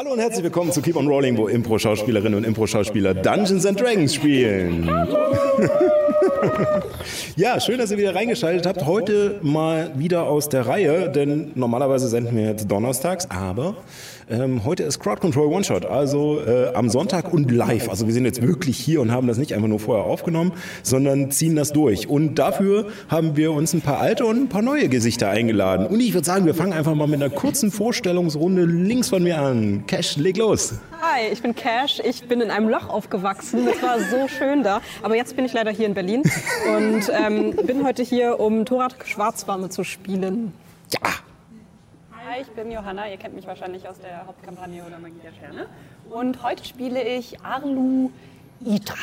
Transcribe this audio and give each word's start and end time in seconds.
Hallo 0.00 0.12
und 0.12 0.18
herzlich 0.18 0.42
willkommen 0.42 0.72
zu 0.72 0.80
Keep 0.80 0.96
on 0.96 1.08
Rolling, 1.08 1.36
wo 1.36 1.46
Impro-Schauspielerinnen 1.46 2.38
und 2.38 2.44
Impro-Schauspieler 2.44 3.12
Dungeons 3.12 3.66
and 3.66 3.78
Dragons 3.78 4.14
spielen. 4.14 4.86
ja, 7.36 7.60
schön, 7.60 7.76
dass 7.76 7.90
ihr 7.90 7.98
wieder 7.98 8.14
reingeschaltet 8.14 8.64
habt. 8.64 8.86
Heute 8.86 9.40
mal 9.42 9.90
wieder 9.96 10.22
aus 10.22 10.48
der 10.48 10.66
Reihe, 10.66 11.10
denn 11.10 11.52
normalerweise 11.54 12.08
senden 12.08 12.34
wir 12.34 12.44
jetzt 12.44 12.70
donnerstags, 12.70 13.30
aber 13.30 13.76
ähm, 14.30 14.64
heute 14.64 14.84
ist 14.84 15.00
Crowd 15.00 15.20
Control 15.20 15.52
One 15.52 15.64
Shot, 15.64 15.84
also 15.84 16.40
äh, 16.40 16.72
am 16.74 16.88
Sonntag 16.88 17.32
und 17.32 17.50
live. 17.50 17.90
Also 17.90 18.06
wir 18.06 18.14
sind 18.14 18.24
jetzt 18.24 18.40
wirklich 18.40 18.78
hier 18.78 19.00
und 19.00 19.10
haben 19.10 19.26
das 19.26 19.38
nicht 19.38 19.54
einfach 19.54 19.66
nur 19.66 19.80
vorher 19.80 20.04
aufgenommen, 20.04 20.52
sondern 20.84 21.32
ziehen 21.32 21.56
das 21.56 21.72
durch. 21.72 22.08
Und 22.08 22.36
dafür 22.36 22.86
haben 23.08 23.36
wir 23.36 23.50
uns 23.50 23.74
ein 23.74 23.80
paar 23.80 23.98
alte 23.98 24.24
und 24.24 24.42
ein 24.42 24.48
paar 24.48 24.62
neue 24.62 24.88
Gesichter 24.88 25.28
eingeladen. 25.28 25.86
Und 25.86 25.98
ich 25.98 26.14
würde 26.14 26.24
sagen, 26.24 26.46
wir 26.46 26.54
fangen 26.54 26.72
einfach 26.72 26.94
mal 26.94 27.08
mit 27.08 27.20
einer 27.20 27.30
kurzen 27.30 27.72
Vorstellungsrunde 27.72 28.64
links 28.64 29.08
von 29.08 29.24
mir 29.24 29.40
an. 29.40 29.84
Cash, 29.90 30.18
leg 30.18 30.36
los. 30.36 30.78
Hi, 31.02 31.32
ich 31.32 31.42
bin 31.42 31.52
Cash. 31.52 31.98
Ich 32.04 32.22
bin 32.28 32.40
in 32.40 32.52
einem 32.52 32.68
Loch 32.68 32.88
aufgewachsen. 32.88 33.66
Das 33.66 33.82
war 33.82 33.98
so 33.98 34.28
schön 34.28 34.62
da. 34.62 34.80
Aber 35.02 35.16
jetzt 35.16 35.34
bin 35.34 35.44
ich 35.44 35.52
leider 35.52 35.72
hier 35.72 35.86
in 35.86 35.94
Berlin 35.94 36.22
und 36.72 37.10
ähm, 37.12 37.56
bin 37.66 37.84
heute 37.84 38.04
hier, 38.04 38.38
um 38.38 38.64
Thorat 38.64 38.94
Schwarzwarme 39.04 39.68
zu 39.68 39.82
spielen. 39.82 40.52
Ja, 40.92 41.10
Hi, 42.24 42.40
ich 42.42 42.48
bin 42.50 42.70
Johanna. 42.70 43.10
Ihr 43.10 43.16
kennt 43.16 43.34
mich 43.34 43.48
wahrscheinlich 43.48 43.88
aus 43.88 43.98
der 43.98 44.28
Hauptkampagne 44.28 44.84
oder 44.84 45.00
Magie 45.00 45.18
der 45.24 45.32
Sterne. 45.32 45.66
Und 46.08 46.40
heute 46.44 46.64
spiele 46.64 47.02
ich 47.02 47.40
Arlu 47.40 48.12
Itra. 48.64 48.94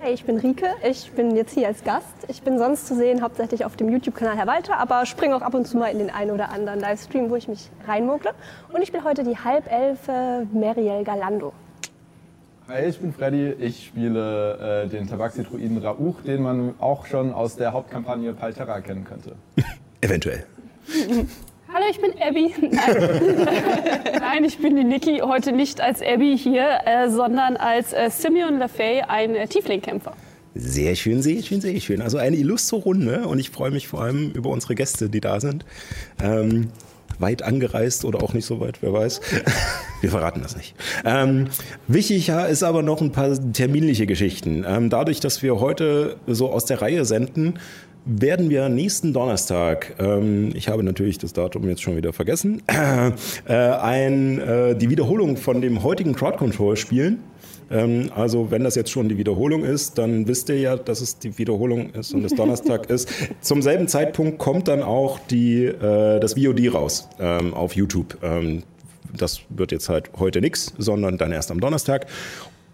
Hey, 0.00 0.14
ich 0.14 0.24
bin 0.24 0.38
Rike. 0.38 0.66
Ich 0.88 1.10
bin 1.10 1.34
jetzt 1.34 1.54
hier 1.54 1.66
als 1.66 1.82
Gast. 1.82 2.06
Ich 2.28 2.42
bin 2.42 2.56
sonst 2.56 2.86
zu 2.86 2.94
sehen 2.94 3.20
hauptsächlich 3.20 3.64
auf 3.64 3.74
dem 3.74 3.88
YouTube-Kanal 3.88 4.36
Herr 4.36 4.46
Walter, 4.46 4.78
aber 4.78 5.04
springe 5.06 5.34
auch 5.34 5.42
ab 5.42 5.54
und 5.54 5.66
zu 5.66 5.76
mal 5.76 5.88
in 5.88 5.98
den 5.98 6.08
einen 6.08 6.30
oder 6.30 6.50
anderen 6.50 6.78
Livestream, 6.78 7.30
wo 7.30 7.34
ich 7.34 7.48
mich 7.48 7.68
reinmogle. 7.84 8.30
Und 8.72 8.80
ich 8.80 8.92
bin 8.92 9.02
heute 9.02 9.24
die 9.24 9.36
Halbelfe 9.36 10.46
Meriel 10.52 11.02
Galando. 11.02 11.52
Hi, 12.68 12.84
ich 12.84 13.00
bin 13.00 13.12
Freddy. 13.12 13.50
Ich 13.58 13.86
spiele 13.86 14.84
äh, 14.84 14.88
den 14.88 15.08
Tabaxi-Druiden 15.08 15.78
Rauch, 15.78 16.20
den 16.24 16.42
man 16.42 16.74
auch 16.78 17.06
schon 17.06 17.32
aus 17.32 17.56
der 17.56 17.72
Hauptkampagne 17.72 18.34
Palterra 18.34 18.80
kennen 18.80 19.04
könnte. 19.04 19.34
eventuell. 20.00 20.46
Hallo, 21.70 21.84
ich 21.90 22.00
bin 22.00 22.12
Abby. 22.18 22.54
Nein. 22.70 23.98
Nein, 24.20 24.44
ich 24.44 24.58
bin 24.58 24.76
die 24.76 24.84
Niki. 24.84 25.20
Heute 25.22 25.52
nicht 25.52 25.82
als 25.82 26.00
Abby 26.00 26.36
hier, 26.38 26.66
äh, 26.86 27.10
sondern 27.10 27.58
als 27.58 27.92
äh, 27.92 28.08
Simeon 28.10 28.58
LaFay, 28.58 29.02
ein 29.02 29.34
äh, 29.34 29.46
Tiefling-Kämpfer. 29.46 30.14
Sehr 30.54 30.94
schön, 30.94 31.20
sehr 31.20 31.42
schön, 31.42 31.60
sehr 31.60 31.78
schön. 31.80 32.00
Also 32.00 32.16
eine 32.16 32.36
illustre 32.36 32.76
Runde 32.76 33.28
und 33.28 33.38
ich 33.38 33.50
freue 33.50 33.70
mich 33.70 33.86
vor 33.86 34.00
allem 34.00 34.30
über 34.32 34.48
unsere 34.48 34.74
Gäste, 34.74 35.10
die 35.10 35.20
da 35.20 35.40
sind. 35.40 35.66
Ähm, 36.22 36.68
weit 37.18 37.42
angereist 37.42 38.06
oder 38.06 38.22
auch 38.22 38.32
nicht 38.32 38.46
so 38.46 38.60
weit, 38.60 38.78
wer 38.80 38.94
weiß. 38.94 39.20
Wir 40.00 40.10
verraten 40.10 40.40
das 40.42 40.56
nicht. 40.56 40.74
Ähm, 41.04 41.48
wichtig 41.86 42.28
ist 42.28 42.62
aber 42.62 42.82
noch 42.82 43.02
ein 43.02 43.12
paar 43.12 43.36
terminliche 43.52 44.06
Geschichten. 44.06 44.64
Ähm, 44.66 44.88
dadurch, 44.88 45.20
dass 45.20 45.42
wir 45.42 45.58
heute 45.58 46.16
so 46.28 46.50
aus 46.50 46.64
der 46.64 46.80
Reihe 46.80 47.04
senden, 47.04 47.58
werden 48.04 48.50
wir 48.50 48.68
nächsten 48.68 49.12
Donnerstag, 49.12 49.94
ähm, 49.98 50.50
ich 50.54 50.68
habe 50.68 50.82
natürlich 50.82 51.18
das 51.18 51.32
Datum 51.32 51.68
jetzt 51.68 51.82
schon 51.82 51.96
wieder 51.96 52.12
vergessen, 52.12 52.62
äh, 52.66 53.52
ein, 53.52 54.38
äh, 54.38 54.74
die 54.76 54.90
Wiederholung 54.90 55.36
von 55.36 55.60
dem 55.60 55.82
heutigen 55.82 56.14
Crowd 56.14 56.38
Control 56.38 56.76
spielen. 56.76 57.20
Ähm, 57.70 58.10
also 58.14 58.50
wenn 58.50 58.64
das 58.64 58.74
jetzt 58.74 58.90
schon 58.90 59.08
die 59.08 59.18
Wiederholung 59.18 59.64
ist, 59.64 59.98
dann 59.98 60.26
wisst 60.26 60.48
ihr 60.48 60.58
ja, 60.58 60.76
dass 60.76 61.00
es 61.00 61.18
die 61.18 61.36
Wiederholung 61.38 61.90
ist 61.90 62.14
und 62.14 62.24
es 62.24 62.34
Donnerstag 62.36 62.88
ist. 62.90 63.10
Zum 63.40 63.62
selben 63.62 63.88
Zeitpunkt 63.88 64.38
kommt 64.38 64.68
dann 64.68 64.82
auch 64.82 65.18
die, 65.18 65.64
äh, 65.64 66.20
das 66.20 66.34
VOD 66.34 66.72
raus 66.72 67.08
ähm, 67.20 67.54
auf 67.54 67.74
YouTube. 67.76 68.18
Ähm, 68.22 68.62
das 69.16 69.40
wird 69.48 69.72
jetzt 69.72 69.88
halt 69.88 70.10
heute 70.18 70.40
nichts, 70.40 70.74
sondern 70.78 71.18
dann 71.18 71.32
erst 71.32 71.50
am 71.50 71.60
Donnerstag. 71.60 72.06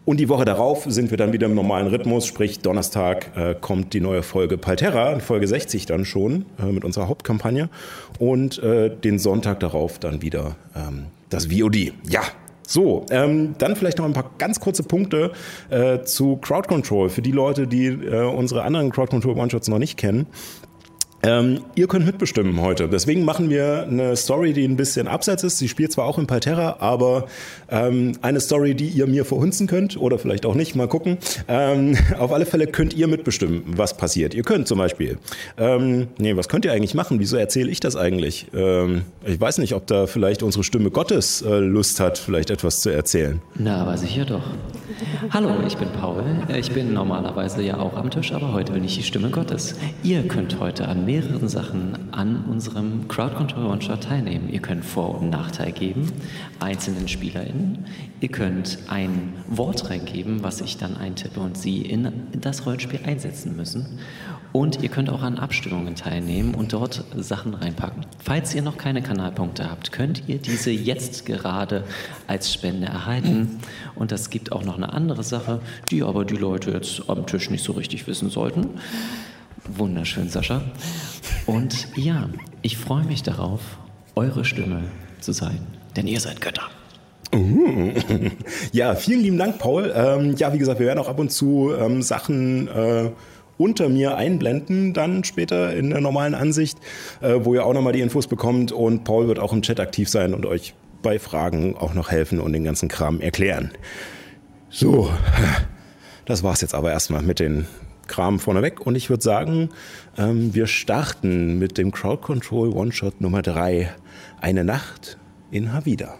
Und 0.04 0.20
die 0.20 0.28
Woche 0.28 0.44
darauf 0.44 0.84
sind 0.86 1.10
wir 1.10 1.16
dann 1.16 1.32
wieder 1.32 1.46
im 1.46 1.54
normalen 1.54 1.86
Rhythmus, 1.86 2.26
sprich 2.26 2.60
Donnerstag 2.60 3.34
äh, 3.36 3.54
kommt 3.58 3.94
die 3.94 4.00
neue 4.00 4.22
Folge 4.22 4.58
Palterra, 4.58 5.18
Folge 5.18 5.48
60 5.48 5.86
dann 5.86 6.04
schon 6.04 6.44
äh, 6.58 6.66
mit 6.66 6.84
unserer 6.84 7.08
Hauptkampagne 7.08 7.70
und 8.18 8.62
äh, 8.62 8.94
den 8.94 9.18
Sonntag 9.18 9.60
darauf 9.60 9.98
dann 9.98 10.20
wieder 10.20 10.56
ähm, 10.76 11.06
das 11.30 11.46
VOD. 11.46 11.94
Ja, 12.06 12.20
so, 12.66 13.06
ähm, 13.10 13.54
dann 13.58 13.76
vielleicht 13.76 13.98
noch 13.98 14.04
ein 14.04 14.12
paar 14.12 14.30
ganz 14.38 14.60
kurze 14.60 14.82
Punkte 14.82 15.32
äh, 15.70 16.02
zu 16.02 16.36
Crowd 16.36 16.68
Control 16.68 17.08
für 17.08 17.22
die 17.22 17.32
Leute, 17.32 17.66
die 17.66 17.86
äh, 17.86 18.26
unsere 18.26 18.62
anderen 18.62 18.90
Crowd 18.90 19.10
Control 19.10 19.38
One-Shots 19.38 19.68
noch 19.68 19.78
nicht 19.78 19.96
kennen. 19.96 20.26
Ähm, 21.24 21.62
ihr 21.74 21.88
könnt 21.88 22.04
mitbestimmen 22.04 22.60
heute. 22.60 22.86
Deswegen 22.86 23.24
machen 23.24 23.48
wir 23.48 23.86
eine 23.88 24.14
Story, 24.14 24.52
die 24.52 24.64
ein 24.66 24.76
bisschen 24.76 25.08
abseits 25.08 25.42
ist. 25.42 25.56
Sie 25.56 25.68
spielt 25.68 25.90
zwar 25.90 26.04
auch 26.04 26.18
in 26.18 26.26
Palterra, 26.26 26.76
aber 26.80 27.26
ähm, 27.70 28.12
eine 28.20 28.40
Story, 28.40 28.74
die 28.74 28.88
ihr 28.88 29.06
mir 29.06 29.24
verhunzen 29.24 29.66
könnt 29.66 29.96
oder 29.96 30.18
vielleicht 30.18 30.44
auch 30.44 30.54
nicht. 30.54 30.76
Mal 30.76 30.86
gucken. 30.86 31.16
Ähm, 31.48 31.96
auf 32.18 32.30
alle 32.30 32.44
Fälle 32.44 32.66
könnt 32.66 32.92
ihr 32.92 33.06
mitbestimmen, 33.06 33.62
was 33.66 33.96
passiert. 33.96 34.34
Ihr 34.34 34.42
könnt 34.42 34.68
zum 34.68 34.76
Beispiel. 34.76 35.16
Ähm, 35.56 36.08
nee, 36.18 36.36
was 36.36 36.48
könnt 36.48 36.66
ihr 36.66 36.72
eigentlich 36.72 36.94
machen? 36.94 37.18
Wieso 37.20 37.38
erzähle 37.38 37.70
ich 37.70 37.80
das 37.80 37.96
eigentlich? 37.96 38.48
Ähm, 38.54 39.02
ich 39.24 39.40
weiß 39.40 39.58
nicht, 39.58 39.74
ob 39.74 39.86
da 39.86 40.06
vielleicht 40.06 40.42
unsere 40.42 40.62
Stimme 40.62 40.90
Gottes 40.90 41.40
äh, 41.40 41.58
Lust 41.58 42.00
hat, 42.00 42.18
vielleicht 42.18 42.50
etwas 42.50 42.80
zu 42.80 42.90
erzählen. 42.90 43.40
Na, 43.54 43.80
aber 43.80 43.96
sicher 43.96 44.26
doch. 44.26 44.42
Hallo, 45.30 45.50
ich 45.66 45.76
bin 45.76 45.88
Paul. 45.90 46.22
Ich 46.56 46.70
bin 46.70 46.92
normalerweise 46.92 47.62
ja 47.62 47.78
auch 47.78 47.96
am 47.96 48.10
Tisch, 48.10 48.32
aber 48.32 48.52
heute 48.52 48.72
bin 48.72 48.84
ich 48.84 48.96
die 48.96 49.02
Stimme 49.02 49.30
Gottes. 49.30 49.74
Ihr 50.02 50.26
könnt 50.28 50.60
heute 50.60 50.86
an 50.86 51.04
mehreren 51.04 51.48
Sachen 51.48 52.12
an 52.12 52.44
unserem 52.48 53.08
Crowd 53.08 53.34
Control 53.34 53.66
One-Shot 53.66 54.04
teilnehmen. 54.04 54.48
Ihr 54.50 54.60
könnt 54.60 54.84
Vor- 54.84 55.20
und 55.20 55.30
Nachteil 55.30 55.72
geben, 55.72 56.12
einzelnen 56.60 57.08
SpielerInnen. 57.08 57.86
Ihr 58.20 58.28
könnt 58.28 58.78
ein 58.88 59.32
Wort 59.48 59.90
reingeben, 59.90 60.42
was 60.44 60.60
ich 60.60 60.76
dann 60.76 60.96
eintippe 60.96 61.40
und 61.40 61.56
Sie 61.56 61.82
in 61.82 62.12
das 62.40 62.64
Rollenspiel 62.64 63.00
einsetzen 63.04 63.56
müssen. 63.56 63.98
Und 64.54 64.84
ihr 64.84 64.88
könnt 64.88 65.10
auch 65.10 65.22
an 65.22 65.36
Abstimmungen 65.36 65.96
teilnehmen 65.96 66.54
und 66.54 66.72
dort 66.72 67.04
Sachen 67.16 67.54
reinpacken. 67.54 68.06
Falls 68.22 68.54
ihr 68.54 68.62
noch 68.62 68.78
keine 68.78 69.02
Kanalpunkte 69.02 69.68
habt, 69.68 69.90
könnt 69.90 70.28
ihr 70.28 70.38
diese 70.38 70.70
jetzt 70.70 71.26
gerade 71.26 71.82
als 72.28 72.52
Spende 72.52 72.86
erhalten. 72.86 73.58
Und 73.96 74.12
das 74.12 74.30
gibt 74.30 74.52
auch 74.52 74.64
noch 74.64 74.76
eine 74.76 74.92
andere 74.92 75.24
Sache, 75.24 75.60
die 75.90 76.04
aber 76.04 76.24
die 76.24 76.36
Leute 76.36 76.70
jetzt 76.70 77.02
am 77.08 77.26
Tisch 77.26 77.50
nicht 77.50 77.64
so 77.64 77.72
richtig 77.72 78.06
wissen 78.06 78.30
sollten. 78.30 78.68
Wunderschön, 79.66 80.28
Sascha. 80.28 80.62
Und 81.46 81.88
ja, 81.96 82.28
ich 82.62 82.76
freue 82.76 83.02
mich 83.02 83.24
darauf, 83.24 83.60
eure 84.14 84.44
Stimme 84.44 84.84
zu 85.18 85.32
sein, 85.32 85.66
denn 85.96 86.06
ihr 86.06 86.20
seid 86.20 86.40
Götter. 86.40 86.70
Ja, 88.70 88.94
vielen 88.94 89.20
lieben 89.20 89.38
Dank, 89.38 89.58
Paul. 89.58 89.92
Ähm, 89.92 90.36
ja, 90.36 90.52
wie 90.52 90.58
gesagt, 90.58 90.78
wir 90.78 90.86
werden 90.86 91.00
auch 91.00 91.08
ab 91.08 91.18
und 91.18 91.32
zu 91.32 91.72
ähm, 91.76 92.02
Sachen 92.02 92.68
äh, 92.68 93.10
unter 93.56 93.88
mir 93.88 94.16
einblenden, 94.16 94.92
dann 94.92 95.24
später 95.24 95.74
in 95.74 95.90
der 95.90 96.00
normalen 96.00 96.34
Ansicht, 96.34 96.78
äh, 97.20 97.34
wo 97.40 97.54
ihr 97.54 97.64
auch 97.64 97.74
nochmal 97.74 97.92
die 97.92 98.00
Infos 98.00 98.26
bekommt. 98.26 98.72
Und 98.72 99.04
Paul 99.04 99.28
wird 99.28 99.38
auch 99.38 99.52
im 99.52 99.62
Chat 99.62 99.80
aktiv 99.80 100.08
sein 100.08 100.34
und 100.34 100.46
euch 100.46 100.74
bei 101.02 101.18
Fragen 101.18 101.76
auch 101.76 101.94
noch 101.94 102.10
helfen 102.10 102.40
und 102.40 102.52
den 102.52 102.64
ganzen 102.64 102.88
Kram 102.88 103.20
erklären. 103.20 103.70
So, 104.70 105.10
das 106.24 106.42
war's 106.42 106.60
jetzt 106.60 106.74
aber 106.74 106.90
erstmal 106.90 107.22
mit 107.22 107.38
den 107.38 107.66
Kram 108.06 108.38
vorneweg. 108.38 108.84
Und 108.86 108.96
ich 108.96 109.10
würde 109.10 109.22
sagen, 109.22 109.70
ähm, 110.18 110.54
wir 110.54 110.66
starten 110.66 111.58
mit 111.58 111.78
dem 111.78 111.92
Crowd 111.92 112.22
Control 112.22 112.70
One-Shot 112.70 113.20
Nummer 113.20 113.42
3. 113.42 113.90
Eine 114.40 114.64
Nacht 114.64 115.18
in 115.50 115.72
Havida. 115.72 116.14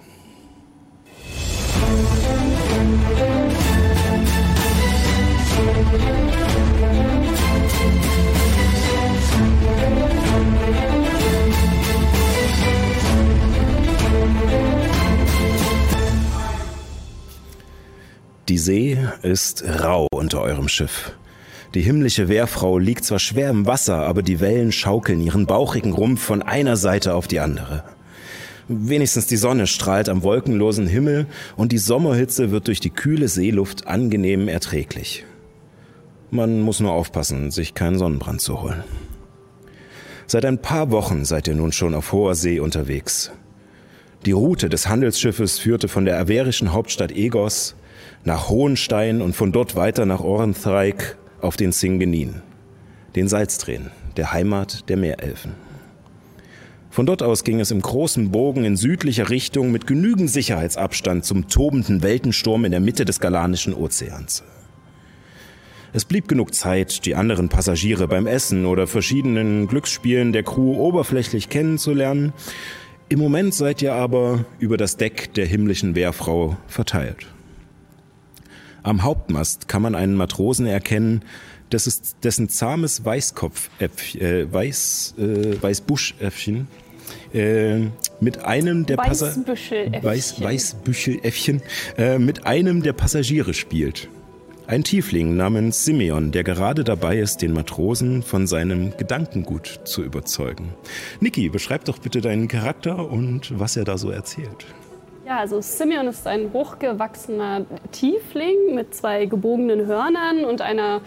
Die 18.50 18.58
See 18.58 18.98
ist 19.22 19.64
rau 19.64 20.06
unter 20.12 20.42
eurem 20.42 20.68
Schiff. 20.68 21.12
Die 21.72 21.80
himmlische 21.80 22.28
Wehrfrau 22.28 22.76
liegt 22.76 23.06
zwar 23.06 23.18
schwer 23.18 23.48
im 23.48 23.66
Wasser, 23.66 24.04
aber 24.04 24.22
die 24.22 24.38
Wellen 24.38 24.70
schaukeln 24.70 25.22
ihren 25.22 25.46
bauchigen 25.46 25.94
Rumpf 25.94 26.22
von 26.22 26.42
einer 26.42 26.76
Seite 26.76 27.14
auf 27.14 27.26
die 27.26 27.40
andere. 27.40 27.84
Wenigstens 28.68 29.26
die 29.26 29.38
Sonne 29.38 29.66
strahlt 29.66 30.10
am 30.10 30.22
wolkenlosen 30.22 30.86
Himmel 30.86 31.26
und 31.56 31.72
die 31.72 31.78
Sommerhitze 31.78 32.50
wird 32.50 32.66
durch 32.66 32.80
die 32.80 32.90
kühle 32.90 33.28
Seeluft 33.28 33.86
angenehm 33.86 34.46
erträglich. 34.48 35.24
Man 36.30 36.60
muss 36.60 36.80
nur 36.80 36.92
aufpassen, 36.92 37.50
sich 37.50 37.72
keinen 37.72 37.98
Sonnenbrand 37.98 38.42
zu 38.42 38.60
holen. 38.60 38.84
Seit 40.26 40.44
ein 40.44 40.60
paar 40.60 40.90
Wochen 40.90 41.24
seid 41.24 41.48
ihr 41.48 41.54
nun 41.54 41.72
schon 41.72 41.94
auf 41.94 42.12
hoher 42.12 42.34
See 42.34 42.60
unterwegs. 42.60 43.32
Die 44.26 44.32
Route 44.32 44.68
des 44.68 44.86
Handelsschiffes 44.86 45.58
führte 45.58 45.88
von 45.88 46.04
der 46.04 46.18
averischen 46.18 46.72
Hauptstadt 46.72 47.12
Egos 47.12 47.74
nach 48.24 48.48
Hohenstein 48.48 49.20
und 49.20 49.36
von 49.36 49.52
dort 49.52 49.76
weiter 49.76 50.06
nach 50.06 50.20
Orenthreik 50.20 51.16
auf 51.40 51.56
den 51.56 51.72
Singenin, 51.72 52.42
den 53.16 53.28
Salzdrehen, 53.28 53.90
der 54.16 54.32
Heimat 54.32 54.88
der 54.88 54.96
Meerelfen. 54.96 55.52
Von 56.90 57.06
dort 57.06 57.22
aus 57.22 57.44
ging 57.44 57.60
es 57.60 57.70
im 57.70 57.82
großen 57.82 58.30
Bogen 58.30 58.64
in 58.64 58.76
südlicher 58.76 59.28
Richtung 59.28 59.72
mit 59.72 59.86
genügend 59.86 60.30
Sicherheitsabstand 60.30 61.24
zum 61.24 61.48
tobenden 61.48 62.02
Weltensturm 62.02 62.64
in 62.64 62.70
der 62.70 62.80
Mitte 62.80 63.04
des 63.04 63.18
Galanischen 63.18 63.74
Ozeans. 63.74 64.44
Es 65.92 66.04
blieb 66.04 66.28
genug 66.28 66.54
Zeit, 66.54 67.04
die 67.04 67.14
anderen 67.14 67.48
Passagiere 67.48 68.08
beim 68.08 68.26
Essen 68.26 68.64
oder 68.64 68.86
verschiedenen 68.86 69.66
Glücksspielen 69.66 70.32
der 70.32 70.44
Crew 70.44 70.74
oberflächlich 70.76 71.48
kennenzulernen. 71.48 72.32
Im 73.08 73.18
Moment 73.18 73.54
seid 73.54 73.82
ihr 73.82 73.94
aber 73.94 74.44
über 74.58 74.76
das 74.76 74.96
Deck 74.96 75.34
der 75.34 75.46
himmlischen 75.46 75.94
Wehrfrau 75.94 76.56
verteilt. 76.66 77.26
Am 78.84 79.02
Hauptmast 79.02 79.66
kann 79.66 79.80
man 79.80 79.94
einen 79.94 80.14
Matrosen 80.14 80.66
erkennen, 80.66 81.22
dessen, 81.72 81.92
dessen 82.22 82.50
zahmes 82.50 83.02
Weißkopfäpfchen, 83.02 84.20
äh, 84.20 84.52
Weiß, 84.52 85.14
äh, 85.18 85.60
Weißbuschäffchen 85.60 86.68
äh, 87.32 87.78
mit 88.20 88.44
einem 88.44 88.84
der 88.84 88.98
Weißbüscheläffchen. 88.98 90.04
Weiß, 90.04 90.40
Weißbüscheläffchen 90.40 91.62
äh, 91.96 92.18
mit 92.18 92.46
einem 92.46 92.82
der 92.82 92.92
Passagiere 92.92 93.54
spielt. 93.54 94.08
Ein 94.66 94.84
Tiefling 94.84 95.34
namens 95.34 95.86
Simeon, 95.86 96.30
der 96.30 96.44
gerade 96.44 96.84
dabei 96.84 97.18
ist, 97.18 97.40
den 97.40 97.54
Matrosen 97.54 98.22
von 98.22 98.46
seinem 98.46 98.94
Gedankengut 98.98 99.80
zu 99.84 100.02
überzeugen. 100.02 100.74
Niki, 101.20 101.48
beschreib 101.48 101.86
doch 101.86 101.98
bitte 101.98 102.20
deinen 102.20 102.48
Charakter 102.48 103.10
und 103.10 103.58
was 103.58 103.78
er 103.78 103.84
da 103.84 103.96
so 103.96 104.10
erzählt. 104.10 104.66
Ja, 105.26 105.38
also 105.38 105.60
Simeon 105.62 106.06
ist 106.08 106.26
ein 106.26 106.52
hochgewachsener 106.52 107.64
Tiefling 107.92 108.74
mit 108.74 108.94
zwei 108.94 109.24
gebogenen 109.24 109.86
Hörnern 109.86 110.44
und 110.44 110.60
einer, 110.60 111.00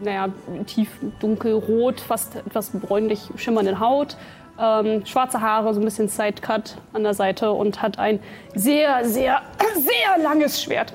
naja, 0.00 0.28
tief 0.66 0.88
dunkelrot, 1.20 2.00
fast 2.00 2.36
etwas 2.36 2.70
bräunlich 2.70 3.28
schimmernden 3.36 3.80
Haut. 3.80 4.16
Ähm, 4.58 5.04
schwarze 5.04 5.42
Haare, 5.42 5.74
so 5.74 5.80
ein 5.80 5.84
bisschen 5.84 6.08
Sidecut 6.08 6.76
an 6.94 7.02
der 7.02 7.12
Seite 7.12 7.52
und 7.52 7.82
hat 7.82 7.98
ein 7.98 8.20
sehr, 8.54 9.04
sehr, 9.04 9.42
sehr 9.74 10.22
langes 10.22 10.62
Schwert 10.62 10.94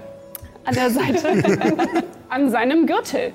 an 0.66 0.74
der 0.74 0.90
Seite 0.90 1.28
an 2.30 2.50
seinem 2.50 2.88
Gürtel. 2.88 3.32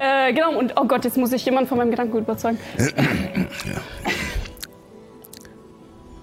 Äh, 0.00 0.34
genau, 0.34 0.58
und 0.58 0.74
oh 0.78 0.84
Gott, 0.84 1.04
jetzt 1.04 1.16
muss 1.16 1.32
ich 1.32 1.44
jemanden 1.46 1.68
von 1.68 1.78
meinem 1.78 1.90
Gedanken 1.90 2.18
überzeugen. 2.18 2.58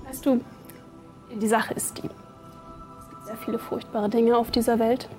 Weißt 0.06 0.26
du, 0.26 0.40
die 1.36 1.48
Sache 1.48 1.74
ist 1.74 1.98
die. 1.98 2.08
Es 2.08 3.10
gibt 3.10 3.26
sehr 3.26 3.38
viele 3.38 3.60
furchtbare 3.60 4.10
Dinge 4.10 4.38
auf 4.38 4.52
dieser 4.52 4.80
Welt. 4.80 5.10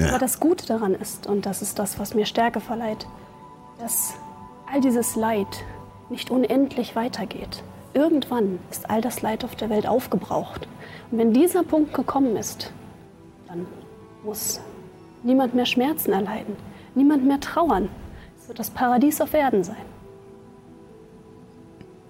Aber 0.00 0.18
das 0.18 0.40
Gute 0.40 0.66
daran 0.66 0.94
ist, 0.94 1.26
und 1.26 1.46
das 1.46 1.62
ist 1.62 1.78
das, 1.78 1.98
was 1.98 2.14
mir 2.14 2.26
Stärke 2.26 2.60
verleiht, 2.60 3.06
dass 3.78 4.14
all 4.72 4.80
dieses 4.80 5.16
Leid 5.16 5.64
nicht 6.10 6.30
unendlich 6.30 6.96
weitergeht. 6.96 7.62
Irgendwann 7.94 8.58
ist 8.70 8.90
all 8.90 9.00
das 9.00 9.22
Leid 9.22 9.44
auf 9.44 9.56
der 9.56 9.70
Welt 9.70 9.86
aufgebraucht. 9.86 10.68
Und 11.10 11.18
wenn 11.18 11.32
dieser 11.32 11.62
Punkt 11.62 11.94
gekommen 11.94 12.36
ist, 12.36 12.72
dann 13.48 13.66
muss 14.24 14.60
niemand 15.22 15.54
mehr 15.54 15.66
Schmerzen 15.66 16.12
erleiden, 16.12 16.56
niemand 16.94 17.24
mehr 17.24 17.40
trauern. 17.40 17.88
Es 18.40 18.48
wird 18.48 18.58
das 18.58 18.70
Paradies 18.70 19.20
auf 19.20 19.32
Erden 19.32 19.64
sein. 19.64 19.76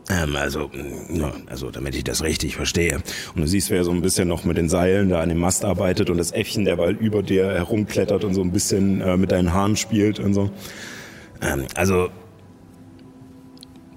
Ähm, 0.08 0.36
also, 0.36 0.68
mm, 0.68 1.16
ja, 1.20 1.32
also, 1.46 1.70
damit 1.70 1.94
ich 1.96 2.04
das 2.04 2.22
richtig 2.22 2.56
verstehe. 2.56 3.00
Und 3.34 3.42
du 3.42 3.48
siehst, 3.48 3.70
wer 3.70 3.82
so 3.82 3.90
ein 3.90 4.02
bisschen 4.02 4.28
noch 4.28 4.44
mit 4.44 4.56
den 4.56 4.68
Seilen 4.68 5.08
da 5.08 5.20
an 5.20 5.28
dem 5.28 5.38
Mast 5.38 5.64
arbeitet 5.64 6.10
und 6.10 6.18
das 6.18 6.32
Äffchen, 6.32 6.64
der 6.64 6.76
bald 6.76 7.00
über 7.00 7.22
dir 7.22 7.46
herumklettert 7.46 8.24
und 8.24 8.34
so 8.34 8.42
ein 8.42 8.52
bisschen 8.52 9.00
äh, 9.00 9.16
mit 9.16 9.32
deinen 9.32 9.52
Haaren 9.52 9.76
spielt 9.76 10.20
und 10.20 10.34
so. 10.34 10.50
Ähm, 11.42 11.66
also, 11.74 12.08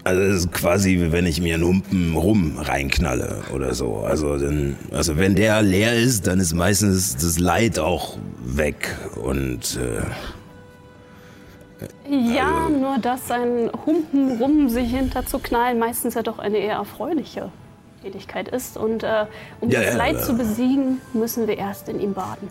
also 0.04 0.22
es 0.22 0.38
ist 0.38 0.52
quasi, 0.52 1.00
wie 1.00 1.12
wenn 1.12 1.28
ich 1.28 1.42
mir 1.42 1.54
einen 1.56 1.66
Humpen 1.66 2.16
rum 2.16 2.58
reinknalle 2.58 3.44
oder 3.54 3.76
so. 3.76 3.98
Also, 3.98 4.38
dann, 4.38 4.78
also 4.92 5.18
wenn 5.18 5.36
der 5.36 5.62
leer 5.62 5.94
ist, 5.94 6.26
dann 6.26 6.40
ist 6.40 6.54
meistens 6.54 7.18
das 7.18 7.38
Leid 7.38 7.78
auch 7.78 8.18
weg 8.44 8.96
und 9.22 9.78
äh, 9.78 10.02
Ja, 12.10 12.68
nur 12.70 12.98
dass 12.98 13.31
ein 13.31 13.70
Humpen 13.86 14.38
rum 14.42 14.70
sich 14.70 14.90
hinterzuknallen 14.92 15.80
meistens 15.80 16.14
ja 16.16 16.24
doch 16.24 16.40
eine 16.40 16.58
eher 16.58 16.76
erfreuliche 16.76 17.52
Tätigkeit 18.02 18.48
ist. 18.50 18.78
Und 18.78 19.04
äh, 19.04 19.26
um 19.62 19.70
Ja, 19.70 19.80
das 19.81 19.92
ja, 19.94 19.98
Leid 19.98 20.16
aber- 20.16 20.24
zu 20.26 20.38
besiegen, 20.38 21.02
müssen 21.14 21.48
wir 21.48 21.58
erst 21.58 21.88
in 21.90 22.00
ihm 22.00 22.14
baden. 22.14 22.50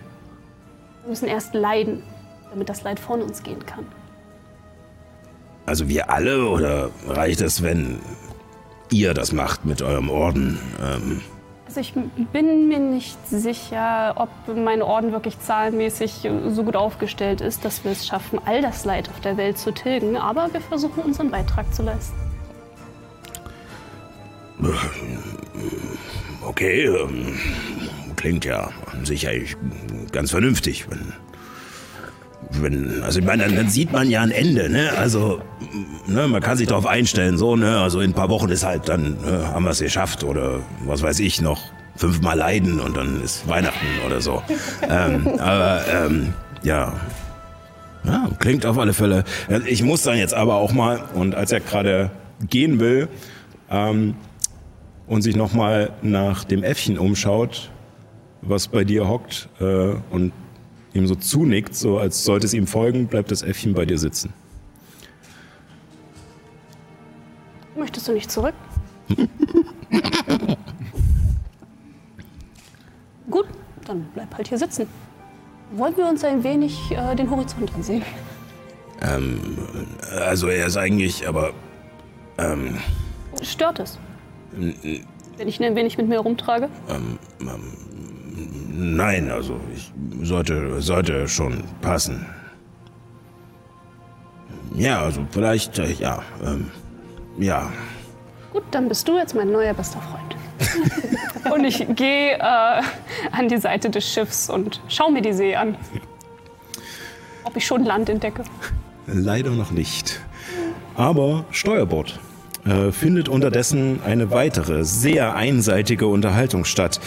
Wir 1.03 1.11
müssen 1.11 1.29
erst 1.29 1.55
leiden, 1.55 2.03
damit 2.51 2.69
das 2.69 2.83
Leid 2.83 2.99
von 3.01 3.21
uns 3.23 3.43
gehen 3.43 3.65
kann. 3.67 3.87
Also 5.67 5.89
wir 5.89 6.11
alle 6.11 6.47
oder 6.49 6.91
reicht 7.07 7.41
es, 7.43 7.63
wenn 7.63 8.01
ihr 8.91 9.13
das 9.13 9.33
macht 9.33 9.67
mit 9.67 9.83
eurem 9.83 10.09
Orden? 10.09 10.59
Ähm, 10.83 11.21
Also 11.69 11.81
ich 11.81 11.93
bin 12.33 12.69
mir 12.69 12.79
nicht 12.79 13.19
sicher, 13.29 14.15
ob 14.17 14.31
mein 14.57 14.81
Orden 14.81 15.13
wirklich 15.13 15.39
zahlenmäßig 15.39 16.27
so 16.49 16.65
gut 16.65 16.77
aufgestellt 16.77 17.43
ist, 17.43 17.63
dass 17.63 17.85
wir 17.85 17.93
es 17.93 18.07
schaffen, 18.07 18.41
all 18.47 18.63
das 18.63 18.87
Leid 18.87 19.11
auf 19.11 19.21
der 19.21 19.37
Welt 19.37 19.59
zu 19.59 19.73
tilgen. 19.73 20.17
Aber 20.17 20.51
wir 20.51 20.63
versuchen 20.63 21.03
unseren 21.03 21.31
Beitrag 21.31 21.75
zu 21.75 21.83
leisten. 21.83 22.17
okay, 26.47 26.87
ähm, 26.87 27.39
klingt 28.17 28.47
ja 28.47 28.71
sicher 29.05 29.33
ganz 30.11 30.31
vernünftig, 30.31 30.91
wenn. 30.91 31.28
Wenn, 32.51 33.03
also 33.03 33.19
ich 33.21 33.27
meine, 33.27 33.45
dann, 33.45 33.57
dann 33.57 33.69
sieht 33.69 33.93
man 33.93 34.09
ja 34.09 34.23
ein 34.23 34.31
Ende, 34.31 34.71
ne? 34.71 34.91
Also, 34.99 35.41
ne, 36.07 36.27
man 36.29 36.41
kann 36.41 36.57
sich 36.57 36.67
darauf 36.69 36.87
einstellen, 36.87 37.37
so, 37.37 37.57
ne? 37.57 37.79
Also 37.79 38.01
in 38.01 38.11
ein 38.11 38.15
paar 38.15 38.31
Wochen 38.31 38.49
ist 38.49 38.65
halt 38.65 38.89
dann, 38.89 39.19
ne, 39.23 39.49
haben 39.53 39.65
wir 39.65 39.71
es 39.73 39.81
geschafft 39.81 40.25
oder 40.25 40.61
was 40.87 41.03
weiß 41.03 41.21
ich 41.21 41.43
noch, 41.43 41.61
fünfmal 41.97 42.39
leiden 42.39 42.81
und 42.81 42.97
dann 42.97 43.23
ist 43.23 43.47
Weihnachten 43.49 43.87
oder 44.07 44.21
so. 44.21 44.43
ähm, 44.89 45.29
aber 45.39 45.83
ähm, 45.93 46.33
ja, 46.63 46.95
Ja, 48.05 48.29
klingt 48.39 48.65
auf 48.65 48.79
alle 48.79 48.95
Fälle. 48.95 49.25
Ich 49.67 49.83
muss 49.83 50.03
dann 50.03 50.17
jetzt 50.17 50.33
aber 50.35 50.55
auch 50.55 50.73
mal, 50.73 51.01
und 51.15 51.35
als 51.35 51.53
er 51.53 51.61
gerade 51.61 52.11
gehen 52.49 52.81
will 52.81 53.09
ähm, 53.71 54.15
und 55.07 55.23
sich 55.23 55.37
nochmal 55.37 55.91
nach 56.01 56.45
dem 56.45 56.63
Äffchen 56.63 56.97
umschaut, 56.99 57.71
was 58.41 58.69
bei 58.69 58.85
dir 58.85 59.09
hockt 59.09 59.49
äh, 59.61 59.93
und 60.11 60.33
ihm 60.99 61.07
so 61.07 61.15
zunickt, 61.15 61.75
so 61.75 61.99
als 61.99 62.25
sollte 62.25 62.47
es 62.47 62.55
ihm 62.55 62.67
folgen, 62.67 63.07
bleibt 63.07 63.31
das 63.31 63.43
Äffchen 63.43 63.75
bei 63.75 63.87
dir 63.87 63.99
sitzen. 63.99 64.33
Möchtest 67.77 68.09
du 68.09 68.13
nicht 68.13 68.31
zurück? 68.31 68.55
Gut, 73.31 73.47
dann 73.87 74.07
bleib 74.15 74.35
halt 74.37 74.49
hier 74.49 74.59
sitzen. 74.59 74.87
Wollen 75.73 75.97
wir 75.97 76.07
uns 76.09 76.25
ein 76.25 76.43
wenig 76.45 76.91
äh, 76.91 77.15
den 77.15 77.31
Horizont 77.31 77.73
ansehen? 77.75 78.03
Also 80.21 80.49
er 80.49 80.67
ist 80.67 80.77
eigentlich, 80.77 81.29
aber 81.29 81.53
Stört 83.43 83.79
es? 83.79 83.99
Wenn 84.53 85.49
ich 85.49 85.61
ihn 85.61 85.67
ein 85.67 85.77
wenig 85.77 85.97
mit 85.99 86.09
mir 86.09 86.19
rumtrage? 86.19 86.69
Nein, 88.79 89.31
also 89.31 89.61
ich 89.75 89.93
sollte, 90.23 90.81
sollte 90.81 91.29
schon 91.29 91.65
passen. 91.81 92.25
Ja, 94.75 95.03
also 95.03 95.27
vielleicht, 95.31 95.79
äh, 95.79 95.93
ja, 95.93 96.23
ähm, 96.45 96.71
ja. 97.39 97.71
Gut, 98.53 98.65
dann 98.71 98.89
bist 98.89 99.09
du 99.09 99.19
jetzt 99.19 99.35
mein 99.35 99.51
neuer 99.51 99.75
bester 99.75 100.01
Freund. 100.01 101.53
und 101.53 101.65
ich 101.65 101.87
gehe 101.97 102.35
äh, 102.35 102.83
an 103.33 103.49
die 103.49 103.59
Seite 103.59 103.91
des 103.91 104.07
Schiffs 104.07 104.49
und 104.49 104.81
schaue 104.89 105.13
mir 105.13 105.23
die 105.23 105.33
See 105.33 105.57
an. 105.57 105.77
Ob 107.45 107.57
ich 107.57 107.67
schon 107.67 107.85
Land 107.85 108.09
entdecke. 108.09 108.45
Leider 109.07 109.51
noch 109.51 109.71
nicht. 109.71 110.21
Aber 110.97 111.45
Steuerbord 111.51 112.19
findet 112.91 113.29
unterdessen 113.29 114.01
eine 114.05 114.31
weitere, 114.31 114.85
sehr 114.85 115.37
einseitige 115.37 116.07
Unterhaltung 116.07 116.65
statt. 116.65 117.01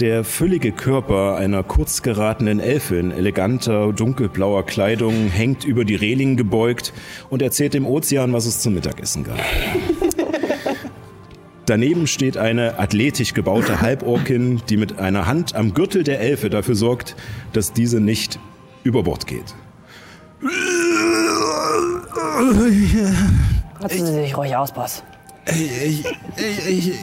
Der 0.00 0.24
füllige 0.24 0.72
Körper 0.72 1.36
einer 1.36 1.62
kurz 1.62 2.02
geratenen 2.02 2.60
Elfe 2.60 2.96
in 2.96 3.12
eleganter, 3.12 3.92
dunkelblauer 3.92 4.66
Kleidung 4.66 5.28
hängt 5.28 5.64
über 5.64 5.84
die 5.84 5.94
Reling 5.94 6.36
gebeugt 6.36 6.92
und 7.30 7.42
erzählt 7.42 7.74
dem 7.74 7.86
Ozean, 7.86 8.32
was 8.32 8.46
es 8.46 8.60
zum 8.60 8.74
Mittagessen 8.74 9.24
gab. 9.24 9.38
Daneben 11.66 12.06
steht 12.06 12.36
eine 12.36 12.78
athletisch 12.78 13.34
gebaute 13.34 13.80
Halborkin, 13.80 14.62
die 14.68 14.76
mit 14.76 15.00
einer 15.00 15.26
Hand 15.26 15.56
am 15.56 15.74
Gürtel 15.74 16.04
der 16.04 16.20
Elfe 16.20 16.48
dafür 16.48 16.76
sorgt, 16.76 17.16
dass 17.52 17.72
diese 17.72 18.00
nicht 18.00 18.38
über 18.84 19.02
Bord 19.02 19.26
geht. 19.26 19.56
Kotzen 23.80 24.06
Sie 24.06 24.12
sich 24.12 24.36
ruhig 24.36 24.56
aus, 24.56 24.72
Boss. 24.72 25.02
Ich, 25.46 26.04
ich, 26.36 26.66
ich, 26.66 26.98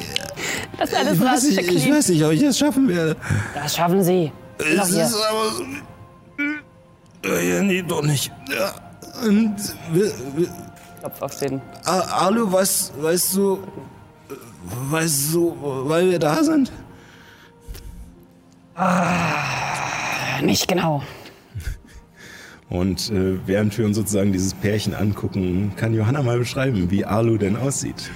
Das 0.77 0.89
ist 0.89 0.95
alles 0.95 1.13
ich, 1.13 1.21
weiß 1.21 1.43
nicht, 1.43 1.59
ich 1.59 1.91
weiß 1.91 2.09
nicht, 2.09 2.23
ob 2.23 2.31
ich 2.31 2.41
das 2.41 2.57
schaffen 2.57 2.87
werde. 2.87 3.15
Das 3.53 3.75
schaffen 3.75 4.03
Sie. 4.03 4.31
Es 4.57 4.89
hier. 4.89 5.03
ist 5.03 5.15
aber 5.15 5.51
so. 5.51 5.63
Ja, 7.29 7.61
nee, 7.61 7.81
doch 7.81 8.01
nicht. 8.01 8.31
Ja, 8.51 8.73
und 9.25 9.55
wir, 9.93 10.11
wir, 10.35 10.49
Klopf 10.99 11.21
auf 11.21 11.37
den. 11.39 11.61
Ah, 11.85 12.25
Alu, 12.25 12.51
was, 12.51 12.91
weißt 12.97 13.35
du, 13.35 13.59
weißt 14.89 15.33
du, 15.33 15.57
weil 15.87 16.11
wir 16.11 16.19
da 16.19 16.43
sind? 16.43 16.71
Nicht 20.41 20.67
genau. 20.67 21.03
Und 22.73 23.11
äh, 23.11 23.37
während 23.45 23.77
wir 23.77 23.85
uns 23.85 23.95
sozusagen 23.95 24.33
dieses 24.33 24.55
Pärchen 24.55 24.95
angucken, 24.95 25.73
kann 25.77 25.93
Johanna 25.93 26.23
mal 26.23 26.39
beschreiben, 26.39 26.89
wie 26.89 27.05
Alu 27.05 27.37
denn 27.37 27.55
aussieht. 27.55 28.09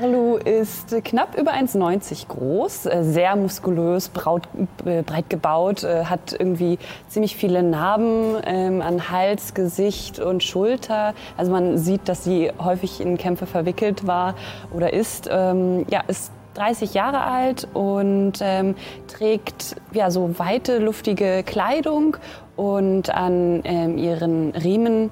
Arlu 0.00 0.36
ist 0.36 0.96
knapp 1.04 1.38
über 1.38 1.52
1,90 1.52 2.28
groß, 2.28 2.86
äh, 2.86 3.02
sehr 3.02 3.36
muskulös, 3.36 4.08
braut, 4.08 4.48
äh, 4.86 5.02
breit 5.02 5.28
gebaut, 5.28 5.82
äh, 5.82 6.04
hat 6.04 6.32
irgendwie 6.38 6.78
ziemlich 7.08 7.36
viele 7.36 7.62
Narben 7.62 8.36
ähm, 8.46 8.80
an 8.80 9.10
Hals, 9.10 9.52
Gesicht 9.52 10.20
und 10.20 10.42
Schulter. 10.42 11.14
Also 11.36 11.52
man 11.52 11.76
sieht, 11.76 12.08
dass 12.08 12.24
sie 12.24 12.50
häufig 12.58 13.00
in 13.00 13.18
Kämpfe 13.18 13.46
verwickelt 13.46 14.06
war 14.06 14.36
oder 14.72 14.92
ist. 14.94 15.28
Ähm, 15.30 15.84
ja, 15.90 16.00
ist 16.06 16.32
30 16.54 16.94
Jahre 16.94 17.22
alt 17.22 17.68
und 17.72 18.34
ähm, 18.40 18.74
trägt 19.06 19.76
ja, 19.92 20.10
so 20.10 20.38
weite, 20.38 20.78
luftige 20.78 21.42
Kleidung 21.44 22.16
und 22.58 23.08
an 23.14 23.62
ähm, 23.64 23.96
ihren 23.96 24.50
Riemen 24.50 25.10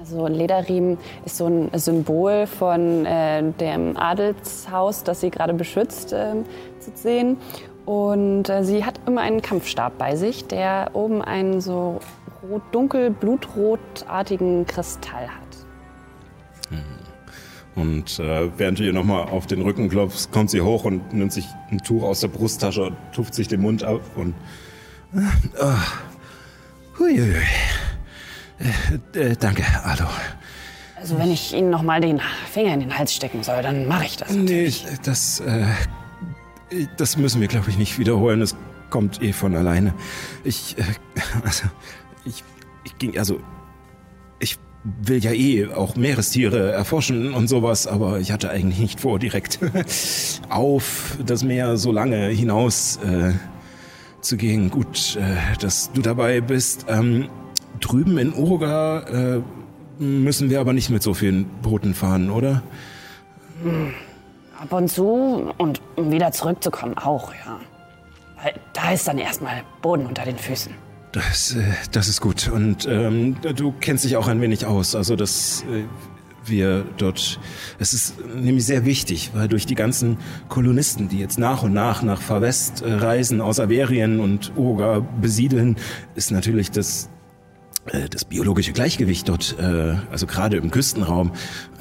also 0.00 0.26
Lederriemen 0.26 0.98
ist 1.24 1.38
so 1.38 1.46
ein 1.46 1.70
Symbol 1.78 2.46
von 2.46 3.06
äh, 3.06 3.42
dem 3.52 3.96
Adelshaus, 3.96 5.02
das 5.02 5.22
sie 5.22 5.30
gerade 5.30 5.54
beschützt, 5.54 6.12
ähm, 6.12 6.44
zu 6.78 6.90
sehen. 6.94 7.38
Und 7.86 8.50
äh, 8.50 8.64
sie 8.64 8.84
hat 8.84 9.00
immer 9.06 9.22
einen 9.22 9.40
Kampfstab 9.40 9.96
bei 9.96 10.14
sich, 10.14 10.46
der 10.46 10.90
oben 10.92 11.22
einen 11.22 11.62
so 11.62 12.00
rot, 12.50 12.60
dunkel 12.70 13.12
blutrotartigen 13.12 14.66
Kristall 14.66 15.28
hat. 15.28 15.44
Und 17.76 18.18
äh, 18.18 18.50
während 18.58 18.78
du 18.78 18.84
ihr 18.84 18.92
nochmal 18.92 19.28
auf 19.28 19.46
den 19.46 19.62
Rücken 19.62 19.88
klopfst, 19.88 20.30
kommt 20.30 20.50
sie 20.50 20.60
hoch 20.60 20.84
und 20.84 21.14
nimmt 21.14 21.32
sich 21.32 21.46
ein 21.70 21.78
Tuch 21.78 22.02
aus 22.02 22.20
der 22.20 22.28
Brusttasche 22.28 22.82
und 22.82 22.96
tupft 23.12 23.34
sich 23.34 23.48
den 23.48 23.62
Mund 23.62 23.82
ab 23.84 24.00
und. 24.16 24.34
Äh, 25.14 25.20
oh, 25.60 26.13
huiuiui. 26.98 27.42
Äh, 29.14 29.18
äh, 29.18 29.36
danke, 29.36 29.64
Alu. 29.84 30.06
Also 30.96 31.18
wenn 31.18 31.30
ich 31.30 31.52
Ihnen 31.52 31.70
noch 31.70 31.82
mal 31.82 32.00
den 32.00 32.20
Finger 32.50 32.72
in 32.72 32.80
den 32.80 32.96
Hals 32.96 33.14
stecken 33.14 33.42
soll, 33.42 33.62
dann 33.62 33.86
mache 33.86 34.06
ich 34.06 34.16
das. 34.16 34.30
Nee, 34.30 34.72
das, 35.04 35.40
äh, 35.40 35.66
das 36.96 37.16
müssen 37.16 37.40
wir, 37.40 37.48
glaube 37.48 37.68
ich, 37.70 37.76
nicht 37.76 37.98
wiederholen. 37.98 38.40
Es 38.40 38.56
kommt 38.90 39.22
eh 39.22 39.32
von 39.32 39.54
alleine. 39.54 39.92
Ich, 40.44 40.78
äh, 40.78 40.82
also, 41.44 41.64
ich, 42.24 42.42
ich 42.84 42.96
ging, 42.98 43.18
also, 43.18 43.40
ich 44.38 44.58
will 44.84 45.22
ja 45.22 45.32
eh 45.32 45.66
auch 45.68 45.96
Meerestiere 45.96 46.72
erforschen 46.72 47.34
und 47.34 47.48
sowas, 47.48 47.86
aber 47.86 48.20
ich 48.20 48.32
hatte 48.32 48.50
eigentlich 48.50 48.78
nicht 48.78 49.00
vor, 49.00 49.18
direkt 49.18 49.58
auf 50.48 51.18
das 51.24 51.42
Meer 51.42 51.76
so 51.76 51.92
lange 51.92 52.28
hinaus 52.28 52.98
äh, 54.24 54.26
zu 54.26 54.36
gehen. 54.36 54.70
Gut, 54.70 55.16
äh, 55.16 55.56
dass 55.58 55.92
du 55.92 56.02
dabei 56.02 56.40
bist. 56.40 56.86
Ähm, 56.88 57.28
drüben 57.80 58.18
in 58.18 58.32
Urga 58.32 59.00
äh, 59.00 59.42
müssen 60.02 60.50
wir 60.50 60.60
aber 60.60 60.72
nicht 60.72 60.90
mit 60.90 61.02
so 61.02 61.14
vielen 61.14 61.44
Booten 61.62 61.94
fahren, 61.94 62.30
oder? 62.30 62.62
Ab 64.60 64.72
und 64.72 64.88
zu 64.88 65.52
und 65.58 65.80
um 65.96 66.10
wieder 66.10 66.32
zurückzukommen 66.32 66.96
auch, 66.98 67.32
ja. 67.32 67.60
Weil 68.42 68.54
da 68.72 68.92
ist 68.92 69.06
dann 69.06 69.18
erstmal 69.18 69.62
Boden 69.80 70.06
unter 70.06 70.24
den 70.24 70.36
Füßen. 70.36 70.72
Das, 71.12 71.54
äh, 71.54 71.62
das 71.92 72.08
ist 72.08 72.20
gut. 72.20 72.48
Und 72.48 72.86
ähm, 72.86 73.36
du 73.54 73.72
kennst 73.80 74.04
dich 74.04 74.16
auch 74.16 74.26
ein 74.26 74.40
wenig 74.40 74.66
aus. 74.66 74.94
Also, 74.94 75.14
dass 75.14 75.64
äh, 75.70 75.84
wir 76.48 76.84
dort. 76.98 77.40
Es 77.78 77.92
ist 77.92 78.14
nämlich 78.34 78.64
sehr 78.64 78.84
wichtig, 78.84 79.30
weil 79.34 79.48
durch 79.48 79.66
die 79.66 79.74
ganzen 79.74 80.18
Kolonisten, 80.48 81.08
die 81.08 81.18
jetzt 81.18 81.38
nach 81.38 81.62
und 81.62 81.72
nach 81.72 82.02
nach 82.02 82.20
Farwest 82.20 82.82
äh, 82.82 82.92
reisen, 82.92 83.40
aus 83.40 83.60
Averien 83.60 84.20
und 84.20 84.52
Urga 84.56 85.00
besiedeln, 85.20 85.76
ist 86.14 86.30
natürlich 86.30 86.70
das 86.70 87.08
äh, 87.86 88.08
das 88.08 88.24
biologische 88.24 88.72
Gleichgewicht 88.72 89.28
dort, 89.28 89.56
äh, 89.58 89.96
also 90.10 90.26
gerade 90.26 90.56
im 90.56 90.70
Küstenraum, 90.70 91.32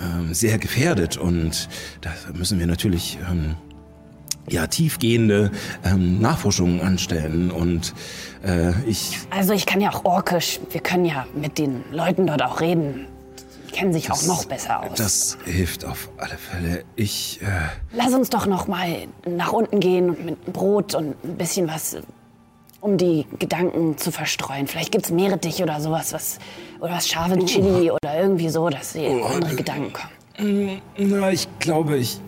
ähm, 0.01 0.33
sehr 0.33 0.57
gefährdet. 0.57 1.17
Und 1.17 1.69
da 2.01 2.11
müssen 2.33 2.59
wir 2.59 2.67
natürlich 2.67 3.17
ähm, 3.29 3.55
ja, 4.49 4.67
tiefgehende 4.67 5.51
ähm, 5.85 6.19
Nachforschungen 6.19 6.81
anstellen. 6.81 7.51
Und 7.51 7.93
ich. 8.85 9.19
Also 9.29 9.53
ich 9.53 9.65
kann 9.65 9.79
ja 9.79 9.89
auch 9.89 10.03
Orkisch. 10.03 10.59
Wir 10.69 10.81
können 10.81 11.05
ja 11.05 11.25
mit 11.33 11.57
den 11.57 11.81
Leuten 11.93 12.27
dort 12.27 12.43
auch 12.43 12.59
reden. 12.59 13.07
Kennen 13.73 13.91
sich 13.91 14.11
auch 14.11 14.23
noch 14.23 14.45
besser 14.45 14.83
aus. 14.83 14.97
Das 14.97 15.37
hilft 15.45 15.83
auf 15.83 16.09
alle 16.17 16.37
Fälle. 16.37 16.85
Ich. 16.95 17.41
Äh, 17.41 17.45
Lass 17.95 18.13
uns 18.13 18.29
doch 18.29 18.45
noch 18.45 18.67
mal 18.67 19.07
nach 19.27 19.51
unten 19.51 19.79
gehen 19.79 20.09
und 20.11 20.25
mit 20.25 20.45
Brot 20.53 20.93
und 20.95 21.15
ein 21.23 21.37
bisschen 21.37 21.67
was, 21.67 21.97
um 22.81 22.97
die 22.97 23.25
Gedanken 23.39 23.97
zu 23.97 24.11
verstreuen. 24.11 24.67
Vielleicht 24.67 24.91
gibt's 24.91 25.09
Meerrettich 25.09 25.61
oder 25.63 25.81
sowas, 25.81 26.13
was 26.13 26.37
oder 26.79 26.93
was 26.93 27.07
scharfe 27.07 27.37
Chili 27.45 27.89
oder 27.89 28.19
irgendwie 28.19 28.49
so, 28.49 28.69
dass 28.69 28.93
sie 28.93 29.05
in 29.05 29.23
andere 29.23 29.55
Gedanken 29.55 29.91
kommen. 29.93 30.81
na, 30.97 31.31
ich 31.31 31.47
glaube, 31.59 31.97
ich 31.97 32.19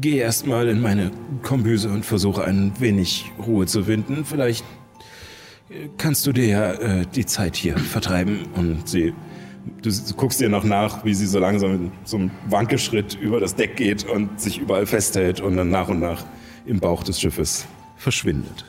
gehe 0.00 0.22
erstmal 0.22 0.68
in 0.68 0.80
meine 0.80 1.10
Kombüse 1.42 1.88
und 1.88 2.04
versuche 2.04 2.44
ein 2.44 2.72
wenig 2.78 3.32
Ruhe 3.46 3.66
zu 3.66 3.84
finden. 3.84 4.24
Vielleicht 4.24 4.64
äh, 5.70 5.88
kannst 5.96 6.26
du 6.26 6.32
dir 6.32 6.46
ja 6.46 6.72
äh, 6.72 7.06
die 7.06 7.26
Zeit 7.26 7.56
hier 7.56 7.78
vertreiben. 7.78 8.46
Und 8.54 8.88
sie, 8.88 9.14
du, 9.82 9.90
guckst 10.16 10.40
ihr 10.40 10.48
noch 10.48 10.64
nach, 10.64 11.04
wie 11.04 11.14
sie 11.14 11.26
so 11.26 11.38
langsam 11.38 11.74
in 11.74 11.92
so 12.04 12.16
einem 12.16 12.30
Wankeschritt 12.48 13.18
über 13.20 13.40
das 13.40 13.54
Deck 13.54 13.76
geht 13.76 14.04
und 14.04 14.40
sich 14.40 14.58
überall 14.58 14.86
festhält 14.86 15.40
und 15.40 15.56
dann 15.56 15.70
nach 15.70 15.88
und 15.88 16.00
nach 16.00 16.24
im 16.66 16.80
Bauch 16.80 17.02
des 17.02 17.20
Schiffes 17.20 17.66
verschwindet. 17.96 18.64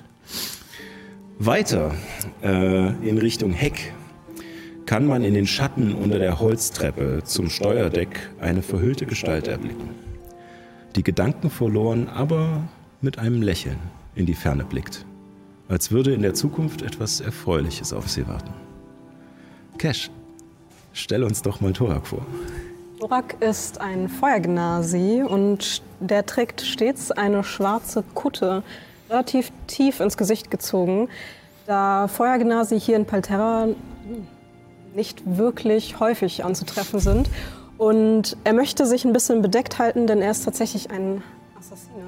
Weiter 1.40 1.96
äh, 2.44 2.88
in 3.08 3.18
Richtung 3.18 3.52
Heck 3.52 3.94
kann 4.86 5.06
man 5.06 5.24
in 5.24 5.34
den 5.34 5.48
Schatten 5.48 5.94
unter 5.94 6.20
der 6.20 6.40
Holztreppe 6.40 7.22
zum 7.24 7.50
Steuerdeck 7.50 8.30
eine 8.40 8.62
verhüllte 8.62 9.06
Gestalt 9.06 9.48
erblicken. 9.48 9.90
Die 10.96 11.04
Gedanken 11.04 11.50
verloren, 11.50 12.10
aber 12.10 12.68
mit 13.02 13.18
einem 13.18 13.42
Lächeln 13.42 13.80
in 14.16 14.26
die 14.26 14.34
Ferne 14.34 14.66
blickt, 14.66 15.06
als 15.70 15.92
würde 15.92 16.14
in 16.14 16.22
der 16.22 16.34
Zukunft 16.34 16.82
etwas 16.82 17.22
Erfreuliches 17.22 17.94
auf 17.94 18.10
sie 18.10 18.28
warten. 18.28 18.54
Cash, 19.78 20.12
stell 20.94 21.24
uns 21.24 21.42
doch 21.42 21.62
mal 21.62 21.74
Torak 21.74 22.08
vor. 22.08 22.26
Thorak 23.00 23.36
ist 23.40 23.82
ein 23.82 24.10
Feuergnasi 24.10 25.24
und 25.28 25.82
der 26.00 26.26
trägt 26.26 26.62
stets 26.62 27.12
eine 27.12 27.44
schwarze 27.44 28.04
Kutte, 28.14 28.64
relativ 29.10 29.52
tief 29.68 30.00
ins 30.00 30.18
Gesicht 30.18 30.52
gezogen. 30.52 31.10
Da 31.66 32.08
Feuergnasi 32.08 32.80
hier 32.80 32.96
in 32.96 33.06
Palterra 33.06 33.68
nicht 34.96 35.24
wirklich 35.26 36.00
häufig 36.00 36.44
anzutreffen 36.44 37.00
sind. 37.00 37.30
Und 37.78 38.38
er 38.44 38.54
möchte 38.54 38.86
sich 38.86 39.06
ein 39.06 39.14
bisschen 39.14 39.42
bedeckt 39.42 39.80
halten, 39.80 40.06
denn 40.06 40.22
er 40.22 40.32
ist 40.32 40.46
tatsächlich 40.46 40.92
ein 40.92 41.24
Assassine. 41.58 42.04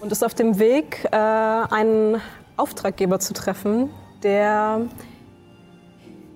Und 0.00 0.12
ist 0.12 0.24
auf 0.24 0.34
dem 0.34 0.58
Weg, 0.58 1.08
äh, 1.10 1.16
einen 1.16 2.20
Auftraggeber 2.56 3.18
zu 3.18 3.32
treffen, 3.34 3.90
der 4.22 4.82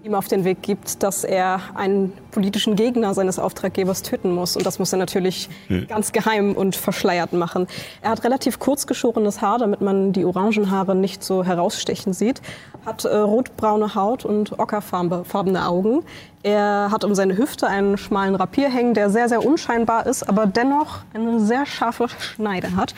ihm 0.06 0.14
auf 0.14 0.28
den 0.28 0.44
Weg 0.44 0.62
gibt, 0.62 1.02
dass 1.02 1.24
er 1.24 1.60
einen 1.74 2.12
politischen 2.30 2.76
Gegner 2.76 3.12
seines 3.12 3.38
Auftraggebers 3.38 4.02
töten 4.02 4.32
muss. 4.32 4.56
Und 4.56 4.64
das 4.64 4.78
muss 4.78 4.92
er 4.92 4.98
natürlich 4.98 5.48
ganz 5.88 6.12
geheim 6.12 6.52
und 6.52 6.76
verschleiert 6.76 7.32
machen. 7.32 7.66
Er 8.02 8.10
hat 8.10 8.24
relativ 8.24 8.58
kurz 8.58 8.86
geschorenes 8.86 9.42
Haar, 9.42 9.58
damit 9.58 9.80
man 9.80 10.12
die 10.12 10.24
Orangenhaare 10.24 10.94
nicht 10.94 11.24
so 11.24 11.44
herausstechen 11.44 12.12
sieht. 12.12 12.40
Hat 12.86 13.04
äh, 13.04 13.16
rotbraune 13.16 13.94
Haut 13.96 14.24
und 14.24 14.58
ockerfarbene 14.58 15.66
Augen. 15.66 16.04
Er 16.44 16.88
hat 16.92 17.02
um 17.02 17.14
seine 17.16 17.36
Hüfte 17.36 17.66
einen 17.66 17.98
schmalen 17.98 18.36
Rapier 18.36 18.70
hängen, 18.70 18.94
der 18.94 19.10
sehr, 19.10 19.28
sehr 19.28 19.44
unscheinbar 19.44 20.06
ist, 20.06 20.28
aber 20.28 20.46
dennoch 20.46 21.00
eine 21.12 21.40
sehr 21.40 21.66
scharfe 21.66 22.08
Schneide 22.08 22.76
hat. 22.76 22.94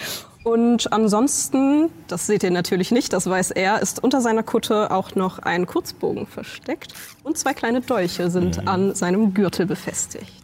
Und 0.48 0.90
ansonsten, 0.94 1.90
das 2.06 2.26
seht 2.26 2.42
ihr 2.42 2.50
natürlich 2.50 2.90
nicht, 2.90 3.12
das 3.12 3.28
weiß 3.28 3.50
er, 3.50 3.82
ist 3.82 4.02
unter 4.02 4.22
seiner 4.22 4.42
Kutte 4.42 4.90
auch 4.90 5.14
noch 5.14 5.40
ein 5.40 5.66
Kurzbogen 5.66 6.26
versteckt 6.26 6.94
und 7.22 7.36
zwei 7.36 7.52
kleine 7.52 7.82
Dolche 7.82 8.30
sind 8.30 8.66
an 8.66 8.94
seinem 8.94 9.34
Gürtel 9.34 9.66
befestigt. 9.66 10.42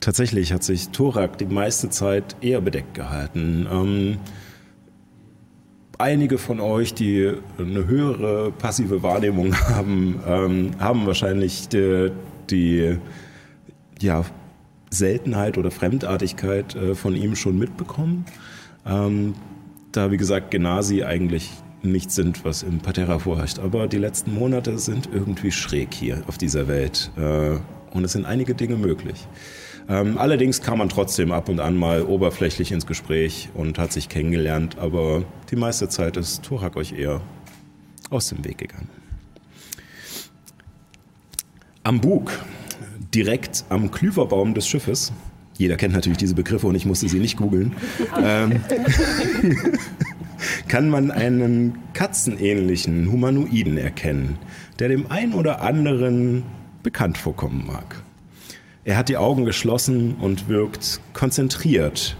Tatsächlich 0.00 0.52
hat 0.52 0.64
sich 0.64 0.88
Thorak 0.88 1.38
die 1.38 1.46
meiste 1.46 1.88
Zeit 1.88 2.34
eher 2.40 2.60
bedeckt 2.60 2.94
gehalten. 2.94 3.68
Ähm, 3.70 4.18
einige 5.98 6.36
von 6.36 6.58
euch, 6.58 6.92
die 6.92 7.32
eine 7.58 7.86
höhere 7.86 8.50
passive 8.50 9.04
Wahrnehmung 9.04 9.54
haben, 9.68 10.20
ähm, 10.26 10.70
haben 10.80 11.06
wahrscheinlich 11.06 11.68
die, 11.68 12.10
die 12.50 12.98
ja, 14.00 14.24
Seltenheit 14.90 15.58
oder 15.58 15.70
Fremdartigkeit 15.70 16.74
äh, 16.74 16.96
von 16.96 17.14
ihm 17.14 17.36
schon 17.36 17.56
mitbekommen. 17.56 18.24
Ähm, 18.86 19.34
da, 19.92 20.10
wie 20.10 20.16
gesagt, 20.16 20.50
Genasi 20.50 21.02
eigentlich 21.02 21.50
nichts 21.82 22.14
sind, 22.14 22.44
was 22.44 22.62
im 22.62 22.78
Parterra 22.78 23.18
vorherrscht. 23.18 23.58
Aber 23.58 23.86
die 23.86 23.98
letzten 23.98 24.34
Monate 24.34 24.78
sind 24.78 25.08
irgendwie 25.12 25.52
schräg 25.52 25.94
hier 25.94 26.22
auf 26.26 26.38
dieser 26.38 26.68
Welt. 26.68 27.10
Äh, 27.16 27.58
und 27.92 28.04
es 28.04 28.12
sind 28.12 28.26
einige 28.26 28.54
Dinge 28.54 28.76
möglich. 28.76 29.26
Ähm, 29.88 30.18
allerdings 30.18 30.60
kam 30.60 30.78
man 30.78 30.88
trotzdem 30.88 31.30
ab 31.30 31.48
und 31.48 31.60
an 31.60 31.76
mal 31.76 32.02
oberflächlich 32.02 32.72
ins 32.72 32.86
Gespräch 32.86 33.50
und 33.54 33.78
hat 33.78 33.92
sich 33.92 34.08
kennengelernt, 34.08 34.78
aber 34.78 35.24
die 35.50 35.56
meiste 35.56 35.88
Zeit 35.88 36.16
ist 36.16 36.42
Turak 36.42 36.76
euch 36.76 36.92
eher 36.92 37.20
aus 38.10 38.28
dem 38.28 38.44
Weg 38.44 38.58
gegangen. 38.58 38.88
Am 41.84 42.00
Bug, 42.00 42.32
direkt 43.14 43.64
am 43.68 43.92
Klüverbaum 43.92 44.54
des 44.54 44.66
Schiffes, 44.66 45.12
jeder 45.58 45.76
kennt 45.76 45.94
natürlich 45.94 46.18
diese 46.18 46.34
Begriffe 46.34 46.66
und 46.66 46.74
ich 46.74 46.86
musste 46.86 47.08
sie 47.08 47.18
nicht 47.18 47.36
googeln, 47.36 47.74
ähm, 48.22 48.60
kann 50.68 50.90
man 50.90 51.10
einen 51.10 51.78
katzenähnlichen 51.94 53.10
Humanoiden 53.10 53.78
erkennen, 53.78 54.38
der 54.78 54.88
dem 54.88 55.10
einen 55.10 55.34
oder 55.34 55.62
anderen 55.62 56.42
bekannt 56.82 57.18
vorkommen 57.18 57.64
mag. 57.66 58.02
Er 58.84 58.96
hat 58.96 59.08
die 59.08 59.16
Augen 59.16 59.44
geschlossen 59.44 60.14
und 60.20 60.48
wirkt 60.48 61.00
konzentriert, 61.12 62.16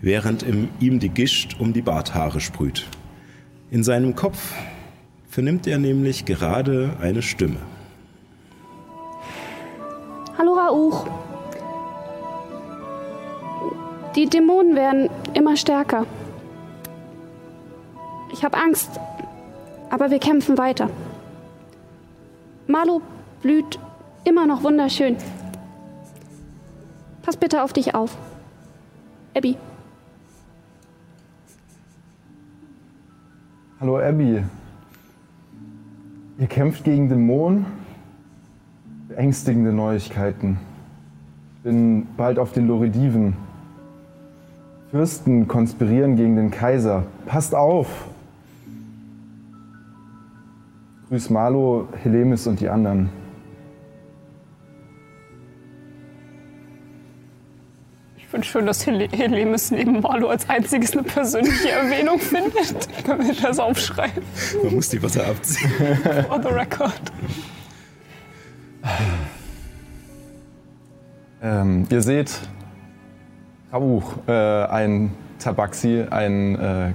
während 0.00 0.44
ihm 0.78 1.00
die 1.00 1.08
Gischt 1.08 1.56
um 1.58 1.72
die 1.72 1.82
Barthaare 1.82 2.40
sprüht. 2.40 2.86
In 3.70 3.82
seinem 3.82 4.14
Kopf 4.14 4.52
vernimmt 5.28 5.66
er 5.66 5.78
nämlich 5.78 6.24
gerade 6.24 6.96
eine 7.00 7.22
Stimme. 7.22 7.56
Hallo 10.38 10.52
Rauch. 10.52 11.25
Die 14.16 14.24
Dämonen 14.24 14.74
werden 14.74 15.10
immer 15.34 15.58
stärker. 15.58 16.06
Ich 18.32 18.42
habe 18.44 18.56
Angst, 18.56 18.98
aber 19.90 20.10
wir 20.10 20.18
kämpfen 20.18 20.56
weiter. 20.56 20.88
Marlo 22.66 23.02
blüht 23.42 23.78
immer 24.24 24.46
noch 24.46 24.64
wunderschön. 24.64 25.16
Pass 27.22 27.36
bitte 27.36 27.62
auf 27.62 27.74
dich 27.74 27.94
auf. 27.94 28.16
Abby. 29.36 29.58
Hallo 33.78 33.98
Abby. 33.98 34.42
Ihr 36.38 36.46
kämpft 36.46 36.84
gegen 36.84 37.10
Dämonen? 37.10 37.66
Beängstigende 39.08 39.74
Neuigkeiten. 39.74 40.58
Ich 41.56 41.62
bin 41.64 42.06
bald 42.16 42.38
auf 42.38 42.52
den 42.52 42.66
Lorediven. 42.66 43.45
Fürsten 44.90 45.48
konspirieren 45.48 46.16
gegen 46.16 46.36
den 46.36 46.50
Kaiser. 46.50 47.04
Passt 47.26 47.54
auf! 47.54 47.88
Grüß 51.08 51.30
Marlo, 51.30 51.88
Helemis 52.02 52.46
und 52.46 52.60
die 52.60 52.68
anderen. 52.68 53.10
Ich 58.16 58.26
finde 58.26 58.46
schön, 58.46 58.66
dass 58.66 58.84
Hel 58.84 59.08
Helemis 59.12 59.70
neben 59.70 60.00
Marlo 60.00 60.28
als 60.28 60.48
einziges 60.48 60.92
eine 60.92 61.04
persönliche 61.04 61.70
Erwähnung 61.70 62.18
findet. 62.18 62.88
Können 63.04 63.26
wir 63.26 63.34
das 63.34 63.58
aufschreiben? 63.60 64.22
Man 64.64 64.74
muss 64.74 64.88
die 64.88 65.00
Wasser 65.00 65.26
abziehen. 65.28 65.70
For 66.28 66.42
the 66.42 66.48
record. 66.48 67.00
Ähm, 71.40 71.86
ihr 71.88 72.02
seht 72.02 72.40
Rauch, 73.72 74.14
äh, 74.28 74.32
ein 74.32 75.12
Tabaxi, 75.38 76.04
ein 76.08 76.58
äh, 76.58 76.92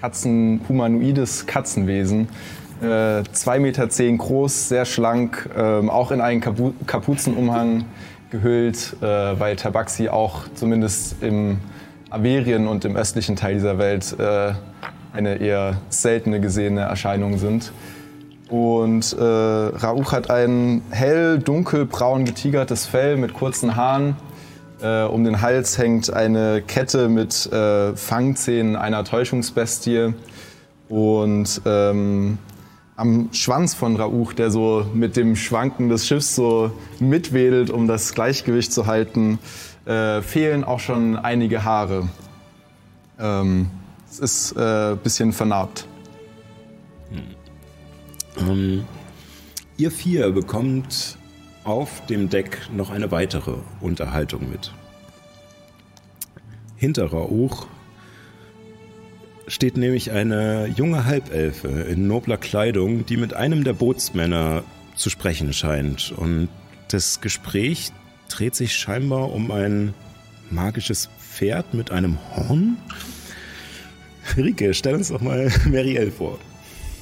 Katzen, 0.00 0.60
humanoides 0.68 1.46
Katzenwesen. 1.46 2.28
Äh, 2.80 2.86
2,10 2.86 3.58
Meter 3.58 3.90
zehn 3.90 4.16
groß, 4.16 4.68
sehr 4.68 4.84
schlank, 4.84 5.50
ähm, 5.56 5.90
auch 5.90 6.12
in 6.12 6.20
einen 6.20 6.40
Kapu 6.40 6.72
Kapuzenumhang 6.86 7.84
gehüllt, 8.30 8.96
äh, 9.02 9.04
weil 9.04 9.56
Tabaxi 9.56 10.08
auch 10.08 10.44
zumindest 10.54 11.22
im 11.22 11.58
Averien 12.08 12.68
und 12.68 12.84
im 12.84 12.96
östlichen 12.96 13.36
Teil 13.36 13.54
dieser 13.54 13.78
Welt 13.78 14.16
äh, 14.18 14.52
eine 15.12 15.36
eher 15.36 15.76
seltene 15.88 16.40
gesehene 16.40 16.82
Erscheinung 16.82 17.38
sind. 17.38 17.72
Und 18.48 19.12
äh, 19.12 19.22
Rauch 19.24 20.12
hat 20.12 20.30
ein 20.30 20.82
hell 20.90 21.38
dunkelbraun 21.38 22.24
getigertes 22.24 22.86
Fell 22.86 23.16
mit 23.16 23.34
kurzen 23.34 23.76
Haaren. 23.76 24.16
Äh, 24.82 25.04
um 25.04 25.24
den 25.24 25.42
Hals 25.42 25.76
hängt 25.78 26.12
eine 26.12 26.62
Kette 26.62 27.08
mit 27.08 27.50
äh, 27.52 27.94
Fangzähnen 27.94 28.76
einer 28.76 29.04
Täuschungsbestie. 29.04 30.14
Und 30.88 31.62
ähm, 31.66 32.38
am 32.96 33.28
Schwanz 33.32 33.74
von 33.74 33.96
Rauch, 33.96 34.32
der 34.32 34.50
so 34.50 34.86
mit 34.92 35.16
dem 35.16 35.36
Schwanken 35.36 35.88
des 35.88 36.06
Schiffs 36.06 36.34
so 36.34 36.72
mitwedelt, 36.98 37.70
um 37.70 37.86
das 37.86 38.14
Gleichgewicht 38.14 38.72
zu 38.72 38.86
halten, 38.86 39.38
äh, 39.86 40.20
fehlen 40.22 40.64
auch 40.64 40.80
schon 40.80 41.16
einige 41.16 41.64
Haare. 41.64 42.08
Ähm, 43.18 43.70
es 44.10 44.18
ist 44.18 44.56
ein 44.56 44.94
äh, 44.94 44.96
bisschen 44.96 45.32
vernarbt. 45.32 45.86
Ähm, 48.38 48.84
ihr 49.76 49.90
vier 49.90 50.30
bekommt 50.32 51.16
auf 51.70 52.04
dem 52.06 52.28
Deck 52.28 52.58
noch 52.74 52.90
eine 52.90 53.10
weitere 53.10 53.54
Unterhaltung 53.80 54.50
mit. 54.50 54.72
Hinter 56.76 57.06
Rauch 57.06 57.66
steht 59.46 59.76
nämlich 59.76 60.10
eine 60.10 60.66
junge 60.66 61.04
Halbelfe 61.04 61.68
in 61.68 62.06
nobler 62.06 62.36
Kleidung, 62.36 63.06
die 63.06 63.16
mit 63.16 63.34
einem 63.34 63.64
der 63.64 63.72
Bootsmänner 63.72 64.64
zu 64.96 65.10
sprechen 65.10 65.52
scheint. 65.52 66.12
Und 66.16 66.48
das 66.88 67.20
Gespräch 67.20 67.92
dreht 68.28 68.54
sich 68.54 68.74
scheinbar 68.74 69.32
um 69.32 69.50
ein 69.50 69.94
magisches 70.50 71.08
Pferd 71.18 71.74
mit 71.74 71.90
einem 71.90 72.18
Horn. 72.34 72.76
Rike, 74.36 74.74
stell 74.74 74.94
uns 74.94 75.08
doch 75.08 75.20
mal 75.20 75.52
Marielle 75.66 76.10
vor. 76.10 76.38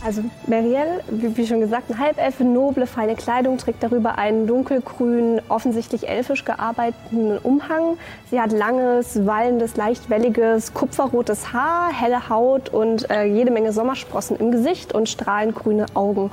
Also 0.05 0.23
Marielle, 0.47 1.01
wie, 1.09 1.47
schon 1.47 1.61
gesagt, 1.61 1.91
eine 1.91 1.99
Halbelfe, 1.99 2.45
noble, 2.45 2.87
feine 2.87 3.17
Kleidung, 3.17 3.59
trägt 3.59 3.83
darüber 3.83 4.17
einen 4.17 4.47
dunkelgrünen, 4.47 5.41
offensichtlich 5.49 6.09
elfisch 6.09 6.45
gearbeiteten 6.45 7.37
Umhang. 7.39 7.99
Sie 8.31 8.41
hat 8.41 8.53
langes, 8.53 9.27
wallendes, 9.27 9.77
leicht 9.77 10.09
welliges, 10.09 10.73
kupferrotes 10.73 11.53
Haar, 11.53 11.93
helle 11.93 12.29
Haut 12.29 12.69
und 12.69 13.11
äh, 13.11 13.25
jede 13.25 13.51
Menge 13.51 13.73
Sommersprossen 13.73 14.37
im 14.37 14.53
Gesicht 14.53 14.95
und 14.95 15.09
strahlend 15.09 15.57
grüne 15.57 15.87
Augen. 15.95 16.31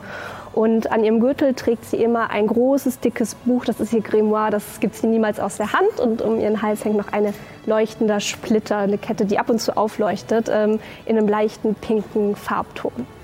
Und 0.54 0.92
an 0.92 1.04
ihrem 1.04 1.20
Gürtel 1.20 1.54
trägt 1.54 1.86
sie 1.86 1.98
immer 1.98 2.30
ein 2.30 2.48
großes, 2.48 3.00
dickes 3.00 3.36
Buch, 3.36 3.66
das 3.66 3.80
ist 3.80 3.92
ihr 3.92 4.02
Grimoire, 4.02 4.52
das 4.52 4.80
gibt 4.80 4.96
sie 4.96 5.08
niemals 5.08 5.40
aus 5.40 5.58
der 5.58 5.74
Hand. 5.74 6.00
Und 6.00 6.22
um 6.22 6.40
ihren 6.40 6.62
Hals 6.62 6.86
hängt 6.86 6.98
noch 6.98 7.12
eine 7.12 7.34
leuchtender 7.66 8.20
Splitter, 8.20 8.78
eine 8.78 9.00
Kette, 9.00 9.26
die 9.26 9.40
ab 9.40 9.50
und 9.50 9.60
zu 9.60 9.76
aufleuchtet, 9.76 10.50
ähm, 10.50 10.80
in 11.06 11.18
einem 11.18 11.28
leichten 11.28 11.74
pinken 11.76 12.36
Farbton. 12.36 13.15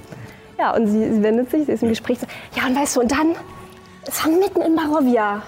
Ja, 0.62 0.76
und 0.76 0.86
sie, 0.86 1.12
sie 1.12 1.24
wendet 1.24 1.50
sich, 1.50 1.66
sie 1.66 1.72
ist 1.72 1.82
im 1.82 1.90
Gespräch 1.90 2.20
so, 2.20 2.28
ja, 2.56 2.68
und 2.68 2.76
weißt 2.76 2.96
du, 2.96 3.00
und 3.00 3.12
dann, 3.12 3.36
es 4.06 4.24
war 4.24 4.32
mitten 4.32 4.62
in 4.62 4.76
Barovia. 4.76 5.42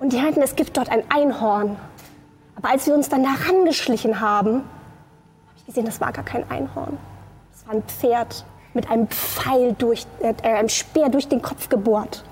Und 0.00 0.12
die 0.12 0.16
meinten, 0.16 0.42
es 0.42 0.56
gibt 0.56 0.76
dort 0.76 0.88
ein 0.88 1.04
Einhorn. 1.08 1.76
Aber 2.56 2.70
als 2.70 2.84
wir 2.88 2.94
uns 2.94 3.08
dann 3.08 3.22
da 3.22 3.30
rangeschlichen 3.48 4.20
haben, 4.20 4.54
habe 4.54 5.56
ich 5.58 5.66
gesehen, 5.66 5.84
das 5.84 6.00
war 6.00 6.10
gar 6.10 6.24
kein 6.24 6.50
Einhorn. 6.50 6.98
Das 7.52 7.64
war 7.64 7.74
ein 7.74 7.84
Pferd 7.84 8.44
mit 8.72 8.90
einem 8.90 9.06
Pfeil 9.06 9.74
durch, 9.78 10.04
äh, 10.18 10.34
einem 10.42 10.68
Speer 10.68 11.10
durch 11.10 11.28
den 11.28 11.40
Kopf 11.40 11.68
gebohrt. 11.68 12.24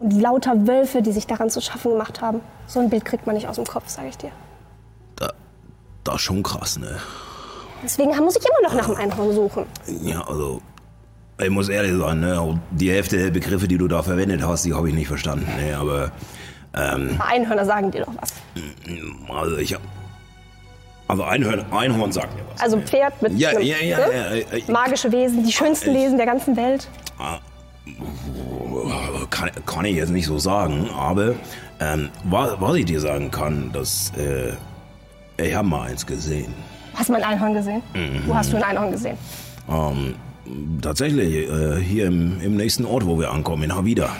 Und 0.00 0.18
lauter 0.18 0.66
Wölfe, 0.66 1.02
die 1.02 1.12
sich 1.12 1.26
daran 1.26 1.50
zu 1.50 1.60
schaffen 1.60 1.92
gemacht 1.92 2.22
haben. 2.22 2.40
So 2.66 2.80
ein 2.80 2.88
Bild 2.88 3.04
kriegt 3.04 3.26
man 3.26 3.34
nicht 3.34 3.46
aus 3.46 3.56
dem 3.56 3.66
Kopf, 3.66 3.90
sage 3.90 4.08
ich 4.08 4.16
dir. 4.16 4.30
Da, 5.16 5.34
das 6.02 6.14
ist 6.14 6.22
schon 6.22 6.42
krass, 6.42 6.78
ne? 6.78 6.98
Deswegen 7.82 8.16
muss 8.20 8.36
ich 8.36 8.42
immer 8.42 8.70
noch 8.70 8.74
nach 8.74 8.86
dem 8.86 8.96
Einhorn 8.96 9.34
suchen. 9.34 9.66
Ja, 10.00 10.26
also 10.26 10.62
ich 11.38 11.50
muss 11.50 11.68
ehrlich 11.68 11.92
sagen, 11.98 12.20
ne, 12.20 12.60
die 12.70 12.90
Hälfte 12.90 13.18
der 13.18 13.30
Begriffe, 13.30 13.66
die 13.68 13.78
du 13.78 13.88
da 13.88 14.02
verwendet 14.02 14.42
hast, 14.46 14.64
die 14.64 14.74
habe 14.74 14.88
ich 14.88 14.94
nicht 14.94 15.08
verstanden. 15.08 15.46
Ne, 15.58 15.76
aber 15.76 16.10
ähm, 16.74 17.20
Einhörner 17.20 17.64
sagen 17.64 17.90
dir 17.90 18.04
doch 18.04 18.12
was. 18.20 18.32
also 19.36 19.56
ich 19.58 19.74
hab, 19.74 19.80
also 21.08 21.22
Einhorn, 21.24 21.64
Einhorn 21.72 22.12
sagt 22.12 22.34
mir 22.34 22.42
was. 22.52 22.60
Also 22.62 22.80
Pferd 22.80 23.20
mit 23.22 23.38
Ja, 23.38 23.50
einem, 23.50 23.62
ja, 23.62 23.76
ja, 23.82 23.98
ne? 23.98 24.04
ja, 24.12 24.34
ja, 24.34 24.56
ja. 24.58 24.72
magische 24.72 25.10
Wesen, 25.12 25.44
die 25.44 25.52
schönsten 25.52 25.90
Ich- 25.90 25.96
Wesen 26.02 26.16
der 26.16 26.26
ganzen 26.26 26.56
Welt. 26.56 26.88
kann, 29.30 29.50
kann 29.66 29.84
ich 29.84 29.96
jetzt 29.96 30.10
nicht 30.10 30.26
so 30.26 30.38
sagen, 30.38 30.88
aber 30.96 31.34
ähm, 31.80 32.08
was, 32.24 32.52
was 32.60 32.76
ich 32.76 32.84
dir 32.86 33.00
sagen 33.00 33.30
kann, 33.30 33.70
dass 33.72 34.12
äh, 34.16 34.52
ich 35.42 35.54
habe 35.54 35.66
mal 35.68 35.88
eins 35.88 36.06
gesehen. 36.06 36.54
Hast 36.94 37.08
du 37.08 37.12
mal 37.12 37.22
ein 37.22 37.32
Einhorn 37.32 37.54
gesehen? 37.54 37.82
Mhm. 37.92 38.22
Wo 38.26 38.34
hast 38.34 38.52
du 38.52 38.56
ein 38.56 38.62
Einhorn 38.62 38.92
gesehen? 38.92 39.18
Ähm, 39.68 40.14
tatsächlich 40.80 41.48
äh, 41.48 41.76
hier 41.80 42.06
im, 42.06 42.40
im 42.40 42.56
nächsten 42.56 42.84
Ort, 42.84 43.06
wo 43.06 43.18
wir 43.18 43.30
ankommen, 43.30 43.64
in 43.64 43.74
Havida. 43.74 44.10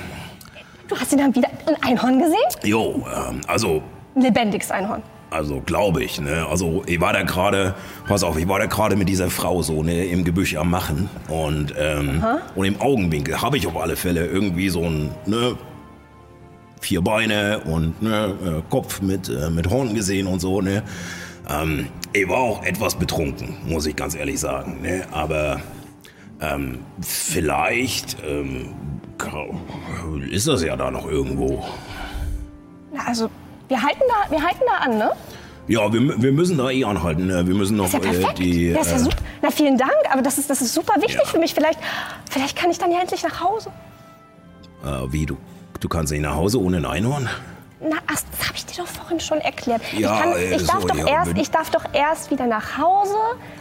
Du 0.89 0.97
hast 0.97 1.13
ihn 1.13 1.19
dann 1.19 1.35
wieder 1.35 1.49
ein 1.67 1.77
Einhorn 1.83 2.19
gesehen? 2.19 2.37
Jo, 2.63 3.05
ähm, 3.15 3.41
also 3.47 3.83
Ein 4.15 4.23
lebendiges 4.23 4.71
Einhorn. 4.71 5.03
Also 5.31 5.61
glaube 5.65 6.05
ich, 6.05 6.21
ne? 6.21 6.47
Also 6.49 6.85
ich 6.87 7.01
war 7.01 7.13
da 7.13 7.23
gerade, 7.23 7.75
pass 8.07 8.23
auf, 8.23 8.39
ich 8.39 8.47
war 8.47 8.61
da 8.61 8.67
gerade 8.67 8.95
mit 8.95 9.09
dieser 9.09 9.31
Frau 9.31 9.63
so 9.63 9.83
ne, 9.83 10.05
im 10.05 10.23
Gebüsch 10.23 10.55
am 10.55 10.71
Machen 10.71 11.11
und 11.29 11.75
ähm, 11.77 12.23
und 12.55 12.65
im 12.67 12.81
Augenwinkel 12.81 13.43
habe 13.43 13.57
ich 13.57 13.67
auf 13.67 13.77
alle 13.77 13.97
Fälle 13.97 14.27
irgendwie 14.27 14.69
so 14.69 14.83
ein 14.83 15.11
ne, 15.27 15.57
vier 16.85 17.01
Beine 17.01 17.61
und 17.65 18.01
ne, 18.03 18.35
äh, 18.45 18.63
Kopf 18.71 19.01
mit, 19.01 19.29
äh, 19.29 19.51
mit 19.51 19.69
Horn 19.71 19.95
gesehen 19.95 20.27
und 20.27 20.41
so. 20.41 20.61
Ne? 20.61 20.83
Ähm, 21.51 21.87
ich 22.13 22.29
war 22.29 22.39
auch 22.39 22.65
etwas 22.65 22.95
betrunken, 22.95 23.57
muss 23.67 23.87
ich 23.87 23.97
ganz 23.97 24.15
ehrlich 24.15 24.39
sagen. 24.39 24.83
Ne? 24.83 25.05
Aber 25.11 25.61
ähm, 26.41 26.79
vielleicht 27.01 28.17
ähm, 28.27 28.75
ist 30.31 30.47
das 30.49 30.63
ja 30.63 30.77
da 30.77 30.91
noch 30.91 31.07
irgendwo. 31.07 31.65
Na, 32.93 33.07
also, 33.07 33.31
wir 33.69 33.83
halten 33.83 34.03
da, 34.09 34.31
wir 34.31 34.43
halten 34.43 34.61
da 34.67 34.85
an, 34.85 34.99
ne? 34.99 35.11
Ja, 35.67 35.91
wir, 35.93 36.23
wir 36.23 36.33
müssen 36.33 36.59
da 36.59 36.71
eh 36.71 36.85
anhalten. 36.85 37.27
Ne? 37.27 37.47
Wir 37.47 37.55
müssen 37.55 37.77
noch 37.79 37.87
Ist 37.87 37.95
ja 37.95 37.99
äh, 38.01 38.03
perfekt. 38.03 38.39
die. 38.39 38.69
ja, 38.71 38.81
ist 38.81 38.91
ja 38.91 38.97
äh, 38.97 39.01
super. 39.01 39.17
Na, 39.41 39.51
vielen 39.51 39.79
Dank, 39.79 39.93
aber 40.13 40.21
das 40.21 40.37
ist, 40.39 40.51
das 40.51 40.61
ist 40.61 40.75
super 40.75 40.95
wichtig 41.01 41.17
Ja. 41.23 41.25
für 41.25 41.39
mich. 41.39 41.55
Vielleicht, 41.55 41.79
vielleicht 42.31 42.57
kann 42.57 42.71
ich 42.71 42.79
dann 42.79 42.91
ja 42.93 43.01
endlich 43.01 43.23
nach 43.23 43.41
Hause. 43.41 43.71
äh, 44.85 45.11
wie, 45.13 45.25
du, 45.25 45.39
du 45.81 45.89
kannst 45.89 46.13
nicht 46.13 46.21
nach 46.23 46.35
Hause 46.35 46.61
ohne 46.61 46.77
ein 46.79 46.85
Einhorn? 46.85 47.29
Na, 47.81 47.97
ach, 48.07 48.21
das 48.31 48.49
habe 48.49 48.57
ich 48.57 48.67
dir 48.67 48.83
doch 48.83 48.87
vorhin 48.87 49.21
schon 49.21 49.41
erklärt. 49.41 49.83
Ja, 49.93 50.15
ich, 50.15 50.21
kann, 50.21 50.35
ich, 50.37 50.67
darf 50.67 50.83
so, 50.83 50.89
doch 50.89 50.97
ja, 50.97 51.07
erst, 51.07 51.37
ich 51.37 51.51
darf 51.51 51.71
doch 51.71 51.85
erst 51.93 52.31
wieder 52.31 52.47
nach 52.47 52.79
Hause, 52.79 53.17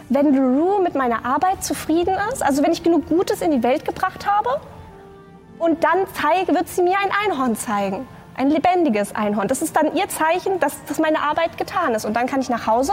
wenn 0.08 0.34
Lulu 0.34 0.82
mit 0.82 0.94
meiner 0.94 1.24
Arbeit 1.24 1.64
zufrieden 1.64 2.16
ist. 2.32 2.42
Also 2.42 2.62
wenn 2.62 2.72
ich 2.72 2.82
genug 2.82 3.08
Gutes 3.08 3.42
in 3.42 3.50
die 3.50 3.62
Welt 3.62 3.84
gebracht 3.84 4.26
habe. 4.26 4.60
Und 5.58 5.84
dann 5.84 6.06
zeige, 6.14 6.54
wird 6.54 6.68
sie 6.68 6.82
mir 6.82 6.96
ein 6.98 7.10
Einhorn 7.24 7.56
zeigen. 7.56 8.06
Ein 8.36 8.50
lebendiges 8.50 9.14
Einhorn. 9.14 9.48
Das 9.48 9.62
ist 9.62 9.76
dann 9.76 9.94
ihr 9.94 10.08
Zeichen, 10.08 10.58
dass, 10.58 10.84
dass 10.86 10.98
meine 10.98 11.20
Arbeit 11.20 11.56
getan 11.56 11.94
ist. 11.94 12.04
Und 12.04 12.14
dann 12.14 12.26
kann 12.26 12.40
ich 12.40 12.48
nach 12.48 12.66
Hause 12.66 12.92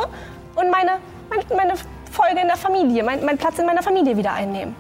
und 0.55 0.69
meine, 0.69 0.99
meine, 1.29 1.43
meine 1.55 1.73
Folge 2.11 2.41
in 2.41 2.47
der 2.47 2.57
Familie, 2.57 3.03
mein, 3.03 3.23
meinen 3.25 3.37
Platz 3.37 3.57
in 3.57 3.65
meiner 3.65 3.81
Familie 3.81 4.17
wieder 4.17 4.33
einnehmen. 4.33 4.75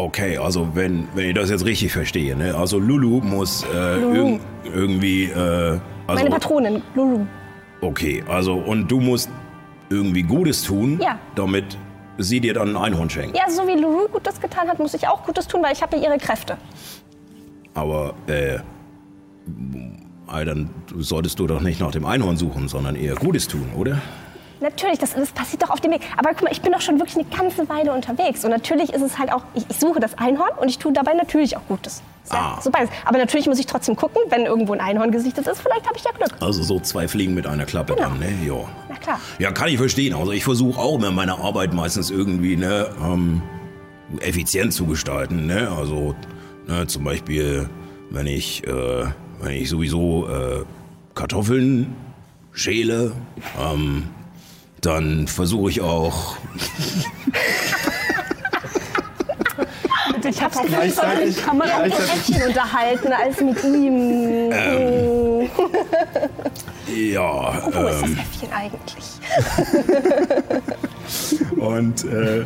Okay, 0.00 0.38
also 0.38 0.68
wenn, 0.74 1.08
wenn 1.16 1.30
ich 1.30 1.34
das 1.34 1.50
jetzt 1.50 1.64
richtig 1.64 1.92
verstehe, 1.92 2.36
ne? 2.36 2.54
Also 2.54 2.78
Lulu 2.78 3.20
muss 3.20 3.64
äh, 3.74 3.96
Lulu. 3.96 4.14
irg 4.34 4.40
irgendwie. 4.72 5.24
Äh, 5.24 5.34
also, 5.34 5.80
Meine 6.22 6.30
Patronin, 6.30 6.82
Lulu. 6.94 7.26
Okay, 7.80 8.22
also 8.28 8.54
und 8.54 8.88
du 8.88 9.00
musst 9.00 9.28
irgendwie 9.90 10.22
Gutes 10.22 10.62
tun, 10.62 11.00
Ja. 11.02 11.18
damit 11.34 11.76
sie 12.16 12.38
dir 12.40 12.54
dann 12.54 12.70
ein 12.70 12.76
Einhorn 12.76 13.10
schenkt. 13.10 13.36
Ja, 13.36 13.50
so 13.50 13.66
wie 13.66 13.72
Lulu 13.80 14.06
Gutes 14.08 14.40
getan 14.40 14.68
hat, 14.68 14.78
muss 14.78 14.94
ich 14.94 15.06
auch 15.08 15.24
Gutes 15.24 15.48
tun, 15.48 15.62
weil 15.64 15.72
ich 15.72 15.82
habe 15.82 15.96
ja 15.96 16.04
ihre 16.04 16.18
Kräfte. 16.18 16.56
Aber 17.74 18.14
äh, 18.28 18.54
äh, 18.56 20.44
dann 20.44 20.70
solltest 20.96 21.40
du 21.40 21.48
doch 21.48 21.60
nicht 21.60 21.80
nach 21.80 21.90
dem 21.90 22.04
Einhorn 22.04 22.36
suchen, 22.36 22.68
sondern 22.68 22.94
eher 22.94 23.16
Gutes 23.16 23.48
tun, 23.48 23.66
oder? 23.76 24.00
Natürlich, 24.60 24.98
das, 24.98 25.14
das 25.14 25.30
passiert 25.30 25.62
doch 25.62 25.70
auf 25.70 25.80
dem 25.80 25.92
Weg. 25.92 26.00
Aber 26.16 26.30
guck 26.30 26.42
mal, 26.42 26.52
ich 26.52 26.60
bin 26.62 26.72
doch 26.72 26.80
schon 26.80 26.98
wirklich 26.98 27.16
eine 27.16 27.24
ganze 27.26 27.68
Weile 27.68 27.92
unterwegs. 27.92 28.44
Und 28.44 28.50
natürlich 28.50 28.92
ist 28.92 29.02
es 29.02 29.18
halt 29.18 29.32
auch, 29.32 29.42
ich, 29.54 29.64
ich 29.68 29.76
suche 29.78 30.00
das 30.00 30.18
Einhorn 30.18 30.50
und 30.60 30.68
ich 30.68 30.78
tue 30.78 30.92
dabei 30.92 31.14
natürlich 31.14 31.56
auch 31.56 31.62
Gutes. 31.68 32.02
Ja 32.32 32.56
Ah. 32.58 32.60
so 32.60 32.70
beides. 32.70 32.90
Aber 33.06 33.16
natürlich 33.18 33.46
muss 33.46 33.58
ich 33.58 33.64
trotzdem 33.66 33.96
gucken, 33.96 34.20
wenn 34.28 34.44
irgendwo 34.44 34.74
ein 34.74 34.80
Einhorn 34.80 35.10
gesichtet 35.12 35.46
ist, 35.46 35.60
vielleicht 35.62 35.86
habe 35.86 35.96
ich 35.96 36.04
ja 36.04 36.10
Glück. 36.10 36.30
Also 36.42 36.62
so 36.62 36.78
zwei 36.80 37.08
Fliegen 37.08 37.32
mit 37.34 37.46
einer 37.46 37.64
Klappe 37.64 37.94
Genau. 37.94 38.08
dann, 38.10 38.18
ne? 38.18 38.30
Ja. 38.46 38.54
Na 38.88 38.96
klar. 38.96 39.20
Ja, 39.38 39.50
kann 39.52 39.68
ich 39.68 39.78
verstehen. 39.78 40.14
Also 40.14 40.32
ich 40.32 40.44
versuche 40.44 40.78
auch 40.78 40.96
immer 40.98 41.10
meine 41.10 41.38
Arbeit 41.38 41.72
meistens 41.72 42.10
irgendwie 42.10 42.56
ne, 42.56 42.88
ähm, 43.02 43.40
effizient 44.20 44.74
zu 44.74 44.84
gestalten. 44.86 45.46
Ne? 45.46 45.70
Also 45.74 46.14
ne, 46.66 46.86
zum 46.86 47.04
Beispiel, 47.04 47.70
wenn 48.10 48.26
ich, 48.26 48.66
äh, 48.66 49.06
wenn 49.40 49.52
ich 49.52 49.68
sowieso 49.70 50.28
äh, 50.28 50.64
Kartoffeln 51.14 51.94
schäle, 52.52 53.12
ähm, 53.58 54.04
dann 54.88 55.28
versuche 55.28 55.70
ich 55.70 55.80
auch. 55.82 56.36
Ich 60.28 60.42
habe 60.42 60.54
das 60.54 60.66
Gleichzeitig- 60.66 61.44
kann 61.44 61.56
man 61.58 61.70
auch 61.70 61.82
mit 61.82 61.94
gleichzeitig- 61.94 62.34
Äffchen 62.36 62.48
unterhalten 62.48 63.12
als 63.12 63.40
mit 63.40 63.64
ihm. 63.64 64.50
Ähm. 64.52 65.50
Oh, 65.56 65.68
Ja, 66.94 67.62
Wo 67.64 67.68
ist 67.86 68.02
das 68.02 68.02
ähm, 68.02 68.18
Äffchen 68.18 68.52
eigentlich? 68.52 69.04
und 71.56 72.04
äh, 72.04 72.44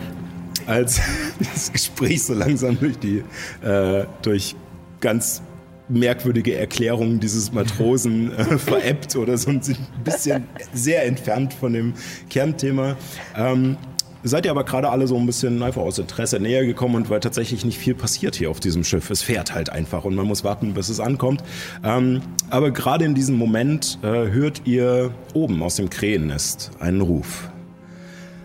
als 0.67 1.01
das 1.55 1.73
Gespräch 1.73 2.25
so 2.25 2.35
langsam 2.35 2.79
durch 2.79 2.99
die 2.99 3.25
äh, 3.65 4.05
durch 4.23 4.55
ganz 5.01 5.43
merkwürdige 5.89 6.57
Erklärungen 6.57 7.21
dieses 7.21 7.53
Matrosen 7.53 8.33
äh, 8.33 8.45
veräppt 8.59 9.17
oder 9.17 9.37
so 9.37 9.51
ein 9.51 9.61
bisschen 10.05 10.45
sehr 10.73 11.05
entfernt 11.05 11.53
von 11.55 11.73
dem 11.73 11.95
Kernthema. 12.31 12.97
Ähm, 13.37 13.77
seid 14.25 14.45
ihr 14.45 14.51
aber 14.51 14.65
gerade 14.65 14.91
alle 14.91 15.07
so 15.07 15.17
ein 15.17 15.27
bisschen 15.27 15.63
einfach 15.63 15.83
aus 15.83 15.99
Interesse 15.99 16.39
näher 16.39 16.65
gekommen 16.65 16.95
und 16.95 17.11
weil 17.11 17.21
tatsächlich 17.21 17.65
nicht 17.65 17.79
viel 17.79 17.95
passiert 17.95 18.37
hier 18.37 18.51
auf 18.51 18.61
diesem 18.61 18.85
Schiff. 18.85 19.11
Es 19.11 19.23
fährt 19.23 19.55
halt 19.55 19.71
einfach 19.71 20.05
und 20.05 20.15
man 20.15 20.27
muss 20.27 20.45
warten, 20.45 20.75
bis 20.75 20.89
es 20.89 21.01
ankommt. 21.01 21.43
Ähm, 21.85 22.23
aber 22.51 22.71
gerade 22.71 23.05
in 23.05 23.15
diesem 23.15 23.37
Moment 23.37 23.99
äh, 24.03 24.07
hört 24.07 24.63
ihr 24.65 25.13
oben 25.35 25.63
aus 25.63 25.77
dem 25.77 25.91
Krähennest 25.91 26.71
einen 26.79 27.01
Ruf. 27.01 27.49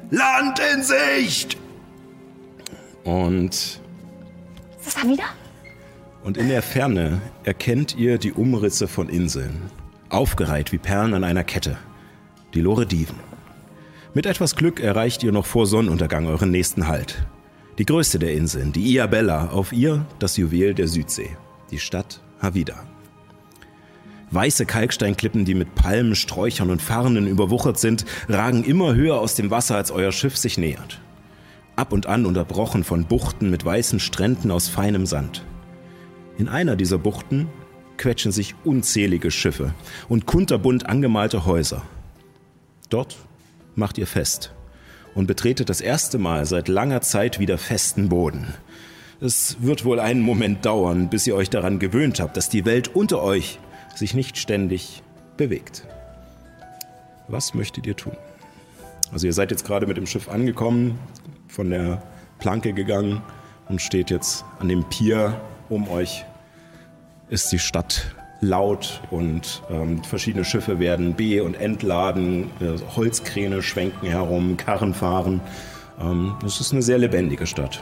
Land 0.09 0.59
in 0.73 0.83
Sicht! 0.83 1.57
Und 3.03 3.53
Ist 3.53 3.81
das 4.85 4.95
da 4.95 5.07
wieder? 5.07 5.23
Und 6.27 6.35
in 6.35 6.49
der 6.49 6.61
Ferne 6.61 7.21
erkennt 7.45 7.95
ihr 7.95 8.17
die 8.17 8.33
Umrisse 8.33 8.89
von 8.89 9.07
Inseln, 9.07 9.71
aufgereiht 10.09 10.73
wie 10.73 10.77
Perlen 10.77 11.13
an 11.13 11.23
einer 11.23 11.45
Kette. 11.45 11.77
Die 12.53 12.59
Lorediven. 12.59 13.15
Mit 14.13 14.25
etwas 14.25 14.57
Glück 14.57 14.81
erreicht 14.81 15.23
ihr 15.23 15.31
noch 15.31 15.45
vor 15.45 15.65
Sonnenuntergang 15.65 16.27
euren 16.27 16.51
nächsten 16.51 16.89
Halt. 16.89 17.25
Die 17.77 17.85
größte 17.85 18.19
der 18.19 18.33
Inseln, 18.33 18.73
die 18.73 18.91
Iabella, 18.91 19.51
auf 19.51 19.71
ihr 19.71 20.05
das 20.19 20.35
Juwel 20.35 20.73
der 20.73 20.89
Südsee, 20.89 21.29
die 21.71 21.79
Stadt 21.79 22.21
Havida. 22.41 22.75
Weiße 24.31 24.65
Kalksteinklippen, 24.65 25.45
die 25.45 25.55
mit 25.55 25.75
Palmen, 25.75 26.13
Sträuchern 26.13 26.71
und 26.71 26.81
Farnen 26.81 27.25
überwuchert 27.25 27.79
sind, 27.79 28.03
ragen 28.27 28.65
immer 28.65 28.95
höher 28.95 29.17
aus 29.17 29.35
dem 29.35 29.49
Wasser, 29.49 29.77
als 29.77 29.91
euer 29.91 30.11
Schiff 30.11 30.35
sich 30.35 30.57
nähert. 30.57 30.99
Ab 31.77 31.93
und 31.93 32.05
an 32.05 32.25
unterbrochen 32.25 32.83
von 32.83 33.05
Buchten 33.05 33.49
mit 33.49 33.63
weißen 33.63 34.01
Stränden 34.01 34.51
aus 34.51 34.67
feinem 34.67 35.05
Sand. 35.05 35.45
In 36.37 36.47
einer 36.47 36.75
dieser 36.75 36.99
Buchten 36.99 37.47
quetschen 37.97 38.31
sich 38.31 38.53
unzählige 38.63 39.31
Schiffe 39.31 39.73
und 40.07 40.27
kunterbunt 40.27 40.85
angemalte 40.85 41.45
Häuser. 41.45 41.81
Dort 42.89 43.17
macht 43.75 43.97
ihr 43.97 44.05
fest 44.05 44.53
und 45.15 45.25
betretet 45.25 45.69
das 45.69 45.81
erste 45.81 46.19
Mal 46.19 46.45
seit 46.45 46.67
langer 46.67 47.01
Zeit 47.01 47.39
wieder 47.39 47.57
festen 47.57 48.09
Boden. 48.09 48.53
Es 49.19 49.57
wird 49.61 49.83
wohl 49.83 49.99
einen 49.99 50.21
Moment 50.21 50.63
dauern, 50.63 51.09
bis 51.09 51.25
ihr 51.25 51.35
euch 51.35 51.49
daran 51.49 51.79
gewöhnt 51.79 52.19
habt, 52.19 52.37
dass 52.37 52.49
die 52.49 52.65
Welt 52.65 52.95
unter 52.95 53.23
euch 53.23 53.57
sich 53.95 54.13
nicht 54.13 54.37
ständig 54.37 55.01
bewegt. 55.37 55.87
Was 57.27 57.55
möchtet 57.55 57.87
ihr 57.87 57.95
tun? 57.95 58.15
Also 59.11 59.25
ihr 59.25 59.33
seid 59.33 59.49
jetzt 59.49 59.65
gerade 59.65 59.87
mit 59.87 59.97
dem 59.97 60.05
Schiff 60.05 60.29
angekommen, 60.29 60.99
von 61.47 61.71
der 61.71 62.03
Planke 62.37 62.73
gegangen 62.73 63.23
und 63.69 63.81
steht 63.81 64.11
jetzt 64.11 64.45
an 64.59 64.69
dem 64.69 64.87
Pier 64.89 65.41
um 65.69 65.89
euch. 65.89 66.25
Ist 67.29 67.51
die 67.51 67.59
Stadt 67.59 68.15
laut 68.41 69.01
und 69.09 69.63
ähm, 69.69 70.03
verschiedene 70.03 70.45
Schiffe 70.45 70.79
werden 70.79 71.15
be- 71.15 71.43
und 71.43 71.55
entladen, 71.55 72.51
äh, 72.59 72.77
Holzkräne 72.95 73.61
schwenken 73.61 74.07
herum, 74.07 74.57
Karren 74.57 74.93
fahren. 74.93 75.41
Ähm, 75.99 76.35
es 76.45 76.61
ist 76.61 76.71
eine 76.71 76.81
sehr 76.81 76.97
lebendige 76.97 77.47
Stadt. 77.47 77.81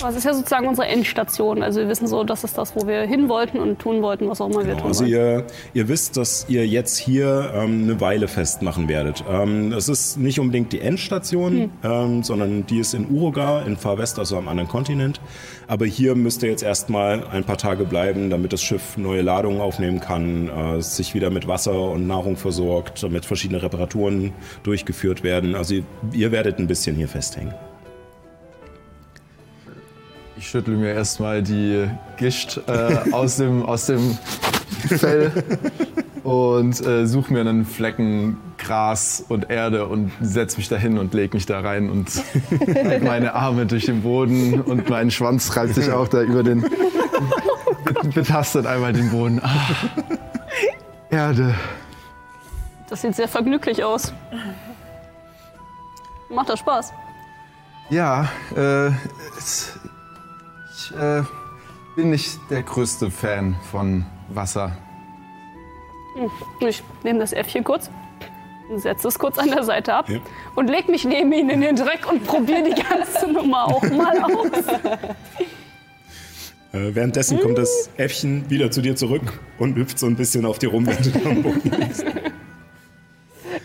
Aber 0.00 0.10
es 0.10 0.16
ist 0.16 0.24
ja 0.24 0.34
sozusagen 0.34 0.66
unsere 0.68 0.86
Endstation. 0.88 1.62
Also 1.62 1.80
wir 1.80 1.88
wissen 1.88 2.06
so, 2.06 2.22
das 2.24 2.44
ist 2.44 2.56
das, 2.58 2.76
wo 2.76 2.86
wir 2.86 3.02
hin 3.02 3.28
wollten 3.28 3.58
und 3.58 3.78
tun 3.78 4.02
wollten, 4.02 4.28
was 4.28 4.40
auch 4.40 4.48
immer 4.48 4.66
wir 4.66 4.76
tun 4.76 4.88
Also 4.88 5.00
wollten. 5.00 5.12
ihr, 5.12 5.44
ihr 5.74 5.88
wisst, 5.88 6.16
dass 6.16 6.46
ihr 6.48 6.66
jetzt 6.66 6.96
hier 6.96 7.50
ähm, 7.54 7.84
eine 7.84 8.00
Weile 8.00 8.28
festmachen 8.28 8.88
werdet. 8.88 9.24
Ähm, 9.28 9.72
es 9.72 9.88
ist 9.88 10.18
nicht 10.18 10.38
unbedingt 10.40 10.72
die 10.72 10.80
Endstation, 10.80 11.70
ähm, 11.82 12.22
sondern 12.22 12.66
die 12.66 12.78
ist 12.78 12.94
in 12.94 13.10
Uruguay, 13.10 13.62
in 13.66 13.76
Far 13.76 13.98
West, 13.98 14.18
also 14.18 14.36
am 14.36 14.48
anderen 14.48 14.68
Kontinent. 14.68 15.20
Aber 15.66 15.84
hier 15.84 16.14
müsst 16.14 16.42
ihr 16.42 16.50
jetzt 16.50 16.62
erstmal 16.62 17.26
ein 17.28 17.44
paar 17.44 17.58
Tage 17.58 17.84
bleiben, 17.84 18.30
damit 18.30 18.52
das 18.52 18.62
Schiff 18.62 18.96
neue 18.96 19.22
Ladungen 19.22 19.60
aufnehmen 19.60 20.00
kann, 20.00 20.48
äh, 20.48 20.80
sich 20.80 21.14
wieder 21.14 21.30
mit 21.30 21.46
Wasser 21.46 21.90
und 21.90 22.06
Nahrung 22.06 22.36
versorgt, 22.36 23.02
damit 23.02 23.24
verschiedene 23.26 23.62
Reparaturen 23.62 24.32
durchgeführt 24.62 25.22
werden. 25.22 25.54
Also 25.54 25.74
ihr, 25.74 25.82
ihr 26.12 26.32
werdet 26.32 26.58
ein 26.58 26.66
bisschen 26.66 26.96
hier 26.96 27.08
festhängen. 27.08 27.52
Ich 30.38 30.50
schüttle 30.50 30.76
mir 30.76 30.94
erstmal 30.94 31.42
die 31.42 31.90
Gischt 32.16 32.60
äh, 32.68 33.10
aus, 33.10 33.38
dem, 33.38 33.66
aus 33.66 33.86
dem 33.86 34.16
Fell 34.86 35.32
und 36.22 36.80
äh, 36.86 37.08
suche 37.08 37.32
mir 37.32 37.40
einen 37.40 37.64
Flecken 37.64 38.36
Gras 38.56 39.24
und 39.28 39.50
Erde 39.50 39.86
und 39.86 40.12
setze 40.20 40.58
mich 40.58 40.68
dahin 40.68 40.96
und 40.96 41.12
lege 41.12 41.36
mich 41.36 41.46
da 41.46 41.58
rein 41.58 41.90
und 41.90 42.08
meine 43.02 43.34
Arme 43.34 43.66
durch 43.66 43.86
den 43.86 44.02
Boden 44.02 44.60
und 44.60 44.88
mein 44.88 45.10
Schwanz 45.10 45.56
reibt 45.56 45.74
sich 45.74 45.90
auch 45.90 46.06
da 46.06 46.22
über 46.22 46.44
den. 46.44 46.64
betastet 48.14 48.64
einmal 48.64 48.92
den 48.92 49.10
Boden. 49.10 49.40
Ah, 49.42 49.74
Erde. 51.10 51.52
Das 52.88 53.02
sieht 53.02 53.16
sehr 53.16 53.28
vergnüglich 53.28 53.82
aus. 53.82 54.12
Macht 56.30 56.48
das 56.48 56.60
Spaß? 56.60 56.92
Ja, 57.90 58.28
äh, 58.54 58.88
es, 59.38 59.77
ich 60.90 60.96
äh, 60.96 61.22
bin 61.96 62.10
nicht 62.10 62.38
der 62.50 62.62
größte 62.62 63.10
Fan 63.10 63.56
von 63.70 64.04
Wasser. 64.28 64.76
Ich 66.60 66.82
nehme 67.04 67.20
das 67.20 67.32
Äffchen 67.32 67.62
kurz, 67.64 67.90
setze 68.76 69.08
es 69.08 69.18
kurz 69.18 69.38
an 69.38 69.50
der 69.50 69.62
Seite 69.62 69.94
ab 69.94 70.08
Ja. 70.08 70.18
und 70.56 70.68
leg 70.68 70.88
mich 70.88 71.04
neben 71.04 71.32
ihn 71.32 71.48
in 71.48 71.60
den 71.60 71.76
Dreck 71.76 72.10
und 72.10 72.24
probiere 72.24 72.64
die 72.64 72.82
ganze 72.82 73.30
Nummer 73.32 73.64
auch 73.66 73.82
mal 73.82 74.18
aus. 74.22 74.66
Äh, 76.72 76.94
währenddessen 76.94 77.40
kommt 77.40 77.56
das 77.58 77.88
Äffchen 77.96 78.50
wieder 78.50 78.70
zu 78.70 78.82
dir 78.82 78.94
zurück 78.96 79.40
und 79.58 79.76
hüpft 79.76 79.98
so 79.98 80.06
ein 80.06 80.16
bisschen 80.16 80.44
auf 80.44 80.58
dir 80.58 80.68
rum, 80.70 80.86
wenn 80.86 81.02
du 81.02 81.10
da 81.18 81.30
am 81.30 81.42
Boden 81.42 81.70
liegst. 81.70 82.04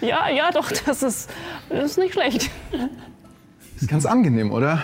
Ja, 0.01 0.29
ja, 0.29 0.51
doch, 0.51 0.71
das 0.85 1.03
ist, 1.03 1.29
das 1.69 1.91
ist 1.91 1.97
nicht 1.97 2.13
schlecht. 2.13 2.49
Ist 3.79 3.89
ganz 3.89 4.05
angenehm, 4.05 4.51
oder? 4.51 4.83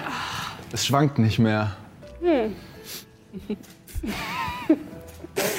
Es 0.74 0.86
schwankt 0.86 1.18
nicht 1.20 1.40
mehr. 1.40 1.76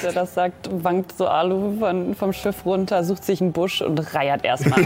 Der 0.03 0.11
das 0.11 0.33
sagt, 0.33 0.69
wankt 0.83 1.17
so 1.17 1.27
Alu 1.27 1.79
von, 1.79 2.15
vom 2.15 2.33
Schiff 2.33 2.65
runter, 2.65 3.03
sucht 3.03 3.23
sich 3.23 3.41
einen 3.41 3.51
Busch 3.51 3.81
und 3.81 4.13
reiert 4.13 4.45
erstmal. 4.45 4.81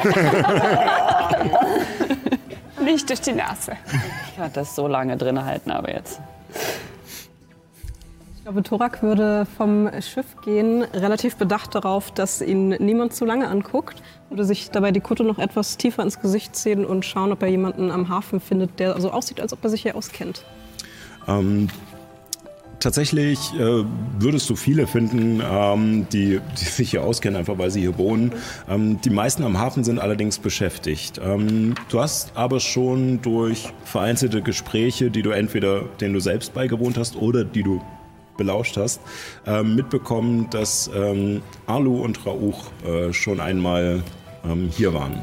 Nicht 2.84 3.10
durch 3.10 3.22
die 3.22 3.34
Nase. 3.34 3.74
Ich 4.28 4.36
kann 4.38 4.52
das 4.54 4.76
so 4.76 4.88
lange 4.88 5.18
drin 5.18 5.44
halten, 5.44 5.72
aber 5.72 5.92
jetzt. 5.92 6.22
Ich 8.38 8.44
glaube, 8.44 8.62
Torak 8.62 9.02
würde 9.02 9.48
vom 9.58 9.90
Schiff 10.02 10.40
gehen, 10.44 10.84
relativ 10.84 11.36
bedacht 11.36 11.74
darauf, 11.74 12.12
dass 12.12 12.42
ihn 12.42 12.70
niemand 12.70 13.14
zu 13.14 13.26
lange 13.26 13.48
anguckt. 13.48 14.04
Würde 14.30 14.46
sich 14.46 14.70
dabei 14.70 14.92
die 14.92 15.00
Kutte 15.00 15.24
noch 15.24 15.40
etwas 15.40 15.78
tiefer 15.78 16.04
ins 16.04 16.20
Gesicht 16.20 16.56
ziehen 16.56 16.86
und 16.86 17.06
schauen, 17.06 17.32
ob 17.32 17.42
er 17.42 17.50
jemanden 17.50 17.90
am 17.90 18.10
Hafen 18.10 18.40
findet, 18.40 18.80
der 18.80 19.02
so 19.02 19.10
aussieht, 19.10 19.42
als 19.42 19.52
ob 19.52 19.64
er 19.64 19.72
sich 19.72 19.82
hier 19.82 19.96
auskennt. 19.96 20.46
Ähm, 21.28 21.68
tatsächlich 22.80 23.40
äh, 23.56 23.84
würdest 24.20 24.50
du 24.50 24.56
viele 24.56 24.86
finden, 24.86 25.42
ähm, 25.44 26.08
die, 26.12 26.40
die 26.60 26.66
sich 26.66 26.92
hier 26.92 27.04
auskennen, 27.04 27.38
einfach 27.40 27.58
weil 27.58 27.72
sie 27.72 27.82
hier 27.82 27.98
wohnen. 27.98 28.32
Ähm, 28.70 29.02
die 29.02 29.10
meisten 29.10 29.44
am 29.44 29.58
Hafen 29.58 29.84
sind 29.84 30.00
allerdings 30.00 30.38
beschäftigt. 30.38 31.20
Ähm, 31.24 31.74
du 31.90 32.00
hast 32.00 32.36
aber 32.36 32.60
schon 32.60 33.22
durch 33.22 33.74
vereinzelte 33.86 34.42
Gespräche, 34.42 35.10
die 35.10 35.24
du 35.24 35.32
entweder 35.32 35.82
denen 36.00 36.14
du 36.14 36.20
selbst 36.20 36.54
beigewohnt 36.54 36.98
hast 36.98 37.16
oder 37.16 37.44
die 37.44 37.64
du 37.64 37.82
belauscht 38.38 38.78
hast, 38.78 39.02
ähm, 39.48 39.76
mitbekommen, 39.76 40.48
dass 40.52 40.90
ähm, 40.94 41.42
Alu 41.66 42.02
und 42.02 42.24
Rauch 42.26 42.66
äh, 42.86 43.14
schon 43.14 43.40
einmal 43.40 44.04
ähm, 44.44 44.70
hier 44.72 44.94
waren. 44.94 45.18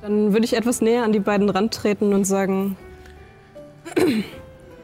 Dann 0.00 0.32
würde 0.32 0.46
ich 0.46 0.54
etwas 0.54 0.80
näher 0.80 1.04
an 1.04 1.12
die 1.12 1.20
beiden 1.20 1.50
rantreten 1.50 2.14
und 2.14 2.24
sagen, 2.24 2.76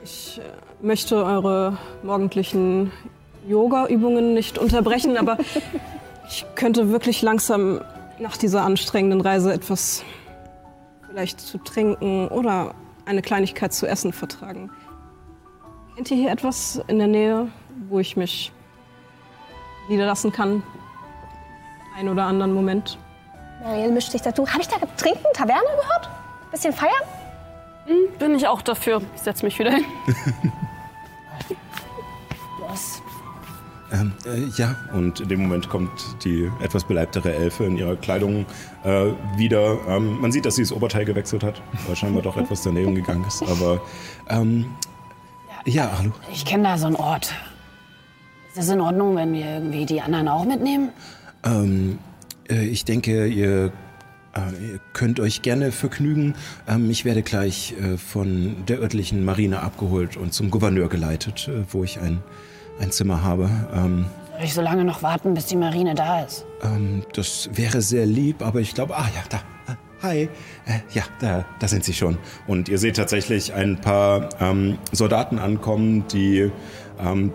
ich 0.02 0.38
äh, 0.38 0.84
möchte 0.84 1.24
eure 1.24 1.78
morgendlichen 2.02 2.92
Yoga-Übungen 3.48 4.34
nicht 4.34 4.58
unterbrechen, 4.58 5.16
aber 5.16 5.38
ich 6.28 6.44
könnte 6.54 6.90
wirklich 6.90 7.22
langsam 7.22 7.80
nach 8.18 8.36
dieser 8.36 8.62
anstrengenden 8.62 9.20
Reise 9.20 9.52
etwas 9.52 10.04
vielleicht 11.08 11.40
zu 11.40 11.58
trinken 11.58 12.28
oder 12.28 12.74
eine 13.04 13.22
Kleinigkeit 13.22 13.72
zu 13.72 13.86
essen 13.86 14.12
vertragen. 14.12 14.70
Kennt 15.94 16.10
ihr 16.10 16.16
hier 16.16 16.30
etwas 16.30 16.80
in 16.88 16.98
der 16.98 17.06
Nähe, 17.06 17.48
wo 17.88 18.00
ich 18.00 18.16
mich 18.16 18.52
niederlassen 19.88 20.32
kann? 20.32 20.62
Einen 21.96 22.10
oder 22.10 22.24
anderen 22.24 22.52
Moment. 22.52 22.98
Marielle 23.62 23.92
mischt 23.92 24.12
sich 24.12 24.20
dazu. 24.20 24.46
Habe 24.46 24.60
ich 24.60 24.68
da 24.68 24.76
trinken, 24.98 25.24
Taverne 25.32 25.62
gehört? 25.80 26.10
Bisschen 26.50 26.72
feiern? 26.72 26.92
Bin 28.18 28.34
ich 28.34 28.46
auch 28.46 28.62
dafür. 28.62 29.02
Ich 29.14 29.22
setze 29.22 29.44
mich 29.44 29.58
wieder 29.58 29.72
hin. 29.72 29.84
Los. 32.60 33.02
Ähm, 33.92 34.12
äh, 34.24 34.48
ja, 34.56 34.74
und 34.92 35.20
in 35.20 35.28
dem 35.28 35.42
Moment 35.42 35.68
kommt 35.68 35.90
die 36.24 36.50
etwas 36.60 36.84
beleibtere 36.84 37.32
Elfe 37.32 37.64
in 37.64 37.76
ihrer 37.76 37.96
Kleidung 37.96 38.44
äh, 38.82 39.06
wieder. 39.36 39.78
Ähm, 39.88 40.20
man 40.20 40.32
sieht, 40.32 40.44
dass 40.44 40.56
sie 40.56 40.62
das 40.62 40.72
Oberteil 40.72 41.04
gewechselt 41.04 41.44
hat, 41.44 41.62
weil 41.86 41.94
scheinbar 41.94 42.22
doch 42.22 42.36
etwas 42.38 42.62
daneben 42.62 42.94
gegangen 42.94 43.24
ist. 43.26 43.42
Aber 43.42 43.80
ähm, 44.28 44.66
ja, 45.64 45.90
hallo. 45.98 46.12
Ich 46.32 46.44
kenne 46.44 46.64
da 46.64 46.78
so 46.78 46.86
einen 46.86 46.96
Ort. 46.96 47.32
Ist 48.52 48.58
es 48.58 48.68
in 48.68 48.80
Ordnung, 48.80 49.16
wenn 49.16 49.32
wir 49.32 49.44
irgendwie 49.44 49.86
die 49.86 50.00
anderen 50.00 50.28
auch 50.28 50.44
mitnehmen? 50.44 50.90
Ähm, 51.44 51.98
äh, 52.48 52.64
ich 52.64 52.84
denke, 52.84 53.26
ihr, 53.26 53.72
äh, 54.36 54.72
ihr 54.72 54.80
könnt 54.92 55.20
euch 55.20 55.42
gerne 55.42 55.72
vergnügen. 55.72 56.34
Ähm, 56.68 56.90
ich 56.90 57.04
werde 57.04 57.22
gleich 57.22 57.74
äh, 57.80 57.96
von 57.96 58.64
der 58.68 58.80
örtlichen 58.80 59.24
Marine 59.24 59.62
abgeholt 59.62 60.16
und 60.16 60.32
zum 60.32 60.50
Gouverneur 60.50 60.88
geleitet, 60.88 61.48
äh, 61.48 61.64
wo 61.70 61.84
ich 61.84 62.00
ein, 62.00 62.22
ein 62.80 62.90
Zimmer 62.90 63.22
habe. 63.22 63.50
Ähm, 63.74 64.06
Soll 64.36 64.44
ich 64.44 64.54
so 64.54 64.62
lange 64.62 64.84
noch 64.84 65.02
warten, 65.02 65.34
bis 65.34 65.46
die 65.46 65.56
Marine 65.56 65.94
da 65.94 66.22
ist? 66.22 66.44
Ähm, 66.62 67.02
das 67.14 67.48
wäre 67.52 67.80
sehr 67.80 68.06
lieb, 68.06 68.42
aber 68.42 68.60
ich 68.60 68.74
glaube, 68.74 68.96
ah 68.96 69.08
ja, 69.14 69.22
da. 69.28 69.40
Hi, 70.02 70.28
ja, 70.92 71.04
da, 71.20 71.46
da 71.58 71.68
sind 71.68 71.82
sie 71.82 71.94
schon. 71.94 72.18
Und 72.46 72.68
ihr 72.68 72.76
seht 72.76 72.96
tatsächlich 72.96 73.54
ein 73.54 73.80
paar 73.80 74.28
ähm, 74.40 74.76
Soldaten 74.92 75.38
ankommen, 75.38 76.04
die 76.12 76.50
ähm, 77.00 77.32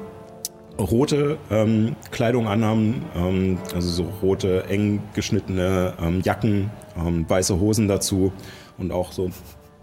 rote 0.78 1.38
ähm, 1.50 1.96
Kleidung 2.12 2.48
anhaben, 2.48 3.04
ähm, 3.16 3.58
also 3.74 3.90
so 3.90 4.04
rote, 4.22 4.66
eng 4.66 5.02
geschnittene 5.14 5.94
ähm, 6.02 6.22
Jacken, 6.24 6.70
ähm, 6.98 7.26
weiße 7.28 7.60
Hosen 7.60 7.88
dazu 7.88 8.32
und 8.78 8.92
auch 8.92 9.12
so 9.12 9.30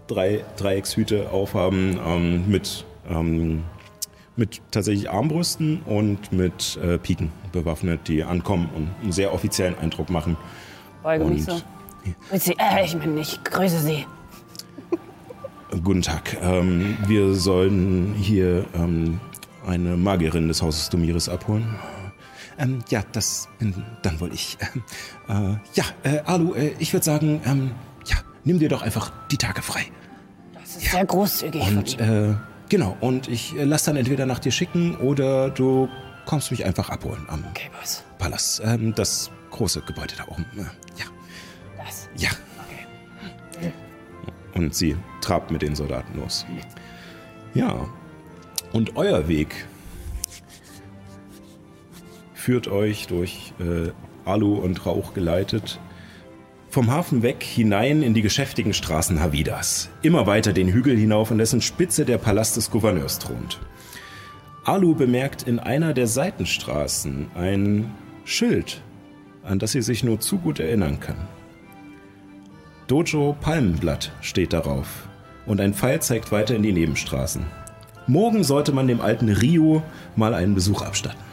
drei 0.07 0.43
Dreieckshüte 0.57 1.29
aufhaben 1.31 1.99
ähm, 2.05 2.49
mit, 2.49 2.85
ähm, 3.09 3.63
mit 4.35 4.61
tatsächlich 4.71 5.09
Armbrüsten 5.09 5.81
und 5.85 6.31
mit 6.31 6.77
äh, 6.83 6.97
Piken 6.97 7.31
bewaffnet, 7.51 8.07
die 8.07 8.23
ankommen 8.23 8.69
und 8.75 8.89
einen 9.01 9.11
sehr 9.11 9.33
offiziellen 9.33 9.77
Eindruck 9.77 10.09
machen. 10.09 10.37
Beuge 11.03 11.25
mich 11.25 11.47
Und 11.47 11.57
so. 11.57 11.61
Grüß 12.29 12.43
Sie, 12.43 12.55
äh, 12.57 12.85
ich 12.85 12.95
meine, 12.95 13.19
ich 13.19 13.43
grüße 13.43 13.79
Sie. 13.79 14.05
Guten 15.83 16.01
Tag. 16.01 16.37
Ähm, 16.41 16.97
wir 17.07 17.35
sollen 17.35 18.15
hier 18.15 18.65
ähm, 18.73 19.19
eine 19.67 19.97
Magierin 19.97 20.47
des 20.47 20.61
Hauses 20.61 20.89
Domiris 20.89 21.29
abholen. 21.29 21.75
Ähm, 22.59 22.83
ja, 22.89 23.01
das 23.13 23.47
bin 23.57 23.73
dann 24.03 24.19
wohl 24.19 24.33
ich. 24.33 24.57
Ähm, 25.29 25.55
äh, 25.55 25.57
ja, 25.73 25.85
äh, 26.03 26.19
Alu, 26.25 26.53
äh, 26.53 26.73
ich 26.79 26.93
würde 26.93 27.05
sagen, 27.05 27.41
ähm, 27.45 27.71
ja, 28.05 28.17
nimm 28.43 28.59
dir 28.59 28.69
doch 28.69 28.81
einfach 28.81 29.11
die 29.31 29.37
Tage 29.37 29.61
frei. 29.61 29.85
Das 30.53 30.75
ist 30.75 30.91
sehr 30.91 31.05
großzügig 31.05 31.61
Und 31.61 31.99
äh, 31.99 32.35
genau, 32.69 32.97
und 32.99 33.27
ich 33.27 33.55
äh, 33.57 33.63
lass 33.63 33.83
dann 33.85 33.95
entweder 33.95 34.25
nach 34.25 34.39
dir 34.39 34.51
schicken 34.51 34.95
oder 34.97 35.49
du 35.49 35.87
kommst 36.25 36.51
mich 36.51 36.65
einfach 36.65 36.89
abholen 36.89 37.25
am 37.27 37.43
Okay. 37.49 37.69
Palast. 38.17 38.61
Ähm, 38.63 38.93
das 38.93 39.31
große 39.51 39.81
Gebäude 39.81 40.13
da 40.17 40.25
oben. 40.27 40.45
Äh, 40.57 40.61
ja, 40.99 41.05
Das. 41.83 42.09
ja. 42.15 42.29
Und 44.55 44.75
sie 44.75 44.97
trabt 45.21 45.51
mit 45.51 45.61
den 45.61 45.75
Soldaten 45.75 46.19
los. 46.19 46.45
Ja. 47.53 47.85
Und 48.73 48.97
euer 48.97 49.27
Weg 49.27 49.67
führt 52.39 52.67
euch 52.69 53.07
durch 53.07 53.53
äh, 53.59 53.91
Alu 54.25 54.55
und 54.55 54.85
Rauch 54.85 55.13
geleitet 55.13 55.79
vom 56.69 56.91
Hafen 56.91 57.23
weg 57.23 57.43
hinein 57.43 58.03
in 58.03 58.13
die 58.13 58.21
geschäftigen 58.21 58.73
Straßen 58.73 59.19
Havidas. 59.19 59.89
Immer 60.03 60.27
weiter 60.27 60.53
den 60.53 60.67
Hügel 60.67 60.95
hinauf, 60.95 61.31
an 61.31 61.39
dessen 61.39 61.61
Spitze 61.61 62.05
der 62.05 62.19
Palast 62.19 62.57
des 62.57 62.69
Gouverneurs 62.69 63.17
thront. 63.17 63.59
Alu 64.65 64.93
bemerkt 64.93 65.43
in 65.43 65.57
einer 65.57 65.93
der 65.93 66.05
Seitenstraßen 66.05 67.31
ein 67.33 67.91
Schild, 68.23 68.83
an 69.43 69.57
das 69.57 69.71
sie 69.71 69.81
sich 69.81 70.03
nur 70.03 70.19
zu 70.19 70.37
gut 70.37 70.59
erinnern 70.59 70.99
kann. 70.99 71.17
Dojo 72.87 73.35
Palmenblatt 73.41 74.11
steht 74.21 74.53
darauf 74.53 75.09
und 75.47 75.59
ein 75.59 75.73
Pfeil 75.73 76.01
zeigt 76.01 76.31
weiter 76.31 76.55
in 76.55 76.63
die 76.63 76.73
Nebenstraßen. 76.73 77.45
Morgen 78.05 78.43
sollte 78.43 78.71
man 78.71 78.87
dem 78.87 79.01
alten 79.01 79.29
Rio 79.29 79.81
mal 80.15 80.35
einen 80.35 80.53
Besuch 80.53 80.83
abstatten. 80.83 81.28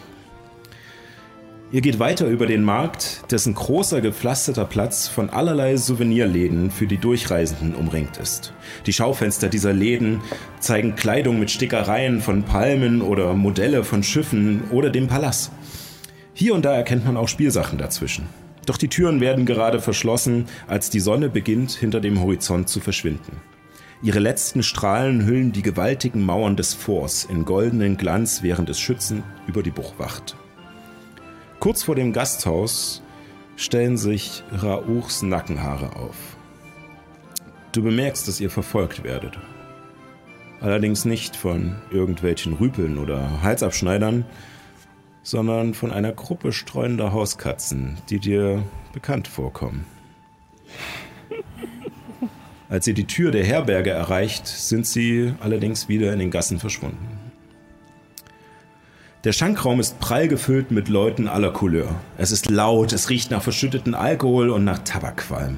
Ihr 1.73 1.81
geht 1.81 1.99
weiter 1.99 2.29
über 2.29 2.47
den 2.47 2.63
Markt, 2.63 3.25
dessen 3.33 3.53
großer 3.53 4.01
gepflasterter 4.01 4.65
Platz 4.65 5.09
von 5.09 5.31
allerlei 5.31 5.77
Souvenirläden 5.77 6.71
für 6.71 6.87
die 6.87 6.97
Durchreisenden 6.97 7.75
umringt 7.75 8.19
ist. 8.19 8.53
Die 8.87 8.93
Schaufenster 8.93 9.49
dieser 9.49 9.73
Läden 9.73 10.21
zeigen 10.61 10.95
Kleidung 10.95 11.41
mit 11.41 11.51
Stickereien 11.51 12.21
von 12.21 12.45
Palmen 12.45 13.03
oder 13.03 13.35
Modelle 13.35 13.83
von 13.83 14.05
Schiffen 14.05 14.63
oder 14.71 14.91
dem 14.91 15.09
Palast. 15.09 15.51
Hier 16.35 16.55
und 16.55 16.65
da 16.65 16.73
erkennt 16.73 17.05
man 17.05 17.17
auch 17.17 17.27
Spielsachen 17.27 17.79
dazwischen. 17.79 18.29
Doch 18.65 18.77
die 18.77 18.89
Türen 18.89 19.21
werden 19.21 19.45
gerade 19.45 19.81
verschlossen, 19.81 20.45
als 20.69 20.89
die 20.89 21.01
Sonne 21.01 21.29
beginnt 21.29 21.73
hinter 21.73 21.99
dem 21.99 22.21
Horizont 22.21 22.69
zu 22.69 22.79
verschwinden. 22.79 23.41
Ihre 24.03 24.21
letzten 24.21 24.63
Strahlen 24.63 25.27
hüllen 25.27 25.51
die 25.51 25.63
gewaltigen 25.63 26.25
Mauern 26.25 26.55
des 26.55 26.75
Forts 26.75 27.25
in 27.25 27.45
goldenen 27.45 27.97
Glanz, 27.97 28.45
während 28.45 28.71
es 28.71 28.79
Schützen 28.79 29.25
über 29.49 29.65
die 29.65 29.71
Bucht 29.71 29.99
wacht. 29.99 30.37
Kurz 31.67 31.83
vor 31.83 31.97
dem 31.97 32.13
Gasthaus 32.13 33.03
stellen 33.57 33.97
sich 33.97 34.45
Rauchs 34.63 35.23
Nackenhaare 35.23 35.97
auf. 35.97 36.37
Du 37.73 37.83
bemerkst, 37.83 38.29
dass 38.29 38.41
ihr 38.41 38.51
verfolgt 38.51 39.03
werdet. 39.03 39.37
Allerdings 40.61 41.05
nicht 41.05 41.35
von 41.35 41.75
irgendwelchen 41.91 42.53
Rüpeln 42.53 42.99
oder 42.99 43.43
Halsabschneidern, 43.43 44.25
sondern 45.25 45.75
von 45.75 45.91
einer 45.91 46.13
Gruppe 46.13 46.53
streunender 46.53 47.13
Hauskatzen, 47.13 47.99
die 48.11 48.21
dir 48.21 48.63
bekannt 48.93 49.27
vorkommen. 49.27 49.87
Als 52.69 52.87
ihr 52.87 52.95
die 52.95 53.09
Tür 53.09 53.33
der 53.33 53.45
Herberge 53.45 53.91
erreicht, 53.91 54.47
sind 54.47 54.87
sie 54.87 55.35
allerdings 55.41 55.89
wieder 55.89 56.13
in 56.13 56.21
den 56.21 56.31
Gassen 56.31 56.61
verschwunden. 56.61 57.16
Der 59.27 59.33
Schankraum 59.33 59.81
ist 59.81 59.99
prall 59.99 60.29
gefüllt 60.29 60.71
mit 60.71 60.89
Leuten 60.89 61.27
aller 61.27 61.51
Couleur. 61.51 61.97
Es 62.17 62.31
ist 62.31 62.49
laut, 62.49 62.93
es 62.93 63.11
riecht 63.11 63.33
nach 63.33 63.43
verschütteten 63.43 63.93
Alkohol 63.97 64.51
und 64.51 64.62
nach 64.62 64.79
Tabakqualm. 64.79 65.57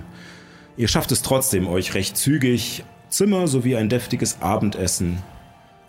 Ihr 0.78 0.88
schafft 0.88 1.12
es 1.12 1.20
trotzdem, 1.20 1.68
euch 1.68 1.92
recht 1.92 2.16
zügig 2.16 2.82
Zimmer 3.10 3.46
sowie 3.46 3.76
ein 3.76 3.90
deftiges 3.90 4.40
Abendessen 4.40 5.18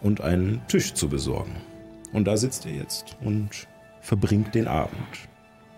und 0.02 0.20
einen 0.20 0.62
Tisch 0.68 0.94
zu 0.94 1.08
besorgen. 1.08 1.56
Und 2.12 2.26
da 2.26 2.36
sitzt 2.36 2.66
ihr 2.66 2.74
jetzt 2.74 3.16
und 3.24 3.66
verbringt 4.02 4.56
den 4.56 4.68
Abend. 4.68 5.30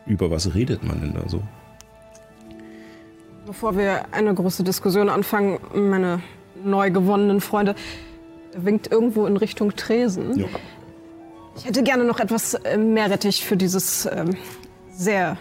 Über 0.07 0.31
was 0.31 0.55
redet 0.55 0.83
man 0.83 1.01
denn 1.01 1.13
da 1.13 1.29
so? 1.29 1.43
Bevor 3.45 3.77
wir 3.77 4.11
eine 4.11 4.33
große 4.33 4.63
Diskussion 4.63 5.07
anfangen, 5.07 5.59
meine 5.75 6.23
neu 6.63 6.89
gewonnenen 6.89 7.41
Freunde 7.41 7.75
winkt 8.57 8.91
irgendwo 8.91 9.27
in 9.27 9.37
Richtung 9.37 9.75
Tresen. 9.75 10.39
Ja. 10.39 10.47
Ich 11.55 11.65
hätte 11.65 11.83
gerne 11.83 12.03
noch 12.03 12.19
etwas 12.19 12.53
äh, 12.53 12.77
Meerrettich 12.77 13.45
für 13.45 13.57
dieses 13.57 14.05
ähm, 14.05 14.35
sehr, 14.93 15.37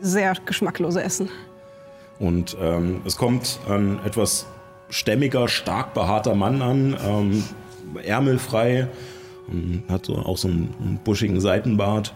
sehr 0.00 0.34
geschmacklose 0.46 1.02
Essen. 1.02 1.28
Und 2.18 2.56
ähm, 2.60 3.02
es 3.04 3.16
kommt 3.16 3.58
ein 3.68 3.98
etwas 4.04 4.46
stämmiger, 4.88 5.48
stark 5.48 5.94
behaarter 5.94 6.34
Mann 6.34 6.62
an, 6.62 6.96
ähm, 7.04 7.44
ärmelfrei, 8.02 8.88
und 9.48 9.84
hat 9.88 10.06
so 10.06 10.16
auch 10.16 10.38
so 10.38 10.48
einen, 10.48 10.74
einen 10.80 10.98
buschigen 10.98 11.40
Seitenbart. 11.40 12.14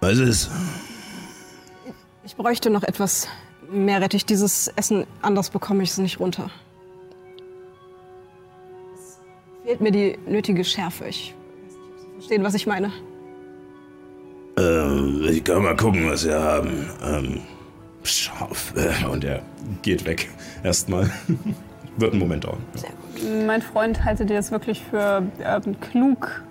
Was 0.00 0.18
ist? 0.18 0.50
Ich 2.24 2.36
bräuchte 2.36 2.70
noch 2.70 2.82
etwas 2.82 3.28
Meerrettich. 3.70 4.24
Dieses 4.26 4.68
Essen, 4.68 5.06
anders 5.22 5.50
bekomme 5.50 5.82
ich 5.82 5.90
es 5.90 5.98
nicht 5.98 6.20
runter. 6.20 6.50
Es 8.94 9.18
fehlt 9.64 9.80
mir 9.80 9.90
die 9.90 10.18
nötige 10.26 10.64
Schärfe. 10.64 11.06
Ich 11.06 11.34
verstehen, 12.20 12.44
was 12.44 12.54
ich 12.54 12.66
meine. 12.66 12.92
Ähm, 14.58 15.26
ich 15.30 15.42
kann 15.42 15.62
mal 15.62 15.74
gucken, 15.74 16.10
was 16.10 16.26
wir 16.26 16.38
haben. 16.38 16.86
Ähm, 17.02 17.40
scharf. 18.02 18.74
Äh, 18.76 19.06
Und 19.06 19.24
er 19.24 19.42
geht 19.80 20.04
weg. 20.04 20.28
Erstmal. 20.62 21.10
Wird 21.96 22.12
einen 22.12 22.20
Moment 22.20 22.44
dauern. 22.44 22.62
Mein 23.46 23.62
Freund 23.62 24.04
haltet 24.04 24.30
ihr 24.30 24.38
es 24.38 24.50
wirklich 24.50 24.82
für 24.82 25.22
ähm, 25.42 25.80
klug, 25.80 26.42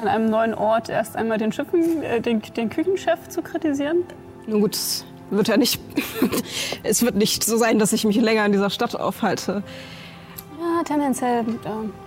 an 0.00 0.08
einem 0.08 0.30
neuen 0.30 0.54
Ort 0.54 0.88
erst 0.88 1.16
einmal 1.16 1.38
den, 1.38 1.52
Schiffen, 1.52 2.02
äh, 2.02 2.20
den, 2.20 2.42
den 2.56 2.68
Küchenchef 2.68 3.28
zu 3.28 3.42
kritisieren? 3.42 4.04
Nun 4.46 4.60
gut, 4.60 4.74
es 4.74 5.04
wird 5.30 5.48
ja 5.48 5.56
nicht. 5.56 5.80
es 6.82 7.02
wird 7.02 7.16
nicht 7.16 7.44
so 7.44 7.56
sein, 7.56 7.78
dass 7.78 7.94
ich 7.94 8.04
mich 8.04 8.16
länger 8.16 8.44
in 8.44 8.52
dieser 8.52 8.70
Stadt 8.70 8.94
aufhalte. 8.94 9.62
Ja, 10.60 10.82
tendenziell. 10.84 11.40
Äh, 11.40 12.03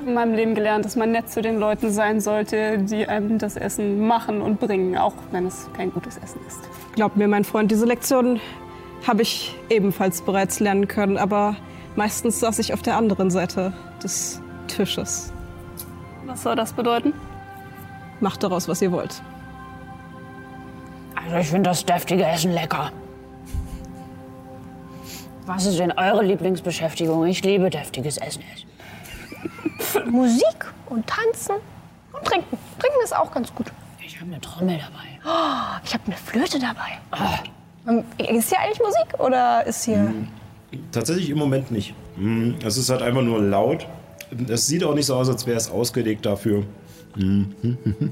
habe 0.00 0.08
in 0.08 0.14
meinem 0.14 0.34
Leben 0.34 0.54
gelernt, 0.54 0.84
dass 0.84 0.96
man 0.96 1.12
nett 1.12 1.30
zu 1.30 1.42
den 1.42 1.58
Leuten 1.58 1.92
sein 1.92 2.20
sollte, 2.20 2.78
die 2.78 3.06
einem 3.06 3.38
das 3.38 3.56
Essen 3.56 4.06
machen 4.06 4.40
und 4.40 4.58
bringen, 4.58 4.96
auch 4.96 5.14
wenn 5.30 5.46
es 5.46 5.68
kein 5.76 5.92
gutes 5.92 6.16
Essen 6.16 6.40
ist. 6.46 6.60
Glaub 6.94 7.16
mir, 7.16 7.28
mein 7.28 7.44
Freund, 7.44 7.70
diese 7.70 7.84
Lektion 7.84 8.40
habe 9.06 9.22
ich 9.22 9.54
ebenfalls 9.68 10.22
bereits 10.22 10.60
lernen 10.60 10.88
können, 10.88 11.18
aber 11.18 11.56
meistens 11.96 12.40
saß 12.40 12.58
ich 12.60 12.72
auf 12.72 12.82
der 12.82 12.96
anderen 12.96 13.30
Seite 13.30 13.72
des 14.02 14.40
Tisches. 14.68 15.32
Was 16.26 16.42
soll 16.42 16.56
das 16.56 16.72
bedeuten? 16.72 17.12
Macht 18.20 18.42
daraus, 18.42 18.68
was 18.68 18.80
ihr 18.80 18.92
wollt. 18.92 19.22
Also 21.14 21.36
ich 21.36 21.48
finde 21.48 21.70
das 21.70 21.84
deftige 21.84 22.24
Essen 22.24 22.52
lecker. 22.52 22.90
Was 25.46 25.66
ist 25.66 25.78
denn 25.78 25.92
eure 25.92 26.22
Lieblingsbeschäftigung? 26.22 27.26
Ich 27.26 27.42
liebe 27.42 27.68
deftiges 27.70 28.16
Essen. 28.18 28.42
Musik 30.10 30.66
und 30.86 31.06
Tanzen 31.06 31.56
und 32.12 32.24
Trinken. 32.24 32.58
Trinken 32.78 32.98
ist 33.04 33.16
auch 33.16 33.30
ganz 33.32 33.54
gut. 33.54 33.66
Ich 34.04 34.16
habe 34.20 34.30
eine 34.32 34.40
Trommel 34.40 34.78
dabei. 34.78 35.08
Oh, 35.24 35.80
ich 35.84 35.94
habe 35.94 36.04
eine 36.06 36.16
Flöte 36.16 36.58
dabei. 36.58 36.98
Ähm, 37.88 38.04
Ist 38.36 38.48
hier 38.50 38.58
eigentlich 38.60 38.80
Musik 38.80 39.18
oder 39.20 39.64
ist 39.66 39.84
hier... 39.84 40.12
Tatsächlich 40.92 41.30
im 41.30 41.38
Moment 41.38 41.70
nicht. 41.70 41.94
Mm, 42.16 42.52
Es 42.64 42.76
ist 42.76 42.90
halt 42.90 43.02
einfach 43.02 43.22
nur 43.22 43.40
laut. 43.40 43.86
Es 44.48 44.66
sieht 44.66 44.84
auch 44.84 44.94
nicht 44.94 45.06
so 45.06 45.14
aus, 45.16 45.28
als 45.28 45.46
wäre 45.46 45.56
es 45.56 45.70
ausgelegt 45.70 46.26
dafür, 46.26 46.62
mm, 47.16 47.42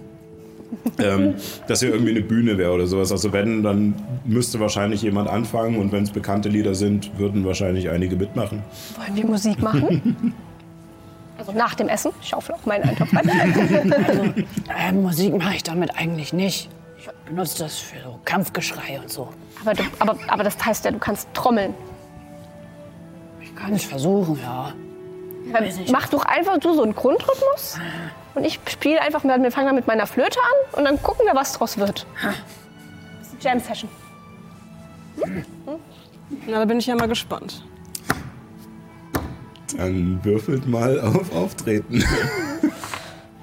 ähm, 0.98 1.34
dass 1.68 1.80
hier 1.80 1.90
irgendwie 1.90 2.10
eine 2.10 2.22
Bühne 2.22 2.58
wäre 2.58 2.72
oder 2.72 2.86
sowas. 2.86 3.12
Also 3.12 3.32
wenn, 3.32 3.62
dann 3.62 3.94
müsste 4.24 4.58
wahrscheinlich 4.60 5.02
jemand 5.02 5.28
anfangen 5.28 5.76
und 5.78 5.92
wenn 5.92 6.04
es 6.04 6.10
bekannte 6.10 6.48
Lieder 6.48 6.74
sind, 6.74 7.16
würden 7.18 7.44
wahrscheinlich 7.44 7.90
einige 7.90 8.16
mitmachen. 8.16 8.62
Wollen 8.96 9.16
wir 9.16 9.26
Musik 9.26 9.60
machen? 9.62 10.34
also 11.38 11.52
nach 11.52 11.74
dem 11.74 11.88
Essen. 11.88 12.10
Ich 12.20 12.28
schaufel 12.28 12.54
auch 12.54 12.66
meinen 12.66 12.88
Eintopf 12.88 13.14
rein. 13.14 14.46
Äh, 14.76 14.92
Musik 14.92 15.36
mache 15.36 15.54
ich 15.54 15.62
damit 15.62 15.96
eigentlich 15.96 16.32
nicht. 16.32 16.68
Ich 16.98 17.08
benutze 17.26 17.60
das 17.60 17.78
für 17.78 18.00
so 18.02 18.20
Kampfgeschrei 18.24 19.00
und 19.00 19.10
so. 19.10 19.28
aber, 19.60 19.74
du, 19.74 19.82
aber, 19.98 20.16
aber 20.26 20.44
das 20.44 20.62
heißt 20.64 20.84
ja, 20.84 20.90
du 20.90 20.98
kannst 20.98 21.32
trommeln. 21.32 21.74
Ich 23.40 23.54
kann 23.54 23.72
es 23.72 23.84
versuchen, 23.84 24.38
ja. 24.40 24.72
Dann 25.52 25.64
mach 25.90 26.08
doch 26.08 26.24
einfach 26.24 26.58
du 26.58 26.74
so 26.74 26.82
einen 26.82 26.94
Grundrhythmus. 26.94 27.78
Und 28.34 28.44
ich 28.44 28.60
spiele 28.68 29.00
einfach, 29.00 29.24
wir 29.24 29.50
fangen 29.50 29.66
dann 29.66 29.74
mit 29.74 29.86
meiner 29.86 30.06
Flöte 30.06 30.38
an 30.38 30.78
und 30.78 30.84
dann 30.84 31.02
gucken 31.02 31.24
wir, 31.26 31.34
was 31.34 31.54
draus 31.54 31.78
wird. 31.78 32.06
Das 32.22 33.28
ist 33.28 33.46
eine 33.46 33.60
Jam-Session. 33.60 33.90
Na, 36.46 36.58
da 36.58 36.64
bin 36.66 36.78
ich 36.78 36.86
ja 36.86 36.94
mal 36.94 37.08
gespannt. 37.08 37.64
Dann 39.76 40.20
würfelt 40.24 40.66
mal 40.66 41.00
auf 41.00 41.34
Auftreten. 41.34 42.02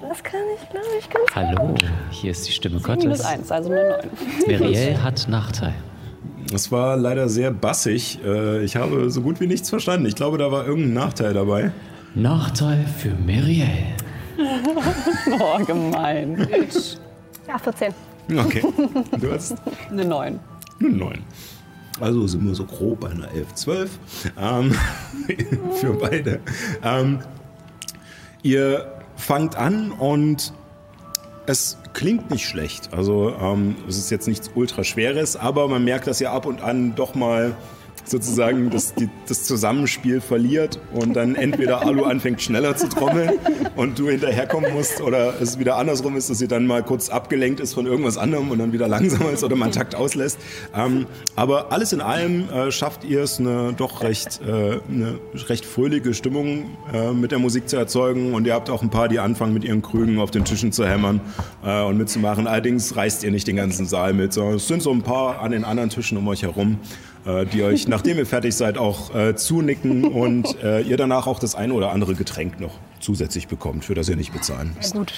Das 0.08 0.22
kann 0.22 0.40
ich, 0.60 0.68
glaube 0.70 0.86
ich, 0.98 1.08
ganz 1.10 1.34
Hallo, 1.34 1.74
hier 2.10 2.30
ist 2.30 2.46
die 2.46 2.52
Stimme 2.52 2.76
Minus 2.76 2.86
Gottes. 2.86 3.20
eins, 3.24 3.50
also 3.52 3.70
eine 3.70 3.88
neun. 3.88 4.10
Meriel 4.46 5.02
hat 5.02 5.26
Nachteil. 5.28 5.74
Es 6.54 6.70
war 6.70 6.96
leider 6.96 7.28
sehr 7.28 7.50
bassig. 7.50 8.20
Äh, 8.24 8.64
Ich 8.64 8.76
habe 8.76 9.10
so 9.10 9.20
gut 9.20 9.40
wie 9.40 9.46
nichts 9.46 9.68
verstanden. 9.70 10.06
Ich 10.06 10.14
glaube, 10.14 10.38
da 10.38 10.50
war 10.52 10.64
irgendein 10.66 10.94
Nachteil 10.94 11.34
dabei. 11.34 11.72
Nachteil 12.14 12.84
für 12.98 13.10
Meriel. 13.14 13.68
Oh, 15.40 15.58
gemein. 15.64 16.46
Ja, 17.48 17.58
14. 17.58 17.92
Okay. 18.38 18.62
Du 19.20 19.32
hast 19.32 19.56
Eine 19.90 20.04
neun. 20.04 20.40
eine 20.80 20.88
9. 20.90 21.18
Also 22.00 22.26
sind 22.26 22.46
wir 22.46 22.54
so 22.54 22.64
grob 22.64 23.00
bei 23.00 23.10
einer 23.10 23.30
11, 23.30 23.54
12. 23.54 23.90
Ähm, 24.38 24.76
für 25.80 25.94
beide. 25.94 26.40
Ähm, 26.82 27.20
ihr 28.42 28.92
fangt 29.16 29.56
an 29.56 29.92
und 29.92 30.52
es 31.46 31.78
klingt 31.94 32.30
nicht 32.30 32.46
schlecht. 32.46 32.92
Also 32.92 33.34
ähm, 33.40 33.76
es 33.88 33.96
ist 33.96 34.10
jetzt 34.10 34.28
nichts 34.28 34.50
ultra 34.54 34.84
schweres, 34.84 35.36
aber 35.36 35.68
man 35.68 35.84
merkt, 35.84 36.06
dass 36.06 36.20
ihr 36.20 36.32
ab 36.32 36.46
und 36.46 36.62
an 36.62 36.94
doch 36.94 37.14
mal 37.14 37.56
sozusagen 38.08 38.70
das, 38.70 38.94
die, 38.94 39.08
das 39.26 39.44
Zusammenspiel 39.44 40.20
verliert 40.20 40.78
und 40.92 41.14
dann 41.14 41.34
entweder 41.34 41.82
Alu 41.82 42.04
anfängt 42.04 42.40
schneller 42.40 42.76
zu 42.76 42.88
trommeln 42.88 43.32
und 43.76 43.98
du 43.98 44.08
hinterherkommen 44.08 44.72
musst 44.72 45.00
oder 45.00 45.40
es 45.40 45.58
wieder 45.58 45.76
andersrum 45.76 46.16
ist, 46.16 46.30
dass 46.30 46.38
sie 46.38 46.48
dann 46.48 46.66
mal 46.66 46.82
kurz 46.82 47.08
abgelenkt 47.08 47.60
ist 47.60 47.74
von 47.74 47.86
irgendwas 47.86 48.16
anderem 48.16 48.50
und 48.50 48.58
dann 48.58 48.72
wieder 48.72 48.88
langsamer 48.88 49.30
ist 49.30 49.42
oder 49.44 49.56
man 49.56 49.72
Takt 49.72 49.94
auslässt. 49.94 50.38
Ähm, 50.74 51.06
aber 51.34 51.72
alles 51.72 51.92
in 51.92 52.00
allem 52.00 52.48
äh, 52.48 52.70
schafft 52.70 53.04
ihr 53.04 53.22
es, 53.22 53.40
eine 53.40 53.74
doch 53.76 54.02
recht, 54.02 54.40
äh, 54.46 54.78
eine 54.88 55.18
recht 55.48 55.64
fröhliche 55.64 56.14
Stimmung 56.14 56.76
äh, 56.92 57.12
mit 57.12 57.32
der 57.32 57.38
Musik 57.38 57.68
zu 57.68 57.76
erzeugen 57.76 58.34
und 58.34 58.46
ihr 58.46 58.54
habt 58.54 58.70
auch 58.70 58.82
ein 58.82 58.90
paar, 58.90 59.08
die 59.08 59.18
anfangen 59.18 59.52
mit 59.52 59.64
ihren 59.64 59.82
Krügen 59.82 60.18
auf 60.18 60.30
den 60.30 60.44
Tischen 60.44 60.72
zu 60.72 60.86
hämmern 60.86 61.20
äh, 61.64 61.82
und 61.82 61.98
mitzumachen. 61.98 62.46
Allerdings 62.46 62.94
reißt 62.96 63.24
ihr 63.24 63.30
nicht 63.30 63.46
den 63.48 63.56
ganzen 63.56 63.86
Saal 63.86 64.12
mit, 64.12 64.32
sondern 64.32 64.54
es 64.56 64.68
sind 64.68 64.82
so 64.82 64.92
ein 64.92 65.02
paar 65.02 65.40
an 65.40 65.50
den 65.50 65.64
anderen 65.64 65.90
Tischen 65.90 66.16
um 66.16 66.28
euch 66.28 66.42
herum, 66.42 66.78
die 67.52 67.62
euch, 67.62 67.88
nachdem 67.88 68.18
ihr 68.18 68.26
fertig 68.26 68.54
seid, 68.56 68.78
auch 68.78 69.14
äh, 69.14 69.34
zunicken 69.34 70.04
und 70.04 70.62
äh, 70.62 70.80
ihr 70.82 70.96
danach 70.96 71.26
auch 71.26 71.38
das 71.38 71.54
ein 71.54 71.72
oder 71.72 71.90
andere 71.90 72.14
Getränk 72.14 72.60
noch 72.60 72.72
zusätzlich 73.00 73.48
bekommt, 73.48 73.84
für 73.84 73.94
das 73.94 74.08
ihr 74.08 74.16
nicht 74.16 74.32
bezahlen 74.32 74.74
müsst. 74.76 74.94
Gut. 74.94 75.12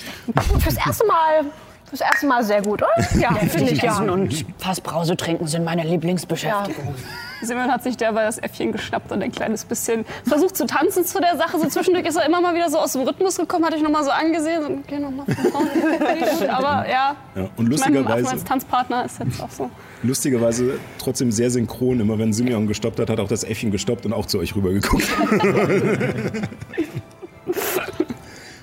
Fürs 0.61 0.76
erste 0.76 1.06
Mal, 1.06 1.44
fürs 1.88 2.00
erste 2.00 2.26
Mal 2.26 2.44
sehr 2.44 2.62
gut, 2.62 2.82
oder? 2.82 2.90
Ja, 3.20 3.34
finde 3.34 3.72
ich 3.72 3.82
ja. 3.82 3.92
Essen 3.92 4.11
und 4.11 4.44
fast 4.59 4.82
Brause 4.82 5.16
trinken 5.16 5.46
sind 5.46 5.64
meine 5.64 5.84
Lieblingsbeschäftigung. 5.84 6.94
Simon 7.40 7.70
hat 7.70 7.84
sich 7.84 7.96
derweil 7.96 8.26
das 8.26 8.38
Äffchen 8.38 8.72
geschnappt 8.72 9.12
und 9.12 9.22
ein 9.22 9.30
kleines 9.30 9.64
bisschen 9.64 10.04
versucht 10.26 10.56
zu 10.56 10.66
tanzen 10.66 11.04
zu 11.04 11.20
der 11.20 11.36
Sache. 11.36 11.59
So 11.59 11.68
zwischendurch 11.68 12.06
ist 12.06 12.16
er 12.16 12.26
immer 12.26 12.40
mal 12.40 12.54
wieder 12.54 12.68
so 12.68 12.78
aus 12.78 12.92
dem 12.92 13.02
Rhythmus 13.02 13.36
gekommen, 13.36 13.64
hatte 13.64 13.76
ich 13.76 13.82
noch 13.82 13.90
mal 13.90 14.02
so 14.02 14.11
angesehen. 14.11 14.64
Und, 14.64 14.78
okay, 14.84 14.98
noch 14.98 15.11
mal 15.11 15.24
von 15.24 15.52
vorne. 15.52 15.70
Aber 16.50 16.88
ja, 16.88 17.14
Ja, 17.36 17.48
und 17.56 17.68
lustigerweise, 17.68 18.30
als 18.30 18.44
Tanzpartner 18.44 19.04
ist 19.04 19.20
jetzt 19.20 19.40
auch 19.40 19.50
so. 19.50 19.70
Lustigerweise 20.03 20.78
trotzdem 20.99 21.30
sehr 21.32 21.51
synchron. 21.51 22.01
Immer 22.01 22.18
wenn 22.18 22.32
Simeon 22.32 22.66
gestoppt 22.66 22.99
hat, 23.01 23.11
hat 23.11 23.20
auch 23.20 23.28
das 23.28 23.44
Äffchen 23.44 23.70
gestoppt 23.70 24.07
und 24.07 24.12
auch 24.12 24.26
zu 24.26 24.38
euch 24.38 24.55
rübergeguckt. 24.57 25.07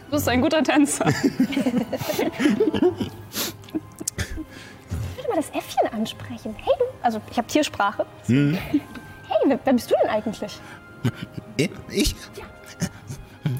Du 0.06 0.12
bist 0.12 0.30
ein 0.30 0.42
guter 0.42 0.64
Tänzer. 0.64 1.08
Ich 1.10 1.26
würde 5.18 5.30
mal 5.30 5.36
das 5.36 5.50
Äffchen 5.50 5.88
ansprechen. 5.92 6.56
Hey 6.58 6.74
du, 6.80 6.86
also 7.02 7.22
ich 7.32 7.38
habe 7.38 7.48
Tiersprache. 7.48 8.06
Hey, 8.28 8.60
wer, 9.46 9.60
wer 9.64 9.74
bist 9.74 9.92
du 9.92 9.96
denn 10.02 10.10
eigentlich? 10.10 10.60
Äh, 11.58 11.70
Ich? 11.92 12.16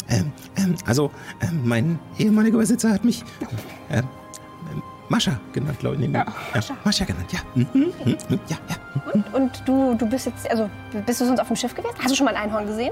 Ähm, 0.10 0.32
ähm, 0.58 0.76
also, 0.86 1.12
ähm, 1.42 1.62
mein 1.64 2.00
ehemaliger 2.18 2.58
Besitzer 2.58 2.92
hat 2.92 3.04
mich 3.06 3.24
ähm, 3.90 4.08
Mascha 5.10 5.40
genannt, 5.54 5.80
glaube 5.80 5.96
ich. 5.96 6.08
Nee, 6.08 6.14
ja, 6.14 6.26
Mascha. 6.84 7.06
genannt, 7.06 7.32
ja. 7.32 7.40
Mhm, 7.54 7.68
mhm, 7.74 7.92
mhm, 8.06 8.40
ja, 8.48 8.58
ja. 8.70 9.12
Und, 9.14 9.34
und 9.34 9.64
du, 9.66 9.96
du 9.96 10.08
bist 10.08 10.26
jetzt, 10.26 10.50
also 10.50 10.70
bist 11.06 11.22
du 11.22 11.26
sonst 11.26 11.40
auf 11.40 11.48
dem 11.48 11.56
Schiff 11.56 11.76
gewesen? 11.76 11.96
Hast 12.00 12.12
du 12.12 12.16
schon 12.16 12.26
mal 12.26 12.36
ein 12.36 12.44
Einhorn 12.44 12.66
gesehen? 12.66 12.92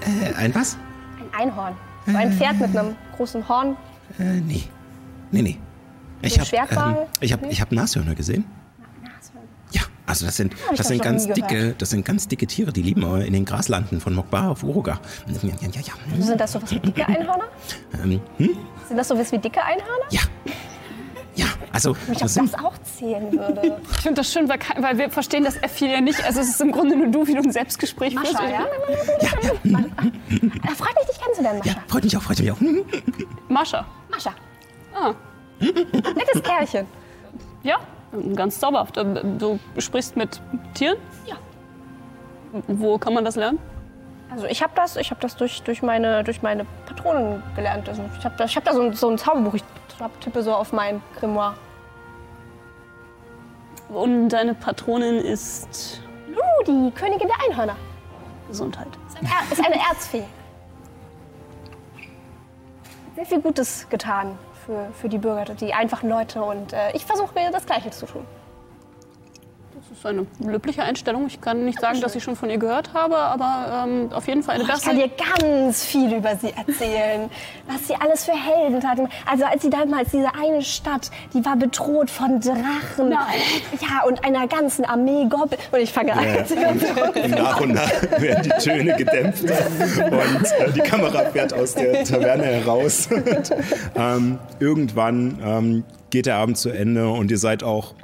Äh, 0.00 0.34
ein 0.34 0.54
was? 0.54 0.76
Ein 1.18 1.48
Einhorn. 1.48 1.74
So 2.06 2.16
ein 2.16 2.32
Pferd 2.32 2.58
mit 2.58 2.76
einem 2.76 2.96
großen 3.16 3.48
Horn. 3.48 3.76
Äh, 4.18 4.40
nee. 4.40 4.64
Nee, 5.30 5.42
nee. 5.42 5.58
Ich 6.22 6.38
habe 6.38 6.50
ähm, 6.54 6.96
ich 7.20 7.32
hab, 7.32 7.44
ich 7.44 7.60
hab 7.60 7.72
Nashörner 7.72 8.14
gesehen. 8.14 8.44
Ja, 9.72 9.82
also 10.06 10.26
das 10.26 10.36
sind, 10.36 10.54
das 10.76 10.86
sind 10.88 11.02
ganz 11.02 11.26
dicke, 11.26 11.74
das 11.78 11.90
sind 11.90 12.04
ganz 12.04 12.28
dicke 12.28 12.46
Tiere, 12.46 12.72
die 12.72 12.82
leben 12.82 13.02
äh, 13.02 13.26
in 13.26 13.32
den 13.32 13.44
Graslanden 13.44 14.00
von 14.00 14.14
Mokbar 14.14 14.50
auf 14.50 14.62
Uruga. 14.62 15.00
Ja, 15.26 15.48
ja, 15.48 15.54
ja, 15.60 15.80
ja. 15.80 16.22
Sind 16.22 16.40
das 16.40 16.52
sowas 16.52 16.70
wie 16.70 16.80
dicke 16.80 17.06
Einhörner? 17.06 17.44
Ähm, 17.94 18.20
hm? 18.36 18.56
Sind 18.86 18.96
das 18.96 19.08
sowas 19.08 19.32
wie 19.32 19.38
dicke 19.38 19.62
Einhörner? 19.62 20.04
Ja. 20.10 20.20
Ja, 21.34 21.46
also 21.72 21.96
Wenn 22.06 22.14
ich 22.14 22.20
sind, 22.28 22.52
das 22.52 22.62
auch 22.62 22.76
zählen 22.82 23.32
würde. 23.32 23.78
Ich 23.92 24.00
finde 24.02 24.20
das 24.20 24.30
schön, 24.32 24.48
weil, 24.48 24.58
weil 24.78 24.98
wir 24.98 25.10
verstehen 25.10 25.44
das 25.44 25.56
F 25.56 25.80
ja 25.80 26.00
nicht. 26.00 26.22
Also 26.24 26.40
es 26.40 26.48
ist 26.50 26.60
im 26.60 26.72
Grunde 26.72 26.94
nur 26.96 27.08
du, 27.08 27.26
wie 27.26 27.34
du 27.34 27.40
ein 27.40 27.52
Selbstgespräch 27.52 28.14
führst. 28.14 28.34
Mascha, 28.34 28.48
ja? 28.48 28.66
Ja, 29.64 29.78
freut 30.74 30.94
mich, 30.94 31.06
dich 31.10 31.20
kennenzulernen, 31.20 31.58
Mascha. 31.60 31.70
ja, 31.72 31.82
freut 31.88 32.04
mich 32.04 32.16
auch, 32.16 32.22
freut 32.22 32.38
mich 32.38 32.52
auch. 32.52 32.58
Mascha. 33.48 33.86
Mascha. 34.10 34.34
Ah. 34.94 35.14
Nettes 35.60 36.42
Kerlchen. 36.42 36.86
Ja, 37.62 37.76
ganz 38.34 38.58
zauberhaft. 38.60 38.98
Ähm, 38.98 39.38
Du 39.38 39.58
sprichst 39.78 40.16
mit 40.16 40.40
Tieren? 40.74 40.98
Ja. 41.26 41.36
Wo 42.66 42.98
kann 42.98 43.14
man 43.14 43.24
das 43.24 43.36
lernen? 43.36 43.58
Also 44.30 44.46
ich 44.46 44.62
habe 44.62 44.72
das, 44.74 44.96
ich 44.96 45.10
habe 45.10 45.20
das 45.20 45.36
durch, 45.36 45.62
durch, 45.62 45.82
meine, 45.82 46.24
durch 46.24 46.42
meine 46.42 46.64
Patronen 46.86 47.42
gelernt. 47.54 47.88
Also 47.88 48.02
ich 48.18 48.24
habe 48.24 48.34
da, 48.36 48.44
ich 48.44 48.56
hab 48.56 48.64
da 48.64 48.72
so, 48.74 48.82
ein, 48.82 48.92
so 48.94 49.10
ein 49.10 49.18
Zauberbuch. 49.18 49.54
Ich 49.54 49.64
tippe 50.20 50.42
so 50.42 50.52
auf 50.54 50.72
mein 50.72 51.02
Grimoire. 51.18 51.54
Und 53.88 54.30
deine 54.30 54.54
Patronin 54.54 55.16
ist 55.16 56.00
Lu, 56.28 56.40
die 56.66 56.90
Königin 56.92 57.28
der 57.28 57.36
Einhörner. 57.48 57.76
Gesundheit. 58.48 58.88
Ist, 59.08 59.18
ein 59.18 59.26
er, 59.26 59.52
ist 59.52 59.64
eine 59.64 59.76
Erzfee. 59.76 60.24
Sehr 63.14 63.26
viel 63.26 63.40
Gutes 63.40 63.88
getan 63.90 64.38
für, 64.64 64.88
für 64.94 65.08
die 65.08 65.18
Bürger, 65.18 65.54
die 65.54 65.74
einfachen 65.74 66.08
Leute. 66.08 66.42
Und 66.42 66.72
äh, 66.72 66.92
ich 66.92 67.04
versuche 67.04 67.34
mir 67.34 67.50
das 67.50 67.66
Gleiche 67.66 67.90
zu 67.90 68.06
tun. 68.06 68.26
Das 70.02 70.10
ist 70.10 70.18
eine 70.40 70.52
löbliche 70.52 70.82
Einstellung. 70.82 71.26
Ich 71.28 71.40
kann 71.40 71.64
nicht 71.64 71.80
sagen, 71.80 72.00
dass 72.00 72.16
ich 72.16 72.24
schon 72.24 72.34
von 72.34 72.50
ihr 72.50 72.58
gehört 72.58 72.92
habe, 72.92 73.16
aber 73.16 73.84
ähm, 73.86 74.12
auf 74.12 74.26
jeden 74.26 74.42
Fall 74.42 74.56
eine 74.56 74.64
Ich 74.64 74.70
bessere. 74.70 74.90
kann 74.90 74.96
dir 74.96 75.10
ganz 75.38 75.84
viel 75.84 76.12
über 76.12 76.34
sie 76.36 76.48
erzählen, 76.48 77.30
was 77.68 77.86
sie 77.86 77.94
alles 77.94 78.24
für 78.24 78.32
Heldentaten. 78.32 79.08
Also 79.30 79.44
als 79.44 79.62
sie 79.62 79.70
damals 79.70 80.10
diese 80.10 80.34
eine 80.34 80.62
Stadt, 80.62 81.10
die 81.34 81.44
war 81.44 81.56
bedroht 81.56 82.10
von 82.10 82.40
Drachen. 82.40 83.10
Nein. 83.10 83.18
Ja, 83.80 84.04
und 84.06 84.24
einer 84.24 84.48
ganzen 84.48 84.84
Armee 84.84 85.26
Goblin. 85.28 85.58
Und 85.70 85.78
ich 85.80 85.92
fange 85.92 86.14
an. 86.14 86.26
Nach 87.30 87.60
und 87.60 87.74
nach 87.74 87.90
werden 88.18 88.42
die 88.42 88.64
Töne 88.64 88.96
gedämpft 88.96 89.44
und 89.44 89.50
äh, 89.50 90.72
die 90.74 90.80
Kamera 90.80 91.26
fährt 91.30 91.52
aus 91.54 91.74
der 91.74 92.04
Taverne 92.04 92.44
heraus. 92.44 93.08
Und, 93.12 93.50
ähm, 93.94 94.38
irgendwann 94.58 95.38
ähm, 95.44 95.84
geht 96.10 96.26
der 96.26 96.36
Abend 96.36 96.58
zu 96.58 96.70
Ende 96.70 97.08
und 97.08 97.30
ihr 97.30 97.38
seid 97.38 97.62
auch 97.62 97.94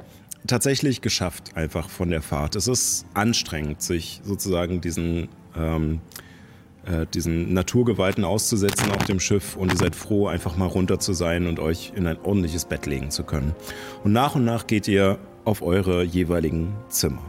tatsächlich 0.47 1.01
geschafft 1.01 1.55
einfach 1.55 1.89
von 1.89 2.09
der 2.09 2.21
Fahrt. 2.21 2.55
Es 2.55 2.67
ist 2.67 3.05
anstrengend, 3.13 3.81
sich 3.81 4.21
sozusagen 4.23 4.81
diesen 4.81 5.29
ähm, 5.55 6.01
äh, 6.85 7.05
diesen 7.13 7.53
Naturgewalten 7.53 8.23
auszusetzen 8.23 8.91
auf 8.91 9.05
dem 9.05 9.19
Schiff 9.19 9.55
und 9.55 9.71
ihr 9.71 9.77
seid 9.77 9.95
froh, 9.95 10.27
einfach 10.27 10.57
mal 10.57 10.65
runter 10.65 10.99
zu 10.99 11.13
sein 11.13 11.47
und 11.47 11.59
euch 11.59 11.93
in 11.95 12.07
ein 12.07 12.17
ordentliches 12.23 12.65
Bett 12.65 12.85
legen 12.85 13.11
zu 13.11 13.23
können. 13.23 13.53
Und 14.03 14.13
nach 14.13 14.35
und 14.35 14.45
nach 14.45 14.65
geht 14.65 14.87
ihr 14.87 15.19
auf 15.45 15.61
eure 15.61 16.03
jeweiligen 16.03 16.73
Zimmer. 16.87 17.21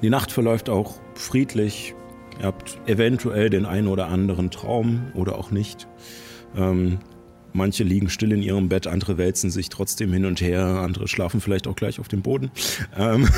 Die 0.00 0.10
Nacht 0.10 0.30
verläuft 0.30 0.68
auch 0.70 0.94
friedlich. 1.14 1.94
Ihr 2.38 2.46
habt 2.46 2.78
eventuell 2.86 3.50
den 3.50 3.66
einen 3.66 3.88
oder 3.88 4.06
anderen 4.06 4.50
Traum 4.50 5.10
oder 5.14 5.36
auch 5.36 5.50
nicht. 5.50 5.88
Ähm, 6.56 7.00
manche 7.52 7.84
liegen 7.84 8.08
still 8.10 8.32
in 8.32 8.42
ihrem 8.42 8.68
Bett, 8.68 8.86
andere 8.86 9.18
wälzen 9.18 9.50
sich 9.50 9.68
trotzdem 9.68 10.12
hin 10.12 10.24
und 10.24 10.40
her, 10.40 10.64
andere 10.64 11.08
schlafen 11.08 11.40
vielleicht 11.40 11.66
auch 11.66 11.76
gleich 11.76 12.00
auf 12.00 12.08
dem 12.08 12.22
Boden. 12.22 12.50
Ähm, 12.96 13.28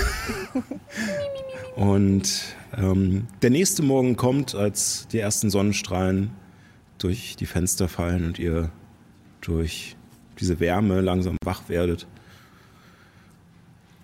und 1.77 2.55
ähm, 2.77 3.27
der 3.43 3.51
nächste 3.51 3.83
Morgen 3.83 4.17
kommt, 4.17 4.55
als 4.55 5.07
die 5.09 5.19
ersten 5.19 5.51
Sonnenstrahlen 5.51 6.31
durch 6.99 7.37
die 7.37 7.47
Fenster 7.47 7.89
fallen 7.89 8.25
und 8.25 8.39
ihr 8.39 8.71
durch 9.41 9.97
diese 10.39 10.61
Wärme 10.61 11.01
langsam 11.01 11.37
wach 11.45 11.69
werdet 11.69 12.07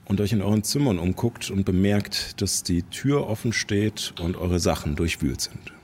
und 0.06 0.20
euch 0.20 0.32
in 0.32 0.42
euren 0.42 0.62
Zimmern 0.62 0.98
umguckt 0.98 1.50
und 1.50 1.64
bemerkt, 1.64 2.40
dass 2.40 2.62
die 2.62 2.82
Tür 2.82 3.26
offen 3.26 3.52
steht 3.52 4.14
und 4.20 4.36
eure 4.36 4.60
Sachen 4.60 4.96
durchwühlt 4.96 5.40
sind. 5.40 5.75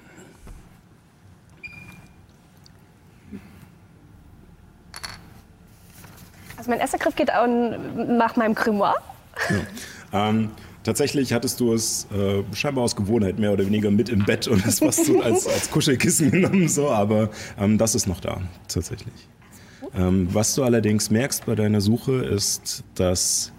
Also 6.62 6.70
mein 6.70 6.78
erster 6.78 6.98
Griff 6.98 7.16
geht 7.16 7.28
an, 7.28 8.16
nach 8.18 8.36
meinem 8.36 8.54
Grimoire. 8.54 8.94
Ähm, 10.12 10.52
tatsächlich 10.84 11.32
hattest 11.32 11.58
du 11.58 11.72
es 11.72 12.06
äh, 12.12 12.44
scheinbar 12.54 12.84
aus 12.84 12.94
Gewohnheit 12.94 13.36
mehr 13.36 13.52
oder 13.52 13.66
weniger 13.66 13.90
mit 13.90 14.08
im 14.08 14.24
Bett 14.24 14.46
und 14.46 14.64
das 14.64 14.80
was 14.80 15.02
du 15.02 15.20
als, 15.22 15.48
als 15.48 15.72
Kuschelkissen 15.72 16.30
genommen, 16.30 16.68
so, 16.68 16.88
aber 16.88 17.30
ähm, 17.58 17.78
das 17.78 17.96
ist 17.96 18.06
noch 18.06 18.20
da, 18.20 18.40
tatsächlich. 18.68 19.12
Ähm, 19.92 20.28
was 20.30 20.54
du 20.54 20.62
allerdings 20.62 21.10
merkst 21.10 21.46
bei 21.46 21.56
deiner 21.56 21.80
Suche 21.80 22.12
ist, 22.12 22.84
dass 22.94 23.50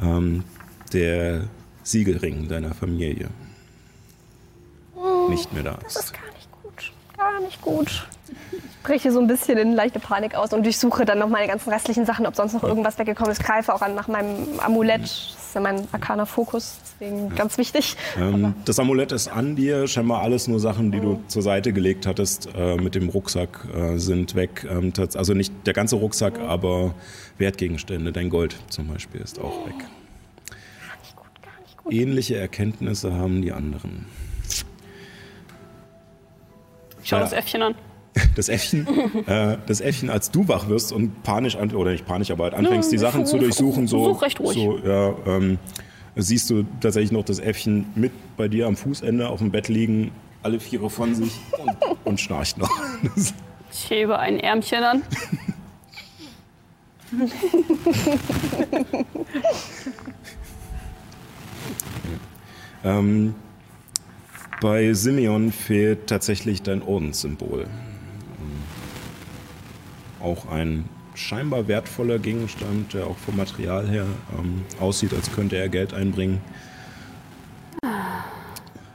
ähm, 0.00 0.44
der 0.92 1.48
Siegelring 1.82 2.46
deiner 2.46 2.72
Familie 2.72 3.30
nicht 5.28 5.52
mehr 5.52 5.64
da 5.64 5.78
Das 5.82 5.96
ist. 5.96 6.04
ist 6.04 6.12
gar 6.12 6.32
nicht 6.32 6.48
gut. 6.62 6.92
Gar 7.16 7.40
nicht 7.40 7.62
gut. 7.62 8.06
Ich 8.86 8.92
breche 8.92 9.10
so 9.10 9.18
ein 9.18 9.26
bisschen 9.26 9.58
in 9.58 9.72
leichte 9.72 9.98
Panik 9.98 10.36
aus 10.36 10.52
und 10.52 10.62
durchsuche 10.62 11.04
dann 11.04 11.18
noch 11.18 11.28
meine 11.28 11.48
ganzen 11.48 11.70
restlichen 11.72 12.06
Sachen, 12.06 12.24
ob 12.24 12.36
sonst 12.36 12.52
noch 12.52 12.62
irgendwas 12.62 12.96
weggekommen 13.00 13.32
ist. 13.32 13.42
Greife 13.42 13.74
auch 13.74 13.82
an 13.82 13.96
nach 13.96 14.06
meinem 14.06 14.60
Amulett. 14.60 15.02
Das 15.02 15.10
ist 15.48 15.54
ja 15.56 15.60
mein 15.60 15.88
arkaner 15.90 16.24
Fokus, 16.24 16.78
deswegen 16.84 17.34
ganz 17.34 17.58
wichtig. 17.58 17.96
Ähm, 18.16 18.54
das 18.64 18.78
Amulett 18.78 19.10
ist 19.10 19.26
an 19.26 19.56
dir, 19.56 19.88
scheinbar 19.88 20.22
alles 20.22 20.46
nur 20.46 20.60
Sachen, 20.60 20.92
die 20.92 21.00
du 21.00 21.20
zur 21.26 21.42
Seite 21.42 21.72
gelegt 21.72 22.06
hattest, 22.06 22.48
äh, 22.56 22.76
mit 22.76 22.94
dem 22.94 23.08
Rucksack 23.08 23.66
äh, 23.74 23.96
sind 23.98 24.36
weg. 24.36 24.64
Ähm, 24.70 24.92
also 25.16 25.34
nicht 25.34 25.52
der 25.66 25.74
ganze 25.74 25.96
Rucksack, 25.96 26.38
aber 26.38 26.94
Wertgegenstände, 27.38 28.12
dein 28.12 28.30
Gold 28.30 28.54
zum 28.68 28.86
Beispiel 28.86 29.20
ist 29.20 29.40
auch 29.40 29.66
weg. 29.66 29.74
Gar 29.80 30.96
nicht 31.02 31.16
gut, 31.16 31.42
gar 31.42 31.60
nicht 31.60 31.76
gut. 31.76 31.92
Ähnliche 31.92 32.36
Erkenntnisse 32.36 33.12
haben 33.14 33.42
die 33.42 33.50
anderen. 33.50 34.06
Ich 37.02 37.08
schau 37.08 37.16
Ja. 37.16 37.22
das 37.22 37.32
Äffchen 37.32 37.62
an. 37.62 37.74
Das 38.34 38.48
Äffchen, 38.48 38.86
äh, 39.26 39.58
das 39.66 39.80
Äffchen, 39.80 40.10
als 40.10 40.30
du 40.30 40.48
wach 40.48 40.68
wirst 40.68 40.92
und 40.92 41.22
panisch, 41.22 41.56
an, 41.56 41.70
oder 41.72 41.90
nicht 41.92 42.06
panisch, 42.06 42.30
aber 42.30 42.44
halt 42.44 42.54
anfängst, 42.54 42.90
die 42.92 42.98
Sachen 42.98 43.26
zu 43.26 43.38
durchsuchen, 43.38 43.86
so, 43.86 44.14
Such 44.14 44.22
recht 44.22 44.40
ruhig. 44.40 44.54
so 44.54 44.78
ja, 44.78 45.14
ähm, 45.26 45.58
siehst 46.16 46.48
du 46.50 46.64
tatsächlich 46.80 47.12
noch 47.12 47.24
das 47.24 47.38
Äffchen 47.38 47.86
mit 47.94 48.12
bei 48.36 48.48
dir 48.48 48.66
am 48.66 48.76
Fußende 48.76 49.28
auf 49.28 49.40
dem 49.40 49.50
Bett 49.50 49.68
liegen, 49.68 50.12
alle 50.42 50.60
Viere 50.60 50.88
von 50.90 51.14
sich 51.14 51.32
und, 51.58 51.76
und 52.04 52.20
schnarcht 52.20 52.58
noch. 52.58 52.70
Ich 53.72 53.90
hebe 53.90 54.18
ein 54.18 54.40
Ärmchen 54.40 54.82
an. 54.82 55.02
Ähm, 62.86 63.34
bei 64.60 64.92
Simeon 64.92 65.50
fehlt 65.50 66.06
tatsächlich 66.06 66.62
dein 66.62 66.82
Ordenssymbol. 66.82 67.66
Auch 70.20 70.50
ein 70.50 70.88
scheinbar 71.14 71.68
wertvoller 71.68 72.18
Gegenstand, 72.18 72.94
der 72.94 73.06
auch 73.06 73.16
vom 73.16 73.36
Material 73.36 73.88
her 73.88 74.06
ähm, 74.38 74.64
aussieht, 74.80 75.14
als 75.14 75.32
könnte 75.32 75.56
er 75.56 75.68
Geld 75.68 75.94
einbringen. 75.94 76.40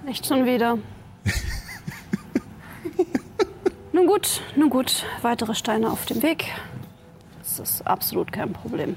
Nicht 0.06 0.26
schon 0.26 0.46
wieder. 0.46 0.78
nun 3.94 4.08
gut, 4.08 4.42
nun 4.56 4.70
gut. 4.70 5.06
Weitere 5.22 5.56
Steine 5.56 5.92
auf 5.92 6.06
dem 6.06 6.22
Weg. 6.22 6.46
Das 7.40 7.60
ist 7.60 7.88
absolut 7.88 8.32
kein 8.32 8.54
Problem. 8.54 8.96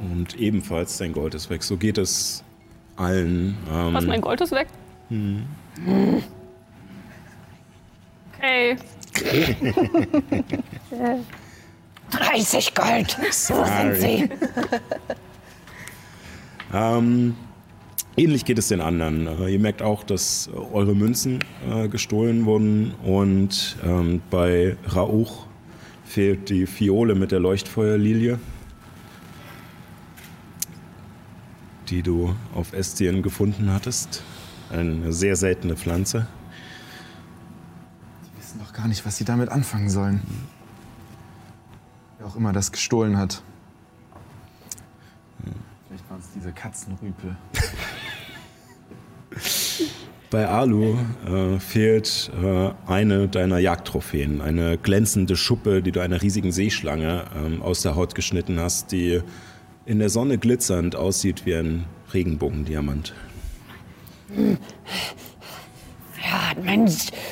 Und 0.00 0.38
ebenfalls 0.38 0.98
dein 0.98 1.12
Gold 1.12 1.34
ist 1.34 1.50
weg. 1.50 1.62
So 1.62 1.76
geht 1.76 1.98
es 1.98 2.42
allen. 2.96 3.56
Ähm, 3.70 3.94
Was, 3.94 4.04
mein 4.04 4.20
Gold 4.20 4.40
ist 4.40 4.52
weg? 4.52 4.68
Ey, 8.40 8.76
30 12.10 12.74
Gold. 12.74 13.16
So 13.30 13.64
sind 13.64 13.96
sie. 13.96 14.28
Ähm, 16.74 17.36
ähnlich 18.16 18.44
geht 18.44 18.58
es 18.58 18.68
den 18.68 18.80
anderen. 18.80 19.28
Äh, 19.28 19.50
ihr 19.50 19.60
merkt 19.60 19.80
auch, 19.80 20.02
dass 20.02 20.50
eure 20.72 20.96
Münzen 20.96 21.38
äh, 21.70 21.88
gestohlen 21.88 22.46
wurden 22.46 22.94
und 23.04 23.76
ähm, 23.84 24.20
bei 24.28 24.76
Rauch 24.92 25.46
fehlt 26.04 26.50
die 26.50 26.66
Fiole 26.66 27.14
mit 27.14 27.30
der 27.30 27.38
Leuchtfeuerlilie, 27.38 28.40
die 31.90 32.02
du 32.02 32.34
auf 32.54 32.72
Estien 32.72 33.22
gefunden 33.22 33.72
hattest. 33.72 34.24
Eine 34.70 35.12
sehr 35.12 35.36
seltene 35.36 35.76
Pflanze. 35.76 36.26
Gar 38.84 38.88
nicht, 38.88 39.06
was 39.06 39.16
sie 39.16 39.24
damit 39.24 39.48
anfangen 39.48 39.88
sollen. 39.88 40.20
Wer 42.18 42.26
auch 42.26 42.36
immer 42.36 42.52
das 42.52 42.70
gestohlen 42.70 43.16
hat. 43.16 43.42
Vielleicht 45.88 46.10
waren 46.10 46.20
es 46.20 46.28
diese 46.34 46.52
Katzenrüpel. 46.52 47.34
Bei 50.30 50.46
Alu 50.48 50.98
äh, 51.26 51.58
fehlt 51.60 52.30
äh, 52.38 52.72
eine 52.86 53.26
deiner 53.26 53.56
Jagdtrophäen, 53.56 54.42
eine 54.42 54.76
glänzende 54.76 55.34
Schuppe, 55.34 55.80
die 55.80 55.90
du 55.90 56.00
einer 56.00 56.20
riesigen 56.20 56.52
Seeschlange 56.52 57.24
ähm, 57.34 57.62
aus 57.62 57.80
der 57.80 57.96
Haut 57.96 58.14
geschnitten 58.14 58.60
hast, 58.60 58.92
die 58.92 59.22
in 59.86 59.98
der 59.98 60.10
Sonne 60.10 60.36
glitzernd 60.36 60.94
aussieht 60.94 61.46
wie 61.46 61.54
ein 61.54 61.86
Regenbogendiamant. 62.12 63.14
Ja, 66.24 66.50
hat 66.50 66.64
mein 66.64 66.88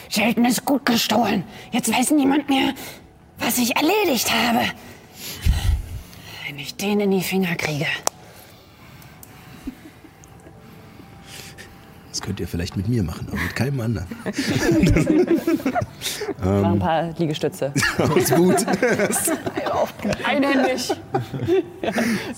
seltenes 0.09 0.64
Gut 0.64 0.84
gestohlen. 0.84 1.45
Jetzt 1.70 1.90
weiß 1.93 2.11
niemand 2.12 2.49
mehr, 2.49 2.74
was 3.38 3.59
ich 3.59 3.74
erledigt 3.76 4.30
habe. 4.32 4.61
Wenn 6.47 6.59
ich 6.59 6.76
den 6.76 7.01
in 7.01 7.11
die 7.11 7.22
Finger 7.22 7.55
kriege. 7.57 7.86
Das 12.11 12.20
könnt 12.20 12.40
ihr 12.40 12.47
vielleicht 12.47 12.76
mit 12.76 12.86
mir 12.88 13.03
machen, 13.03 13.26
aber 13.28 13.38
mit 13.40 13.57
keinem 13.57 13.80
anderen. 13.80 14.07
Noch 16.45 16.72
ein 16.72 16.78
paar 16.78 17.11
Liegestütze. 17.16 17.72
Alles 17.99 18.30
gut. 18.30 18.57
einhändig. 20.24 20.93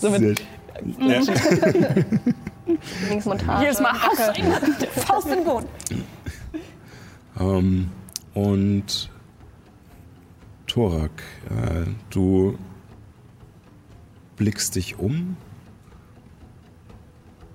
So 0.01 0.11
mit, 0.11 0.41
Ja. 1.01 1.21
Lieblingsmontage. 2.67 3.63
Jedes 3.63 3.81
Mal 3.81 3.93
Haus 3.93 4.19
rein. 4.21 4.55
Faust 5.07 5.27
in 5.27 5.35
den 5.35 5.45
Boden. 5.45 5.69
Ähm, 7.39 7.91
und 8.35 9.11
Thorak, 10.67 11.23
äh, 11.51 11.87
du 12.11 12.59
blickst 14.37 14.75
dich 14.75 14.99
um 14.99 15.37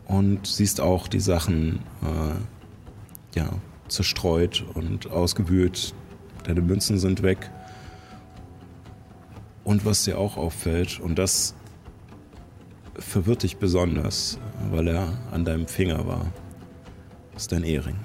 und 0.05 0.47
siehst 0.47 0.81
auch 0.81 1.07
die 1.07 1.19
Sachen 1.19 1.79
äh, 2.01 3.37
ja, 3.37 3.49
zerstreut 3.87 4.65
und 4.73 5.11
ausgewühlt. 5.11 5.93
Deine 6.43 6.61
Münzen 6.61 6.97
sind 6.97 7.21
weg. 7.21 7.51
Und 9.63 9.85
was 9.85 10.03
dir 10.03 10.17
auch 10.17 10.37
auffällt, 10.37 10.99
und 10.99 11.19
das 11.19 11.53
verwirrt 12.97 13.43
dich 13.43 13.57
besonders, 13.57 14.39
weil 14.71 14.87
er 14.87 15.13
an 15.31 15.45
deinem 15.45 15.67
Finger 15.67 16.07
war, 16.07 16.25
ist 17.35 17.51
dein 17.51 17.63
Ehering. 17.63 17.95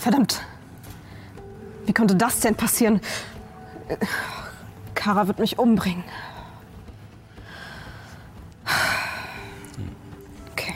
Verdammt. 0.00 0.40
Wie 1.84 1.92
konnte 1.92 2.16
das 2.16 2.40
denn 2.40 2.54
passieren? 2.54 3.02
Kara 4.94 5.28
wird 5.28 5.38
mich 5.38 5.58
umbringen. 5.58 6.04
Okay. 10.52 10.72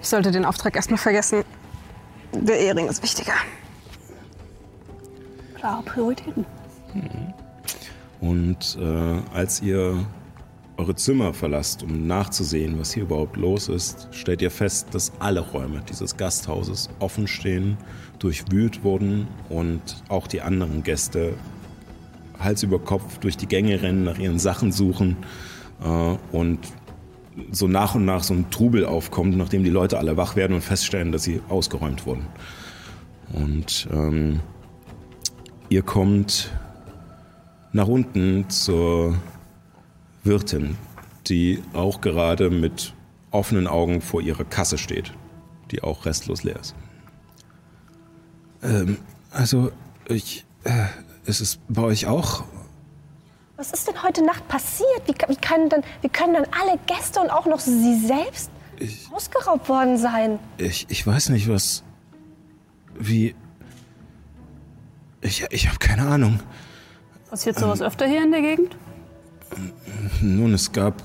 Ich 0.00 0.08
sollte 0.08 0.30
den 0.30 0.46
Auftrag 0.46 0.76
erstmal 0.76 0.96
vergessen. 0.96 1.44
Der 2.32 2.58
Ehering 2.58 2.88
ist 2.88 3.02
wichtiger. 3.02 3.34
Klare 5.54 5.82
Prioritäten. 5.82 6.46
Und 8.22 8.78
äh, 8.80 9.20
als 9.34 9.60
ihr 9.60 10.06
eure 10.82 10.96
Zimmer 10.96 11.32
verlasst, 11.32 11.84
um 11.84 12.08
nachzusehen, 12.08 12.76
was 12.80 12.92
hier 12.92 13.04
überhaupt 13.04 13.36
los 13.36 13.68
ist, 13.68 14.08
stellt 14.10 14.42
ihr 14.42 14.50
fest, 14.50 14.88
dass 14.90 15.12
alle 15.20 15.38
Räume 15.38 15.80
dieses 15.88 16.16
Gasthauses 16.16 16.90
offen 16.98 17.28
stehen, 17.28 17.76
durchwühlt 18.18 18.82
wurden 18.82 19.28
und 19.48 19.80
auch 20.08 20.26
die 20.26 20.40
anderen 20.40 20.82
Gäste 20.82 21.34
Hals 22.36 22.64
über 22.64 22.80
Kopf 22.80 23.18
durch 23.18 23.36
die 23.36 23.46
Gänge 23.46 23.80
rennen, 23.80 24.02
nach 24.02 24.18
ihren 24.18 24.40
Sachen 24.40 24.72
suchen 24.72 25.18
äh, 25.84 26.16
und 26.36 26.58
so 27.52 27.68
nach 27.68 27.94
und 27.94 28.04
nach 28.04 28.24
so 28.24 28.34
ein 28.34 28.50
Trubel 28.50 28.84
aufkommt, 28.84 29.36
nachdem 29.36 29.62
die 29.62 29.70
Leute 29.70 29.98
alle 29.98 30.16
wach 30.16 30.34
werden 30.34 30.54
und 30.54 30.62
feststellen, 30.62 31.12
dass 31.12 31.22
sie 31.22 31.40
ausgeräumt 31.48 32.06
wurden. 32.06 32.26
Und 33.32 33.88
ähm, 33.92 34.40
ihr 35.68 35.82
kommt 35.82 36.50
nach 37.72 37.86
unten 37.86 38.50
zur 38.50 39.14
Wirtin, 40.24 40.76
die 41.26 41.62
auch 41.72 42.00
gerade 42.00 42.50
mit 42.50 42.94
offenen 43.30 43.66
Augen 43.66 44.00
vor 44.00 44.20
ihrer 44.20 44.44
Kasse 44.44 44.78
steht, 44.78 45.12
die 45.70 45.82
auch 45.82 46.04
restlos 46.06 46.42
leer 46.42 46.58
ist. 46.60 46.74
Ähm, 48.62 48.98
also, 49.30 49.72
ich. 50.06 50.44
Äh, 50.64 50.86
ist 51.24 51.40
es 51.40 51.58
bei 51.68 51.82
euch 51.82 52.06
auch? 52.06 52.44
Was 53.56 53.72
ist 53.72 53.86
denn 53.86 54.02
heute 54.02 54.24
Nacht 54.24 54.46
passiert? 54.48 55.02
Wie, 55.06 55.14
wie, 55.28 55.36
können 55.36 55.68
dann, 55.68 55.82
wie 56.00 56.08
können 56.08 56.34
dann 56.34 56.46
alle 56.60 56.78
Gäste 56.86 57.20
und 57.20 57.30
auch 57.30 57.46
noch 57.46 57.60
Sie 57.60 57.96
selbst 58.06 58.50
Ich, 58.78 59.08
ausgeraubt 59.12 59.68
worden 59.68 59.98
sein? 59.98 60.38
ich, 60.58 60.86
ich 60.88 61.06
weiß 61.06 61.28
nicht, 61.28 61.48
was. 61.48 61.84
Wie. 62.98 63.34
Ich, 65.20 65.46
ich 65.50 65.68
habe 65.68 65.78
keine 65.78 66.08
Ahnung. 66.08 66.40
Passiert 67.30 67.58
sowas 67.58 67.80
öfter 67.80 68.06
hier 68.06 68.24
in 68.24 68.32
der 68.32 68.42
Gegend? 68.42 68.76
Nun, 70.20 70.54
es 70.54 70.72
gab 70.72 71.02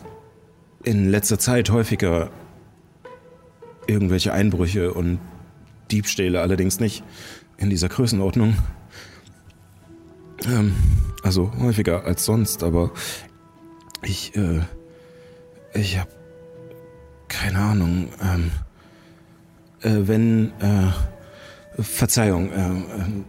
in 0.84 1.10
letzter 1.10 1.40
Zeit 1.40 1.70
häufiger 1.70 2.30
irgendwelche 3.88 4.34
Einbrüche 4.34 4.94
und 4.94 5.20
Diebstähle, 5.92 6.42
allerdings 6.42 6.80
nicht 6.80 7.04
in 7.58 7.70
dieser 7.70 7.90
Größenordnung. 7.90 8.56
Ähm, 10.46 10.76
also 11.24 11.52
häufiger 11.60 12.06
als 12.06 12.26
sonst, 12.26 12.64
aber 12.64 12.92
ich, 14.04 14.36
äh, 14.36 14.62
ich 15.74 15.98
habe 15.98 16.12
keine 17.28 17.60
Ahnung. 17.60 18.10
Ähm, 18.22 18.52
äh, 19.82 20.08
wenn, 20.08 20.52
äh, 20.60 21.82
Verzeihung, 21.82 22.50
ähm, 22.54 23.26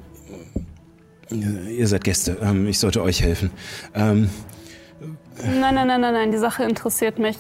ähm, 1.31 1.69
ihr 1.69 1.87
seid 1.87 2.05
Gäste, 2.05 2.39
ähm, 2.41 2.66
ich 2.66 2.79
sollte 2.79 3.03
euch 3.03 3.23
helfen. 3.23 3.51
Ähm, 3.95 4.31
Nein, 5.45 5.74
nein, 5.74 5.86
nein, 5.86 6.01
nein, 6.01 6.14
nein, 6.14 6.30
die 6.32 6.39
Sache 6.39 6.64
interessiert 6.64 7.18
mich. 7.18 7.39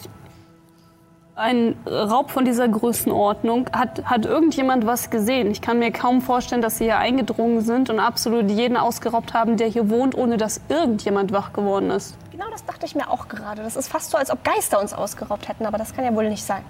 Ein 1.34 1.76
Raub 1.86 2.30
von 2.30 2.44
dieser 2.44 2.66
Größenordnung, 2.66 3.70
hat, 3.72 4.04
hat 4.04 4.26
irgendjemand 4.26 4.86
was 4.86 5.10
gesehen? 5.10 5.50
Ich 5.52 5.60
kann 5.60 5.78
mir 5.78 5.92
kaum 5.92 6.20
vorstellen, 6.20 6.62
dass 6.62 6.78
sie 6.78 6.84
hier 6.84 6.98
eingedrungen 6.98 7.60
sind 7.60 7.90
und 7.90 8.00
absolut 8.00 8.50
jeden 8.50 8.76
ausgeraubt 8.76 9.34
haben, 9.34 9.56
der 9.56 9.68
hier 9.68 9.88
wohnt, 9.88 10.16
ohne 10.16 10.36
dass 10.36 10.60
irgendjemand 10.68 11.32
wach 11.32 11.52
geworden 11.52 11.90
ist. 11.90 12.16
Genau 12.32 12.46
das 12.50 12.64
dachte 12.64 12.86
ich 12.86 12.96
mir 12.96 13.08
auch 13.08 13.28
gerade. 13.28 13.62
Das 13.62 13.76
ist 13.76 13.88
fast 13.88 14.10
so, 14.10 14.18
als 14.18 14.30
ob 14.30 14.42
Geister 14.42 14.80
uns 14.80 14.92
ausgeraubt 14.92 15.48
hätten, 15.48 15.64
aber 15.64 15.78
das 15.78 15.94
kann 15.94 16.04
ja 16.04 16.14
wohl 16.14 16.28
nicht 16.28 16.42
sein. 16.42 16.62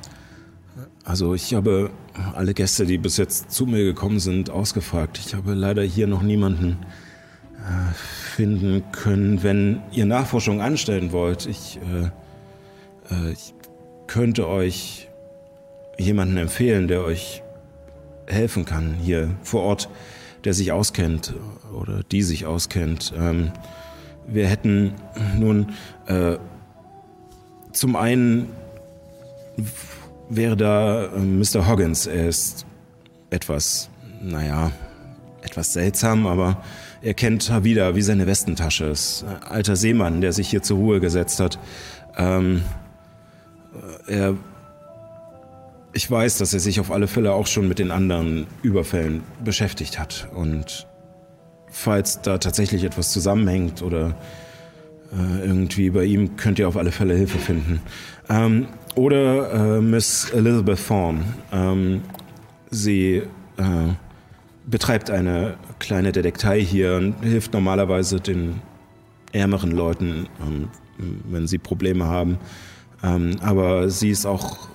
Also 1.04 1.34
ich 1.34 1.54
habe 1.54 1.90
alle 2.34 2.52
Gäste, 2.52 2.84
die 2.84 2.98
bis 2.98 3.16
jetzt 3.16 3.50
zu 3.50 3.64
mir 3.64 3.84
gekommen 3.84 4.20
sind, 4.20 4.50
ausgefragt. 4.50 5.18
Ich 5.18 5.34
habe 5.34 5.54
leider 5.54 5.82
hier 5.82 6.06
noch 6.06 6.22
niemanden 6.22 6.78
äh, 6.82 6.86
finden 8.36 8.84
können. 8.92 9.42
Wenn 9.42 9.82
ihr 9.92 10.06
Nachforschung 10.06 10.60
anstellen 10.60 11.12
wollt, 11.12 11.46
ich, 11.46 11.78
äh, 11.78 13.14
äh, 13.14 13.32
ich 13.32 13.54
könnte 14.06 14.48
euch 14.48 15.08
jemanden 15.98 16.36
empfehlen, 16.36 16.88
der 16.88 17.04
euch 17.04 17.42
helfen 18.26 18.64
kann 18.64 18.94
hier 18.94 19.30
vor 19.42 19.62
Ort, 19.62 19.88
der 20.44 20.54
sich 20.54 20.72
auskennt 20.72 21.34
oder 21.72 22.02
die 22.04 22.22
sich 22.22 22.46
auskennt. 22.46 23.12
Ähm, 23.16 23.52
wir 24.26 24.46
hätten 24.46 24.94
nun 25.36 25.72
äh, 26.06 26.36
zum 27.72 27.96
einen 27.96 28.48
wäre 30.28 30.56
da 30.56 31.04
äh, 31.06 31.18
Mr. 31.18 31.66
Hoggins. 31.66 32.06
Er 32.06 32.28
ist 32.28 32.66
etwas, 33.30 33.88
naja, 34.22 34.70
etwas 35.42 35.72
seltsam, 35.72 36.26
aber 36.26 36.62
er 37.02 37.14
kennt 37.14 37.50
Havida 37.50 37.94
wie 37.94 38.02
seine 38.02 38.26
Westentasche. 38.26 38.86
Ist 38.86 39.24
alter 39.48 39.76
Seemann, 39.76 40.20
der 40.20 40.32
sich 40.32 40.48
hier 40.48 40.62
zur 40.62 40.78
Ruhe 40.78 41.00
gesetzt 41.00 41.40
hat. 41.40 41.58
Ähm, 42.16 42.62
er, 44.06 44.34
ich 45.92 46.10
weiß, 46.10 46.38
dass 46.38 46.54
er 46.54 46.60
sich 46.60 46.80
auf 46.80 46.90
alle 46.90 47.06
Fälle 47.06 47.32
auch 47.32 47.46
schon 47.46 47.68
mit 47.68 47.78
den 47.78 47.90
anderen 47.90 48.46
Überfällen 48.62 49.22
beschäftigt 49.44 49.98
hat. 49.98 50.28
Und 50.34 50.86
falls 51.70 52.20
da 52.22 52.38
tatsächlich 52.38 52.84
etwas 52.84 53.12
zusammenhängt 53.12 53.82
oder 53.82 54.16
äh, 55.12 55.46
irgendwie 55.46 55.90
bei 55.90 56.04
ihm, 56.04 56.36
könnt 56.36 56.58
ihr 56.58 56.68
auf 56.68 56.76
alle 56.76 56.92
Fälle 56.92 57.14
Hilfe 57.14 57.38
finden. 57.38 57.80
Ähm, 58.28 58.66
oder 58.94 59.76
äh, 59.76 59.80
Miss 59.80 60.30
Elizabeth 60.30 60.86
Thorne. 60.86 61.20
Ähm, 61.52 62.02
sie 62.70 63.22
äh, 63.56 63.92
betreibt 64.66 65.10
eine 65.10 65.54
kleine 65.78 66.12
Detektei 66.12 66.60
hier 66.60 66.96
und 66.96 67.22
hilft 67.22 67.52
normalerweise 67.52 68.20
den 68.20 68.60
ärmeren 69.32 69.70
Leuten, 69.70 70.28
ähm, 70.40 70.68
wenn 71.28 71.46
sie 71.46 71.58
Probleme 71.58 72.06
haben. 72.06 72.38
Ähm, 73.02 73.36
aber 73.40 73.88
sie 73.90 74.10
ist 74.10 74.26
auch 74.26 74.68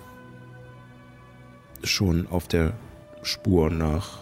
schon 1.83 2.27
auf 2.29 2.47
der 2.47 2.73
Spur 3.21 3.69
nach 3.69 4.19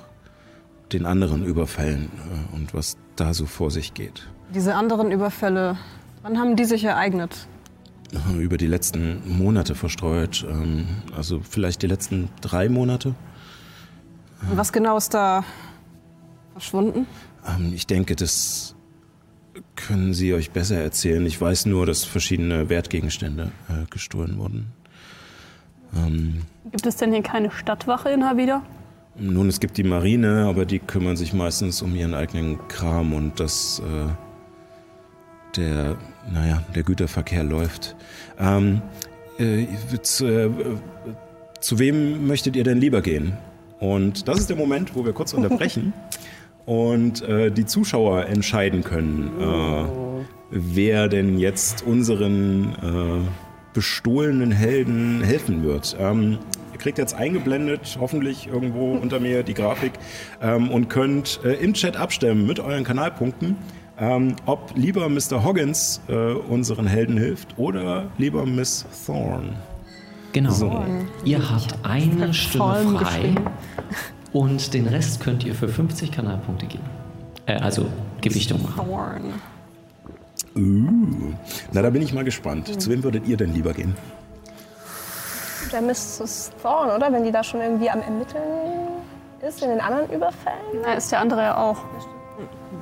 den 0.91 1.05
anderen 1.05 1.45
Überfällen 1.45 2.05
äh, 2.05 2.55
und 2.55 2.73
was 2.73 2.97
da 3.15 3.34
so 3.34 3.45
vor 3.45 3.71
sich 3.71 3.93
geht. 3.93 4.27
Diese 4.53 4.75
anderen 4.75 5.11
Überfälle, 5.11 5.77
wann 6.23 6.38
haben 6.38 6.55
die 6.55 6.65
sich 6.65 6.84
ereignet? 6.84 7.47
Äh, 8.13 8.38
Über 8.41 8.57
die 8.57 8.67
letzten 8.67 9.21
Monate 9.25 9.75
verstreut, 9.75 10.45
ähm, 10.49 10.88
also 11.15 11.41
vielleicht 11.47 11.82
die 11.82 11.88
letzten 11.88 12.29
drei 12.41 12.67
Monate. 12.67 13.15
Und 14.49 14.57
was 14.57 14.73
genau 14.73 14.97
ist 14.97 15.13
da 15.13 15.43
verschwunden? 16.62 17.07
Ähm, 17.47 17.74
ich 17.74 17.88
denke, 17.88 18.16
das 18.16 18.76
können 19.76 20.14
Sie 20.14 20.34
euch 20.34 20.51
besser 20.51 20.78
erzählen. 20.78 21.26
Ich 21.26 21.39
weiß 21.41 21.66
nur, 21.66 21.86
dass 21.86 22.03
verschiedene 22.03 22.70
Wertgegenstände 22.70 23.51
äh, 23.68 23.86
gestohlen 23.89 24.38
wurden. 24.38 24.68
Ähm, 25.95 26.43
Gibt 26.72 26.86
es 26.86 26.97
denn 26.97 27.12
hier 27.12 27.24
keine 27.24 27.51
Stadtwache 27.51 28.09
in 28.09 28.24
Havida? 28.24 28.62
Nun, 29.18 29.49
es 29.49 29.59
gibt 29.59 29.78
die 29.78 29.84
Marine, 29.84 30.45
aber 30.45 30.66
die 30.66 30.80
kümmern 30.80 31.18
sich 31.18 31.34
meistens 31.34 31.82
um 31.82 31.95
ihren 31.95 32.14
eigenen 32.14 32.66
Kram 32.70 33.14
und 33.14 33.39
dass 33.39 33.80
äh, 33.80 35.57
der, 35.57 35.97
naja, 36.32 36.64
der 36.74 36.84
Güterverkehr 36.84 37.43
läuft. 37.43 37.95
Ähm, 38.39 38.82
äh, 39.38 39.66
zu, 40.01 40.28
äh, 40.28 40.49
zu 41.59 41.80
wem 41.80 42.26
möchtet 42.26 42.55
ihr 42.55 42.64
denn 42.64 42.78
lieber 42.78 43.01
gehen? 43.01 43.34
Und 43.80 44.28
das 44.28 44.39
ist 44.39 44.49
der 44.49 44.55
Moment, 44.55 44.95
wo 44.95 45.03
wir 45.03 45.12
kurz 45.12 45.34
unterbrechen 45.34 45.91
und 46.66 47.22
äh, 47.22 47.51
die 47.51 47.66
Zuschauer 47.66 48.26
entscheiden 48.26 48.84
können, 48.84 49.32
äh, 49.39 50.26
wer 50.51 51.07
denn 51.07 51.38
jetzt 51.38 51.84
unseren 51.86 52.74
äh, 52.76 53.28
bestohlenen 53.74 54.51
Helden 54.51 55.22
helfen 55.22 55.64
wird. 55.64 55.95
Ähm, 55.99 56.38
ihr 56.74 56.80
kriegt 56.80 56.97
jetzt 56.97 57.14
eingeblendet, 57.14 57.97
hoffentlich 57.99 58.47
irgendwo 58.47 58.91
unter 59.01 59.20
mir 59.20 59.43
die 59.43 59.53
Grafik 59.53 59.93
ähm, 60.41 60.70
und 60.70 60.89
könnt 60.89 61.39
äh, 61.43 61.53
im 61.53 61.74
Chat 61.74 61.95
abstimmen 61.95 62.45
mit 62.45 62.59
euren 62.59 62.84
Kanalpunkten, 62.84 63.55
ähm, 63.99 64.36
ob 64.45 64.74
lieber 64.76 65.07
Mr. 65.09 65.43
Hoggins 65.43 66.01
äh, 66.09 66.14
unseren 66.14 66.88
Helden 66.88 67.18
hilft 67.18 67.57
oder 67.57 68.09
lieber 68.18 68.45
Miss 68.45 68.86
Thorne. 69.05 69.53
Genau. 70.34 70.51
So. 70.51 70.86
Ihr 71.26 71.49
habt 71.49 71.76
eine 71.84 72.34
Stimme 72.34 72.97
frei 72.97 73.03
geschrieben. 73.03 73.45
Und 74.34 74.73
den 74.73 74.88
Rest 74.88 75.21
könnt 75.21 75.43
ihr 75.43 75.55
für 75.55 75.67
50 75.67 76.11
Kanalpunkte 76.11 76.65
geben. 76.65 76.84
Äh, 77.45 77.55
also 77.55 77.88
Gewichtung 78.21 78.61
machen. 78.63 78.86
Thorn. 78.86 79.34
Uh. 80.55 81.34
Na, 81.71 81.82
da 81.82 81.89
bin 81.89 82.01
ich 82.01 82.13
mal 82.13 82.23
gespannt. 82.23 82.82
Zu 82.82 82.89
wem 82.89 83.03
würdet 83.03 83.27
ihr 83.27 83.38
denn 83.38 83.53
lieber 83.53 83.73
gehen? 83.73 83.95
Der 85.71 85.82
Mrs. 85.82 86.51
Thorne, 86.61 86.95
oder? 86.95 87.11
Wenn 87.11 87.23
die 87.23 87.32
da 87.32 87.43
schon 87.43 87.61
irgendwie 87.61 87.89
am 87.89 88.01
Ermitteln 88.01 88.41
ist 89.47 89.61
in 89.63 89.69
den 89.69 89.82
anderen 89.82 90.09
Überfällen. 90.11 90.82
Na, 90.84 90.93
ist 90.93 91.11
der 91.11 91.19
andere 91.19 91.41
ja 91.41 91.57
auch. 91.57 91.77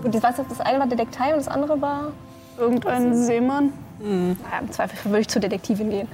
Gut, 0.02 0.14
das, 0.16 0.22
das 0.22 0.62
eine 0.62 0.80
war 0.80 0.88
Detektei 0.88 1.32
und 1.32 1.38
das 1.38 1.48
andere 1.48 1.80
war. 1.82 2.12
Irgendein 2.58 3.16
Seemann. 3.16 3.74
Naja, 4.02 4.60
im 4.62 4.72
Zweifel 4.72 4.98
würde 5.12 5.20
ich 5.20 5.28
zur 5.28 5.42
Detektivin 5.42 5.90
gehen. 5.90 6.08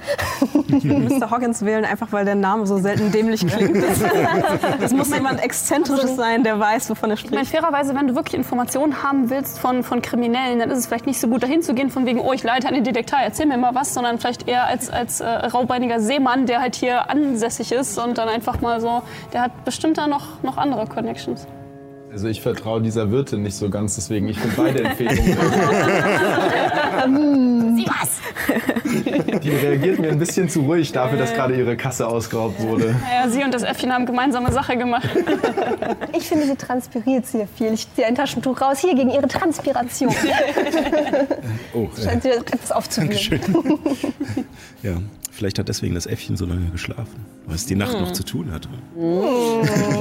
Mr. 1.20 1.30
Hoggins 1.30 1.64
wählen, 1.64 1.84
einfach 1.84 2.10
weil 2.10 2.24
der 2.24 2.34
Name 2.34 2.66
so 2.66 2.78
selten 2.78 3.12
dämlich 3.12 3.46
klingt. 3.46 3.76
Das 4.80 4.92
muss 4.92 5.12
jemand 5.14 5.40
Exzentrisches 5.42 6.16
sein, 6.16 6.42
der 6.42 6.58
weiß, 6.58 6.90
wovon 6.90 7.10
er 7.10 7.14
Ich 7.14 7.30
meine, 7.30 7.44
spricht. 7.44 7.62
fairerweise, 7.62 7.94
wenn 7.94 8.08
du 8.08 8.14
wirklich 8.16 8.34
Informationen 8.34 9.02
haben 9.04 9.30
willst 9.30 9.58
von, 9.60 9.84
von 9.84 10.02
Kriminellen, 10.02 10.58
dann 10.58 10.70
ist 10.70 10.78
es 10.78 10.86
vielleicht 10.86 11.06
nicht 11.06 11.20
so 11.20 11.28
gut, 11.28 11.42
dahin 11.44 11.62
zu 11.62 11.74
gehen, 11.74 11.90
von 11.90 12.06
wegen, 12.06 12.20
oh, 12.20 12.32
ich 12.32 12.42
leite 12.42 12.66
eine 12.68 12.82
Detektei, 12.82 13.18
erzähl 13.22 13.46
mir 13.46 13.56
mal 13.56 13.74
was, 13.74 13.94
sondern 13.94 14.18
vielleicht 14.18 14.48
eher 14.48 14.64
als, 14.66 14.90
als 14.90 15.20
äh, 15.20 15.26
raubeiniger 15.26 16.00
Seemann, 16.00 16.46
der 16.46 16.60
halt 16.60 16.74
hier 16.74 17.08
ansässig 17.08 17.70
ist 17.72 17.98
und 17.98 18.18
dann 18.18 18.28
einfach 18.28 18.60
mal 18.60 18.80
so, 18.80 19.02
der 19.32 19.42
hat 19.42 19.64
bestimmt 19.64 19.96
da 19.98 20.06
noch, 20.08 20.42
noch 20.42 20.56
andere 20.56 20.86
Connections. 20.86 21.46
Also 22.12 22.28
ich 22.28 22.40
vertraue 22.40 22.80
dieser 22.80 23.10
Wirtin 23.10 23.42
nicht 23.42 23.56
so 23.56 23.68
ganz, 23.68 23.96
deswegen 23.96 24.26
ich 24.28 24.38
finde 24.38 24.56
beide 24.56 24.84
Empfehlungen. 24.88 25.36
Sieh 27.04 27.86
was! 27.86 29.40
Die 29.42 29.50
reagiert 29.50 29.98
mir 29.98 30.10
ein 30.10 30.18
bisschen 30.18 30.48
zu 30.48 30.60
ruhig 30.62 30.92
dafür, 30.92 31.18
dass 31.18 31.34
gerade 31.34 31.56
ihre 31.56 31.76
Kasse 31.76 32.06
ausgeraubt 32.06 32.60
wurde. 32.60 32.94
Naja, 33.02 33.28
sie 33.28 33.44
und 33.44 33.52
das 33.52 33.62
Äffchen 33.62 33.92
haben 33.92 34.06
gemeinsame 34.06 34.52
Sache 34.52 34.76
gemacht. 34.76 35.08
Ich 36.16 36.28
finde, 36.28 36.46
sie 36.46 36.56
transpiriert 36.56 37.26
sehr 37.26 37.46
viel. 37.46 37.72
Ich 37.72 37.92
ziehe 37.94 38.06
ein 38.06 38.14
Taschentuch 38.14 38.60
raus, 38.60 38.78
hier 38.78 38.94
gegen 38.94 39.10
ihre 39.10 39.28
Transpiration. 39.28 40.14
Oh, 41.74 41.88
Scheint 42.02 42.22
sie 42.22 42.30
etwas 42.30 42.72
aufzuwühlen. 42.72 43.18
ja. 44.82 44.94
Vielleicht 45.36 45.58
hat 45.58 45.68
deswegen 45.68 45.94
das 45.94 46.06
Äffchen 46.06 46.38
so 46.38 46.46
lange 46.46 46.70
geschlafen, 46.70 47.26
weil 47.44 47.56
es 47.56 47.66
die 47.66 47.74
Nacht 47.74 48.00
noch 48.00 48.12
zu 48.12 48.24
tun 48.24 48.50
hatte. 48.52 48.70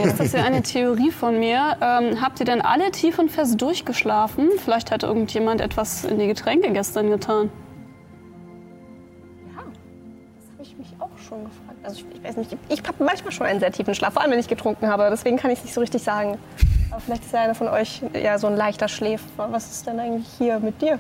Jetzt 0.06 0.22
ist 0.22 0.34
ja 0.34 0.46
eine 0.46 0.62
Theorie 0.62 1.12
von 1.12 1.38
mir. 1.40 1.76
Ähm, 1.82 2.22
habt 2.22 2.40
ihr 2.40 2.46
denn 2.46 2.62
alle 2.62 2.90
tief 2.92 3.20
und 3.20 3.30
fest 3.30 3.62
durchgeschlafen? 3.62 4.48
Vielleicht 4.64 4.92
hat 4.92 5.04
irgendjemand 5.04 5.60
etwas 5.60 6.06
in 6.06 6.20
die 6.20 6.28
Getränke 6.28 6.72
gestern 6.72 7.10
getan. 7.10 7.50
Das 9.58 10.54
habe 10.54 10.64
ich 10.64 10.78
mich 10.78 10.94
auch 11.00 11.10
schon 11.18 11.44
gefragt. 11.44 11.80
Also 11.84 12.06
ich, 12.10 12.16
ich 12.16 12.24
weiß 12.24 12.38
nicht, 12.38 12.58
ich 12.70 12.80
habe 12.88 13.04
manchmal 13.04 13.34
schon 13.34 13.46
einen 13.46 13.60
sehr 13.60 13.74
tiefen 13.74 13.94
Schlaf, 13.94 14.14
vor 14.14 14.22
allem 14.22 14.32
wenn 14.32 14.40
ich 14.40 14.48
getrunken 14.48 14.88
habe. 14.88 15.06
Deswegen 15.12 15.36
kann 15.36 15.52
ich 15.52 15.60
es 15.60 15.66
nicht 15.66 15.74
so 15.74 15.82
richtig 15.82 16.02
sagen. 16.02 16.38
Aber 16.92 17.02
vielleicht 17.02 17.26
ist 17.26 17.34
ja 17.34 17.42
einer 17.42 17.56
von 17.56 17.68
euch 17.68 18.02
ja 18.14 18.40
so 18.40 18.48
ein 18.48 18.56
leichter 18.56 18.88
Schläfer. 18.88 19.50
Was 19.52 19.70
ist 19.70 19.86
denn 19.86 20.00
eigentlich 20.00 20.28
hier 20.38 20.62
mit 20.62 20.82
dir? 20.82 20.98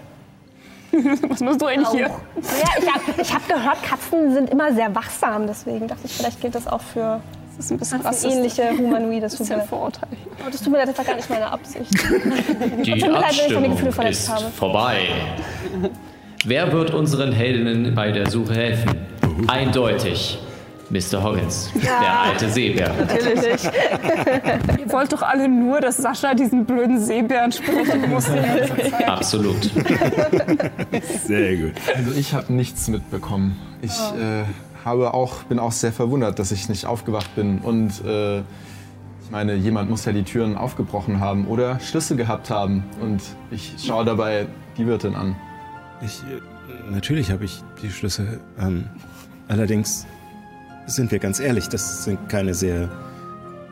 Was 1.29 1.39
machst 1.41 1.61
du 1.61 1.65
eigentlich 1.65 1.89
hier? 1.89 2.07
Ja, 2.07 2.69
ich 2.79 2.87
habe 2.93 3.21
ich 3.21 3.33
hab 3.33 3.47
gehört, 3.47 3.83
Katzen 3.83 4.33
sind 4.33 4.49
immer 4.49 4.73
sehr 4.73 4.93
wachsam. 4.95 5.47
Deswegen 5.47 5.87
dachte 5.87 6.01
ich, 6.05 6.13
vielleicht 6.13 6.41
gilt 6.41 6.55
das 6.55 6.67
auch 6.67 6.81
für 6.81 7.21
Das 7.57 7.65
ist 7.65 7.71
ein 7.71 7.77
bisschen 7.79 8.01
rassistisch. 8.01 8.31
ähnliche 8.33 8.69
Humanoide. 8.77 9.21
Das 9.21 9.39
ein 9.39 9.57
leid. 9.59 9.67
Vorurteil. 9.67 10.09
Oh, 10.45 10.49
das 10.51 10.61
tut 10.61 10.71
mir 10.71 10.79
leid, 10.79 10.89
das 10.89 10.97
war 10.97 11.05
gar 11.05 11.15
nicht 11.15 11.29
meine 11.29 11.47
Absicht. 11.51 11.91
Die 11.93 12.91
Tut 12.91 13.01
mir 13.01 13.09
leid, 13.09 13.23
wenn 13.23 13.29
ich 13.31 13.41
Abstimmung 13.41 13.71
Gefühle 13.71 13.91
verletzt 13.91 14.23
ist 14.23 14.29
habe. 14.33 14.45
vorbei. 14.51 14.97
Wer 16.45 16.71
wird 16.71 16.91
unseren 16.93 17.31
Heldinnen 17.31 17.95
bei 17.95 18.11
der 18.11 18.29
Suche 18.29 18.53
helfen? 18.53 18.91
Eindeutig. 19.47 20.39
Mr. 20.95 21.21
Hoggins, 21.21 21.69
der 21.81 22.21
alte 22.21 22.49
Seebär. 22.49 22.93
Ihr 24.79 24.91
wollt 24.91 25.11
doch 25.11 25.21
alle 25.21 25.49
nur, 25.49 25.81
dass 25.81 25.97
Sascha 25.97 26.33
diesen 26.33 26.65
blöden 26.65 27.03
Seebären 27.03 27.51
sprechen 27.51 28.09
muss. 28.09 28.29
Absolut. 29.05 29.71
Sehr 31.25 31.57
gut. 31.57 31.73
Also 31.93 32.11
ich 32.17 32.33
habe 32.33 32.53
nichts 32.53 32.87
mitbekommen. 32.87 33.59
Ich 33.81 33.91
äh, 33.91 34.45
habe 34.85 35.13
auch, 35.13 35.43
bin 35.43 35.59
auch 35.59 35.73
sehr 35.73 35.91
verwundert, 35.91 36.39
dass 36.39 36.51
ich 36.51 36.69
nicht 36.69 36.85
aufgewacht 36.85 37.35
bin. 37.35 37.59
Und 37.59 38.05
äh, 38.05 38.39
ich 38.39 39.31
meine, 39.31 39.55
jemand 39.55 39.89
muss 39.89 40.05
ja 40.05 40.13
die 40.13 40.23
Türen 40.23 40.55
aufgebrochen 40.55 41.19
haben 41.19 41.47
oder 41.47 41.79
Schlüssel 41.81 42.15
gehabt 42.15 42.49
haben. 42.49 42.85
Und 43.01 43.21
ich 43.51 43.73
schaue 43.85 44.05
dabei 44.05 44.47
die 44.77 44.87
Wirtin 44.87 45.15
an. 45.15 45.35
Ich, 46.01 46.21
äh, 46.21 46.91
natürlich 46.91 47.31
habe 47.31 47.43
ich 47.43 47.61
die 47.81 47.91
Schlüssel. 47.91 48.39
Ähm, 48.57 48.85
allerdings 49.49 50.07
sind 50.87 51.11
wir 51.11 51.19
ganz 51.19 51.39
ehrlich, 51.39 51.69
das 51.69 52.03
sind 52.03 52.29
keine 52.29 52.53
sehr 52.53 52.89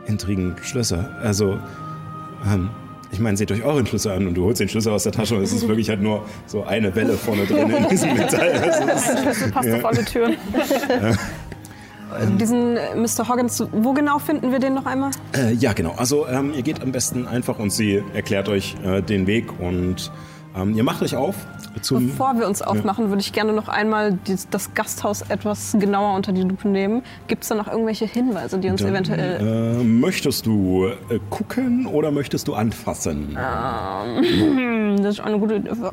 intrigen 0.06 0.56
Schlösser. 0.62 1.10
Also, 1.22 1.60
ähm, 2.52 2.70
ich 3.12 3.20
meine, 3.20 3.38
seht 3.38 3.52
euch 3.52 3.64
euren 3.64 3.86
Schlüssel 3.86 4.12
an 4.12 4.28
und 4.28 4.34
du 4.36 4.46
holst 4.46 4.60
den 4.60 4.68
Schlüssel 4.70 4.92
aus 4.92 5.04
der 5.04 5.12
Tasche 5.12 5.36
und 5.36 5.44
es 5.44 5.54
ist 5.54 5.68
wirklich 5.68 5.90
halt 5.90 6.02
nur 6.02 6.26
so 6.48 6.64
eine 6.64 6.96
Welle 6.96 7.14
vorne 7.14 7.46
drin 7.46 7.70
in 7.70 7.88
diesem 7.90 8.14
Metall. 8.18 8.52
Also, 8.52 8.88
das, 8.88 9.24
Das 9.24 9.52
passt 9.52 9.70
auf 9.70 9.86
alle 9.86 10.04
Türen. 10.04 10.36
Diesen 12.40 12.78
äh, 12.78 12.96
Mr. 12.96 13.28
Hoggins, 13.28 13.64
wo 13.72 13.94
genau 13.94 14.20
finden 14.20 14.52
wir 14.52 14.60
den 14.60 14.76
noch 14.76 14.86
einmal? 14.86 15.12
äh, 15.36 15.52
ja, 15.54 15.74
genau. 15.74 15.94
Also, 15.98 16.28
ähm, 16.28 16.54
ihr 16.56 16.62
geht 16.62 16.82
am 16.82 16.92
besten 16.92 17.28
einfach 17.28 17.58
und 17.60 17.72
sie 17.72 18.04
erklärt 18.14 18.50
euch 18.50 18.76
äh, 18.84 19.02
den 19.02 19.26
Weg 19.26 19.60
und 19.60 20.12
ähm, 20.56 20.74
ihr 20.76 20.84
macht 20.84 21.02
euch 21.02 21.16
auf 21.16 21.36
zum. 21.82 22.08
Bevor 22.08 22.38
wir 22.40 22.48
uns 22.48 22.62
aufmachen, 22.62 23.10
würde 23.10 23.22
ich 23.22 23.34
gerne 23.34 23.52
noch 23.54 23.68
einmal 23.68 24.14
dies- 24.28 24.48
das 24.50 24.74
Gasthaus 24.74 25.22
etwas 25.24 25.76
genauer 25.80 26.16
unter 26.16 26.32
die 26.32 26.44
Lupe 26.44 26.68
nehmen. 26.68 27.02
Gibt 27.28 27.44
es 27.44 27.50
da 27.50 27.56
noch 27.56 27.68
irgendwelche 27.68 28.06
Hinweise, 28.06 28.60
die 28.60 28.70
uns 28.70 28.82
Dann, 28.82 28.92
eventuell... 28.92 29.78
äh, 29.80 29.84
möchtest 29.84 30.46
du 30.46 30.86
äh, 31.10 31.20
gucken 31.30 31.88
oder 31.88 32.12
möchtest 32.12 32.48
du 32.48 32.54
anfassen? 32.54 33.36
Hm, 33.36 34.98
das 35.04 35.16
ist 35.16 35.20
eine 35.22 35.40
gute 35.40 35.56
Idee. 35.56 35.72
Ah, 35.82 35.92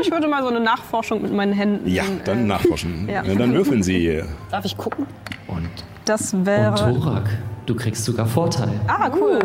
Ich 0.00 0.10
würde 0.10 0.28
mal 0.28 0.42
so 0.42 0.48
eine 0.50 0.60
Nachforschung 0.60 1.22
mit 1.22 1.32
meinen 1.32 1.52
Händen... 1.52 1.88
Ja, 1.88 2.04
dann 2.24 2.40
äh, 2.44 2.46
nachforschen. 2.48 3.08
ja. 3.08 3.22
Ja, 3.24 3.34
dann 3.34 3.52
würfeln 3.54 3.82
Sie. 3.82 4.22
Darf 4.50 4.64
ich 4.64 4.76
gucken? 4.76 5.06
Und 5.48 5.68
Das 6.04 6.34
Und 6.34 6.46
wäre. 6.46 6.74
Thorak, 6.74 7.30
du 7.66 7.74
kriegst 7.74 8.04
sogar 8.04 8.26
Vorteil. 8.26 8.70
Ah, 8.88 9.10
cool. 9.18 9.38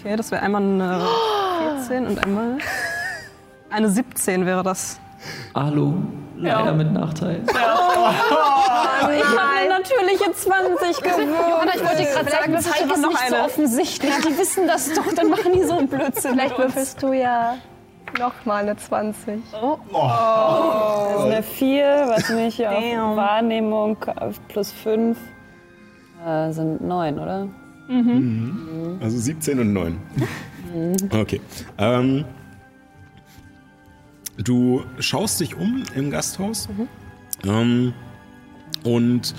Okay, 0.00 0.16
das 0.16 0.30
wäre 0.30 0.42
einmal 0.42 0.62
eine 0.62 1.00
14 1.86 2.06
und 2.06 2.24
einmal 2.24 2.58
eine 3.70 3.88
17 3.88 4.46
wäre 4.46 4.62
das. 4.62 5.00
Alu, 5.54 5.94
leider 6.36 6.72
mit 6.72 6.92
Nachteil. 6.92 7.42
Ich 7.44 7.54
habe 7.54 7.80
eine 9.56 9.68
natürliche 9.68 10.32
20 10.32 11.02
gewürfelt. 11.02 11.28
Johanna, 11.28 11.72
ich 11.74 11.82
wollte 11.82 11.96
dir 12.02 12.10
gerade 12.10 12.30
sagen, 12.30 12.52
das 12.52 12.66
ist 12.66 13.02
noch 13.02 13.08
nicht 13.08 13.28
so 13.28 13.34
eine. 13.34 13.44
offensichtlich. 13.44 14.14
Die 14.26 14.38
wissen 14.38 14.66
das 14.66 14.92
doch, 14.92 15.12
dann 15.14 15.28
machen 15.30 15.52
die 15.54 15.64
so 15.64 15.78
einen 15.78 15.88
Blödsinn. 15.88 16.32
Vielleicht 16.32 16.58
würfelst 16.58 17.02
du 17.02 17.12
ja 17.12 17.56
nochmal 18.18 18.62
eine 18.62 18.76
20. 18.76 19.40
Das 19.50 19.60
ist 21.16 21.24
eine 21.24 21.42
4, 21.42 22.04
was 22.08 22.28
mich 22.30 22.66
auf 22.66 22.74
Damn. 22.74 23.16
Wahrnehmung 23.16 23.96
plus 24.48 24.72
5 24.72 25.18
äh, 26.26 26.52
sind 26.52 26.80
9, 26.80 27.18
oder? 27.18 27.48
Also 29.00 29.18
17 29.18 29.60
und 29.60 29.72
9. 29.72 29.98
Okay. 31.10 31.40
Ähm, 31.78 32.24
du 34.38 34.84
schaust 34.98 35.40
dich 35.40 35.56
um 35.56 35.82
im 35.94 36.10
Gasthaus 36.10 36.68
ähm, 37.44 37.92
und 38.84 39.34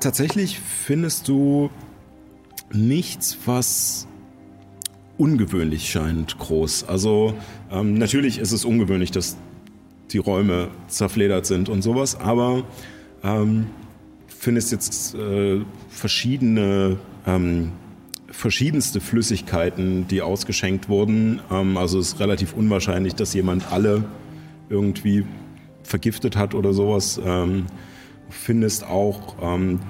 tatsächlich 0.00 0.58
findest 0.58 1.28
du 1.28 1.70
nichts, 2.72 3.38
was 3.46 4.08
ungewöhnlich 5.18 5.90
scheint 5.90 6.38
groß. 6.38 6.84
Also 6.84 7.34
ähm, 7.70 7.94
natürlich 7.94 8.38
ist 8.38 8.52
es 8.52 8.64
ungewöhnlich, 8.64 9.10
dass 9.10 9.36
die 10.10 10.18
Räume 10.18 10.68
zerfledert 10.88 11.46
sind 11.46 11.68
und 11.68 11.82
sowas, 11.82 12.18
aber 12.18 12.64
ähm, 13.22 13.66
findest 14.26 14.72
jetzt 14.72 15.14
äh, 15.14 15.60
verschiedene, 15.88 16.98
ähm, 17.26 17.72
verschiedenste 18.36 19.00
Flüssigkeiten, 19.00 20.06
die 20.08 20.20
ausgeschenkt 20.20 20.90
wurden. 20.90 21.40
Ähm, 21.50 21.76
also 21.78 21.98
es 21.98 22.08
ist 22.08 22.20
relativ 22.20 22.52
unwahrscheinlich, 22.52 23.14
dass 23.14 23.32
jemand 23.32 23.72
alle 23.72 24.04
irgendwie 24.68 25.24
vergiftet 25.82 26.36
hat 26.36 26.54
oder 26.54 26.74
sowas. 26.74 27.18
Ähm, 27.24 27.66
findest 28.28 28.84
auch, 28.84 29.36
ähm, 29.40 29.80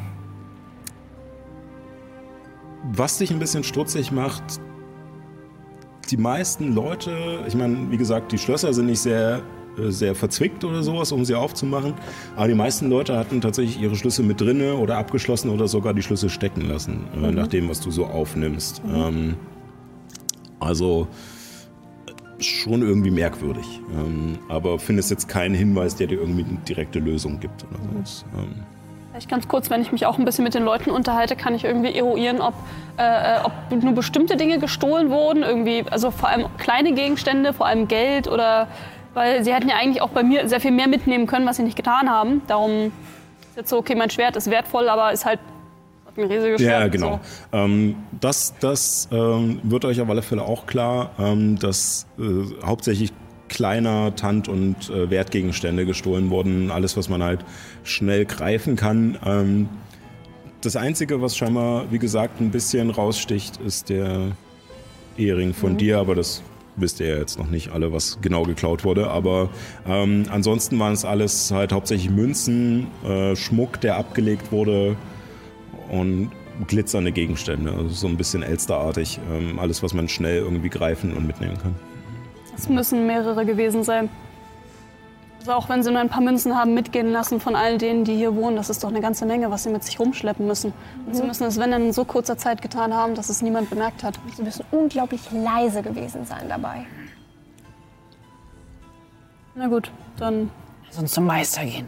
was 2.92 3.18
dich 3.18 3.32
ein 3.32 3.40
bisschen 3.40 3.64
stutzig 3.64 4.12
macht, 4.12 4.44
die 6.10 6.16
meisten 6.16 6.72
Leute, 6.72 7.40
ich 7.48 7.56
meine, 7.56 7.90
wie 7.90 7.96
gesagt, 7.96 8.30
die 8.30 8.38
Schlösser 8.38 8.72
sind 8.72 8.86
nicht 8.86 9.00
sehr, 9.00 9.42
sehr 9.78 10.14
verzwickt 10.14 10.64
oder 10.64 10.82
sowas, 10.82 11.12
um 11.12 11.24
sie 11.24 11.34
aufzumachen. 11.34 11.94
Aber 12.34 12.48
die 12.48 12.54
meisten 12.54 12.88
Leute 12.88 13.16
hatten 13.16 13.40
tatsächlich 13.40 13.80
ihre 13.80 13.96
Schlüssel 13.96 14.24
mit 14.24 14.40
drinne 14.40 14.76
oder 14.76 14.98
abgeschlossen 14.98 15.50
oder 15.50 15.68
sogar 15.68 15.94
die 15.94 16.02
Schlüssel 16.02 16.30
stecken 16.30 16.62
lassen, 16.62 17.06
äh, 17.14 17.30
nach 17.30 17.46
dem, 17.46 17.68
was 17.68 17.80
du 17.80 17.90
so 17.90 18.06
aufnimmst. 18.06 18.82
Ähm, 18.92 19.34
also 20.60 21.08
äh, 22.06 22.42
schon 22.42 22.82
irgendwie 22.82 23.10
merkwürdig. 23.10 23.66
Ähm, 23.92 24.38
aber 24.48 24.78
findest 24.78 25.10
jetzt 25.10 25.28
keinen 25.28 25.54
Hinweis, 25.54 25.96
der 25.96 26.06
dir 26.06 26.18
irgendwie 26.18 26.44
eine 26.44 26.58
direkte 26.68 26.98
Lösung 26.98 27.40
gibt 27.40 27.64
oder 27.64 27.78
sowas. 27.92 28.24
Ähm, 28.36 28.62
Vielleicht 29.16 29.30
ganz 29.30 29.48
kurz, 29.48 29.70
wenn 29.70 29.80
ich 29.80 29.92
mich 29.92 30.04
auch 30.04 30.18
ein 30.18 30.26
bisschen 30.26 30.44
mit 30.44 30.52
den 30.52 30.62
Leuten 30.62 30.90
unterhalte, 30.90 31.36
kann 31.36 31.54
ich 31.54 31.64
irgendwie 31.64 31.94
eruieren, 31.94 32.42
ob, 32.42 32.52
äh, 32.98 33.38
ob 33.42 33.82
nur 33.82 33.94
bestimmte 33.94 34.36
Dinge 34.36 34.58
gestohlen 34.58 35.08
wurden, 35.08 35.42
irgendwie, 35.42 35.86
also 35.90 36.10
vor 36.10 36.28
allem 36.28 36.48
kleine 36.58 36.92
Gegenstände, 36.92 37.54
vor 37.54 37.64
allem 37.64 37.88
Geld 37.88 38.28
oder, 38.28 38.68
weil 39.16 39.42
sie 39.42 39.52
hätten 39.52 39.68
ja 39.68 39.76
eigentlich 39.76 40.02
auch 40.02 40.10
bei 40.10 40.22
mir 40.22 40.46
sehr 40.46 40.60
viel 40.60 40.72
mehr 40.72 40.88
mitnehmen 40.88 41.26
können, 41.26 41.46
was 41.46 41.56
sie 41.56 41.62
nicht 41.62 41.76
getan 41.76 42.10
haben. 42.10 42.42
Darum 42.46 42.92
ist 43.48 43.56
jetzt 43.56 43.70
so, 43.70 43.78
okay, 43.78 43.94
mein 43.94 44.10
Schwert 44.10 44.36
ist 44.36 44.50
wertvoll, 44.50 44.90
aber 44.90 45.10
ist 45.10 45.24
halt 45.24 45.40
ein 46.16 46.24
riesiges 46.24 46.60
Schwert. 46.60 46.82
Ja, 46.82 46.88
genau. 46.88 47.20
Ähm, 47.50 47.96
das 48.20 48.54
das 48.60 49.08
ähm, 49.10 49.60
wird 49.62 49.86
euch 49.86 50.02
auf 50.02 50.10
alle 50.10 50.20
Fälle 50.20 50.42
auch 50.42 50.66
klar, 50.66 51.12
ähm, 51.18 51.58
dass 51.58 52.06
äh, 52.18 52.22
hauptsächlich 52.64 53.12
kleiner 53.48 54.14
Tant- 54.16 54.48
und 54.48 54.90
äh, 54.90 55.08
Wertgegenstände 55.08 55.86
gestohlen 55.86 56.28
wurden. 56.28 56.70
Alles, 56.70 56.98
was 56.98 57.08
man 57.08 57.22
halt 57.22 57.40
schnell 57.84 58.26
greifen 58.26 58.76
kann. 58.76 59.18
Ähm, 59.24 59.68
das 60.60 60.76
Einzige, 60.76 61.22
was 61.22 61.36
scheinbar, 61.36 61.90
wie 61.90 61.98
gesagt, 61.98 62.40
ein 62.40 62.50
bisschen 62.50 62.90
raussticht, 62.90 63.58
ist 63.58 63.88
der 63.88 64.32
Ehering 65.16 65.54
von 65.54 65.78
dir, 65.78 65.98
aber 65.98 66.14
das 66.14 66.42
wisst 66.76 67.00
ihr 67.00 67.18
jetzt 67.18 67.38
noch 67.38 67.48
nicht 67.48 67.70
alle, 67.70 67.92
was 67.92 68.18
genau 68.20 68.44
geklaut 68.44 68.84
wurde. 68.84 69.08
Aber 69.10 69.50
ähm, 69.86 70.26
ansonsten 70.30 70.78
waren 70.78 70.92
es 70.92 71.04
alles 71.04 71.50
halt 71.50 71.72
hauptsächlich 71.72 72.10
Münzen, 72.10 72.88
äh, 73.04 73.34
Schmuck, 73.36 73.80
der 73.80 73.96
abgelegt 73.96 74.52
wurde 74.52 74.96
und 75.90 76.30
glitzernde 76.66 77.12
Gegenstände. 77.12 77.72
Also 77.72 77.88
so 77.88 78.06
ein 78.06 78.16
bisschen 78.16 78.42
Elsterartig. 78.42 79.20
Ähm, 79.32 79.58
alles, 79.58 79.82
was 79.82 79.94
man 79.94 80.08
schnell 80.08 80.38
irgendwie 80.38 80.68
greifen 80.68 81.14
und 81.14 81.26
mitnehmen 81.26 81.58
kann. 81.58 81.74
Es 82.56 82.68
müssen 82.68 83.06
mehrere 83.06 83.44
gewesen 83.44 83.84
sein. 83.84 84.08
Also 85.46 85.58
auch 85.58 85.68
wenn 85.68 85.84
sie 85.84 85.92
nur 85.92 86.00
ein 86.00 86.08
paar 86.08 86.22
Münzen 86.22 86.56
haben 86.58 86.74
mitgehen 86.74 87.12
lassen 87.12 87.38
von 87.38 87.54
all 87.54 87.78
denen, 87.78 88.02
die 88.02 88.16
hier 88.16 88.34
wohnen, 88.34 88.56
das 88.56 88.68
ist 88.68 88.82
doch 88.82 88.88
eine 88.88 89.00
ganze 89.00 89.26
Menge, 89.26 89.48
was 89.48 89.62
sie 89.62 89.70
mit 89.70 89.84
sich 89.84 90.00
rumschleppen 90.00 90.44
müssen. 90.44 90.72
Und 91.06 91.14
sie 91.14 91.22
müssen 91.22 91.44
es, 91.44 91.56
wenn 91.56 91.70
dann 91.70 91.82
in 91.82 91.92
so 91.92 92.04
kurzer 92.04 92.36
Zeit 92.36 92.62
getan 92.62 92.92
haben, 92.92 93.14
dass 93.14 93.28
es 93.28 93.42
niemand 93.42 93.70
bemerkt 93.70 94.02
hat. 94.02 94.18
Sie 94.34 94.42
müssen 94.42 94.64
unglaublich 94.72 95.20
leise 95.30 95.82
gewesen 95.82 96.26
sein 96.26 96.48
dabei. 96.48 96.84
Na 99.54 99.68
gut, 99.68 99.92
dann 100.16 100.50
Lass 100.88 100.98
uns 100.98 101.12
zum 101.12 101.26
Meister 101.26 101.64
gehen. 101.64 101.86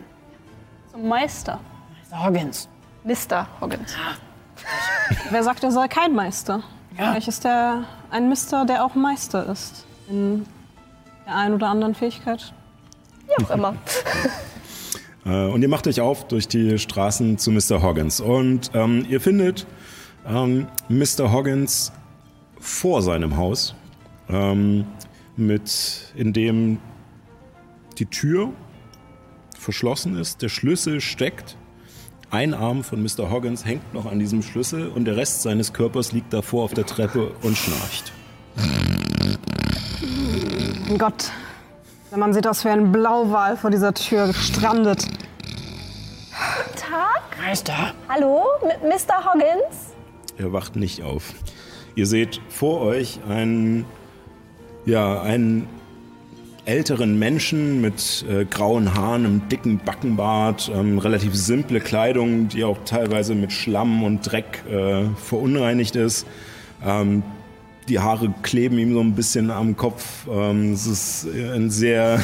zum 0.92 1.08
Meister. 1.08 1.58
Meister 1.98 2.24
Hoggins. 2.24 2.68
Mr. 3.02 3.46
Hoggins. 3.60 3.96
Wer 5.30 5.42
sagt, 5.42 5.64
er 5.64 5.72
sei 5.72 5.88
kein 5.88 6.14
Meister? 6.14 6.62
Vielleicht 6.94 7.26
ist 7.26 7.44
er 7.44 7.82
ein 8.12 8.28
Mister, 8.28 8.64
der 8.66 8.84
auch 8.84 8.94
Meister 8.94 9.46
ist. 9.46 9.84
In 10.08 10.46
der 11.26 11.34
einen 11.34 11.54
oder 11.56 11.66
anderen 11.66 11.96
Fähigkeit. 11.96 12.52
Wie 13.36 13.44
auch 13.44 13.50
immer. 13.50 13.74
Äh, 15.26 15.46
und 15.46 15.62
ihr 15.62 15.68
macht 15.68 15.86
euch 15.86 16.00
auf 16.00 16.28
durch 16.28 16.48
die 16.48 16.78
Straßen 16.78 17.38
zu 17.38 17.50
Mr. 17.50 17.82
Hoggins. 17.82 18.20
Und 18.20 18.70
ähm, 18.72 19.04
ihr 19.10 19.20
findet 19.20 19.66
ähm, 20.26 20.68
Mr. 20.88 21.32
Hoggins 21.32 21.92
vor 22.60 23.02
seinem 23.02 23.36
Haus, 23.36 23.74
ähm, 24.28 24.86
mit, 25.36 26.12
in 26.16 26.32
dem 26.32 26.78
die 27.98 28.06
Tür 28.06 28.52
verschlossen 29.58 30.16
ist, 30.16 30.42
der 30.42 30.48
Schlüssel 30.48 31.00
steckt. 31.00 31.56
Ein 32.30 32.52
Arm 32.52 32.84
von 32.84 33.02
Mr. 33.02 33.30
Hoggins 33.30 33.64
hängt 33.64 33.94
noch 33.94 34.06
an 34.06 34.18
diesem 34.18 34.42
Schlüssel 34.42 34.88
und 34.88 35.06
der 35.06 35.16
Rest 35.16 35.42
seines 35.42 35.72
Körpers 35.72 36.12
liegt 36.12 36.32
davor 36.32 36.64
auf 36.64 36.74
der 36.74 36.84
Treppe 36.84 37.32
und 37.42 37.56
schnarcht. 37.56 38.12
Gott. 40.98 41.32
Wenn 42.10 42.20
man 42.20 42.32
sieht 42.32 42.46
aus 42.46 42.64
wie 42.64 42.70
ein 42.70 42.90
Blauwal 42.90 43.58
vor 43.58 43.70
dieser 43.70 43.92
Tür 43.92 44.28
gestrandet. 44.28 45.04
Tag. 46.74 47.22
Meister. 47.38 47.92
Hallo, 48.08 48.44
M 48.62 48.88
Mr. 48.88 49.26
Hoggins. 49.26 49.92
Er 50.38 50.50
wacht 50.52 50.74
nicht 50.74 51.02
auf. 51.02 51.34
Ihr 51.96 52.06
seht 52.06 52.40
vor 52.48 52.80
euch 52.80 53.20
einen, 53.28 53.84
ja, 54.86 55.20
einen 55.20 55.68
älteren 56.64 57.18
Menschen 57.18 57.82
mit 57.82 58.24
äh, 58.26 58.46
grauen 58.46 58.94
Haaren, 58.94 59.26
einem 59.26 59.48
dicken 59.50 59.78
Backenbart, 59.78 60.70
ähm, 60.74 60.98
relativ 60.98 61.34
simple 61.34 61.80
Kleidung, 61.80 62.48
die 62.48 62.64
auch 62.64 62.78
teilweise 62.86 63.34
mit 63.34 63.52
Schlamm 63.52 64.02
und 64.02 64.22
Dreck 64.22 64.64
äh, 64.66 65.04
verunreinigt 65.16 65.94
ist. 65.96 66.26
Ähm, 66.82 67.22
die 67.88 67.98
Haare 67.98 68.32
kleben 68.42 68.78
ihm 68.78 68.92
so 68.92 69.00
ein 69.00 69.14
bisschen 69.14 69.50
am 69.50 69.76
Kopf. 69.76 70.26
Ähm, 70.30 70.72
es 70.72 70.86
ist 70.86 71.26
ein 71.26 71.70
sehr 71.70 72.22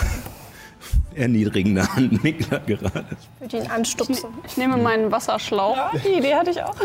erniedrigender 1.14 1.88
Anblick 1.96 2.48
da 2.50 2.58
gerade. 2.58 3.04
Ich 3.36 3.40
würde 3.40 3.56
ihn 3.64 3.70
anstupsen. 3.70 4.30
Ich 4.46 4.56
nehme 4.56 4.76
meinen 4.76 5.10
Wasserschlauch. 5.10 5.76
Die 6.04 6.18
Idee 6.18 6.34
hatte 6.34 6.50
ich 6.50 6.62
auch. 6.62 6.76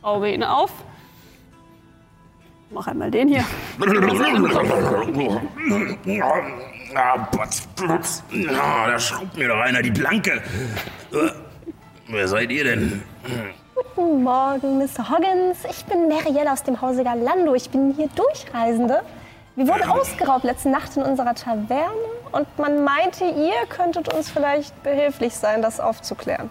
Schraube 0.00 0.30
ihn 0.30 0.42
auf. 0.42 0.72
Mach 2.70 2.86
einmal 2.88 3.10
den 3.10 3.28
hier. 3.28 3.44
Ah, 6.94 7.18
Potz, 7.30 7.66
Plutz. 7.76 8.22
Ah, 8.58 8.88
da 8.88 8.98
schraubt 8.98 9.36
mir 9.36 9.48
doch 9.48 9.58
einer 9.60 9.82
die 9.82 9.90
Planke. 9.90 10.42
Äh, 11.12 11.30
Wer 12.08 12.28
seid 12.28 12.50
ihr 12.52 12.64
denn? 12.64 13.02
Guten 13.76 14.22
Morgen, 14.22 14.78
Mr. 14.78 15.10
Hoggins. 15.10 15.58
Ich 15.68 15.84
bin 15.84 16.08
Marielle 16.08 16.50
aus 16.50 16.62
dem 16.62 16.80
Hause 16.80 17.04
Galando. 17.04 17.54
Ich 17.54 17.68
bin 17.68 17.92
hier 17.92 18.08
Durchreisende. 18.08 19.02
Wir 19.54 19.68
wurden 19.68 19.82
ausgeraubt 19.82 20.44
letzte 20.44 20.70
Nacht 20.70 20.96
in 20.96 21.02
unserer 21.02 21.34
Taverne 21.34 21.92
und 22.32 22.46
man 22.58 22.84
meinte, 22.84 23.24
ihr 23.24 23.66
könntet 23.68 24.14
uns 24.14 24.30
vielleicht 24.30 24.82
behilflich 24.82 25.34
sein, 25.34 25.60
das 25.60 25.78
aufzuklären. 25.78 26.48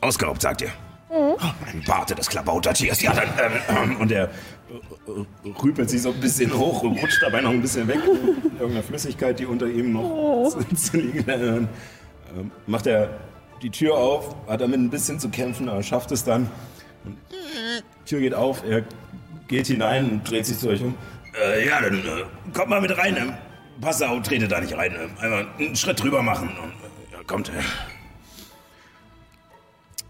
Ausgeraubt, 0.00 0.40
sagt 0.40 0.62
ihr. 0.62 0.70
Oh, 1.10 1.36
mein 1.64 1.82
Barte, 1.84 2.14
das 2.14 2.28
Klabautertiers. 2.28 3.02
Ja, 3.02 3.12
dann, 3.12 3.28
ähm, 3.36 3.60
ähm, 3.68 3.96
und 4.00 4.12
er 4.12 4.26
äh, 4.26 5.48
äh, 5.48 5.52
rüpelt 5.64 5.90
sich 5.90 6.02
so 6.02 6.10
ein 6.10 6.20
bisschen 6.20 6.56
hoch 6.56 6.84
und 6.84 6.96
rutscht 7.02 7.20
dabei 7.24 7.40
noch 7.40 7.50
ein 7.50 7.62
bisschen 7.62 7.88
weg. 7.88 7.98
Irgendeine 8.04 8.84
Flüssigkeit, 8.84 9.36
die 9.36 9.46
unter 9.46 9.66
ihm 9.66 9.94
noch 9.94 10.56
zu 10.76 10.96
liegen. 10.96 11.68
Ähm, 12.36 12.50
macht 12.66 12.86
er 12.86 13.10
die 13.62 13.70
Tür 13.70 13.96
auf, 13.96 14.34
hat 14.46 14.60
damit 14.60 14.78
ein 14.78 14.90
bisschen 14.90 15.18
zu 15.18 15.28
kämpfen, 15.28 15.68
aber 15.68 15.82
schafft 15.82 16.12
es 16.12 16.24
dann. 16.24 16.50
Und 17.04 17.16
die 17.30 18.08
Tür 18.08 18.20
geht 18.20 18.34
auf, 18.34 18.62
er 18.64 18.84
geht 19.48 19.66
hinein 19.66 20.10
und 20.10 20.30
dreht 20.30 20.46
sich 20.46 20.58
zu 20.58 20.68
euch 20.68 20.82
um. 20.82 20.94
Äh, 21.40 21.66
ja, 21.66 21.80
dann 21.80 21.98
äh, 21.98 22.24
kommt 22.52 22.68
mal 22.68 22.80
mit 22.80 22.96
rein. 22.96 23.16
Ähm, 23.16 23.32
pass 23.80 24.00
auf, 24.02 24.22
trete 24.22 24.48
da 24.48 24.60
nicht 24.60 24.76
rein. 24.76 24.92
Ähm, 24.92 25.10
einfach 25.20 25.58
einen 25.58 25.76
Schritt 25.76 26.02
drüber 26.02 26.22
machen. 26.22 26.48
Und, 26.48 26.70
äh, 26.70 27.12
ja, 27.12 27.22
kommt. 27.26 27.50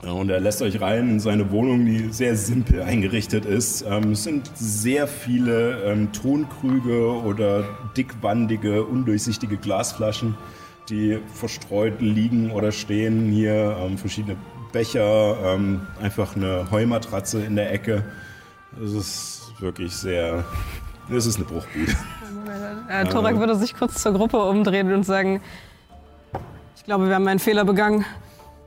Ja, 0.03 0.11
Und 0.11 0.31
er 0.31 0.41
lässt 0.41 0.63
euch 0.63 0.81
rein 0.81 1.11
in 1.11 1.21
seine 1.21 1.51
Wohnung, 1.51 1.85
die 1.85 2.13
sehr 2.13 2.37
simpel 2.37 2.83
eingerichtet 2.83 3.45
ist. 3.45 3.85
Ähm, 3.89 4.13
es 4.13 4.25
sind 4.25 4.51
sehr 4.55 5.09
viele 5.09 5.83
ähm, 5.85 6.13
Tonkrüge 6.13 7.11
oder 7.23 7.65
dickwandige, 7.97 8.85
undurchsichtige 8.85 9.57
Glasflaschen, 9.57 10.37
die 10.89 11.19
verstreut 11.35 12.01
liegen 12.01 12.51
oder 12.51 12.73
stehen. 12.73 13.31
Hier 13.31 13.77
ähm, 13.81 13.99
verschiedene 13.99 14.37
Becher, 14.73 15.37
ähm, 15.45 15.87
einfach 16.03 16.37
eine 16.37 16.71
Heumatratze 16.71 17.43
in 17.45 17.57
der 17.57 17.73
Ecke. 17.73 18.05
Es 18.83 18.93
ist 18.93 19.53
wirklich 19.61 19.95
sehr. 19.95 20.45
Es 21.11 21.27
ist 21.27 21.37
eine 21.37 21.45
Bruchbude. 21.45 21.93
Äh, 22.89 23.05
Torak 23.09 23.39
würde 23.39 23.57
sich 23.57 23.75
kurz 23.75 24.03
zur 24.03 24.13
Gruppe 24.13 24.39
umdrehen 24.43 24.93
und 24.93 25.05
sagen, 25.05 25.41
ich 26.77 26.85
glaube, 26.85 27.09
wir 27.09 27.15
haben 27.15 27.27
einen 27.27 27.41
Fehler 27.41 27.65
begangen. 27.65 28.05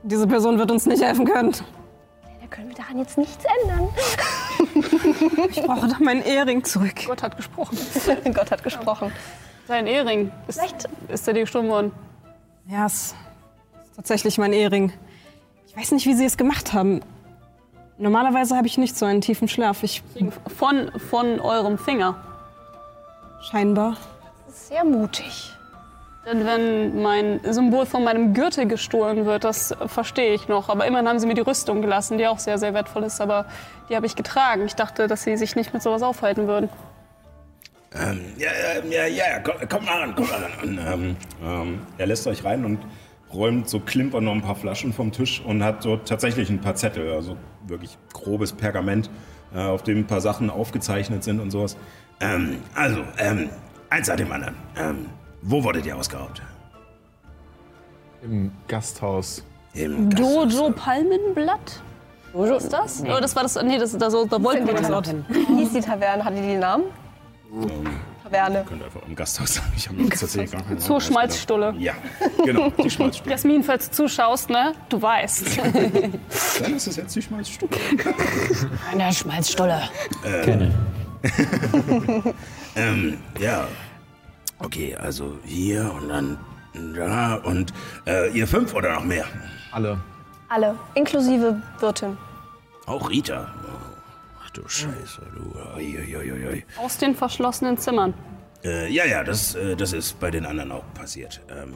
Diese 0.02 0.26
Person 0.26 0.58
wird 0.58 0.70
uns 0.70 0.86
nicht 0.86 1.02
helfen 1.02 1.26
können. 1.26 1.52
Da 1.52 2.46
können 2.48 2.68
wir 2.68 2.76
daran 2.76 2.98
jetzt 2.98 3.16
nichts 3.18 3.44
ändern. 3.62 3.88
Ich 5.50 5.62
brauche 5.62 5.88
doch 5.88 5.98
meinen 6.00 6.22
Ehering 6.22 6.62
zurück. 6.64 6.94
Gott 7.06 7.22
hat 7.22 7.36
gesprochen. 7.36 7.76
Gott 8.34 8.50
hat 8.50 8.62
gesprochen. 8.62 9.10
Sein 9.66 9.86
Ehering. 9.86 10.30
Ist, 10.48 10.58
Vielleicht- 10.60 10.88
ist 11.08 11.26
er 11.28 11.34
dir 11.34 11.40
gestorben 11.40 11.68
worden? 11.68 11.92
Ja, 12.70 12.86
es 12.86 12.94
ist 12.94 13.16
tatsächlich 13.96 14.38
mein 14.38 14.52
Ehering. 14.52 14.92
Ich 15.66 15.76
weiß 15.76 15.90
nicht, 15.90 16.06
wie 16.06 16.14
sie 16.14 16.24
es 16.24 16.36
gemacht 16.36 16.72
haben. 16.72 17.00
Normalerweise 17.98 18.56
habe 18.56 18.68
ich 18.68 18.78
nicht 18.78 18.96
so 18.96 19.06
einen 19.06 19.20
tiefen 19.20 19.48
Schlaf. 19.48 19.82
Ich 19.82 20.04
Von, 20.56 20.92
von 21.00 21.40
eurem 21.40 21.78
Finger. 21.78 22.14
scheinbar. 23.50 23.96
Das 24.46 24.54
ist 24.54 24.68
sehr 24.68 24.84
mutig. 24.84 25.52
Denn 26.26 26.46
wenn 26.46 27.02
mein 27.02 27.40
Symbol 27.42 27.86
von 27.86 28.04
meinem 28.04 28.34
Gürtel 28.34 28.68
gestohlen 28.68 29.26
wird, 29.26 29.42
das 29.42 29.74
verstehe 29.86 30.32
ich 30.32 30.46
noch. 30.46 30.68
Aber 30.68 30.86
immerhin 30.86 31.08
haben 31.08 31.18
sie 31.18 31.26
mir 31.26 31.34
die 31.34 31.40
Rüstung 31.40 31.80
gelassen, 31.80 32.18
die 32.18 32.28
auch 32.28 32.38
sehr, 32.38 32.58
sehr 32.58 32.72
wertvoll 32.72 33.02
ist. 33.02 33.20
Aber 33.20 33.46
die 33.88 33.96
habe 33.96 34.06
ich 34.06 34.14
getragen. 34.14 34.64
Ich 34.66 34.76
dachte, 34.76 35.08
dass 35.08 35.24
sie 35.24 35.36
sich 35.36 35.56
nicht 35.56 35.72
mit 35.72 35.82
sowas 35.82 36.02
aufhalten 36.02 36.46
würden. 36.46 36.68
Ähm, 37.92 38.20
ja, 38.38 38.50
ja, 38.84 39.06
ja, 39.06 39.06
ja, 39.06 39.38
komm, 39.40 39.68
kommt 39.68 39.86
mal 39.86 39.98
ran, 40.00 40.14
kommt 40.14 40.30
mal 40.30 40.42
ran. 40.42 40.52
Und, 40.62 40.78
ähm, 40.78 41.16
ähm, 41.42 41.78
er 41.98 42.06
lässt 42.06 42.26
euch 42.26 42.44
rein 42.44 42.64
und 42.64 42.78
räumt 43.32 43.68
so 43.68 43.80
klimpern 43.80 44.24
noch 44.24 44.32
ein 44.32 44.42
paar 44.42 44.54
Flaschen 44.54 44.92
vom 44.92 45.10
Tisch 45.12 45.42
und 45.44 45.62
hat 45.64 45.84
dort 45.84 46.08
tatsächlich 46.08 46.50
ein 46.50 46.60
paar 46.60 46.76
Zettel, 46.76 47.12
also 47.12 47.36
wirklich 47.66 47.98
grobes 48.12 48.52
Pergament, 48.52 49.10
äh, 49.54 49.58
auf 49.58 49.82
dem 49.82 49.98
ein 49.98 50.06
paar 50.06 50.20
Sachen 50.20 50.50
aufgezeichnet 50.50 51.24
sind 51.24 51.40
und 51.40 51.50
sowas. 51.50 51.76
Ähm, 52.20 52.58
also, 52.74 53.02
ähm, 53.18 53.50
eins 53.88 54.08
nach 54.08 54.16
dem 54.16 54.30
anderen. 54.30 54.54
Ähm, 54.76 55.06
wo 55.42 55.62
wurdet 55.64 55.86
ihr 55.86 55.96
ausgeraubt? 55.96 56.42
Im 58.22 58.52
Gasthaus. 58.68 59.44
Im 59.72 60.10
Dojo 60.10 60.70
Palmenblatt? 60.72 61.82
Dojo 62.32 62.56
ist 62.56 62.72
das? 62.72 63.02
Oh, 63.02 63.18
das 63.20 63.34
war 63.34 63.42
das. 63.42 63.60
Nee, 63.62 63.78
das, 63.78 63.96
das, 63.96 64.12
da 64.12 64.42
wollten 64.42 64.66
wir 64.66 64.74
das 64.74 65.14
hieß 65.28 65.72
die 65.72 65.80
Taverne? 65.80 66.24
Hatte 66.24 66.36
die 66.36 66.42
den 66.42 66.60
Namen? 66.60 66.84
Taverne. 68.22 68.64
Könnt 68.68 68.80
ihr 68.82 68.84
einfach 68.86 69.02
im 69.06 69.14
Gasthaus 69.14 69.54
sagen. 69.54 69.72
Ich 69.76 69.88
habe 69.88 69.98
mir 70.00 70.08
das 70.08 70.20
tatsächlich 70.20 70.52
gar 70.52 70.62
keine 70.62 70.78
Zur. 70.78 71.00
Schmalzstulle. 71.00 71.74
Ja, 71.78 71.94
genau, 72.44 72.70
die 72.70 72.90
Schmalzstulle. 72.90 73.30
Jasmin, 73.30 73.62
falls 73.64 73.90
du 73.90 73.96
zuschaust, 73.96 74.50
ne? 74.50 74.72
Du 74.88 75.00
weißt. 75.00 75.58
Dann 76.62 76.74
ist 76.76 76.86
es 76.86 76.96
jetzt 76.96 77.14
die 77.16 77.22
Schmalzstulle. 77.22 77.72
Eine 78.92 79.12
Schmalzstulle. 79.12 79.82
Gerne. 80.44 80.74
Ähm, 82.76 83.18
ja. 83.38 83.66
Okay, 84.58 84.94
also 84.94 85.38
hier 85.44 85.90
und 85.94 86.08
dann 86.08 86.38
da 86.94 87.34
und 87.36 87.72
äh, 88.06 88.30
ihr 88.30 88.46
fünf 88.46 88.74
oder 88.74 88.94
noch 88.94 89.04
mehr? 89.04 89.24
Alle. 89.72 89.98
Alle, 90.48 90.74
inklusive 90.94 91.60
Wirtin. 91.78 92.16
Auch 92.86 93.08
Rita. 93.08 93.52
Ach 94.50 94.54
du 94.54 94.68
Scheiße, 94.68 95.22
du. 95.34 95.76
Ui. 95.76 96.64
Aus 96.76 96.98
den 96.98 97.14
verschlossenen 97.14 97.78
Zimmern. 97.78 98.14
Äh, 98.64 98.92
ja, 98.92 99.04
ja, 99.04 99.24
das, 99.24 99.54
äh, 99.54 99.76
das 99.76 99.92
ist 99.92 100.18
bei 100.20 100.30
den 100.30 100.44
anderen 100.44 100.72
auch 100.72 100.84
passiert. 100.94 101.40
Ähm, 101.48 101.74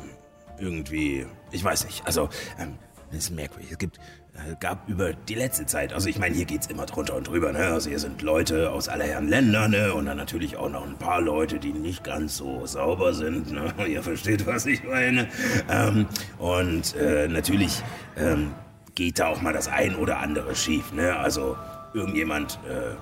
irgendwie, 0.58 1.26
ich 1.50 1.62
weiß 1.64 1.84
nicht. 1.86 2.06
Also, 2.06 2.28
ähm, 2.58 2.74
das 3.10 3.24
ist 3.24 3.30
merkwürdig. 3.30 3.70
Es 3.70 3.78
gibt, 3.78 3.98
äh, 4.34 4.56
gab 4.60 4.88
über 4.88 5.12
die 5.12 5.34
letzte 5.34 5.66
Zeit, 5.66 5.92
also 5.92 6.08
ich 6.08 6.18
meine, 6.18 6.34
hier 6.34 6.44
geht's 6.44 6.66
immer 6.66 6.84
drunter 6.84 7.14
und 7.14 7.28
drüber, 7.28 7.52
ne? 7.52 7.66
Also 7.66 7.88
hier 7.88 7.98
sind 8.00 8.20
Leute 8.22 8.70
aus 8.70 8.88
aller 8.88 9.04
Herren 9.04 9.28
Länder, 9.28 9.68
ne? 9.68 9.94
Und 9.94 10.06
dann 10.06 10.16
natürlich 10.16 10.56
auch 10.56 10.68
noch 10.68 10.84
ein 10.84 10.98
paar 10.98 11.20
Leute, 11.20 11.58
die 11.58 11.72
nicht 11.72 12.04
ganz 12.04 12.36
so 12.36 12.66
sauber 12.66 13.14
sind, 13.14 13.52
ne? 13.52 13.72
Ihr 13.88 14.02
versteht, 14.02 14.46
was 14.46 14.66
ich 14.66 14.82
meine. 14.84 15.28
Ähm, 15.70 16.06
und 16.38 16.96
äh, 16.96 17.28
natürlich 17.28 17.82
ähm, 18.16 18.52
geht 18.94 19.20
da 19.20 19.28
auch 19.28 19.40
mal 19.40 19.52
das 19.52 19.68
ein 19.68 19.96
oder 19.96 20.18
andere 20.18 20.54
schief, 20.54 20.92
ne? 20.92 21.16
Also 21.16 21.56
irgendjemand 21.94 22.58
äh, 22.68 22.94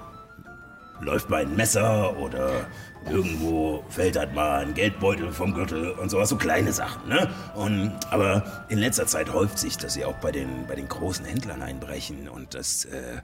läuft 1.03 1.29
mal 1.31 1.43
ein 1.43 1.57
Messer 1.57 2.17
oder 2.19 2.67
irgendwo 3.11 3.83
fällt 3.89 4.17
halt 4.17 4.35
mal 4.35 4.61
ein 4.61 4.75
Geldbeutel 4.75 5.33
vom 5.33 5.55
Gürtel 5.55 5.91
und 5.93 6.11
sowas, 6.11 6.29
so 6.29 6.37
kleine 6.37 6.73
Sachen, 6.73 7.09
ne? 7.09 7.29
Und, 7.55 7.93
aber 8.11 8.67
in 8.69 8.79
letzter 8.79 9.07
Zeit 9.07 9.33
häuft 9.33 9.59
sich, 9.59 9.77
dass 9.77 9.95
sie 9.95 10.05
auch 10.05 10.17
bei 10.17 10.31
den, 10.31 10.67
bei 10.69 10.77
den 10.77 10.89
großen 10.89 11.25
Händlern 11.25 11.63
einbrechen 11.63 12.29
und 12.29 12.55
das, 12.55 12.85
äh, 12.85 13.21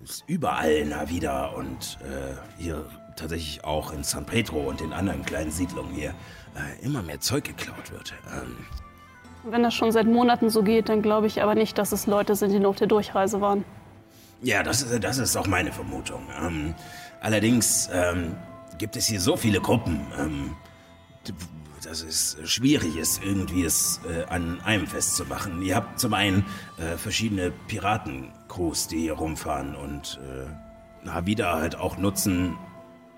das 0.00 0.10
ist 0.10 0.24
überall 0.28 0.84
nah 0.84 1.08
wieder 1.08 1.56
und 1.56 1.98
äh, 2.02 2.62
hier 2.62 2.84
tatsächlich 3.16 3.64
auch 3.64 3.92
in 3.92 4.04
San 4.04 4.26
Pedro 4.26 4.60
und 4.60 4.80
den 4.80 4.92
anderen 4.92 5.24
kleinen 5.24 5.50
Siedlungen 5.50 5.92
hier 5.92 6.10
äh, 6.10 6.84
immer 6.84 7.02
mehr 7.02 7.18
Zeug 7.20 7.44
geklaut 7.44 7.90
wird. 7.90 8.14
Ähm, 8.32 8.56
Wenn 9.44 9.62
das 9.62 9.74
schon 9.74 9.90
seit 9.90 10.06
Monaten 10.06 10.50
so 10.50 10.62
geht, 10.62 10.88
dann 10.88 11.02
glaube 11.02 11.26
ich 11.26 11.42
aber 11.42 11.54
nicht, 11.54 11.78
dass 11.78 11.90
es 11.92 12.06
Leute 12.06 12.36
sind, 12.36 12.52
die 12.52 12.60
nur 12.60 12.70
auf 12.70 12.76
der 12.76 12.86
Durchreise 12.86 13.40
waren. 13.40 13.64
Ja, 14.42 14.62
das, 14.62 14.82
ist- 14.82 15.02
das 15.02 15.18
ist 15.18 15.36
auch 15.36 15.46
meine 15.46 15.72
Vermutung. 15.72 16.22
Ähm, 16.40 16.74
allerdings 17.20 17.88
ähm, 17.92 18.36
gibt 18.78 18.96
es 18.96 19.06
hier 19.06 19.20
so 19.20 19.36
viele 19.36 19.60
Gruppen, 19.60 20.00
ähm, 20.18 20.56
dass 21.82 22.02
es 22.02 22.36
schwierig 22.44 22.96
ist, 22.96 23.22
irgendwie 23.24 23.64
es 23.64 24.00
äh, 24.08 24.24
an 24.28 24.60
einem 24.62 24.86
festzumachen. 24.86 25.62
Ihr 25.62 25.76
habt 25.76 25.98
zum 26.00 26.14
einen 26.14 26.44
äh, 26.78 26.96
verschiedene 26.96 27.50
Piratencrews, 27.68 28.88
die 28.88 29.00
hier 29.02 29.14
rumfahren 29.14 29.74
und 29.74 30.20
äh, 31.04 31.26
wieder 31.26 31.52
halt 31.54 31.76
auch 31.76 31.96
nutzen, 31.98 32.56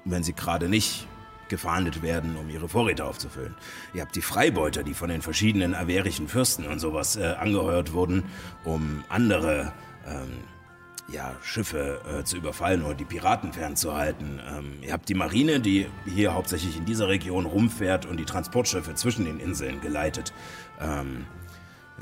wenn 0.05 0.23
sie 0.23 0.35
gerade 0.35 0.69
nicht 0.69 1.07
gefahndet 1.49 2.03
werden, 2.03 2.37
um 2.37 2.51
ihre 2.51 2.69
Vorräte 2.69 3.07
aufzufüllen. 3.07 3.55
Ihr 3.95 4.03
habt 4.03 4.15
die 4.15 4.21
Freibeuter, 4.23 4.83
die 4.83 4.93
von 4.93 5.09
den 5.09 5.23
verschiedenen 5.23 5.75
averischen 5.75 6.29
Fürsten 6.29 6.67
und 6.67 6.79
sowas 6.79 7.17
äh, 7.17 7.35
angeheuert 7.39 7.95
wurden, 7.95 8.25
um 8.65 9.03
andere 9.09 9.73
ähm, 10.07 10.29
ja, 11.09 11.35
Schiffe 11.43 12.01
äh, 12.07 12.25
zu 12.25 12.37
überfallen 12.37 12.85
oder 12.85 12.95
die 12.95 13.05
Piraten 13.05 13.53
fernzuhalten. 13.53 14.41
Ähm, 14.47 14.83
ihr 14.83 14.93
habt 14.93 15.09
die 15.09 15.15
Marine, 15.15 15.59
die 15.61 15.89
hier 16.05 16.35
hauptsächlich 16.35 16.77
in 16.77 16.85
dieser 16.85 17.09
Region 17.09 17.47
rumfährt 17.47 18.07
und 18.07 18.19
die 18.19 18.27
Transportschiffe 18.27 18.95
zwischen 18.95 19.25
den 19.25 19.41
Inseln 19.41 19.81
geleitet. 19.81 20.33
Ähm, 20.81 21.25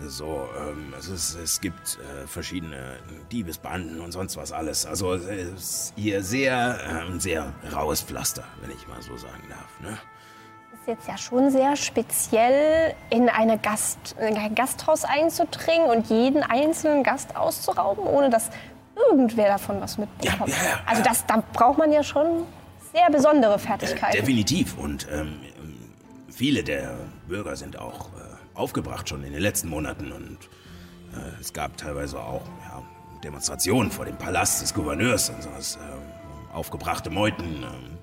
so, 0.04 0.48
ähm, 0.58 0.92
es, 0.98 1.08
ist, 1.08 1.36
es 1.36 1.60
gibt 1.60 1.98
äh, 1.98 2.26
verschiedene 2.26 2.96
Diebesbanden 3.32 4.00
und 4.00 4.12
sonst 4.12 4.36
was 4.36 4.52
alles. 4.52 4.84
Also 4.84 5.14
es 5.14 5.24
ist 5.24 5.92
hier 5.96 6.22
sehr, 6.22 7.06
äh, 7.08 7.18
sehr 7.18 7.52
raues 7.72 8.02
Pflaster, 8.02 8.44
wenn 8.60 8.70
ich 8.70 8.86
mal 8.88 9.00
so 9.00 9.16
sagen 9.16 9.44
darf. 9.48 9.80
Ne? 9.80 9.96
Das 10.70 10.80
ist 10.80 10.88
jetzt 10.88 11.08
ja 11.08 11.16
schon 11.16 11.50
sehr 11.50 11.76
speziell, 11.76 12.94
in, 13.08 13.28
eine 13.28 13.56
Gast, 13.56 14.16
in 14.20 14.36
ein 14.36 14.54
Gasthaus 14.54 15.04
einzudringen 15.04 15.88
und 15.88 16.08
jeden 16.10 16.42
einzelnen 16.42 17.02
Gast 17.02 17.34
auszurauben, 17.34 18.04
ohne 18.04 18.28
dass 18.28 18.50
irgendwer 18.96 19.48
davon 19.48 19.80
was 19.80 19.98
mitbekommt. 19.98 20.50
Ja, 20.50 20.56
ja, 20.56 20.70
ja. 20.70 20.80
Also 20.86 21.02
das, 21.02 21.26
da 21.26 21.42
braucht 21.52 21.78
man 21.78 21.92
ja 21.92 22.02
schon 22.02 22.44
sehr 22.92 23.10
besondere 23.10 23.58
Fertigkeiten. 23.58 24.16
Definitiv. 24.16 24.76
Und 24.78 25.06
ähm, 25.12 25.40
viele 26.30 26.64
der 26.64 26.96
Bürger 27.28 27.56
sind 27.56 27.78
auch 27.78 28.08
äh, 28.08 28.58
aufgebracht 28.58 29.08
schon 29.08 29.22
in 29.24 29.32
den 29.32 29.42
letzten 29.42 29.68
Monaten. 29.68 30.12
Und 30.12 30.38
äh, 31.12 31.40
es 31.40 31.52
gab 31.52 31.76
teilweise 31.76 32.18
auch 32.18 32.42
Demonstrationen 33.22 33.90
vor 33.90 34.04
dem 34.04 34.16
Palast 34.16 34.62
des 34.62 34.72
Gouverneurs 34.72 35.30
und 35.30 35.42
sowas. 35.42 35.76
Äh, 35.76 36.54
aufgebrachte 36.54 37.10
Meuten 37.10 37.44
ähm, 37.44 37.98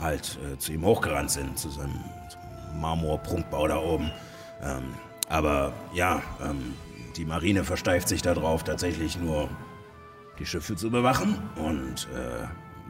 halt 0.00 0.38
äh, 0.42 0.58
zu 0.58 0.72
ihm 0.72 0.84
hochgerannt 0.84 1.30
sind, 1.30 1.58
zu 1.58 1.70
seinem, 1.70 1.94
Marmorprunkbau 2.74 3.68
da 3.68 3.78
oben. 3.78 4.10
Ähm, 4.62 4.94
aber 5.28 5.72
ja, 5.94 6.22
ähm, 6.42 6.74
die 7.16 7.24
Marine 7.24 7.64
versteift 7.64 8.08
sich 8.08 8.22
darauf, 8.22 8.64
tatsächlich 8.64 9.18
nur 9.18 9.48
die 10.38 10.46
Schiffe 10.46 10.76
zu 10.76 10.90
bewachen 10.90 11.36
und 11.56 12.08
äh, 12.14 12.46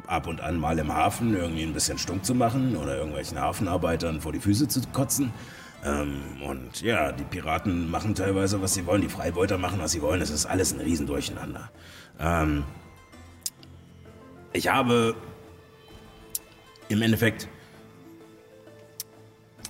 ab 0.06 0.26
und 0.26 0.40
an 0.40 0.58
mal 0.58 0.78
im 0.78 0.92
Hafen 0.92 1.36
irgendwie 1.36 1.62
ein 1.62 1.72
bisschen 1.72 1.98
stunk 1.98 2.24
zu 2.24 2.34
machen 2.34 2.76
oder 2.76 2.96
irgendwelchen 2.96 3.40
Hafenarbeitern 3.40 4.20
vor 4.20 4.32
die 4.32 4.40
Füße 4.40 4.68
zu 4.68 4.80
kotzen. 4.92 5.32
Ähm, 5.84 6.20
und 6.46 6.80
ja, 6.82 7.12
die 7.12 7.24
Piraten 7.24 7.90
machen 7.90 8.14
teilweise, 8.14 8.60
was 8.60 8.74
sie 8.74 8.86
wollen, 8.86 9.02
die 9.02 9.08
Freibeuter 9.08 9.58
machen, 9.58 9.78
was 9.80 9.92
sie 9.92 10.02
wollen. 10.02 10.20
Es 10.20 10.30
ist 10.30 10.46
alles 10.46 10.72
ein 10.72 10.80
Riesendurcheinander. 10.80 11.70
Ähm, 12.18 12.64
ich 14.52 14.68
habe 14.68 15.14
im 16.88 17.02
Endeffekt, 17.02 17.48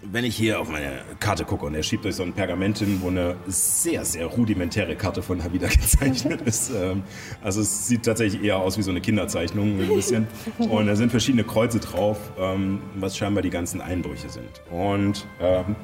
wenn 0.03 0.25
ich 0.25 0.37
hier 0.37 0.61
auf 0.61 0.69
meine 0.69 1.01
Karte 1.19 1.45
gucke 1.45 1.67
und 1.67 1.75
er 1.75 1.83
schiebt 1.83 2.07
euch 2.07 2.15
so 2.15 2.23
ein 2.23 2.33
Pergament 2.33 2.79
hin, 2.79 2.99
wo 3.03 3.09
eine 3.09 3.37
sehr, 3.47 4.05
sehr 4.05 4.27
rudimentäre 4.27 4.97
Karte 4.97 5.23
von 5.23 5.43
Havida 5.43 5.67
gezeichnet 5.69 6.43
ist. 6.43 6.71
Ähm, 6.71 7.03
also 7.43 7.61
es 7.61 7.87
sieht 7.87 8.05
tatsächlich 8.05 8.43
eher 8.43 8.59
aus 8.59 8.79
wie 8.79 8.83
so 8.83 8.91
eine 8.91 9.01
Kinderzeichnung, 9.01 9.81
ein 9.81 9.89
bisschen. 9.89 10.27
Und 10.59 10.87
da 10.87 10.97
sind 10.97 11.11
verschiedene 11.11 11.45
Kreuze 11.45 11.81
drauf, 11.81 12.19
ähm, 12.39 12.81
was 12.97 13.17
scheinbar 13.17 13.43
die 13.43 13.51
ganzen 13.51 13.81
Einbrüche 13.81 14.29
sind. 14.29 14.63
Und 14.71 15.27
ähm, 15.41 15.77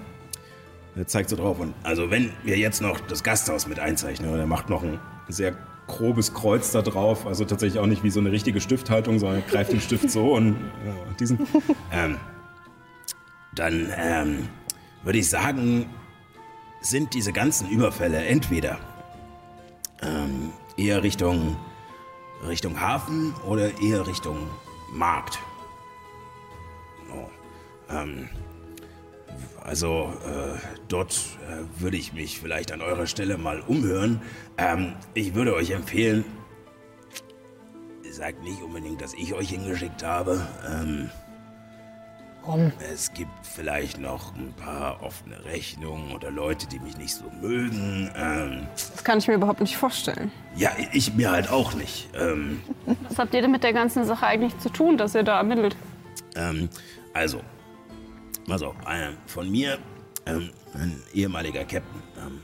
er 0.96 1.06
zeigt 1.06 1.30
so 1.30 1.36
drauf. 1.36 1.58
Und 1.58 1.74
also 1.82 2.10
wenn 2.10 2.30
wir 2.44 2.56
jetzt 2.56 2.80
noch 2.80 3.00
das 3.00 3.22
Gasthaus 3.24 3.66
mit 3.66 3.80
einzeichnen, 3.80 4.30
und 4.30 4.38
er 4.38 4.46
macht 4.46 4.70
noch 4.70 4.82
ein 4.82 5.00
sehr 5.28 5.56
grobes 5.86 6.32
Kreuz 6.32 6.70
da 6.70 6.82
drauf, 6.82 7.26
also 7.26 7.44
tatsächlich 7.44 7.80
auch 7.80 7.86
nicht 7.86 8.04
wie 8.04 8.10
so 8.10 8.20
eine 8.20 8.32
richtige 8.32 8.60
Stifthaltung, 8.60 9.18
sondern 9.18 9.42
er 9.42 9.50
greift 9.50 9.72
den 9.72 9.80
Stift 9.80 10.10
so 10.10 10.34
und 10.34 10.56
ja, 10.86 10.94
diesen. 11.18 11.46
Ähm, 11.92 12.16
dann 13.54 13.92
ähm, 13.96 14.48
würde 15.02 15.18
ich 15.18 15.28
sagen, 15.28 15.86
sind 16.80 17.14
diese 17.14 17.32
ganzen 17.32 17.68
Überfälle 17.68 18.24
entweder 18.24 18.78
ähm, 20.02 20.52
eher 20.76 21.02
Richtung, 21.02 21.56
Richtung 22.46 22.80
Hafen 22.80 23.34
oder 23.46 23.80
eher 23.80 24.06
Richtung 24.06 24.48
Markt. 24.92 25.38
Oh, 27.12 27.28
ähm, 27.90 28.28
also 29.62 30.12
äh, 30.26 30.58
dort 30.88 31.14
äh, 31.48 31.80
würde 31.80 31.96
ich 31.96 32.12
mich 32.12 32.38
vielleicht 32.38 32.70
an 32.70 32.82
eurer 32.82 33.06
Stelle 33.06 33.38
mal 33.38 33.60
umhören. 33.60 34.20
Ähm, 34.58 34.94
ich 35.14 35.34
würde 35.34 35.54
euch 35.54 35.70
empfehlen, 35.70 36.24
sagt 38.10 38.42
nicht 38.42 38.62
unbedingt, 38.62 39.00
dass 39.00 39.14
ich 39.14 39.34
euch 39.34 39.50
hingeschickt 39.50 40.04
habe. 40.04 40.46
Ähm, 40.70 41.10
Warum? 42.46 42.72
es 42.92 43.12
gibt 43.14 43.30
vielleicht 43.46 43.98
noch 43.98 44.34
ein 44.34 44.52
paar 44.52 45.02
offene 45.02 45.42
Rechnungen 45.44 46.12
oder 46.12 46.30
Leute, 46.30 46.66
die 46.66 46.78
mich 46.78 46.96
nicht 46.98 47.14
so 47.14 47.24
mögen. 47.40 48.10
Ähm, 48.16 48.66
Das 48.74 49.02
kann 49.04 49.18
ich 49.18 49.28
mir 49.28 49.34
überhaupt 49.34 49.60
nicht 49.60 49.76
vorstellen. 49.76 50.30
ja, 50.56 50.70
ich 50.92 51.14
mir 51.14 51.30
halt 51.30 51.50
auch 51.50 51.72
nicht. 51.74 52.08
Ähm, 52.14 52.60
Was 53.08 53.18
habt 53.18 53.32
ihr 53.34 53.40
denn 53.42 53.50
mit 53.50 53.62
der 53.64 53.72
ganzen 53.72 54.04
Sache 54.04 54.26
eigentlich 54.26 54.58
zu 54.58 54.68
tun, 54.68 54.98
dass 54.98 55.14
ihr 55.14 55.22
da 55.22 55.38
ermittelt? 55.38 55.74
ähm, 56.36 56.68
also, 57.14 57.40
pass 58.46 58.62
auf, 58.62 58.74
einer 58.86 59.12
von 59.26 59.50
mir, 59.50 59.78
ähm, 60.26 60.50
ein 60.74 61.00
ehemaliger 61.14 61.60
Captain, 61.64 62.02
ähm, 62.18 62.40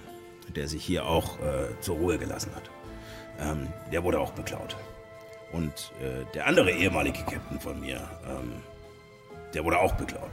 der 0.55 0.69
sich 0.69 0.85
hier 0.85 1.05
auch 1.07 1.39
äh, 1.41 1.79
zur 1.81 1.97
Ruhe 1.97 2.17
gelassen 2.19 2.53
hat. 2.55 2.71
Ähm, 3.41 3.69
der 3.93 4.03
wurde 4.05 4.19
auch 4.21 4.31
beklaut. 4.33 4.77
Und 5.53 5.93
äh, 6.01 6.25
der 6.35 6.47
andere 6.47 6.71
ehemalige 6.71 7.19
Captain 7.25 7.59
von 7.59 7.81
mir, 7.81 8.09
ähm, 8.29 8.53
der 9.55 9.65
wurde 9.65 9.79
auch 9.79 9.93
beklaut. 9.95 10.31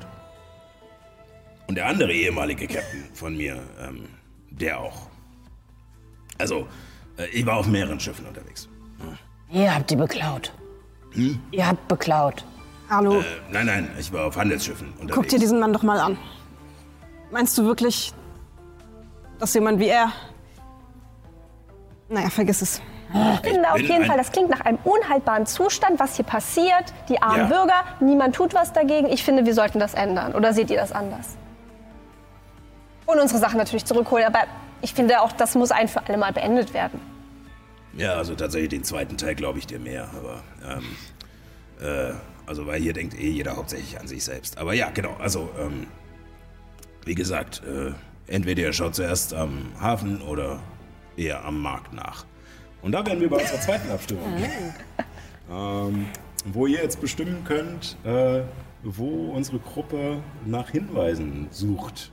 Und 1.67 1.75
der 1.75 1.87
andere 1.87 2.13
ehemalige 2.13 2.67
Captain 2.67 3.03
von 3.13 3.35
mir, 3.35 3.61
ähm, 3.79 4.07
der 4.51 4.79
auch. 4.79 5.07
Also, 6.37 6.67
äh, 7.17 7.25
ich 7.27 7.45
war 7.45 7.57
auf 7.57 7.67
mehreren 7.67 7.99
Schiffen 7.99 8.25
unterwegs. 8.25 8.69
Ihr 9.49 9.73
habt 9.73 9.89
die 9.89 9.95
beklaut. 9.95 10.53
Hm? 11.13 11.39
Ihr 11.51 11.67
habt 11.67 11.87
beklaut. 11.87 12.43
Hallo, 12.89 13.19
Äh, 13.19 13.23
nein, 13.51 13.65
nein, 13.65 13.89
ich 13.99 14.11
war 14.13 14.25
auf 14.27 14.37
Handelsschiffen 14.37 14.91
unterwegs. 14.93 15.15
guck 15.15 15.27
dir 15.27 15.39
diesen 15.39 15.59
Mann 15.59 15.73
doch 15.73 15.83
mal 15.83 15.99
an. 15.99 16.17
Meinst 17.31 17.57
du 17.57 17.65
wirklich, 17.65 18.13
dass 19.39 19.53
jemand 19.53 19.79
wie 19.79 19.87
er... 19.87 20.11
Naja, 22.09 22.29
vergiss 22.29 22.61
es. 22.61 22.81
Ich 23.43 23.51
finde 23.51 23.69
auf 23.69 23.75
bin 23.75 23.85
jeden 23.85 24.05
Fall, 24.05 24.17
das 24.17 24.31
klingt 24.31 24.49
nach 24.49 24.61
einem 24.61 24.79
unhaltbaren 24.83 25.45
Zustand, 25.45 25.99
was 25.99 26.15
hier 26.15 26.25
passiert. 26.25 26.93
Die 27.09 27.21
armen 27.21 27.39
Ja. 27.39 27.45
Bürger, 27.45 27.83
niemand 27.99 28.35
tut 28.35 28.53
was 28.53 28.73
dagegen. 28.73 29.07
Ich 29.07 29.23
finde, 29.23 29.45
wir 29.45 29.53
sollten 29.53 29.79
das 29.79 29.93
ändern. 29.93 30.33
Oder 30.35 30.53
seht 30.53 30.69
ihr 30.69 30.77
das 30.77 30.91
anders? 30.91 31.37
Und 33.05 33.19
unsere 33.19 33.39
Sachen 33.39 33.57
natürlich 33.57 33.85
zurückholen. 33.85 34.25
Aber 34.25 34.39
ich 34.81 34.93
finde 34.93 35.21
auch, 35.21 35.31
das 35.31 35.55
muss 35.55 35.71
ein 35.71 35.87
für 35.87 36.01
alle 36.07 36.17
Mal 36.17 36.33
beendet 36.33 36.73
werden. 36.73 36.99
Ja, 37.93 38.13
also 38.13 38.35
tatsächlich 38.35 38.69
den 38.69 38.83
zweiten 38.83 39.17
Teil 39.17 39.33
glaube 39.33 39.57
ich 39.57 39.65
dir 39.65 39.79
mehr, 39.79 40.07
aber 40.15 40.43
ähm, 40.69 40.83
äh, 41.81 42.13
also 42.45 42.67
weil 42.67 42.79
hier 42.79 42.93
denkt 42.93 43.15
eh 43.15 43.29
jeder 43.29 43.55
hauptsächlich 43.55 43.99
an 43.99 44.07
sich 44.07 44.23
selbst. 44.23 44.57
Aber 44.59 44.73
ja, 44.73 44.89
genau, 44.91 45.15
also 45.19 45.49
ähm, 45.59 45.87
wie 47.05 47.15
gesagt, 47.15 47.63
äh, 47.65 47.93
entweder 48.31 48.61
ihr 48.63 48.73
schaut 48.73 48.93
zuerst 48.93 49.33
am 49.33 49.71
Hafen 49.81 50.21
oder 50.21 50.59
eher 51.15 51.43
am 51.43 51.61
Markt 51.61 51.93
nach. 51.93 52.25
Und 52.81 52.91
da 52.91 53.05
wären 53.05 53.19
wir 53.19 53.29
bei 53.29 53.37
unserer 53.37 53.59
zweiten 53.59 53.89
Abstimmung. 53.91 54.23
ähm, 55.51 56.05
wo 56.45 56.67
ihr 56.67 56.81
jetzt 56.81 57.01
bestimmen 57.01 57.43
könnt, 57.43 57.97
äh, 58.03 58.41
wo 58.83 59.31
unsere 59.31 59.59
Gruppe 59.59 60.17
nach 60.45 60.69
Hinweisen 60.69 61.47
sucht. 61.51 62.11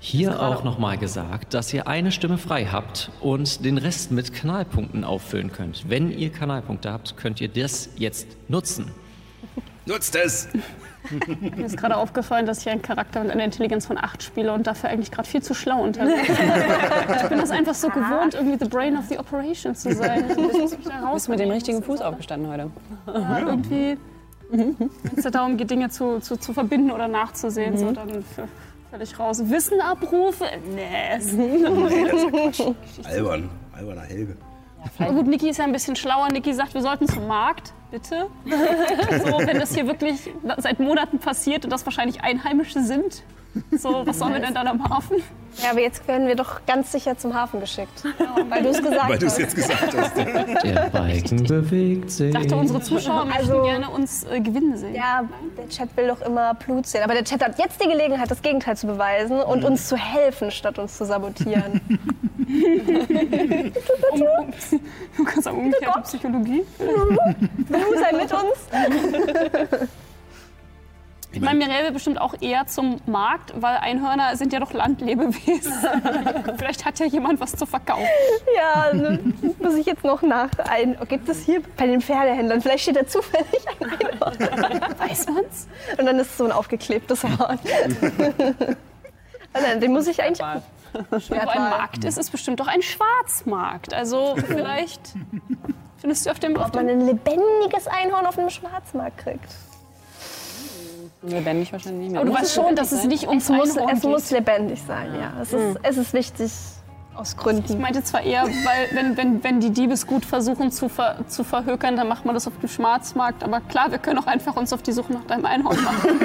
Hier 0.00 0.40
auch 0.40 0.62
nochmal 0.62 0.96
gesagt, 0.96 1.54
dass 1.54 1.72
ihr 1.74 1.88
eine 1.88 2.12
Stimme 2.12 2.38
frei 2.38 2.66
habt 2.66 3.10
und 3.20 3.64
den 3.64 3.78
Rest 3.78 4.12
mit 4.12 4.32
Kanalpunkten 4.32 5.02
auffüllen 5.02 5.50
könnt. 5.50 5.88
Wenn 5.88 6.16
ihr 6.16 6.30
Kanalpunkte 6.30 6.92
habt, 6.92 7.16
könnt 7.16 7.40
ihr 7.40 7.48
das 7.48 7.90
jetzt 7.96 8.28
nutzen. 8.48 8.92
Nutzt 9.86 10.14
es! 10.14 10.48
Mir 11.56 11.66
ist 11.66 11.76
gerade 11.76 11.96
aufgefallen, 11.96 12.46
dass 12.46 12.60
ich 12.60 12.68
einen 12.68 12.82
Charakter 12.82 13.22
mit 13.22 13.32
einer 13.32 13.44
Intelligenz 13.44 13.86
von 13.86 13.98
8 13.98 14.22
spiele 14.22 14.52
und 14.52 14.66
dafür 14.66 14.90
eigentlich 14.90 15.10
gerade 15.10 15.28
viel 15.28 15.42
zu 15.42 15.54
schlau 15.54 15.82
unterwegs 15.82 16.26
bin. 16.26 17.16
Ich 17.16 17.28
bin 17.28 17.38
das 17.38 17.50
einfach 17.50 17.74
so 17.74 17.88
gewohnt, 17.88 18.34
irgendwie 18.34 18.58
the 18.62 18.68
brain 18.68 18.96
of 18.96 19.06
the 19.08 19.18
operation 19.18 19.74
zu 19.74 19.94
sein. 19.94 20.24
Ich 20.38 20.62
muss 20.62 20.76
mich 20.76 20.86
da 20.86 21.00
raus 21.00 21.14
Bist 21.14 21.28
mit 21.28 21.40
dem 21.40 21.50
richtigen 21.50 21.82
Fuß 21.82 22.00
aufgestanden 22.00 22.50
heute. 22.50 22.70
Ja, 23.06 23.38
irgendwie, 23.40 23.98
wenn 24.50 24.90
es 25.16 25.24
da 25.24 25.30
darum 25.30 25.56
geht, 25.56 25.70
Dinge 25.70 25.88
zu, 25.90 26.20
zu, 26.20 26.36
zu 26.36 26.52
verbinden 26.52 26.90
oder 26.90 27.08
nachzusehen, 27.08 27.76
so 27.76 27.92
dann 27.92 28.24
völlig 28.90 29.18
raus. 29.18 29.42
Wissen 29.44 29.80
abrufe? 29.80 30.44
Nee. 30.74 31.18
Albern, 33.04 33.50
alberner 33.72 34.02
Helge. 34.02 34.36
Aber 34.98 35.12
gut, 35.12 35.26
Niki 35.26 35.48
ist 35.48 35.58
ja 35.58 35.64
ein 35.64 35.72
bisschen 35.72 35.96
schlauer. 35.96 36.28
Niki 36.30 36.52
sagt, 36.54 36.74
wir 36.74 36.82
sollten 36.82 37.06
zum 37.08 37.26
Markt, 37.26 37.72
bitte. 37.90 38.26
So, 39.24 39.38
wenn 39.38 39.58
das 39.58 39.74
hier 39.74 39.86
wirklich 39.86 40.30
seit 40.58 40.80
Monaten 40.80 41.18
passiert 41.18 41.64
und 41.64 41.70
das 41.72 41.84
wahrscheinlich 41.84 42.22
Einheimische 42.22 42.82
sind. 42.82 43.22
So, 43.76 44.06
was 44.06 44.18
sollen 44.18 44.34
wir 44.34 44.40
denn 44.40 44.54
dann 44.54 44.68
am 44.68 44.82
Hafen? 44.88 45.16
Ja, 45.62 45.70
aber 45.72 45.80
jetzt 45.80 46.06
werden 46.06 46.28
wir 46.28 46.36
doch 46.36 46.60
ganz 46.66 46.92
sicher 46.92 47.16
zum 47.18 47.34
Hafen 47.34 47.58
geschickt. 47.60 48.04
Weil 48.48 48.62
du 48.62 48.68
es 48.68 48.78
gesagt 48.82 49.08
Weil 49.08 49.18
du 49.18 49.26
es 49.26 49.32
hast. 49.32 49.38
jetzt 49.40 49.56
gesagt 49.56 49.96
hast. 49.96 50.16
Der 50.16 50.90
Balken 50.92 51.42
bewegt 51.44 52.10
sich. 52.10 52.28
Ich 52.28 52.34
dachte, 52.34 52.54
unsere 52.54 52.80
Zuschauer 52.80 53.24
möchten 53.24 53.50
Also- 53.50 53.62
gerne 53.64 53.88
uns 53.90 54.24
äh, 54.24 54.40
gewinnen 54.40 54.76
sehen. 54.76 54.94
Ja, 54.94 55.24
der 55.56 55.68
Chat 55.68 55.88
will 55.96 56.06
doch 56.08 56.20
immer 56.20 56.54
Blut 56.54 56.86
sehen. 56.86 57.02
Aber 57.02 57.14
der 57.14 57.24
Chat 57.24 57.42
hat 57.44 57.58
jetzt 57.58 57.82
die 57.82 57.88
Gelegenheit, 57.88 58.30
das 58.30 58.42
Gegenteil 58.42 58.76
zu 58.76 58.86
beweisen 58.86 59.40
und 59.40 59.64
uns 59.64 59.88
zu 59.88 59.96
helfen, 59.96 60.50
statt 60.52 60.78
uns 60.78 60.96
zu 60.96 61.04
sabotieren. 61.04 61.80
Du 65.16 65.24
kannst 65.24 65.42
sagen, 65.44 65.58
umgekehrte 65.58 66.00
Psychologie. 66.02 66.64
Du 66.78 67.98
sei 67.98 68.12
mit 68.16 68.32
uns. 68.32 69.88
Ich 71.30 71.40
meine, 71.42 71.58
Mireille 71.58 71.84
will 71.84 71.92
bestimmt 71.92 72.20
auch 72.20 72.34
eher 72.40 72.66
zum 72.66 73.00
Markt, 73.06 73.52
weil 73.60 73.76
Einhörner 73.76 74.34
sind 74.36 74.52
ja 74.52 74.60
doch 74.60 74.72
Landlebewesen. 74.72 75.72
Vielleicht 76.56 76.86
hat 76.86 76.98
ja 76.98 77.06
jemand 77.06 77.40
was 77.40 77.54
zu 77.54 77.66
verkaufen. 77.66 78.06
Ja, 78.56 78.94
ne, 78.94 79.20
muss 79.58 79.74
ich 79.74 79.84
jetzt 79.86 80.04
noch 80.04 80.22
nach 80.22 80.48
ein. 80.70 80.96
Gibt 81.06 81.28
es 81.28 81.44
hier 81.44 81.62
bei 81.76 81.86
den 81.86 82.00
Pferdehändlern? 82.00 82.62
Vielleicht 82.62 82.84
steht 82.84 82.96
da 82.96 83.06
zufällig 83.06 83.66
ein 83.78 83.90
Einhorn. 83.90 84.98
Weiß 84.98 85.26
man's? 85.26 85.68
Und 85.98 86.06
dann 86.06 86.18
ist 86.18 86.30
es 86.30 86.38
so 86.38 86.44
ein 86.44 86.52
aufgeklebtes 86.52 87.22
Horn. 87.22 87.58
Ah, 89.52 89.60
nein, 89.62 89.80
Den 89.80 89.92
muss 89.92 90.06
ich 90.06 90.22
eigentlich. 90.22 90.46
Wo 91.10 91.34
ein 91.34 91.70
Markt 91.70 92.04
ist, 92.04 92.16
ist 92.16 92.30
bestimmt 92.30 92.60
doch 92.60 92.68
ein 92.68 92.82
Schwarzmarkt. 92.82 93.92
Also 93.92 94.34
vielleicht 94.46 95.14
findest 95.98 96.26
du 96.26 96.30
auf 96.30 96.38
dem... 96.38 96.56
Ob 96.56 96.74
man 96.74 96.86
dem 96.86 97.00
ein 97.00 97.06
lebendiges 97.06 97.86
Einhorn 97.86 98.26
auf 98.26 98.38
einem 98.38 98.50
Schwarzmarkt 98.50 99.18
kriegt. 99.18 99.54
Lebendig 101.22 101.72
wahrscheinlich 101.72 102.00
nicht 102.02 102.12
mehr. 102.12 102.20
aber 102.20 102.30
du 102.30 102.36
weißt 102.36 102.54
schon, 102.54 102.76
dass 102.76 102.92
es 102.92 103.04
nicht 103.04 103.26
ums 103.26 103.44
Es 103.44 103.50
muss, 103.50 103.76
es 103.76 104.02
muss 104.04 104.30
lebendig 104.30 104.80
sein, 104.86 105.08
ja. 105.18 105.32
Es 105.42 105.52
ist, 105.52 105.78
es 105.82 105.96
ist 105.96 106.12
wichtig 106.12 106.52
aus 107.16 107.32
Ich 107.32 107.36
Gründen. 107.36 107.80
meinte 107.80 108.04
zwar 108.04 108.22
eher, 108.22 108.44
weil 108.44 108.88
wenn, 108.92 109.16
wenn, 109.16 109.42
wenn 109.42 109.58
die 109.58 109.70
Diebesgut 109.70 110.24
versuchen 110.24 110.70
zu, 110.70 110.88
ver, 110.88 111.16
zu 111.26 111.42
verhökern, 111.42 111.96
dann 111.96 112.06
macht 112.06 112.24
man 112.24 112.34
das 112.34 112.46
auf 112.46 112.52
dem 112.60 112.68
Schwarzmarkt. 112.68 113.42
Aber 113.42 113.60
klar, 113.62 113.90
wir 113.90 113.98
können 113.98 114.20
auch 114.20 114.28
einfach 114.28 114.54
uns 114.56 114.72
auf 114.72 114.82
die 114.82 114.92
Suche 114.92 115.12
nach 115.12 115.24
deinem 115.24 115.44
Einhorn 115.44 115.76
machen. 115.82 116.20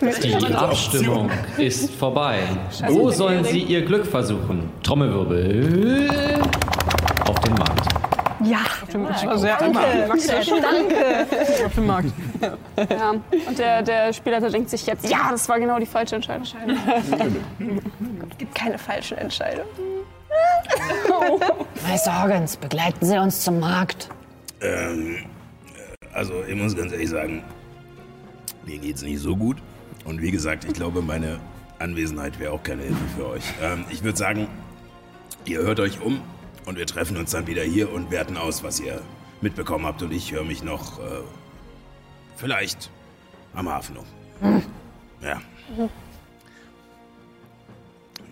Die 0.22 0.54
Abstimmung 0.54 1.28
ist 1.58 1.92
vorbei. 1.96 2.38
Wo 2.88 3.10
sollen 3.10 3.42
Sie 3.44 3.60
Ihr 3.64 3.84
Glück 3.84 4.06
versuchen? 4.06 4.70
Trommelwirbel 4.84 6.38
auf 7.26 7.38
den 7.40 7.54
Markt. 7.54 8.11
Ja, 8.44 8.60
Das 8.90 9.26
war 9.26 9.38
sehr 9.38 9.56
danke. 9.58 9.78
Danke. 10.60 11.26
auf 11.66 11.74
dem 11.74 11.86
Markt. 11.86 12.12
Ja. 12.40 13.10
Und 13.10 13.58
der, 13.58 13.82
der 13.82 14.12
Spielleiter 14.12 14.50
denkt 14.50 14.70
sich 14.70 14.86
jetzt, 14.86 15.08
ja, 15.08 15.28
das 15.30 15.48
war 15.48 15.58
genau 15.58 15.78
die 15.78 15.86
falsche 15.86 16.16
Entscheidung. 16.16 16.48
Es 18.30 18.38
gibt 18.38 18.54
keine 18.54 18.78
falschen 18.78 19.18
Entscheidungen. 19.18 19.68
Meister 21.86 22.22
Hoggins, 22.22 22.56
begleiten 22.56 23.04
Sie 23.04 23.18
uns 23.18 23.42
zum 23.42 23.60
Markt. 23.60 24.08
Ähm, 24.60 25.18
also 26.12 26.34
ich 26.48 26.54
muss 26.54 26.76
ganz 26.76 26.92
ehrlich 26.92 27.10
sagen, 27.10 27.42
mir 28.64 28.78
geht's 28.78 29.02
nicht 29.02 29.20
so 29.20 29.36
gut. 29.36 29.58
Und 30.04 30.20
wie 30.20 30.30
gesagt, 30.30 30.64
ich 30.64 30.72
glaube, 30.72 31.02
meine 31.02 31.38
Anwesenheit 31.78 32.38
wäre 32.38 32.52
auch 32.52 32.62
keine 32.62 32.82
Hilfe 32.82 33.04
für 33.16 33.28
euch. 33.28 33.42
Ähm, 33.62 33.84
ich 33.90 34.02
würde 34.02 34.18
sagen, 34.18 34.48
ihr 35.44 35.58
hört 35.60 35.80
euch 35.80 36.00
um 36.00 36.20
und 36.66 36.76
wir 36.78 36.86
treffen 36.86 37.16
uns 37.16 37.30
dann 37.32 37.46
wieder 37.46 37.62
hier 37.62 37.92
und 37.92 38.10
werten 38.10 38.36
aus, 38.36 38.62
was 38.62 38.80
ihr 38.80 39.00
mitbekommen 39.40 39.84
habt. 39.86 40.02
Und 40.02 40.12
ich 40.12 40.32
höre 40.32 40.44
mich 40.44 40.62
noch 40.62 40.98
äh, 40.98 41.02
vielleicht 42.36 42.90
am 43.54 43.68
Hafen 43.68 43.96
um. 43.96 44.62
Ja. 45.22 45.40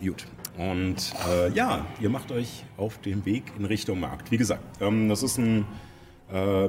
Gut. 0.01 0.27
Und 0.57 1.15
äh, 1.29 1.51
ja, 1.53 1.87
ihr 2.01 2.11
macht 2.11 2.33
euch 2.33 2.65
auf 2.77 2.99
den 2.99 3.25
Weg 3.25 3.45
in 3.59 3.65
Richtung 3.65 4.01
Markt. 4.01 4.31
Wie 4.31 4.37
gesagt, 4.37 4.63
ähm, 4.83 5.09
das 5.09 5.23
ist 5.23 5.39
ein. 5.39 5.65
Äh, 6.33 6.69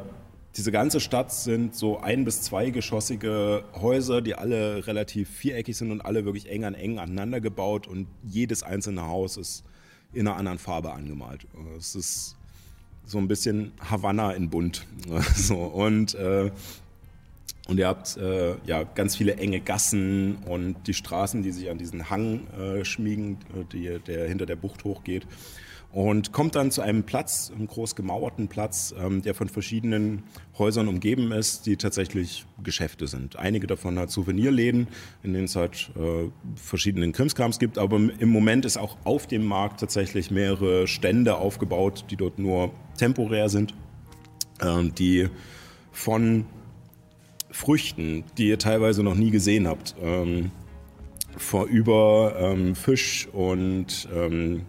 diese 0.57 0.72
ganze 0.74 0.99
Stadt 0.99 1.32
sind 1.32 1.76
so 1.76 1.99
ein- 2.01 2.26
bis 2.26 2.41
zweigeschossige 2.41 3.64
Häuser, 3.74 4.22
die 4.22 4.36
alle 4.36 4.86
relativ 4.86 5.30
viereckig 5.30 5.78
sind 5.78 5.91
und 5.91 6.01
alle 6.01 6.26
wirklich 6.26 6.49
eng 6.49 6.66
an 6.66 6.74
eng 6.74 6.99
aneinander 6.99 7.39
gebaut 7.39 7.88
und 7.88 8.07
jedes 8.22 8.62
einzelne 8.62 9.03
Haus 9.07 9.38
ist 9.38 9.64
in 10.14 10.28
einer 10.28 10.38
anderen 10.38 10.59
Farbe 10.59 10.91
angemalt. 10.91 11.47
Es 11.78 11.95
ist 11.95 12.36
so 13.05 13.18
ein 13.18 13.28
bisschen 13.28 13.72
Havanna 13.80 14.32
in 14.32 14.49
bunt. 14.49 14.86
So, 15.36 15.57
und 15.57 16.16
äh, 16.16 16.51
und 17.68 17.78
ihr 17.78 17.88
habt 17.88 18.18
äh, 18.18 18.55
ja 18.66 18.84
ganz 18.84 19.16
viele 19.16 19.36
enge 19.36 19.62
Gassen 19.62 20.38
und 20.45 20.76
die 20.88 20.93
Straßen, 20.93 21.43
die 21.43 21.51
sich 21.51 21.70
an 21.70 21.78
diesen 21.78 22.09
Hang 22.09 22.47
äh, 22.57 22.84
schmiegen, 22.84 23.38
äh, 23.53 23.64
die, 23.72 23.99
der 23.99 24.28
hinter 24.28 24.45
der 24.45 24.55
Bucht 24.55 24.84
hochgeht. 24.84 25.28
Und 25.94 26.32
kommt 26.32 26.56
dann 26.56 26.72
zu 26.72 26.82
einem 26.82 27.04
Platz, 27.04 27.52
einem 27.54 27.68
groß 27.68 27.96
gemauerten 27.96 28.48
Platz, 28.48 28.96
ähm, 28.98 29.22
der 29.22 29.36
von 29.36 29.50
verschiedenen 29.50 30.24
Häusern 30.58 30.88
umgeben 30.88 31.34
ist, 31.34 31.66
die 31.66 31.76
tatsächlich 31.76 32.46
Geschäfte 32.64 33.08
sind. 33.08 33.36
Einige 33.36 33.68
davon 33.68 34.00
halt 34.00 34.10
Souvenirläden, 34.10 34.88
in 35.22 35.34
denen 35.34 35.46
es 35.46 35.56
halt 35.58 35.92
äh, 35.98 36.30
verschiedenen 36.56 37.12
Krimskrams 37.12 37.60
gibt. 37.60 37.78
Aber 37.78 37.98
im 37.98 38.30
Moment 38.30 38.64
ist 38.64 38.78
auch 38.78 38.98
auf 39.04 39.28
dem 39.28 39.46
Markt 39.46 39.82
tatsächlich 39.82 40.32
mehrere 40.32 40.88
Stände 40.88 41.36
aufgebaut, 41.36 42.06
die 42.10 42.16
dort 42.16 42.39
nur 42.39 42.72
temporär 42.98 43.50
sind, 43.50 43.74
ähm, 44.62 44.96
die 44.96 45.28
von 45.92 46.46
Früchten, 47.50 48.24
die 48.38 48.48
ihr 48.48 48.60
teilweise 48.60 49.04
noch 49.04 49.16
nie 49.16 49.30
gesehen 49.30 49.68
habt, 49.68 49.96
ähm, 50.02 50.52
vor 51.36 51.68
ähm, 52.39 52.76
Fisch 52.76 53.28
und 53.34 54.08
ähm, 54.16 54.62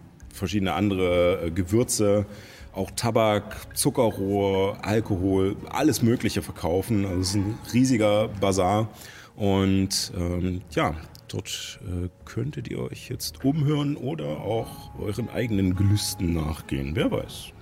verschiedene 0.43 0.73
andere 0.73 1.45
äh, 1.45 1.51
Gewürze, 1.51 2.25
auch 2.73 2.91
Tabak, 2.91 3.77
Zuckerrohr, 3.77 4.77
Alkohol, 4.81 5.55
alles 5.69 6.01
Mögliche 6.01 6.41
verkaufen. 6.41 7.05
Also 7.05 7.21
es 7.21 7.29
ist 7.29 7.35
ein 7.35 7.57
riesiger 7.73 8.27
Bazar 8.27 8.89
und 9.37 10.11
ähm, 10.17 10.61
ja, 10.71 10.95
dort 11.29 11.79
äh, 11.85 12.09
könntet 12.25 12.67
ihr 12.67 12.79
euch 12.79 13.07
jetzt 13.07 13.45
umhören 13.45 13.95
oder 13.95 14.41
auch 14.41 14.99
euren 14.99 15.29
eigenen 15.29 15.77
Gelüsten 15.77 16.33
nachgehen. 16.33 16.93
Wer 16.93 17.09
weiß. 17.09 17.53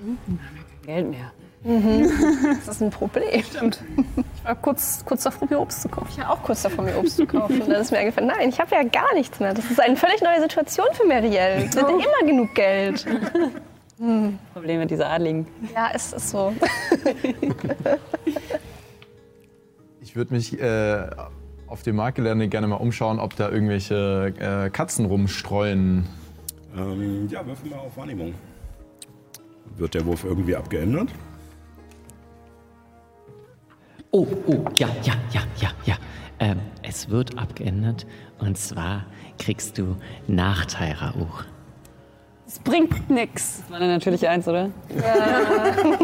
Geld 0.87 1.11
mehr. 1.11 1.31
Das 2.65 2.75
ist 2.75 2.81
ein 2.81 2.89
Problem. 2.89 3.43
Stimmt. 3.43 3.83
Ich 4.35 4.43
war 4.43 4.55
kurz, 4.55 5.03
kurz 5.05 5.23
davor, 5.23 5.47
mir 5.49 5.59
Obst 5.59 5.81
zu 5.81 5.89
kaufen. 5.89 6.07
Ich 6.11 6.17
war 6.17 6.31
auch 6.31 6.41
kurz 6.41 6.63
davor, 6.63 6.83
mir 6.83 6.97
Obst 6.97 7.17
zu 7.17 7.25
kaufen. 7.25 7.61
Und 7.61 7.69
dann 7.69 7.81
ist 7.81 7.91
mir 7.91 7.99
eingefallen, 7.99 8.31
nein, 8.35 8.49
ich 8.49 8.59
habe 8.59 8.73
ja 8.73 8.83
gar 8.83 9.13
nichts 9.13 9.39
mehr. 9.39 9.53
Das 9.53 9.69
ist 9.69 9.79
eine 9.79 9.95
völlig 9.95 10.21
neue 10.21 10.41
Situation 10.41 10.87
für 10.93 11.05
Marielle. 11.05 11.65
Es 11.65 11.75
wird 11.75 11.89
immer 11.89 12.27
genug 12.27 12.55
Geld. 12.55 13.05
Probleme 14.53 14.87
dieser 14.87 15.11
Adligen. 15.11 15.45
Ja, 15.75 15.89
es 15.93 16.11
ist 16.11 16.29
so. 16.31 16.55
Ich 20.01 20.15
würde 20.15 20.33
mich 20.33 20.59
äh, 20.59 21.07
auf 21.67 21.83
dem 21.83 21.97
Marktgelände 21.97 22.47
gerne 22.47 22.65
mal 22.65 22.77
umschauen, 22.77 23.19
ob 23.19 23.35
da 23.35 23.51
irgendwelche 23.51 24.33
äh, 24.39 24.71
Katzen 24.71 25.05
rumstreuen. 25.05 26.07
Ähm, 26.75 27.27
ja, 27.29 27.45
würfel 27.45 27.69
mal 27.69 27.77
auf 27.77 27.95
Wahrnehmung. 27.95 28.33
Wird 29.77 29.93
der 29.93 30.03
Wurf 30.07 30.23
irgendwie 30.23 30.55
abgeändert? 30.55 31.09
Oh, 34.11 34.27
oh, 34.47 34.65
ja, 34.75 34.89
ja, 35.03 35.13
ja, 35.31 35.41
ja, 35.61 35.69
ja. 35.85 35.95
Ähm, 36.39 36.59
es 36.83 37.09
wird 37.09 37.37
abgeändert 37.37 38.05
und 38.39 38.57
zwar 38.57 39.05
kriegst 39.39 39.77
du 39.77 39.95
Nachteil, 40.27 40.93
Rauch. 40.93 41.45
Es 42.45 42.59
bringt 42.59 43.09
nix. 43.09 43.59
Das 43.59 43.71
war 43.71 43.77
eine 43.77 43.93
natürliche 43.93 44.29
Eins, 44.29 44.45
oder? 44.49 44.69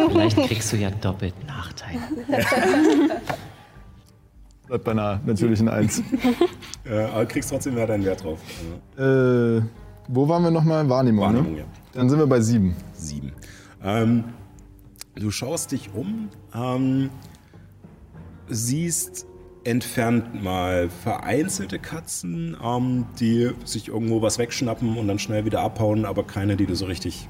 Vielleicht 0.08 0.38
kriegst 0.38 0.72
du 0.72 0.78
ja 0.78 0.90
doppelt 0.90 1.34
Nachteil. 1.46 1.98
Bleibt 4.68 4.84
bei 4.86 4.92
einer 4.92 5.20
natürlichen 5.26 5.68
Eins. 5.70 6.02
Äh, 6.90 7.04
aber 7.04 7.26
kriegst 7.26 7.50
trotzdem 7.50 7.74
mehr 7.74 7.86
deinen 7.86 8.06
Wert 8.06 8.24
drauf. 8.24 8.40
äh, 8.98 9.62
wo 10.08 10.30
waren 10.30 10.42
wir 10.42 10.52
nochmal? 10.52 10.88
Wahrnehmung, 10.88 11.26
Wahrnehmung, 11.26 11.52
ne? 11.52 11.60
ja. 11.60 11.66
Dann 11.92 12.10
sind 12.10 12.18
wir 12.18 12.28
bei 12.28 12.40
sieben. 12.40 12.78
Sieben. 12.94 13.34
Ähm, 13.84 14.24
du 15.16 15.30
schaust 15.30 15.74
dich 15.74 15.90
um, 15.94 16.30
ähm, 16.56 17.10
siehst 18.50 19.26
entfernt 19.64 20.42
mal 20.42 20.90
vereinzelte 20.90 21.78
Katzen, 21.78 22.56
ähm, 22.64 23.06
die 23.20 23.52
sich 23.66 23.90
irgendwo 23.90 24.22
was 24.22 24.40
wegschnappen 24.40 24.98
und 24.98 25.08
dann 25.08 25.20
schnell 25.20 25.46
wieder 25.46 25.60
abhauen, 25.60 26.06
aber 26.06 26.24
keine, 26.24 26.56
die 26.56 26.66
du 26.66 26.76
so 26.76 26.86
richtig 26.86 27.28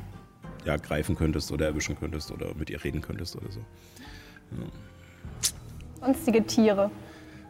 ja, 0.65 0.78
greifen 0.78 1.15
könntest 1.15 1.51
oder 1.51 1.65
erwischen 1.65 1.97
könntest 1.97 2.32
oder 2.32 2.53
mit 2.55 2.70
ihr 2.70 2.84
reden 2.84 3.01
könntest 3.01 3.36
oder 3.36 3.51
so. 3.51 3.59
Sonstige 5.99 6.45
Tiere. 6.45 6.91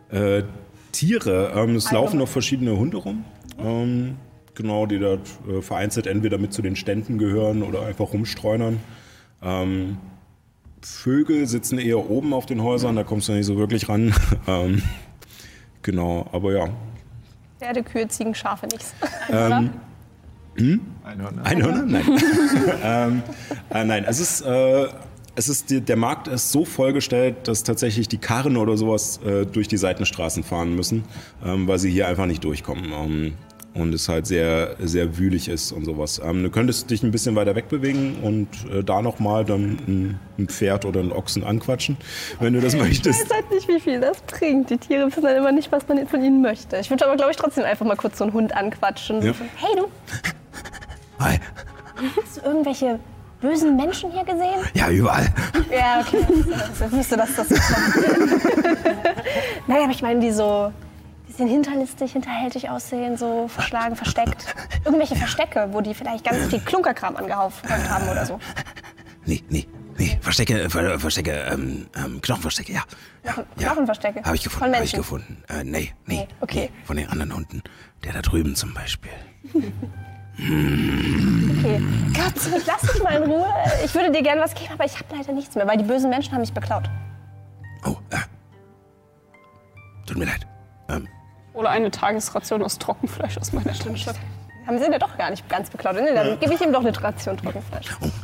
Äh, 0.10 0.44
Tiere, 0.92 1.52
ähm, 1.54 1.76
es 1.76 1.92
laufen 1.92 2.20
noch 2.20 2.28
verschiedene 2.28 2.78
Hunde 2.78 2.98
rum. 2.98 3.26
Ähm, 3.60 4.16
genau, 4.54 4.86
die 4.86 5.00
dort 5.00 5.28
äh, 5.50 5.62
vereinzelt 5.62 6.08
entweder 6.08 6.38
mit 6.38 6.54
zu 6.54 6.62
den 6.62 6.76
Ständen 6.76 7.18
gehören 7.18 7.62
oder 7.62 7.86
einfach 7.86 8.14
rumstreunern. 8.14 8.80
Ähm, 9.42 9.98
Vögel 10.82 11.48
sitzen 11.48 11.80
eher 11.80 12.10
oben 12.10 12.34
auf 12.34 12.46
den 12.46 12.62
Häusern, 12.62 12.96
da 12.96 13.04
kommst 13.04 13.28
du 13.28 13.34
nicht 13.34 13.46
so 13.46 13.58
wirklich 13.58 13.90
ran. 13.90 14.14
ähm, 14.48 14.82
genau, 15.82 16.28
aber 16.32 16.54
ja. 16.54 16.70
Pferde, 17.60 17.84
Kühe, 17.84 18.08
Ziegen, 18.08 18.36
Schafe, 18.36 18.68
nichts. 18.68 18.94
Ähm, 19.30 19.72
Einhörner. 21.04 21.46
Einhörner? 21.46 21.84
Nein. 21.88 22.06
ähm, 22.84 23.24
äh, 23.70 23.84
nein, 23.84 24.06
es 24.08 24.20
ist, 24.20 24.42
äh, 24.42 24.88
es 25.36 25.50
ist 25.50 25.70
die, 25.70 25.82
der 25.82 25.96
Markt 25.96 26.28
ist 26.28 26.52
so 26.52 26.66
vollgestellt, 26.66 27.48
dass 27.48 27.64
tatsächlich 27.64 28.08
die 28.08 28.18
Karren 28.18 28.58
oder 28.58 28.76
sowas 28.76 29.20
äh, 29.24 29.46
durch 29.46 29.68
die 29.68 29.78
Seitenstraßen 29.78 30.44
fahren 30.44 30.76
müssen, 30.76 31.04
ähm, 31.46 31.68
weil 31.68 31.78
sie 31.80 31.92
hier 31.92 32.08
einfach 32.08 32.26
nicht 32.26 32.44
durchkommen. 32.44 32.92
Ähm, 32.92 33.34
und 33.78 33.94
es 33.94 34.10
halt 34.10 34.28
sehr, 34.28 34.76
sehr 34.80 35.18
wühlig 35.18 35.48
ist 35.50 35.72
und 35.72 35.86
sowas. 35.86 36.20
Ähm, 36.24 36.44
du 36.44 36.50
könntest 36.50 36.90
dich 36.90 37.04
ein 37.04 37.12
bisschen 37.12 37.36
weiter 37.36 37.56
wegbewegen 37.56 38.18
und 38.22 38.48
äh, 38.72 38.84
da 38.84 39.02
nochmal 39.02 39.46
dann 39.46 39.78
ein, 39.88 40.20
ein 40.38 40.48
Pferd 40.48 40.86
oder 40.86 41.00
einen 41.00 41.12
Ochsen 41.12 41.44
anquatschen, 41.44 41.98
wenn 42.40 42.54
du 42.54 42.60
das 42.62 42.74
Ich 42.74 42.82
möchtest. 42.82 43.22
weiß 43.22 43.34
halt 43.36 43.52
nicht, 43.52 43.68
wie 43.68 43.80
viel 43.80 44.00
das 44.00 44.22
bringt. 44.22 44.70
Die 44.70 44.78
Tiere 44.78 45.08
wissen 45.08 45.24
halt 45.24 45.38
immer 45.38 45.52
nicht, 45.52 45.72
was 45.72 45.88
man 45.88 46.08
von 46.08 46.24
ihnen 46.24 46.42
möchte. 46.42 46.78
Ich 46.78 46.90
würde 46.90 47.06
aber, 47.06 47.16
glaube 47.16 47.32
ich, 47.32 47.38
trotzdem 47.38 47.64
einfach 47.64 47.86
mal 47.86 47.96
kurz 47.96 48.18
so 48.18 48.24
einen 48.24 48.34
Hund 48.34 48.56
anquatschen. 48.56 49.22
Ja. 49.22 49.34
So, 49.34 49.40
hey 49.56 49.76
du, 49.78 49.88
Hi. 51.24 51.40
hast 52.22 52.38
du 52.38 52.42
irgendwelche 52.42 53.00
bösen 53.42 53.76
Menschen 53.76 54.12
hier 54.12 54.24
gesehen? 54.24 54.60
Ja, 54.74 54.90
überall. 54.90 55.28
Ja, 55.72 56.02
okay. 56.02 56.26
Ich 56.86 56.92
wusste, 56.92 57.18
dass 57.18 57.36
das 57.36 57.50
so 57.50 57.56
kommt. 57.56 58.78
naja, 59.68 59.84
aber 59.84 59.92
ich 59.92 60.02
meine, 60.02 60.20
die 60.20 60.32
so 60.32 60.72
bisschen 61.38 61.48
hinterlistig, 61.48 62.12
hinterhältig 62.14 62.70
aussehen, 62.70 63.16
so 63.18 63.48
verschlagen, 63.48 63.96
versteckt. 63.96 64.56
Irgendwelche 64.86 65.16
Verstecke, 65.16 65.70
wo 65.72 65.82
die 65.82 65.94
vielleicht 65.94 66.24
ganz 66.26 66.48
viel 66.48 66.60
Klunkerkram 66.60 67.16
angehauft 67.16 67.64
haben 67.70 68.08
oder 68.10 68.26
so. 68.26 68.40
Nee, 69.26 69.44
nee, 69.50 69.68
nee. 69.98 70.18
Verstecke, 70.22 70.70
Ver, 70.70 71.00
Verstecke, 71.00 71.32
ähm, 71.52 71.88
ähm, 71.96 72.22
Knochenverstecke, 72.22 72.74
ja. 72.74 72.84
ja 73.24 73.32
Knochen- 73.34 73.46
ja. 73.58 73.68
Knochenverstecke? 73.68 74.24
Habe 74.24 74.36
ich 74.36 74.44
Von 74.44 74.52
gefunden, 74.52 74.76
habe 74.76 74.86
ich 74.86 74.94
Menschen? 74.94 74.98
gefunden. 74.98 75.44
Äh, 75.50 75.64
nee, 75.64 75.94
nee, 76.06 76.16
Nee, 76.16 76.28
okay. 76.42 76.70
nee. 76.74 76.86
Von 76.86 76.98
den 76.98 77.10
anderen 77.10 77.34
Hunden. 77.36 77.62
Der 78.04 78.14
da 78.14 78.22
drüben 78.22 78.56
zum 78.56 78.74
Beispiel. 78.74 79.12
Okay. 80.40 81.82
Gott, 82.14 82.34
ich 82.58 82.66
lass 82.66 82.82
dich 82.82 83.04
mal 83.04 83.22
in 83.22 83.30
Ruhe. 83.30 83.48
Ich 83.84 83.94
würde 83.96 84.12
dir 84.12 84.22
gerne 84.22 84.42
was 84.42 84.54
geben, 84.54 84.72
aber 84.74 84.86
ich 84.86 84.94
habe 84.96 85.06
leider 85.16 85.34
nichts 85.34 85.56
mehr, 85.56 85.68
weil 85.68 85.78
die 85.78 85.84
bösen 85.84 86.10
Menschen 86.10 86.34
haben 86.34 86.42
mich 86.42 86.54
beklaut. 86.54 86.90
Oh, 87.86 87.96
äh. 88.12 88.18
Tut 90.06 90.18
mir 90.18 90.26
leid. 90.26 90.48
Oder 91.58 91.72
eine 91.72 91.90
Tagesration 91.90 92.62
aus 92.62 92.78
Trockenfleisch 92.78 93.40
aus 93.40 93.52
meiner 93.52 93.74
Tintenstadt. 93.74 94.16
Haben 94.68 94.78
sie 94.78 94.90
denn 94.92 95.00
doch 95.00 95.18
gar 95.18 95.32
nicht 95.32 95.50
ganz 95.50 95.72
beklaut. 95.72 95.96
Nee, 95.96 96.14
dann 96.14 96.40
gebe 96.40 96.54
ich 96.54 96.62
ihm 96.62 96.72
doch 96.72 96.82
eine 96.82 97.04
Ration 97.04 97.36
Trockenfleisch. 97.36 97.98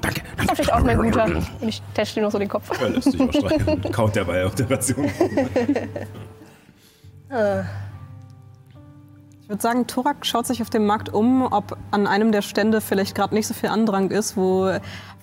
Danke. 0.00 0.22
Das 0.36 0.44
ist 0.44 0.48
natürlich 0.48 0.72
auch 0.72 0.82
mein 0.84 0.96
guter. 0.98 1.24
Und 1.24 1.68
ich 1.68 1.82
tätsche 1.92 2.20
ihm 2.20 2.24
noch 2.24 2.30
so 2.30 2.38
den 2.38 2.48
Kopf. 2.48 2.70
Er 2.80 2.90
lässt 2.90 3.10
sich 3.10 3.20
auch. 3.20 3.90
Kaut 3.92 4.14
dabei 4.14 4.46
auf 4.46 4.54
der 4.54 4.70
Ration. 4.70 5.10
Ich 9.42 9.48
würde 9.48 9.62
sagen, 9.62 9.88
Torak 9.88 10.24
schaut 10.24 10.46
sich 10.46 10.62
auf 10.62 10.70
dem 10.70 10.86
Markt 10.86 11.12
um, 11.12 11.42
ob 11.42 11.76
an 11.90 12.06
einem 12.06 12.30
der 12.30 12.42
Stände 12.42 12.80
vielleicht 12.80 13.16
gerade 13.16 13.34
nicht 13.34 13.48
so 13.48 13.54
viel 13.54 13.70
Andrang 13.70 14.12
ist, 14.12 14.36
wo 14.36 14.70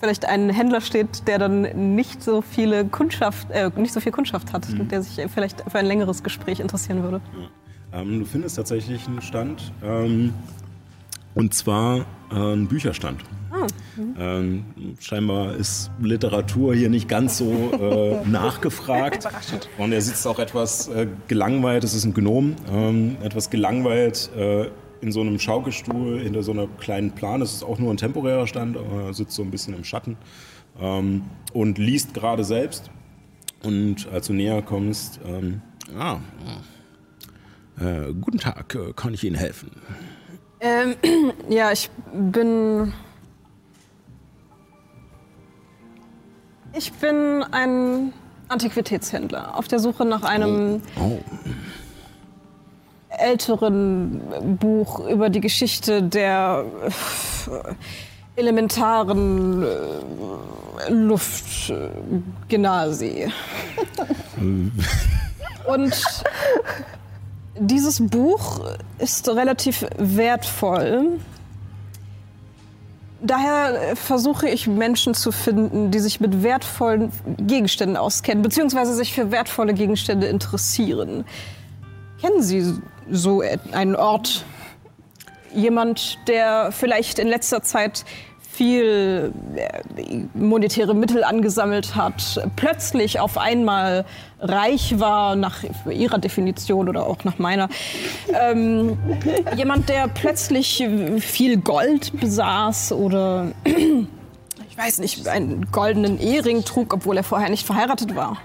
vielleicht 0.02 0.26
ein 0.26 0.50
Händler 0.50 0.82
steht, 0.82 1.28
der 1.28 1.40
dann 1.40 1.96
nicht 1.96 2.22
so 2.22 2.42
viele 2.42 2.86
Kundschaft, 2.86 3.50
äh, 3.52 3.72
nicht 3.78 3.94
so 3.94 4.02
viel 4.02 4.12
Kundschaft 4.12 4.52
hat, 4.52 4.68
der 4.92 5.04
sich 5.04 5.24
vielleicht 5.32 5.64
für 5.70 5.78
ein 5.78 5.86
längeres 5.86 6.24
Gespräch 6.24 6.60
interessieren 6.60 7.04
würde. 7.04 7.22
Ähm, 7.94 8.20
du 8.20 8.26
findest 8.26 8.58
tatsächlich 8.58 9.08
einen 9.08 9.22
Stand. 9.22 9.72
Ähm, 9.84 10.34
und 11.36 11.54
zwar 11.54 12.06
äh, 12.32 12.36
einen 12.36 12.68
Bücherstand. 12.68 13.24
Ähm, 14.18 14.66
scheinbar 15.00 15.56
ist 15.56 15.92
Literatur 16.02 16.74
hier 16.74 16.90
nicht 16.90 17.08
ganz 17.08 17.38
so 17.38 17.72
äh, 17.74 18.26
nachgefragt. 18.28 19.28
Und 19.78 19.92
er 19.92 20.02
sitzt 20.02 20.26
auch 20.26 20.40
etwas 20.40 20.88
äh, 20.88 21.08
gelangweilt, 21.28 21.84
es 21.84 21.94
ist 21.94 22.06
ein 22.06 22.14
Gnom, 22.14 22.56
ähm, 22.72 23.18
etwas 23.22 23.50
gelangweilt 23.50 24.32
äh, 24.36 24.68
in 25.02 25.12
so 25.12 25.22
einem 25.22 25.40
Schaukelstuhl, 25.40 26.20
hinter 26.20 26.44
so 26.44 26.52
einer 26.52 26.68
kleinen 26.68 27.12
Plan. 27.12 27.42
Es 27.42 27.54
ist 27.54 27.64
auch 27.64 27.80
nur 27.80 27.92
ein 27.92 27.98
temporärer 27.98 28.48
Stand, 28.48 28.78
aber 28.78 29.08
er 29.08 29.14
sitzt 29.14 29.34
so 29.34 29.42
ein 29.42 29.52
bisschen 29.52 29.74
im 29.76 29.84
Schatten 29.84 30.18
ähm, 30.80 31.24
und 31.54 31.78
liest 31.78 32.14
gerade 32.14 32.44
selbst. 32.44 32.92
Und 33.64 34.08
als 34.12 34.28
du 34.28 34.34
näher 34.34 34.62
kommst, 34.62 35.20
ähm, 35.26 35.62
ah, 35.98 36.20
äh, 37.80 38.14
guten 38.14 38.38
Tag, 38.38 38.76
äh, 38.76 38.94
kann 38.94 39.14
ich 39.14 39.24
Ihnen 39.24 39.36
helfen? 39.36 39.72
Ähm, 40.60 40.96
ja, 41.50 41.72
ich 41.72 41.90
bin. 42.14 42.94
Ich 46.74 46.94
bin 46.94 47.44
ein 47.52 48.14
Antiquitätshändler 48.48 49.58
auf 49.58 49.68
der 49.68 49.80
Suche 49.80 50.06
nach 50.06 50.24
einem 50.24 50.82
Oh, 50.98 51.20
älteren 53.22 54.58
Buch 54.60 55.08
über 55.08 55.30
die 55.30 55.40
Geschichte 55.42 56.04
der 56.04 56.66
äh, 57.48 57.74
elementaren 58.40 59.64
äh, 59.64 59.68
Luftgenasi. 60.90 63.32
Und 65.68 65.94
dieses 67.60 68.08
Buch 68.08 68.62
ist 68.98 69.28
relativ 69.30 69.86
wertvoll. 69.98 71.20
Daher 73.24 73.96
versuche 73.96 74.50
ich 74.50 74.66
Menschen 74.66 75.14
zu 75.14 75.32
finden, 75.32 75.92
die 75.92 76.00
sich 76.00 76.20
mit 76.20 76.42
wertvollen 76.42 77.12
Gegenständen 77.38 77.96
auskennen, 77.96 78.42
beziehungsweise 78.42 78.96
sich 78.96 79.14
für 79.14 79.30
wertvolle 79.30 79.76
Gegenstände 79.76 80.26
interessieren. 80.26 81.26
Kennen 82.20 82.42
Sie 82.42 82.82
so 83.12 83.44
einen 83.72 83.96
Ort? 83.96 84.46
Jemand, 85.54 86.18
der 86.28 86.72
vielleicht 86.72 87.20
in 87.20 87.28
letzter 87.28 87.62
Zeit 87.62 88.06
viel 88.52 89.34
äh, 89.56 90.24
monetäre 90.34 90.94
Mittel 90.94 91.24
angesammelt 91.24 91.96
hat, 91.96 92.48
plötzlich 92.56 93.20
auf 93.20 93.38
einmal 93.38 94.06
reich 94.40 95.00
war, 95.00 95.36
nach 95.36 95.64
Ihrer 95.90 96.20
Definition 96.20 96.90
oder 96.90 97.08
auch 97.08 97.24
nach 97.24 97.40
meiner. 97.40 97.70
Ähm, 98.34 98.98
jemand, 99.56 99.90
der 99.90 100.08
plötzlich 100.10 100.86
viel 101.20 101.58
Gold 101.58 102.20
besaß 102.20 102.92
oder, 102.92 103.52
ich 103.66 104.78
weiß 104.78 105.00
nicht, 105.00 105.28
einen 105.28 105.72
goldenen 105.72 106.20
Ehering 106.20 106.66
trug, 106.66 106.94
obwohl 106.94 107.18
er 107.18 107.24
vorher 107.24 107.50
nicht 107.50 107.66
verheiratet 107.66 108.16
war. 108.16 108.38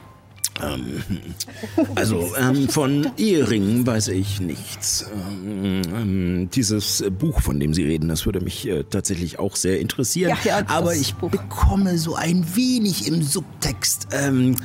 Also 1.95 2.35
ähm, 2.39 2.69
von 2.69 3.11
Eheringen 3.17 3.87
weiß 3.87 4.09
ich 4.09 4.41
nichts. 4.41 5.07
Ähm, 5.41 5.83
ähm, 5.95 6.51
dieses 6.51 7.05
Buch, 7.19 7.41
von 7.41 7.61
dem 7.61 7.75
Sie 7.75 7.85
reden, 7.85 8.09
das 8.09 8.27
würde 8.27 8.41
mich 8.41 8.67
äh, 8.69 8.85
tatsächlich 8.85 9.39
auch 9.39 9.57
sehr 9.57 9.81
interessieren. 9.81 10.37
Ja, 10.45 10.59
ja, 10.61 10.65
Aber 10.69 10.95
ich 10.95 11.15
Buch. 11.15 11.31
bekomme 11.31 11.99
so 11.99 12.15
ein 12.15 12.45
wenig 12.57 13.07
im 13.09 13.23
Subtext 13.23 14.09
ähm, 14.13 14.57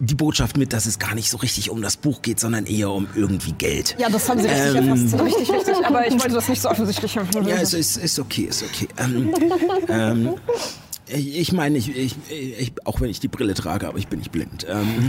die 0.00 0.14
Botschaft 0.14 0.56
mit, 0.56 0.72
dass 0.72 0.86
es 0.86 0.98
gar 0.98 1.14
nicht 1.14 1.28
so 1.28 1.38
richtig 1.38 1.70
um 1.70 1.82
das 1.82 1.96
Buch 1.96 2.22
geht, 2.22 2.38
sondern 2.38 2.66
eher 2.66 2.90
um 2.90 3.08
irgendwie 3.16 3.52
Geld. 3.52 3.96
Ja, 3.98 4.08
das 4.08 4.28
haben 4.28 4.40
Sie 4.40 4.46
richtig 4.46 4.76
Ähm. 4.76 4.88
erfasst. 4.88 5.20
Richtig, 5.20 5.50
richtig. 5.50 5.74
Aber 5.84 6.06
ich 6.06 6.12
wollte 6.12 6.34
das 6.34 6.48
nicht 6.48 6.62
so 6.62 6.70
offensichtlich 6.70 7.18
haben. 7.18 7.28
Ja, 7.48 7.56
es 7.56 7.74
ist, 7.74 7.96
ist 7.96 8.18
okay, 8.18 8.42
ist 8.44 8.62
okay. 8.62 8.88
Ähm, 8.98 9.34
ähm, 9.88 10.30
ich 11.10 11.38
ich 11.38 11.52
meine, 11.52 11.78
ich, 11.78 11.96
ich, 11.96 12.16
ich, 12.30 12.72
auch 12.84 13.00
wenn 13.00 13.10
ich 13.10 13.20
die 13.20 13.28
Brille 13.28 13.54
trage, 13.54 13.88
aber 13.88 13.98
ich 13.98 14.08
bin 14.08 14.18
nicht 14.18 14.32
blind. 14.32 14.66
Ähm, 14.68 15.08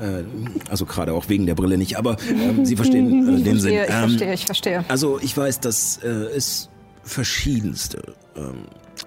äh, 0.00 0.70
also 0.70 0.86
gerade 0.86 1.12
auch 1.12 1.28
wegen 1.28 1.46
der 1.46 1.54
Brille 1.54 1.78
nicht, 1.78 1.96
aber 1.96 2.16
ähm, 2.28 2.64
Sie 2.64 2.76
verstehen 2.76 3.28
äh, 3.28 3.42
den 3.42 3.60
Sinn. 3.60 3.74
verstehe, 3.74 3.84
ich 3.84 3.90
Ähm, 3.90 4.08
verstehe, 4.08 4.34
ich 4.34 4.46
verstehe. 4.46 4.84
Also 4.88 5.18
ich 5.20 5.36
weiß, 5.36 5.60
dass 5.60 5.98
äh, 5.98 6.08
es 6.08 6.68
verschiedenste 7.04 8.14
ähm, 8.36 8.66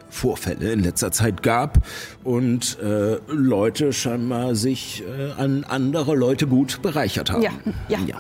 Vorfälle 0.10 0.72
in 0.72 0.82
letzter 0.82 1.12
Zeit 1.12 1.44
gab 1.44 1.86
und 2.24 2.78
äh, 2.82 3.18
Leute 3.28 3.94
scheinbar 3.94 4.56
sich 4.56 5.04
äh, 5.04 5.32
an 5.40 5.64
andere 5.64 6.16
Leute 6.16 6.48
gut 6.48 6.82
bereichert 6.82 7.32
haben. 7.32 7.42
Ja, 7.42 7.52
ja. 7.90 8.00
ja. 8.06 8.18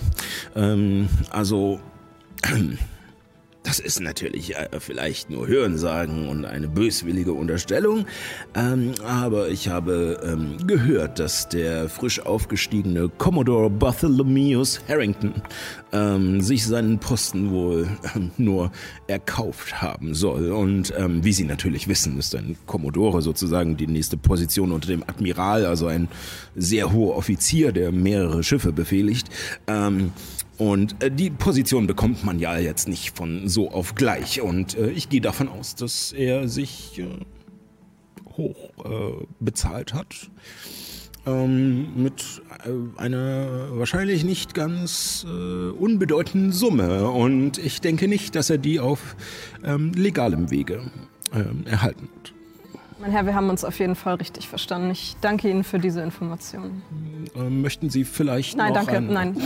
Ähm, 0.55 1.07
also 1.31 1.79
das 3.65 3.79
ist 3.79 3.99
natürlich 3.99 4.55
äh, 4.55 4.69
vielleicht 4.79 5.29
nur 5.29 5.47
Hörensagen 5.47 6.29
und 6.29 6.45
eine 6.45 6.67
böswillige 6.67 7.33
Unterstellung, 7.33 8.05
ähm, 8.53 8.93
aber 9.03 9.49
ich 9.49 9.67
habe 9.67 10.19
ähm, 10.23 10.57
gehört, 10.65 11.19
dass 11.19 11.49
der 11.49 11.89
frisch 11.89 12.19
aufgestiegene 12.19 13.09
Commodore 13.17 13.69
Bartholomeus 13.69 14.79
Harrington 14.87 15.33
ähm, 15.91 16.41
sich 16.41 16.65
seinen 16.65 16.99
Posten 16.99 17.51
wohl 17.51 17.87
ähm, 18.15 18.31
nur 18.37 18.71
erkauft 19.07 19.81
haben 19.81 20.13
soll. 20.13 20.51
Und 20.51 20.93
ähm, 20.97 21.23
wie 21.23 21.33
Sie 21.33 21.45
natürlich 21.45 21.87
wissen, 21.87 22.19
ist 22.19 22.35
ein 22.35 22.57
Commodore 22.67 23.21
sozusagen 23.21 23.77
die 23.77 23.87
nächste 23.87 24.17
Position 24.17 24.71
unter 24.71 24.87
dem 24.87 25.03
Admiral, 25.03 25.65
also 25.65 25.87
ein 25.87 26.07
sehr 26.55 26.91
hoher 26.91 27.15
Offizier, 27.17 27.71
der 27.71 27.91
mehrere 27.91 28.43
Schiffe 28.43 28.71
befehligt. 28.71 29.27
Und 30.57 31.02
äh, 31.03 31.11
die 31.11 31.30
Position 31.30 31.88
bekommt 31.88 32.23
man 32.23 32.40
ja 32.40 32.57
jetzt 32.57 32.88
nicht 32.88 33.15
von 33.15 33.48
so 33.48 33.72
auf 33.72 33.95
gleich. 33.95 34.41
Und 34.41 34.77
äh, 34.77 34.90
ich 34.90 35.10
gehe 35.10 35.22
davon 35.22 35.49
aus, 35.49 35.76
dass 35.76 36.14
er 36.14 36.48
sich 36.48 36.99
äh, 36.99 37.07
hoch 38.38 38.69
äh, 38.84 39.26
bezahlt 39.40 39.94
hat. 39.94 40.30
Ähm, 41.26 42.02
mit 42.02 42.44
äh, 42.64 42.99
einer 42.99 43.77
wahrscheinlich 43.77 44.23
nicht 44.23 44.53
ganz 44.53 45.26
äh, 45.27 45.69
unbedeutenden 45.69 46.52
Summe. 46.52 47.10
Und 47.10 47.57
ich 47.57 47.82
denke 47.82 48.07
nicht, 48.07 48.36
dass 48.36 48.49
er 48.49 48.57
die 48.57 48.80
auf 48.80 49.15
ähm, 49.64 49.91
legalem 49.94 50.52
Wege 50.52 50.91
ähm, 51.34 51.64
erhalten 51.65 52.07
hat. 52.15 52.35
Mein 53.06 53.11
Herr, 53.11 53.27
wir 53.27 53.36
haben 53.36 53.52
uns 53.52 53.64
auf 53.64 53.77
jeden 53.77 53.94
Fall 53.94 54.15
richtig 54.15 54.49
verstanden. 54.49 54.90
Ich 54.90 55.15
danke 55.22 55.48
Ihnen 55.48 55.64
für 55.64 55.77
diese 55.77 56.02
Information. 56.02 56.82
Ähm, 57.36 57.61
möchten 57.61 57.91
Sie 57.91 58.03
vielleicht 58.03 58.57
Nein, 58.57 58.69
noch 58.73 58.84
danke, 58.84 58.98
ein- 58.98 59.14
nein. 59.14 59.36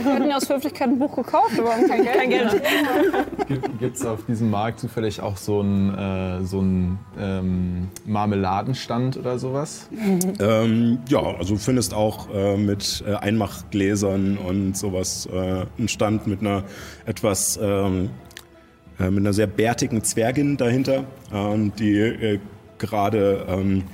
Wir 0.00 0.14
hätten 0.14 0.30
ja 0.30 0.36
aus 0.36 0.48
Höflichkeit 0.48 0.88
ein 0.88 1.00
Buch 1.00 1.16
gekauft, 1.16 1.58
aber 1.58 1.72
haben 1.74 1.88
kein 1.88 2.04
Geld. 2.04 2.14
Kein 2.16 2.30
Geld. 2.30 3.78
Gibt 3.80 3.96
es 3.96 4.06
auf 4.06 4.24
diesem 4.26 4.50
Markt 4.50 4.78
zufällig 4.78 5.20
auch 5.20 5.36
so 5.36 5.60
einen 5.60 5.98
äh, 5.98 6.44
so 6.44 6.60
einen, 6.60 6.98
ähm, 7.18 7.88
Marmeladenstand 8.06 9.16
oder 9.16 9.36
sowas? 9.40 9.88
Ähm, 10.38 10.98
ja, 11.08 11.20
also 11.38 11.54
du 11.54 11.60
findest 11.60 11.92
auch 11.92 12.32
äh, 12.32 12.56
mit 12.56 13.02
äh, 13.04 13.14
Einmachgläsern 13.16 14.38
und 14.38 14.76
sowas 14.76 15.26
äh, 15.32 15.64
einen 15.76 15.88
Stand 15.88 16.28
mit 16.28 16.40
einer 16.40 16.62
etwas 17.04 17.58
ähm, 17.60 18.10
äh, 19.00 19.10
mit 19.10 19.20
einer 19.20 19.32
sehr 19.32 19.46
bärtigen 19.46 20.04
Zwergin 20.04 20.56
dahinter, 20.56 21.04
ähm, 21.32 21.72
die 21.78 21.96
äh, 21.98 22.38
gerade 22.78 23.46
ähm, 23.48 23.84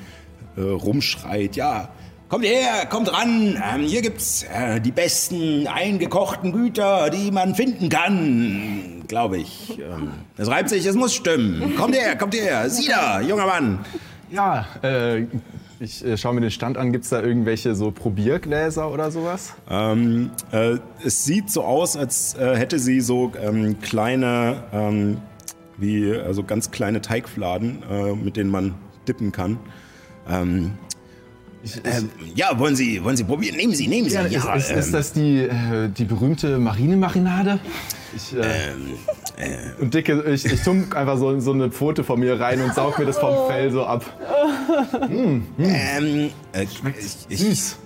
äh, 0.56 0.60
rumschreit, 0.60 1.56
ja. 1.56 1.90
Kommt 2.28 2.44
her, 2.44 2.86
kommt 2.90 3.12
ran. 3.12 3.62
Ähm, 3.72 3.82
hier 3.82 4.02
gibt's 4.02 4.42
äh, 4.52 4.80
die 4.80 4.90
besten 4.90 5.68
eingekochten 5.68 6.50
Güter, 6.50 7.08
die 7.08 7.30
man 7.30 7.54
finden 7.54 7.88
kann, 7.88 9.04
glaube 9.06 9.38
ich. 9.38 9.78
Ähm, 9.78 10.10
es 10.36 10.48
reibt 10.48 10.70
sich, 10.70 10.84
es 10.86 10.96
muss 10.96 11.14
stimmen. 11.14 11.76
Kommt 11.76 11.94
her, 11.94 12.16
kommt 12.16 12.34
her. 12.34 12.68
Sie 12.68 12.88
da, 12.88 13.20
junger 13.20 13.46
Mann. 13.46 13.78
Ja, 14.32 14.66
äh, 14.82 15.26
ich 15.80 16.04
äh, 16.04 16.16
schaue 16.16 16.34
mir 16.34 16.40
den 16.40 16.50
Stand 16.50 16.76
an. 16.78 16.92
Gibt 16.92 17.04
es 17.04 17.10
da 17.10 17.22
irgendwelche 17.22 17.74
so 17.74 17.90
Probiergläser 17.90 18.90
oder 18.90 19.10
sowas? 19.10 19.54
Ähm, 19.68 20.30
äh, 20.52 20.78
es 21.04 21.24
sieht 21.24 21.50
so 21.50 21.62
aus, 21.64 21.96
als 21.96 22.34
äh, 22.34 22.56
hätte 22.56 22.78
sie 22.78 23.00
so 23.00 23.32
ähm, 23.40 23.80
kleine, 23.80 24.64
ähm, 24.72 25.18
wie 25.76 26.12
also 26.12 26.42
ganz 26.42 26.70
kleine 26.70 27.00
Teigfladen, 27.00 27.82
äh, 27.90 28.12
mit 28.14 28.36
denen 28.36 28.50
man 28.50 28.74
dippen 29.06 29.32
kann. 29.32 29.58
Ähm, 30.28 30.72
Ähm, 31.82 32.10
ja, 32.36 32.56
wollen 32.60 32.76
Sie, 32.76 33.02
wollen 33.02 33.16
Sie 33.16 33.24
probieren? 33.24 33.56
Nehmen 33.56 33.74
Sie, 33.74 33.88
nehmen 33.88 34.08
Sie. 34.08 34.14
Ja, 34.14 34.26
Ja, 34.26 34.54
ist, 34.54 34.70
ist, 34.70 34.86
ähm, 34.86 34.92
das 34.92 35.12
die, 35.12 35.38
äh, 35.40 35.88
die 35.88 36.04
berühmte 36.04 36.58
Marinemarinade? 36.58 37.58
Ich, 38.14 38.32
äh, 39.36 39.80
und 39.80 39.92
dicke, 39.94 40.22
ich, 40.32 40.44
ich 40.44 40.62
tunk 40.62 40.96
einfach 40.96 41.18
so, 41.18 41.38
so 41.40 41.52
eine 41.52 41.70
Pfote 41.70 42.04
von 42.04 42.18
mir 42.20 42.38
rein 42.40 42.60
und 42.62 42.74
saug 42.74 42.98
mir 42.98 43.06
das 43.06 43.18
vom 43.18 43.46
Fell 43.48 43.70
so 43.70 43.84
ab. 43.84 44.04
ähm, 45.10 46.30
äh, 46.52 46.64
ich, 46.64 47.26
ich, 47.28 47.38
Süß. 47.38 47.78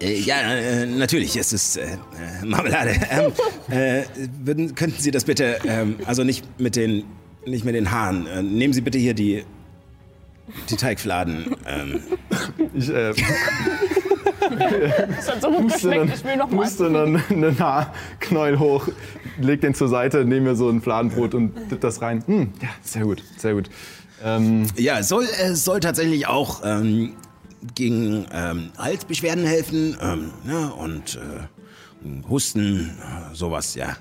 Äh, 0.00 0.18
ja, 0.20 0.40
äh, 0.40 0.86
natürlich, 0.86 1.36
es 1.36 1.52
ist 1.52 1.76
äh, 1.76 1.82
äh, 1.82 2.44
Marmelade. 2.44 2.94
Ähm, 3.10 3.32
äh, 3.76 4.02
würden, 4.44 4.74
könnten 4.74 5.00
Sie 5.00 5.10
das 5.10 5.24
bitte, 5.24 5.58
ähm, 5.66 5.96
also 6.06 6.22
nicht 6.24 6.44
mit 6.60 6.76
den, 6.76 7.04
nicht 7.46 7.64
mit 7.64 7.74
den 7.74 7.90
Haaren. 7.90 8.26
Äh, 8.26 8.42
nehmen 8.42 8.72
Sie 8.72 8.80
bitte 8.80 8.98
hier 8.98 9.14
die, 9.14 9.44
die 10.68 10.76
Teigfladen. 10.76 11.56
Ähm, 11.66 12.00
Ich 12.74 12.88
äh, 12.88 13.12
Das 15.16 15.30
hat 15.30 15.42
so 15.42 15.50
gut 15.50 15.68
puste 15.68 15.88
geschmeckt, 15.88 16.00
dann, 16.00 16.18
ich 16.18 16.24
will 16.24 16.36
noch 16.36 16.50
mal. 16.50 16.62
puste 16.62 16.90
dann 16.90 17.22
einen 17.30 17.58
Haarknäuel 17.58 18.58
hoch, 18.58 18.88
leg 19.38 19.60
den 19.60 19.74
zur 19.74 19.88
Seite, 19.88 20.24
nehme 20.24 20.50
mir 20.50 20.56
so 20.56 20.68
ein 20.68 20.80
Fladenbrot 20.80 21.34
und 21.34 21.52
das 21.80 22.02
rein. 22.02 22.22
Hm, 22.26 22.52
ja, 22.60 22.68
sehr 22.82 23.02
gut, 23.02 23.22
sehr 23.36 23.54
gut. 23.54 23.70
Ähm, 24.22 24.66
ja, 24.76 24.98
es 24.98 25.08
soll, 25.08 25.24
es 25.24 25.64
soll 25.64 25.80
tatsächlich 25.80 26.26
auch 26.26 26.62
ähm, 26.64 27.14
gegen 27.74 28.26
ähm, 28.32 28.70
Halsbeschwerden 28.78 29.44
helfen 29.44 29.96
ähm, 30.00 30.30
ne, 30.44 30.72
und 30.74 31.16
äh, 31.16 32.28
Husten, 32.28 32.90
äh, 33.00 33.34
sowas, 33.34 33.74
ja. 33.74 33.96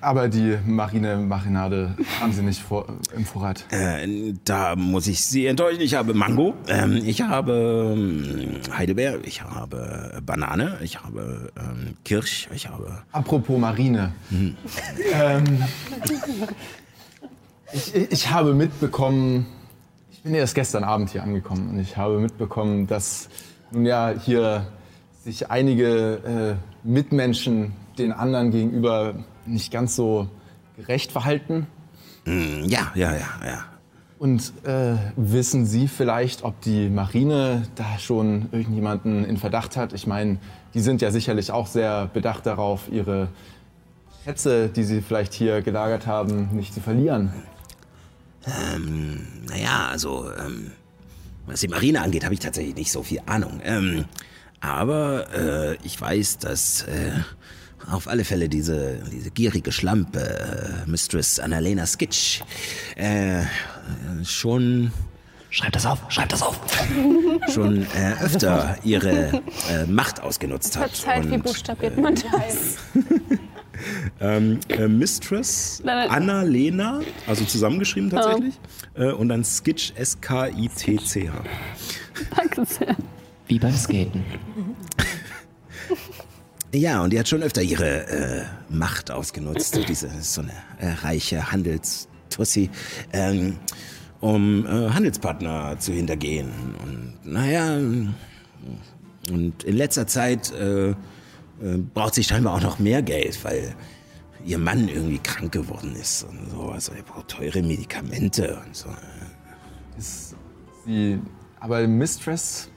Aber 0.00 0.28
die 0.28 0.56
Marine-Marinade 0.66 1.96
haben 2.20 2.32
Sie 2.32 2.42
nicht 2.42 2.60
vor, 2.62 2.86
im 3.16 3.24
Vorrat. 3.24 3.64
Äh, 3.70 4.34
da 4.44 4.76
muss 4.76 5.06
ich 5.08 5.24
Sie 5.24 5.46
enttäuschen. 5.46 5.80
Ich 5.80 5.94
habe 5.94 6.14
Mango, 6.14 6.54
ähm, 6.68 6.96
ich 7.04 7.22
habe 7.22 7.94
ähm, 7.96 8.60
Heidelbeer, 8.76 9.18
ich 9.24 9.42
habe 9.42 10.20
Banane, 10.24 10.78
ich 10.82 11.02
habe 11.02 11.50
ähm, 11.58 11.94
Kirsch, 12.04 12.48
ich 12.54 12.68
habe. 12.68 12.98
Apropos 13.12 13.58
Marine. 13.58 14.12
Ähm, 14.30 15.64
ich, 17.72 17.94
ich- 17.94 18.12
ich 18.12 18.30
habe 18.30 18.54
mitbekommen, 18.54 19.46
ich 20.12 20.22
bin 20.22 20.34
erst 20.34 20.54
gestern 20.54 20.84
Abend 20.84 21.10
hier 21.10 21.22
angekommen 21.22 21.70
und 21.70 21.78
ich 21.80 21.96
habe 21.96 22.18
mitbekommen, 22.18 22.86
dass 22.86 23.28
nun 23.70 23.86
ja 23.86 24.12
hier 24.24 24.66
sich 25.24 25.50
einige 25.50 26.58
äh, 26.84 26.86
Mitmenschen 26.88 27.72
den 27.98 28.12
anderen 28.12 28.50
gegenüber 28.50 29.14
nicht 29.50 29.72
ganz 29.72 29.96
so 29.96 30.28
gerecht 30.76 31.12
verhalten. 31.12 31.66
Mm, 32.24 32.64
Ja, 32.64 32.92
ja, 32.94 33.12
ja, 33.12 33.28
ja. 33.44 33.64
Und 34.18 34.52
äh, 34.64 34.96
wissen 35.16 35.64
Sie 35.64 35.88
vielleicht, 35.88 36.44
ob 36.44 36.60
die 36.60 36.90
Marine 36.90 37.62
da 37.74 37.98
schon 37.98 38.48
irgendjemanden 38.52 39.24
in 39.24 39.38
Verdacht 39.38 39.78
hat? 39.78 39.94
Ich 39.94 40.06
meine, 40.06 40.36
die 40.74 40.80
sind 40.80 41.00
ja 41.00 41.10
sicherlich 41.10 41.50
auch 41.52 41.66
sehr 41.66 42.06
bedacht 42.12 42.44
darauf, 42.44 42.90
ihre 42.92 43.28
Schätze, 44.24 44.68
die 44.68 44.84
sie 44.84 45.00
vielleicht 45.00 45.32
hier 45.32 45.62
gelagert 45.62 46.06
haben, 46.06 46.50
nicht 46.52 46.74
zu 46.74 46.80
verlieren. 46.80 47.32
Ähm, 48.46 49.26
naja, 49.48 49.88
also, 49.90 50.30
ähm, 50.38 50.72
was 51.46 51.60
die 51.60 51.68
Marine 51.68 52.02
angeht, 52.02 52.24
habe 52.24 52.34
ich 52.34 52.40
tatsächlich 52.40 52.74
nicht 52.76 52.92
so 52.92 53.02
viel 53.02 53.22
Ahnung. 53.24 53.60
Ähm, 53.64 54.04
aber 54.60 55.32
äh, 55.34 55.76
ich 55.82 55.98
weiß, 55.98 56.38
dass 56.38 56.82
äh, 56.82 57.12
auf 57.88 58.08
alle 58.08 58.24
Fälle 58.24 58.48
diese, 58.48 59.00
diese 59.12 59.30
gierige 59.30 59.72
Schlampe, 59.72 60.20
äh, 60.86 60.90
Mistress 60.90 61.38
Annalena 61.38 61.86
Skitch, 61.86 62.42
äh, 62.96 63.40
äh, 63.40 63.44
schon. 64.24 64.92
Schreib 65.52 65.72
das 65.72 65.84
auf, 65.84 65.98
schreib 66.10 66.28
das 66.28 66.42
auf! 66.42 66.60
schon 67.52 67.82
äh, 67.82 68.14
öfter 68.22 68.76
ihre 68.84 69.42
äh, 69.68 69.84
Macht 69.88 70.22
ausgenutzt 70.22 70.76
hat. 70.76 70.90
Verzeiht, 70.90 71.28
wie 71.28 71.34
Und, 71.34 71.42
buchstabiert 71.42 71.96
man 71.98 72.14
das? 72.14 72.76
ähm, 74.20 74.60
äh, 74.68 74.86
Mistress. 74.86 75.82
Annalena, 75.84 77.00
also 77.26 77.44
zusammengeschrieben 77.44 78.10
tatsächlich. 78.10 78.54
Äh, 78.94 79.10
und 79.10 79.28
dann 79.28 79.42
Skitch, 79.44 79.92
S-K-I-T-C-H. 79.96 81.32
Danke 82.36 82.64
sehr. 82.66 82.96
Wie 83.48 83.58
beim 83.58 83.74
Skaten. 83.74 84.24
Ja, 86.72 87.02
und 87.02 87.12
die 87.12 87.18
hat 87.18 87.28
schon 87.28 87.42
öfter 87.42 87.62
ihre 87.62 88.06
äh, 88.06 88.44
Macht 88.68 89.10
ausgenutzt, 89.10 89.76
diese 89.88 90.08
so 90.20 90.42
eine 90.42 90.52
äh, 90.78 90.92
reiche 91.02 91.50
Handelstussi, 91.50 92.70
ähm, 93.12 93.58
um 94.20 94.64
äh, 94.66 94.90
Handelspartner 94.90 95.78
zu 95.80 95.92
hintergehen. 95.92 96.50
Und 96.82 97.18
naja, 97.24 97.76
und 99.30 99.64
in 99.64 99.76
letzter 99.76 100.06
Zeit 100.06 100.52
äh, 100.52 100.90
äh, 100.90 100.94
braucht 101.92 102.14
sie 102.14 102.22
scheinbar 102.22 102.54
auch 102.54 102.62
noch 102.62 102.78
mehr 102.78 103.02
Geld, 103.02 103.42
weil 103.44 103.74
ihr 104.44 104.58
Mann 104.58 104.88
irgendwie 104.88 105.18
krank 105.18 105.52
geworden 105.52 105.94
ist 105.96 106.22
und 106.22 106.50
so. 106.50 106.70
Also 106.70 106.92
er 106.92 107.02
braucht 107.02 107.28
teure 107.28 107.62
Medikamente 107.62 108.60
und 108.64 108.76
so. 108.76 108.88
Ist 109.98 110.36
sie, 110.86 111.18
aber 111.58 111.86
Mistress, 111.86 112.70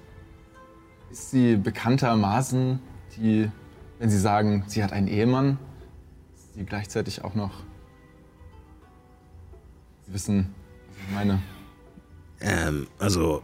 ist 1.12 1.32
sie 1.32 1.56
bekanntermaßen 1.56 2.80
die, 3.16 3.50
wenn 4.04 4.10
Sie 4.10 4.20
sagen, 4.20 4.66
sie 4.68 4.84
hat 4.84 4.92
einen 4.92 5.08
Ehemann, 5.08 5.58
sie 6.54 6.66
gleichzeitig 6.66 7.24
auch 7.24 7.36
noch, 7.36 7.52
Sie 10.06 10.14
wissen, 10.14 10.54
was 10.90 10.98
ich 11.08 11.16
meine. 11.16 11.42
Ähm, 12.42 12.88
also, 13.00 13.42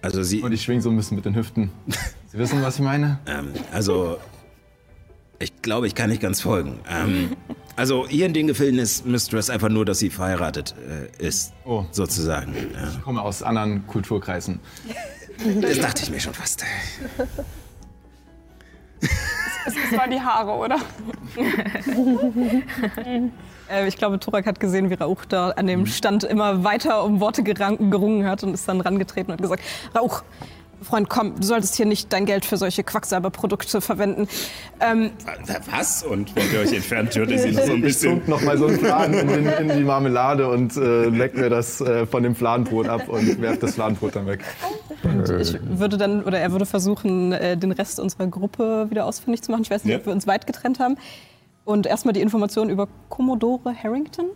also 0.00 0.22
sie. 0.22 0.40
Und 0.40 0.52
ich 0.52 0.62
schwing 0.62 0.80
so 0.80 0.88
ein 0.88 0.96
bisschen 0.96 1.16
mit 1.16 1.26
den 1.26 1.34
Hüften. 1.36 1.70
Sie 2.32 2.38
wissen, 2.38 2.62
was 2.62 2.76
ich 2.76 2.80
meine? 2.80 3.18
Ähm, 3.26 3.52
also, 3.70 4.16
ich 5.38 5.60
glaube, 5.60 5.88
ich 5.88 5.94
kann 5.94 6.08
nicht 6.08 6.22
ganz 6.22 6.40
folgen. 6.40 6.80
Ähm, 6.88 7.36
also, 7.76 8.08
hier 8.08 8.24
in 8.24 8.32
den 8.32 8.46
Gefilden 8.46 8.78
ist 8.78 9.04
Mistress 9.04 9.50
einfach 9.50 9.68
nur, 9.68 9.84
dass 9.84 9.98
sie 9.98 10.08
verheiratet 10.08 10.74
äh, 10.88 11.22
ist, 11.22 11.52
Oh. 11.66 11.84
sozusagen. 11.90 12.54
Ja. 12.72 12.88
Ich 12.92 13.02
komme 13.02 13.20
aus 13.20 13.42
anderen 13.42 13.86
Kulturkreisen. 13.86 14.60
Das 15.60 15.78
dachte 15.80 16.02
ich 16.02 16.10
mir 16.10 16.20
schon 16.20 16.32
fast. 16.32 16.64
Das 19.64 19.98
waren 19.98 20.10
die 20.10 20.20
Haare, 20.20 20.52
oder? 20.52 20.78
Äh, 23.66 23.88
ich 23.88 23.96
glaube, 23.96 24.20
Turak 24.20 24.44
hat 24.44 24.60
gesehen, 24.60 24.90
wie 24.90 24.94
Rauch 24.94 25.24
da 25.24 25.48
an 25.50 25.66
dem 25.66 25.86
Stand 25.86 26.22
immer 26.22 26.64
weiter 26.64 27.02
um 27.02 27.20
Worte 27.20 27.42
gerungen 27.42 28.26
hat 28.26 28.44
und 28.44 28.52
ist 28.52 28.68
dann 28.68 28.82
rangetreten 28.82 29.30
und 29.30 29.38
hat 29.38 29.42
gesagt, 29.42 29.62
Rauch, 29.96 30.22
Freund, 30.84 31.08
komm, 31.08 31.34
du 31.36 31.42
solltest 31.46 31.74
hier 31.76 31.86
nicht 31.86 32.12
dein 32.12 32.26
Geld 32.26 32.44
für 32.44 32.56
solche 32.56 32.84
Quacksalberprodukte 32.84 33.80
verwenden. 33.80 34.28
Ähm, 34.80 35.10
Was? 35.70 36.02
Und 36.02 36.34
wollt 36.36 36.52
ihr 36.52 36.60
euch 36.60 36.72
entfernt, 36.72 37.14
hört 37.16 37.30
ihr 37.30 37.38
sie 37.38 37.52
noch 37.52 37.62
so 37.64 37.72
ein 37.72 37.76
Ich 37.78 37.82
bisschen. 37.84 38.10
tunk 38.18 38.28
noch 38.28 38.42
mal 38.42 38.56
so 38.58 38.66
einen 38.66 38.78
Fladen 38.78 39.14
in, 39.14 39.28
den, 39.28 39.46
in 39.70 39.78
die 39.78 39.84
Marmelade 39.84 40.48
und 40.48 40.76
äh, 40.76 41.06
leck 41.06 41.36
mir 41.36 41.50
das 41.50 41.80
äh, 41.80 42.06
von 42.06 42.22
dem 42.22 42.34
Fladenbrot 42.34 42.88
ab 42.88 43.08
und 43.08 43.40
werf 43.40 43.58
das 43.58 43.74
Fladenbrot 43.74 44.16
dann 44.16 44.26
weg. 44.26 44.40
und 45.02 45.28
ich 45.40 45.56
würde 45.68 45.96
dann, 45.96 46.22
oder 46.24 46.38
er 46.38 46.52
würde 46.52 46.66
versuchen, 46.66 47.32
äh, 47.32 47.56
den 47.56 47.72
Rest 47.72 47.98
unserer 48.00 48.26
Gruppe 48.26 48.86
wieder 48.90 49.06
ausfindig 49.06 49.42
zu 49.42 49.50
machen. 49.50 49.62
Ich 49.62 49.70
weiß 49.70 49.84
nicht, 49.84 49.92
Ja. 49.92 49.98
ob 49.98 50.06
wir 50.06 50.12
uns 50.12 50.26
weit 50.26 50.46
getrennt 50.46 50.78
haben. 50.80 50.96
Und 51.64 51.86
erstmal 51.86 52.12
die 52.12 52.20
Informationen 52.20 52.68
über 52.70 52.88
Commodore 53.08 53.74
Harrington 53.82 54.26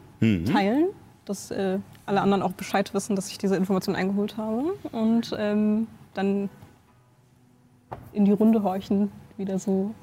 teilen, 0.50 0.86
dass 1.26 1.50
äh, 1.50 1.78
alle 2.06 2.22
anderen 2.22 2.42
auch 2.42 2.52
Bescheid 2.52 2.94
wissen, 2.94 3.16
dass 3.16 3.28
ich 3.30 3.36
diese 3.36 3.54
Information 3.54 3.94
eingeholt 3.94 4.38
habe. 4.38 4.62
Und 4.92 5.36
ähm, 5.38 5.86
dann 6.18 6.50
in 8.12 8.24
die 8.24 8.32
Runde 8.32 8.62
horchen, 8.62 9.10
wieder 9.36 9.58
so. 9.58 9.94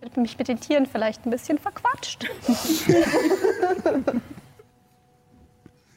Ich 0.00 0.10
habe 0.10 0.20
mich 0.20 0.36
mit 0.36 0.48
den 0.48 0.60
Tieren 0.60 0.84
vielleicht 0.86 1.24
ein 1.24 1.30
bisschen 1.30 1.58
verquatscht. 1.58 2.28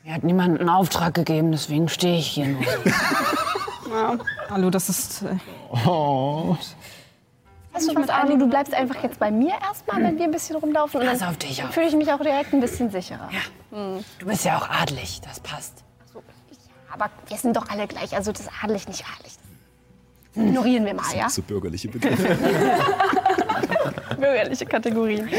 Mir 0.03 0.13
hat 0.13 0.23
niemand 0.23 0.61
einen 0.61 0.69
Auftrag 0.69 1.13
gegeben, 1.15 1.51
deswegen 1.51 1.89
stehe 1.89 2.17
ich 2.17 2.27
hier 2.27 2.47
nur. 2.47 2.61
Hallo, 4.49 4.69
das 4.69 4.87
ist. 4.87 5.23
Äh, 5.23 5.35
Weißt 7.73 7.89
du 7.89 7.95
was, 7.95 8.09
Alu, 8.09 8.37
du 8.37 8.47
bleibst 8.47 8.73
einfach 8.73 9.03
jetzt 9.03 9.19
bei 9.19 9.29
mir 9.29 9.53
erstmal, 9.61 10.01
wenn 10.01 10.17
wir 10.17 10.23
ein 10.23 10.31
bisschen 10.31 10.55
rumlaufen. 10.55 11.01
Und 11.01 11.07
Pass 11.07 11.19
dann 11.19 11.29
auf 11.29 11.37
dich 11.37 11.61
auf. 11.63 11.71
fühle 11.71 11.87
ich 11.87 11.95
mich 11.95 12.11
auch 12.11 12.21
direkt 12.21 12.53
ein 12.53 12.61
bisschen 12.61 12.89
sicherer. 12.89 13.29
Du 13.71 14.25
bist 14.25 14.45
ja 14.45 14.57
auch 14.57 14.69
adlig, 14.69 15.19
das 15.21 15.41
passt. 15.41 15.83
Aber 16.99 17.11
wir 17.27 17.37
sind 17.37 17.55
doch 17.55 17.69
alle 17.69 17.87
gleich. 17.87 18.15
Also 18.15 18.31
das 18.31 18.47
adelig, 18.63 18.87
nicht 18.87 19.05
adelig. 19.15 19.33
Das 20.33 20.43
ignorieren 20.43 20.85
wir 20.85 20.93
mal, 20.93 21.15
ja? 21.15 21.29
So 21.29 21.41
bürgerliche 21.41 21.87
Begriffe. 21.89 22.37
Bürgerliche 24.17 24.65
Kategorien. 24.65 25.29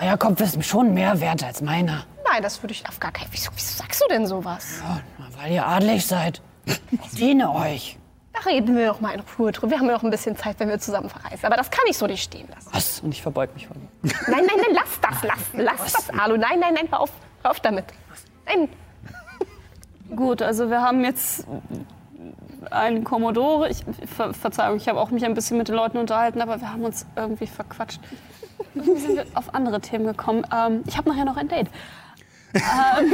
Euer 0.00 0.16
Kopf 0.16 0.40
ist 0.40 0.64
schon 0.64 0.94
mehr 0.94 1.20
wert 1.20 1.42
als 1.42 1.60
meiner. 1.60 2.04
Nein, 2.30 2.42
das 2.42 2.62
würde 2.62 2.72
ich 2.72 2.88
auf 2.88 3.00
gar 3.00 3.10
keinen 3.12 3.28
wieso, 3.32 3.50
wieso 3.54 3.76
sagst 3.76 4.00
du 4.00 4.06
denn 4.08 4.26
sowas? 4.26 4.80
Ja, 4.82 5.00
weil 5.36 5.52
ihr 5.52 5.66
adlig 5.66 6.06
seid. 6.06 6.40
Ich 6.66 7.10
diene 7.16 7.52
euch. 7.52 7.98
Da 8.32 8.40
reden 8.48 8.76
wir 8.76 8.86
doch 8.86 9.00
mal 9.00 9.14
in 9.14 9.22
Ruhe 9.38 9.50
drüber. 9.50 9.70
Wir 9.70 9.78
haben 9.80 9.86
ja 9.86 9.94
noch 9.94 10.02
ein 10.04 10.10
bisschen 10.10 10.36
Zeit, 10.36 10.60
wenn 10.60 10.68
wir 10.68 10.78
zusammen 10.78 11.08
verreisen. 11.08 11.44
Aber 11.44 11.56
das 11.56 11.70
kann 11.70 11.84
ich 11.88 11.98
so 11.98 12.06
nicht 12.06 12.22
stehen 12.22 12.46
lassen. 12.48 12.68
Was? 12.72 13.00
Und 13.00 13.12
ich 13.12 13.22
verbeug 13.22 13.52
mich 13.54 13.66
vor 13.66 13.74
ihm. 13.76 13.88
Nein, 14.02 14.12
nein, 14.46 14.46
nein, 14.46 14.74
lass 14.74 15.00
das, 15.00 15.22
lass, 15.22 15.38
lass 15.54 15.92
das, 15.92 16.10
Alu. 16.10 16.36
Nein, 16.36 16.60
nein, 16.60 16.74
nein, 16.74 16.86
hör 16.90 17.00
auf, 17.00 17.10
hör 17.42 17.50
auf 17.50 17.60
damit. 17.60 17.86
Nein, 18.46 18.68
Gut, 20.14 20.42
also 20.42 20.70
wir 20.70 20.80
haben 20.80 21.04
jetzt 21.04 21.46
ein 22.70 23.04
Commodore. 23.04 23.68
Ich, 23.68 23.84
Ver 24.06 24.34
Verzeihung, 24.34 24.76
ich 24.76 24.88
habe 24.88 25.00
auch 25.00 25.10
mich 25.10 25.24
ein 25.24 25.34
bisschen 25.34 25.58
mit 25.58 25.68
den 25.68 25.74
Leuten 25.76 25.98
unterhalten, 25.98 26.40
aber 26.40 26.60
wir 26.60 26.72
haben 26.72 26.84
uns 26.84 27.06
irgendwie 27.16 27.46
verquatscht. 27.46 28.00
Irgendwie 28.74 29.00
sind 29.00 29.16
wir 29.16 29.26
auf 29.34 29.54
andere 29.54 29.80
Themen 29.80 30.06
gekommen. 30.06 30.46
Ähm, 30.54 30.82
ich 30.86 30.96
habe 30.96 31.08
nachher 31.10 31.24
noch 31.24 31.36
ein 31.36 31.48
Date. 31.48 31.68
ähm, 32.54 33.12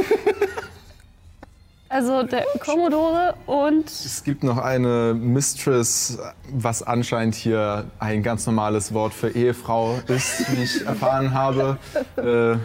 also 1.89 2.23
der 2.23 2.45
Commodore 2.59 3.35
und 3.45 3.89
Es 3.89 4.23
gibt 4.23 4.43
noch 4.43 4.57
eine 4.57 5.13
Mistress, 5.13 6.17
was 6.51 6.81
anscheinend 6.81 7.35
hier 7.35 7.85
ein 7.99 8.23
ganz 8.23 8.45
normales 8.47 8.93
Wort 8.93 9.13
für 9.13 9.29
Ehefrau 9.29 9.99
ist, 10.07 10.51
wie 10.51 10.63
ich 10.63 10.85
erfahren 10.85 11.33
habe. 11.33 11.77
Äh, 12.17 12.57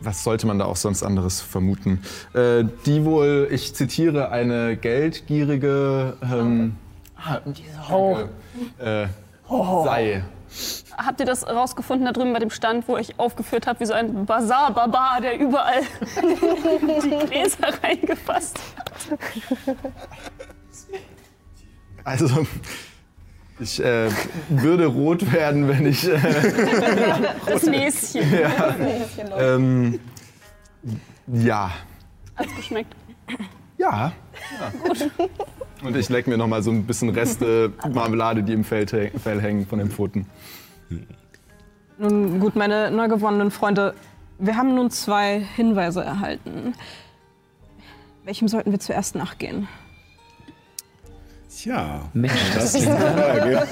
was 0.00 0.24
sollte 0.24 0.46
man 0.46 0.58
da 0.58 0.64
auch 0.66 0.76
sonst 0.76 1.02
anderes 1.02 1.40
vermuten? 1.40 2.02
Äh, 2.34 2.64
die 2.86 3.04
wohl, 3.04 3.48
ich 3.50 3.74
zitiere, 3.74 4.30
eine 4.30 4.76
geldgierige 4.76 6.16
ähm, 6.22 6.76
Hoch. 7.88 8.24
äh, 8.78 9.06
sei. 9.84 10.24
habt 10.96 11.20
ihr 11.20 11.26
das 11.26 11.46
rausgefunden 11.46 12.06
da 12.06 12.12
drüben 12.12 12.32
bei 12.32 12.38
dem 12.38 12.50
Stand, 12.50 12.88
wo 12.88 12.96
ich 12.96 13.18
aufgeführt 13.18 13.66
habe, 13.66 13.80
wie 13.80 13.86
so 13.86 13.92
ein 13.92 14.26
Bazar-Barbar, 14.26 15.20
der 15.20 15.38
überall 15.38 15.82
die 16.22 17.26
Gläser 17.26 17.68
reingefasst 17.82 18.58
hat? 18.76 19.18
Also, 22.04 22.46
ich 23.62 23.82
äh, 23.82 24.10
würde 24.48 24.86
rot 24.86 25.32
werden, 25.32 25.68
wenn 25.68 25.86
ich. 25.86 26.08
Äh, 26.08 26.18
Das 27.46 27.62
Näschen. 27.64 28.22
ähm, 29.38 30.00
ja. 31.26 31.70
Hat's 32.36 32.54
geschmeckt. 32.56 32.94
Ja. 33.78 34.12
Und 35.82 35.96
ich 35.96 36.08
leck 36.08 36.26
mir 36.26 36.36
noch 36.36 36.46
mal 36.46 36.62
so 36.62 36.70
ein 36.70 36.84
bisschen 36.84 37.10
Reste 37.10 37.72
Marmelade, 37.92 38.42
die 38.42 38.52
im 38.52 38.64
Fell, 38.64 38.86
Fell 38.86 39.40
hängen 39.40 39.66
von 39.66 39.78
den 39.78 39.90
Pfoten. 39.90 40.26
Nun 41.98 42.40
gut, 42.40 42.56
meine 42.56 42.90
neu 42.90 43.08
gewonnenen 43.08 43.50
Freunde, 43.50 43.94
wir 44.38 44.56
haben 44.56 44.74
nun 44.74 44.90
zwei 44.90 45.40
Hinweise 45.40 46.02
erhalten. 46.02 46.74
Welchem 48.24 48.48
sollten 48.48 48.70
wir 48.70 48.80
zuerst 48.80 49.14
nachgehen? 49.14 49.68
Tja, 51.62 52.10
Mensch, 52.12 52.32
das 52.56 52.74
ist 52.74 52.80
die 52.80 52.86
Frage. 52.86 53.62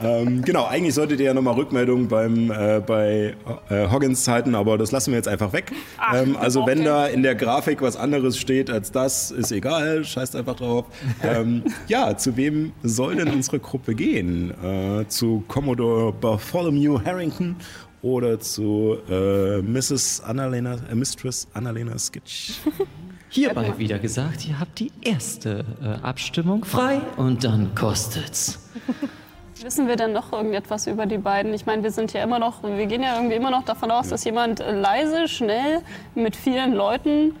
ähm, 0.00 0.40
genau, 0.40 0.64
eigentlich 0.64 0.94
solltet 0.94 1.20
ihr 1.20 1.26
ja 1.26 1.34
nochmal 1.34 1.52
Rückmeldung 1.52 2.08
beim, 2.08 2.50
äh, 2.50 2.80
bei 2.80 3.34
äh, 3.68 3.90
Hoggins 3.90 4.26
halten, 4.26 4.54
aber 4.54 4.78
das 4.78 4.90
lassen 4.90 5.10
wir 5.10 5.18
jetzt 5.18 5.28
einfach 5.28 5.52
weg. 5.52 5.70
ähm, 6.14 6.34
also 6.38 6.66
wenn 6.66 6.78
okay. 6.78 6.86
da 6.86 7.06
in 7.06 7.22
der 7.22 7.34
Grafik 7.34 7.82
was 7.82 7.94
anderes 7.94 8.38
steht 8.38 8.70
als 8.70 8.90
das, 8.90 9.30
ist 9.30 9.52
egal, 9.52 10.02
scheißt 10.02 10.34
einfach 10.34 10.56
drauf. 10.56 10.86
Ähm, 11.22 11.64
ja, 11.88 12.16
zu 12.16 12.36
wem 12.36 12.72
soll 12.82 13.16
denn 13.16 13.28
unsere 13.28 13.58
Gruppe 13.58 13.94
gehen? 13.94 14.52
Äh, 14.62 15.08
zu 15.08 15.42
Commodore 15.48 16.12
Bartholomew 16.12 17.00
Harrington 17.04 17.56
oder 18.02 18.38
zu 18.38 18.98
äh, 19.10 19.60
Mrs. 19.62 20.22
Annalena, 20.24 20.78
äh, 20.90 20.94
Mistress 20.94 21.48
Annalena 21.52 21.98
Skitch? 21.98 22.60
Hierbei 23.36 23.76
wieder 23.76 23.98
gesagt, 23.98 24.48
ihr 24.48 24.58
habt 24.58 24.78
die 24.78 24.90
erste 25.02 25.66
äh, 25.82 26.02
Abstimmung 26.02 26.64
frei 26.64 27.02
und 27.18 27.44
dann 27.44 27.74
kostet's. 27.74 28.66
Wissen 29.62 29.88
wir 29.88 29.96
denn 29.96 30.14
noch 30.14 30.32
irgendetwas 30.32 30.86
über 30.86 31.04
die 31.04 31.18
beiden? 31.18 31.52
Ich 31.52 31.66
meine, 31.66 31.82
wir 31.82 31.90
sind 31.90 32.14
ja 32.14 32.24
immer 32.24 32.38
noch, 32.38 32.62
wir 32.62 32.86
gehen 32.86 33.02
ja 33.02 33.14
irgendwie 33.16 33.34
immer 33.34 33.50
noch 33.50 33.62
davon 33.62 33.90
aus, 33.90 34.08
dass 34.08 34.24
jemand 34.24 34.60
äh, 34.60 34.72
leise, 34.72 35.28
schnell 35.28 35.82
mit 36.14 36.34
vielen 36.34 36.72
Leuten 36.72 37.36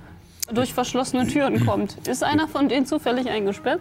durch 0.52 0.74
verschlossene 0.74 1.28
Türen 1.28 1.64
kommt. 1.64 2.06
Ist 2.06 2.22
einer 2.22 2.46
von 2.46 2.68
denen 2.68 2.84
zufällig 2.84 3.30
eingesperrt? 3.30 3.80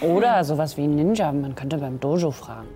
Oder 0.00 0.42
sowas 0.42 0.76
wie 0.76 0.82
ein 0.82 0.96
Ninja. 0.96 1.30
Man 1.30 1.54
könnte 1.54 1.78
beim 1.78 2.00
Dojo 2.00 2.32
fragen. 2.32 2.66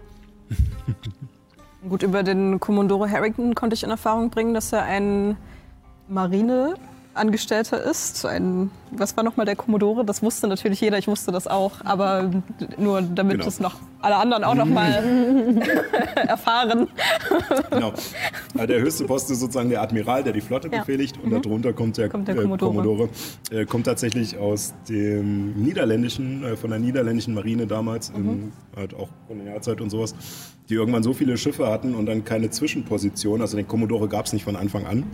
Gut, 1.88 2.04
über 2.04 2.22
den 2.22 2.60
Commodore 2.60 3.10
Harrington 3.10 3.56
konnte 3.56 3.74
ich 3.74 3.82
in 3.82 3.90
Erfahrung 3.90 4.30
bringen, 4.30 4.54
dass 4.54 4.72
er 4.72 4.84
ein 4.84 5.36
Marineangestellter 7.16 7.82
ist. 7.82 8.24
Ein, 8.26 8.70
was 8.90 9.16
war 9.16 9.24
nochmal 9.24 9.46
der 9.46 9.56
Commodore? 9.56 10.04
Das 10.04 10.22
wusste 10.22 10.46
natürlich 10.48 10.80
jeder, 10.80 10.98
ich 10.98 11.08
wusste 11.08 11.32
das 11.32 11.46
auch. 11.46 11.72
Aber 11.84 12.30
nur 12.78 13.02
damit 13.02 13.34
Genau. 13.38 13.48
es 13.48 13.58
noch 13.60 13.76
alle 14.00 14.16
anderen 14.16 14.44
auch 14.44 14.54
nochmal 14.54 15.02
erfahren. 16.14 16.88
Genau. 17.70 17.92
Äh, 18.58 18.66
Der 18.66 18.80
höchste 18.80 19.04
Posten 19.04 19.32
ist 19.32 19.40
sozusagen 19.40 19.70
der 19.70 19.82
Admiral, 19.82 20.22
der 20.22 20.32
die 20.32 20.40
Flotte 20.40 20.68
Ja. 20.70 20.80
befehligt 20.80 21.18
und 21.22 21.30
darunter 21.32 21.72
kommt 21.72 21.96
der, 21.96 22.08
Kommt 22.08 22.28
der 22.28 22.36
äh, 22.36 22.42
Commodore. 22.42 22.70
Commodore. 22.72 23.08
Äh, 23.50 23.64
kommt 23.64 23.86
tatsächlich 23.86 24.36
aus 24.38 24.74
dem 24.88 25.54
niederländischen, 25.62 26.44
äh, 26.44 26.56
von 26.56 26.70
der 26.70 26.78
niederländischen 26.78 27.34
Marine 27.34 27.66
damals, 27.66 28.10
in 28.10 28.52
halt 28.76 28.94
auch 28.94 29.08
Kolonialzeit 29.26 29.80
und 29.80 29.90
sowas, 29.90 30.14
die 30.68 30.74
irgendwann 30.74 31.02
so 31.02 31.12
viele 31.12 31.36
Schiffe 31.36 31.68
hatten 31.68 31.94
und 31.94 32.06
dann 32.06 32.24
keine 32.24 32.50
Zwischenposition, 32.50 33.40
also 33.40 33.56
den 33.56 33.66
Commodore 33.68 34.08
gab 34.08 34.26
es 34.26 34.32
nicht 34.32 34.44
von 34.44 34.56
Anfang 34.56 34.84
an, 34.86 35.04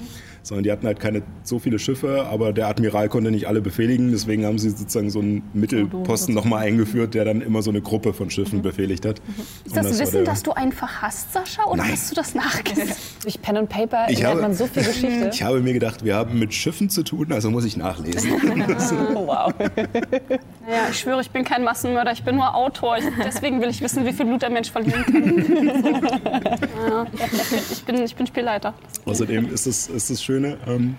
sondern 0.42 0.64
die 0.64 0.72
hatten 0.72 0.86
halt 0.86 0.98
keine 0.98 1.22
so 1.44 1.58
viele 1.58 1.78
Schiffe, 1.78 1.91
aber 2.26 2.52
der 2.52 2.68
Admiral 2.68 3.08
konnte 3.08 3.30
nicht 3.30 3.46
alle 3.48 3.60
befehligen, 3.60 4.10
deswegen 4.10 4.44
haben 4.44 4.58
sie 4.58 4.70
sozusagen 4.70 5.10
so 5.10 5.20
einen 5.20 5.42
Mittelposten 5.54 6.34
nochmal 6.34 6.64
eingeführt, 6.66 7.14
der 7.14 7.24
dann 7.24 7.40
immer 7.40 7.62
so 7.62 7.70
eine 7.70 7.80
Gruppe 7.80 8.12
von 8.12 8.30
Schiffen 8.30 8.62
befehligt 8.62 9.04
hat. 9.06 9.20
Ist 9.64 9.76
das, 9.76 9.86
war 9.92 9.98
Wissen, 9.98 10.24
dass 10.24 10.42
du 10.42 10.52
einfach 10.52 11.02
hast, 11.02 11.32
Sascha? 11.32 11.64
Oder 11.66 11.82
Nein. 11.82 11.92
hast 11.92 12.10
du 12.10 12.14
das 12.14 12.34
nachgesehen? 12.34 12.90
Durch 13.22 13.40
Pen 13.42 13.56
und 13.56 13.68
Paper 13.68 14.06
Ich 14.08 14.18
lernt 14.20 14.32
habe- 14.34 14.42
man 14.42 14.54
so 14.54 14.66
viel 14.66 14.82
Geschichte. 14.84 15.30
Ich 15.32 15.42
habe 15.42 15.60
mir 15.60 15.72
gedacht, 15.72 16.04
wir 16.04 16.14
haben 16.16 16.38
mit 16.38 16.52
Schiffen 16.54 16.90
zu 16.90 17.02
tun, 17.02 17.32
also 17.32 17.50
muss 17.50 17.64
ich 17.64 17.76
nachlesen. 17.76 18.32
Oh, 19.14 19.26
wow. 19.26 19.52
Ja, 20.68 20.88
ich 20.90 20.98
schwöre, 21.00 21.20
ich 21.20 21.30
bin 21.30 21.44
kein 21.44 21.62
Massenmörder, 21.64 22.12
ich 22.12 22.22
bin 22.24 22.36
nur 22.36 22.54
Autor. 22.54 22.96
Ich, 22.98 23.04
deswegen 23.24 23.60
will 23.60 23.68
ich 23.68 23.80
wissen, 23.80 24.04
wie 24.06 24.12
viel 24.12 24.26
Blut 24.26 24.42
der 24.42 24.50
Mensch 24.50 24.70
verlieren 24.70 25.04
kann. 25.04 26.02
ja, 26.88 27.06
ich, 27.70 27.84
bin, 27.84 28.02
ich 28.02 28.14
bin 28.16 28.26
Spielleiter. 28.26 28.74
Außerdem 29.04 29.52
ist 29.52 29.66
das, 29.66 29.88
ist 29.88 30.10
das 30.10 30.22
Schöne, 30.22 30.56
ähm, 30.66 30.96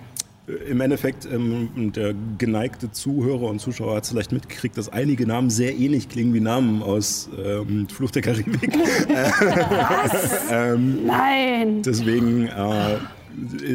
im 0.69 0.81
Endeffekt, 0.81 1.25
ähm, 1.25 1.91
der 1.95 2.13
geneigte 2.37 2.91
Zuhörer 2.91 3.43
und 3.43 3.59
Zuschauer 3.59 3.95
hat 3.95 4.03
es 4.03 4.09
vielleicht 4.09 4.31
mitgekriegt, 4.33 4.77
dass 4.77 4.89
einige 4.89 5.25
Namen 5.25 5.49
sehr 5.49 5.73
ähnlich 5.77 6.09
klingen 6.09 6.33
wie 6.33 6.41
Namen 6.41 6.83
aus 6.83 7.29
ähm, 7.41 7.87
Fluch 7.87 8.11
der 8.11 8.21
Karibik. 8.23 8.73
ähm, 10.51 11.05
Nein! 11.05 11.81
deswegen 11.81 12.47
äh, 12.47 12.97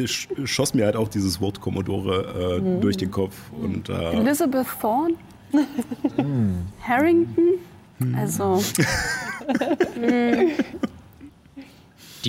sch- 0.05 0.27
schoss 0.45 0.73
mir 0.75 0.85
halt 0.85 0.95
auch 0.95 1.07
dieses 1.07 1.41
Wort 1.41 1.59
Commodore 1.59 2.61
äh, 2.61 2.81
durch 2.81 2.97
den 2.97 3.09
Kopf. 3.09 3.35
Und, 3.59 3.89
äh, 3.89 4.11
Elizabeth 4.11 4.67
Thorne? 4.79 5.15
Harrington? 6.81 7.47
Also, 8.15 8.61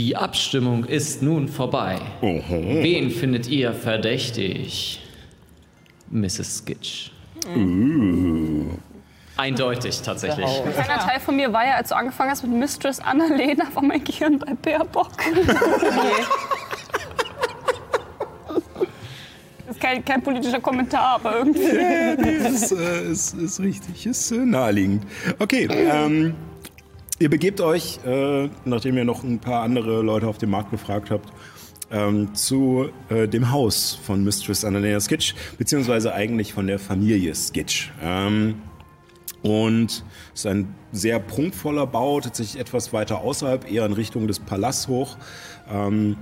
Die 0.00 0.16
Abstimmung 0.16 0.86
ist 0.86 1.20
nun 1.20 1.46
vorbei. 1.46 2.00
Wen 2.22 3.10
findet 3.10 3.48
ihr 3.48 3.74
verdächtig? 3.74 4.98
Mrs. 6.08 6.62
Skitch. 6.64 7.10
Eindeutig, 9.36 10.00
tatsächlich. 10.00 10.46
ein 10.46 10.72
kleiner 10.72 11.00
Teil 11.00 11.20
von 11.20 11.36
mir 11.36 11.52
war 11.52 11.66
ja, 11.66 11.74
als 11.74 11.90
du 11.90 11.96
angefangen 11.96 12.30
hast 12.30 12.42
mit 12.44 12.52
Mistress 12.52 12.98
Annalena, 12.98 13.64
war 13.74 13.82
mein 13.82 14.02
Gehirn 14.02 14.38
bei 14.38 14.54
Baerbock. 14.54 15.12
Das 19.66 19.76
ist 19.76 19.82
kein, 19.82 20.04
kein 20.04 20.20
politischer 20.20 20.60
Kommentar, 20.60 21.14
aber 21.14 21.36
irgendwie. 21.36 21.60
ist, 21.60 22.72
äh, 22.72 23.12
ist, 23.12 23.34
ist 23.34 23.60
richtig, 23.60 24.04
ist 24.04 24.32
äh, 24.32 24.38
naheliegend. 24.38 25.04
Okay, 25.38 25.68
ähm, 25.70 26.34
ihr 27.20 27.28
begebt 27.28 27.60
euch, 27.60 28.00
äh, 28.04 28.48
nachdem 28.64 28.96
ihr 28.96 29.04
noch 29.04 29.22
ein 29.22 29.38
paar 29.38 29.62
andere 29.62 30.02
Leute 30.02 30.26
auf 30.26 30.38
dem 30.38 30.50
Markt 30.50 30.70
befragt 30.70 31.10
habt, 31.10 31.30
ähm, 31.92 32.34
zu 32.34 32.88
äh, 33.10 33.28
dem 33.28 33.52
Haus 33.52 33.98
von 34.02 34.24
Mistress 34.24 34.64
Annalena 34.64 34.98
Skitch, 35.00 35.34
beziehungsweise 35.58 36.14
eigentlich 36.14 36.54
von 36.54 36.66
der 36.66 36.78
Familie 36.78 37.34
Skitch. 37.34 37.92
Ähm, 38.02 38.54
und 39.42 40.04
es 40.34 40.40
ist 40.40 40.46
ein 40.46 40.74
sehr 40.92 41.18
prunkvoller 41.18 41.86
Bau, 41.86 42.20
tatsächlich 42.20 42.60
etwas 42.60 42.92
weiter 42.92 43.20
außerhalb, 43.20 43.70
eher 43.70 43.84
in 43.86 43.92
Richtung 43.92 44.26
des 44.26 44.38
Palasts 44.40 44.88
hoch, 44.88 45.16
ähm, 45.70 46.16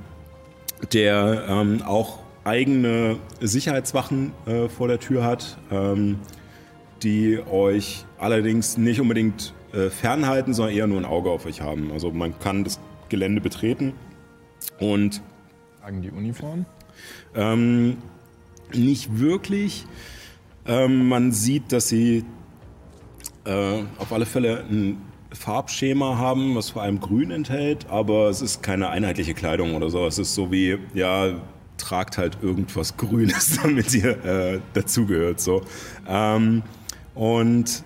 der 0.93 1.45
ähm, 1.49 1.83
auch 1.83 2.19
eigene 2.45 3.19
Sicherheitswachen 3.41 4.33
äh, 4.47 4.69
vor 4.69 4.89
der 4.89 4.99
Tür 4.99 5.25
hat, 5.25 5.59
ähm, 5.71 6.19
die 7.03 7.39
euch 7.39 8.05
allerdings 8.19 8.79
nicht 8.79 9.01
unbedingt 9.01 9.53
äh, 9.79 9.91
fernhalten, 9.91 10.55
sondern 10.55 10.75
eher 10.75 10.87
nur 10.87 10.99
ein 10.99 11.05
Auge 11.05 11.31
auf 11.31 11.47
euch 11.47 11.61
haben. 11.61 11.93
Also 11.93 12.11
man 12.11 12.39
kann 12.39 12.65
das 12.65 12.81
Gelände 13.09 13.41
betreten 13.41 13.95
und 14.81 15.23
Tragen 15.81 16.03
die 16.03 16.11
Uniform? 16.11 16.67
ähm, 17.35 17.99
nicht 18.75 19.19
wirklich. 19.19 19.87
Ähm, 20.67 21.09
man 21.09 21.33
sieht, 21.33 21.73
dass 21.73 21.89
sie 21.89 22.25
äh, 23.45 23.83
auf 23.99 24.13
alle 24.13 24.27
Fälle 24.27 24.65
ein 24.71 24.99
Farbschema 25.33 26.19
haben, 26.19 26.55
was 26.55 26.71
vor 26.71 26.83
allem 26.83 27.01
grün 27.01 27.31
enthält, 27.31 27.87
aber 27.89 28.29
es 28.29 28.43
ist 28.43 28.63
keine 28.63 28.91
einheitliche 28.91 29.35
Kleidung 29.35 29.75
oder 29.75 29.89
so. 29.91 30.07
Es 30.07 30.19
ist 30.19 30.35
so 30.35 30.51
wie, 30.53 30.79
ja, 30.93 31.41
tragt 31.79 32.19
halt 32.19 32.39
irgendwas 32.43 32.97
Grünes, 32.97 33.59
damit 33.63 33.95
ihr 33.95 34.25
äh, 34.25 34.61
dazugehört. 34.75 35.41
So. 35.41 35.63
Ähm, 36.07 36.63
und 37.15 37.85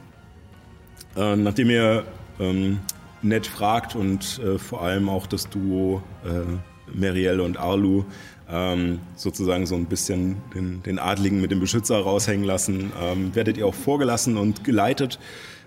Äh, 1.17 1.37
nachdem 1.37 1.71
ihr 1.71 2.05
ähm, 2.41 2.81
nett 3.23 3.47
fragt 3.47 3.95
und 3.95 4.41
äh, 4.45 4.59
vor 4.59 4.83
allem 4.83 5.09
auch 5.09 5.27
das 5.27 5.49
Duo 5.49 6.03
äh, 6.25 6.97
Merielle 6.97 7.43
und 7.43 7.59
Arlu 7.59 8.05
ähm, 8.51 9.01
sozusagen 9.17 9.67
so 9.67 9.75
ein 9.75 9.87
bisschen 9.87 10.37
den, 10.55 10.83
den 10.83 10.99
Adligen 10.99 11.41
mit 11.41 11.51
dem 11.51 11.61
Beschützer 11.61 11.99
raushängen 12.01 12.45
lassen, 12.45 12.93
ähm, 13.01 13.35
werdet 13.35 13.57
ihr 13.57 13.67
auch 13.67 13.75
vorgelassen 13.75 14.37
und 14.37 14.65
geleitet 14.65 15.19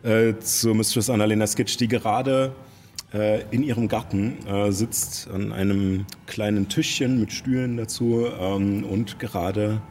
äh, 0.04 0.34
zur 0.40 0.76
Mistress 0.76 1.10
Annalena 1.10 1.48
Skitch, 1.48 1.78
die 1.78 1.88
gerade 1.88 2.54
äh, 3.14 3.44
in 3.52 3.64
ihrem 3.64 3.88
Garten 3.88 4.46
äh, 4.46 4.72
sitzt 4.72 5.30
an 5.32 5.52
einem 5.52 6.06
kleinen 6.28 6.70
Tischchen 6.70 7.20
mit 7.20 7.32
Stühlen 7.32 7.78
dazu 7.78 8.28
ähm, 8.40 8.84
und 8.84 9.20
gerade 9.20 9.82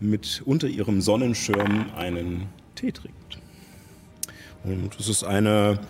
mit 0.00 0.42
unter 0.46 0.68
ihrem 0.68 1.00
Sonnenschirm 1.00 1.86
einen 1.96 2.46
Tee 2.76 2.92
trinkt. 2.92 3.17
Und 4.64 4.98
es 4.98 5.08
ist 5.08 5.24
eine 5.24 5.80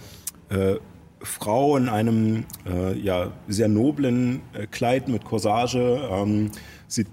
äh, 0.51 0.77
Frau 1.20 1.77
in 1.77 1.89
einem 1.89 2.45
äh, 2.66 2.99
ja, 2.99 3.32
sehr 3.49 3.69
noblen 3.69 4.40
äh, 4.53 4.66
Kleid 4.66 5.09
mit 5.09 5.24
Corsage. 5.24 6.09
Ähm, 6.11 6.51
sie 6.86 7.07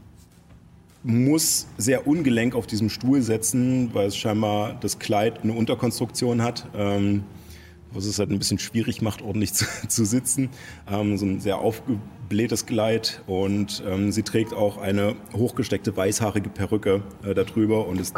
muss 1.04 1.68
sehr 1.78 2.08
ungelenk 2.08 2.56
auf 2.56 2.68
diesem 2.68 2.90
Stuhl 2.90 3.22
sitzen, 3.22 3.94
weil 3.94 4.08
es 4.08 4.18
scheinbar 4.18 4.76
das 4.80 5.00
Kleid 5.00 5.44
eine 5.44 5.54
Unterkonstruktion 5.54 6.42
hat, 6.42 6.68
ähm, 6.76 7.24
was 7.92 8.06
es 8.06 8.20
halt 8.20 8.32
ein 8.32 8.40
bisschen 8.40 8.60
schwierig 8.60 9.02
macht, 9.02 9.22
ordentlich 9.22 9.54
zu, 9.56 9.66
zu 9.88 10.06
sitzen. 10.06 10.50
Ähm, 10.90 11.18
so 11.18 11.26
ein 11.26 11.40
sehr 11.40 11.60
aufgeblähtes 11.60 12.66
Kleid 12.66 13.22
und 13.28 13.84
ähm, 13.88 14.12
sie 14.12 14.24
trägt 14.24 14.54
auch 14.54 14.78
eine 14.78 15.16
hochgesteckte 15.34 15.96
weißhaarige 15.96 16.50
Perücke 16.50 17.04
äh, 17.24 17.34
darüber 17.34 17.88
und 17.88 18.00
ist 18.00 18.16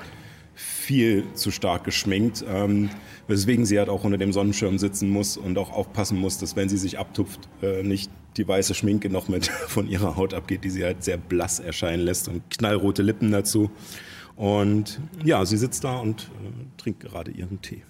viel 0.56 1.26
zu 1.34 1.52
stark 1.52 1.84
geschminkt, 1.84 2.44
ähm, 2.50 2.90
weswegen 3.28 3.66
sie 3.66 3.78
halt 3.80 3.90
auch 3.90 4.04
unter 4.04 4.18
dem 4.18 4.34
Sonnenschirm 4.34 4.78
sitzen 4.78 5.10
muss 5.10 5.38
und 5.38 5.58
auch 5.58 5.72
aufpassen 5.72 6.18
muss, 6.20 6.38
dass 6.38 6.56
wenn 6.56 6.70
sie 6.70 6.78
sich 6.78 6.98
abtupft, 7.00 7.48
äh, 7.62 7.84
nicht 7.84 8.12
die 8.38 8.48
weiße 8.48 8.74
Schminke 8.74 9.10
noch 9.10 9.28
mit 9.28 9.48
von 9.68 9.88
ihrer 9.88 10.16
Haut 10.16 10.34
abgeht, 10.34 10.64
die 10.64 10.70
sie 10.70 10.84
halt 10.84 11.04
sehr 11.04 11.18
blass 11.18 11.60
erscheinen 11.60 12.04
lässt 12.04 12.28
und 12.28 12.50
knallrote 12.50 13.04
Lippen 13.04 13.32
dazu. 13.32 13.70
Und 14.36 15.00
ja, 15.24 15.46
sie 15.46 15.58
sitzt 15.58 15.84
da 15.84 15.98
und 15.98 16.24
äh, 16.24 16.82
trinkt 16.82 17.02
gerade 17.02 17.32
ihren 17.32 17.62
Tee. 17.62 17.82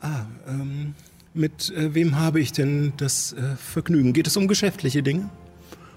Ah, 0.00 0.26
ähm, 0.46 0.94
mit 1.34 1.70
äh, 1.70 1.94
wem 1.94 2.18
habe 2.18 2.40
ich 2.40 2.52
denn 2.52 2.92
das 2.96 3.32
äh, 3.32 3.56
Vergnügen? 3.56 4.12
Geht 4.12 4.28
es 4.28 4.36
um 4.36 4.48
geschäftliche 4.48 5.02
Dinge? 5.02 5.28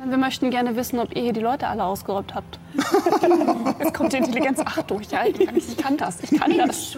Wir 0.04 0.18
möchten 0.18 0.50
gerne 0.50 0.76
wissen, 0.76 1.00
ob 1.00 1.16
ihr 1.16 1.22
hier 1.22 1.34
die 1.34 1.42
Leute 1.42 1.68
alle 1.68 1.84
ausgeraubt 1.84 2.34
habt. 2.34 2.60
Jetzt 3.80 3.94
kommt 3.94 4.14
die 4.14 4.18
Intelligenz 4.18 4.60
8 4.60 4.90
durch. 4.90 5.12
Ja, 5.12 5.26
ich, 5.28 5.40
ich 5.40 5.78
kann 5.78 5.96
das, 5.96 6.24
ich 6.24 6.40
kann 6.40 6.58
das. 6.58 6.98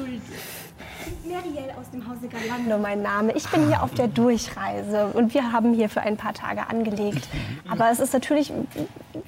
Meriel 1.34 1.72
aus 1.80 1.90
dem 1.90 2.08
Hause 2.08 2.28
Galando, 2.28 2.78
mein 2.78 3.02
Name. 3.02 3.34
Ich 3.34 3.50
bin 3.50 3.66
hier 3.66 3.82
auf 3.82 3.92
der 3.96 4.08
Durchreise 4.08 5.08
und 5.08 5.34
wir 5.34 5.52
haben 5.52 5.74
hier 5.74 5.90
für 5.90 6.02
ein 6.02 6.16
paar 6.16 6.36
Tage 6.36 6.68
angelegt. 6.70 7.28
Aber 7.68 7.90
es 7.90 8.00
ist 8.00 8.14
natürlich, 8.14 8.54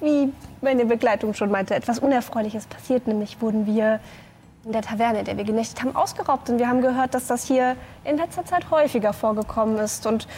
wie 0.00 0.32
meine 0.62 0.86
Begleitung 0.86 1.34
schon 1.34 1.50
meinte, 1.50 1.74
etwas 1.74 1.98
Unerfreuliches 1.98 2.66
passiert. 2.66 3.08
Nämlich 3.08 3.40
wurden 3.40 3.66
wir 3.66 3.98
in 4.64 4.70
der 4.70 4.82
Taverne, 4.82 5.20
in 5.20 5.24
der 5.24 5.36
wir 5.36 5.42
genächtigt 5.42 5.82
haben, 5.82 5.96
ausgeraubt. 5.96 6.48
Und 6.48 6.60
wir 6.60 6.68
haben 6.68 6.80
gehört, 6.80 7.12
dass 7.12 7.26
das 7.26 7.44
hier 7.44 7.74
in 8.04 8.18
letzter 8.18 8.44
Zeit 8.44 8.70
häufiger 8.70 9.12
vorgekommen 9.12 9.76
ist. 9.78 10.06
Und 10.06 10.28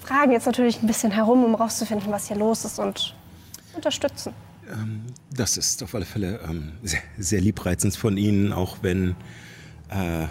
fragen 0.00 0.32
jetzt 0.32 0.46
natürlich 0.46 0.82
ein 0.82 0.88
bisschen 0.88 1.12
herum, 1.12 1.44
um 1.44 1.54
rauszufinden, 1.54 2.10
was 2.10 2.26
hier 2.26 2.36
los 2.36 2.64
ist 2.64 2.80
und 2.80 3.14
unterstützen. 3.76 4.32
Ähm, 4.72 5.04
das 5.30 5.56
ist 5.56 5.84
auf 5.84 5.94
alle 5.94 6.04
Fälle 6.04 6.40
ähm, 6.50 6.72
sehr, 6.82 7.00
sehr 7.16 7.40
liebreizend 7.40 7.96
von 7.96 8.16
Ihnen, 8.16 8.52
auch 8.52 8.78
wenn 8.82 9.14
äh, 9.88 10.26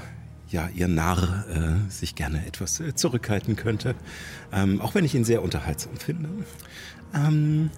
ja, 0.51 0.69
Ihr 0.73 0.87
Narr 0.87 1.45
äh, 1.49 1.91
sich 1.91 2.15
gerne 2.15 2.45
etwas 2.45 2.79
äh, 2.79 2.93
zurückhalten 2.93 3.55
könnte. 3.55 3.95
Ähm, 4.51 4.81
auch 4.81 4.95
wenn 4.95 5.05
ich 5.05 5.15
ihn 5.15 5.23
sehr 5.23 5.41
unterhaltsam 5.41 5.95
finde. 5.97 6.29
Ähm, 7.13 7.71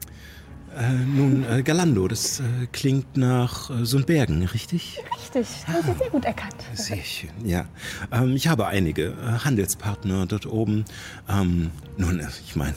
äh, 0.75 0.91
nun, 0.91 1.45
äh, 1.47 1.61
Galando, 1.61 2.07
das 2.07 2.39
äh, 2.39 2.43
klingt 2.71 3.15
nach 3.15 3.69
äh, 3.69 3.85
Sundbergen, 3.85 4.43
richtig? 4.43 4.99
Richtig, 5.21 5.67
haben 5.67 5.83
Sie 5.85 5.97
sehr 5.99 6.09
gut 6.09 6.25
erkannt. 6.25 6.55
Sehr 6.73 7.03
schön, 7.03 7.29
ja. 7.43 7.65
Ähm, 8.11 8.35
ich 8.35 8.47
habe 8.47 8.65
einige 8.65 9.09
äh, 9.09 9.45
Handelspartner 9.45 10.25
dort 10.25 10.47
oben. 10.47 10.85
Ähm, 11.29 11.69
nun, 11.97 12.25
ich 12.43 12.55
meine, 12.55 12.75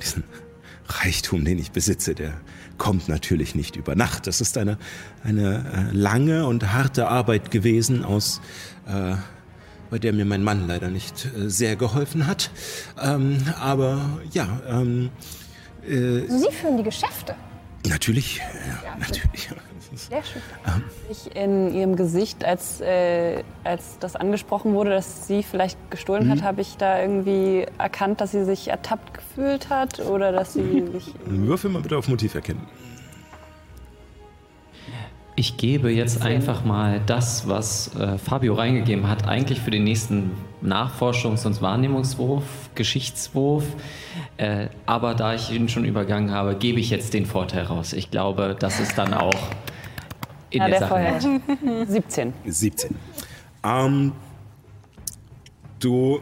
diesen 0.00 0.22
Reichtum, 0.86 1.44
den 1.44 1.58
ich 1.58 1.72
besitze, 1.72 2.14
der 2.14 2.40
kommt 2.78 3.08
natürlich 3.08 3.54
nicht 3.54 3.76
über 3.76 3.94
Nacht. 3.94 4.26
Das 4.26 4.40
ist 4.40 4.58
eine, 4.58 4.78
eine 5.22 5.90
äh, 5.92 5.96
lange 5.96 6.46
und 6.46 6.72
harte 6.72 7.08
Arbeit 7.08 7.50
gewesen, 7.50 8.04
aus, 8.04 8.40
äh, 8.86 9.16
bei 9.90 9.98
der 9.98 10.12
mir 10.12 10.24
mein 10.24 10.42
Mann 10.42 10.66
leider 10.66 10.88
nicht 10.88 11.26
äh, 11.26 11.48
sehr 11.48 11.76
geholfen 11.76 12.26
hat. 12.26 12.50
Ähm, 13.02 13.38
aber 13.60 14.18
ja, 14.32 14.60
ähm, 14.68 15.10
äh, 15.86 16.26
Sie 16.28 16.52
führen 16.52 16.76
die 16.78 16.82
Geschäfte. 16.84 17.34
natürlich, 17.86 18.38
ja, 18.38 18.96
natürlich. 18.98 19.48
Ist- 20.04 20.10
Sehr 20.10 20.22
schön. 20.24 20.42
Ich 21.10 21.36
in 21.36 21.74
ihrem 21.74 21.96
Gesicht, 21.96 22.44
als, 22.44 22.80
äh, 22.80 23.42
als 23.64 23.98
das 23.98 24.16
angesprochen 24.16 24.74
wurde, 24.74 24.90
dass 24.90 25.26
sie 25.26 25.42
vielleicht 25.42 25.78
gestohlen 25.90 26.30
hat, 26.30 26.42
habe 26.42 26.60
ich 26.60 26.76
da 26.76 27.00
irgendwie 27.00 27.66
erkannt, 27.78 28.20
dass 28.20 28.32
sie 28.32 28.44
sich 28.44 28.68
ertappt 28.68 29.14
gefühlt 29.14 29.68
hat 29.70 30.00
oder 30.00 30.32
dass 30.32 30.54
sie 30.54 30.84
sich. 30.92 31.12
Würfel 31.26 31.70
mal 31.70 31.82
bitte 31.82 31.96
auf 31.96 32.08
Motiv 32.08 32.34
erkennen. 32.34 32.66
Ich 35.36 35.56
gebe 35.56 35.90
jetzt 35.90 36.22
einfach 36.22 36.64
mal 36.64 37.00
das, 37.06 37.48
was 37.48 37.90
äh, 37.96 38.18
Fabio 38.18 38.54
reingegeben 38.54 39.08
hat, 39.08 39.26
eigentlich 39.26 39.60
für 39.60 39.72
den 39.72 39.82
nächsten 39.82 40.30
Nachforschungs- 40.62 41.44
und 41.44 41.60
Wahrnehmungswurf, 41.60 42.44
Geschichtswurf. 42.76 43.64
Äh, 44.36 44.68
aber 44.86 45.14
da 45.16 45.34
ich 45.34 45.50
ihn 45.50 45.68
schon 45.68 45.84
übergangen 45.84 46.30
habe, 46.30 46.54
gebe 46.54 46.78
ich 46.78 46.90
jetzt 46.90 47.14
den 47.14 47.26
Vorteil 47.26 47.64
raus. 47.64 47.92
Ich 47.94 48.12
glaube, 48.12 48.54
das 48.56 48.78
ist 48.78 48.96
dann 48.96 49.12
auch 49.12 49.34
in 50.54 50.60
Ja, 50.60 50.68
der, 50.68 50.78
der 50.78 50.88
Sache. 50.88 51.40
vorher. 51.60 51.86
17. 51.86 52.32
17. 52.46 52.94
Ähm, 53.66 54.12
du 55.80 56.20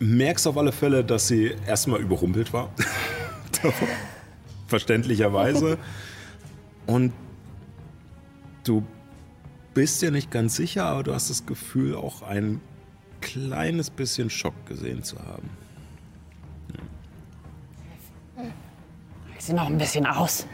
merkst 0.00 0.44
auf 0.48 0.56
alle 0.58 0.72
Fälle, 0.72 1.04
dass 1.04 1.28
sie 1.28 1.54
erstmal 1.68 2.00
überrumpelt 2.00 2.52
war. 2.52 2.70
Verständlicherweise. 4.66 5.78
Und 6.88 7.12
du 8.64 8.82
bist 9.72 10.02
dir 10.02 10.10
nicht 10.10 10.32
ganz 10.32 10.56
sicher, 10.56 10.84
aber 10.86 11.04
du 11.04 11.14
hast 11.14 11.30
das 11.30 11.46
Gefühl, 11.46 11.94
auch 11.94 12.22
ein 12.22 12.60
kleines 13.20 13.88
bisschen 13.90 14.30
Schock 14.30 14.66
gesehen 14.66 15.04
zu 15.04 15.16
haben. 15.20 15.48
Ich 19.38 19.44
sehe 19.44 19.54
noch 19.54 19.66
ein 19.66 19.78
bisschen 19.78 20.06
aus. 20.06 20.44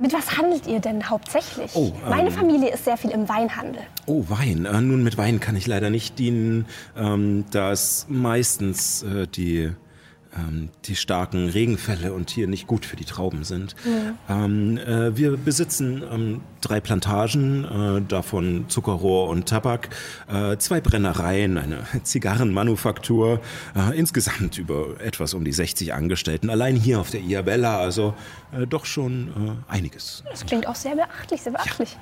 Mit 0.00 0.12
was 0.12 0.38
handelt 0.38 0.66
ihr 0.68 0.78
denn 0.78 1.10
hauptsächlich? 1.10 1.72
Oh, 1.74 1.92
Meine 2.08 2.28
ähm, 2.28 2.34
Familie 2.34 2.72
ist 2.72 2.84
sehr 2.84 2.96
viel 2.96 3.10
im 3.10 3.28
Weinhandel. 3.28 3.82
Oh, 4.06 4.24
Wein. 4.28 4.64
Äh, 4.64 4.80
nun, 4.80 5.02
mit 5.02 5.18
Wein 5.18 5.40
kann 5.40 5.56
ich 5.56 5.66
leider 5.66 5.90
nicht 5.90 6.20
dienen, 6.20 6.66
ähm, 6.96 7.44
da 7.50 7.72
es 7.72 8.06
meistens 8.08 9.02
äh, 9.02 9.26
die, 9.26 9.72
ähm, 10.38 10.70
die 10.84 10.96
starken 10.96 11.48
Regenfälle 11.48 12.12
und 12.12 12.30
hier 12.30 12.46
nicht 12.46 12.66
gut 12.66 12.84
für 12.84 12.96
die 12.96 13.04
Trauben 13.04 13.44
sind. 13.44 13.74
Ähm, 14.28 14.78
äh, 14.78 15.16
wir 15.16 15.36
besitzen 15.36 16.02
ähm, 16.10 16.40
drei 16.60 16.80
Plantagen, 16.80 17.64
äh, 17.64 18.02
davon 18.02 18.66
Zuckerrohr 18.68 19.28
und 19.28 19.48
Tabak, 19.48 19.88
äh, 20.28 20.56
zwei 20.58 20.80
Brennereien, 20.80 21.58
eine 21.58 21.78
Zigarrenmanufaktur, 22.02 23.40
äh, 23.74 23.98
insgesamt 23.98 24.58
über 24.58 25.00
etwas 25.00 25.34
um 25.34 25.44
die 25.44 25.52
60 25.52 25.94
Angestellten, 25.94 26.50
allein 26.50 26.76
hier 26.76 27.00
auf 27.00 27.10
der 27.10 27.20
Iabella, 27.20 27.78
also 27.78 28.14
äh, 28.52 28.66
doch 28.66 28.84
schon 28.84 29.58
äh, 29.68 29.72
einiges. 29.72 30.22
Das 30.30 30.46
klingt 30.46 30.66
auch 30.66 30.74
sehr 30.74 30.94
beachtlich, 30.94 31.42
sehr 31.42 31.52
beachtlich. 31.52 31.96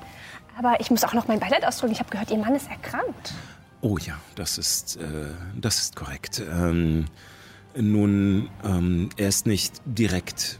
Aber 0.57 0.79
ich 0.79 0.89
muss 0.89 1.03
auch 1.03 1.13
noch 1.13 1.27
mein 1.27 1.39
Beileid 1.39 1.65
ausdrücken. 1.65 1.93
Ich 1.93 1.99
habe 1.99 2.09
gehört, 2.09 2.31
Ihr 2.31 2.37
Mann 2.37 2.55
ist 2.55 2.67
erkrankt. 2.69 3.33
Oh 3.81 3.97
ja, 3.99 4.17
das 4.35 4.57
ist, 4.57 4.97
äh, 4.97 5.27
das 5.55 5.77
ist 5.77 5.95
korrekt. 5.95 6.41
Ähm, 6.51 7.05
nun, 7.79 8.49
ähm, 8.63 9.09
er 9.17 9.27
ist 9.29 9.45
nicht 9.45 9.81
direkt 9.85 10.59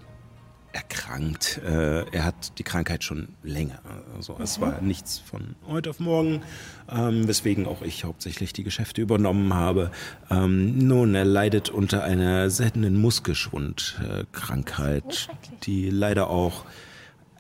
erkrankt. 0.73 1.60
Äh, 1.65 2.06
er 2.11 2.23
hat 2.23 2.60
die 2.60 2.64
Krankheit 2.64 3.03
schon 3.03 3.30
länger. 3.44 3.80
Also 4.15 4.38
es 4.41 4.61
war 4.61 4.80
nichts 4.81 5.18
von 5.18 5.56
heute 5.68 5.89
auf 5.89 5.99
morgen, 5.99 6.44
ähm, 6.89 7.27
weswegen 7.27 7.65
auch 7.65 7.81
ich 7.81 8.03
hauptsächlich 8.03 8.53
die 8.53 8.64
Geschäfte 8.64 9.02
übernommen 9.02 9.56
habe. 9.56 9.89
Ähm, 10.30 10.77
nun, 10.88 11.15
er 11.15 11.26
leidet 11.26 11.69
unter 11.69 12.03
einer 12.03 12.52
seltenen 12.52 13.02
Muskelschwundkrankheit, 13.02 15.30
Oh, 15.31 15.35
die 15.64 15.89
leider 15.89 16.30
auch 16.30 16.65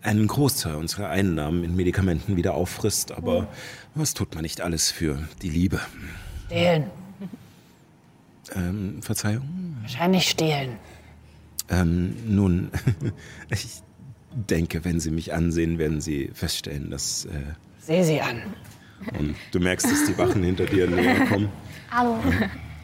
einen 0.01 0.25
Großteil 0.27 0.75
unserer 0.75 1.09
Einnahmen 1.09 1.63
in 1.63 1.75
Medikamenten 1.75 2.37
wieder 2.37 2.55
auffrisst. 2.55 3.11
Aber 3.11 3.47
was 3.93 4.13
tut 4.13 4.33
man 4.33 4.43
nicht 4.43 4.61
alles 4.61 4.89
für 4.89 5.19
die 5.41 5.49
Liebe? 5.49 5.81
Stehlen. 6.47 6.85
Ähm, 8.55 9.01
Verzeihung? 9.01 9.66
Wahrscheinlich 9.87 10.29
stehlen. 10.29 10.75
Ähm, 11.69 12.13
nun, 12.27 12.71
ich 13.49 13.81
denke, 14.31 14.83
wenn 14.83 14.99
Sie 14.99 15.11
mich 15.11 15.33
ansehen, 15.33 15.79
werden 15.79 16.01
Sie 16.01 16.29
feststellen, 16.33 16.91
dass 16.91 17.23
äh, 17.23 17.53
Sehe 17.79 18.03
sie 18.03 18.19
an. 18.19 18.41
Und 19.17 19.37
du 19.53 19.61
merkst, 19.61 19.89
dass 19.89 20.03
die 20.05 20.17
Wachen 20.17 20.43
hinter 20.43 20.65
dir 20.65 20.89
näher 20.89 21.25
kommen. 21.27 21.49
Hallo. 21.89 22.19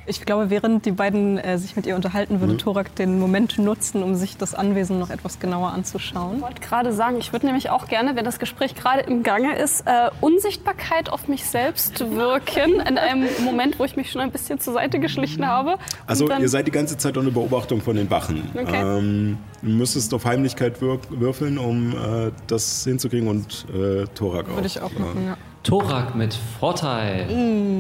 Ich 0.06 0.26
glaube, 0.26 0.50
während 0.50 0.86
die 0.86 0.92
beiden 0.92 1.38
äh, 1.38 1.58
sich 1.58 1.76
mit 1.76 1.86
ihr 1.86 1.96
unterhalten, 1.96 2.42
würde 2.42 2.58
Torak 2.58 2.94
den 2.96 3.20
Moment 3.20 3.58
nutzen, 3.58 4.04
um 4.04 4.16
sich 4.16 4.36
das 4.36 4.54
Anwesen 4.54 5.00
noch 5.00 5.10
etwas 5.10 5.40
genauer 5.40 5.72
anzuschauen. 5.72 6.38
Ich 6.38 6.42
wollte 6.42 6.62
gerade 6.62 6.92
sagen, 6.92 7.18
ich 7.20 7.32
würde 7.32 7.46
nämlich 7.46 7.70
auch 7.70 7.88
gerne, 7.88 8.16
wenn 8.16 8.26
das 8.26 8.40
Gespräch 8.40 8.76
gerade 8.76 9.02
im 9.02 9.24
Gange 9.24 9.56
ist, 9.56 9.82
äh, 9.88 10.10
Unsichtbarkeit 10.20 11.10
auf 11.10 11.28
mich 11.28 11.46
selbst 11.46 12.00
wirken. 12.00 12.82
In 12.88 12.98
einem 12.98 13.28
Moment, 13.44 13.80
wo 13.80 13.86
ich 13.86 13.96
mich 13.96 14.12
schon 14.12 14.22
ein 14.22 14.32
bisschen 14.32 14.60
zur 14.60 14.74
Seite 14.74 15.00
geschlichen 15.00 15.48
habe. 15.48 15.78
Also 16.06 16.30
ihr 16.30 16.50
seid 16.50 16.68
die 16.68 16.72
ganze 16.72 16.98
Zeit 16.98 17.16
unter 17.18 17.32
Beobachtung 17.32 17.82
von 17.82 17.96
den 17.96 18.10
Wachen. 18.10 18.50
Okay. 18.54 18.82
Ähm, 18.82 19.38
du 19.62 19.70
müsstest 19.70 20.14
auf 20.14 20.26
Heimlichkeit 20.26 20.82
würfeln, 20.82 21.58
um 21.58 21.92
äh, 21.92 22.32
das 22.48 22.84
hinzukriegen 22.84 23.28
und 23.28 23.66
äh, 23.74 24.06
Thorak 24.16 24.50
auch. 24.50 24.56
Würde 24.56 24.68
ich 24.68 24.82
auch 24.82 24.92
machen, 24.94 25.26
ja. 25.26 25.38
Torak 25.64 26.14
mit 26.16 26.34
Vorteil. 26.60 27.28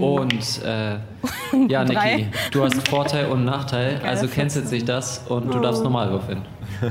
Und 0.01 0.61
äh, 0.63 0.97
ja. 1.67 1.83
Niki, 1.85 2.27
du 2.51 2.63
hast 2.63 2.87
Vorteil 2.87 3.25
und 3.29 3.45
Nachteil, 3.45 4.01
also 4.03 4.27
cancelt 4.27 4.67
sich 4.67 4.85
das 4.85 5.19
und 5.29 5.53
du 5.53 5.59
darfst 5.59 5.83
normal 5.83 6.09
würfeln. 6.11 6.41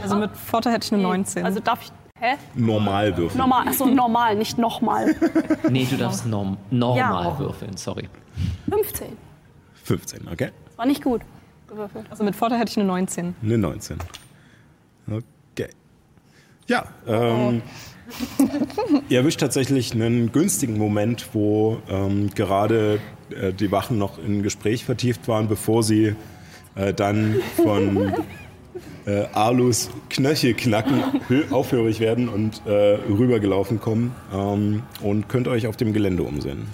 Also 0.03 0.17
mit 0.17 0.37
Vorteil 0.37 0.75
hätte 0.75 0.87
ich 0.87 0.93
eine 0.93 1.03
19. 1.03 1.45
Also 1.45 1.61
darf 1.61 1.83
ich. 1.83 1.91
Hä? 2.21 2.35
Normal 2.55 3.17
würfeln. 3.17 3.39
Normal, 3.39 3.67
achso, 3.67 3.87
normal, 3.87 4.37
nicht 4.37 4.57
nochmal. 4.59 5.15
Nee, 5.69 5.87
du 5.91 5.97
darfst 5.97 6.25
norm 6.27 6.57
normal 6.71 7.25
Ja. 7.25 7.39
würfeln, 7.39 7.77
sorry. 7.77 8.09
15. 8.71 9.09
15, 9.85 10.29
okay? 10.29 10.51
War 10.77 10.87
nicht 10.87 11.03
gut 11.03 11.23
gewürfelt. 11.69 12.07
also 12.11 12.23
mit 12.23 12.37
Vorteil 12.37 12.59
hätte 12.61 12.71
ich 12.71 12.77
eine 12.77 12.87
19. 12.87 13.35
Eine 13.43 13.59
19. 13.59 13.99
Okay. 15.11 15.69
Ja, 16.69 16.85
ähm, 17.07 17.63
ihr 19.09 19.19
erwischt 19.19 19.41
tatsächlich 19.41 19.93
einen 19.93 20.33
günstigen 20.33 20.77
Moment, 20.79 21.29
wo 21.33 21.79
ähm, 21.89 22.31
gerade 22.35 23.01
äh, 23.31 23.53
die 23.53 23.71
Wachen 23.73 23.99
noch 23.99 24.19
in 24.19 24.43
Gespräch 24.43 24.85
vertieft 24.85 25.29
waren, 25.29 25.49
bevor 25.49 25.83
sie 25.83 26.15
äh, 26.75 26.93
dann 26.93 27.37
von 27.57 28.13
äh, 29.07 29.25
Arlus 29.33 29.91
Knöchelknacken 30.11 31.03
hö- 31.29 31.51
aufhörig 31.53 32.01
werden 32.01 32.29
und 32.29 32.63
äh, 32.67 32.71
rübergelaufen 33.09 33.81
kommen 33.81 34.15
ähm, 34.35 34.83
und 35.03 35.29
könnt 35.29 35.49
euch 35.49 35.67
auf 35.67 35.77
dem 35.77 35.93
Gelände 35.93 36.23
umsehen. 36.23 36.67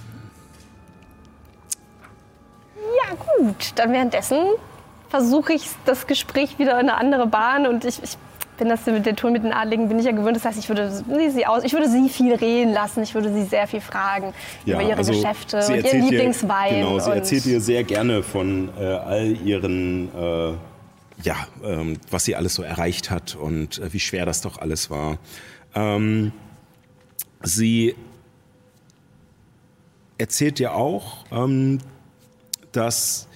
Ja, 2.75 3.15
gut. 3.37 3.73
Dann 3.75 3.91
währenddessen 3.93 4.37
versuche 5.09 5.53
ich 5.53 5.69
das 5.85 6.05
Gespräch 6.07 6.59
wieder 6.59 6.73
in 6.73 6.89
eine 6.89 6.97
andere 6.97 7.25
Bahn 7.27 7.65
und 7.65 7.83
ich, 7.85 8.01
ich 8.03 8.17
bin 8.59 8.69
das 8.69 8.85
mit 8.85 9.05
den 9.05 9.15
Ton 9.15 9.33
mit 9.33 9.43
den 9.43 9.53
Adligen 9.53 9.87
bin 9.87 9.97
ich 9.97 10.05
ja 10.05 10.11
gewöhnt. 10.11 10.35
Das 10.35 10.45
heißt, 10.45 10.59
ich 10.59 10.69
würde 10.69 10.91
sie, 11.31 11.45
aus, 11.45 11.63
ich 11.63 11.73
würde 11.73 11.89
sie 11.89 12.09
viel 12.09 12.35
reden 12.35 12.73
lassen. 12.73 13.01
Ich 13.01 13.15
würde 13.15 13.33
sie 13.33 13.43
sehr 13.45 13.67
viel 13.67 13.81
fragen 13.81 14.33
über 14.65 14.83
ihre 14.83 15.03
Geschäfte 15.03 15.57
also 15.57 15.73
sie 15.73 15.79
und 15.79 15.85
ihren 15.85 16.01
Lieblingswein. 16.03 16.75
Dir, 16.75 16.81
genau, 16.81 16.99
sie 16.99 17.11
erzählt 17.11 17.45
dir 17.45 17.61
sehr 17.61 17.83
gerne 17.83 18.21
von 18.21 18.69
äh, 18.77 18.83
all 18.83 19.37
ihren, 19.43 20.09
äh, 20.13 20.53
ja, 21.23 21.35
ähm, 21.63 21.97
was 22.11 22.25
sie 22.25 22.35
alles 22.35 22.53
so 22.53 22.61
erreicht 22.61 23.09
hat 23.09 23.35
und 23.35 23.79
äh, 23.79 23.91
wie 23.93 23.99
schwer 23.99 24.25
das 24.25 24.41
doch 24.41 24.59
alles 24.59 24.89
war. 24.89 25.17
Ähm, 25.73 26.33
sie 27.41 27.95
erzählt 30.17 30.59
dir 30.59 30.75
auch, 30.75 31.25
ähm, 31.31 31.79
dass 32.73 33.28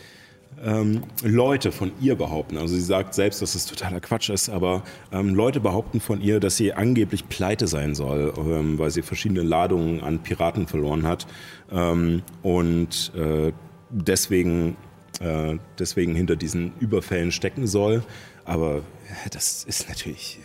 ähm, 0.64 1.04
Leute 1.24 1.72
von 1.72 1.92
ihr 2.00 2.16
behaupten, 2.16 2.58
also 2.58 2.76
sie 2.76 2.82
sagt 2.82 3.14
selbst, 3.14 3.42
dass 3.42 3.56
es 3.56 3.66
totaler 3.66 4.00
Quatsch 4.00 4.30
ist, 4.30 4.50
aber 4.50 4.84
ähm, 5.12 5.36
Leute 5.36 5.60
behaupten 5.60 6.00
von 6.00 6.22
ihr, 6.22 6.40
dass 6.40 6.58
sie 6.58 6.74
angeblich 6.74 7.28
pleite 7.30 7.68
sein 7.68 7.96
soll, 7.96 8.34
ähm, 8.38 8.80
weil 8.80 8.92
sie 8.92 9.02
verschiedene 9.02 9.42
Ladungen 9.42 10.02
an 10.02 10.24
Piraten 10.24 10.68
verloren 10.68 11.08
hat 11.08 11.28
ähm, 11.72 12.22
und 12.42 13.12
äh, 13.16 13.52
deswegen, 13.90 14.78
äh, 15.20 15.58
deswegen 15.80 16.16
hinter 16.16 16.36
diesen 16.36 16.74
Überfällen 16.80 17.32
stecken 17.32 17.68
soll. 17.68 18.04
Aber 18.46 18.78
äh, 18.78 19.30
das 19.32 19.64
ist 19.64 19.90
natürlich 19.90 20.40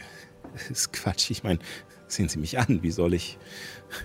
das 0.59 0.71
ist 0.71 0.93
Quatsch. 0.93 1.31
Ich 1.31 1.43
meine, 1.43 1.59
sehen 2.07 2.29
Sie 2.29 2.39
mich 2.39 2.59
an, 2.59 2.83
wie 2.83 2.91
soll 2.91 3.15
ich 3.15 3.39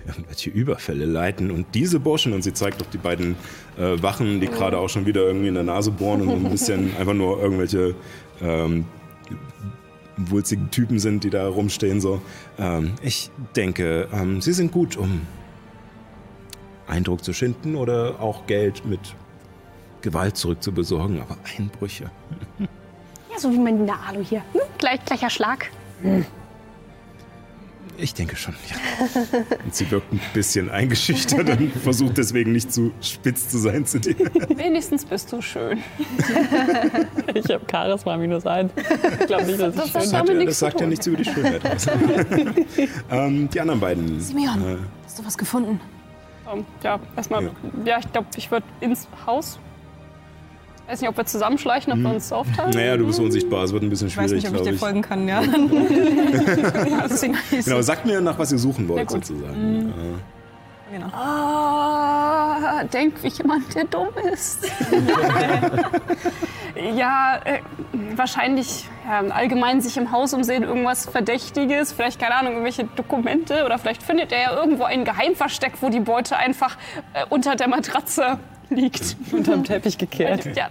irgendwelche 0.06 0.50
Überfälle 0.50 1.04
leiten? 1.04 1.50
Und 1.50 1.66
diese 1.74 2.00
Burschen, 2.00 2.32
und 2.32 2.42
sie 2.42 2.52
zeigt 2.52 2.80
auf 2.80 2.90
die 2.90 2.98
beiden 2.98 3.36
äh, 3.78 4.02
Wachen, 4.02 4.40
die 4.40 4.46
gerade 4.46 4.78
auch 4.78 4.88
schon 4.88 5.06
wieder 5.06 5.22
irgendwie 5.22 5.48
in 5.48 5.54
der 5.54 5.64
Nase 5.64 5.90
bohren 5.90 6.22
und 6.22 6.28
so 6.28 6.36
ein 6.36 6.50
bisschen 6.50 6.96
einfach 6.98 7.14
nur 7.14 7.40
irgendwelche 7.40 7.94
ähm, 8.42 8.86
wulzigen 10.16 10.70
Typen 10.70 10.98
sind, 10.98 11.24
die 11.24 11.30
da 11.30 11.48
rumstehen. 11.48 12.00
So. 12.00 12.20
Ähm, 12.58 12.94
ich 13.02 13.30
denke, 13.56 14.08
ähm, 14.12 14.40
sie 14.40 14.52
sind 14.52 14.72
gut, 14.72 14.96
um 14.96 15.22
Eindruck 16.86 17.24
zu 17.24 17.32
schinden 17.32 17.76
oder 17.76 18.20
auch 18.20 18.46
Geld 18.46 18.84
mit 18.84 19.00
Gewalt 20.02 20.36
zurückzubesorgen, 20.36 21.20
aber 21.20 21.36
Einbrüche. 21.58 22.10
ja, 22.58 23.38
so 23.38 23.50
wie 23.50 23.58
mein 23.58 23.78
Diener 23.78 23.98
Alu 24.06 24.22
hier. 24.22 24.42
Hm? 24.52 24.60
Gleich, 24.78 25.04
gleicher 25.04 25.30
Schlag. 25.30 25.70
Ich 27.96 28.14
denke 28.14 28.36
schon, 28.36 28.54
ja. 28.68 28.76
Und 29.64 29.74
sie 29.74 29.90
wirkt 29.90 30.12
ein 30.12 30.20
bisschen 30.32 30.70
eingeschüchtert 30.70 31.48
und 31.48 31.72
versucht 31.82 32.18
deswegen 32.18 32.52
nicht 32.52 32.72
zu 32.72 32.92
spitz 33.00 33.48
zu 33.48 33.58
sein 33.58 33.86
zu 33.86 34.00
dir. 34.00 34.16
Wenigstens 34.56 35.04
bist 35.04 35.32
du 35.32 35.40
schön. 35.40 35.78
Ich 37.34 37.50
habe 37.50 37.64
Charisma 37.70 38.16
minus 38.16 38.46
eins. 38.46 38.72
Ich 39.20 39.26
glaube 39.26 39.44
nicht, 39.44 39.60
dass 39.60 39.74
ich 39.74 39.92
Das 39.92 40.10
schön 40.10 40.28
äh, 40.28 40.34
nichts 40.34 40.46
das 40.46 40.58
sagt 40.60 40.80
ja 40.80 40.86
nichts 40.86 41.06
über 41.06 41.16
die 41.16 41.24
Schönheit 41.24 41.66
aus. 41.66 41.86
ähm, 43.10 43.48
die 43.50 43.60
anderen 43.60 43.80
beiden. 43.80 44.20
Simeon, 44.20 44.78
hast 45.04 45.18
du 45.18 45.24
was 45.24 45.36
gefunden? 45.36 45.80
Ähm, 46.52 46.64
ja, 46.82 47.00
erstmal, 47.16 47.44
Ja. 47.44 47.50
ja, 47.84 47.98
ich 47.98 48.12
glaube, 48.12 48.28
ich 48.36 48.50
würde 48.50 48.66
ins 48.80 49.08
Haus. 49.26 49.58
Weiß 50.86 51.00
nicht, 51.00 51.08
ob 51.08 51.16
wir 51.16 51.24
zusammenschleichen, 51.24 51.92
ob 51.94 51.98
wir 52.00 52.10
uns 52.14 52.30
aufteilen. 52.30 52.70
Naja, 52.72 52.96
du 52.98 53.06
bist 53.06 53.18
unsichtbar, 53.18 53.64
es 53.64 53.72
wird 53.72 53.82
ein 53.82 53.88
bisschen 53.90 54.08
Ich 54.08 54.16
weiß 54.16 54.30
schwierig, 54.30 54.44
nicht, 54.44 54.52
ob 54.52 54.56
ich 54.56 54.62
glaube 54.62 54.70
dir 54.70 54.74
ich. 54.74 54.80
folgen 54.80 55.02
kann, 55.02 55.26
ja. 55.28 55.40
Genau, 57.64 57.80
sagt 57.80 58.04
mir, 58.04 58.20
nach 58.20 58.38
was 58.38 58.52
ihr 58.52 58.58
suchen 58.58 58.86
wollt, 58.88 59.10
sozusagen. 59.10 59.94
genau. 60.92 61.06
Ah, 61.06 62.84
denk 62.92 63.22
wie 63.22 63.28
jemand, 63.28 63.74
der 63.74 63.84
dumm 63.84 64.08
ist. 64.30 64.64
ja, 66.94 67.40
äh, 67.44 67.60
wahrscheinlich 68.16 68.86
ja, 69.06 69.20
allgemein 69.34 69.80
sich 69.80 69.96
im 69.96 70.12
Haus 70.12 70.34
umsehen, 70.34 70.64
irgendwas 70.64 71.06
Verdächtiges, 71.06 71.92
vielleicht, 71.92 72.20
keine 72.20 72.34
Ahnung, 72.34 72.52
irgendwelche 72.52 72.84
Dokumente 72.96 73.64
oder 73.64 73.78
vielleicht 73.78 74.02
findet 74.02 74.32
er 74.32 74.42
ja 74.42 74.54
irgendwo 74.56 74.82
ein 74.84 75.04
Geheimversteck, 75.06 75.74
wo 75.80 75.88
die 75.88 76.00
Beute 76.00 76.36
einfach 76.36 76.76
äh, 77.14 77.24
unter 77.30 77.56
der 77.56 77.68
Matratze 77.68 78.38
liegt. 78.70 79.16
unterm 79.32 79.64
Teppich 79.64 79.98
gekehrt. 79.98 80.44
Ja, 80.56 80.68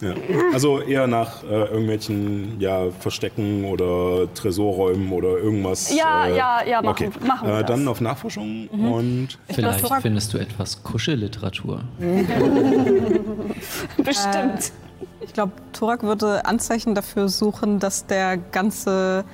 Ja. 0.00 0.14
Also 0.52 0.80
eher 0.80 1.06
nach 1.06 1.42
äh, 1.44 1.46
irgendwelchen 1.46 2.60
ja, 2.60 2.90
Verstecken 3.00 3.64
oder 3.64 4.32
Tresorräumen 4.34 5.10
oder 5.12 5.38
irgendwas. 5.38 5.94
Ja, 5.94 6.26
äh, 6.26 6.36
ja, 6.36 6.62
ja, 6.64 6.82
machen- 6.82 7.08
okay. 7.08 7.26
machen 7.26 7.48
wir 7.48 7.58
äh, 7.58 7.64
Dann 7.64 7.80
das. 7.84 7.88
auf 7.92 8.00
Nachforschung 8.00 8.68
Mhm. 8.72 8.92
und 8.92 9.28
Vielleicht 9.50 9.86
findest 10.00 10.32
du 10.34 10.38
etwas 10.38 10.82
Kuschelliteratur. 10.82 11.80
bestimmt. 13.98 14.72
Ich 15.20 15.32
glaube, 15.32 15.52
Torak 15.72 16.02
würde 16.02 16.44
Anzeichen 16.44 16.94
dafür 16.94 17.28
suchen, 17.28 17.78
dass 17.78 18.06
der 18.06 18.36
ganze, 18.36 19.24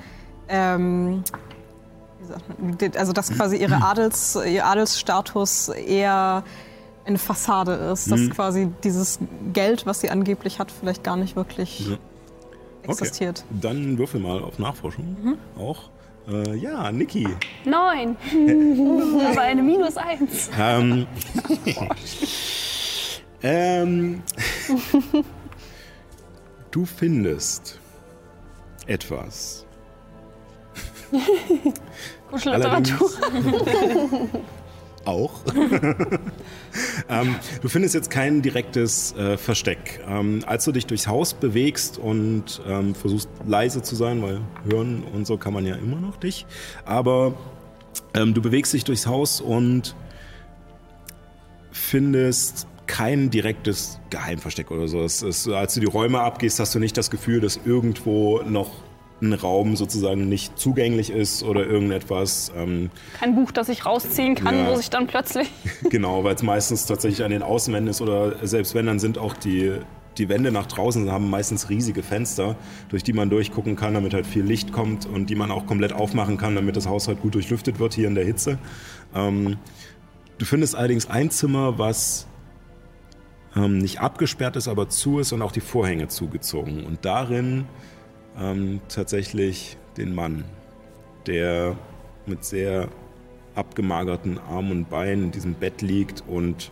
ähm, 0.47 1.23
also 2.95 3.11
dass 3.11 3.31
quasi 3.31 3.57
ihre 3.57 3.81
Adels, 3.81 4.37
ihr 4.47 4.65
Adelsstatus 4.65 5.69
eher 5.69 6.43
eine 7.09 7.17
Fassade 7.17 7.73
ist. 7.73 8.11
Dass 8.11 8.29
quasi 8.29 8.69
dieses 8.83 9.19
Geld, 9.53 9.85
was 9.85 10.01
sie 10.01 10.09
angeblich 10.09 10.59
hat, 10.59 10.71
vielleicht 10.71 11.03
gar 11.03 11.17
nicht 11.17 11.35
wirklich 11.35 11.89
Ja. 11.89 11.97
existiert. 12.83 13.43
Okay. 13.49 13.59
Dann 13.61 13.97
würfel 13.97 14.19
mal 14.19 14.41
auf 14.43 14.59
Nachforschung 14.59 15.37
auch. 15.57 15.89
Äh, 16.31 16.55
ja, 16.55 16.91
Niki. 16.91 17.27
Neun. 17.65 18.15
Aber 19.31 19.41
eine 19.41 19.63
Minus 19.63 19.97
eins. 19.97 20.49
Ähm, 20.59 21.07
ähm, 23.41 24.21
du 26.71 26.85
findest 26.85 27.79
etwas. 28.85 29.65
Kuschelliteratur. 32.29 33.09
Auch. 35.05 35.41
ähm, 37.09 37.35
du 37.61 37.69
findest 37.69 37.95
jetzt 37.95 38.09
kein 38.09 38.41
direktes 38.41 39.13
äh, 39.15 39.37
Versteck. 39.37 40.01
Ähm, 40.07 40.43
als 40.45 40.65
du 40.65 40.71
dich 40.71 40.85
durchs 40.85 41.07
Haus 41.07 41.33
bewegst 41.33 41.97
und 41.97 42.61
ähm, 42.67 42.95
versuchst 42.95 43.29
leise 43.47 43.81
zu 43.81 43.95
sein, 43.95 44.21
weil 44.21 44.41
hören 44.69 45.03
und 45.03 45.25
so 45.25 45.37
kann 45.37 45.53
man 45.53 45.65
ja 45.65 45.75
immer 45.75 45.97
noch 45.97 46.17
dich, 46.17 46.45
aber 46.85 47.33
ähm, 48.13 48.33
du 48.33 48.41
bewegst 48.41 48.73
dich 48.73 48.83
durchs 48.83 49.07
Haus 49.07 49.41
und 49.41 49.95
findest 51.71 52.67
kein 52.87 53.29
direktes 53.29 53.99
Geheimversteck 54.09 54.71
oder 54.71 54.87
so. 54.87 55.03
Ist, 55.03 55.47
als 55.47 55.75
du 55.75 55.79
die 55.79 55.85
Räume 55.85 56.21
abgehst, 56.21 56.59
hast 56.59 56.73
du 56.73 56.79
nicht 56.79 56.97
das 56.97 57.11
Gefühl, 57.11 57.39
dass 57.39 57.59
irgendwo 57.63 58.41
noch 58.41 58.71
ein 59.21 59.33
Raum 59.33 59.75
sozusagen 59.75 60.29
nicht 60.29 60.57
zugänglich 60.57 61.09
ist 61.11 61.43
oder 61.43 61.65
irgendetwas. 61.65 62.51
Ähm, 62.55 62.89
Kein 63.19 63.35
Buch, 63.35 63.51
das 63.51 63.69
ich 63.69 63.85
rausziehen 63.85 64.35
kann, 64.35 64.55
Ja. 64.57 64.69
wo 64.69 64.75
sich 64.75 64.89
dann 64.89 65.07
plötzlich. 65.07 65.49
genau, 65.89 66.23
weil 66.23 66.35
es 66.35 66.43
meistens 66.43 66.85
tatsächlich 66.85 67.23
an 67.23 67.31
den 67.31 67.43
Außenwänden 67.43 67.89
ist 67.89 68.01
oder 68.01 68.45
selbst 68.47 68.75
wenn, 68.75 68.85
dann 68.85 68.99
sind 68.99 69.17
auch 69.17 69.33
die, 69.33 69.73
die 70.17 70.29
Wände 70.29 70.51
nach 70.51 70.65
draußen, 70.67 71.11
haben 71.11 71.29
meistens 71.29 71.69
riesige 71.69 72.03
Fenster, 72.03 72.55
durch 72.89 73.03
die 73.03 73.13
man 73.13 73.29
durchgucken 73.29 73.75
kann, 73.75 73.93
damit 73.93 74.13
halt 74.13 74.25
viel 74.27 74.43
Licht 74.43 74.71
kommt 74.71 75.05
und 75.05 75.29
die 75.29 75.35
man 75.35 75.51
auch 75.51 75.65
komplett 75.65 75.93
aufmachen 75.93 76.37
kann, 76.37 76.55
damit 76.55 76.75
das 76.75 76.87
Haus 76.87 77.07
halt 77.07 77.21
gut 77.21 77.35
durchlüftet 77.35 77.79
wird 77.79 77.93
hier 77.93 78.07
in 78.07 78.15
der 78.15 78.25
Hitze. 78.25 78.57
Ähm, 79.13 79.57
du 80.37 80.45
findest 80.45 80.75
allerdings 80.75 81.09
ein 81.09 81.29
Zimmer, 81.29 81.77
was 81.77 82.27
ähm, 83.55 83.79
nicht 83.79 83.99
abgesperrt 83.99 84.55
ist, 84.55 84.67
aber 84.67 84.89
zu 84.89 85.19
ist 85.19 85.31
und 85.31 85.41
auch 85.41 85.51
die 85.51 85.61
Vorhänge 85.61 86.07
zugezogen. 86.07 86.85
Und 86.85 87.03
darin 87.05 87.65
ähm, 88.39 88.81
tatsächlich 88.89 89.77
den 89.97 90.13
Mann, 90.15 90.45
der 91.27 91.75
mit 92.25 92.45
sehr 92.45 92.89
abgemagerten 93.55 94.37
Armen 94.37 94.71
und 94.71 94.89
Beinen 94.89 95.25
in 95.25 95.31
diesem 95.31 95.53
Bett 95.53 95.81
liegt 95.81 96.23
und 96.27 96.71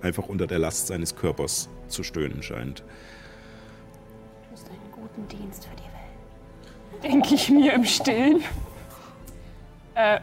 einfach 0.00 0.28
unter 0.28 0.46
der 0.46 0.58
Last 0.58 0.86
seines 0.86 1.14
Körpers 1.14 1.68
zu 1.88 2.02
stöhnen 2.02 2.42
scheint. 2.42 2.80
Du 2.80 4.50
tust 4.50 4.68
einen 4.68 4.92
guten 4.92 5.28
Dienst 5.28 5.66
für 5.66 5.76
die 5.76 5.82
Welt. 5.82 7.12
denke 7.12 7.34
ich 7.34 7.50
mir 7.50 7.74
im 7.74 7.84
Stillen. 7.84 8.42
Äh, 9.94 10.20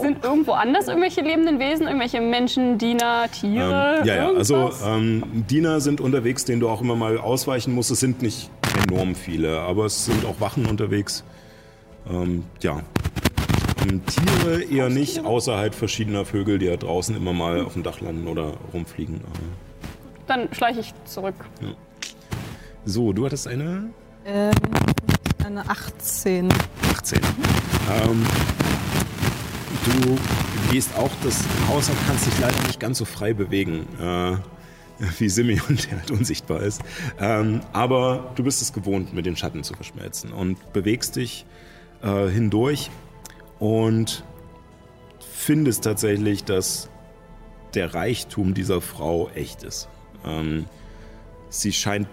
Sind 0.00 0.24
irgendwo 0.24 0.52
anders 0.52 0.86
irgendwelche 0.86 1.22
lebenden 1.22 1.58
Wesen, 1.58 1.86
irgendwelche 1.86 2.20
Menschen, 2.20 2.78
Diener, 2.78 3.28
Tiere? 3.32 3.98
Ähm, 4.00 4.06
ja, 4.06 4.14
ja, 4.14 4.28
also 4.30 4.70
ähm, 4.86 5.44
Diener 5.50 5.80
sind 5.80 6.00
unterwegs, 6.00 6.44
denen 6.44 6.60
du 6.60 6.68
auch 6.68 6.80
immer 6.80 6.94
mal 6.94 7.18
ausweichen 7.18 7.74
musst. 7.74 7.90
Es 7.90 7.98
sind 8.00 8.22
nicht 8.22 8.48
enorm 8.88 9.14
viele, 9.16 9.60
aber 9.60 9.86
es 9.86 10.04
sind 10.04 10.24
auch 10.24 10.40
Wachen 10.40 10.66
unterwegs. 10.66 11.24
Ähm, 12.08 12.44
ja. 12.60 12.80
Ähm, 13.88 14.02
Tiere 14.06 14.62
eher 14.62 14.88
nicht, 14.88 15.24
außer 15.24 15.56
halt 15.56 15.74
verschiedener 15.74 16.24
Vögel, 16.24 16.58
die 16.60 16.66
ja 16.66 16.76
draußen 16.76 17.16
immer 17.16 17.32
mal 17.32 17.64
auf 17.64 17.72
dem 17.72 17.82
Dach 17.82 18.00
landen 18.00 18.28
oder 18.28 18.52
rumfliegen. 18.72 19.16
Aber 19.16 19.40
Dann 20.28 20.48
schleiche 20.54 20.78
ich 20.80 20.94
zurück. 21.06 21.34
So, 22.84 23.12
du 23.12 23.24
hattest 23.26 23.48
eine 23.48 23.90
Ähm, 24.24 24.52
eine 25.44 25.68
18. 25.68 26.48
18. 26.92 27.20
Ähm, 27.90 28.24
du 29.84 30.18
gehst 30.70 30.96
auch 30.96 31.10
das 31.22 31.44
Haus 31.68 31.90
ab, 31.90 31.96
kannst 32.06 32.26
dich 32.26 32.38
leider 32.38 32.60
nicht 32.66 32.80
ganz 32.80 32.98
so 32.98 33.04
frei 33.04 33.32
bewegen, 33.34 33.86
äh, 34.00 34.36
wie 35.18 35.28
Simeon, 35.28 35.76
der 35.90 35.98
halt 35.98 36.10
unsichtbar 36.10 36.62
ist. 36.62 36.82
Ähm, 37.18 37.60
aber 37.72 38.32
du 38.34 38.44
bist 38.44 38.62
es 38.62 38.72
gewohnt, 38.72 39.12
mit 39.12 39.26
den 39.26 39.36
Schatten 39.36 39.64
zu 39.64 39.74
verschmelzen 39.74 40.32
und 40.32 40.72
bewegst 40.72 41.16
dich 41.16 41.46
äh, 42.02 42.28
hindurch 42.28 42.90
und 43.58 44.24
findest 45.20 45.84
tatsächlich, 45.84 46.44
dass 46.44 46.88
der 47.74 47.94
Reichtum 47.94 48.54
dieser 48.54 48.80
Frau 48.80 49.30
echt 49.34 49.62
ist. 49.62 49.88
Ähm, 50.24 50.66
sie 51.48 51.72
scheint 51.72 52.08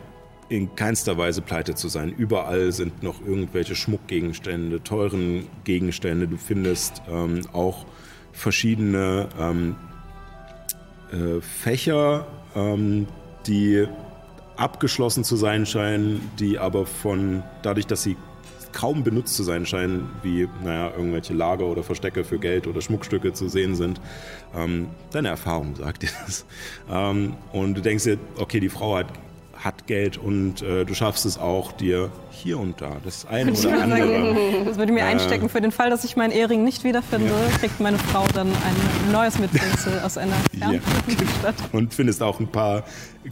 in 0.49 0.75
keinster 0.75 1.17
Weise 1.17 1.41
pleite 1.41 1.75
zu 1.75 1.87
sein. 1.87 2.13
Überall 2.15 2.71
sind 2.71 3.03
noch 3.03 3.21
irgendwelche 3.25 3.75
Schmuckgegenstände, 3.75 4.83
teuren 4.83 5.47
Gegenstände. 5.63 6.27
Du 6.27 6.37
findest 6.37 7.01
ähm, 7.09 7.41
auch 7.53 7.85
verschiedene 8.33 9.29
ähm, 9.39 9.75
äh, 11.11 11.41
Fächer, 11.41 12.27
ähm, 12.55 13.07
die 13.45 13.87
abgeschlossen 14.57 15.23
zu 15.23 15.35
sein 15.35 15.65
scheinen, 15.65 16.29
die 16.39 16.59
aber 16.59 16.85
von 16.85 17.43
dadurch, 17.61 17.87
dass 17.87 18.03
sie 18.03 18.17
kaum 18.71 19.03
benutzt 19.03 19.35
zu 19.35 19.43
sein 19.43 19.65
scheinen, 19.65 20.09
wie 20.21 20.47
naja, 20.63 20.91
irgendwelche 20.95 21.33
Lager 21.33 21.65
oder 21.65 21.83
Verstecke 21.83 22.23
für 22.23 22.39
Geld 22.39 22.67
oder 22.67 22.81
Schmuckstücke 22.81 23.33
zu 23.33 23.49
sehen 23.49 23.75
sind. 23.75 23.99
Ähm, 24.55 24.89
deine 25.11 25.29
Erfahrung 25.29 25.75
sagt 25.75 26.03
dir 26.03 26.09
das. 26.25 26.45
Ähm, 26.89 27.35
und 27.51 27.75
du 27.75 27.81
denkst 27.81 28.03
dir, 28.03 28.17
okay, 28.37 28.59
die 28.59 28.69
Frau 28.69 28.97
hat, 28.97 29.07
hat 29.59 29.87
Geld 29.87 30.17
und 30.17 30.61
äh, 30.61 30.85
du 30.85 30.93
schaffst 30.93 31.25
es 31.25 31.37
auch, 31.37 31.73
dir 31.73 32.09
hier 32.31 32.57
und 32.57 32.79
da 32.79 32.95
das 33.03 33.25
eine 33.25 33.51
oder 33.51 33.81
andere. 33.83 34.35
Das 34.65 34.77
würde 34.77 34.85
ich 34.93 34.97
mir 34.97 35.01
Äh. 35.01 35.11
einstecken. 35.11 35.49
Für 35.49 35.59
den 35.59 35.71
Fall, 35.73 35.89
dass 35.89 36.05
ich 36.05 36.15
meinen 36.15 36.31
Ehering 36.31 36.63
nicht 36.63 36.85
wiederfinde, 36.85 37.33
kriegt 37.59 37.79
meine 37.81 37.97
Frau 37.99 38.25
dann 38.33 38.47
ein 38.47 39.11
neues 39.11 39.37
Mitbringsel 39.37 39.99
aus 39.99 40.17
einer 40.17 40.35
Ja, 40.53 40.71
Stadt. 41.39 41.55
und 41.73 41.93
findest 41.93 42.23
auch 42.23 42.39
ein 42.39 42.47
paar 42.47 42.83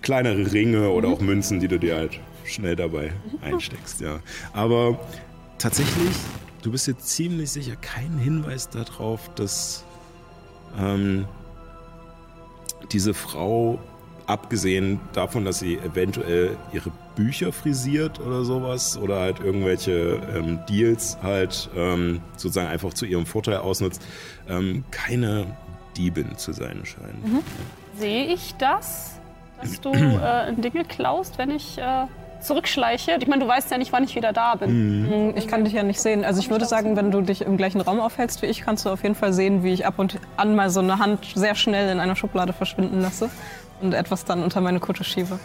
kleinere 0.02 0.52
Ringe 0.52 0.90
oder 0.90 1.08
auch 1.08 1.22
Münzen, 1.22 1.62
die 1.62 1.70
du 1.70 1.80
dir 1.80 1.96
halt 1.96 2.20
schnell 2.44 2.76
dabei 2.76 3.12
einsteckst. 3.42 4.02
Ja. 4.02 4.20
Aber 4.52 5.00
tatsächlich, 5.60 6.16
du 6.62 6.72
bist 6.72 6.88
dir 6.88 6.98
ziemlich 6.98 7.52
sicher, 7.52 7.78
kein 7.78 8.18
Hinweis 8.18 8.70
darauf, 8.70 9.30
dass 9.36 9.86
ähm, 10.78 11.26
diese 12.92 13.14
Frau, 13.14 13.80
abgesehen 14.28 15.00
davon, 15.14 15.46
dass 15.46 15.60
sie 15.60 15.78
eventuell 15.78 16.56
ihre 16.74 16.92
Bücher 17.16 17.52
frisiert 17.52 18.20
oder 18.20 18.44
sowas 18.44 18.98
oder 18.98 19.20
halt 19.22 19.40
irgendwelche 19.40 20.20
ähm, 20.36 20.60
Deals 20.70 21.18
halt 21.24 21.70
ähm, 21.76 22.22
sozusagen 22.36 22.68
einfach 22.68 22.94
zu 22.94 23.06
ihrem 23.06 23.26
Vorteil 23.26 23.58
ausnutzt, 23.58 24.02
ähm, 24.50 24.84
keine 24.92 25.46
Diebin 25.96 26.38
zu 26.38 26.52
sein 26.52 26.82
scheint. 26.84 27.44
Sehe 27.98 28.26
ich 28.26 28.54
das, 28.60 29.14
dass 29.62 29.82
du 29.82 29.92
äh, 29.94 30.54
Dinge 30.54 30.84
klaust, 30.86 31.38
wenn 31.40 31.50
ich 31.50 31.78
äh, 31.80 32.06
zurückschleiche? 32.42 33.18
Ich 33.20 33.28
meine, 33.28 33.44
du 33.44 33.48
weißt 33.50 33.72
ja 33.72 33.80
nicht, 33.80 33.92
wann 33.92 34.04
ich 34.04 34.16
wieder 34.16 34.34
da 34.34 34.54
bin. 34.56 34.70
Hm, 35.10 35.34
Ich 35.38 35.48
kann 35.48 35.64
dich 35.64 35.74
ja 35.74 35.82
nicht 35.82 36.00
sehen. 36.00 36.24
Also 36.24 36.40
ich 36.40 36.52
würde 36.52 36.66
sagen, 36.66 36.96
wenn 36.96 37.10
du 37.10 37.22
dich 37.22 37.42
im 37.42 37.58
gleichen 37.58 37.82
Raum 37.82 38.00
aufhältst 38.00 38.44
wie 38.44 38.46
ich, 38.48 38.62
kannst 38.62 38.86
du 38.86 38.90
auf 38.92 39.02
jeden 39.02 39.16
Fall 39.16 39.34
sehen, 39.34 39.64
wie 39.64 39.74
ich 39.74 39.88
ab 39.88 39.96
und 39.98 40.20
an 40.36 40.56
mal 40.56 40.70
so 40.70 40.82
eine 40.82 41.00
Hand 41.00 41.26
sehr 41.34 41.56
schnell 41.56 41.90
in 41.90 42.00
einer 42.00 42.16
Schublade 42.16 42.54
verschwinden 42.54 43.02
lasse 43.02 43.30
und 43.82 43.94
etwas 43.94 44.26
dann 44.26 44.44
unter 44.44 44.62
meine 44.62 44.80
Kutte 44.80 45.04
schiebe. 45.04 45.40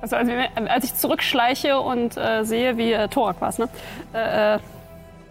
Also 0.00 0.16
als, 0.16 0.28
als 0.68 0.84
ich 0.84 0.94
zurückschleiche 0.94 1.80
und 1.80 2.16
äh, 2.16 2.44
sehe, 2.44 2.76
wie 2.76 2.92
äh, 2.92 3.08
Torak 3.08 3.40
war 3.40 3.48
es, 3.48 3.58
ne? 3.58 3.68
Äh, 4.12 4.54
äh, 4.54 4.58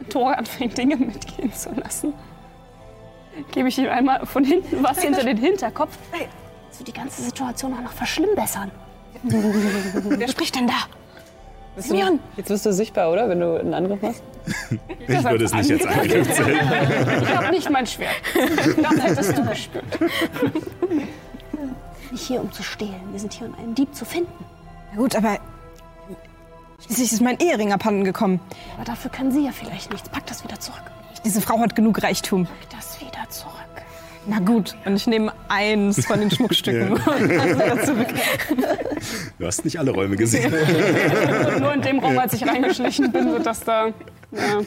Torak 0.09 0.37
anfängt, 0.37 0.77
Dinge 0.77 0.97
mitgehen 0.97 1.53
zu 1.53 1.69
lassen, 1.71 2.13
gebe 3.51 3.69
ich 3.69 3.77
ihm 3.77 3.89
einmal 3.89 4.25
von 4.25 4.43
hinten 4.43 4.83
was 4.83 5.01
hinter 5.01 5.23
den 5.23 5.37
Hinterkopf. 5.37 5.97
Das 6.69 6.79
wird 6.79 6.87
die 6.89 6.93
ganze 6.93 7.21
Situation 7.21 7.73
auch 7.73 7.81
noch 7.81 7.93
verschlimmbessern. 7.93 8.71
Wer 9.23 10.27
spricht 10.27 10.55
denn 10.55 10.67
da? 10.67 10.73
Simeon! 11.77 12.19
Jetzt 12.37 12.47
bist 12.47 12.65
du 12.65 12.71
sichtbar, 12.71 13.11
oder? 13.11 13.27
Wenn 13.27 13.39
du 13.39 13.59
einen 13.59 13.73
Angriff 13.73 14.01
machst? 14.01 14.23
Ich 14.99 15.23
würde 15.23 15.45
es 15.45 15.53
nicht 15.53 15.69
jetzt 15.69 15.87
Angriff 15.87 16.31
zählen. 16.31 16.59
Ich 17.21 17.35
habe 17.35 17.49
nicht 17.51 17.69
mein 17.69 17.85
Schwert. 17.85 18.15
Das 18.81 19.03
hättest 19.03 19.37
du 19.37 19.45
gespürt. 19.45 19.85
Nicht 22.15 22.27
hier, 22.27 22.39
um 22.39 22.49
zu 22.49 22.63
stehlen. 22.63 23.01
Wir 23.11 23.19
sind 23.19 23.33
hier, 23.33 23.45
um 23.45 23.55
einen 23.55 23.75
Dieb 23.75 23.93
zu 23.93 24.05
finden. 24.05 24.31
Na 24.93 24.97
gut, 25.01 25.17
aber 25.17 25.37
schließlich 26.85 27.11
ist 27.11 27.21
mein 27.21 27.37
Ehering 27.39 27.73
abhanden 27.73 28.05
gekommen. 28.05 28.39
Aber 28.77 28.85
dafür 28.85 29.11
können 29.11 29.33
Sie 29.33 29.43
ja 29.43 29.51
vielleicht 29.51 29.91
nichts. 29.91 30.07
Pack 30.07 30.25
das 30.25 30.41
wieder 30.41 30.57
zurück. 30.57 30.79
Diese 31.25 31.41
Frau 31.41 31.59
hat 31.59 31.75
genug 31.75 32.01
Reichtum. 32.01 32.45
Pack 32.45 32.69
das 32.69 33.01
wieder 33.01 33.29
zurück. 33.29 33.51
Na 34.27 34.39
gut, 34.39 34.77
und 34.85 34.95
ich 34.95 35.07
nehme 35.07 35.33
eins 35.49 36.05
von 36.05 36.21
den 36.21 36.31
Schmuckstücken 36.31 36.93
und 36.93 37.05
dann 37.05 37.29
wieder 37.29 37.83
zurück. 37.83 38.07
Du 39.37 39.45
hast 39.45 39.65
nicht 39.65 39.77
alle 39.77 39.91
Räume 39.91 40.15
gesehen. 40.15 40.51
Nur 41.59 41.73
in 41.73 41.81
dem 41.81 41.99
Raum, 41.99 42.17
als 42.17 42.31
ich 42.31 42.47
reingeschlichen 42.47 43.11
bin, 43.11 43.29
wird 43.29 43.45
das 43.45 43.59
da. 43.59 43.87
Ja. 44.31 44.61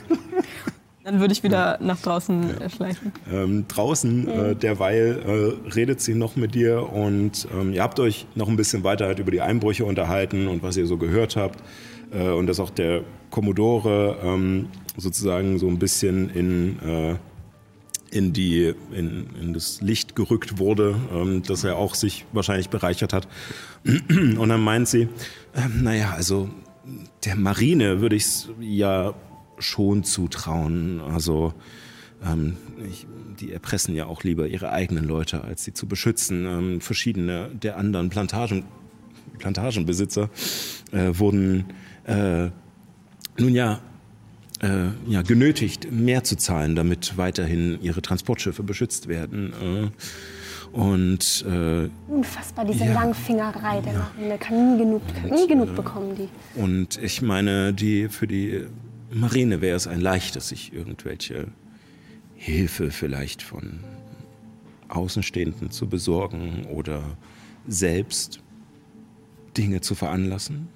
Dann 1.09 1.21
würde 1.21 1.33
ich 1.33 1.43
wieder 1.43 1.79
nach 1.81 1.99
draußen 2.03 2.61
äh, 2.61 2.69
schleichen. 2.69 3.15
Ähm, 3.33 3.65
draußen, 3.67 4.29
äh, 4.29 4.55
derweil 4.55 5.57
äh, 5.67 5.71
redet 5.71 6.03
sie 6.03 6.13
noch 6.13 6.37
mit 6.37 6.55
dir 6.55 6.93
und 6.93 7.49
ähm, 7.59 7.73
ihr 7.73 7.83
habt 7.83 7.99
euch 7.99 8.27
noch 8.35 8.47
ein 8.47 8.57
bisschen 8.57 8.85
weiter 8.85 9.07
halt 9.07 9.19
über 9.19 9.31
die 9.31 9.41
Einbrüche 9.41 9.87
unterhalten 9.87 10.49
und 10.49 10.63
was 10.63 10.77
ihr 10.77 10.87
so 10.87 10.99
gehört 10.99 11.35
habt. 11.35 11.61
Äh, 12.13 12.29
und 12.29 12.47
dass 12.47 12.61
auch 12.61 12.69
der 12.69 13.05
Commodore 13.31 14.19
ähm, 14.23 14.69
sozusagen 14.99 15.59
so 15.59 15.67
ein 15.69 15.79
bisschen 15.79 16.29
in, 16.29 16.79
äh, 16.87 17.15
in, 18.11 18.35
die, 18.35 18.75
in, 18.93 19.29
in 19.41 19.55
das 19.55 19.81
Licht 19.81 20.15
gerückt 20.15 20.59
wurde, 20.59 20.95
ähm, 21.11 21.43
dass 21.43 21.65
er 21.65 21.79
auch 21.79 21.95
sich 21.95 22.27
wahrscheinlich 22.33 22.69
bereichert 22.69 23.15
hat. 23.15 23.29
Und 23.87 24.47
dann 24.47 24.61
meint 24.61 24.89
sie, 24.89 25.09
ähm, 25.57 25.85
naja, 25.85 26.13
also 26.15 26.51
der 27.25 27.37
Marine 27.37 28.03
würde 28.03 28.17
ich 28.17 28.25
es 28.25 28.51
ja 28.61 29.15
schon 29.59 30.05
zutrauen. 30.05 31.01
Also 31.01 31.55
ähm, 32.25 32.57
ich, 32.89 33.07
die 33.41 33.53
erpressen 33.53 33.95
ja 33.95 34.07
auch 34.07 34.25
lieber 34.25 34.47
ihre 34.47 34.71
eigenen 34.71 35.05
Leute, 35.05 35.45
als 35.45 35.65
sie 35.65 35.73
zu 35.73 35.87
beschützen. 35.87 36.47
Ähm, 36.47 36.81
verschiedene 36.81 37.51
der 37.53 37.77
anderen 37.77 38.09
Plantagen, 38.09 38.65
Plantagenbesitzer 39.39 40.31
äh, 40.93 41.11
wurden 41.13 41.67
äh, 42.05 42.49
nun 43.39 43.55
ja, 43.55 43.81
äh, 44.61 44.89
ja 45.07 45.23
genötigt, 45.23 45.93
mehr 45.93 46.25
zu 46.25 46.37
zahlen, 46.37 46.75
damit 46.75 47.17
weiterhin 47.17 47.79
ihre 47.83 48.03
Transportschiffe 48.03 48.63
beschützt 48.63 49.09
werden. 49.09 49.53
Äh, 49.53 49.91
und 50.73 51.47
äh, 51.49 51.89
Unfassbar, 52.09 52.65
diese 52.65 52.85
Ja. 52.85 52.93
Langfingerei 52.93 53.81
der 53.81 53.95
Marine. 53.95 54.39
Kann 54.39 54.73
nie 54.73 54.79
genug, 54.79 55.03
kann 55.15 55.31
nie 55.31 55.47
genug 55.47 55.75
bekommen, 55.75 56.15
die. 56.15 56.29
Und 56.61 56.99
ich 57.03 57.23
meine, 57.23 57.73
die 57.73 58.09
für 58.09 58.27
die 58.27 58.67
Marine 59.11 59.61
wäre 59.61 59.77
es 59.77 59.87
ein 59.87 60.01
leichtes, 60.01 60.49
sich 60.49 60.73
irgendwelche 60.73 61.49
Hilfe 62.35 62.91
vielleicht 62.91 63.43
von 63.43 63.81
Außenstehenden 64.89 65.71
zu 65.71 65.89
besorgen 65.89 66.67
oder 66.67 67.03
selbst 67.67 68.41
Dinge 69.57 69.81
zu 69.81 69.95
veranlassen. 69.95 70.69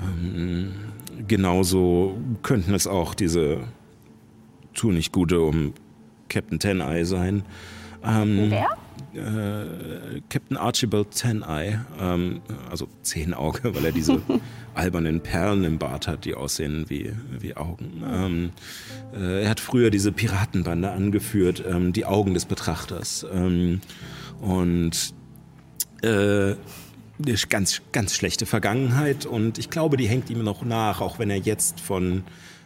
Ähm, 0.00 0.72
genauso 1.28 2.18
könnten 2.42 2.74
es 2.74 2.86
auch 2.86 3.14
diese 3.14 3.60
Tunichtgute 4.74 5.40
um 5.40 5.74
Captain 6.28 6.58
Ten-Eye 6.58 7.04
sein. 7.04 7.44
Ähm, 8.04 8.50
Wer? 8.50 8.76
Äh, 9.14 10.20
Captain 10.28 10.56
Archibald 10.56 11.10
Ten-Eye, 11.10 11.80
ähm, 12.00 12.40
also 12.70 12.88
Zehnauge, 13.02 13.74
weil 13.74 13.84
er 13.86 13.92
diese 13.92 14.20
albernen 14.74 15.20
Perlen 15.20 15.64
im 15.64 15.78
Bart 15.78 16.08
hat, 16.08 16.24
die 16.24 16.34
aussehen 16.34 16.86
wie, 16.88 17.12
wie 17.38 17.56
Augen. 17.56 18.02
Ähm, 18.10 18.50
äh, 19.14 19.42
er 19.44 19.50
hat 19.50 19.60
früher 19.60 19.90
diese 19.90 20.12
Piratenbande 20.12 20.90
angeführt, 20.90 21.62
ähm, 21.66 21.92
die 21.92 22.06
Augen 22.06 22.34
des 22.34 22.46
Betrachters. 22.46 23.26
Ähm, 23.32 23.80
und 24.40 25.14
äh, 26.02 26.54
eine 27.24 27.34
ganz, 27.48 27.82
ganz 27.92 28.14
schlechte 28.14 28.46
Vergangenheit 28.46 29.26
und 29.26 29.58
ich 29.58 29.70
glaube, 29.70 29.96
die 29.96 30.08
hängt 30.08 30.30
ihm 30.30 30.42
noch 30.42 30.64
nach, 30.64 31.00
auch 31.00 31.18
wenn 31.18 31.30
er 31.30 31.36
jetzt 31.36 31.80
von 31.80 32.24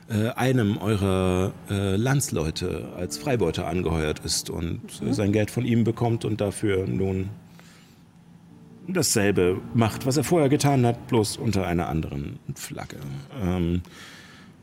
äh, 0.09 0.29
einem 0.31 0.79
eurer 0.79 1.53
äh, 1.69 1.97
Landsleute 1.97 2.89
als 2.97 3.19
Freibeuter 3.19 3.67
angeheuert 3.67 4.21
ist 4.25 4.51
und 4.51 4.81
äh, 5.03 5.13
sein 5.13 5.33
Geld 5.33 5.51
von 5.51 5.65
ihm 5.65 5.85
bekommt 5.85 6.25
und 6.25 6.41
dafür 6.41 6.87
nun 6.87 7.29
dasselbe 8.89 9.61
macht, 9.75 10.07
was 10.07 10.17
er 10.17 10.25
vorher 10.25 10.49
getan 10.49 10.87
hat, 10.87 11.09
bloß 11.09 11.39
unter 11.39 11.67
einer 11.67 11.89
anderen 11.89 12.39
Flagge. 12.55 12.99
Ähm, 13.43 13.83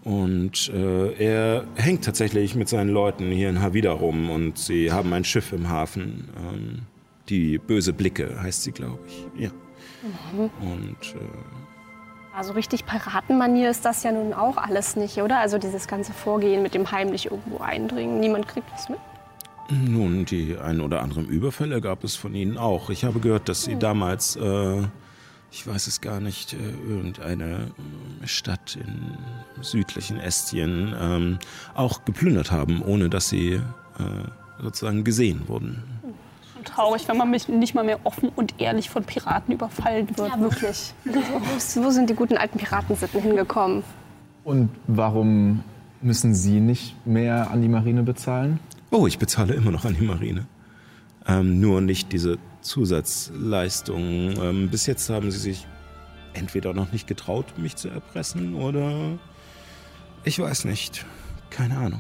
und 0.04 0.70
äh, 0.74 1.14
er 1.14 1.66
hängt 1.76 2.04
tatsächlich 2.04 2.56
mit 2.56 2.68
seinen 2.68 2.90
Leuten 2.90 3.32
hier 3.32 3.50
in 3.50 3.62
Havida 3.62 3.92
rum 3.92 4.30
und 4.30 4.58
sie 4.58 4.92
haben 4.92 5.14
ein 5.14 5.24
Schiff 5.24 5.54
im 5.54 5.70
Hafen. 5.70 6.30
Ähm, 6.38 6.80
die 7.30 7.58
böse 7.58 7.94
Blicke 7.94 8.42
heißt 8.42 8.64
sie, 8.64 8.72
glaube 8.72 9.00
ich. 9.08 9.44
Ja. 9.44 9.52
Und 10.62 11.16
äh, 11.16 11.63
Also 12.36 12.54
richtig 12.54 12.88
Piratenmanier 12.88 13.70
ist 13.70 13.86
das 13.86 14.02
ja 14.02 14.12
nun 14.12 14.34
auch 14.34 14.58
alles 14.58 14.96
nicht, 14.96 15.20
oder? 15.20 15.40
Also 15.40 15.60
dieses 15.60 15.88
ganze 15.88 16.14
Vorgehen 16.14 16.64
mit 16.64 16.74
dem 16.74 16.92
heimlich 16.92 17.30
irgendwo 17.30 17.60
eindringen. 17.60 18.20
Niemand 18.20 18.48
kriegt 18.48 18.72
was 18.74 18.90
mit. 18.90 18.98
Nun, 19.70 20.26
die 20.26 20.58
ein 20.58 20.82
oder 20.82 21.02
anderen 21.02 21.28
Überfälle 21.28 21.80
gab 21.80 22.04
es 22.04 22.16
von 22.16 22.34
Ihnen 22.34 22.58
auch. 22.58 22.90
Ich 22.90 23.06
habe 23.06 23.20
gehört, 23.20 23.50
dass 23.50 23.64
Sie 23.64 23.76
damals, 23.78 24.36
äh, 24.36 24.82
ich 25.52 25.66
weiß 25.68 25.86
es 25.86 26.02
gar 26.02 26.20
nicht, 26.20 26.54
äh, 26.54 26.58
irgendeine 26.90 27.72
äh, 28.24 28.28
Stadt 28.28 28.78
im 28.84 29.18
südlichen 29.64 30.20
Estien 30.20 30.94
ähm, 31.00 31.40
auch 31.76 32.04
geplündert 32.04 32.52
haben, 32.52 32.82
ohne 32.82 33.10
dass 33.10 33.30
Sie 33.30 33.54
äh, 33.54 33.62
sozusagen 34.62 35.04
gesehen 35.04 35.48
wurden. 35.48 35.84
Traurig, 36.64 37.08
wenn 37.08 37.18
man 37.18 37.30
mich 37.30 37.48
nicht 37.48 37.76
mal 37.76 37.84
mehr 37.84 38.00
offen 38.04 38.30
und 38.36 38.60
ehrlich 38.60 38.90
von 38.90 39.04
Piraten 39.04 39.54
überfallen 39.54 40.08
wird. 40.18 40.30
Ja, 40.30 40.40
wirklich. 40.40 40.94
Wo, 41.06 41.90
sind 41.90 42.10
die 42.10 42.16
guten 42.16 42.38
alten 42.38 42.58
Piratensitten 42.58 43.22
hingekommen? 43.22 43.84
Und 44.44 44.70
warum 44.88 45.64
müssen 46.02 46.36
Sie 46.36 46.60
nicht 46.60 46.96
mehr 47.06 47.52
an 47.52 47.62
die 47.62 47.70
Marine 47.70 48.04
bezahlen? 48.04 48.60
Oh, 48.92 49.08
ich 49.08 49.18
bezahle 49.18 49.54
immer 49.54 49.72
noch 49.72 49.86
an 49.86 49.96
die 50.00 50.06
Marine. 50.06 50.46
Ähm, 51.28 51.60
nur 51.60 51.82
nicht 51.82 52.12
diese 52.12 52.38
Zusatzleistungen. 52.62 54.38
Ähm, 54.42 54.70
bis 54.70 54.86
jetzt 54.86 55.10
haben 55.10 55.32
sie 55.32 55.40
sich 55.40 55.68
entweder 56.34 56.74
noch 56.74 56.92
nicht 56.92 57.08
getraut, 57.08 57.46
mich 57.58 57.76
zu 57.76 57.90
erpressen 57.90 58.56
oder 58.56 59.18
ich 60.24 60.40
weiß 60.40 60.66
nicht. 60.66 61.06
Keine 61.50 61.78
Ahnung. 61.78 62.00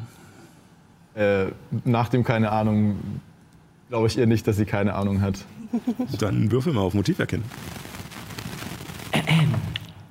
Äh, 1.15 1.51
nach 1.85 2.09
dem 2.09 2.23
keine 2.23 2.51
Ahnung 2.51 2.97
glaube 3.93 4.07
ich 4.07 4.17
ihr 4.17 4.25
nicht, 4.25 4.47
dass 4.47 4.55
sie 4.55 4.65
keine 4.65 4.95
Ahnung 4.95 5.21
hat. 5.21 5.45
Dann 6.17 6.51
würfel 6.51 6.73
mal 6.73 6.81
auf 6.81 6.95
Motiv 6.95 7.19
erkennen. 7.19 7.43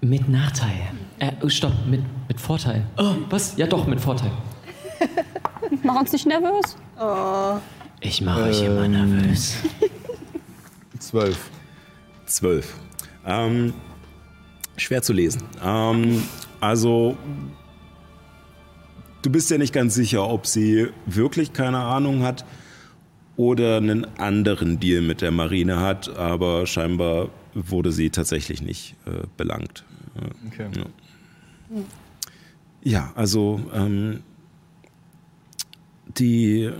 Mit 0.01 0.29
Nachteil. 0.29 0.93
Äh, 1.19 1.33
oh, 1.43 1.49
stopp, 1.49 1.73
mit, 1.89 2.01
mit 2.29 2.41
Vorteil. 2.41 2.87
Oh, 2.97 3.17
was? 3.29 3.57
Ja 3.57 3.67
doch, 3.67 3.89
mit 3.89 4.01
Vorteil. 4.01 4.31
Mach 5.83 5.97
uns 5.97 6.13
nicht 6.13 6.27
nervös. 6.27 6.77
Ich 8.01 8.21
mache 8.21 8.43
euch 8.45 8.63
immer 8.63 8.87
nervös. 8.87 9.57
Zwölf. 11.01 11.51
Zwölf. 12.27 12.75
Ähm, 13.27 13.75
schwer 14.77 15.03
zu 15.03 15.13
lesen. 15.13 15.43
Ähm, 15.61 16.23
also, 16.61 17.17
du 19.23 19.31
bist 19.31 19.51
ja 19.51 19.59
nicht 19.59 19.73
ganz 19.73 19.97
sicher, 19.97 20.29
ob 20.29 20.47
sie 20.47 20.87
wirklich 21.07 21.53
keine 21.53 21.79
Ahnung 21.79 22.23
hat 22.23 22.45
oder 23.43 23.78
einen 23.78 24.05
anderen 24.19 24.78
Deal 24.78 25.02
mit 25.02 25.20
der 25.20 25.32
Marine 25.32 25.81
hat, 25.81 26.16
aber 26.16 26.64
scheinbar 26.66 27.28
wurde 27.55 27.90
sie 27.90 28.10
tatsächlich 28.10 28.62
nicht 28.62 28.94
äh, 29.05 29.27
belangt. 29.36 29.85
Okay. 30.47 30.69
Ja. 30.77 31.82
Ja, 32.85 33.12
also 33.14 33.60
ähm, 33.74 34.20
die. 36.19 36.62
Äh, 36.62 36.73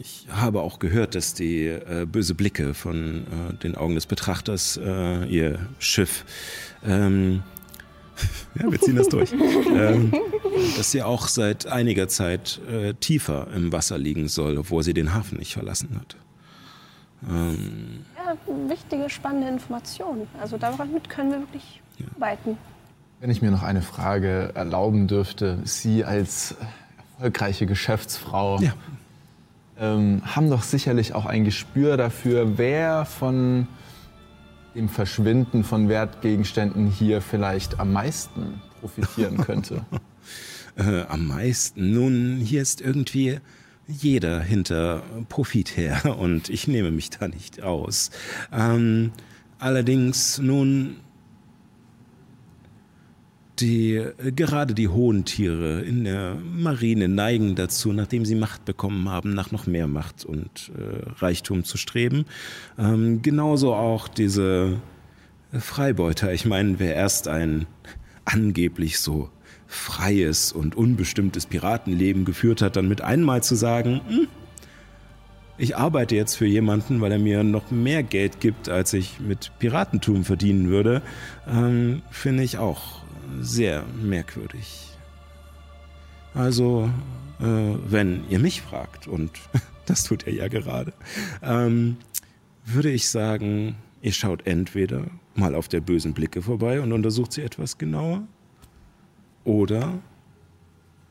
ich 0.00 0.26
habe 0.30 0.62
auch 0.62 0.78
gehört, 0.80 1.14
dass 1.14 1.34
die 1.34 1.66
äh, 1.66 2.06
böse 2.10 2.34
Blicke 2.34 2.74
von 2.74 3.26
äh, 3.26 3.54
den 3.62 3.76
Augen 3.76 3.94
des 3.94 4.06
Betrachters 4.06 4.80
äh, 4.82 5.24
ihr 5.26 5.68
Schiff. 5.78 6.24
Ähm, 6.84 7.42
ja, 8.60 8.70
wir 8.70 8.80
ziehen 8.80 8.96
das 8.96 9.08
durch. 9.08 9.32
ähm, 9.32 10.12
dass 10.76 10.90
sie 10.90 11.02
auch 11.02 11.28
seit 11.28 11.66
einiger 11.66 12.08
Zeit 12.08 12.60
äh, 12.70 12.94
tiefer 12.94 13.48
im 13.54 13.72
Wasser 13.72 13.98
liegen 13.98 14.28
soll, 14.28 14.58
obwohl 14.58 14.82
sie 14.82 14.94
den 14.94 15.14
Hafen 15.14 15.38
nicht 15.38 15.52
verlassen 15.54 15.96
hat. 16.00 16.16
Ähm, 17.28 18.04
Ja, 18.16 18.36
wichtige, 18.68 19.08
spannende 19.10 19.48
Informationen. 19.48 20.26
Also 20.40 20.56
damit 20.58 21.08
können 21.08 21.30
wir 21.30 21.38
wirklich 21.40 21.80
arbeiten. 22.14 22.58
Wenn 23.20 23.30
ich 23.30 23.40
mir 23.40 23.50
noch 23.50 23.62
eine 23.62 23.82
Frage 23.82 24.52
erlauben 24.54 25.08
dürfte, 25.08 25.58
Sie 25.64 26.04
als 26.04 26.54
erfolgreiche 27.18 27.64
Geschäftsfrau 27.66 28.60
Ja. 28.60 28.74
ähm, 29.80 30.20
haben 30.24 30.50
doch 30.50 30.62
sicherlich 30.62 31.14
auch 31.14 31.24
ein 31.24 31.44
Gespür 31.44 31.96
dafür, 31.96 32.58
wer 32.58 33.06
von 33.06 33.66
dem 34.76 34.88
Verschwinden 34.88 35.64
von 35.64 35.88
Wertgegenständen 35.88 36.86
hier 36.86 37.20
vielleicht 37.20 37.80
am 37.80 37.92
meisten 37.92 38.60
profitieren 38.80 39.38
könnte. 39.38 39.84
äh, 40.76 41.02
am 41.08 41.26
meisten. 41.26 41.92
Nun, 41.92 42.36
hier 42.36 42.62
ist 42.62 42.80
irgendwie 42.80 43.40
jeder 43.88 44.40
hinter 44.40 45.02
Profit 45.28 45.76
her 45.76 46.16
und 46.18 46.50
ich 46.50 46.68
nehme 46.68 46.90
mich 46.90 47.10
da 47.10 47.28
nicht 47.28 47.62
aus. 47.62 48.10
Ähm, 48.52 49.12
allerdings, 49.58 50.38
nun, 50.38 50.96
die, 53.60 54.04
gerade 54.34 54.74
die 54.74 54.88
hohen 54.88 55.24
Tiere 55.24 55.80
in 55.82 56.04
der 56.04 56.34
Marine 56.36 57.08
neigen 57.08 57.54
dazu, 57.54 57.92
nachdem 57.92 58.24
sie 58.24 58.34
Macht 58.34 58.64
bekommen 58.64 59.08
haben, 59.08 59.34
nach 59.34 59.50
noch 59.50 59.66
mehr 59.66 59.86
Macht 59.86 60.24
und 60.24 60.70
äh, 60.76 61.08
Reichtum 61.20 61.64
zu 61.64 61.76
streben. 61.76 62.26
Ähm, 62.78 63.22
genauso 63.22 63.74
auch 63.74 64.08
diese 64.08 64.76
Freibeuter. 65.52 66.32
Ich 66.32 66.44
meine, 66.44 66.78
wer 66.78 66.94
erst 66.94 67.28
ein 67.28 67.66
angeblich 68.24 68.98
so 69.00 69.30
freies 69.66 70.52
und 70.52 70.76
unbestimmtes 70.76 71.46
Piratenleben 71.46 72.24
geführt 72.24 72.62
hat, 72.62 72.76
dann 72.76 72.88
mit 72.88 73.00
einmal 73.00 73.42
zu 73.42 73.54
sagen, 73.54 74.00
"Hm, 74.08 74.28
ich 75.58 75.76
arbeite 75.76 76.14
jetzt 76.14 76.34
für 76.34 76.46
jemanden, 76.46 77.00
weil 77.00 77.12
er 77.12 77.18
mir 77.18 77.42
noch 77.42 77.70
mehr 77.70 78.02
Geld 78.02 78.40
gibt, 78.40 78.68
als 78.68 78.92
ich 78.92 79.20
mit 79.20 79.52
Piratentum 79.58 80.24
verdienen 80.24 80.68
würde, 80.68 81.02
ähm, 81.48 82.02
finde 82.10 82.42
ich 82.42 82.58
auch 82.58 83.05
sehr 83.40 83.84
merkwürdig. 84.02 84.90
Also, 86.34 86.90
äh, 87.40 87.44
wenn 87.44 88.28
ihr 88.28 88.38
mich 88.38 88.62
fragt, 88.62 89.08
und 89.08 89.30
das 89.86 90.04
tut 90.04 90.26
ihr 90.26 90.34
ja 90.34 90.48
gerade, 90.48 90.92
ähm, 91.42 91.96
würde 92.64 92.90
ich 92.90 93.08
sagen, 93.08 93.76
ihr 94.02 94.12
schaut 94.12 94.46
entweder 94.46 95.06
mal 95.34 95.54
auf 95.54 95.68
der 95.68 95.80
bösen 95.80 96.12
Blicke 96.12 96.42
vorbei 96.42 96.80
und 96.80 96.92
untersucht 96.92 97.32
sie 97.32 97.42
etwas 97.42 97.78
genauer, 97.78 98.22
oder 99.44 99.98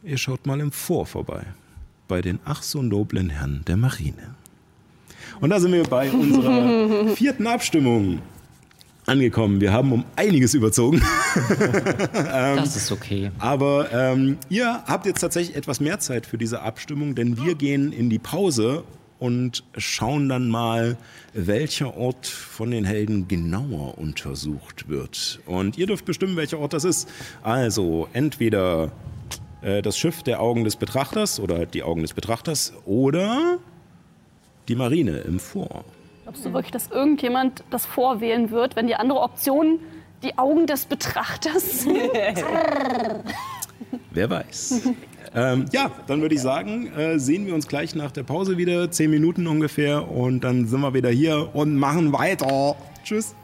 ihr 0.04 0.18
schaut 0.18 0.46
mal 0.46 0.60
im 0.60 0.72
Vor 0.72 1.06
vorbei, 1.06 1.46
bei 2.08 2.22
den 2.22 2.40
ach 2.46 2.62
so 2.62 2.82
noblen 2.82 3.30
Herren 3.30 3.64
der 3.66 3.78
Marine. 3.78 4.36
Und 5.42 5.50
da 5.50 5.60
sind 5.60 5.72
wir 5.72 5.84
bei 5.84 6.12
unserer 6.12 7.08
vierten 7.16 7.48
Abstimmung 7.48 8.22
angekommen. 9.06 9.62
Wir 9.62 9.72
haben 9.72 9.92
um 9.92 10.06
einiges 10.16 10.54
überzogen. 10.54 11.02
Das 12.56 12.76
ist 12.76 12.92
okay. 12.92 13.32
Aber 13.40 13.92
ähm, 13.92 14.38
ihr 14.50 14.84
habt 14.86 15.06
jetzt 15.06 15.20
tatsächlich 15.20 15.56
etwas 15.56 15.80
mehr 15.80 16.00
Zeit 16.00 16.26
für 16.26 16.38
diese 16.38 16.62
Abstimmung, 16.62 17.16
denn 17.16 17.38
wir 17.38 17.56
gehen 17.56 17.92
in 17.92 18.10
die 18.10 18.20
Pause 18.20 18.84
und 19.20 19.64
schauen 19.78 20.30
dann 20.30 20.50
mal, 20.50 20.98
welcher 21.34 21.96
Ort 21.98 22.28
von 22.28 22.72
den 22.72 22.86
Helden 22.86 23.28
genauer 23.28 23.98
untersucht 23.98 24.88
wird. 24.88 25.40
Und 25.46 25.78
ihr 25.78 25.88
dürft 25.88 26.06
bestimmen, 26.06 26.36
welcher 26.36 26.60
Ort 26.60 26.74
das 26.74 26.84
ist. 26.84 27.10
Also 27.42 28.08
entweder 28.14 28.92
äh, 29.62 29.82
das 29.82 29.98
Schiff 29.98 30.24
der 30.24 30.42
Augen 30.42 30.64
des 30.64 30.76
Betrachters 30.76 31.40
oder 31.40 31.58
halt 31.58 31.74
die 31.74 31.84
Augen 31.84 32.02
des 32.02 32.14
Betrachters 32.14 32.74
oder 32.86 33.60
die 34.68 34.76
Marine 34.76 35.20
im 35.20 35.40
Vor. 35.40 35.86
Glaubst 36.26 36.44
du 36.44 36.54
wirklich, 36.54 36.72
dass 36.72 36.88
irgendjemand 36.88 37.64
das 37.70 37.86
vorwählen 37.86 38.50
wird, 38.50 38.76
wenn 38.76 38.88
die 38.88 38.96
andere 38.96 39.20
Option 39.20 39.80
die 40.24 40.36
Augen 40.40 40.66
des 40.66 40.88
Betrachters 40.88 41.86
Wer 44.10 44.30
weiß. 44.32 44.90
ähm, 45.36 45.66
ja, 45.72 45.92
dann 46.08 46.22
würde 46.22 46.34
ich 46.34 46.42
sagen, 46.42 46.88
äh, 46.94 47.20
sehen 47.20 47.46
wir 47.46 47.54
uns 47.54 47.68
gleich 47.68 47.94
nach 47.94 48.10
der 48.10 48.24
Pause 48.24 48.58
wieder, 48.58 48.90
zehn 48.90 49.12
Minuten 49.12 49.46
ungefähr, 49.46 50.10
und 50.10 50.44
dann 50.44 50.66
sind 50.66 50.82
wir 50.82 50.96
wieder 50.96 51.12
hier 51.12 51.52
und 51.54 51.76
machen 51.76 52.12
weiter. 52.12 52.76
Tschüss. 53.04 53.36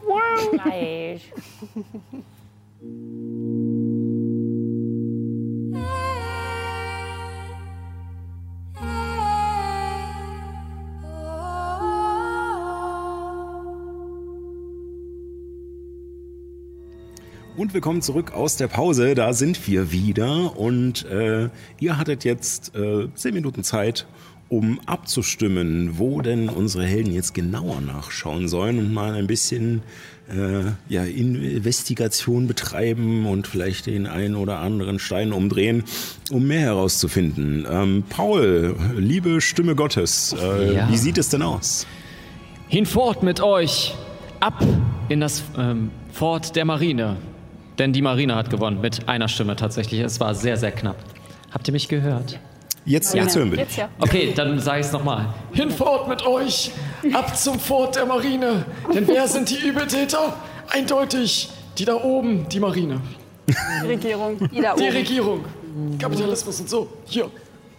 Gleich. 0.50 1.32
Und 17.56 17.74
willkommen 17.74 18.00
zurück 18.00 18.32
aus 18.32 18.56
der 18.56 18.66
Pause. 18.68 19.14
Da 19.14 19.32
sind 19.34 19.66
wir 19.66 19.92
wieder 19.92 20.56
und 20.58 21.04
äh, 21.06 21.50
ihr 21.80 21.98
hattet 21.98 22.24
jetzt 22.24 22.74
äh, 22.74 23.08
zehn 23.14 23.34
Minuten 23.34 23.62
Zeit, 23.62 24.06
um 24.48 24.80
abzustimmen, 24.86 25.98
wo 25.98 26.22
denn 26.22 26.48
unsere 26.48 26.84
Helden 26.84 27.12
jetzt 27.12 27.34
genauer 27.34 27.80
nachschauen 27.80 28.48
sollen 28.48 28.78
und 28.78 28.92
mal 28.92 29.14
ein 29.14 29.26
bisschen 29.26 29.82
äh, 30.30 30.64
ja, 30.88 31.04
Investigation 31.04 32.46
betreiben 32.46 33.26
und 33.26 33.46
vielleicht 33.46 33.84
den 33.86 34.06
einen 34.06 34.34
oder 34.34 34.58
anderen 34.60 34.98
Stein 34.98 35.32
umdrehen, 35.32 35.84
um 36.30 36.46
mehr 36.46 36.60
herauszufinden. 36.60 37.66
Ähm, 37.70 38.04
Paul, 38.08 38.76
liebe 38.96 39.40
Stimme 39.42 39.74
Gottes, 39.74 40.34
äh, 40.40 40.74
Ja. 40.74 40.90
wie 40.90 40.96
sieht 40.96 41.18
es 41.18 41.28
denn 41.28 41.42
aus? 41.42 41.86
Hinfort 42.68 43.22
mit 43.22 43.40
euch! 43.42 43.94
Ab 44.40 44.66
in 45.08 45.20
das 45.20 45.44
ähm, 45.56 45.90
Fort 46.10 46.56
der 46.56 46.64
Marine. 46.64 47.16
Denn 47.82 47.92
die 47.92 48.00
Marine 48.00 48.36
hat 48.36 48.48
gewonnen 48.48 48.80
mit 48.80 49.08
einer 49.08 49.26
Stimme 49.26 49.56
tatsächlich. 49.56 49.98
Es 49.98 50.20
war 50.20 50.36
sehr, 50.36 50.56
sehr 50.56 50.70
knapp. 50.70 50.94
Habt 51.50 51.66
ihr 51.66 51.72
mich 51.72 51.88
gehört? 51.88 52.38
Jetzt, 52.84 53.12
jetzt 53.12 53.34
hören 53.34 53.50
wir 53.50 53.58
dich. 53.58 53.66
Jetzt 53.66 53.76
ja. 53.76 53.88
Okay, 53.98 54.32
dann 54.36 54.60
sage 54.60 54.78
ich 54.82 54.86
es 54.86 54.92
nochmal. 54.92 55.26
Hinfort 55.52 56.06
mit 56.06 56.24
euch! 56.24 56.70
Ab 57.12 57.36
zum 57.36 57.58
Fort 57.58 57.96
der 57.96 58.06
Marine! 58.06 58.66
Denn 58.94 59.08
wer 59.08 59.26
sind 59.26 59.50
die 59.50 59.56
Übeltäter? 59.66 60.32
Eindeutig 60.70 61.48
die 61.76 61.84
da 61.84 61.96
oben, 61.96 62.48
die 62.48 62.60
Marine. 62.60 63.00
Die 63.48 63.88
Regierung. 63.88 64.38
Die 64.38 64.60
da 64.60 64.76
Die 64.76 64.82
oben. 64.84 64.92
Regierung. 64.92 65.44
Kapitalismus 65.98 66.60
und 66.60 66.70
so. 66.70 66.88
Hier. 67.06 67.28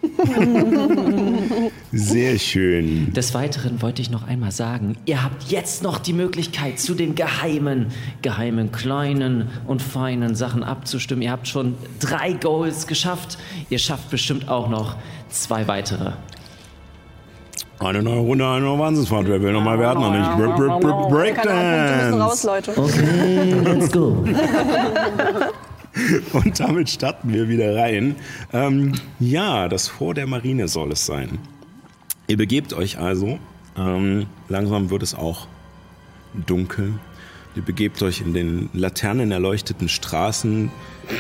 Sehr 1.92 2.38
schön. 2.40 3.14
Des 3.14 3.34
Weiteren 3.34 3.82
wollte 3.82 4.02
ich 4.02 4.10
noch 4.10 4.28
einmal 4.28 4.52
sagen, 4.52 4.98
ihr 5.06 5.24
habt 5.24 5.44
jetzt 5.44 5.84
noch 5.84 6.00
die 6.00 6.14
Möglichkeit, 6.14 6.80
zu 6.80 6.94
den 6.94 7.16
geheimen, 7.16 7.88
geheimen 8.22 8.72
kleinen 8.72 9.50
und 9.68 9.82
feinen 9.82 10.36
Sachen 10.36 10.64
abzustimmen. 10.64 11.22
Ihr 11.22 11.32
habt 11.32 11.48
schon 11.48 11.76
drei 12.00 12.34
Goals 12.34 12.88
geschafft. 12.88 13.38
Ihr 13.70 13.80
schafft 13.80 14.10
bestimmt 14.10 14.50
auch 14.50 14.70
noch 14.70 14.96
zwei 15.30 15.68
weitere. 15.68 16.12
Eine 17.80 18.02
neue 18.02 18.20
Runde, 18.20 18.48
eine 18.48 18.66
neue 18.66 18.80
Wahnsinnsfahrt. 18.80 19.28
Wer 19.28 19.42
will 19.42 19.52
nochmal? 19.52 19.78
Wer 19.78 19.90
hat 19.90 20.00
noch 20.00 20.12
nicht? 20.12 20.38
Break, 20.38 20.56
break, 20.56 21.10
break, 21.10 21.36
Keine 21.36 21.52
Ahnung, 21.52 21.90
wir 21.90 22.06
müssen 22.06 22.22
raus, 22.22 22.42
Breakdance. 22.42 23.02
Leute. 23.02 23.80
Let's 23.80 23.92
go. 23.92 24.24
Und 26.34 26.60
damit 26.60 26.90
starten 26.90 27.34
wir 27.34 27.48
wieder 27.50 27.76
rein. 27.76 28.16
Ähm, 28.52 28.94
ja, 29.20 29.68
das 29.68 29.88
Vor 29.88 30.14
der 30.14 30.28
Marine 30.28 30.68
soll 30.68 30.92
es 30.92 31.06
sein. 31.06 31.40
Ihr 32.28 32.38
begebt 32.38 32.74
euch 32.74 32.98
also. 32.98 33.38
Ähm, 33.78 34.28
langsam 34.50 34.90
wird 34.90 35.04
es 35.04 35.16
auch 35.16 35.48
dunkel. 36.34 36.94
Ihr 37.56 37.62
begebt 37.64 38.02
euch 38.02 38.22
in 38.22 38.34
den 38.34 38.70
laternenerleuchteten 38.74 39.88
Straßen 39.90 40.72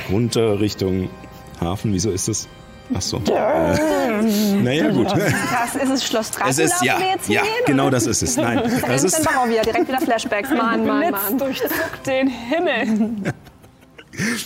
runter 0.09 0.59
Richtung 0.59 1.09
Hafen. 1.59 1.93
Wieso 1.93 2.09
ist 2.09 2.27
es? 2.27 2.47
Ach 2.93 3.01
so. 3.01 3.17
Äh, 3.17 4.21
naja, 4.63 4.89
gut. 4.89 5.07
Krass, 5.07 5.75
ist 5.75 5.89
es 5.89 6.05
Schloss 6.05 6.31
Dracula, 6.31 6.49
Es 6.49 6.59
ist, 6.59 6.83
ja, 6.83 6.99
jetzt 6.99 7.29
ja, 7.29 7.41
hingehen? 7.41 7.63
genau 7.67 7.89
das 7.89 8.07
ist 8.07 8.23
es. 8.23 8.35
Nein, 8.37 8.61
das 8.63 8.81
Das 8.81 9.03
ist, 9.03 9.25
dann 9.25 9.49
wieder, 9.49 9.61
direkt 9.61 9.87
wieder 9.87 10.01
Flashbacks. 10.01 10.49
Mann, 10.49 10.85
Mann, 10.85 11.11
Mann. 11.11 11.37
durchzuckt 11.37 12.05
den 12.07 12.27
Himmel. 12.27 13.33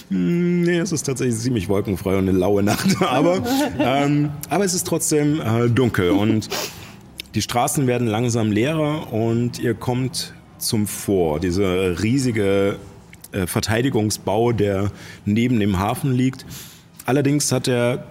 Nee, 0.10 0.77
es 0.77 0.91
ist 0.91 1.03
tatsächlich 1.03 1.38
ziemlich 1.38 1.69
wolkenfrei 1.69 2.18
und 2.18 2.30
eine 2.30 2.38
laue 2.38 2.64
Nacht. 2.64 2.95
Aber, 3.02 3.41
ähm, 3.80 4.30
aber 4.49 4.64
es 4.64 4.73
ist 4.73 4.88
trotzdem 4.88 5.41
äh, 5.41 5.69
dunkel 5.69 6.11
und 6.11 6.49
die 7.35 7.41
Straßen 7.41 7.88
werden 7.88 8.07
langsam 8.07 8.52
leerer 8.52 9.11
und 9.11 9.60
ihr 9.60 9.73
kommt 9.73 10.34
zum 10.57 10.88
Vor. 10.88 11.39
Dieser 11.39 12.02
riesige 12.02 12.77
äh, 13.31 13.45
Verteidigungsbau, 13.45 14.53
der 14.53 14.91
neben 15.26 15.60
dem 15.60 15.80
Hafen 15.80 16.14
liegt. 16.14 16.45
Allerdings 17.06 17.52
hat 17.52 17.68
er 17.68 18.06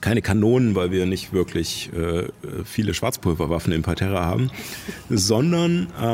keine 0.00 0.22
Kanonen, 0.22 0.74
weil 0.74 0.90
wir 0.90 1.06
nicht 1.06 1.32
wirklich 1.32 1.90
äh, 1.92 2.28
viele 2.64 2.94
Schwarzpulverwaffen 2.94 3.72
im 3.72 3.82
Parterre 3.82 4.20
haben, 4.20 4.50
sondern 5.10 5.88
äh, 6.00 6.06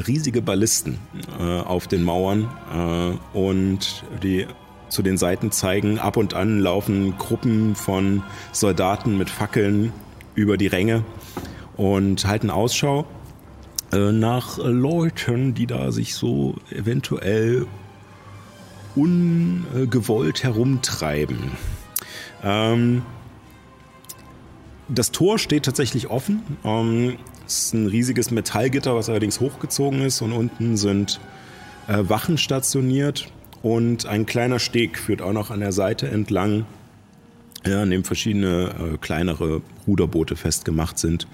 riesige 0.00 0.42
Ballisten 0.42 0.98
äh, 1.38 1.42
auf 1.42 1.86
den 1.86 2.02
Mauern 2.02 2.48
äh, 2.74 3.36
und 3.38 4.04
die 4.22 4.46
zu 4.88 5.02
den 5.02 5.18
Seiten 5.18 5.50
zeigen. 5.50 5.98
Ab 5.98 6.16
und 6.16 6.34
an 6.34 6.60
laufen 6.60 7.18
Gruppen 7.18 7.74
von 7.74 8.22
Soldaten 8.52 9.18
mit 9.18 9.30
Fackeln 9.30 9.92
über 10.34 10.56
die 10.56 10.68
Ränge 10.68 11.04
und 11.76 12.26
halten 12.26 12.50
Ausschau 12.50 13.06
äh, 13.92 14.12
nach 14.12 14.58
Leuten, 14.58 15.54
die 15.54 15.66
da 15.66 15.92
sich 15.92 16.14
so 16.14 16.54
eventuell 16.70 17.66
ungewollt 18.94 20.42
herumtreiben. 20.42 21.52
Ähm, 22.42 23.02
das 24.88 25.10
Tor 25.12 25.38
steht 25.38 25.64
tatsächlich 25.64 26.08
offen. 26.10 26.42
Ähm, 26.64 27.16
es 27.46 27.66
ist 27.66 27.74
ein 27.74 27.86
riesiges 27.86 28.30
Metallgitter, 28.30 28.94
was 28.94 29.08
allerdings 29.08 29.40
hochgezogen 29.40 30.02
ist 30.02 30.22
und 30.22 30.32
unten 30.32 30.76
sind 30.76 31.20
äh, 31.88 31.98
Wachen 32.08 32.38
stationiert 32.38 33.28
und 33.62 34.06
ein 34.06 34.26
kleiner 34.26 34.58
Steg 34.58 34.98
führt 34.98 35.22
auch 35.22 35.32
noch 35.32 35.50
an 35.50 35.60
der 35.60 35.72
Seite 35.72 36.08
entlang, 36.08 36.66
ja, 37.64 37.82
an 37.82 37.90
dem 37.90 38.04
verschiedene 38.04 38.94
äh, 38.94 38.98
kleinere 38.98 39.62
Ruderboote 39.86 40.36
festgemacht 40.36 40.98
sind. 40.98 41.26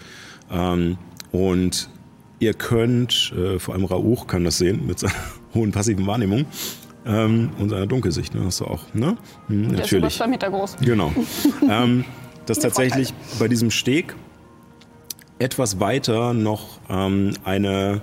Ähm, 0.50 0.98
und 1.30 1.88
ihr 2.38 2.54
könnt, 2.54 3.32
äh, 3.36 3.58
vor 3.58 3.74
allem 3.74 3.84
Rauch 3.84 4.26
kann 4.26 4.44
das 4.44 4.58
sehen 4.58 4.86
mit 4.86 4.98
seiner 4.98 5.14
hohen 5.54 5.72
passiven 5.72 6.06
Wahrnehmung 6.06 6.46
ähm, 7.06 7.50
und 7.58 7.70
seiner 7.70 7.86
Dunkelsicht, 7.86 8.34
ne, 8.34 8.44
hast 8.44 8.60
du 8.60 8.66
auch, 8.66 8.82
ne? 8.94 9.16
Hm, 9.48 9.70
Der 9.70 9.84
ist 9.84 9.92
über 9.92 10.00
natürlich. 10.00 10.16
zwei 10.16 10.26
Meter 10.26 10.50
groß. 10.50 10.76
Genau. 10.80 11.12
ähm, 11.68 12.04
dass 12.46 12.58
tatsächlich 12.58 13.12
bei 13.38 13.48
diesem 13.48 13.70
Steg 13.70 14.14
etwas 15.38 15.80
weiter 15.80 16.34
noch 16.34 16.78
ähm, 16.88 17.34
eine 17.44 18.02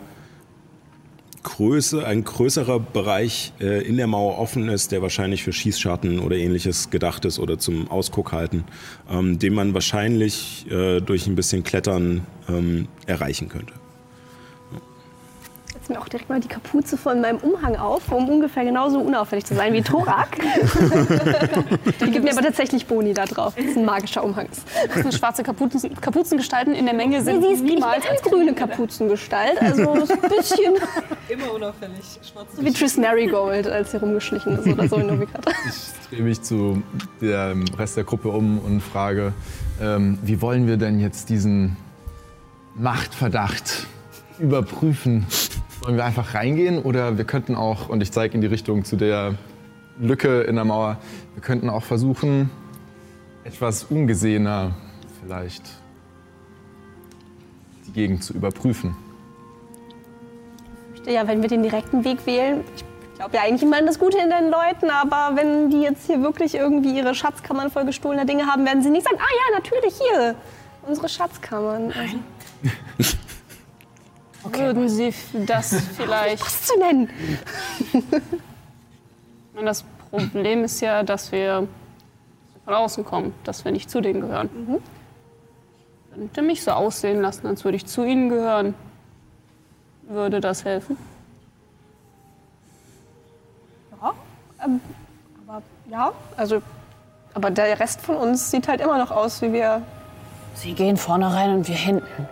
Größe, 1.43 2.05
ein 2.05 2.23
größerer 2.23 2.79
Bereich 2.79 3.53
äh, 3.61 3.85
in 3.87 3.97
der 3.97 4.07
Mauer 4.07 4.37
offen 4.37 4.67
ist, 4.67 4.91
der 4.91 5.01
wahrscheinlich 5.01 5.43
für 5.43 5.53
Schießscharten 5.53 6.19
oder 6.19 6.35
ähnliches 6.35 6.89
gedacht 6.89 7.23
ist 7.25 7.39
oder 7.39 7.57
zum 7.57 7.89
Ausguck 7.89 8.33
halten, 8.33 8.65
ähm, 9.09 9.39
den 9.39 9.53
man 9.53 9.73
wahrscheinlich 9.73 10.69
äh, 10.69 10.99
durch 10.99 11.27
ein 11.27 11.35
bisschen 11.35 11.63
Klettern 11.63 12.25
ähm, 12.49 12.87
erreichen 13.05 13.47
könnte. 13.47 13.78
Setz 15.89 15.95
mir 15.95 16.01
auch 16.01 16.07
direkt 16.07 16.29
mal 16.29 16.39
die 16.39 16.47
Kapuze 16.47 16.97
von 16.97 17.21
meinem 17.21 17.37
Umhang 17.37 17.75
auf, 17.75 18.11
um 18.11 18.29
ungefähr 18.29 18.63
genauso 18.63 18.99
unauffällig 18.99 19.45
zu 19.45 19.55
sein 19.55 19.73
wie 19.73 19.81
Thorak. 19.81 20.37
die 21.99 22.11
gibt 22.11 22.23
mir 22.23 22.31
aber 22.31 22.41
tatsächlich 22.41 22.85
Boni 22.85 23.13
da 23.13 23.25
drauf. 23.25 23.55
Das 23.55 23.65
ist 23.65 23.77
ein 23.77 23.85
magischer 23.85 24.23
Umhang. 24.23 24.47
Das 24.87 25.01
sind 25.01 25.13
schwarze 25.13 25.43
Kapuzen, 25.43 25.95
Kapuzengestalten 25.99 26.73
in 26.73 26.85
der 26.85 26.93
Menge 26.93 27.23
sind 27.23 27.41
Sie 27.41 27.53
ist 27.53 27.63
niemals 27.63 28.05
eine 28.07 28.19
grüne 28.19 28.53
Kapuzengestalt. 28.53 29.61
Also 29.61 29.93
ist 29.95 30.11
ein 30.11 30.21
bisschen 30.21 30.75
Immer 31.29 31.53
unauffällig. 31.53 32.19
Schwarz. 32.21 32.47
so 32.55 32.63
wie 32.63 32.71
Tris 32.71 32.97
Marigold, 32.97 33.67
als 33.67 33.91
sie 33.91 33.97
rumgeschlichen 33.97 34.59
ist 34.59 34.67
oder 34.67 34.87
so 34.87 34.97
in 34.97 35.07
Novigrad. 35.07 35.45
Ich 35.67 36.09
drehe 36.09 36.23
mich 36.23 36.41
zu 36.41 36.81
dem 37.21 37.65
Rest 37.77 37.97
der 37.97 38.03
Gruppe 38.03 38.29
um 38.29 38.59
und 38.59 38.81
frage, 38.81 39.33
ähm, 39.81 40.19
wie 40.23 40.41
wollen 40.41 40.67
wir 40.67 40.77
denn 40.77 40.99
jetzt 40.99 41.29
diesen 41.29 41.77
Machtverdacht 42.75 43.87
überprüfen? 44.39 45.25
Wollen 45.81 45.95
wir 45.95 46.05
einfach 46.05 46.33
reingehen 46.33 46.81
oder 46.81 47.17
wir 47.17 47.25
könnten 47.25 47.55
auch, 47.55 47.89
und 47.89 48.01
ich 48.01 48.11
zeige 48.11 48.35
in 48.35 48.41
die 48.41 48.47
Richtung 48.47 48.83
zu 48.83 48.95
der 48.95 49.35
Lücke 49.99 50.41
in 50.41 50.55
der 50.55 50.65
Mauer, 50.65 50.97
wir 51.33 51.41
könnten 51.41 51.69
auch 51.69 51.83
versuchen, 51.83 52.49
etwas 53.43 53.85
ungesehener 53.85 54.75
vielleicht 55.21 55.63
die 57.87 57.93
Gegend 57.93 58.23
zu 58.23 58.33
überprüfen. 58.33 58.95
Ja, 61.05 61.27
wenn 61.27 61.41
wir 61.41 61.49
den 61.49 61.63
direkten 61.63 62.03
Weg 62.03 62.25
wählen, 62.25 62.63
ich 62.75 62.83
glaube 63.15 63.37
ja 63.37 63.43
eigentlich 63.43 63.63
immer 63.63 63.77
an 63.77 63.85
das 63.85 63.99
Gute 63.99 64.17
in 64.17 64.29
den 64.29 64.51
Leuten, 64.51 64.89
aber 64.89 65.35
wenn 65.35 65.69
die 65.69 65.81
jetzt 65.81 66.05
hier 66.07 66.21
wirklich 66.21 66.55
irgendwie 66.55 66.97
ihre 66.97 67.15
Schatzkammern 67.15 67.71
voll 67.71 67.85
gestohlener 67.85 68.25
Dinge 68.25 68.45
haben, 68.45 68.65
werden 68.65 68.83
sie 68.83 68.89
nicht 68.89 69.05
sagen, 69.05 69.17
ah 69.19 69.51
ja, 69.51 69.59
natürlich 69.59 69.95
hier, 69.95 70.35
unsere 70.85 71.09
Schatzkammern. 71.09 71.93
Also, 74.43 74.57
Würden 74.57 74.89
Sie 74.89 75.13
das 75.45 75.73
vielleicht. 75.97 76.43
was 76.43 76.65
zu 76.67 76.79
nennen? 76.79 77.09
Und 79.55 79.65
das 79.65 79.83
Problem 80.09 80.63
ist 80.63 80.79
ja, 80.81 81.03
dass 81.03 81.31
wir 81.31 81.67
von 82.65 82.73
außen 82.73 83.03
kommen, 83.03 83.33
dass 83.43 83.65
wir 83.65 83.71
nicht 83.71 83.89
zu 83.89 83.99
denen 84.01 84.21
gehören. 84.21 84.49
Könnte 86.13 86.41
mich 86.41 86.63
so 86.63 86.71
aussehen 86.71 87.21
lassen, 87.21 87.47
als 87.47 87.63
würde 87.65 87.75
ich 87.75 87.85
zu 87.85 88.03
ihnen 88.03 88.29
gehören. 88.29 88.73
Würde 90.03 90.39
das 90.39 90.65
helfen? 90.65 90.97
Ähm, 94.65 94.81
aber 95.47 95.61
ja, 95.89 96.11
also, 96.37 96.61
aber 97.33 97.51
der 97.51 97.79
Rest 97.79 98.01
von 98.01 98.15
uns 98.15 98.51
sieht 98.51 98.67
halt 98.67 98.81
immer 98.81 98.97
noch 98.97 99.11
aus, 99.11 99.41
wie 99.41 99.53
wir. 99.53 99.81
Sie 100.55 100.73
gehen 100.73 100.97
vorne 100.97 101.33
rein 101.33 101.51
und 101.51 101.67
wir 101.67 101.75
hinten. 101.75 102.27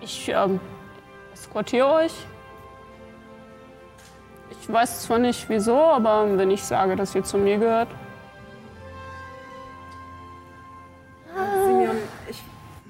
Ich 0.00 0.28
ähm, 0.28 0.60
eskortiere 1.32 1.90
euch. 1.92 2.12
Ich 4.50 4.72
weiß 4.72 5.02
zwar 5.02 5.18
nicht 5.18 5.48
wieso, 5.48 5.76
aber 5.76 6.36
wenn 6.36 6.50
ich 6.50 6.62
sage, 6.62 6.96
dass 6.96 7.14
ihr 7.14 7.24
zu 7.24 7.38
mir 7.38 7.58
gehört, 7.58 7.88
Simeon, 11.34 11.96
ich 12.28 12.42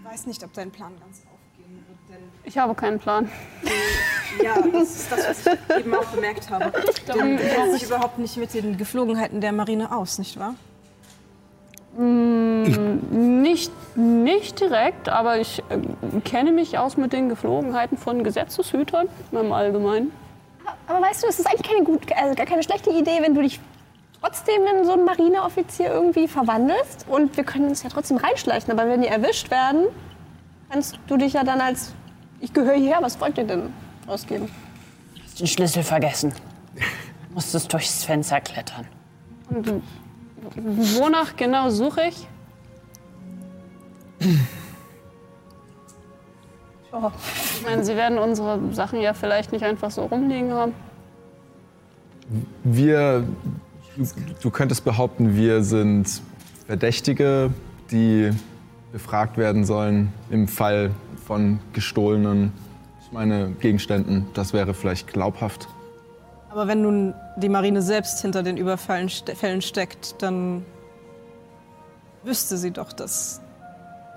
weiß 0.03 0.27
nicht, 0.27 0.43
ob 0.45 0.53
dein 0.53 0.71
Plan 0.71 0.93
ganz 0.99 1.23
aufgehen 1.33 1.85
wird, 1.87 1.99
denn 2.09 2.29
ich 2.45 2.59
habe 2.59 2.75
keinen 2.75 2.99
Plan. 2.99 3.31
ja, 4.43 4.61
das 4.61 4.97
ist 4.97 5.13
das, 5.13 5.29
was 5.29 5.47
ich 5.47 5.77
eben 5.79 5.95
auch 5.95 6.07
bemerkt 6.07 6.51
habe. 6.51 6.73
Denn 7.09 7.37
du 7.37 7.43
kennst 7.43 7.75
dich 7.75 7.89
überhaupt 7.89 8.19
nicht 8.19 8.37
mit 8.37 8.55
den 8.55 8.77
Geflogenheiten 8.77 9.41
der 9.41 9.53
Marine 9.53 9.95
aus, 9.95 10.19
nicht 10.19 10.39
wahr? 10.39 10.55
Nicht, 11.97 13.73
nicht 13.97 14.61
direkt, 14.61 15.09
aber 15.09 15.39
ich 15.39 15.63
äh, 15.69 16.21
kenne 16.21 16.53
mich 16.53 16.79
aus 16.79 16.97
mit 16.97 17.13
den 17.13 17.29
Geflogenheiten 17.29 17.99
von 17.99 18.23
Gesetzeshütern 18.23 19.09
im 19.33 19.53
Allgemeinen. 19.53 20.13
Aber 20.87 21.03
weißt 21.03 21.23
du, 21.23 21.27
es 21.27 21.39
ist 21.39 21.47
eigentlich 21.47 21.69
keine 21.69 21.85
gut, 21.85 22.01
also 22.17 22.35
gar 22.35 22.47
keine 22.47 22.63
schlechte 22.63 22.91
Idee, 22.91 23.19
wenn 23.21 23.35
du 23.35 23.43
dich 23.43 23.61
trotzdem 24.21 24.63
in 24.67 24.85
so 24.85 24.93
einen 24.93 25.05
Marineoffizier 25.05 25.93
irgendwie 25.93 26.29
verwandelst. 26.29 27.07
Und 27.09 27.37
wir 27.37 27.45
können 27.45 27.69
uns 27.69 27.83
ja 27.83 27.91
trotzdem 27.91 28.19
reinschleichen. 28.19 28.73
Aber 28.73 28.89
wenn 28.89 29.03
die 29.03 29.09
erwischt 29.09 29.51
werden, 29.51 29.87
kannst 30.71 30.99
du 31.09 31.17
dich 31.17 31.33
ja 31.33 31.43
dann 31.43 31.61
als 31.61 31.93
ich 32.41 32.53
gehöre 32.53 32.75
hierher, 32.75 32.99
was 33.03 33.21
wollt 33.21 33.37
ihr 33.37 33.45
denn 33.45 33.73
ausgeben? 34.07 34.51
Den 35.39 35.47
Schlüssel 35.47 35.83
vergessen. 35.83 36.33
Musstest 37.35 37.73
durchs 37.73 38.05
Fenster 38.05 38.41
klettern. 38.41 38.87
Und 39.51 39.83
wonach 40.99 41.37
genau 41.37 41.71
suche 41.71 42.03
ich? 42.09 42.29
Oh. 46.93 47.11
Ich 47.55 47.63
meine, 47.65 47.85
Sie 47.85 47.95
werden 47.95 48.19
unsere 48.19 48.59
Sachen 48.73 49.01
ja 49.01 49.15
vielleicht 49.15 49.53
nicht 49.53 49.65
einfach 49.65 49.91
so 49.91 50.07
rumliegen 50.07 50.53
haben. 50.53 50.73
Wir, 52.65 53.25
du, 53.97 54.05
du 54.43 54.51
könntest 54.51 54.85
behaupten, 54.85 55.37
wir 55.37 55.63
sind 55.63 56.23
Verdächtige, 56.67 57.51
die 57.91 58.31
befragt 58.93 59.37
werden 59.37 59.65
sollen 59.65 60.13
im 60.31 60.49
Fall 60.49 60.91
von 61.27 61.61
gestohlenen, 61.73 62.53
ich 63.05 63.13
meine, 63.13 63.51
Gegenständen. 63.61 64.27
Das 64.35 64.53
wäre 64.53 64.75
vielleicht 64.75 65.07
glaubhaft. 65.07 65.69
Aber 66.51 66.67
wenn 66.67 66.83
nun 66.83 67.15
die 67.41 67.49
Marine 67.49 67.83
selbst 67.83 68.21
hinter 68.23 68.43
den 68.43 68.57
Überfällen 68.57 69.09
ste 69.09 69.35
Fällen 69.35 69.63
steckt, 69.63 70.23
dann 70.23 70.65
wüsste 72.23 72.57
sie 72.57 72.71
doch, 72.71 72.93
dass 72.93 73.41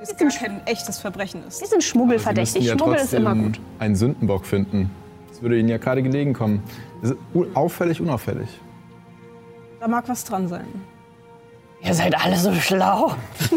es 0.01 0.15
gar 0.17 0.29
kein 0.29 0.65
echtes 0.67 0.99
Verbrechen 0.99 1.43
ist. 1.47 1.61
Wir 1.61 1.67
sind 1.67 1.81
Sie 1.81 1.87
schmuggelverdächtig. 1.89 2.65
ja 2.65 2.77
Schmuggel 2.77 2.95
ist 2.95 3.13
immer 3.13 3.31
trotzdem 3.31 3.53
gut. 3.53 3.61
einen 3.79 3.95
Sündenbock 3.95 4.45
finden. 4.45 4.91
Das 5.29 5.41
würde 5.41 5.57
Ihnen 5.57 5.69
ja 5.69 5.77
gerade 5.77 6.03
gelegen 6.03 6.33
kommen. 6.33 6.61
Das 7.01 7.11
ist 7.11 7.17
auffällig, 7.53 8.01
unauffällig. 8.01 8.49
Da 9.79 9.87
mag 9.87 10.07
was 10.07 10.23
dran 10.25 10.47
sein. 10.47 10.67
Ihr 11.81 11.93
seid 11.93 12.15
alle 12.23 12.37
so 12.37 12.53
schlau. 12.53 13.15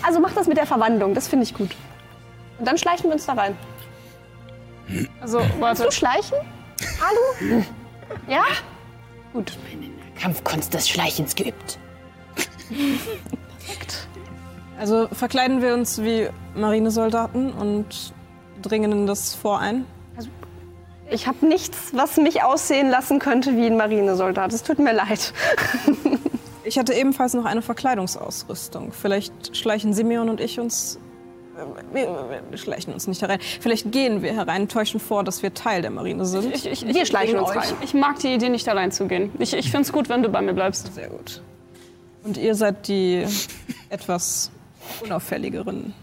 Also 0.00 0.20
mach 0.20 0.32
das 0.32 0.46
mit 0.46 0.56
der 0.56 0.64
Verwandlung, 0.64 1.12
das 1.12 1.26
finde 1.26 1.44
ich 1.44 1.52
gut. 1.52 1.74
Und 2.58 2.66
dann 2.66 2.78
schleichen 2.78 3.06
wir 3.10 3.14
uns 3.14 3.26
da 3.26 3.32
rein. 3.32 3.56
Also, 5.20 5.40
warte. 5.58 5.84
du 5.84 5.90
schleichen? 5.90 6.38
Alu? 7.00 7.62
Ja? 8.26 8.44
Gut. 9.32 9.56
Kampfkunst 10.18 10.74
des 10.74 10.88
Schleichens 10.88 11.34
geübt. 11.34 11.78
Also 14.78 15.08
verkleiden 15.08 15.62
wir 15.62 15.74
uns 15.74 16.02
wie 16.02 16.28
Marinesoldaten 16.54 17.52
und 17.52 18.12
dringen 18.62 18.92
in 18.92 19.06
das 19.06 19.34
Fort 19.34 19.62
ein. 19.62 19.84
Ich 21.10 21.26
habe 21.26 21.46
nichts, 21.46 21.92
was 21.94 22.18
mich 22.18 22.42
aussehen 22.42 22.90
lassen 22.90 23.18
könnte 23.18 23.56
wie 23.56 23.66
ein 23.66 23.76
Marinesoldat. 23.76 24.52
Es 24.52 24.62
tut 24.62 24.78
mir 24.78 24.92
leid. 24.92 25.32
Ich 26.64 26.78
hatte 26.78 26.92
ebenfalls 26.92 27.32
noch 27.32 27.46
eine 27.46 27.62
Verkleidungsausrüstung. 27.62 28.92
Vielleicht 28.92 29.56
schleichen 29.56 29.94
Simeon 29.94 30.28
und 30.28 30.38
ich 30.38 30.60
uns. 30.60 30.98
Wir, 31.92 32.42
wir 32.50 32.58
schleichen 32.58 32.92
uns 32.92 33.06
nicht 33.06 33.22
herein. 33.22 33.38
Vielleicht 33.60 33.90
gehen 33.92 34.22
wir 34.22 34.32
herein, 34.34 34.68
täuschen 34.68 35.00
vor, 35.00 35.24
dass 35.24 35.42
wir 35.42 35.54
Teil 35.54 35.82
der 35.82 35.90
Marine 35.90 36.24
sind. 36.24 36.54
Ich, 36.54 36.66
ich, 36.66 36.86
Wir 36.94 37.06
schleichen 37.06 37.38
uns 37.38 37.50
euch. 37.50 37.56
rein. 37.56 37.74
Ich 37.82 37.94
mag 37.94 38.18
die 38.20 38.34
Idee, 38.34 38.48
nicht 38.48 38.68
allein 38.68 38.92
zu 38.92 39.06
gehen. 39.06 39.32
Ich, 39.38 39.52
ich 39.54 39.70
finde 39.70 39.82
es 39.82 39.92
gut, 39.92 40.08
wenn 40.08 40.22
du 40.22 40.28
bei 40.28 40.40
mir 40.40 40.52
bleibst. 40.54 40.94
Sehr 40.94 41.08
gut. 41.08 41.42
Und 42.24 42.36
ihr 42.36 42.54
seid 42.54 42.88
die 42.88 43.24
etwas 43.88 44.50
unauffälligeren. 45.02 45.94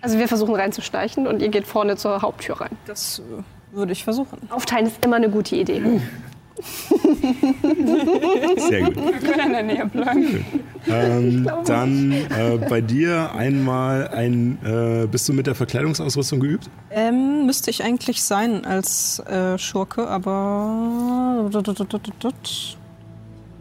Also 0.00 0.18
wir 0.18 0.28
versuchen 0.28 0.54
reinzuschleichen 0.54 1.26
und 1.26 1.42
ihr 1.42 1.48
geht 1.48 1.66
vorne 1.66 1.96
zur 1.96 2.22
Haupttür 2.22 2.60
rein. 2.60 2.76
Das 2.86 3.18
äh, 3.20 3.76
würde 3.76 3.92
ich 3.92 4.04
versuchen. 4.04 4.38
Aufteilen 4.50 4.86
ist 4.86 5.04
immer 5.04 5.16
eine 5.16 5.30
gute 5.30 5.56
Idee. 5.56 5.82
Sehr 8.68 8.82
gut. 8.82 8.96
Wir 8.96 9.12
können 9.12 9.46
in 9.46 9.52
der 9.52 9.62
Nähe 9.62 9.86
bleiben. 9.86 10.44
Ähm, 10.88 11.48
dann 11.64 12.12
äh, 12.12 12.58
bei 12.68 12.80
dir 12.80 13.32
einmal 13.34 14.08
ein. 14.08 14.58
Äh, 14.64 15.06
bist 15.06 15.28
du 15.28 15.32
mit 15.32 15.46
der 15.46 15.54
Verkleidungsausrüstung 15.54 16.40
geübt? 16.40 16.68
Ähm, 16.90 17.46
müsste 17.46 17.70
ich 17.70 17.84
eigentlich 17.84 18.22
sein 18.22 18.64
als 18.64 19.20
äh, 19.20 19.56
Schurke, 19.58 20.08
aber. 20.08 21.48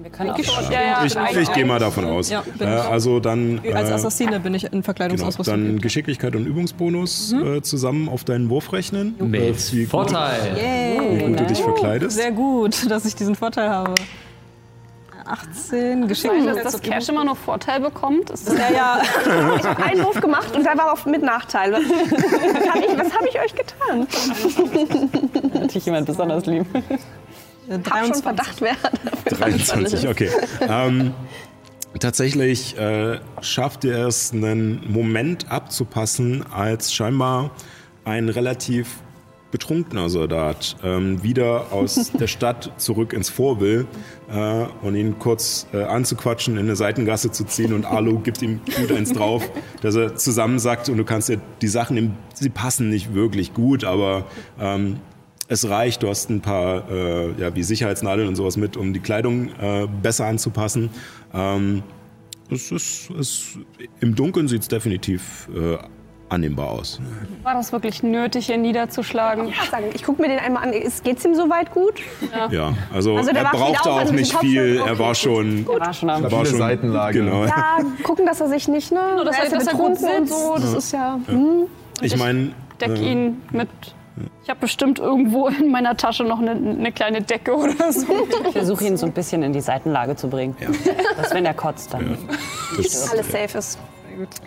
Wir 0.05 0.11
können 0.11 0.29
auch 0.29 0.37
Ja, 0.71 0.81
ja, 1.03 1.29
ich 1.31 1.37
ich 1.37 1.53
gehe 1.53 1.65
mal 1.65 1.79
davon 1.79 2.05
aus. 2.05 2.29
Ja, 2.29 2.43
äh, 2.59 2.63
also 2.65 3.19
dann. 3.19 3.59
Als 3.73 3.89
äh, 3.89 3.93
Assassine 3.93 4.39
bin 4.39 4.53
ich 4.53 4.65
in 4.65 4.69
Genau, 4.69 4.83
Verkleidungsausrüstung. 4.83 5.55
dann 5.55 5.65
geübt. 5.69 5.81
Geschicklichkeit 5.81 6.35
und 6.35 6.45
Übungsbonus 6.45 7.31
Mhm. 7.33 7.55
äh, 7.55 7.61
zusammen 7.63 8.07
auf 8.07 8.23
deinen 8.23 8.51
Wurf 8.51 8.71
rechnen. 8.71 9.15
Äh, 9.19 9.23
Mit 9.23 9.57
gut- 9.71 9.87
Vorteil. 9.89 10.57
Wie 11.09 11.23
gut 11.25 11.39
du 11.39 11.45
dich 11.47 11.57
verkleidest. 11.59 12.17
Sehr 12.17 12.31
gut, 12.31 12.85
dass 12.91 13.03
ich 13.05 13.15
diesen 13.15 13.33
Vorteil 13.33 13.67
habe. 13.67 13.95
18, 15.25 16.01
Dass 16.01 16.09
Geschicklichkeit. 16.09 16.63
das 16.65 16.81
Cash 16.83 17.09
immer 17.09 17.23
noch 17.25 17.37
Vorteil 17.37 17.79
bekommt. 17.79 18.29
Ist 18.29 18.47
das 18.47 18.59
Ja, 18.59 18.69
ja. 18.71 19.01
Ich 19.57 19.63
habe 19.65 19.83
einen 19.85 20.03
Wurf 20.03 20.21
gemacht 20.21 20.55
und 20.55 20.63
der 20.63 20.77
war 20.77 20.93
auf, 20.93 21.07
mit 21.07 21.23
Nachteil. 21.23 21.73
Was, 21.73 21.81
was 21.81 22.69
habe 22.69 22.85
ich, 22.85 23.11
hab 23.15 23.25
ich 23.25 23.39
euch 23.41 23.55
getan? 23.55 24.07
natürlich 25.55 25.85
jemand 25.87 26.05
besonders 26.05 26.45
lieb. 26.45 26.67
Ich 27.67 27.91
habe 27.91 28.07
schon 28.07 28.21
Verdacht, 28.21 28.61
wer 28.61 28.75
23, 29.37 30.07
okay. 30.07 30.29
ähm, 30.61 31.13
tatsächlich 31.99 32.77
äh, 32.77 33.19
schafft 33.41 33.83
ihr 33.83 34.07
es, 34.07 34.31
einen 34.31 34.91
Moment 34.91 35.51
abzupassen, 35.51 36.45
als 36.51 36.93
scheinbar 36.93 37.51
ein 38.03 38.29
relativ 38.29 38.87
betrunkener 39.51 40.09
Soldat 40.09 40.75
ähm, 40.83 41.23
wieder 41.23 41.71
aus 41.71 42.11
der 42.19 42.27
Stadt 42.27 42.73
zurück 42.77 43.13
ins 43.13 43.29
Vor 43.29 43.61
will 43.61 43.87
äh, 44.29 44.65
und 44.81 44.95
ihn 44.95 45.17
kurz 45.17 45.65
äh, 45.73 45.83
anzuquatschen, 45.83 46.57
in 46.57 46.65
eine 46.65 46.75
Seitengasse 46.75 47.31
zu 47.31 47.45
ziehen 47.45 47.73
und 47.73 47.85
Alu 47.85 48.19
gibt 48.19 48.41
ihm 48.41 48.59
gut 48.77 48.91
eins 48.91 49.13
drauf, 49.13 49.49
dass 49.81 49.95
er 49.95 50.15
zusammensackt 50.17 50.89
und 50.89 50.97
du 50.97 51.05
kannst 51.05 51.29
dir 51.29 51.39
die 51.61 51.67
Sachen, 51.69 52.17
sie 52.33 52.49
passen 52.49 52.89
nicht 52.89 53.13
wirklich 53.13 53.53
gut, 53.53 53.85
aber 53.85 54.25
ähm, 54.59 54.99
es 55.47 55.67
reicht, 55.69 56.03
du 56.03 56.09
hast 56.09 56.29
ein 56.29 56.41
paar 56.41 56.89
äh, 56.89 57.31
ja, 57.39 57.55
wie 57.55 57.63
Sicherheitsnadeln 57.63 58.27
und 58.27 58.35
sowas 58.35 58.57
mit, 58.57 58.77
um 58.77 58.93
die 58.93 58.99
Kleidung 58.99 59.49
äh, 59.59 59.87
besser 60.01 60.25
anzupassen. 60.25 60.89
Ähm, 61.33 61.83
es 62.49 62.71
ist, 62.71 63.09
es, 63.19 63.57
Im 63.99 64.15
Dunkeln 64.15 64.47
sieht 64.47 64.61
es 64.63 64.67
definitiv 64.67 65.47
äh, 65.55 65.77
annehmbar 66.29 66.69
aus. 66.71 66.99
War 67.43 67.53
das 67.53 67.71
wirklich 67.71 68.01
nötig, 68.03 68.47
hier 68.47 68.57
niederzuschlagen? 68.57 69.47
Ich, 69.49 69.69
sagen, 69.69 69.85
ich 69.93 70.03
gucke 70.03 70.21
mir 70.21 70.27
den 70.27 70.39
einmal 70.39 70.63
an. 70.63 70.71
Geht 70.71 71.17
es 71.17 71.25
ihm 71.25 71.35
soweit 71.35 71.71
gut? 71.71 71.93
Ja, 72.51 72.73
also, 72.93 73.15
Also 73.15 73.31
der 73.31 73.43
er 73.43 73.51
brauchte 73.51 73.91
auch 73.91 73.97
also 73.97 74.13
nicht 74.13 74.35
viel. 74.39 74.79
okay, 74.81 74.89
er 74.89 74.99
war 74.99 75.09
gut. 75.09 75.17
schon. 75.17 75.67
War 75.67 75.93
schon 75.93 76.09
am 76.09 76.23
er 76.23 76.31
war 76.31 76.45
schon 76.45 76.57
Seitenlage. 76.57 77.19
Genau. 77.19 77.45
Ja, 77.45 77.77
gucken, 78.03 78.25
dass 78.25 78.41
er 78.41 78.49
sich 78.49 78.67
nicht, 78.67 78.91
ne? 78.91 78.99
Nur, 79.15 79.25
dass 79.25 79.35
Er 79.37 79.41
er- 79.41 79.45
ist 79.47 79.51
ja 79.53 79.57
dass 79.59 79.67
er 79.67 79.73
gut 79.73 79.93
betrunken 79.93 80.21
und 80.21 80.27
sitzt. 80.27 80.39
so. 80.39 80.55
Das 80.55 80.73
ist 80.73 80.91
ja. 80.91 81.19
Hm. 81.27 81.63
Ich 82.01 82.17
meine, 82.17 82.51
Deck 82.81 82.89
äh, 82.99 83.11
ihn 83.11 83.41
mit. 83.51 83.69
Ich 84.43 84.49
habe 84.49 84.59
bestimmt 84.61 84.99
irgendwo 84.99 85.47
in 85.47 85.71
meiner 85.71 85.97
Tasche 85.97 86.23
noch 86.23 86.39
eine, 86.39 86.51
eine 86.51 86.91
kleine 86.91 87.21
Decke 87.21 87.53
oder 87.55 87.91
so. 87.91 88.07
Ich 88.47 88.51
versuche 88.53 88.85
ihn 88.85 88.97
so 88.97 89.05
ein 89.05 89.11
bisschen 89.11 89.43
in 89.43 89.53
die 89.53 89.61
Seitenlage 89.61 90.15
zu 90.15 90.29
bringen. 90.29 90.55
Dass 91.17 91.33
wenn 91.33 91.45
er 91.45 91.53
kotzt, 91.53 91.93
dann. 91.93 92.17
das, 92.77 93.11
Alles 93.11 93.31
safe 93.31 93.57
ist. 93.57 93.79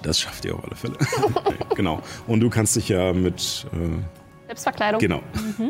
das 0.03 0.21
schafft 0.21 0.45
ihr 0.45 0.55
auf 0.55 0.65
alle 0.65 0.77
Fälle. 0.77 0.97
genau. 1.75 2.01
Und 2.27 2.41
du 2.41 2.49
kannst 2.51 2.77
dich 2.77 2.89
ja 2.89 3.13
mit. 3.13 3.67
Äh, 3.73 4.18
Selbstverkleidung. 4.49 4.99
genau. 4.99 5.21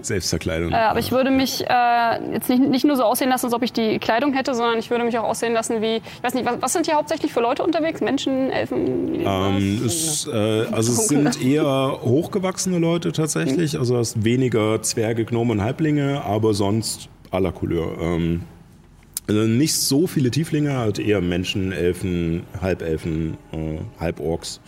Selbstverkleidung. 0.03 0.71
Äh, 0.71 0.77
aber 0.77 1.01
ich 1.01 1.11
würde 1.11 1.31
mich 1.31 1.65
äh, 1.69 2.33
jetzt 2.33 2.49
nicht, 2.49 2.63
nicht 2.63 2.85
nur 2.85 2.95
so 2.95 3.03
aussehen 3.03 3.29
lassen, 3.29 3.47
als 3.47 3.55
ob 3.55 3.65
ich 3.65 3.73
die 3.73 3.99
Kleidung 3.99 4.33
hätte, 4.35 4.55
sondern 4.55 4.79
ich 4.79 4.89
würde 4.89 5.05
mich 5.05 5.19
auch 5.19 5.25
aussehen 5.25 5.53
lassen 5.53 5.83
wie, 5.83 5.97
ich 5.97 6.23
weiß 6.23 6.35
nicht, 6.35 6.47
was, 6.47 6.63
was 6.63 6.73
sind 6.75 6.87
hier 6.87 6.95
hauptsächlich 6.95 7.33
für 7.33 7.41
Leute 7.41 7.65
unterwegs? 7.65 8.01
Menschen, 8.01 8.51
Elfen? 8.51 9.15
Ähm, 9.17 9.83
es, 9.85 10.29
äh, 10.29 10.31
also 10.71 10.93
es 10.93 11.09
sind 11.09 11.45
eher 11.45 11.99
hochgewachsene 12.03 12.79
Leute 12.79 13.11
tatsächlich, 13.11 13.77
also 13.77 13.99
es 13.99 14.23
weniger 14.23 14.81
Zwerge, 14.83 15.25
Gnomen 15.25 15.59
und 15.59 15.63
Halblinge, 15.65 16.23
aber 16.25 16.55
sonst 16.55 17.09
la 17.33 17.51
Couleur. 17.51 17.99
Ähm, 18.01 18.43
also 19.27 19.41
nicht 19.43 19.75
so 19.75 20.07
viele 20.07 20.31
Tieflinge, 20.31 20.75
halt 20.75 21.01
eher 21.01 21.21
Menschen, 21.21 21.73
Elfen, 21.73 22.45
Halbelfen, 22.61 23.37
äh, 23.53 23.79
Halborks. 24.01 24.61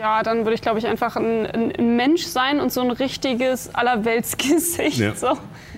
Ja, 0.00 0.22
dann 0.22 0.38
würde 0.46 0.54
ich, 0.54 0.62
glaube 0.62 0.78
ich, 0.78 0.86
einfach 0.86 1.14
ein, 1.16 1.46
ein, 1.46 1.96
Mensch 1.96 2.24
sein 2.24 2.58
und 2.58 2.72
so 2.72 2.80
ein 2.80 2.90
richtiges 2.90 3.74
Allerweltsgesicht. 3.74 4.98
Ja. 4.98 5.12
So, 5.20 5.36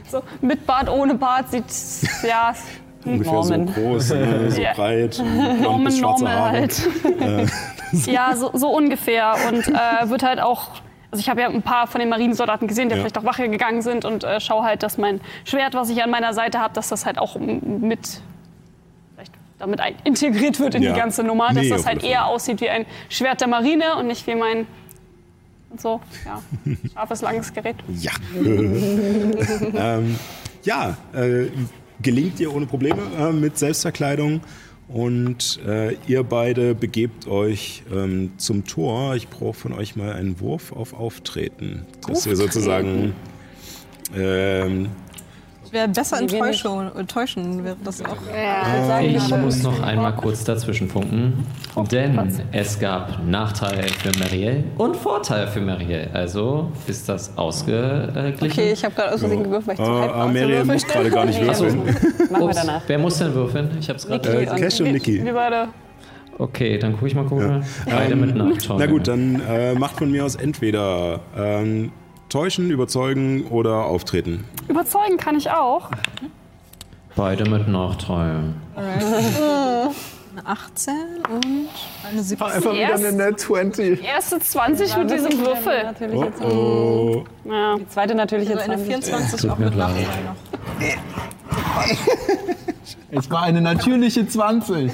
so 0.08 0.22
mit 0.40 0.64
Bart, 0.66 0.88
ohne 0.88 1.14
Bart 1.14 1.50
sieht, 1.50 1.64
ja, 2.22 2.54
Ungefähr 3.04 3.32
Norman. 3.32 3.66
so 3.66 3.72
groß, 3.74 4.10
ne, 4.14 4.50
so 4.50 4.60
Ja. 4.60 4.72
breit, 4.74 5.20
Norman 5.60 5.90
schwarze 5.92 6.22
Normal 6.24 6.38
Haare. 6.38 6.52
halt. 6.52 6.82
ja, 8.06 8.36
so, 8.36 8.50
so 8.54 8.68
ungefähr. 8.70 9.34
Und 9.48 9.66
äh, 9.68 10.08
wird 10.08 10.22
halt 10.22 10.40
auch. 10.40 10.68
Also 11.10 11.20
ich 11.20 11.28
habe 11.28 11.40
ja 11.42 11.48
ein 11.48 11.62
paar 11.62 11.86
von 11.88 11.98
den 11.98 12.08
Marinesoldaten 12.08 12.68
gesehen, 12.68 12.88
die 12.88 12.94
Ja. 12.94 13.00
vielleicht 13.00 13.18
auch 13.18 13.24
Wache 13.24 13.48
gegangen 13.48 13.82
sind 13.82 14.04
und 14.04 14.22
äh, 14.24 14.38
schaue 14.40 14.62
halt, 14.64 14.82
dass 14.82 14.96
mein 14.98 15.20
Schwert, 15.44 15.74
was 15.74 15.90
ich 15.90 16.02
an 16.02 16.10
meiner 16.10 16.32
Seite 16.32 16.58
habe, 16.60 16.72
dass 16.74 16.88
das 16.88 17.04
halt 17.04 17.18
auch 17.18 17.36
mit 17.36 18.20
damit 19.62 19.80
integriert 20.04 20.58
wird 20.60 20.74
in 20.74 20.82
Ja. 20.82 20.92
die 20.92 20.98
ganze 20.98 21.22
Nummer, 21.22 21.48
dass 21.48 21.62
Nee, 21.62 21.70
das 21.70 21.86
halt 21.86 22.04
eher 22.04 22.26
aussieht 22.26 22.60
wie 22.60 22.68
ein 22.68 22.84
Schwert 23.08 23.40
der 23.40 23.48
Marine 23.48 23.96
und 23.96 24.08
nicht 24.08 24.26
wie 24.26 24.34
mein 24.34 24.66
und 25.70 25.80
so, 25.80 26.00
ja, 26.26 26.42
scharfes 26.92 27.22
langes 27.22 27.52
Gerät. 27.54 27.76
Ja. 27.98 28.12
ähm, 28.34 30.16
ja, 30.64 30.98
äh, 31.14 31.46
gelingt 32.02 32.38
ihr 32.40 32.54
ohne 32.54 32.66
Probleme 32.66 33.00
äh, 33.18 33.32
mit 33.32 33.56
Selbstverkleidung. 33.56 34.40
Und 34.88 35.58
äh, 35.66 35.94
ihr 36.06 36.22
beide 36.22 36.74
begebt 36.74 37.26
euch 37.26 37.82
ähm, 37.90 38.32
zum 38.36 38.66
Tor. 38.66 39.14
Ich 39.14 39.28
brauche 39.28 39.54
von 39.54 39.72
euch 39.72 39.96
mal 39.96 40.12
einen 40.12 40.38
Wurf 40.40 40.72
auf 40.72 40.92
Auftreten. 40.92 41.86
Dass 42.06 42.26
ihr 42.26 42.36
sozusagen. 42.36 43.14
Ähm, 44.14 44.88
Wäre 45.72 45.88
besser 45.88 46.18
in 46.20 46.26
nicht- 46.26 46.38
Täuschung, 46.38 46.90
äh, 46.94 47.04
Täuschen 47.04 47.64
wäre 47.64 47.76
das 47.82 48.02
auch. 48.04 48.18
Ich 49.00 49.36
muss 49.36 49.62
noch 49.62 49.82
einmal 49.82 50.14
kurz 50.14 50.44
dazwischen 50.44 50.86
funken, 50.88 51.46
denn 51.90 52.30
es 52.52 52.78
gab 52.78 53.24
Nachteil 53.26 53.84
für 53.88 54.16
Marielle 54.18 54.64
und 54.76 54.94
Vorteil 54.96 55.46
für 55.48 55.60
Marielle. 55.62 56.10
Also 56.12 56.70
ist 56.86 57.08
das 57.08 57.36
ausgeglichen. 57.38 58.36
Okay, 58.42 58.72
ich 58.72 58.84
habe 58.84 58.94
gerade 58.94 59.14
aus 59.14 59.20
Versehen 59.20 59.44
gewürfelt, 59.44 59.78
weil 59.78 59.86
ich 59.86 59.90
äh, 59.90 59.94
zu 59.96 60.02
hype 60.02 60.10
war. 60.14 60.22
Amelia 60.24 60.60
zu 60.60 60.66
muss 60.66 60.86
gerade 60.86 61.10
gar 61.10 61.24
nicht 61.24 61.40
würfeln. 61.40 61.82
Machen 62.30 62.46
wir 62.48 62.54
danach. 62.54 62.82
wer 62.86 62.98
muss 62.98 63.18
denn 63.18 63.34
würfeln? 63.34 63.70
Ich 63.80 63.88
hab's 63.88 64.06
gerade. 64.06 64.28
Äh, 64.42 64.46
Cash 64.46 64.80
und 64.82 64.92
Niki. 64.92 65.24
Wir 65.24 65.32
beide. 65.32 65.68
Okay, 66.38 66.78
dann 66.78 66.92
gucke 66.94 67.06
ich 67.06 67.14
mal 67.14 67.24
gucken. 67.24 67.64
Beide 67.86 68.16
mit 68.16 68.34
Nachteil. 68.34 68.76
Na 68.78 68.86
gut, 68.86 69.08
dann 69.08 69.40
äh, 69.48 69.74
macht 69.74 69.96
von 69.96 70.10
mir 70.10 70.24
aus 70.24 70.34
entweder 70.34 71.20
ähm, 71.36 71.92
Täuschen, 72.32 72.70
überzeugen 72.70 73.46
oder 73.48 73.84
auftreten? 73.84 74.44
Überzeugen 74.66 75.18
kann 75.18 75.36
ich 75.36 75.50
auch. 75.50 75.90
Beide 77.14 77.46
mit 77.48 77.68
Nachteilen. 77.68 78.54
Äh, 78.74 78.80
eine 78.80 79.90
18 80.46 80.94
und 81.28 81.68
eine 82.10 82.22
17. 82.22 82.46
Einfach 82.46 82.72
wieder 82.72 82.94
eine 82.94 83.12
Net 83.12 83.38
20. 83.38 84.00
Die 84.00 84.06
erste 84.06 84.40
20 84.40 84.90
ja, 84.90 84.98
mit 84.98 85.10
diesem 85.10 85.38
Würfel. 85.40 85.94
Oh, 86.40 86.42
oh. 86.42 87.24
Ja. 87.44 87.76
Die 87.76 87.86
zweite 87.88 88.14
natürlich 88.14 88.48
also 88.48 88.60
jetzt 88.60 88.70
eine 88.70 88.82
24 88.82 89.50
auch 89.50 89.58
mit 89.58 89.76
Nachteil 89.76 90.06
noch. 90.24 90.36
Es 93.14 93.30
war 93.30 93.42
eine 93.42 93.60
natürliche 93.60 94.26
20. 94.26 94.90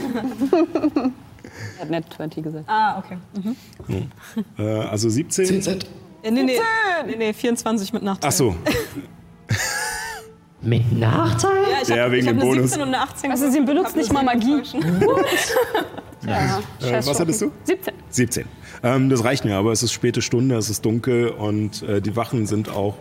Er 1.76 1.82
hat 1.82 1.90
Net 1.90 2.04
20 2.16 2.42
gesagt. 2.42 2.64
Ah, 2.66 2.98
okay. 2.98 3.16
Mhm. 3.36 3.56
Hm. 3.86 4.10
Äh, 4.58 4.80
also 4.86 5.08
17. 5.08 5.62
10 5.62 5.78
äh, 6.22 6.30
nee, 6.30 6.42
nee, 6.42 6.58
nee, 7.06 7.16
nee, 7.16 7.32
24 7.32 7.92
mit 7.92 8.02
Nachteil. 8.02 8.28
Ach 8.28 8.32
so. 8.32 8.54
Mit 10.60 10.92
Nachteil? 10.92 11.62
Ja, 11.70 11.78
ich 11.82 11.90
hab, 11.90 11.96
ja, 11.96 12.10
wegen 12.10 12.26
dem 12.26 12.38
Bonus. 12.38 12.70
17 12.72 12.82
und 12.82 12.88
eine 12.88 13.00
18. 13.00 13.30
Also 13.30 13.48
sie 13.48 13.60
benutzt 13.60 13.94
nicht 13.94 14.12
mal 14.12 14.24
Magie. 14.24 14.60
ja, 16.26 16.58
äh, 16.80 17.06
was 17.06 17.20
hattest 17.20 17.42
du? 17.42 17.52
17. 17.62 17.94
17. 18.08 18.44
Ähm, 18.82 19.08
das 19.08 19.22
reicht 19.22 19.44
mir, 19.44 19.56
aber 19.56 19.70
es 19.70 19.84
ist 19.84 19.92
späte 19.92 20.20
Stunde, 20.20 20.56
es 20.56 20.68
ist 20.68 20.84
dunkel 20.84 21.28
und 21.28 21.82
äh, 21.84 22.00
die 22.00 22.16
Wachen 22.16 22.46
sind 22.46 22.70
auch 22.70 22.96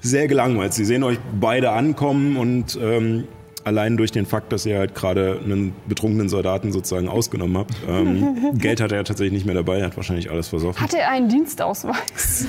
sehr 0.00 0.26
gelangweilt. 0.26 0.72
Sie 0.72 0.86
sehen 0.86 1.02
euch 1.02 1.18
beide 1.38 1.72
ankommen 1.72 2.38
und 2.38 2.78
ähm, 2.80 3.28
allein 3.64 3.96
durch 3.96 4.10
den 4.10 4.26
Fakt, 4.26 4.52
dass 4.52 4.66
ihr 4.66 4.78
halt 4.78 4.94
gerade 4.94 5.40
einen 5.42 5.74
betrunkenen 5.86 6.28
Soldaten 6.28 6.72
sozusagen 6.72 7.08
ausgenommen 7.08 7.58
habt, 7.58 7.74
ähm, 7.88 8.52
Geld 8.58 8.80
hat 8.80 8.92
er 8.92 8.98
ja 8.98 9.04
tatsächlich 9.04 9.32
nicht 9.32 9.46
mehr 9.46 9.54
dabei, 9.54 9.78
er 9.78 9.86
hat 9.86 9.96
wahrscheinlich 9.96 10.30
alles 10.30 10.48
versoffen. 10.48 10.82
Hatte 10.82 10.98
er 10.98 11.10
einen 11.10 11.28
Dienstausweis? 11.28 12.46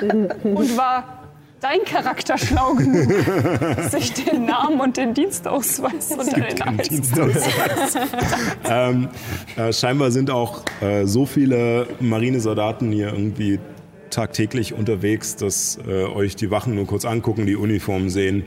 und 0.44 0.76
war 0.76 1.24
dein 1.60 1.82
Charakter 1.86 2.36
schlau 2.36 2.74
genug, 2.74 3.10
sich 3.90 4.12
den 4.12 4.44
Namen 4.44 4.80
und 4.80 4.96
den 4.98 5.14
Dienstausweis 5.14 6.10
unter 6.10 6.40
den 6.40 6.64
Hals 6.64 6.88
Dienstausweis. 6.88 7.96
ähm, 8.68 9.08
äh, 9.56 9.72
scheinbar 9.72 10.10
sind 10.10 10.30
auch 10.30 10.62
äh, 10.82 11.06
so 11.06 11.24
viele 11.24 11.86
Marinesoldaten 12.00 12.92
hier 12.92 13.12
irgendwie 13.14 13.60
tagtäglich 14.10 14.74
unterwegs, 14.74 15.36
dass 15.36 15.78
äh, 15.88 16.04
euch 16.04 16.36
die 16.36 16.50
Wachen 16.50 16.74
nur 16.74 16.86
kurz 16.86 17.06
angucken, 17.06 17.46
die 17.46 17.56
Uniformen 17.56 18.10
sehen, 18.10 18.44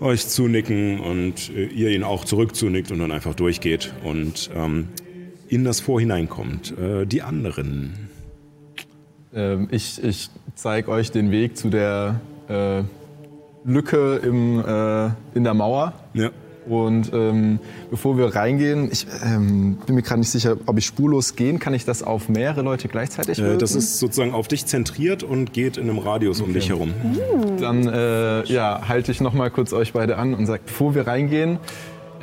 euch 0.00 0.28
zunicken 0.28 1.00
und 1.00 1.50
äh, 1.50 1.66
ihr 1.66 1.90
ihnen 1.90 2.04
auch 2.04 2.24
zurück 2.24 2.54
zunickt 2.54 2.90
und 2.90 2.98
dann 2.98 3.12
einfach 3.12 3.34
durchgeht 3.34 3.92
und 4.02 4.50
ähm, 4.54 4.88
in 5.48 5.64
das 5.64 5.80
Vor 5.80 6.00
hineinkommt. 6.00 6.76
Äh, 6.78 7.06
die 7.06 7.22
anderen. 7.22 8.08
Ähm, 9.34 9.68
ich 9.70 10.02
ich 10.02 10.30
zeige 10.54 10.90
euch 10.90 11.10
den 11.10 11.30
Weg 11.30 11.56
zu 11.56 11.70
der 11.70 12.20
äh, 12.48 12.82
Lücke 13.64 14.16
im, 14.16 14.58
äh, 14.64 15.10
in 15.34 15.44
der 15.44 15.54
Mauer. 15.54 15.92
Ja. 16.14 16.30
Und 16.68 17.10
ähm, 17.14 17.58
bevor 17.90 18.18
wir 18.18 18.34
reingehen, 18.34 18.90
ich 18.92 19.06
ähm, 19.24 19.78
bin 19.86 19.94
mir 19.94 20.02
gerade 20.02 20.20
nicht 20.20 20.30
sicher, 20.30 20.56
ob 20.66 20.76
ich 20.78 20.86
spurlos 20.86 21.34
gehen 21.34 21.58
kann. 21.58 21.74
ich 21.74 21.84
das 21.84 22.02
auf 22.02 22.28
mehrere 22.28 22.62
Leute 22.62 22.88
gleichzeitig 22.88 23.38
Äh, 23.38 23.56
das 23.56 23.74
ist 23.74 23.98
sozusagen 23.98 24.34
auf 24.34 24.46
dich 24.48 24.66
zentriert 24.66 25.22
und 25.22 25.52
geht 25.52 25.78
in 25.78 25.88
einem 25.88 25.98
Radius 25.98 26.40
um 26.40 26.52
dich 26.52 26.68
herum. 26.68 26.92
Dann 27.58 27.88
äh, 27.88 28.44
ja, 28.44 28.88
halte 28.88 29.10
ich 29.10 29.20
noch 29.20 29.32
mal 29.32 29.50
kurz 29.50 29.72
euch 29.72 29.92
beide 29.94 30.18
an 30.18 30.34
und 30.34 30.46
sage, 30.46 30.62
bevor 30.66 30.94
wir 30.94 31.06
reingehen, 31.06 31.58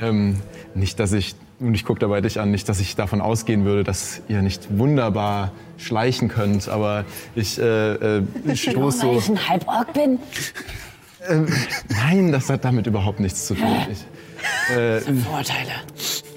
ähm, 0.01 0.37
nicht, 0.75 0.99
dass 0.99 1.13
ich, 1.13 1.35
und 1.59 1.73
ich 1.73 1.83
gucke 1.83 1.99
dabei 1.99 2.21
dich 2.21 2.39
an, 2.39 2.51
nicht, 2.51 2.69
dass 2.69 2.79
ich 2.79 2.95
davon 2.95 3.21
ausgehen 3.21 3.65
würde, 3.65 3.83
dass 3.83 4.21
ihr 4.27 4.43
nicht 4.43 4.77
wunderbar 4.77 5.51
schleichen 5.77 6.27
könnt, 6.27 6.69
aber 6.69 7.05
ich, 7.35 7.59
äh, 7.59 8.17
äh, 8.17 8.23
ich 8.45 8.61
stoße 8.61 9.07
Weil 9.07 9.13
so. 9.13 9.19
ich 9.19 9.29
ein 9.29 9.49
Halborg 9.49 9.93
bin. 9.93 10.19
Nein, 11.89 12.31
das 12.31 12.49
hat 12.49 12.63
damit 12.63 12.87
überhaupt 12.87 13.19
nichts 13.19 13.47
zu 13.47 13.55
tun. 13.55 13.75
Ich, 13.91 14.05
äh, 14.75 14.99
Vorteile. 15.01 15.71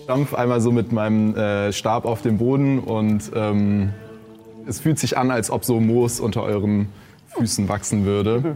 stampf 0.04 0.34
einmal 0.34 0.60
so 0.60 0.70
mit 0.72 0.92
meinem 0.92 1.34
äh, 1.36 1.72
Stab 1.72 2.04
auf 2.04 2.22
den 2.22 2.38
Boden 2.38 2.78
und 2.78 3.30
ähm, 3.34 3.90
es 4.66 4.80
fühlt 4.80 4.98
sich 4.98 5.16
an, 5.18 5.30
als 5.30 5.50
ob 5.50 5.64
so 5.64 5.80
Moos 5.80 6.20
unter 6.20 6.42
euren 6.42 6.88
Füßen 7.28 7.68
wachsen 7.68 8.04
würde. 8.04 8.42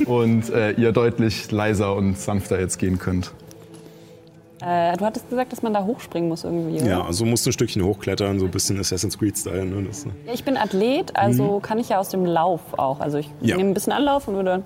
und 0.06 0.50
äh, 0.50 0.72
ihr 0.72 0.92
deutlich 0.92 1.50
leiser 1.50 1.94
und 1.94 2.18
sanfter 2.18 2.60
jetzt 2.60 2.78
gehen 2.78 2.98
könnt. 2.98 3.32
Äh, 4.62 4.94
du 4.98 5.06
hattest 5.06 5.28
gesagt, 5.30 5.52
dass 5.52 5.62
man 5.62 5.72
da 5.72 5.84
hochspringen 5.84 6.28
muss 6.28 6.44
irgendwie, 6.44 6.76
oder? 6.82 6.86
Ja, 6.90 7.04
also 7.04 7.24
musst 7.24 7.46
du 7.46 7.50
ein 7.50 7.52
Stückchen 7.54 7.82
hochklettern, 7.82 8.38
so 8.38 8.44
ein 8.44 8.50
bisschen 8.50 8.78
Assassin's 8.78 9.18
Creed-Style. 9.18 9.64
Ne? 9.64 9.84
Das, 9.88 10.04
Ja, 10.04 10.10
Ich 10.34 10.44
bin 10.44 10.58
Athlet, 10.58 11.16
also 11.16 11.60
kann 11.60 11.78
ich 11.78 11.88
ja 11.88 11.98
aus 11.98 12.10
dem 12.10 12.26
Lauf 12.26 12.60
auch. 12.78 13.00
Also 13.00 13.18
ich 13.18 13.28
Mhm. 13.40 13.46
Ja. 13.48 13.56
nehme 13.56 13.70
ein 13.70 13.74
bisschen 13.74 13.92
Anlauf 13.94 14.28
und 14.28 14.34
würde 14.34 14.62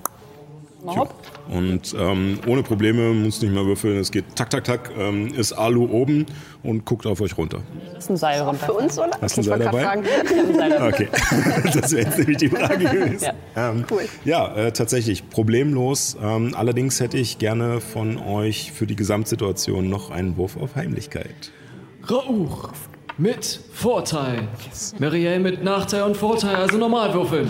Hopp. 0.87 1.15
Und 1.49 1.95
ähm, 1.99 2.39
ohne 2.47 2.63
Probleme, 2.63 3.13
muss 3.13 3.41
nicht 3.43 3.53
mal 3.55 3.65
würfeln, 3.67 3.99
es 3.99 4.11
geht 4.11 4.25
tak, 4.35 4.51
tak, 4.51 4.65
tak, 4.65 4.91
ähm, 4.99 5.29
ist 5.35 5.53
Alu 5.53 5.87
oben 5.91 6.27
und 6.63 6.85
guckt 6.85 7.07
auf 7.07 7.21
euch 7.21 7.37
runter. 7.37 7.61
Das 7.95 8.05
ist 8.05 8.11
ein 8.11 8.17
Seil 8.17 8.41
runter. 8.43 8.67
Für 8.67 8.73
uns, 8.75 8.99
oder? 8.99 9.11
Hast 9.21 9.37
du 9.37 9.41
ein 9.43 9.45
Seil 9.45 9.59
dabei? 9.61 9.83
fragen. 9.83 10.05
Okay, 10.83 11.09
das 11.75 11.93
wäre 11.93 12.05
jetzt 12.07 12.19
nämlich 12.19 12.37
die 12.39 12.49
Frage 12.49 12.85
gewesen. 12.85 13.31
Ja. 13.57 13.71
Ähm, 13.71 13.85
Cool. 13.91 14.03
Ja, 14.25 14.55
äh, 14.55 14.73
tatsächlich, 14.73 15.29
problemlos. 15.31 16.17
Ähm, 16.23 16.55
allerdings 16.57 17.01
hätte 17.01 17.19
ich 17.19 17.39
gerne 17.39 17.81
von 17.81 18.19
euch 18.19 18.73
für 18.73 18.87
die 18.87 18.97
Gesamtsituation 18.97 19.89
noch 19.89 20.11
einen 20.11 20.37
Wurf 20.37 20.57
auf 20.57 20.75
Heimlichkeit. 20.77 21.53
Rauch 22.11 22.71
mit 23.17 23.61
Vorteil. 23.73 24.49
Marielle 24.99 25.41
mit 25.41 25.63
Nachteil 25.63 26.03
und 26.03 26.17
Vorteil, 26.17 26.57
also 26.57 26.77
normal 26.77 27.15
würfeln. 27.15 27.49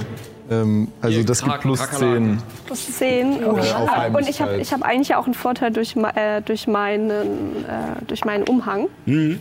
Ähm, 0.50 0.88
also 1.00 1.18
Ihr 1.18 1.24
das 1.24 1.40
gibt 1.42 1.52
Krak- 1.54 1.60
plus 1.62 1.78
Kakerlaken. 1.80 2.38
10. 2.38 2.66
Plus 2.66 2.98
10. 2.98 3.44
Okay. 3.46 3.60
auf 3.72 3.88
Aber- 3.96 4.18
und 4.18 4.28
ich 4.28 4.42
habe 4.42 4.56
ich 4.58 4.72
hab 4.72 4.82
eigentlich 4.82 5.08
ja 5.08 5.18
auch 5.18 5.24
einen 5.24 5.32
Vorteil 5.34 5.70
durch, 5.70 5.96
äh, 5.96 6.42
durch, 6.42 6.66
meinen, 6.66 7.10
äh, 7.10 8.04
durch 8.06 8.24
meinen 8.26 8.44
Umhang. 8.44 8.88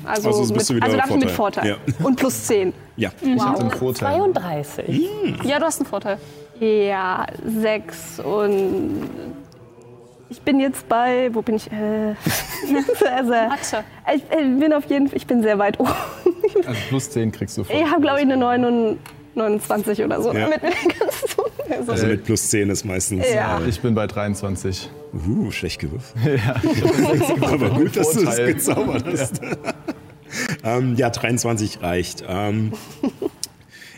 Also, 0.05 0.29
Also 0.29 0.53
bist 0.53 0.53
mit, 0.53 0.69
du 0.69 0.75
wieder 0.75 0.85
also 0.85 0.97
darf 0.97 1.09
ich 1.09 1.15
mit 1.17 1.29
Vorteil. 1.31 1.75
Vorteil. 1.75 2.05
Und 2.05 2.15
plus 2.15 2.45
10. 2.45 2.73
Ja, 2.95 3.09
Ich 3.21 3.41
habe 3.43 3.59
den 3.59 3.71
Vorteil. 3.71 4.15
32. 4.15 5.09
Ja, 5.43 5.59
du 5.59 5.65
hast 5.65 5.79
einen 5.81 5.87
Vorteil. 5.89 6.17
Ja, 6.59 7.25
6 7.45 8.19
und 8.21 9.09
ich 10.29 10.41
bin 10.41 10.59
jetzt 10.59 10.87
bei, 10.87 11.29
wo 11.33 11.41
bin 11.41 11.55
ich? 11.55 11.69
Äh, 11.71 12.15
also, 13.17 13.31
Mathe. 13.31 13.83
ich, 14.15 14.23
bin 14.59 14.71
auf 14.73 14.85
jeden 14.85 15.07
Fall, 15.07 15.17
ich 15.17 15.27
bin 15.27 15.41
sehr 15.43 15.59
weit 15.59 15.79
oben. 15.79 15.91
Also 16.65 16.79
plus 16.89 17.09
10 17.11 17.31
kriegst 17.31 17.57
du 17.57 17.63
vor. 17.63 17.75
Ich 17.75 17.83
habe 17.85 18.01
glaube 18.01 18.19
ich 18.19 18.23
eine 18.25 18.37
9 18.37 18.97
29 19.35 20.03
oder 20.03 20.21
so. 20.21 20.33
Ja. 20.33 20.47
Mit 20.47 20.63
mir 20.63 20.71
kannst 20.71 21.37
du. 21.37 21.43
Also, 21.69 21.91
also 21.91 22.07
mit 22.07 22.23
plus 22.23 22.49
10 22.49 22.69
ist 22.69 22.85
meistens. 22.85 23.25
Ja. 23.33 23.61
Ich 23.67 23.79
bin 23.81 23.95
bei 23.95 24.07
23. 24.07 24.89
Äh, 25.13 25.29
uh, 25.29 25.51
schlecht 25.51 25.79
gewürfelt. 25.79 26.41
Aber 27.41 27.69
gut, 27.69 27.95
dass 27.95 28.11
du 28.11 28.25
das 28.25 28.37
gezaubert 28.37 29.05
hast. 29.05 29.41
ähm, 30.63 30.95
ja, 30.95 31.09
23 31.09 31.81
reicht. 31.81 32.23
Ähm, 32.27 32.73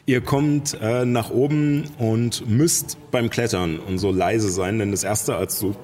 ihr 0.06 0.22
kommt 0.22 0.78
äh, 0.82 1.06
nach 1.06 1.32
oben 1.32 1.86
und 1.98 2.48
müsst 2.48 2.98
beim 3.12 3.30
Klettern 3.30 3.80
und 3.80 3.98
so 3.98 4.12
leise 4.12 4.50
sein, 4.50 4.80
denn 4.80 4.92
das 4.92 5.04
Erste, 5.04 5.36
als 5.36 5.60
du 5.60 5.76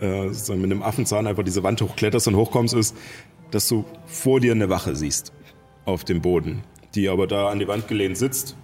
äh, 0.00 0.26
mit 0.54 0.70
dem 0.70 0.82
Affenzahn 0.82 1.26
einfach 1.26 1.44
diese 1.44 1.62
Wand 1.62 1.82
hochkletterst 1.82 2.28
und 2.28 2.36
hochkommst, 2.36 2.74
ist, 2.74 2.96
dass 3.50 3.68
du 3.68 3.84
vor 4.06 4.40
dir 4.40 4.52
eine 4.52 4.68
Wache 4.68 4.96
siehst 4.96 5.32
auf 5.84 6.04
dem 6.04 6.20
Boden, 6.20 6.62
die 6.94 7.08
aber 7.08 7.26
da 7.26 7.48
an 7.48 7.58
die 7.58 7.68
Wand 7.68 7.88
gelehnt 7.88 8.16
sitzt 8.16 8.56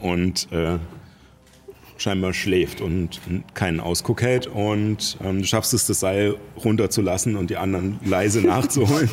und 0.00 0.50
äh, 0.52 0.78
scheinbar 2.02 2.32
schläft 2.34 2.80
und 2.80 3.20
keinen 3.54 3.80
Ausguck 3.80 4.22
hält 4.22 4.46
und 4.46 5.16
ähm, 5.22 5.38
du 5.38 5.44
schaffst 5.44 5.72
es, 5.72 5.86
das 5.86 6.00
Seil 6.00 6.36
runterzulassen 6.62 7.36
und 7.36 7.50
die 7.50 7.56
anderen 7.56 8.00
leise 8.04 8.40
nachzuholen. 8.46 9.10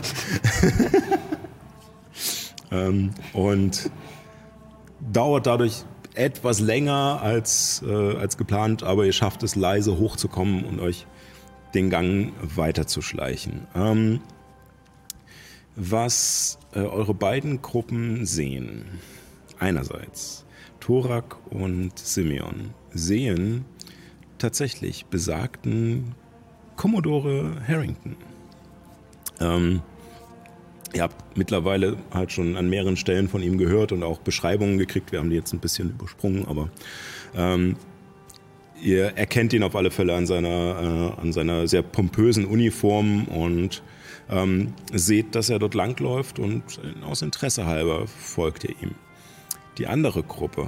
ähm, 2.71 3.11
und 3.33 3.91
dauert 4.99 5.45
dadurch 5.45 5.83
etwas 6.15 6.59
länger 6.59 7.21
als, 7.21 7.83
äh, 7.87 8.15
als 8.15 8.37
geplant, 8.37 8.83
aber 8.83 9.05
ihr 9.05 9.13
schafft 9.13 9.43
es 9.43 9.55
leise 9.55 9.97
hochzukommen 9.97 10.65
und 10.65 10.79
euch 10.79 11.05
den 11.73 11.89
Gang 11.89 12.33
weiterzuschleichen. 12.41 13.67
Ähm, 13.75 14.21
was 15.75 16.57
äh, 16.73 16.79
eure 16.79 17.13
beiden 17.13 17.61
Gruppen 17.61 18.25
sehen, 18.25 18.85
einerseits 19.59 20.45
Thorak 20.89 21.37
und 21.51 21.99
Simeon, 21.99 22.73
sehen 22.91 23.63
tatsächlich 24.39 25.05
besagten 25.05 26.15
Commodore 26.77 27.57
Harrington. 27.67 28.15
Ähm, 29.39 29.83
ihr 30.95 31.03
habt 31.03 31.37
mittlerweile 31.37 31.97
halt 32.11 32.31
schon 32.31 32.57
an 32.57 32.71
mehreren 32.71 32.97
Stellen 32.97 33.27
von 33.27 33.43
ihm 33.43 33.59
gehört 33.59 33.91
und 33.91 34.01
auch 34.01 34.17
Beschreibungen 34.17 34.79
gekriegt. 34.79 35.11
Wir 35.11 35.19
haben 35.19 35.29
die 35.29 35.35
jetzt 35.35 35.53
ein 35.53 35.59
bisschen 35.59 35.91
übersprungen, 35.91 36.47
aber 36.47 36.71
ähm, 37.35 37.75
ihr 38.81 39.15
erkennt 39.15 39.53
ihn 39.53 39.61
auf 39.61 39.75
alle 39.75 39.91
Fälle 39.91 40.15
an 40.15 40.25
seiner, 40.25 41.13
äh, 41.19 41.21
an 41.21 41.31
seiner 41.31 41.67
sehr 41.67 41.83
pompösen 41.83 42.45
Uniform 42.45 43.25
und 43.25 43.83
ähm, 44.27 44.73
seht, 44.91 45.35
dass 45.35 45.51
er 45.51 45.59
dort 45.59 45.75
langläuft 45.75 46.39
und 46.39 46.63
aus 47.05 47.21
Interesse 47.21 47.67
halber 47.67 48.07
folgt 48.07 48.63
ihr 48.63 48.73
ihm. 48.81 48.95
Die 49.79 49.87
andere 49.87 50.23
Gruppe 50.23 50.67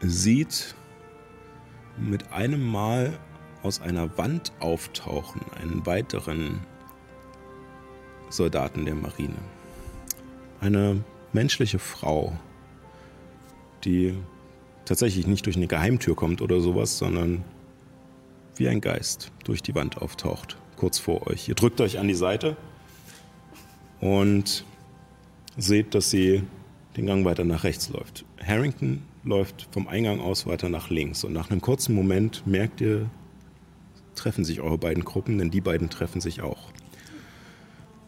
sieht 0.00 0.74
mit 1.98 2.32
einem 2.32 2.66
Mal 2.66 3.12
aus 3.62 3.82
einer 3.82 4.16
Wand 4.16 4.52
auftauchen 4.58 5.42
einen 5.60 5.84
weiteren 5.84 6.60
Soldaten 8.30 8.86
der 8.86 8.94
Marine. 8.94 9.36
Eine 10.62 11.04
menschliche 11.34 11.78
Frau, 11.78 12.32
die 13.84 14.16
tatsächlich 14.86 15.26
nicht 15.26 15.44
durch 15.44 15.56
eine 15.56 15.66
Geheimtür 15.66 16.16
kommt 16.16 16.40
oder 16.40 16.60
sowas, 16.60 16.96
sondern 16.96 17.44
wie 18.56 18.68
ein 18.68 18.80
Geist 18.80 19.30
durch 19.44 19.62
die 19.62 19.74
Wand 19.74 19.98
auftaucht, 19.98 20.56
kurz 20.76 20.98
vor 20.98 21.26
euch. 21.26 21.50
Ihr 21.50 21.54
drückt 21.54 21.82
euch 21.82 21.98
an 21.98 22.08
die 22.08 22.14
Seite 22.14 22.56
und 24.00 24.64
seht, 25.58 25.94
dass 25.94 26.08
sie 26.08 26.44
den 26.96 27.06
Gang 27.06 27.24
weiter 27.24 27.44
nach 27.44 27.64
rechts 27.64 27.88
läuft. 27.88 28.24
Harrington 28.44 29.02
läuft 29.24 29.68
vom 29.70 29.88
Eingang 29.88 30.20
aus 30.20 30.46
weiter 30.46 30.68
nach 30.68 30.90
links 30.90 31.24
und 31.24 31.32
nach 31.32 31.50
einem 31.50 31.60
kurzen 31.60 31.94
Moment 31.94 32.46
merkt 32.46 32.80
ihr, 32.80 33.08
treffen 34.14 34.44
sich 34.44 34.60
eure 34.60 34.78
beiden 34.78 35.04
Gruppen, 35.04 35.38
denn 35.38 35.50
die 35.50 35.60
beiden 35.60 35.88
treffen 35.88 36.20
sich 36.20 36.42
auch 36.42 36.70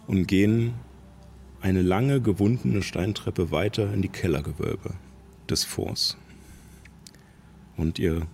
und 0.06 0.26
gehen 0.26 0.74
eine 1.60 1.82
lange 1.82 2.20
gewundene 2.20 2.82
Steintreppe 2.82 3.50
weiter 3.50 3.92
in 3.94 4.02
die 4.02 4.08
Kellergewölbe 4.08 4.90
des 5.48 5.64
Forts. 5.64 6.18
Und 7.76 7.98
ihr 7.98 8.26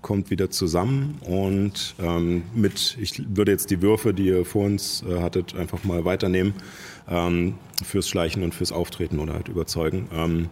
kommt 0.00 0.30
wieder 0.30 0.50
zusammen 0.50 1.18
und 1.22 1.94
ähm, 2.00 2.42
mit, 2.54 2.96
ich 3.00 3.22
würde 3.36 3.52
jetzt 3.52 3.70
die 3.70 3.82
Würfe, 3.82 4.12
die 4.14 4.26
ihr 4.26 4.44
vor 4.44 4.64
uns 4.64 5.02
äh, 5.02 5.20
hattet, 5.20 5.54
einfach 5.54 5.84
mal 5.84 6.04
weiternehmen 6.04 6.54
ähm, 7.08 7.54
fürs 7.82 8.08
Schleichen 8.08 8.42
und 8.42 8.54
fürs 8.54 8.72
Auftreten 8.72 9.18
oder 9.18 9.34
halt 9.34 9.48
überzeugen. 9.48 10.08
Ähm, 10.12 10.48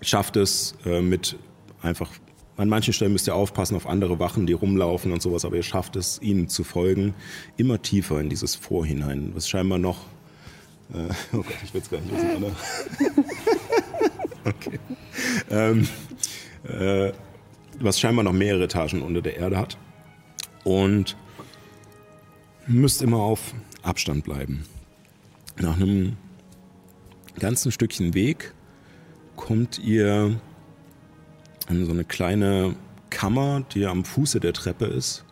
schafft 0.00 0.36
es 0.36 0.74
äh, 0.84 1.00
mit 1.00 1.36
einfach, 1.80 2.10
an 2.56 2.68
manchen 2.68 2.92
Stellen 2.92 3.12
müsst 3.12 3.26
ihr 3.26 3.34
aufpassen 3.34 3.76
auf 3.76 3.86
andere 3.86 4.18
Wachen, 4.18 4.46
die 4.46 4.52
rumlaufen 4.52 5.12
und 5.12 5.22
sowas, 5.22 5.44
aber 5.44 5.56
ihr 5.56 5.62
schafft 5.62 5.96
es, 5.96 6.20
ihnen 6.20 6.48
zu 6.48 6.64
folgen, 6.64 7.14
immer 7.56 7.80
tiefer 7.80 8.20
in 8.20 8.28
dieses 8.28 8.54
Vorhinein, 8.54 9.32
was 9.34 9.48
scheinbar 9.48 9.78
noch, 9.78 9.98
äh, 10.92 11.08
oh 11.32 11.38
Gott, 11.38 11.54
ich 11.64 11.74
will 11.74 11.80
es 11.80 11.90
gar 11.90 12.00
nicht 12.00 12.12
wissen, 12.12 12.36
oder? 12.36 12.52
okay. 14.50 14.78
Ähm, 15.50 15.88
äh, 16.68 17.12
was 17.80 17.98
scheinbar 17.98 18.24
noch 18.24 18.32
mehrere 18.32 18.64
Etagen 18.64 19.02
unter 19.02 19.22
der 19.22 19.36
Erde 19.36 19.58
hat. 19.58 19.76
Und 20.64 21.16
müsst 22.66 23.02
immer 23.02 23.18
auf 23.18 23.54
Abstand 23.82 24.24
bleiben. 24.24 24.64
Nach 25.58 25.76
einem 25.76 26.16
ganzen 27.38 27.72
Stückchen 27.72 28.14
Weg 28.14 28.54
kommt 29.36 29.78
ihr 29.78 30.40
an 31.68 31.86
so 31.86 31.92
eine 31.92 32.04
kleine 32.04 32.74
Kammer, 33.10 33.64
die 33.74 33.86
am 33.86 34.04
Fuße 34.04 34.40
der 34.40 34.52
Treppe 34.52 34.86
ist, 34.86 35.24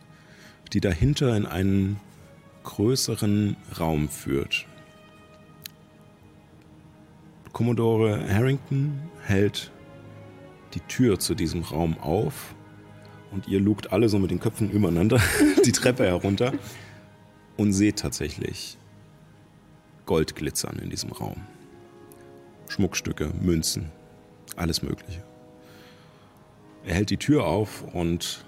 die 0.73 0.81
dahinter 0.81 1.37
in 1.37 1.47
einen 1.47 1.99
größeren 2.63 3.57
Raum 3.79 4.09
führt. 4.09 4.67
Commodore 7.53 8.23
Harrington 8.33 9.01
hält 9.23 9.71
die 10.75 10.81
Tür 10.81 11.19
zu 11.19 11.35
diesem 11.35 11.63
Raum 11.63 11.99
auf 11.99 12.55
und 13.33 13.49
ihr 13.49 13.61
lugt 13.61 13.93
alle 13.93 14.09
so 14.09 14.19
mit 14.19 14.31
den 14.31 14.41
Köpfen 14.41 14.71
übereinander 14.71 15.21
die 15.65 15.73
Treppe 15.73 16.05
herunter 16.07 16.53
und 17.57 17.73
seht 17.73 17.99
tatsächlich 17.99 18.79
Gold 20.11 20.35
glitzern 20.35 20.81
in 20.83 20.91
diesem 20.91 21.13
Raum. 21.13 21.37
Schmuckstücke, 22.69 23.31
Münzen, 23.41 23.93
alles 24.57 24.83
Mögliche. 24.83 25.23
Er 26.85 26.97
hält 26.97 27.11
die 27.11 27.17
Tür 27.17 27.47
auf 27.47 27.85
und 27.95 28.45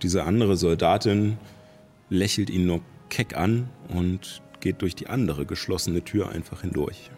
diese 0.00 0.24
andere 0.24 0.56
Soldatin 0.56 1.36
lächelt 2.08 2.48
ihn 2.48 2.64
nur 2.64 2.80
keck 3.10 3.36
an 3.36 3.68
und 3.90 4.40
geht 4.60 4.80
durch 4.80 4.94
die 4.94 5.08
andere 5.08 5.44
geschlossene 5.44 6.02
Tür 6.04 6.30
einfach 6.30 6.62
hindurch. 6.62 7.10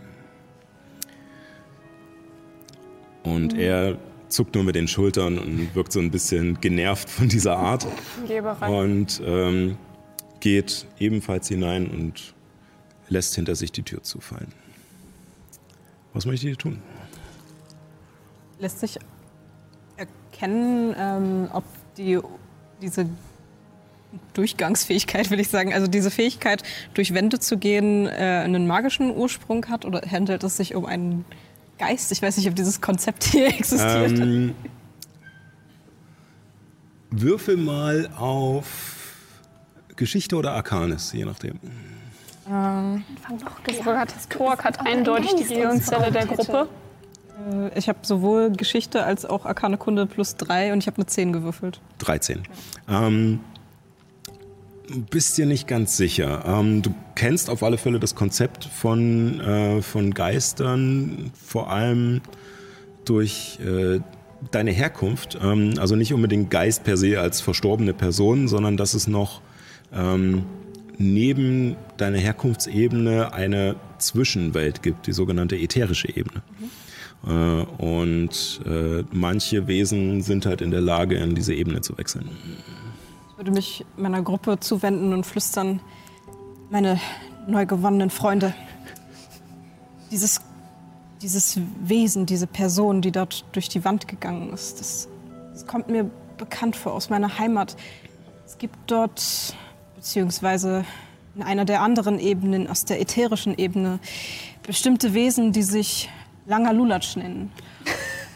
Und 3.23 3.57
er 3.57 3.99
zuckt 4.27 4.57
nur 4.57 4.65
mit 4.65 4.75
den 4.75 4.89
Schultern 4.89 5.39
und 5.39 5.77
wirkt 5.77 5.93
so 5.93 6.01
ein 6.01 6.11
bisschen 6.11 6.61
genervt 6.61 7.09
von 7.09 7.29
dieser 7.29 7.57
Art 7.57 7.87
und 8.69 9.23
ähm, 9.25 9.79
geht 10.41 10.89
ebenfalls 10.99 11.47
hinein 11.47 11.87
und 11.87 12.35
lässt 13.11 13.35
hinter 13.35 13.55
sich 13.55 13.73
die 13.73 13.82
Tür 13.82 14.03
zufallen. 14.03 14.53
Was 16.15 16.24
möchtet 16.24 16.49
ihr 16.49 16.57
tun? 16.57 16.81
Lässt 18.59 18.81
sich 18.81 18.99
erkennen, 19.97 20.95
ähm, 20.99 21.49
ob 21.53 21.65
die, 21.97 22.19
diese 22.81 23.07
Durchgangsfähigkeit, 24.35 25.31
will 25.31 25.41
ich 25.41 25.49
sagen, 25.49 25.73
also 25.73 25.87
diese 25.87 26.11
Fähigkeit, 26.11 26.62
durch 26.95 27.15
Wände 27.15 27.39
zu 27.39 27.59
gehen, 27.59 28.07
äh, 28.07 28.43
einen 28.45 28.66
magischen 28.66 29.15
Ursprung 29.15 29.66
hat 29.69 29.85
oder 29.85 30.01
handelt 30.01 30.43
es 30.43 30.57
sich 30.57 30.74
um 30.74 30.87
einen 30.87 31.24
Geist? 31.78 32.11
Ich 32.12 32.20
weiß 32.20 32.37
nicht, 32.37 32.49
ob 32.49 32.57
dieses 32.57 32.81
Konzept 32.81 33.24
hier 33.24 33.47
existiert. 33.59 34.19
Ähm, 34.19 34.55
würfel 37.11 37.57
mal 37.57 38.09
auf 38.16 39.24
Geschichte 39.97 40.37
oder 40.37 40.53
Arcanis, 40.53 41.12
je 41.12 41.24
nachdem. 41.24 41.59
Ähm, 42.51 43.05
Tork 44.29 44.65
hat 44.65 44.85
eindeutig 44.85 45.35
die 45.37 45.45
Gehirnzelle 45.45 46.11
der 46.11 46.27
Gruppe. 46.27 46.69
äh, 47.49 47.79
ich 47.79 47.89
habe 47.89 48.01
sowohl 48.03 48.51
Geschichte 48.51 49.05
als 49.05 49.25
auch 49.25 49.47
Arkane 49.47 49.77
Kunde 49.77 50.07
plus 50.07 50.37
drei 50.37 50.73
und 50.73 50.79
ich 50.79 50.87
habe 50.87 50.97
eine 50.97 51.07
10 51.07 51.33
gewürfelt. 51.33 51.81
13. 51.99 52.43
Ähm, 52.89 53.41
bist 55.11 55.39
dir 55.39 55.47
nicht 55.47 55.69
ganz 55.69 55.97
sicher. 55.97 56.43
Ähm, 56.45 56.83
du 56.83 56.93
kennst 57.15 57.51
auf 57.51 57.63
alle 57.63 57.79
Fälle 57.79 58.01
das 58.01 58.15
Konzept 58.17 58.65
von, 58.65 59.41
äh, 59.41 59.83
von 59.83 60.13
Geistern, 60.13 61.31
vor 61.41 61.71
allem 61.71 62.21
durch 63.05 63.61
äh, 63.65 64.01
deine 64.51 64.73
Herkunft. 64.73 65.39
Ähm, 65.41 65.75
also 65.79 65.95
nicht 65.95 66.13
unbedingt 66.13 66.51
Geist 66.51 66.83
per 66.83 66.97
se 66.97 67.21
als 67.21 67.41
verstorbene 67.41 67.95
Person, 67.95 68.49
sondern 68.49 68.77
dass 68.77 68.95
es 68.95 69.07
noch 69.07 69.41
ähm, 69.93 70.45
neben 71.01 71.77
deiner 71.97 72.19
Herkunftsebene 72.19 73.33
eine 73.33 73.77
Zwischenwelt 73.99 74.83
gibt, 74.83 75.07
die 75.07 75.13
sogenannte 75.13 75.57
ätherische 75.57 76.15
Ebene. 76.15 76.43
Äh, 77.27 77.31
und 77.83 78.61
äh, 78.67 79.05
manche 79.11 79.67
Wesen 79.67 80.21
sind 80.23 80.47
halt 80.47 80.61
in 80.61 80.71
der 80.71 80.83
Lage, 80.83 81.17
in 81.17 81.35
diese 81.35 81.55
Ebene 81.55 81.81
zu 81.81 81.97
wechseln. 81.97 82.29
Ich 83.31 83.39
würde 83.39 83.51
mich 83.51 83.85
meiner 83.97 84.23
Gruppe 84.23 84.61
zuwenden 84.61 85.15
und 85.15 85.25
flüstern, 85.25 85.81
meine 86.71 87.01
neu 87.47 87.65
gewonnenen 87.65 88.11
Freunde, 88.11 88.55
dieses, 90.11 90.43
dieses 91.23 91.59
Wesen, 91.83 92.27
diese 92.27 92.47
Person, 92.47 93.01
die 93.01 93.11
dort 93.11 93.45
durch 93.53 93.71
die 93.71 93.85
Wand 93.85 94.07
gegangen 94.07 94.53
ist, 94.53 94.81
das, 94.81 95.09
das 95.55 95.67
kommt 95.67 95.89
mir 95.89 96.11
bekannt 96.37 96.77
vor 96.77 96.93
aus 96.93 97.09
meiner 97.09 97.39
Heimat. 97.39 97.77
Es 98.45 98.59
gibt 98.59 98.77
dort, 98.87 99.55
beziehungsweise 100.01 100.87
in 101.35 101.43
einer 101.43 101.67
der 101.67 101.83
anderen 101.83 102.19
Ebenen, 102.19 102.69
aus 102.69 102.87
der 102.87 103.03
ätherischen 103.03 103.59
Ebene, 103.59 104.01
bestimmte 104.63 105.13
Wesen, 105.13 105.53
die 105.53 105.63
sich 105.63 106.09
Langer 106.47 106.73
Lulatsch 106.73 107.17
nennen. 107.17 107.53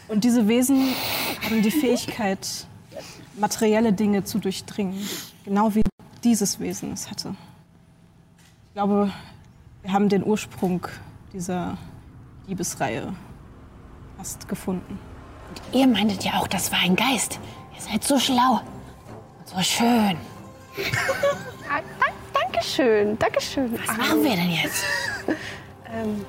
Und 0.07 0.23
diese 0.23 0.47
Wesen 0.47 0.93
haben 1.43 1.63
die 1.63 1.71
Fähigkeit, 1.71 2.67
materielle 3.39 3.93
Dinge 3.93 4.23
zu 4.23 4.37
durchdringen. 4.37 4.95
Genau 5.43 5.73
wie 5.73 5.81
dieses 6.23 6.59
Wesen 6.59 6.93
es 6.93 7.09
hatte. 7.09 7.35
Ich 8.67 8.73
glaube, 8.75 9.11
wir 9.81 9.91
haben 9.91 10.07
den 10.07 10.23
Ursprung 10.23 10.87
dieser 11.33 11.79
Liebesreihe 12.45 13.11
fast 14.17 14.47
gefunden. 14.47 14.99
Ihr 15.73 15.87
meintet 15.87 16.23
ja 16.23 16.33
auch, 16.33 16.47
das 16.47 16.71
war 16.71 16.79
ein 16.79 16.95
Geist. 16.95 17.39
Ihr 17.75 17.81
seid 17.81 18.03
so 18.03 18.19
schlau 18.19 18.61
und 19.39 19.47
so 19.47 19.59
schön. 19.63 20.15
Ah, 21.75 21.81
dank- 21.99 22.13
Dankeschön, 22.51 23.17
Dankeschön. 23.19 23.73
Was 23.85 23.97
machen 23.97 24.23
wir 24.23 24.31
denn 24.35 24.51
jetzt? 24.51 24.83
Ähm, 25.97 26.25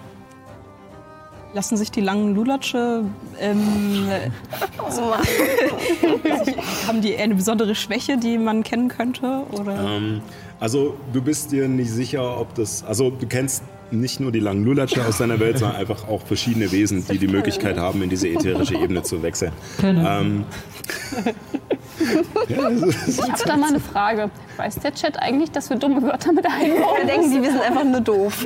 Lassen 1.54 1.76
sich 1.78 1.90
die 1.90 2.02
langen 2.02 2.34
Lulatsche, 2.34 3.04
ähm, 3.40 4.06
oh 4.80 5.14
haben 6.86 7.00
die 7.00 7.16
eine 7.16 7.34
besondere 7.34 7.74
Schwäche, 7.74 8.18
die 8.18 8.36
man 8.38 8.62
kennen 8.62 8.88
könnte? 8.88 9.42
Oder? 9.52 9.96
Ähm, 9.96 10.20
also 10.60 10.96
du 11.14 11.22
bist 11.22 11.50
dir 11.52 11.66
nicht 11.66 11.90
sicher, 11.90 12.38
ob 12.38 12.54
das. 12.54 12.84
Also 12.84 13.10
du 13.10 13.26
kennst 13.26 13.62
nicht 13.90 14.20
nur 14.20 14.30
die 14.32 14.40
langen 14.40 14.64
Lulatsche 14.64 15.04
aus 15.06 15.18
deiner 15.18 15.40
Welt, 15.40 15.58
sondern 15.58 15.78
einfach 15.78 16.06
auch 16.08 16.20
verschiedene 16.26 16.70
Wesen, 16.72 17.04
die 17.10 17.18
die 17.18 17.28
Möglichkeit 17.28 17.78
haben, 17.78 18.02
in 18.02 18.10
diese 18.10 18.28
ätherische 18.28 18.74
Ebene 18.74 19.02
zu 19.02 19.22
wechseln. 19.22 19.52
Ähm, 19.82 20.44
Ich 22.48 23.22
habe 23.22 23.42
da 23.46 23.56
mal 23.56 23.68
eine 23.68 23.80
Frage. 23.80 24.30
Weiß 24.56 24.76
der 24.76 24.94
Chat 24.94 25.20
eigentlich, 25.20 25.50
dass 25.50 25.68
wir 25.70 25.76
dumme 25.76 26.02
Wörter 26.02 26.32
mit 26.32 26.46
einbauen? 26.46 26.96
Wir 27.00 27.06
denken, 27.06 27.30
die 27.30 27.42
wir 27.42 27.50
sind 27.50 27.60
einfach 27.60 27.84
nur 27.84 28.00
doof. 28.00 28.44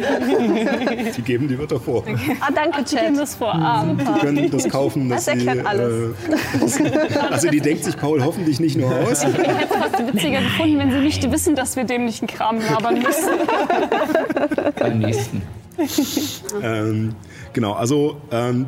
die 1.16 1.22
geben 1.22 1.46
die 1.48 1.58
Wörter 1.58 1.78
vor. 1.78 2.02
Ah, 2.40 2.48
danke, 2.54 2.82
Die 2.82 2.96
geben 2.96 3.14
Chat. 3.14 3.18
das 3.22 3.34
vor. 3.36 3.54
Ah, 3.54 3.84
Die 3.86 4.20
können 4.20 4.50
das 4.50 4.68
kaufen, 4.68 5.08
dass 5.08 5.26
Das 5.26 5.34
erklärt 5.34 5.58
sie. 5.60 5.66
alles. 5.66 6.80
Äh, 6.80 7.18
also 7.30 7.48
die 7.48 7.60
denkt 7.60 7.84
sich 7.84 7.96
Paul 7.96 8.24
hoffentlich 8.24 8.58
nicht 8.60 8.76
nur 8.76 8.90
aus. 8.92 9.22
Ich 9.24 9.36
hätte 9.36 9.66
es 9.70 9.76
fast 9.76 9.98
witziger 10.14 10.40
gefunden, 10.40 10.78
wenn 10.78 10.90
sie 10.90 10.98
nicht 10.98 11.30
wissen, 11.30 11.54
dass 11.54 11.76
wir 11.76 11.84
dämlichen 11.84 12.26
Kram 12.26 12.58
labern 12.60 12.94
müssen. 13.00 13.28
Beim 14.78 14.98
nächsten. 14.98 15.42
Ähm, 16.62 17.14
genau, 17.52 17.72
also 17.72 18.16
ähm, 18.32 18.66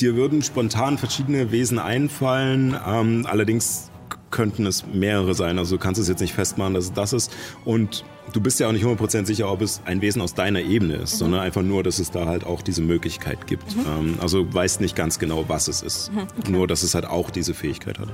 dir 0.00 0.16
würden 0.16 0.42
spontan 0.42 0.98
verschiedene 0.98 1.52
Wesen 1.52 1.78
einfallen, 1.78 2.76
ähm, 2.86 3.26
allerdings 3.28 3.90
könnten 4.30 4.66
es 4.66 4.84
mehrere 4.86 5.34
sein. 5.34 5.58
Also 5.58 5.76
du 5.76 5.82
kannst 5.82 6.00
es 6.00 6.08
jetzt 6.08 6.20
nicht 6.20 6.34
festmachen, 6.34 6.74
dass 6.74 6.84
es 6.84 6.92
das 6.92 7.12
ist. 7.12 7.32
Und 7.64 8.04
du 8.32 8.40
bist 8.40 8.60
ja 8.60 8.68
auch 8.68 8.72
nicht 8.72 8.84
100% 8.84 9.24
sicher, 9.24 9.50
ob 9.50 9.62
es 9.62 9.80
ein 9.84 10.02
Wesen 10.02 10.20
aus 10.20 10.34
deiner 10.34 10.60
Ebene 10.60 10.96
ist, 10.96 11.18
sondern 11.18 11.40
einfach 11.40 11.62
nur, 11.62 11.82
dass 11.82 11.98
es 11.98 12.10
da 12.10 12.26
halt 12.26 12.44
auch 12.44 12.62
diese 12.62 12.82
Möglichkeit 12.82 13.46
gibt. 13.46 13.64
Ähm, 13.74 14.18
also 14.20 14.52
weißt 14.52 14.80
nicht 14.80 14.96
ganz 14.96 15.18
genau, 15.18 15.44
was 15.48 15.68
es 15.68 15.82
ist. 15.82 16.10
Nur, 16.48 16.66
dass 16.66 16.82
es 16.82 16.94
halt 16.94 17.06
auch 17.06 17.30
diese 17.30 17.54
Fähigkeit 17.54 17.98
hat. 17.98 18.08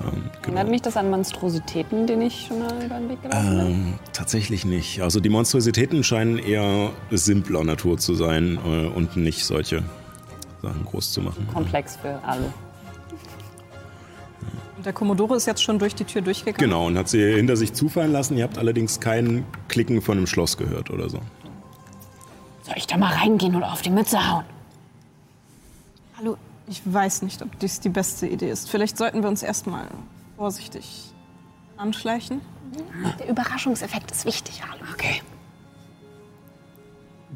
Ähm, 0.00 0.30
Erinnert 0.42 0.70
mich 0.70 0.82
das 0.82 0.96
an 0.96 1.10
Monstrositäten, 1.10 2.06
den 2.06 2.22
ich 2.22 2.46
schon 2.48 2.60
mal 2.60 2.84
über 2.84 2.98
den 2.98 3.08
Weg 3.08 3.22
gelaufen 3.22 3.48
bin? 3.48 3.66
Ähm, 3.66 3.94
tatsächlich 4.12 4.64
nicht. 4.64 5.02
Also 5.02 5.20
die 5.20 5.28
Monstrositäten 5.28 6.02
scheinen 6.04 6.38
eher 6.38 6.90
simpler 7.10 7.64
Natur 7.64 7.98
zu 7.98 8.14
sein 8.14 8.58
äh, 8.64 8.86
und 8.86 9.16
nicht 9.16 9.44
solche 9.44 9.82
Sachen 10.64 10.84
groß 10.84 11.12
zu 11.12 11.20
machen. 11.20 11.46
Komplex 11.52 11.96
für 11.96 12.20
alle. 12.24 12.52
Und 14.76 14.84
der 14.86 14.92
Kommodore 14.92 15.36
ist 15.36 15.46
jetzt 15.46 15.62
schon 15.62 15.78
durch 15.78 15.94
die 15.94 16.04
Tür 16.04 16.22
durchgegangen. 16.22 16.70
Genau, 16.70 16.86
und 16.86 16.98
hat 16.98 17.08
sie 17.08 17.22
hinter 17.34 17.56
sich 17.56 17.72
zufallen 17.72 18.12
lassen. 18.12 18.36
Ihr 18.36 18.44
habt 18.44 18.58
allerdings 18.58 19.00
kein 19.00 19.46
Klicken 19.68 20.02
von 20.02 20.18
einem 20.18 20.26
Schloss 20.26 20.56
gehört 20.56 20.90
oder 20.90 21.08
so. 21.08 21.20
Soll 22.62 22.74
ich 22.76 22.86
da 22.86 22.96
mal 22.96 23.12
reingehen 23.12 23.54
oder 23.54 23.72
auf 23.72 23.82
die 23.82 23.90
Mütze 23.90 24.30
hauen? 24.30 24.44
Hallo, 26.18 26.36
ich 26.66 26.82
weiß 26.84 27.22
nicht, 27.22 27.42
ob 27.42 27.58
dies 27.58 27.80
die 27.80 27.88
beste 27.88 28.26
Idee 28.26 28.50
ist. 28.50 28.70
Vielleicht 28.70 28.96
sollten 28.96 29.22
wir 29.22 29.28
uns 29.28 29.42
erstmal 29.42 29.86
vorsichtig 30.36 31.12
anschleichen. 31.76 32.40
Der 33.18 33.28
Überraschungseffekt 33.28 34.10
ist 34.10 34.24
wichtig, 34.24 34.62
Hallo. 34.68 34.84
Okay. 34.92 35.22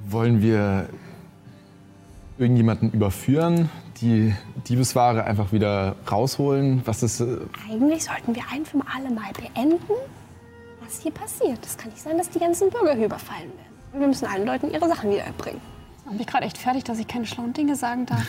Wollen 0.09 0.43
wir 0.43 0.89
irgendjemanden 2.39 2.91
überführen, 2.93 3.69
die 4.01 4.35
Diebesware 4.69 5.25
einfach 5.25 5.53
wieder 5.53 5.97
rausholen? 6.11 6.83
Was 6.85 7.03
ist. 7.03 7.21
äh, 7.21 7.39
Eigentlich 7.71 8.05
sollten 8.05 8.35
wir 8.35 8.43
ein 8.53 8.65
für 8.65 8.79
alle 8.95 9.11
Mal 9.11 9.33
beenden, 9.33 9.95
was 10.85 11.01
hier 11.03 11.13
passiert. 11.13 11.59
Es 11.65 11.77
kann 11.77 11.91
nicht 11.91 12.03
sein, 12.03 12.17
dass 12.19 12.31
die 12.31 12.39
ganzen 12.39 12.71
Bürger 12.71 12.95
hier 12.95 13.07
überfallen 13.07 13.51
werden. 13.51 14.01
Wir 14.01 14.07
müssen 14.07 14.27
allen 14.27 14.47
Leuten 14.47 14.71
ihre 14.71 14.87
Sachen 14.89 15.11
wieder 15.11 15.25
erbringen. 15.25 15.61
Ich 16.11 16.17
bin 16.17 16.27
gerade 16.27 16.47
echt 16.47 16.59
fertig, 16.59 16.85
dass 16.85 16.99
ich 16.99 17.07
keine 17.07 17.27
schlauen 17.27 17.53
Dinge 17.53 17.77
sagen 17.77 18.07
darf. 18.07 18.23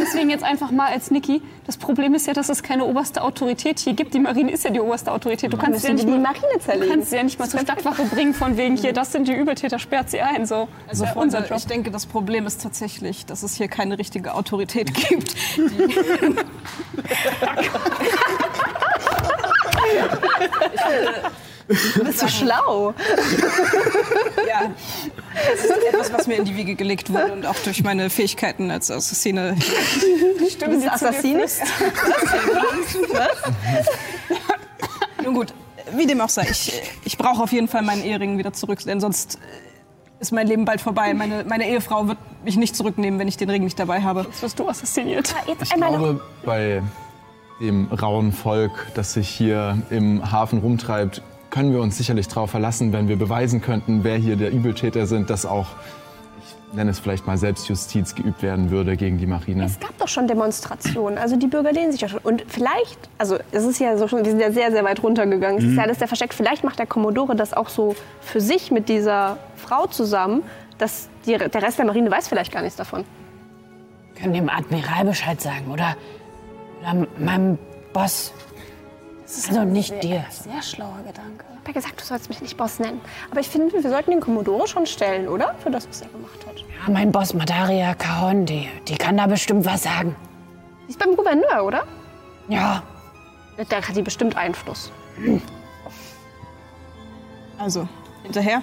Deswegen 0.00 0.30
jetzt 0.30 0.44
einfach 0.44 0.70
mal 0.70 0.86
als 0.86 1.10
Niki. 1.10 1.42
Das 1.66 1.76
Problem 1.76 2.14
ist 2.14 2.26
ja, 2.26 2.32
dass 2.32 2.48
es 2.48 2.62
keine 2.62 2.84
oberste 2.84 3.22
Autorität 3.22 3.80
hier 3.80 3.94
gibt. 3.94 4.14
Die 4.14 4.20
Marine 4.20 4.52
ist 4.52 4.64
ja 4.64 4.70
die 4.70 4.80
oberste 4.80 5.10
Autorität. 5.10 5.52
Du 5.52 5.56
kannst 5.56 5.80
sie 5.80 5.88
ja 5.88 5.94
nicht 5.94 6.06
die 6.06 6.12
mal, 6.12 6.20
Marine 6.20 6.46
du 6.54 6.60
zerlegen. 6.60 6.90
kannst 6.90 7.10
sie 7.10 7.16
ja 7.16 7.22
nicht 7.22 7.38
mal 7.38 7.48
zur 7.48 7.60
Stadtwache 7.60 8.04
bringen 8.04 8.34
von 8.34 8.56
wegen 8.56 8.76
hier, 8.76 8.92
das 8.92 9.12
sind 9.12 9.26
die 9.26 9.32
Übeltäter, 9.32 9.78
sperrt 9.78 10.10
sie 10.10 10.20
ein. 10.20 10.46
So. 10.46 10.68
Also 10.86 11.04
ja 11.04 11.12
unser 11.12 11.38
unser 11.38 11.48
Job. 11.48 11.58
ich 11.58 11.66
denke, 11.66 11.90
das 11.90 12.06
Problem 12.06 12.46
ist 12.46 12.62
tatsächlich, 12.62 13.26
dass 13.26 13.42
es 13.42 13.54
hier 13.54 13.68
keine 13.68 13.98
richtige 13.98 14.34
Autorität 14.34 14.94
gibt. 14.94 15.34
Du 21.68 22.04
bist 22.04 22.18
so 22.18 22.28
schlau. 22.28 22.94
ja, 24.48 24.70
das 25.52 25.64
ist 25.64 25.70
etwas, 25.70 26.12
was 26.12 26.26
mir 26.26 26.36
in 26.36 26.44
die 26.44 26.56
Wiege 26.56 26.74
gelegt 26.74 27.12
wurde 27.12 27.32
und 27.32 27.46
auch 27.46 27.58
durch 27.64 27.82
meine 27.84 28.10
Fähigkeiten 28.10 28.70
als 28.70 28.90
Assassine. 28.90 29.56
Du 30.58 30.66
bist 30.66 30.88
Assassine. 30.88 31.46
Nun 35.22 35.34
gut, 35.34 35.52
wie 35.92 36.06
dem 36.06 36.20
auch 36.20 36.28
sei, 36.28 36.46
ich, 36.50 36.72
ich 37.04 37.18
brauche 37.18 37.42
auf 37.42 37.52
jeden 37.52 37.68
Fall 37.68 37.82
meinen 37.82 38.02
Ehering 38.02 38.38
wieder 38.38 38.52
zurück, 38.52 38.78
denn 38.84 39.00
sonst 39.00 39.38
ist 40.20 40.32
mein 40.32 40.46
Leben 40.46 40.64
bald 40.64 40.80
vorbei. 40.80 41.14
Meine, 41.14 41.44
meine 41.44 41.68
Ehefrau 41.68 42.08
wird 42.08 42.18
mich 42.44 42.56
nicht 42.56 42.74
zurücknehmen, 42.76 43.20
wenn 43.20 43.28
ich 43.28 43.36
den 43.36 43.50
Ring 43.50 43.64
nicht 43.64 43.78
dabei 43.78 44.02
habe. 44.02 44.22
Jetzt 44.22 44.42
wirst 44.42 44.58
du 44.58 44.68
assassiniert. 44.68 45.34
Ich 45.62 45.70
glaube, 45.70 46.20
bei 46.44 46.82
dem 47.60 47.86
rauen 47.92 48.32
Volk, 48.32 48.72
das 48.94 49.12
sich 49.14 49.28
hier 49.28 49.78
im 49.90 50.30
Hafen 50.30 50.60
rumtreibt, 50.60 51.22
können 51.50 51.72
wir 51.72 51.80
uns 51.80 51.96
sicherlich 51.96 52.28
darauf 52.28 52.50
verlassen, 52.50 52.92
wenn 52.92 53.08
wir 53.08 53.16
beweisen 53.16 53.60
könnten, 53.60 54.04
wer 54.04 54.16
hier 54.16 54.36
der 54.36 54.50
Übeltäter 54.50 55.06
sind, 55.06 55.30
dass 55.30 55.46
auch 55.46 55.68
nenn 56.72 56.88
es 56.88 56.98
vielleicht 56.98 57.26
mal 57.26 57.38
Selbstjustiz 57.38 58.14
geübt 58.14 58.42
werden 58.42 58.70
würde 58.70 58.96
gegen 58.96 59.18
die 59.18 59.26
Marine. 59.26 59.64
Es 59.64 59.80
gab 59.80 59.96
doch 59.98 60.08
schon 60.08 60.28
Demonstrationen, 60.28 61.18
also 61.18 61.36
die 61.36 61.46
Bürger 61.46 61.72
lehnen 61.72 61.92
sich 61.92 62.00
ja 62.00 62.08
schon. 62.08 62.20
Und 62.20 62.44
vielleicht, 62.46 63.08
also 63.16 63.38
es 63.52 63.64
ist 63.64 63.78
ja 63.80 63.96
so 63.96 64.08
schon, 64.08 64.24
wir 64.24 64.30
sind 64.30 64.40
ja 64.40 64.52
sehr, 64.52 64.70
sehr 64.70 64.84
weit 64.84 65.02
runtergegangen. 65.02 65.58
Es 65.58 65.64
ist 65.64 65.76
ja 65.76 65.82
alles 65.82 65.98
sehr 65.98 66.08
versteckt. 66.08 66.34
Vielleicht 66.34 66.64
macht 66.64 66.78
der 66.78 66.86
Kommodore 66.86 67.36
das 67.36 67.54
auch 67.54 67.68
so 67.68 67.96
für 68.20 68.40
sich 68.40 68.70
mit 68.70 68.88
dieser 68.88 69.38
Frau 69.56 69.86
zusammen, 69.86 70.42
dass 70.78 71.08
die, 71.26 71.36
der 71.36 71.62
Rest 71.62 71.78
der 71.78 71.86
Marine 71.86 72.10
weiß 72.10 72.28
vielleicht 72.28 72.52
gar 72.52 72.62
nichts 72.62 72.76
davon. 72.76 73.04
Können 74.14 74.34
dem 74.34 74.48
Admiral 74.48 75.04
Bescheid 75.04 75.40
sagen 75.40 75.70
oder, 75.72 75.96
oder 76.82 77.06
meinem 77.18 77.58
Boss. 77.92 78.32
Also 79.28 79.64
nicht 79.64 80.02
dir. 80.02 80.24
Sehr 80.30 80.62
schlauer 80.62 80.98
Gedanke. 81.06 81.44
Ich 81.52 81.58
habe 81.58 81.66
ja 81.68 81.72
gesagt, 81.72 82.00
du 82.00 82.04
sollst 82.04 82.28
mich 82.30 82.40
nicht 82.40 82.56
Boss 82.56 82.78
nennen. 82.78 83.00
Aber 83.30 83.40
ich 83.40 83.48
finde, 83.48 83.72
wir 83.74 83.82
sollten 83.90 84.10
den 84.10 84.20
Kommodore 84.20 84.66
schon 84.66 84.86
stellen, 84.86 85.28
oder? 85.28 85.54
Für 85.62 85.70
das, 85.70 85.86
was 85.88 86.00
er 86.00 86.08
gemacht 86.08 86.38
hat. 86.46 86.56
Ja, 86.58 86.92
mein 86.92 87.12
Boss 87.12 87.34
Madaria 87.34 87.94
Cajon, 87.94 88.46
die, 88.46 88.68
die 88.88 88.96
kann 88.96 89.18
da 89.18 89.26
bestimmt 89.26 89.66
was 89.66 89.82
sagen. 89.82 90.16
Die 90.86 90.90
ist 90.92 90.98
beim 90.98 91.14
Gouverneur, 91.14 91.62
oder? 91.64 91.84
Ja, 92.48 92.82
Der 93.58 93.86
hat 93.86 93.94
die 93.94 94.00
bestimmt 94.02 94.34
Einfluss. 94.36 94.90
Also, 97.58 97.86
hinterher. 98.22 98.62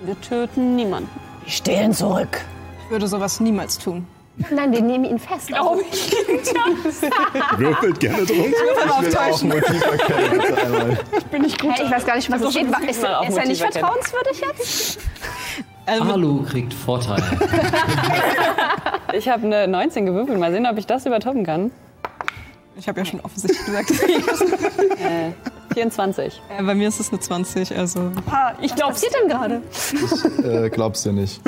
Wir 0.00 0.20
töten 0.20 0.76
niemanden. 0.76 1.10
die 1.44 1.50
stehlen 1.50 1.92
zurück. 1.92 2.40
Ich 2.84 2.90
würde 2.90 3.08
sowas 3.08 3.40
niemals 3.40 3.78
tun. 3.78 4.06
Nein, 4.50 4.72
wir 4.72 4.82
nehmen 4.82 5.04
ihn 5.04 5.18
fest. 5.18 5.48
Glaube 5.48 5.82
ich. 5.90 6.12
Würfelt 7.58 8.00
gerne 8.00 8.24
drum. 8.24 8.54
Auch 8.88 9.42
Motiv 9.42 9.82
erkennen, 9.84 10.30
bitte 10.40 10.62
einmal. 10.62 10.98
Bin 11.30 11.44
ich 11.44 11.58
gut. 11.58 11.72
Hey, 11.72 11.84
ich 11.86 11.90
weiß 11.90 12.06
gar 12.06 12.16
nicht, 12.16 12.30
was 12.30 12.40
es 12.42 12.52
steht. 12.52 12.68
Ist, 12.68 12.98
ist 12.98 13.02
er 13.02 13.20
nicht 13.20 13.30
Motiv 13.30 13.60
erkennen. 13.62 13.72
vertrauenswürdig 13.72 14.40
jetzt? 14.40 14.98
Alu 15.86 16.42
kriegt 16.44 16.74
Vorteil. 16.74 17.22
Ich 19.14 19.26
habe 19.26 19.46
eine 19.46 19.66
19 19.66 20.04
gewürfelt. 20.04 20.38
Mal 20.38 20.52
sehen, 20.52 20.66
ob 20.66 20.76
ich 20.76 20.86
das 20.86 21.06
übertoppen 21.06 21.42
kann. 21.44 21.70
Ich 22.78 22.86
habe 22.86 23.00
ja 23.00 23.04
schon 23.04 23.20
offensichtlich 23.20 23.64
gesagt. 23.64 23.90
24. 25.74 26.42
äh, 26.48 26.62
bei 26.62 26.74
mir 26.74 26.88
ist 26.88 26.98
es 26.98 27.10
eine 27.10 27.20
20, 27.20 27.76
also. 27.76 28.10
Ich 28.60 28.74
glaube, 28.74 28.94
was 28.94 29.02
passiert 29.02 29.14
denn 29.20 29.28
gerade? 29.28 29.62
Äh, 30.66 30.70
glaubst 30.70 31.04
du 31.04 31.12
nicht. 31.12 31.40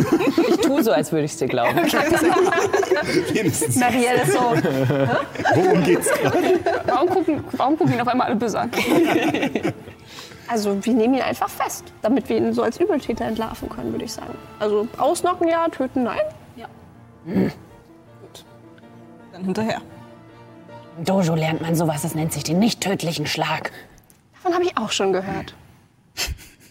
Ich 0.49 0.57
tue 0.59 0.83
so, 0.83 0.93
als 0.93 1.11
würde 1.11 1.25
ich 1.25 1.33
es 1.33 1.39
dir 1.39 1.49
glauben. 1.49 1.77
Wenigstens. 3.33 3.77
Marielle 3.77 4.23
ist 4.23 4.33
so. 4.33 4.41
Worum 5.55 5.83
geht's 5.85 6.11
gerade? 6.11 6.61
Warum 6.87 7.09
gucken, 7.09 7.45
warum 7.53 7.79
gucken 7.79 7.95
ihn 7.95 8.01
auf 8.01 8.09
einmal 8.09 8.27
alle 8.29 8.37
böse 8.37 8.61
an? 8.61 8.71
Also, 10.49 10.85
wir 10.85 10.95
nehmen 10.95 11.15
ihn 11.15 11.23
einfach 11.23 11.49
fest, 11.49 11.85
damit 12.03 12.29
wir 12.29 12.37
ihn 12.37 12.53
so 12.53 12.63
als 12.63 12.79
Übeltäter 12.79 13.25
entlarven 13.25 13.69
können, 13.69 13.93
würde 13.93 14.05
ich 14.05 14.13
sagen. 14.13 14.35
Also, 14.59 14.87
ausnocken 14.99 15.49
ja, 15.49 15.69
töten 15.69 16.05
nein. 16.05 16.21
Dann 19.33 19.45
hinterher. 19.45 19.81
Im 20.99 21.05
Dojo 21.05 21.35
lernt 21.35 21.61
man 21.61 21.75
sowas, 21.75 22.03
das 22.03 22.15
nennt 22.15 22.33
sich 22.33 22.45
den 22.45 22.59
nicht 22.59 22.81
tödlichen 22.81 23.27
Schlag. 23.27 23.73
Davon 24.35 24.55
habe 24.55 24.65
ich 24.65 24.77
auch 24.77 24.91
schon 24.91 25.13
gehört. 25.13 25.55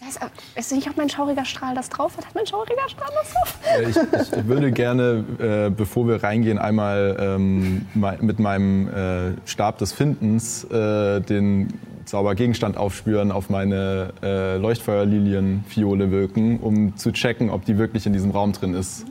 Ist, 0.08 0.18
ist 0.56 0.72
nicht 0.72 0.90
auch 0.90 0.96
mein 0.96 1.08
schauriger 1.08 1.44
Strahl 1.44 1.76
das 1.76 1.88
drauf 1.88 2.16
hat? 2.16 2.26
Hat 2.26 2.34
mein 2.34 2.44
schauriger 2.44 2.88
Strahl 2.88 3.10
das 3.14 3.32
drauf? 3.32 3.58
Ich, 3.80 4.36
ich 4.36 4.48
würde 4.48 4.72
gerne, 4.72 5.24
äh, 5.38 5.70
bevor 5.70 6.08
wir 6.08 6.20
reingehen, 6.20 6.58
einmal 6.58 7.16
ähm, 7.20 7.86
mit 7.94 8.40
meinem 8.40 8.88
äh, 8.88 9.34
Stab 9.44 9.78
des 9.78 9.92
Findens 9.92 10.64
äh, 10.64 11.20
den 11.20 11.68
Zaubergegenstand 12.06 12.76
aufspüren, 12.76 13.30
auf 13.30 13.50
meine 13.50 14.12
äh, 14.20 14.56
Leuchtfeuerlilien-Fiole 14.56 16.10
wirken, 16.10 16.58
um 16.58 16.96
zu 16.96 17.12
checken, 17.12 17.48
ob 17.48 17.64
die 17.64 17.78
wirklich 17.78 18.04
in 18.04 18.12
diesem 18.12 18.32
Raum 18.32 18.52
drin 18.52 18.74
ist. 18.74 19.06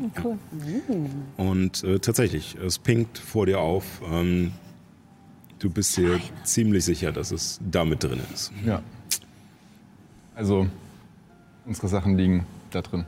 Und 1.38 1.82
äh, 1.86 2.00
tatsächlich, 2.00 2.58
es 2.58 2.78
pinkt 2.78 3.18
vor 3.18 3.46
dir 3.46 3.62
auf. 3.62 3.86
Ähm, 4.12 4.52
du 5.60 5.70
bist 5.70 5.96
dir 5.98 6.20
ziemlich 6.44 6.86
sicher, 6.86 7.12
dass 7.12 7.32
es 7.32 7.60
damit 7.70 8.04
drin 8.04 8.20
ist. 8.34 8.52
Ja. 8.66 8.82
Also, 10.36 10.68
unsere 11.66 11.88
Sachen 11.88 12.18
liegen 12.18 12.46
da 12.72 12.82
drin. 12.82 13.06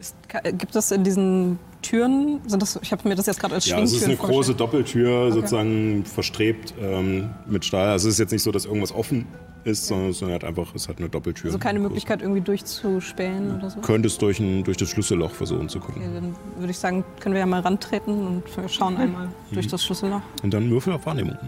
Ist, 0.00 0.14
ka- 0.28 0.40
äh, 0.42 0.52
gibt 0.52 0.74
es 0.76 0.90
in 0.90 1.04
diesen 1.04 1.58
Türen, 1.82 2.40
sind 2.46 2.60
das, 2.60 2.78
ich 2.82 2.90
habe 2.92 3.08
mir 3.08 3.14
das 3.14 3.26
jetzt 3.26 3.38
gerade 3.40 3.54
als 3.54 3.66
Ja, 3.66 3.78
es 3.80 3.92
ist 3.92 4.04
eine 4.04 4.16
große. 4.16 4.54
Doppeltür, 4.54 5.32
sozusagen 5.32 6.04
verstrebt 6.04 6.74
ähm, 6.80 7.30
mit 7.46 7.64
Stahl. 7.64 7.88
Also 7.88 8.08
es 8.08 8.14
ist 8.14 8.18
jetzt 8.18 8.32
nicht 8.32 8.42
so, 8.42 8.50
dass 8.50 8.64
irgendwas 8.64 8.92
offen 8.92 9.26
ist, 9.66 9.86
sondern 9.86 10.10
es 10.10 10.22
hat 10.22 10.44
einfach, 10.44 10.74
es 10.74 10.88
hat 10.88 10.98
eine 10.98 11.08
Doppeltür. 11.08 11.48
Also 11.48 11.58
keine 11.58 11.78
Möglichkeit 11.80 12.22
irgendwie 12.22 12.40
durchzuspähen 12.40 13.56
oder 13.56 13.70
so? 13.70 13.80
Könntest 13.80 14.22
durch, 14.22 14.38
ein, 14.38 14.64
durch 14.64 14.76
das 14.76 14.88
Schlüsselloch 14.90 15.32
versuchen 15.32 15.68
zu 15.68 15.80
gucken. 15.80 16.02
Okay, 16.02 16.14
dann 16.14 16.36
würde 16.58 16.70
ich 16.70 16.78
sagen, 16.78 17.04
können 17.20 17.34
wir 17.34 17.40
ja 17.40 17.46
mal 17.46 17.60
rantreten 17.60 18.26
und 18.26 18.44
schauen 18.70 18.96
einmal 18.96 19.28
durch 19.52 19.66
das 19.66 19.84
Schlüsselloch. 19.84 20.22
Und 20.42 20.54
dann 20.54 20.70
Würfel 20.70 20.92
auf 20.92 21.04
Wahrnehmung. 21.06 21.36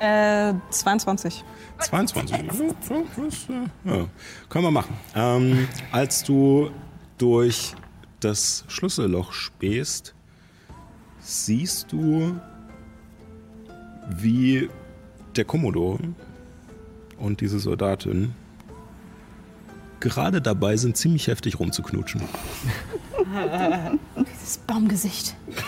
Äh, 0.00 0.54
22. 0.70 1.44
22. 1.78 2.36
Ja, 3.84 4.08
können 4.48 4.64
wir 4.64 4.70
machen. 4.72 4.96
Ähm, 5.14 5.68
als 5.92 6.24
du 6.24 6.70
durch 7.18 7.74
das 8.18 8.64
Schlüsselloch 8.66 9.32
spähst, 9.32 10.16
siehst 11.20 11.92
du, 11.92 12.40
wie 14.16 14.68
der 15.36 15.44
Kommodor 15.44 15.98
und 17.18 17.40
diese 17.40 17.58
Soldatin 17.58 18.34
gerade 20.00 20.42
dabei 20.42 20.76
sind, 20.76 20.96
ziemlich 20.96 21.26
heftig 21.28 21.58
rumzuknutschen. 21.58 22.22
Das 24.42 24.58
Baumgesicht. 24.66 25.34
Das 25.56 25.64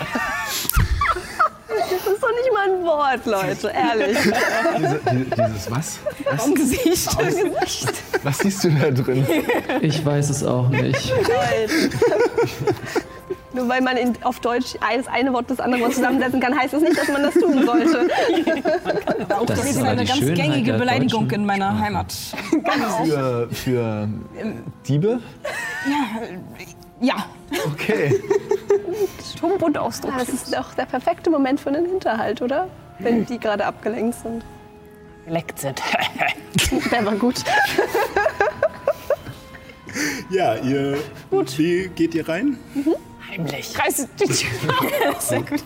ist 1.91 2.05
doch 2.21 2.29
nicht 2.29 2.51
mal 2.53 2.69
ein 2.69 2.83
Wort, 2.83 3.25
Leute, 3.25 3.71
ehrlich. 3.73 4.17
Diese, 4.77 4.99
die, 5.11 5.25
dieses 5.29 5.71
was? 5.71 5.99
was? 6.25 6.37
Baumgesicht. 6.37 7.17
Was 8.23 8.37
siehst 8.39 8.63
du 8.63 8.69
da 8.71 8.89
drin? 8.91 9.25
Ich 9.81 10.05
weiß 10.05 10.29
es 10.29 10.43
auch 10.43 10.69
nicht. 10.69 11.11
Nur 13.55 13.69
weil 13.69 13.81
man 13.81 13.97
in, 13.97 14.13
auf 14.23 14.39
Deutsch 14.39 14.75
das 14.95 15.07
eine 15.07 15.31
Wort 15.33 15.49
das 15.49 15.59
andere 15.59 15.81
Wort 15.81 15.93
zusammensetzen 15.93 16.39
kann, 16.39 16.57
heißt 16.57 16.73
das 16.73 16.81
nicht, 16.81 16.97
dass 16.97 17.07
man 17.07 17.23
das 17.23 17.33
tun 17.33 17.65
sollte. 17.65 18.07
Das 19.27 19.45
Das 19.47 19.69
ist 19.69 19.77
eine 19.81 20.05
ganz 20.05 20.17
Schönheit 20.19 20.35
gängige 20.35 20.73
Beleidigung 20.73 21.29
in 21.31 21.45
meiner 21.45 21.79
Heimat. 21.79 22.13
Für, 23.03 23.47
für 23.51 24.09
Diebe? 24.87 25.19
Ja, 27.01 27.25
Okay. 27.73 28.21
Stumm 29.35 29.51
und 29.61 29.77
Ausdruck. 29.77 30.11
Ja, 30.11 30.19
das 30.19 30.29
ist 30.29 30.53
doch 30.53 30.73
der 30.73 30.85
perfekte 30.85 31.29
Moment 31.29 31.59
für 31.59 31.69
einen 31.69 31.85
Hinterhalt, 31.85 32.41
oder? 32.41 32.67
Wenn 32.99 33.25
die 33.25 33.37
gerade 33.39 33.65
abgelenkt 33.65 34.15
sind. 34.21 34.43
Geleckt 35.25 35.59
sind. 35.59 35.81
Der 36.91 37.05
war 37.05 37.15
gut. 37.15 37.43
Ja, 40.29 40.55
ihr. 40.55 40.97
Wie 41.57 41.87
geht 41.89 42.15
ihr 42.15 42.27
rein? 42.27 42.57
Heimlich. 43.29 43.77
Reiß 43.77 44.07
die 44.19 44.25
Tür 44.25 44.73
auf. 45.09 45.21
Sehr 45.21 45.41
gut. 45.41 45.63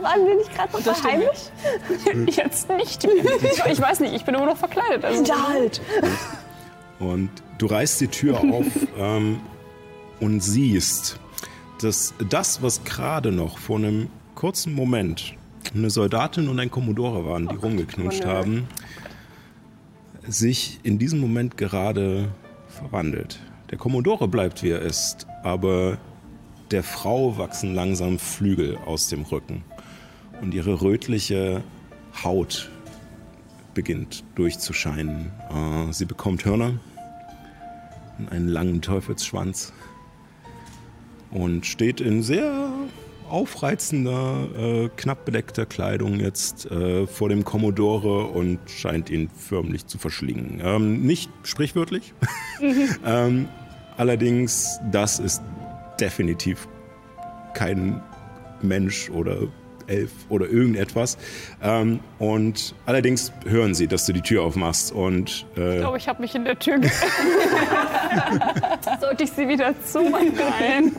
Waren 0.00 0.26
wir 0.26 0.36
nicht 0.36 0.54
gerade 0.54 0.72
noch 0.72 1.02
bei 1.02 1.10
heimisch? 1.10 2.36
Jetzt 2.36 2.68
nicht 2.68 3.04
mehr. 3.04 3.72
Ich, 3.72 3.80
weiß 3.80 4.00
nicht, 4.00 4.14
ich 4.14 4.24
bin 4.24 4.34
immer 4.34 4.46
noch 4.46 4.56
verkleidet. 4.56 5.04
Also. 5.04 5.34
halt. 5.48 5.80
Und 6.98 7.30
du 7.58 7.66
reißt 7.66 8.00
die 8.00 8.08
Tür 8.08 8.40
auf 8.40 8.66
ähm, 8.98 9.40
und 10.20 10.40
siehst, 10.40 11.18
dass 11.80 12.14
das, 12.28 12.62
was 12.62 12.84
gerade 12.84 13.32
noch 13.32 13.58
vor 13.58 13.78
einem 13.78 14.08
kurzen 14.34 14.74
Moment 14.74 15.34
eine 15.74 15.90
Soldatin 15.90 16.48
und 16.48 16.60
ein 16.60 16.70
Kommodore 16.70 17.24
waren, 17.24 17.48
die 17.48 17.56
rumgeknutscht 17.56 18.24
haben, 18.24 18.68
sich 20.26 20.80
in 20.82 20.98
diesem 20.98 21.20
Moment 21.20 21.56
gerade 21.56 22.28
verwandelt. 22.68 23.40
Der 23.70 23.78
Kommodore 23.78 24.28
bleibt, 24.28 24.62
wie 24.62 24.70
er 24.70 24.82
ist, 24.82 25.26
aber 25.42 25.98
der 26.70 26.82
Frau 26.82 27.38
wachsen 27.38 27.74
langsam 27.74 28.18
Flügel 28.18 28.76
aus 28.86 29.08
dem 29.08 29.22
Rücken. 29.22 29.64
Und 30.40 30.54
ihre 30.54 30.80
rötliche 30.80 31.62
Haut 32.22 32.70
beginnt 33.74 34.24
durchzuscheinen. 34.34 35.32
Äh, 35.50 35.92
sie 35.92 36.04
bekommt 36.04 36.44
Hörner 36.44 36.78
und 38.18 38.30
einen 38.30 38.48
langen 38.48 38.82
Teufelsschwanz 38.82 39.72
und 41.30 41.66
steht 41.66 42.00
in 42.00 42.22
sehr 42.22 42.70
aufreizender, 43.28 44.48
äh, 44.56 44.90
knapp 44.96 45.24
bedeckter 45.24 45.66
Kleidung 45.66 46.20
jetzt 46.20 46.70
äh, 46.70 47.06
vor 47.06 47.28
dem 47.28 47.44
Commodore 47.44 48.26
und 48.26 48.58
scheint 48.66 49.10
ihn 49.10 49.28
förmlich 49.28 49.86
zu 49.86 49.98
verschlingen. 49.98 50.60
Ähm, 50.62 51.02
nicht 51.02 51.30
sprichwörtlich, 51.42 52.14
ähm, 53.04 53.48
allerdings 53.96 54.78
das 54.92 55.18
ist 55.18 55.42
definitiv 56.00 56.68
kein 57.54 58.02
Mensch 58.62 59.10
oder 59.10 59.38
Elf 59.86 60.10
oder 60.28 60.48
irgendetwas. 60.48 61.18
Ähm, 61.62 62.00
und 62.18 62.74
allerdings 62.86 63.32
hören 63.46 63.74
sie, 63.74 63.86
dass 63.86 64.06
du 64.06 64.12
die 64.14 64.22
Tür 64.22 64.42
aufmachst 64.42 64.92
und 64.92 65.46
äh, 65.56 65.74
Ich 65.74 65.80
glaube, 65.80 65.98
ich 65.98 66.08
habe 66.08 66.22
mich 66.22 66.34
in 66.34 66.44
der 66.44 66.58
Tür 66.58 66.80
Sollte 69.00 69.24
ich 69.24 69.32
sie 69.32 69.48
wieder 69.48 69.74
zumachen? 69.84 70.32
Nein. 70.36 70.92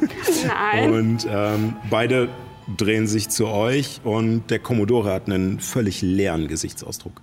Nein. 0.48 0.94
Und 0.94 1.28
ähm, 1.30 1.76
beide 1.90 2.30
drehen 2.78 3.08
sich 3.08 3.30
zu 3.30 3.48
euch 3.48 4.02
und 4.04 4.50
der 4.50 4.60
Kommodore 4.60 5.12
hat 5.14 5.28
einen 5.28 5.60
völlig 5.60 6.02
leeren 6.02 6.48
Gesichtsausdruck. 6.48 7.22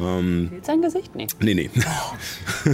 Ähm, 0.00 0.48
Fehlt 0.50 0.66
sein 0.66 0.82
Gesicht? 0.82 1.14
Nee. 1.14 1.26
nee, 1.40 1.54
nee. 1.54 1.70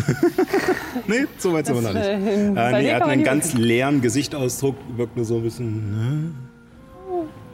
nee, 1.06 1.24
so 1.38 1.52
weit 1.52 1.66
sind 1.66 1.76
wir 1.76 1.82
noch 1.82 1.92
nicht. 1.92 2.04
äh, 2.04 2.46
Äh, 2.46 2.50
nee, 2.82 2.88
er 2.88 2.96
hat 2.96 3.02
einen 3.02 3.24
ganz 3.24 3.52
leeren 3.54 4.00
Gesichtsausdruck, 4.00 4.76
wirkt 4.96 5.16
nur 5.16 5.24
so 5.24 5.36
ein 5.36 5.42
bisschen. 5.42 5.90
Ne? 5.90 6.30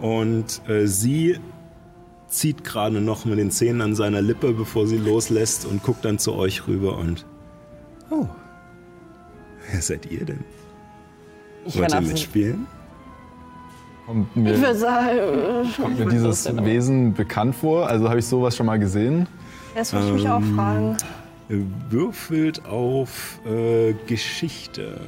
Und 0.00 0.62
äh, 0.68 0.86
sie 0.86 1.38
zieht 2.28 2.62
gerade 2.62 3.00
noch 3.00 3.24
mit 3.24 3.38
den 3.38 3.50
Zähnen 3.50 3.80
an 3.80 3.94
seiner 3.96 4.22
Lippe, 4.22 4.52
bevor 4.52 4.86
sie 4.86 4.98
loslässt 4.98 5.66
und 5.66 5.82
guckt 5.82 6.04
dann 6.04 6.18
zu 6.18 6.34
euch 6.34 6.66
rüber 6.68 6.96
und. 6.98 7.26
Oh. 8.10 8.26
Wer 9.72 9.82
seid 9.82 10.10
ihr 10.10 10.24
denn? 10.24 10.44
Ich 11.66 11.76
Wollt 11.78 11.92
ihr 11.92 12.00
mitspielen? 12.00 12.66
Kommt 14.06 14.34
mir, 14.36 14.54
Ich 14.54 14.60
würde 14.60 14.78
sagen, 14.78 15.18
kommt 15.76 15.98
mir 15.98 16.06
dieses 16.06 16.46
Wesen 16.64 17.12
bekannt 17.12 17.54
vor? 17.56 17.88
Also 17.88 18.08
habe 18.08 18.20
ich 18.20 18.24
sowas 18.24 18.56
schon 18.56 18.64
mal 18.64 18.78
gesehen? 18.78 19.26
Das 19.74 19.92
wollte 19.92 20.08
ich 20.08 20.12
mich 20.14 20.28
auch 20.28 20.42
fragen. 20.54 20.96
Würfelt 21.48 22.64
auf 22.66 23.38
äh, 23.46 23.94
Geschichte. 24.06 25.00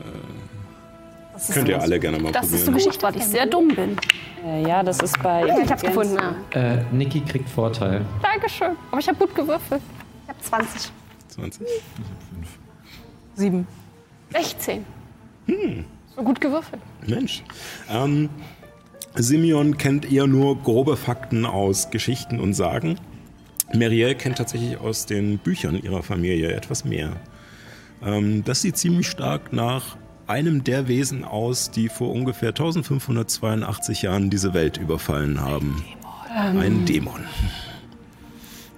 Könnt 1.53 1.69
ihr 1.69 1.81
alle 1.81 1.99
gerne 1.99 2.19
mal 2.19 2.32
das 2.32 2.47
ist 2.47 2.51
so 2.51 2.57
probieren. 2.66 2.74
Geschichte, 2.74 3.03
weil 3.03 3.16
ich 3.16 3.24
sehr 3.24 3.47
dumm 3.47 3.69
bin. 3.69 3.97
Äh, 4.45 4.62
ja, 4.69 4.82
das 4.82 5.01
ist 5.01 5.23
bei. 5.23 5.47
Ich 5.62 5.70
hab's 5.70 5.82
gefunden. 5.82 6.16
Ja. 6.55 6.61
Äh, 6.74 6.85
Niki 6.93 7.20
kriegt 7.20 7.49
Vorteil. 7.49 8.05
Dankeschön. 8.23 8.77
Aber 8.91 9.01
ich 9.01 9.09
habe 9.09 9.19
gut 9.19 9.35
gewürfelt. 9.35 9.82
Ich 10.24 10.28
habe 10.28 10.41
20. 10.41 10.93
20. 11.28 11.66
Sieben. 13.35 13.66
16. 14.32 14.85
So 16.16 16.23
gut 16.23 16.41
gewürfelt. 16.41 16.82
Mensch. 17.07 17.43
Ähm, 17.91 18.28
Simeon 19.15 19.77
kennt 19.78 20.11
eher 20.11 20.27
nur 20.27 20.59
grobe 20.62 20.97
Fakten 20.97 21.47
aus 21.47 21.91
Geschichten 21.91 22.39
und 22.39 22.55
Sagen. 22.55 22.99
Marielle 23.74 24.14
kennt 24.14 24.38
tatsächlich 24.38 24.78
aus 24.78 25.06
den 25.06 25.38
Büchern 25.38 25.80
ihrer 25.80 26.02
Familie 26.02 26.52
etwas 26.52 26.84
mehr. 26.84 27.16
Ähm, 28.05 28.44
das 28.44 28.62
sieht 28.62 28.76
ziemlich 28.76 29.09
stark 29.09 29.52
nach 29.52 29.97
einem 30.26 30.64
der 30.64 30.88
Wesen 30.88 31.24
aus, 31.24 31.70
die 31.70 31.88
vor 31.88 32.10
ungefähr 32.10 32.51
1582 32.51 34.02
Jahren 34.02 34.30
diese 34.30 34.55
Welt 34.55 34.76
überfallen 34.76 35.40
haben. 35.40 35.84
Ein 36.32 36.84
Dämon. 36.84 37.20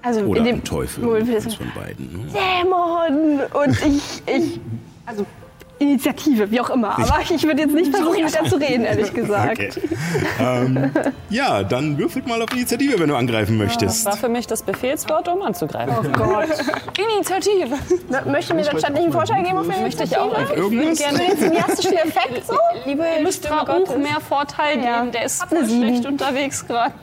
Also 0.01 0.21
Oder 0.23 0.43
ein 0.43 0.65
Teufel. 0.65 1.05
Wohl 1.05 1.25
von 1.25 1.73
beiden. 1.75 2.07
Ne? 2.13 2.27
Dämon! 2.33 3.41
Und 3.53 3.79
ich, 3.87 4.23
ich, 4.27 4.61
also 5.07 5.27
Initiative, 5.83 6.51
wie 6.51 6.61
auch 6.61 6.71
immer. 6.71 6.99
Aber 6.99 7.19
ich 7.29 7.43
würde 7.43 7.63
jetzt 7.63 7.75
nicht 7.75 7.95
versuchen, 7.95 8.25
mit 8.25 8.35
der 8.35 8.45
zu 8.45 8.57
reden, 8.57 8.85
ehrlich 8.85 9.13
gesagt. 9.13 9.53
Okay. 9.59 9.71
ähm, 10.41 10.91
ja, 11.31 11.63
dann 11.63 11.99
würfelt 11.99 12.27
mal 12.27 12.41
auf 12.43 12.53
Initiative, 12.53 12.99
wenn 12.99 13.09
du 13.09 13.17
angreifen 13.17 13.59
Das 13.59 13.67
möchtest. 13.69 14.05
war 14.07 14.17
für 14.17 14.29
mich 14.29 14.47
das 14.47 14.63
Befehlswort, 14.63 15.29
um 15.29 15.43
anzugreifen. 15.43 15.95
Oh 15.99 16.09
Gott. 16.13 16.49
Initiative. 17.15 17.77
Na, 18.09 18.25
Möchte 18.25 18.55
mir 18.55 18.63
dann 18.63 18.79
stattlich 18.79 19.03
einen 19.05 19.13
Vorschlag 19.13 19.43
geben 19.43 19.59
auf 19.59 19.67
Möchte 19.67 20.05
ich 20.05 20.17
auch. 20.17 20.33
Ich 20.51 20.57
würde 20.57 20.95
gerne 20.95 21.19
Den 21.19 21.37
cineastischen 21.39 21.93
Effekt 21.95 22.47
so? 22.47 22.57
Liebe 22.87 23.05
Ihr 23.19 23.23
müsst 23.23 23.49
Gottes. 23.49 23.97
mehr 23.99 24.21
Vorteil 24.21 24.79
Ja. 24.83 25.01
geben. 25.01 25.13
Der 25.13 25.25
ist 25.25 25.43
voll 25.45 25.67
schlecht 25.69 26.07
unterwegs 26.07 26.67
gerade. 26.67 26.95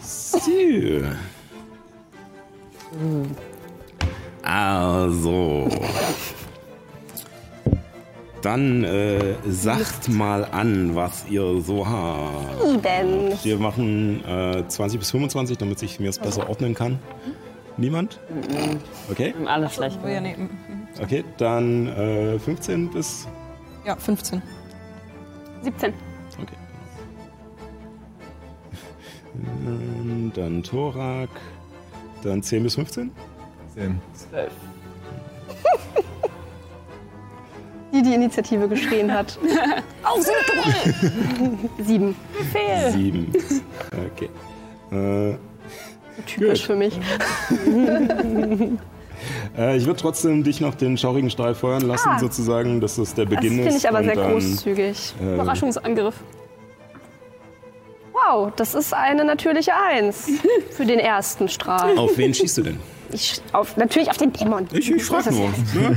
So. 0.00 0.38
Also. 4.48 5.68
Dann 8.40 8.82
äh, 8.82 9.34
sagt 9.46 10.08
mal 10.08 10.46
an, 10.46 10.94
was 10.94 11.26
ihr 11.28 11.60
so 11.60 11.86
habt. 11.86 12.62
Sieben. 12.62 13.32
Wir 13.42 13.58
machen 13.58 14.24
äh, 14.24 14.66
20 14.66 15.00
bis 15.00 15.10
25, 15.10 15.58
damit 15.58 15.82
ich 15.82 16.00
mir 16.00 16.06
das 16.06 16.18
besser 16.18 16.48
ordnen 16.48 16.74
kann. 16.74 16.98
Niemand? 17.76 18.20
Okay, 19.10 19.34
Alles 19.44 19.74
schlecht. 19.74 19.98
Ja, 20.02 20.20
nee. 20.20 20.34
mm, 20.34 20.48
okay. 21.02 21.24
Dann 21.36 21.88
äh, 21.88 22.38
15 22.38 22.88
bis. 22.90 23.28
ja, 23.84 23.96
15. 23.96 24.40
17. 25.62 25.92
Okay. 26.40 26.56
Dann 30.34 30.62
Thorak. 30.62 31.28
Dann 32.22 32.42
10 32.42 32.62
bis 32.62 32.76
15. 32.76 33.10
Sehen. 33.78 34.00
Die 37.92 38.02
die 38.02 38.14
Initiative 38.14 38.68
geschrien 38.68 39.12
hat. 39.12 39.38
Sieben. 41.82 42.14
Sieben. 42.92 43.32
Okay. 44.14 44.28
Äh, 44.92 45.34
Typisch 46.26 46.66
für 46.66 46.76
mich. 46.76 46.98
äh, 49.56 49.76
ich 49.76 49.86
würde 49.86 49.98
trotzdem 50.00 50.44
dich 50.44 50.60
noch 50.60 50.74
den 50.74 50.98
schaurigen 50.98 51.30
Strahl 51.30 51.54
feuern 51.54 51.82
lassen, 51.82 52.08
Ah. 52.10 52.18
sozusagen, 52.18 52.80
dass 52.80 52.96
das 52.96 53.14
der 53.14 53.24
Das 53.24 53.34
Beginn 53.36 53.54
finde 53.54 53.68
ist. 53.70 53.76
ich 53.78 53.88
aber 53.88 54.02
sehr 54.04 54.14
dann, 54.16 54.32
großzügig. 54.32 55.14
äh, 55.22 55.34
Überraschungsangriff. 55.34 56.16
Wow, 58.12 58.52
das 58.56 58.74
ist 58.74 58.92
eine 58.92 59.24
natürliche 59.24 59.72
Eins 59.74 60.28
für 60.70 60.84
den 60.84 60.98
ersten 60.98 61.48
Strahl. 61.48 61.96
Auf 61.98 62.18
wen 62.18 62.34
schießt 62.34 62.58
du 62.58 62.62
denn? 62.62 62.78
Ich, 63.12 63.40
auf, 63.52 63.76
natürlich 63.76 64.10
auf 64.10 64.16
den 64.18 64.32
Dämon. 64.32 64.66
Ich, 64.72 64.90
ich 64.90 65.02
frage 65.02 65.24
Das 65.26 65.34
nur. 65.34 65.48
Ne? 65.48 65.54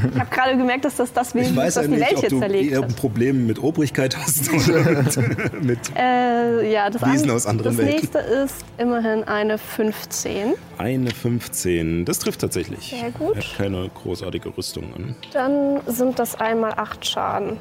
Ich 0.14 0.20
habe 0.20 0.30
gerade 0.30 0.58
gemerkt, 0.58 0.86
dass 0.86 0.96
das 0.96 1.12
das 1.12 1.30
Ich 1.30 1.42
Wesen 1.42 1.56
weiß 1.58 1.68
ist, 1.70 1.76
das 1.78 1.84
ja 1.86 1.92
die 1.92 1.96
nicht, 1.98 2.02
Welt 2.08 2.14
ob 2.16 2.20
hier 2.22 2.30
du 2.30 2.40
zerlegt 2.40 2.72
eher 2.72 2.78
ein 2.80 2.84
hat. 2.90 2.96
Problem 2.96 3.48
mit 3.48 3.60
Obrigkeit 3.62 4.18
hast 4.18 4.50
oder 4.54 4.92
mit, 5.04 5.64
mit 5.64 5.80
Äh, 5.98 6.72
ja, 6.72 6.90
das, 6.90 7.02
Wesen 7.02 7.30
an- 7.30 7.36
aus 7.36 7.46
anderen 7.46 7.76
das 7.78 7.86
Welten. 7.86 7.96
nächste 7.96 8.18
ist 8.20 8.56
immerhin 8.78 9.24
eine 9.26 9.58
15. 9.58 10.54
eine 10.78 11.12
15. 11.12 12.06
Das 12.06 12.20
trifft 12.20 12.42
tatsächlich. 12.42 12.90
Sehr 12.90 13.12
gut. 13.12 13.36
Er 13.36 13.42
hat 13.44 13.58
keine 13.58 13.90
großartige 13.90 14.56
Rüstung 14.58 14.86
an. 14.96 15.16
Dann 15.34 15.82
sind 15.88 16.18
das 16.20 16.36
einmal 16.40 16.74
8 16.78 17.06
Schaden. 17.06 17.58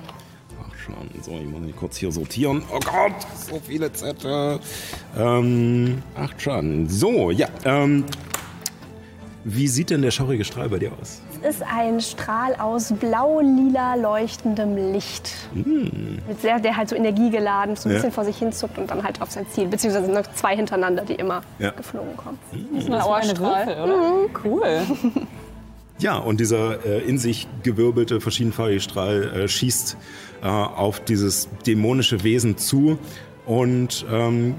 Ach 0.62 0.79
schon, 0.79 0.95
so, 1.23 1.33
ich 1.33 1.49
muss 1.49 1.61
mich 1.61 1.77
kurz 1.77 1.97
hier 1.97 2.12
sortieren. 2.12 2.62
Oh 2.73 2.79
Gott, 2.79 3.15
so 3.51 3.61
viele 3.67 3.93
Zettel. 3.93 4.61
Ähm, 5.19 6.03
acht 6.15 6.41
Schaden. 6.41 6.89
So, 6.89 7.31
ja. 7.31 7.49
Ähm, 7.65 8.05
wie 9.44 9.69
sieht 9.69 9.91
denn 9.91 10.02
der 10.02 10.10
schaurige 10.10 10.44
Strahl 10.44 10.69
bei 10.69 10.78
dir 10.78 10.93
aus? 11.01 11.23
Es 11.43 11.57
ist 11.57 11.62
ein 11.62 12.01
Strahl 12.01 12.55
aus 12.57 12.93
blau-lila 12.93 13.94
leuchtendem 13.94 14.93
Licht. 14.93 15.33
Mit 15.55 16.41
sehr, 16.43 16.60
der 16.60 16.77
halt 16.77 16.89
so 16.91 16.97
energiegeladen 16.97 17.77
so 17.77 17.89
ein 17.89 17.93
Ja. 17.93 17.97
bisschen 17.99 18.12
vor 18.12 18.25
sich 18.25 18.36
hin 18.39 18.52
zuckt 18.52 18.77
und 18.78 18.91
dann 18.91 19.02
halt 19.02 19.23
auf 19.23 19.31
sein 19.31 19.47
Ziel. 19.51 19.67
Beziehungsweise 19.67 20.10
noch 20.12 20.31
zwei 20.35 20.55
hintereinander, 20.57 21.05
die 21.05 21.15
immer 21.15 21.41
Ja. 21.59 21.70
geflogen 21.70 22.17
kommen. 22.17 22.39
Das 22.75 22.85
ist 22.85 22.91
ein 22.91 22.99
Dauerstrahl. 22.99 23.67
Würfel, 23.67 23.83
oder? 23.83 24.12
Cool. 24.44 24.81
Ja, 26.02 26.17
und 26.17 26.41
dieser 26.41 26.83
äh, 26.86 27.01
in 27.07 27.19
sich 27.19 27.47
gewirbelte, 27.62 28.23
verschiedenfarbige 28.23 28.81
Strahl 28.81 29.23
äh, 29.35 29.49
schießt 29.49 29.99
äh, 30.43 30.47
auf 30.47 31.01
dieses 31.01 31.51
dämonische 31.67 32.25
Wesen 32.25 32.57
zu 32.57 32.97
und 33.44 34.07
ähm, 34.10 34.55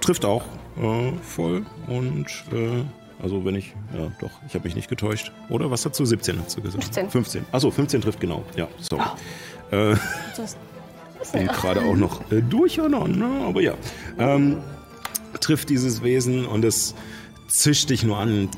trifft 0.00 0.24
auch 0.24 0.42
äh, 0.82 1.12
voll. 1.22 1.64
Und 1.86 2.26
äh, 2.52 2.82
also 3.22 3.44
wenn 3.44 3.54
ich, 3.54 3.74
ja 3.94 4.10
doch, 4.20 4.30
ich 4.48 4.54
habe 4.54 4.64
mich 4.64 4.74
nicht 4.74 4.88
getäuscht. 4.88 5.32
Oder 5.48 5.70
was 5.70 5.82
dazu? 5.82 6.04
17 6.04 6.38
hast 6.42 6.56
du 6.56 6.62
gesagt? 6.62 6.84
15. 6.84 7.10
15. 7.10 7.44
Achso, 7.52 7.70
15 7.70 8.00
trifft 8.00 8.20
genau. 8.20 8.44
Ja, 8.56 8.68
sorry. 8.78 9.02
Äh, 9.70 9.96
bin 11.32 11.46
gerade 11.46 11.82
auch 11.82 11.96
noch 11.96 12.30
äh, 12.30 12.40
durcheinander, 12.42 13.08
ne? 13.08 13.44
aber 13.46 13.60
ja. 13.60 13.74
Ähm, 14.18 14.58
trifft 15.40 15.70
dieses 15.70 16.02
Wesen 16.02 16.46
und 16.46 16.64
es 16.64 16.94
zischt 17.48 17.90
dich 17.90 18.02
nur 18.02 18.18
an. 18.18 18.48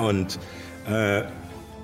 Und 0.00 0.38
äh, 0.86 1.22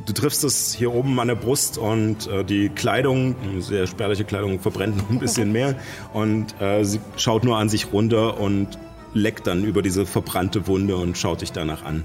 du 0.07 0.13
triffst 0.13 0.45
es 0.45 0.73
hier 0.75 0.93
oben 0.93 1.19
an 1.21 1.29
der 1.29 1.35
Brust 1.35 1.79
und 1.79 2.27
äh, 2.29 2.45
die 2.45 2.69
Kleidung, 2.69 3.35
sehr 3.61 3.87
spärliche 3.87 4.25
Kleidung, 4.25 4.61
verbrennt 4.61 4.97
noch 4.97 5.11
ein 5.11 5.19
bisschen 5.19 5.53
mehr. 5.53 5.77
Und 6.13 6.61
äh, 6.61 6.85
sie 6.85 7.01
schaut 7.17 7.45
nur 7.45 7.59
an 7.59 7.69
sich 7.69 7.93
runter 7.93 8.39
und 8.39 8.79
leckt 9.15 9.47
dann 9.47 9.65
über 9.65 9.83
diese 9.83 10.07
verbrannte 10.07 10.67
Wunde 10.67 10.97
und 10.97 11.17
schaut 11.17 11.41
dich 11.41 11.53
danach 11.53 11.85
an. 11.85 12.05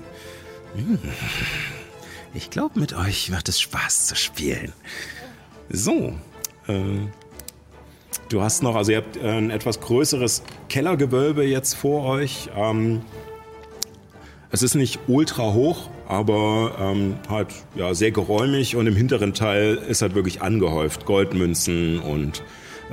Hm. 0.76 1.00
Ich 2.34 2.50
glaube, 2.50 2.80
mit 2.80 2.94
euch 2.94 3.32
wird 3.32 3.50
es 3.50 3.60
Spaß 3.60 4.08
zu 4.08 4.16
spielen. 4.16 4.72
So, 5.70 6.14
äh, 6.68 6.82
du 8.30 8.42
hast 8.42 8.64
noch, 8.64 8.76
also 8.76 8.92
ihr 8.92 8.98
habt 8.98 9.18
äh, 9.18 9.28
ein 9.28 9.50
etwas 9.50 9.82
größeres 9.82 10.44
Kellergewölbe 10.70 11.44
jetzt 11.44 11.74
vor 11.74 12.06
euch. 12.06 12.50
Ähm, 12.56 13.02
es 14.50 14.64
ist 14.64 14.76
nicht 14.76 15.00
ultra 15.08 15.54
hoch, 15.54 15.90
aber 16.08 16.76
ähm, 16.80 17.16
halt 17.30 17.48
ja, 17.76 17.94
sehr 17.94 18.12
geräumig 18.12 18.76
und 18.76 18.88
im 18.88 18.96
hinteren 18.96 19.34
Teil 19.34 19.76
ist 19.76 20.02
halt 20.02 20.16
wirklich 20.16 20.42
angehäuft. 20.42 21.06
Goldmünzen 21.06 22.00
und 22.00 22.44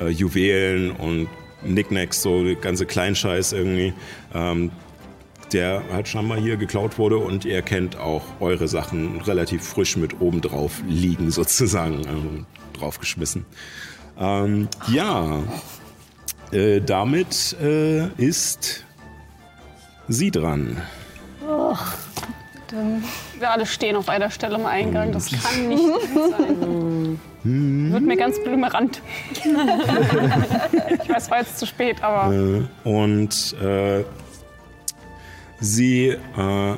äh, 0.01 0.09
Juwelen 0.09 0.93
und 0.93 1.29
Knickknacks, 1.63 2.23
so 2.23 2.45
ganze 2.61 2.87
Kleinscheiß 2.87 3.53
irgendwie, 3.53 3.93
ähm, 4.35 4.71
der 5.53 5.83
halt 5.93 6.09
scheinbar 6.09 6.39
hier 6.39 6.57
geklaut 6.57 6.99
wurde 6.99 7.19
und 7.19 7.45
ihr 7.45 7.63
kennt 7.63 7.97
auch 7.99 8.23
eure 8.41 8.69
Sachen 8.69 9.21
relativ 9.23 9.63
frisch 9.63 9.97
mit 9.97 10.21
oben 10.21 10.41
drauf 10.41 10.83
liegen 10.87 11.31
sozusagen, 11.31 12.07
ähm, 12.07 12.47
draufgeschmissen. 12.75 13.47
Ähm, 14.19 14.69
ja, 14.89 15.43
äh, 16.53 16.81
damit 16.81 17.57
äh, 17.61 18.09
ist 18.17 18.85
sie 20.09 20.31
dran. 20.31 20.83
Wir 23.39 23.51
alle 23.51 23.67
stehen 23.67 23.97
auf 23.97 24.09
einer 24.09 24.31
Stelle 24.31 24.57
am 24.57 24.67
Eingang. 24.67 25.13
Das 25.13 25.31
kann 25.31 25.69
nicht 25.69 25.83
gut 25.83 26.31
sein. 26.31 27.21
Wird 27.45 28.03
mir 28.03 28.17
ganz 28.17 28.43
blümerant. 28.43 29.01
ich 29.33 31.09
weiß, 31.09 31.25
es 31.25 31.31
war 31.31 31.39
jetzt 31.39 31.59
zu 31.59 31.67
spät, 31.67 32.03
aber 32.03 32.35
Äh, 32.35 32.63
und 32.85 33.55
äh, 33.63 34.05
sie 35.61 36.09
äh, 36.09 36.75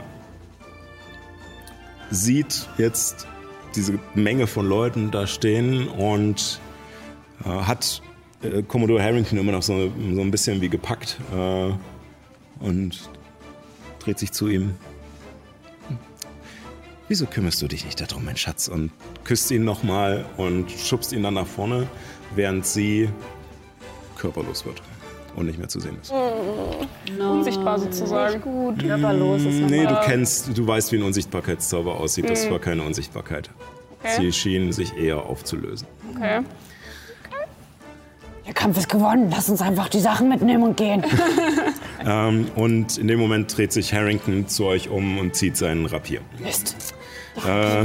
sieht 2.11 2.69
jetzt 2.79 3.27
diese 3.75 3.99
Menge 4.15 4.47
von 4.47 4.69
Leuten 4.69 5.11
da 5.11 5.27
stehen 5.27 5.89
und 5.89 6.61
äh, 7.45 7.49
hat 7.49 8.03
äh, 8.43 8.63
Commodore 8.63 9.03
Harrington 9.03 9.39
immer 9.39 9.53
noch 9.53 9.63
so, 9.63 9.91
so 10.15 10.21
ein 10.21 10.31
bisschen 10.31 10.61
wie 10.61 10.69
gepackt 10.69 11.19
äh, 11.35 11.73
und 12.65 13.09
dreht 14.01 14.19
sich 14.19 14.33
zu 14.33 14.49
ihm. 14.49 14.75
Wieso 17.11 17.27
kümmerst 17.27 17.61
du 17.61 17.67
dich 17.67 17.85
nicht 17.85 18.01
darum, 18.01 18.25
mein 18.25 18.37
Schatz? 18.37 18.69
Und 18.69 18.93
küsst 19.25 19.51
ihn 19.51 19.65
nochmal 19.65 20.27
und 20.37 20.71
schubst 20.71 21.13
ihn 21.13 21.25
dann 21.25 21.35
nach 21.35 21.47
vorne, 21.49 21.89
während 22.37 22.65
sie 22.65 23.09
körperlos 24.17 24.65
wird 24.65 24.81
und 25.35 25.47
nicht 25.47 25.59
mehr 25.59 25.67
zu 25.67 25.81
sehen 25.81 25.97
ist. 26.01 26.13
unsichtbar 27.19 27.81
sozusagen. 27.81 28.41
Gut, 28.41 28.79
körperlos 28.79 29.43
ist 29.43 29.59
Nee, 29.69 29.87
du 29.87 30.01
kennst, 30.05 30.57
du 30.57 30.65
weißt, 30.65 30.93
wie 30.93 30.99
ein 30.99 31.03
Unsichtbarkeitszauber 31.03 31.99
aussieht. 31.99 32.31
Das 32.31 32.49
war 32.49 32.61
keine 32.61 32.85
Unsichtbarkeit. 32.85 33.51
Sie 34.17 34.33
schien 34.33 34.73
sich 34.73 34.97
eher 34.97 35.25
aufzulösen. 35.25 35.89
Okay. 36.15 36.43
Der 38.47 38.55
Kampf 38.55 38.79
ist 38.79 38.89
gewonnen. 38.89 39.33
Lass 39.33 39.51
uns 39.51 39.61
einfach 39.63 39.89
die 39.89 40.01
Sachen 40.01 40.29
mitnehmen 40.29 40.63
und 40.63 40.77
gehen. 40.77 41.05
Ähm, 42.03 42.47
und 42.57 42.97
in 42.97 43.09
dem 43.09 43.21
Moment 43.21 43.55
dreht 43.55 43.73
sich 43.73 43.93
Harrington 43.93 44.49
zu 44.49 44.65
euch 44.65 44.89
um 44.89 45.19
und 45.19 45.37
zieht 45.37 45.57
seinen 45.57 45.85
Rapier. 45.87 46.21
Mist. 46.39 46.90
Äh, 47.47 47.85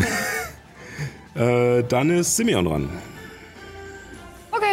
äh, 1.79 1.83
dann 1.83 2.09
ist 2.09 2.35
Simeon 2.35 2.65
dran. 2.65 2.89
Okay. 4.51 4.65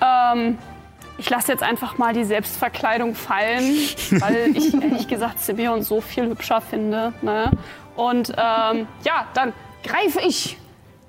Ähm, 0.00 0.58
ich 1.18 1.28
lasse 1.28 1.50
jetzt 1.50 1.62
einfach 1.62 1.98
mal 1.98 2.14
die 2.14 2.24
Selbstverkleidung 2.24 3.14
fallen, 3.14 3.64
weil 4.20 4.56
ich 4.56 4.72
ehrlich 4.82 5.08
gesagt 5.08 5.40
Simeon 5.40 5.82
so 5.82 6.00
viel 6.00 6.28
hübscher 6.28 6.60
finde. 6.60 7.12
Ne? 7.22 7.50
Und 7.96 8.30
ähm, 8.30 8.86
ja, 9.04 9.26
dann 9.34 9.52
greife 9.82 10.20
ich 10.20 10.56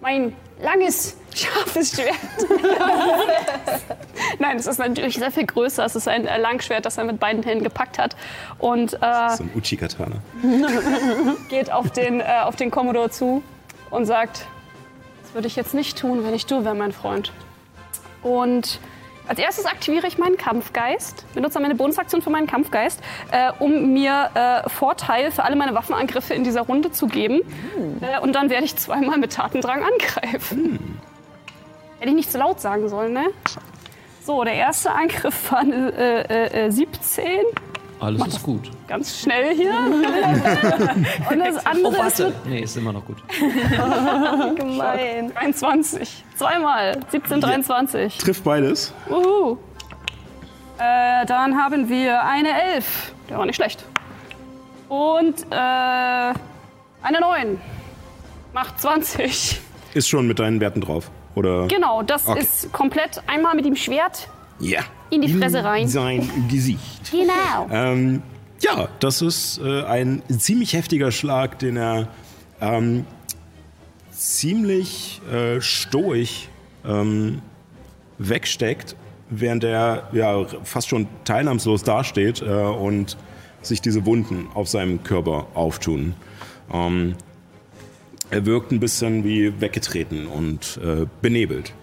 mein 0.02 0.36
langes, 0.62 1.16
scharfes 1.34 1.92
Schwert. 1.92 2.16
Nein, 4.40 4.58
es 4.58 4.68
ist 4.68 4.78
natürlich 4.78 5.16
sehr 5.16 5.32
viel 5.32 5.46
größer. 5.46 5.86
Es 5.86 5.96
ist 5.96 6.08
ein 6.08 6.26
äh, 6.26 6.38
Langschwert, 6.38 6.86
das 6.86 6.98
er 6.98 7.06
mit 7.06 7.20
beiden 7.20 7.44
Händen 7.44 7.64
gepackt 7.64 7.98
hat. 7.98 8.16
Und 8.58 8.94
äh, 8.96 9.30
So 9.36 9.44
ein 9.44 9.52
Uchi-Katana. 9.56 10.18
geht 11.50 11.72
auf 11.72 11.92
den, 11.92 12.22
äh, 12.22 12.26
auf 12.44 12.56
den 12.56 12.72
Commodore 12.72 13.10
zu 13.10 13.44
und 13.90 14.06
sagt, 14.06 14.46
das 15.24 15.34
würde 15.34 15.48
ich 15.48 15.56
jetzt 15.56 15.74
nicht 15.74 15.98
tun, 15.98 16.24
wenn 16.24 16.34
ich 16.34 16.46
du 16.46 16.64
wäre, 16.64 16.76
mein 16.76 16.92
Freund. 16.92 17.32
Und 18.24 18.80
als 19.30 19.38
erstes 19.38 19.66
aktiviere 19.66 20.08
ich 20.08 20.18
meinen 20.18 20.38
Kampfgeist, 20.38 21.24
benutze 21.36 21.60
meine 21.60 21.76
Bonusaktion 21.76 22.24
für 22.24 22.32
meinen 22.32 22.48
Kampfgeist, 22.48 23.00
äh, 23.32 23.52
um 23.60 23.94
mir 23.94 24.32
äh, 24.34 24.68
Vorteil 24.70 25.32
für 25.32 25.44
alle 25.44 25.56
meine 25.56 25.76
Waffenangriffe 25.76 26.34
in 26.34 26.44
dieser 26.44 26.62
Runde 26.62 26.92
zu 26.92 27.06
geben. 27.06 27.42
Äh, 28.02 28.20
und 28.22 28.34
dann 28.34 28.50
werde 28.50 28.66
ich 28.66 28.76
zweimal 28.76 29.20
mit 29.20 29.34
Tatendrang 29.34 29.84
angreifen. 29.84 31.00
Hätte 32.00 32.10
ich 32.10 32.16
nicht 32.16 32.32
zu 32.32 32.40
laut 32.40 32.60
sagen 32.60 32.90
sollen, 32.90 33.14
ne? 33.14 33.26
So, 34.24 34.44
der 34.44 34.54
erste 34.54 34.92
Angriff 34.92 35.52
war 35.52 35.60
eine 35.60 35.94
äh, 35.96 36.66
äh, 36.66 36.72
17. 36.72 37.30
Alles 38.00 38.28
ist 38.28 38.44
gut. 38.44 38.72
Ganz 38.88 39.20
schnell 39.22 39.54
hier. 39.56 39.74
und 41.30 41.40
das 41.40 41.56
Oh, 41.58 41.70
andere 41.70 42.08
ist 42.08 42.20
warte. 42.20 42.34
Nee, 42.46 42.62
ist 42.62 42.78
immer 42.78 42.94
noch 42.94 43.06
gut. 43.06 43.18
Gemein. 44.56 45.34
23. 45.34 46.24
Zweimal. 46.36 47.00
17, 47.10 47.42
23. 47.42 48.18
Trifft 48.18 48.44
beides. 48.44 48.94
Uhu. 49.10 49.58
Äh, 50.78 51.26
dann 51.26 51.58
haben 51.58 51.90
wir 51.90 52.24
eine 52.24 52.50
11. 52.76 53.14
Der 53.30 53.38
war 53.38 53.46
nicht 53.46 53.56
schlecht. 53.58 53.84
Und 54.88 55.46
äh, 55.52 55.56
eine 55.56 57.20
9. 57.20 57.60
Macht 58.54 58.80
20. 58.80 59.60
Ist 59.94 60.08
schon 60.08 60.26
mit 60.28 60.40
deinen 60.40 60.62
Werten 60.62 60.82
drauf. 60.82 61.12
Oder? 61.36 61.68
Genau, 61.68 62.02
das 62.02 62.28
Okay. 62.28 62.40
ist 62.40 62.72
komplett 62.72 63.22
einmal 63.28 63.56
mit 63.56 63.66
dem 63.66 63.76
Schwert 63.76 64.30
Ja. 64.60 64.82
In 65.10 65.22
die 65.22 65.34
Fresse 65.34 65.64
rein. 65.64 65.88
Sein 65.88 66.30
Gesicht. 66.50 67.12
Genau. 67.12 67.68
Ähm, 67.72 68.22
ja, 68.62 68.90
das 69.00 69.22
ist 69.22 69.60
äh, 69.64 69.84
ein 69.84 70.22
ziemlich 70.38 70.74
heftiger 70.74 71.12
Schlag, 71.12 71.60
den 71.60 71.78
er 71.78 72.10
ähm, 72.62 73.06
ziemlich 74.12 75.22
äh, 75.32 75.62
stoisch 75.62 76.50
ähm, 76.86 77.42
wegsteckt, 78.18 78.96
während 79.30 79.64
er 79.64 80.10
ja 80.12 80.46
fast 80.64 80.90
schon 80.90 81.08
teilnahmslos 81.24 81.84
dasteht 81.84 82.42
äh, 82.42 82.46
und 82.46 83.18
sich 83.62 83.82
diese 83.82 84.06
Wunden 84.06 84.48
auf 84.54 84.68
seinem 84.68 85.04
Körper 85.04 85.48
auftun. 85.54 86.16
Ähm, 86.72 87.16
er 88.30 88.46
wirkt 88.46 88.72
ein 88.72 88.80
bisschen 88.80 89.24
wie 89.24 89.60
weggetreten 89.60 90.28
und 90.28 90.80
äh, 90.84 91.08
benebelt. 91.22 91.74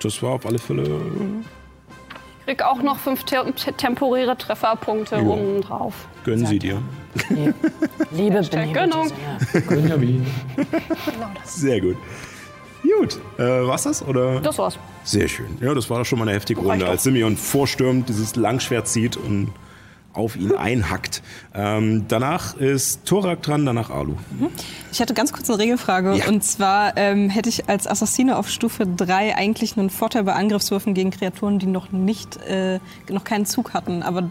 Das 0.00 0.22
war 0.22 0.32
auf 0.32 0.46
alle 0.46 0.58
Fälle 0.58 1.00
Krieg 2.48 2.62
auch 2.62 2.80
noch 2.82 2.98
fünf 2.98 3.24
te 3.24 3.36
te 3.54 3.74
temporäre 3.74 4.34
Trefferpunkte 4.38 5.16
Ja. 5.16 5.20
oben 5.22 5.60
drauf. 5.60 5.92
Gönnen 6.24 6.46
Sie 6.46 6.58
dir. 6.58 6.80
Liebe 8.10 8.40
Gönnung. 8.72 9.12
Benjamin. 9.68 10.26
Sehr 11.44 11.78
gut. 11.82 11.96
Gut, 12.82 13.18
äh, 13.38 13.42
war's 13.66 13.82
das? 13.82 14.02
Oder? 14.02 14.40
Das 14.40 14.56
war's. 14.56 14.78
Sehr 15.04 15.28
schön. 15.28 15.58
Ja, 15.60 15.74
das 15.74 15.90
war 15.90 15.98
doch 15.98 16.06
schon 16.06 16.18
mal 16.20 16.24
eine 16.26 16.32
heftige 16.36 16.60
Runde, 16.62 16.88
als 16.88 17.02
Simeon 17.02 17.36
vorstürmt, 17.36 18.08
dieses 18.08 18.34
Langschwert 18.34 18.88
zieht 18.88 19.18
und 19.18 19.50
auf 20.12 20.36
ihn 20.36 20.52
einhackt. 20.54 21.22
Ähm, 21.54 22.06
danach 22.08 22.56
ist 22.56 23.04
Thorak 23.04 23.42
dran, 23.42 23.64
danach 23.64 23.90
Alu. 23.90 24.14
Ich 24.90 25.00
hatte 25.00 25.14
ganz 25.14 25.32
kurz 25.32 25.48
eine 25.48 25.58
Regelfrage. 25.58 26.14
Ja. 26.16 26.28
Und 26.28 26.42
zwar 26.42 26.96
ähm, 26.96 27.30
hätte 27.30 27.48
ich 27.48 27.68
als 27.68 27.86
Assassine 27.86 28.36
auf 28.36 28.48
Stufe 28.48 28.86
3 28.86 29.36
eigentlich 29.36 29.76
einen 29.76 29.90
Vorteil 29.90 30.24
bei 30.24 30.32
Angriffswürfen 30.32 30.94
gegen 30.94 31.10
Kreaturen, 31.10 31.58
die 31.58 31.66
noch 31.66 31.92
nicht, 31.92 32.36
äh, 32.48 32.80
noch 33.08 33.24
keinen 33.24 33.46
Zug 33.46 33.74
hatten. 33.74 34.02
Aber 34.02 34.28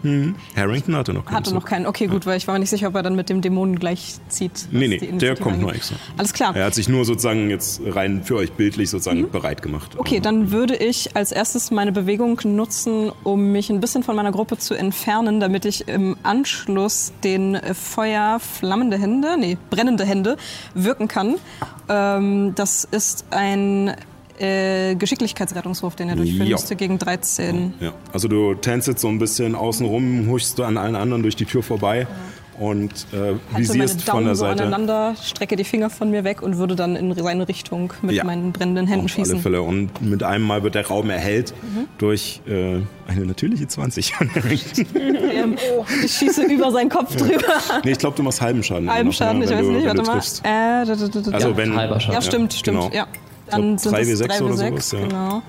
Harrington 0.56 0.96
hatte 0.96 1.14
noch 1.14 1.24
keinen 1.24 1.36
hatte 1.36 1.54
noch 1.54 1.62
Zug. 1.62 1.70
keinen. 1.70 1.86
Okay, 1.86 2.06
gut, 2.06 2.26
weil 2.26 2.36
ich 2.36 2.46
war 2.46 2.54
mir 2.54 2.60
nicht 2.60 2.70
sicher, 2.70 2.88
ob 2.88 2.94
er 2.94 3.02
dann 3.02 3.14
mit 3.14 3.30
dem 3.30 3.40
Dämonen 3.40 3.78
gleich 3.78 4.16
zieht. 4.28 4.68
Nee, 4.70 4.88
nee, 4.88 4.98
der 4.98 5.36
kommt 5.36 5.54
angeht. 5.54 5.60
nur 5.60 5.74
extra. 5.74 5.96
Alles 6.16 6.32
klar. 6.32 6.54
Er 6.54 6.66
hat 6.66 6.74
sich 6.74 6.88
nur 6.88 7.04
sozusagen 7.04 7.50
jetzt 7.50 7.80
rein 7.86 8.22
für 8.24 8.36
euch 8.36 8.52
bildlich 8.52 8.90
sozusagen 8.90 9.30
bereit 9.30 9.62
gemacht. 9.62 9.96
Okay, 9.96 10.20
dann 10.20 10.50
würde 10.50 10.76
ich 10.76 11.16
als 11.16 11.32
erstes 11.32 11.70
meine 11.70 11.92
Bewegung 11.92 12.40
nutzen, 12.44 13.10
um 13.22 13.52
mich 13.52 13.70
ein 13.70 13.80
bisschen 13.80 14.02
von 14.02 14.16
meiner 14.16 14.32
Gruppe 14.32 14.58
zu 14.58 14.74
entfernen, 14.74 15.40
damit 15.40 15.64
ich 15.64 15.67
im 15.86 16.16
Anschluss 16.22 17.12
den 17.24 17.58
Feuer 17.74 18.38
flammende 18.40 18.98
Hände, 18.98 19.36
nee, 19.38 19.56
brennende 19.70 20.04
Hände 20.04 20.36
wirken 20.74 21.08
kann. 21.08 21.36
Ähm, 21.88 22.54
das 22.54 22.84
ist 22.84 23.24
ein 23.30 23.94
äh, 24.38 24.94
Geschicklichkeitsrettungswurf, 24.94 25.96
den 25.96 26.08
er 26.08 26.16
durchführen 26.16 26.46
Ja. 26.46 26.54
müsste 26.56 26.76
gegen 26.76 26.98
13. 26.98 27.74
Ja, 27.80 27.92
also 28.12 28.28
du 28.28 28.54
tänzelst 28.54 29.00
so 29.00 29.08
ein 29.08 29.18
bisschen 29.18 29.54
außen 29.54 29.84
rum, 29.86 30.26
huschst 30.28 30.58
du 30.58 30.64
an 30.64 30.76
allen 30.76 30.94
anderen 30.96 31.22
durch 31.22 31.34
die 31.36 31.44
Tür 31.44 31.62
vorbei 31.62 32.06
und 32.58 32.90
äh, 33.12 33.16
Halte 33.16 33.38
meine 33.52 33.58
visierst 33.58 34.02
von 34.02 34.14
Daumen 34.14 34.24
der 34.26 34.34
so 34.34 34.44
Seite. 34.46 34.62
aneinander, 34.62 35.14
strecke 35.22 35.56
die 35.56 35.64
Finger 35.64 35.90
von 35.90 36.10
mir 36.10 36.24
weg 36.24 36.42
und 36.42 36.58
würde 36.58 36.74
dann 36.76 36.96
in 36.96 37.14
seine 37.14 37.46
Richtung 37.48 37.92
mit 38.02 38.14
Ja. 38.16 38.24
meinen 38.24 38.52
brennenden 38.52 38.86
Händen 38.86 39.06
Auf 39.06 39.16
alle 39.16 39.24
schießen. 39.26 39.40
Fälle. 39.40 39.62
Und 39.62 40.00
mit 40.02 40.22
einem 40.22 40.44
Mal 40.44 40.62
wird 40.62 40.74
der 40.74 40.86
Raum 40.86 41.10
erhellt 41.10 41.54
Mhm. 41.62 41.86
durch 41.98 42.40
äh, 42.48 42.80
eine 43.06 43.26
natürliche 43.26 43.66
20. 43.68 44.12
Ähm, 44.94 45.56
Ich 46.04 46.12
schieße 46.12 46.42
über 46.44 46.70
seinen 46.72 46.88
Kopf 46.90 47.14
drüber. 47.16 47.42
nee, 47.84 47.92
ich 47.92 47.98
glaube, 47.98 48.16
du 48.16 48.22
machst 48.22 48.40
halben 48.40 48.62
Schaden. 48.62 48.90
Halben 48.92 49.08
noch, 49.08 49.14
Schaden, 49.14 49.38
ne, 49.38 49.44
ich 49.44 49.50
wenn 49.50 49.58
weiß 49.58 49.66
du, 49.66 49.72
nicht, 49.72 49.86
warte 49.86 50.02
du 50.02 50.06
mal. 50.06 50.82
Äh, 50.82 50.86
da, 50.86 50.94
da, 50.94 51.08
da, 51.08 51.20
da, 51.20 51.30
Also 51.32 51.48
ja. 51.50 51.56
wenn, 51.56 51.76
Halber 51.76 52.00
Schaden. 52.00 52.14
Ja, 52.14 52.22
stimmt, 52.22 52.52
stimmt. 52.54 52.80
Genau. 52.80 52.90
Ja. 52.94 53.06
Ich 53.46 53.50
glaub, 53.50 53.60
Dann 53.62 53.78
sind 53.78 53.92
drei 53.92 54.00
es 54.02 54.20
W6 54.22 54.26
drei 54.26 54.42
oder 54.42 54.54
W6, 54.54 54.68
sowas, 54.70 54.92
ja. 54.92 54.98
Genau. 55.00 55.42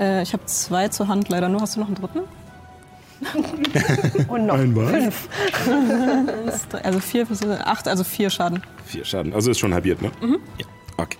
Äh, 0.00 0.22
ich 0.22 0.32
habe 0.32 0.44
zwei 0.46 0.88
zur 0.88 1.08
Hand 1.08 1.28
leider 1.28 1.48
nur. 1.48 1.60
Hast 1.60 1.76
du 1.76 1.80
noch 1.80 1.88
einen 1.88 1.96
dritten? 1.96 2.20
Und 4.28 4.46
noch 4.46 4.54
Ein 4.58 4.74
was? 4.76 4.90
fünf. 4.90 5.28
Also 6.82 7.00
vier, 7.00 7.26
acht, 7.64 7.88
also 7.88 8.04
vier 8.04 8.30
Schaden. 8.30 8.62
Vier 8.86 9.04
Schaden. 9.04 9.32
Also 9.34 9.50
ist 9.50 9.58
schon 9.58 9.74
halbiert, 9.74 10.00
ne? 10.02 10.10
Mhm. 10.20 10.38
Ja. 10.58 10.66
Okay. 10.96 11.18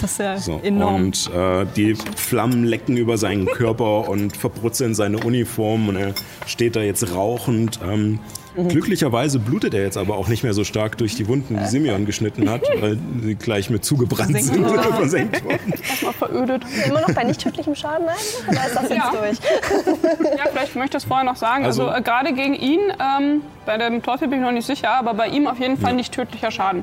Das 0.00 0.12
ist 0.12 0.18
ja 0.18 0.36
So, 0.38 0.60
enorm. 0.62 1.06
Und 1.06 1.30
äh, 1.34 1.64
die 1.74 1.94
Flammen 1.94 2.64
lecken 2.64 2.96
über 2.96 3.16
seinen 3.16 3.46
Körper 3.46 4.08
und 4.08 4.36
verbrutzeln 4.36 4.94
seine 4.94 5.18
Uniform 5.18 5.88
und 5.88 5.96
er 5.96 6.14
steht 6.46 6.76
da 6.76 6.80
jetzt 6.82 7.14
rauchend. 7.14 7.80
Ähm, 7.82 8.18
Mhm. 8.56 8.68
Glücklicherweise 8.68 9.38
blutet 9.38 9.74
er 9.74 9.82
jetzt 9.84 9.96
aber 9.96 10.16
auch 10.16 10.28
nicht 10.28 10.42
mehr 10.42 10.52
so 10.54 10.64
stark 10.64 10.98
durch 10.98 11.14
die 11.14 11.28
Wunden, 11.28 11.58
die 11.58 11.66
Simeon 11.68 12.04
geschnitten 12.06 12.50
hat, 12.50 12.62
weil 12.80 12.98
sie 13.22 13.34
gleich 13.36 13.70
mit 13.70 13.84
zugebrannt 13.84 14.32
Versenkt 14.32 14.54
sind 14.54 14.64
oder 14.66 14.82
versenkt 14.82 15.44
worden. 15.44 15.58
Erstmal 15.88 16.12
verödet. 16.12 16.62
Immer 16.86 17.00
noch 17.00 17.12
bei 17.14 17.24
nicht 17.24 17.40
tödlichem 17.40 17.74
Schaden 17.74 18.06
eigentlich? 18.08 18.48
Oder 18.48 18.66
ist 18.66 18.74
das 18.76 18.82
jetzt 18.82 18.92
Ja. 18.92 19.12
durch? 19.12 20.36
Ja, 20.36 20.44
vielleicht 20.52 20.74
möchte 20.76 20.96
ich 20.96 21.02
es 21.04 21.08
vorher 21.08 21.24
noch 21.24 21.36
sagen. 21.36 21.64
Also, 21.64 21.86
Also- 21.86 21.98
äh, 21.98 22.02
gerade 22.02 22.32
gegen 22.34 22.54
ihn, 22.54 22.80
ähm, 23.00 23.42
bei 23.66 23.78
dem 23.78 24.02
Teufel 24.02 24.28
bin 24.28 24.40
ich 24.40 24.44
noch 24.44 24.52
nicht 24.52 24.66
sicher, 24.66 24.90
aber 24.90 25.14
bei 25.14 25.28
ihm 25.28 25.46
auf 25.46 25.58
jeden 25.60 25.76
Fall 25.78 25.94
nicht 25.94 26.12
tödlicher 26.12 26.50
Schaden. 26.50 26.82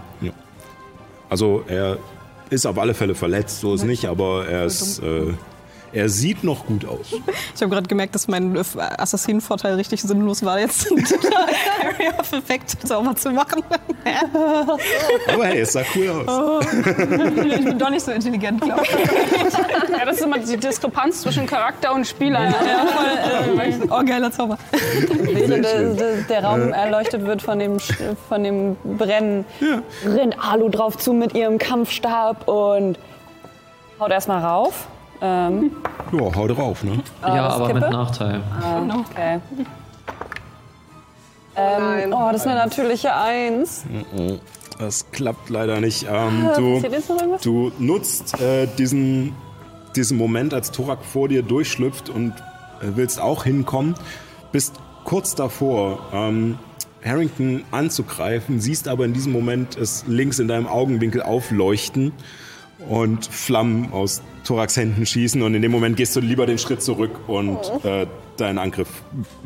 Also 1.29 1.63
er 1.67 1.97
ist 2.49 2.65
auf 2.65 2.77
alle 2.79 2.93
Fälle 2.93 3.13
verletzt, 3.15 3.59
so 3.59 3.73
ist 3.73 3.83
nicht, 3.83 4.05
aber 4.05 4.47
er 4.47 4.65
ist, 4.65 4.99
äh, 4.99 5.33
er 5.93 6.09
sieht 6.09 6.43
noch 6.43 6.65
gut 6.65 6.85
aus. 6.85 7.13
Ich 7.55 7.61
habe 7.61 7.69
gerade 7.73 7.87
gemerkt, 7.87 8.13
dass 8.15 8.27
mein 8.27 8.57
Assassinenvorteil 8.97 9.75
richtig 9.75 10.01
sinnlos 10.01 10.43
war, 10.43 10.59
jetzt 10.59 10.91
einen 10.91 11.05
Area 11.05 12.19
of 12.19 12.31
Effect 12.33 12.87
sauber 12.87 13.15
zu 13.15 13.31
machen. 13.31 13.63
Aber 15.33 15.45
hey, 15.45 15.61
es 15.61 15.73
sah 15.73 15.81
cool 15.95 16.09
aus. 16.27 16.65
ich 16.73 17.63
bin 17.65 17.79
doch 17.79 17.89
nicht 17.89 18.05
so 18.05 18.11
intelligent, 18.11 18.61
glaube 18.61 18.83
ich. 18.83 18.89
Ja, 19.97 20.05
das 20.05 20.17
ist 20.17 20.23
immer 20.23 20.37
die 20.39 20.57
Diskrepanz 20.57 21.21
zwischen 21.21 21.45
Charakter 21.45 21.93
und 21.93 22.05
Spieler. 22.05 22.43
Ja, 22.45 22.53
voll, 22.53 23.59
äh, 23.61 23.77
oh, 23.89 24.03
geiler 24.05 24.31
Zauber. 24.31 24.57
Während 24.71 25.63
der, 25.65 25.93
der, 25.93 26.15
der 26.23 26.43
Raum 26.43 26.73
erleuchtet 26.73 27.25
wird 27.25 27.41
von 27.41 27.59
dem, 27.59 27.77
Sch- 27.77 28.15
von 28.27 28.43
dem 28.43 28.75
Brennen, 28.97 29.45
rennt 30.05 30.35
Alu 30.39 30.69
drauf 30.69 30.97
zu 30.97 31.13
mit 31.13 31.33
ihrem 31.33 31.57
Kampfstab 31.57 32.47
und 32.47 32.97
haut 33.99 34.11
erstmal 34.11 34.43
rauf. 34.43 34.87
Ähm, 35.21 35.71
Ja, 36.11 36.35
hau 36.35 36.47
drauf, 36.47 36.83
ne? 36.83 37.01
ja, 37.21 37.43
das 37.47 37.53
aber 37.55 37.73
mit 37.73 37.83
Kippe? 37.83 37.91
Nachteil. 37.91 38.41
okay. 39.09 39.39
Ähm, 41.55 42.13
oh, 42.13 42.29
das 42.31 42.41
ist 42.41 42.47
eine 42.47 42.59
natürliche 42.59 43.15
Eins. 43.15 43.83
Das 44.77 45.09
klappt 45.11 45.49
leider 45.49 45.81
nicht. 45.81 46.05
Ähm, 46.09 46.49
du, 46.55 46.79
noch 46.79 46.83
irgendwas? 46.83 47.41
du 47.41 47.71
nutzt 47.79 48.39
äh, 48.39 48.67
diesen, 48.77 49.35
diesen 49.95 50.17
Moment, 50.17 50.53
als 50.53 50.71
Torak 50.71 51.03
vor 51.03 51.27
dir 51.27 51.41
durchschlüpft 51.41 52.09
und 52.09 52.33
äh, 52.81 52.95
willst 52.95 53.19
auch 53.19 53.43
hinkommen, 53.43 53.95
bist 54.51 54.75
kurz 55.03 55.33
davor, 55.33 55.99
ähm, 56.13 56.59
Harrington 57.03 57.63
anzugreifen, 57.71 58.59
siehst 58.59 58.87
aber 58.87 59.05
in 59.05 59.13
diesem 59.13 59.31
Moment 59.31 59.77
es 59.77 60.05
links 60.07 60.37
in 60.39 60.47
deinem 60.47 60.67
Augenwinkel 60.67 61.23
aufleuchten 61.23 62.11
und 62.89 63.25
Flammen 63.25 63.91
aus 63.91 64.21
Toraks 64.45 64.77
Händen 64.77 65.05
schießen 65.05 65.41
und 65.41 65.55
in 65.55 65.61
dem 65.61 65.71
Moment 65.71 65.97
gehst 65.97 66.15
du 66.15 66.19
lieber 66.19 66.45
den 66.45 66.57
Schritt 66.57 66.81
zurück 66.81 67.11
und 67.27 67.59
äh, 67.83 68.07
deinen 68.37 68.59
Angriff, 68.59 68.87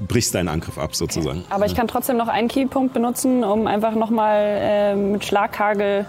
brichst 0.08 0.35
deinen 0.35 0.50
Angriff 0.50 0.77
ab 0.77 0.95
sozusagen. 0.95 1.43
Aber 1.50 1.66
ich 1.66 1.74
kann 1.76 1.88
trotzdem 1.88 2.18
noch 2.18 2.27
einen 2.27 2.50
Keypunkt 2.50 2.93
benutzen, 2.93 3.43
um 3.43 3.68
einfach 3.68 3.95
nochmal 3.95 4.58
äh, 4.60 4.95
mit 4.95 5.24
Schlaghagel 5.26 6.06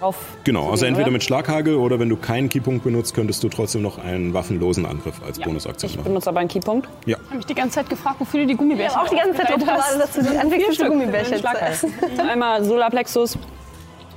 auf. 0.00 0.16
Genau, 0.44 0.70
also 0.70 0.84
entweder 0.84 1.06
oder? 1.06 1.12
mit 1.12 1.22
Schlaghagel 1.24 1.76
oder 1.76 1.98
wenn 1.98 2.08
du 2.08 2.16
keinen 2.16 2.48
Keypunkt 2.48 2.84
benutzt, 2.84 3.14
könntest 3.14 3.42
du 3.42 3.48
trotzdem 3.48 3.82
noch 3.82 3.98
einen 3.98 4.34
waffenlosen 4.34 4.84
Angriff 4.84 5.20
als 5.24 5.38
Bonusaktion 5.38 5.90
Ich 5.90 5.96
machen. 5.96 6.08
benutze 6.08 6.28
aber 6.28 6.40
einen 6.40 6.48
Keypunkt. 6.48 6.88
Ja, 7.06 7.16
Ich 7.20 7.26
habe 7.26 7.36
mich 7.36 7.46
die 7.46 7.54
ganze 7.54 7.76
Zeit 7.76 7.88
gefragt, 7.88 8.16
wofür 8.20 8.40
du 8.40 8.46
die 8.46 8.56
Gummibärchen 8.56 8.90
Ich 8.92 8.96
habe 8.96 9.06
auch 9.06 9.10
die 9.10 9.16
ganze 9.16 9.38
Zeit 9.38 9.50
drauf 9.50 9.58
gewartet, 9.60 10.00
dass 10.00 10.12
du 10.12 10.22
die 10.22 10.38
anfängst, 10.38 10.80
die 10.80 10.84
Gummibärchen 10.84 11.36
zu 11.38 11.46
essen. 11.46 11.92
Einmal 12.28 12.64
Solarplexus 12.64 13.38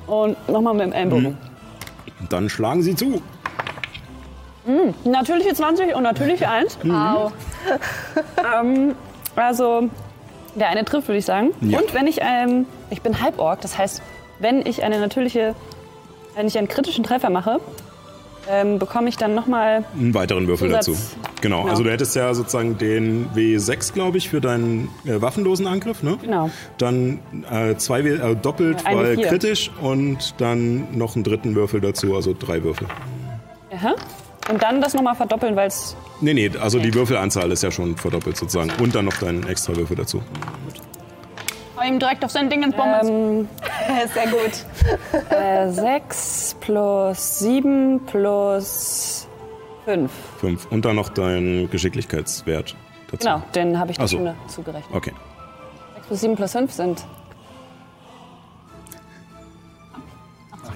und 0.08 0.50
nochmal 0.50 0.74
mit 0.74 0.84
dem 0.88 0.94
Ellenbogen. 0.94 1.38
Dann 2.30 2.50
schlagen 2.50 2.82
sie 2.82 2.96
zu. 2.96 3.22
Natürliche 5.04 5.54
20 5.54 5.96
und 5.96 6.04
natürliche 6.04 6.50
1. 6.50 6.80
Au. 6.90 7.32
ähm, 8.62 8.96
also 9.36 9.90
der 10.56 10.70
eine 10.70 10.86
trifft, 10.86 11.08
würde 11.08 11.20
ich 11.20 11.26
sagen. 11.26 11.52
Ja. 11.62 11.80
Und 11.80 11.94
wenn 11.94 12.08
ich, 12.08 12.20
ähm, 12.22 12.66
ich 12.90 13.02
bin 13.02 13.22
Halborg, 13.22 13.62
das 13.62 13.78
heißt, 13.78 14.02
wenn 14.40 14.66
ich 14.66 14.84
eine 14.84 15.00
natürliche, 15.00 15.56
wenn 16.36 16.48
ich 16.48 16.58
einen 16.58 16.68
kritischen 16.68 17.04
Treffer 17.04 17.30
mache, 17.30 17.60
ähm, 18.50 18.80
bekomme 18.80 19.10
ich 19.10 19.18
dann 19.18 19.34
nochmal, 19.36 19.86
Einen 19.98 20.14
weiteren 20.14 20.48
Würfel 20.48 20.70
Zusatz. 20.70 20.86
dazu. 20.88 20.98
Genau, 21.42 21.62
Genau. 21.62 21.70
also 21.72 21.84
du 21.84 21.92
hättest 21.92 22.16
ja 22.16 22.34
sozusagen 22.34 22.78
den 22.78 23.28
W6, 23.36 23.94
glaube 23.94 24.18
ich, 24.18 24.30
für 24.30 24.42
deinen 24.42 24.90
äh, 25.06 25.22
waffenlosen 25.22 25.68
Angriff, 25.68 26.02
ne? 26.04 26.18
Genau. 26.22 26.50
Dann 26.78 27.20
äh, 27.52 27.76
zwei, 27.76 28.04
W- 28.04 28.10
äh, 28.16 28.36
doppelt, 28.36 28.86
Ein 28.86 28.98
weil 28.98 29.16
W4. 29.16 29.28
kritisch 29.28 29.72
und 29.82 30.36
dann 30.40 30.98
noch 30.98 31.16
einen 31.16 31.24
dritten 31.24 31.56
Würfel 31.56 31.82
dazu, 31.82 32.16
also 32.16 32.36
drei 32.38 32.64
Würfel. 32.64 32.88
aha, 33.72 33.96
und 34.50 34.62
dann 34.62 34.80
das 34.82 34.94
nochmal 34.94 35.16
verdoppeln, 35.16 35.56
weil 35.56 35.68
es, 35.68 35.96
Nee, 36.22 36.34
nee, 36.34 36.52
also 36.62 36.80
die 36.80 36.94
Würfelanzahl 36.94 37.52
ist 37.52 37.64
ja 37.64 37.72
schon 37.72 37.98
verdoppelt 37.98 38.38
sozusagen. 38.38 38.72
Und 38.82 38.96
dann 38.96 39.06
noch 39.06 39.18
deinen 39.18 39.46
extra 39.48 39.76
Würfel 39.76 39.98
dazu. 39.98 40.22
Hau 41.86 41.92
ihm 41.92 42.00
direkt 42.00 42.26
auf 42.26 42.32
sein 42.32 42.50
Ding 42.50 42.64
ins 42.64 42.76
Bomben. 42.76 43.08
ähm, 43.08 43.48
Sehr 44.14 44.28
gut. 44.28 45.30
äh, 45.30 45.70
6 45.70 46.56
plus 46.60 47.40
7 47.40 48.02
plus 48.06 49.28
5. 49.86 50.12
Fünf. 50.40 50.68
Und 50.72 50.86
dann 50.86 50.96
noch 50.96 51.10
dein 51.10 51.70
Geschicklichkeitswert 51.70 52.76
dazu. 53.12 53.18
Genau, 53.28 53.42
den 53.54 53.80
habe 53.80 53.92
ich 53.92 53.98
Ach 54.00 54.04
da 54.04 54.08
so. 54.08 54.18
schon 54.18 54.34
zugerechnet. 54.48 54.96
Okay. 54.96 55.12
6 55.96 56.08
plus 56.08 56.22
7 56.22 56.36
plus 56.36 56.52
5 56.54 56.72
sind 56.74 57.06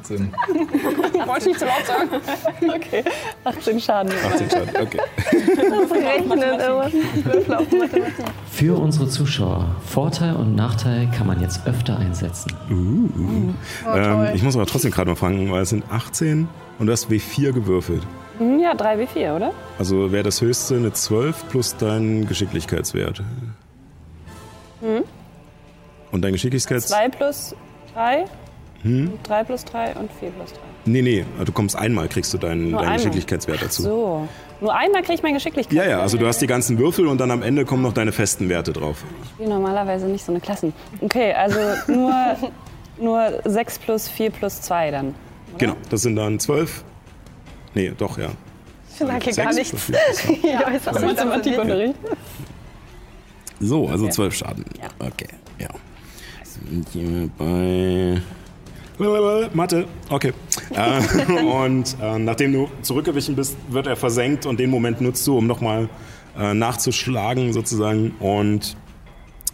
18. 0.10 0.34
Wollte 1.28 1.48
nicht 1.48 1.60
zu 1.60 1.66
laut 1.66 1.86
sagen. 1.86 2.10
okay, 2.76 3.04
18 3.44 3.80
Schaden. 3.80 4.12
18 4.12 4.50
Schaden, 4.50 4.70
okay. 4.82 5.00
Rechnen 5.92 6.62
auf 6.62 7.48
Mathematik. 7.48 8.04
Für 8.52 8.78
unsere 8.78 9.08
Zuschauer, 9.08 9.76
Vorteil 9.86 10.36
und 10.36 10.56
Nachteil 10.56 11.08
kann 11.16 11.28
man 11.28 11.40
jetzt 11.42 11.66
öfter 11.66 11.98
einsetzen. 11.98 12.52
ähm, 12.70 14.28
ich 14.34 14.44
muss 14.44 14.56
aber 14.56 14.66
trotzdem 14.66 14.92
gerade 14.92 15.10
mal 15.10 15.16
fragen, 15.16 15.52
weil 15.52 15.62
es 15.62 15.70
sind 15.70 15.84
18 15.92 16.48
und 16.80 16.86
du 16.88 16.92
hast 16.92 17.10
W4 17.10 17.52
gewürfelt. 17.52 18.04
Hm, 18.38 18.60
Ja, 18.60 18.74
3 18.74 19.00
wie 19.00 19.08
4, 19.08 19.36
oder? 19.36 19.52
Also 19.78 20.12
wäre 20.12 20.24
das 20.24 20.42
höchste 20.42 20.76
eine 20.78 20.94
12 20.94 21.50
plus 21.50 21.76
dein 21.78 22.26
Geschicklichkeitswert. 22.28 23.22
Und 26.12 26.22
dein 26.22 26.32
Geschicklichkeits... 26.32 26.88
2 26.88 27.10
plus 27.10 27.56
3, 27.94 28.26
3 28.84 29.44
plus 29.44 29.66
3 29.66 29.96
und 29.96 30.12
4 30.14 30.30
plus 30.32 30.54
3. 30.54 30.60
Nee, 30.86 31.02
nee, 31.02 31.26
du 31.44 31.52
kommst 31.52 31.76
einmal, 31.76 32.08
kriegst 32.08 32.34
du 32.34 32.38
deinen, 32.38 32.72
deinen? 32.72 32.94
Geschicklichkeitswert 32.96 33.62
dazu. 33.62 33.82
So. 33.84 34.28
Nur 34.62 34.76
einmal 34.76 35.02
kriege 35.02 35.16
ich 35.16 35.24
mein 35.24 35.34
Geschicklichkeit. 35.34 35.76
Ja, 35.76 35.86
ja, 35.86 36.00
also 36.00 36.18
du 36.18 36.26
hast 36.26 36.42
die 36.42 36.48
ganzen 36.48 36.78
Würfel 36.80 37.08
und 37.08 37.20
dann 37.20 37.32
am 37.32 37.42
Ende 37.44 37.66
kommen 37.66 37.84
noch 37.84 37.94
deine 37.94 38.12
festen 38.12 38.50
Werte 38.50 38.74
drauf. 38.74 39.04
Ich 39.24 39.30
spiele 39.32 39.50
normalerweise 39.50 40.08
nicht 40.08 40.24
so 40.26 40.32
eine 40.32 40.42
Klassen. 40.42 40.74
Okay, 41.02 41.34
also 41.34 41.60
nur, 41.88 42.14
nur 43.00 43.42
6 43.46 43.80
plus 43.80 44.08
4 44.08 44.32
plus 44.32 44.62
2 44.62 44.92
dann. 44.92 45.16
Genau, 45.58 45.76
das 45.90 46.02
sind 46.02 46.16
dann 46.16 46.40
12. 46.40 46.84
Nee, 47.74 47.94
doch, 47.98 48.18
ja. 48.18 48.30
Ich 48.92 48.98
hier 48.98 49.34
gar 49.44 49.54
nichts. 49.54 49.86
zwei. 49.88 49.98
Ja, 50.44 50.62
ist 50.70 50.90
auch 50.90 51.00
Mathematikunterricht. 51.00 51.96
So, 53.60 53.88
also 53.88 54.06
Okay. 54.06 54.14
12 54.14 54.34
Schaden. 54.36 54.66
Okay, 55.00 55.28
ja. 55.60 55.70
Sind 56.44 56.88
hier 56.90 57.30
bei. 57.38 58.22
Mathe, 59.54 59.86
okay. 60.10 60.34
äh, 60.72 61.32
und 61.44 61.96
äh, 62.02 62.20
nachdem 62.20 62.54
du 62.54 62.70
zurückgewichen 62.82 63.36
bist, 63.36 63.56
wird 63.70 63.88
er 63.88 63.96
versenkt 63.96 64.46
und 64.46 64.60
den 64.60 64.70
Moment 64.70 65.02
nutzt 65.02 65.26
du, 65.26 65.38
um 65.38 65.48
nochmal 65.48 65.90
äh, 66.38 66.54
nachzuschlagen 66.54 67.54
sozusagen. 67.54 68.12
Und 68.20 68.76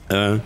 äh, 0.10 0.40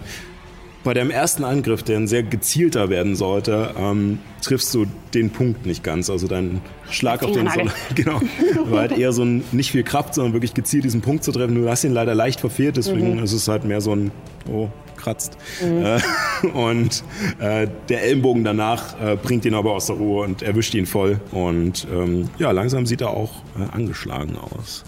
bei 0.83 0.93
deinem 0.93 1.11
ersten 1.11 1.43
Angriff, 1.43 1.83
der 1.83 1.97
ein 1.97 2.07
sehr 2.07 2.23
gezielter 2.23 2.89
werden 2.89 3.15
sollte, 3.15 3.73
ähm, 3.77 4.19
triffst 4.41 4.73
du 4.73 4.85
den 5.13 5.29
Punkt 5.29 5.65
nicht 5.65 5.83
ganz. 5.83 6.09
Also 6.09 6.27
dein 6.27 6.61
Schlag 6.89 7.23
auf 7.23 7.31
den 7.31 7.49
Fingernagel. 7.49 7.73
genau, 7.95 8.21
war 8.69 8.79
halt 8.81 8.97
eher 8.97 9.11
so 9.11 9.23
ein 9.23 9.43
nicht 9.51 9.71
viel 9.71 9.83
Kraft, 9.83 10.15
sondern 10.15 10.33
wirklich 10.33 10.53
gezielt 10.53 10.85
diesen 10.85 11.01
Punkt 11.01 11.23
zu 11.23 11.31
treffen. 11.31 11.55
Du 11.55 11.69
hast 11.69 11.83
ihn 11.83 11.93
leider 11.93 12.15
leicht 12.15 12.39
verfehlt, 12.39 12.77
deswegen 12.77 13.19
ist 13.19 13.33
es 13.33 13.47
halt 13.47 13.65
mehr 13.65 13.81
so 13.81 13.93
ein 13.93 14.11
oh 14.49 14.69
kratzt. 14.99 15.37
Äh, 15.61 15.99
und 16.53 17.03
äh, 17.39 17.67
der 17.89 18.03
Ellenbogen 18.03 18.43
danach 18.43 18.99
äh, 19.01 19.15
bringt 19.15 19.45
ihn 19.45 19.55
aber 19.55 19.73
aus 19.73 19.87
der 19.87 19.95
Ruhe 19.95 20.23
und 20.25 20.41
erwischt 20.41 20.73
ihn 20.75 20.85
voll. 20.85 21.19
Und 21.31 21.87
ähm, 21.91 22.29
ja, 22.37 22.51
langsam 22.51 22.85
sieht 22.85 23.01
er 23.01 23.11
auch 23.11 23.41
äh, 23.57 23.75
angeschlagen 23.75 24.37
aus. 24.37 24.83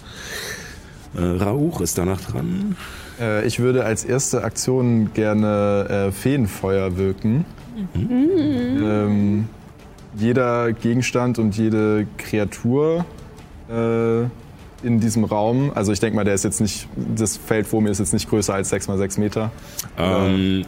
Äh, 1.15 1.21
Rauch 1.21 1.81
ist 1.81 1.97
danach 1.97 2.21
dran. 2.21 2.75
Äh, 3.19 3.45
ich 3.45 3.59
würde 3.59 3.83
als 3.85 4.03
erste 4.05 4.43
Aktion 4.43 5.13
gerne 5.13 6.07
äh, 6.07 6.11
Feenfeuer 6.11 6.97
wirken. 6.97 7.45
Ähm, 7.95 9.47
jeder 10.15 10.73
Gegenstand 10.73 11.39
und 11.39 11.57
jede 11.57 12.05
Kreatur 12.17 13.05
äh, 13.69 14.25
in 14.83 14.99
diesem 14.99 15.23
Raum, 15.23 15.71
also 15.75 15.91
ich 15.91 15.99
denke 15.99 16.15
mal, 16.15 16.23
der 16.23 16.33
ist 16.33 16.43
jetzt 16.43 16.61
nicht, 16.61 16.87
das 17.15 17.37
Feld 17.37 17.67
vor 17.67 17.81
mir 17.81 17.89
ist 17.91 17.99
jetzt 17.99 18.13
nicht 18.13 18.29
größer 18.29 18.53
als 18.53 18.69
6 18.69 18.87
mal 18.87 18.97
6 18.97 19.17
Meter. 19.17 19.51
Ähm, 19.97 20.65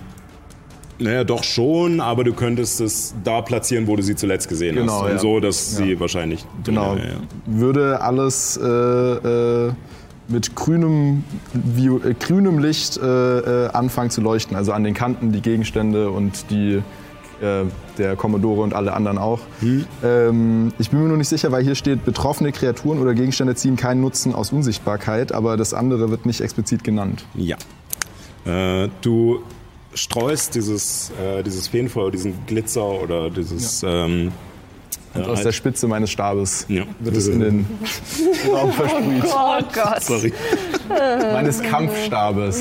Naja, 0.99 1.23
doch 1.23 1.43
schon, 1.43 1.99
aber 1.99 2.23
du 2.23 2.33
könntest 2.33 2.79
es 2.79 3.15
da 3.23 3.41
platzieren, 3.41 3.87
wo 3.87 3.95
du 3.95 4.03
sie 4.03 4.15
zuletzt 4.15 4.47
gesehen 4.47 4.75
Genau, 4.75 4.93
hast. 4.93 5.01
Und 5.03 5.09
ja. 5.11 5.17
so, 5.19 5.39
dass 5.39 5.75
sie 5.75 5.99
wahrscheinlich. 5.99 6.45
Genau. 6.63 6.95
Ja, 6.95 7.03
ja. 7.03 7.15
Würde 7.47 8.01
alles 8.01 8.57
äh, 8.57 8.67
äh, 8.67 9.71
mit 10.27 10.55
grünem, 10.55 11.23
äh, 11.55 12.13
grünem 12.13 12.59
Licht 12.59 12.97
äh, 12.97 13.05
äh, 13.65 13.69
anfangen 13.71 14.11
zu 14.11 14.21
leuchten. 14.21 14.55
Also 14.55 14.71
an 14.71 14.83
den 14.83 14.93
Kanten 14.93 15.31
die 15.31 15.41
Gegenstände 15.41 16.11
und 16.11 16.49
die, 16.51 16.81
äh, 17.43 17.65
der 17.97 18.15
Commodore 18.15 18.61
und 18.61 18.73
alle 18.73 18.93
anderen 18.93 19.17
auch. 19.17 19.41
Ähm, 20.03 20.71
ich 20.79 20.89
bin 20.89 21.01
mir 21.01 21.09
nur 21.09 21.17
nicht 21.17 21.27
sicher, 21.27 21.51
weil 21.51 21.63
hier 21.63 21.75
steht, 21.75 22.05
betroffene 22.05 22.51
Kreaturen 22.51 22.99
oder 22.99 23.13
Gegenstände 23.13 23.55
ziehen 23.55 23.75
keinen 23.75 24.01
Nutzen 24.01 24.33
aus 24.33 24.51
Unsichtbarkeit, 24.51 25.31
aber 25.31 25.57
das 25.57 25.73
andere 25.73 26.09
wird 26.09 26.25
nicht 26.25 26.41
explizit 26.41 26.83
genannt. 26.83 27.25
Ja. 27.35 27.57
Äh, 28.45 28.89
du 29.01 29.41
streust 29.93 30.55
dieses, 30.55 31.11
äh, 31.21 31.43
dieses 31.43 31.67
Feenfeuer, 31.67 32.11
diesen 32.11 32.45
Glitzer 32.45 32.85
oder 32.85 33.29
dieses. 33.29 33.83
Ähm, 33.85 34.31
Und 35.15 35.21
äh, 35.21 35.25
aus 35.25 35.43
der 35.43 35.51
Spitze 35.51 35.87
meines 35.87 36.09
Stabes 36.11 36.65
ja. 36.69 36.83
wird 36.99 37.15
es 37.15 37.27
in 37.27 37.39
den 37.39 37.65
Raum 38.51 38.71
versprüht. 38.73 39.23
Oh 39.25 39.59
Gott. 39.73 40.01
Sorry, 40.03 40.33
Meines 41.33 41.61
Kampfstabes. 41.61 42.59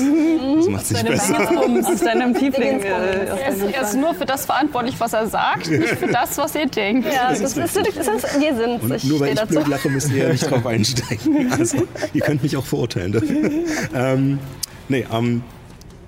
das 0.57 0.67
macht 0.67 0.85
sich 0.85 1.03
besser. 1.03 1.49
Aus 1.85 1.99
deinem 2.01 2.33
Tiefling. 2.33 2.79
Äh, 2.81 2.87
Er 3.25 3.49
ist, 3.49 3.61
er 3.61 3.81
ist 3.81 3.95
nur 3.95 4.13
für 4.13 4.25
das 4.25 4.45
verantwortlich, 4.45 4.95
was 4.99 5.13
er 5.13 5.27
sagt, 5.27 5.69
nicht 5.69 5.87
für 5.95 6.07
das, 6.07 6.37
was 6.37 6.55
ihr 6.55 6.67
denkt. 6.67 7.07
Ja, 7.11 7.29
das 7.29 7.41
ist, 7.41 7.57
das 7.57 7.75
ist, 7.75 8.39
wir 8.39 8.55
sind 8.55 8.81
Und 8.83 8.93
Ich 8.95 9.03
nur 9.05 9.19
weil 9.19 9.29
ich 9.29 9.35
dazu. 9.35 9.53
blöd 9.55 9.67
lache, 9.67 9.89
müsst 9.89 10.11
ihr 10.11 10.23
ja 10.25 10.29
nicht 10.29 10.49
drauf 10.49 10.65
einsteigen. 10.65 11.51
Also, 11.51 11.77
ihr 12.13 12.21
könnt 12.21 12.43
mich 12.43 12.55
auch 12.57 12.65
verurteilen. 12.65 13.11
dafür. 13.13 13.49
ähm, 13.95 14.39
nee, 14.89 15.05
ähm, 15.11 15.41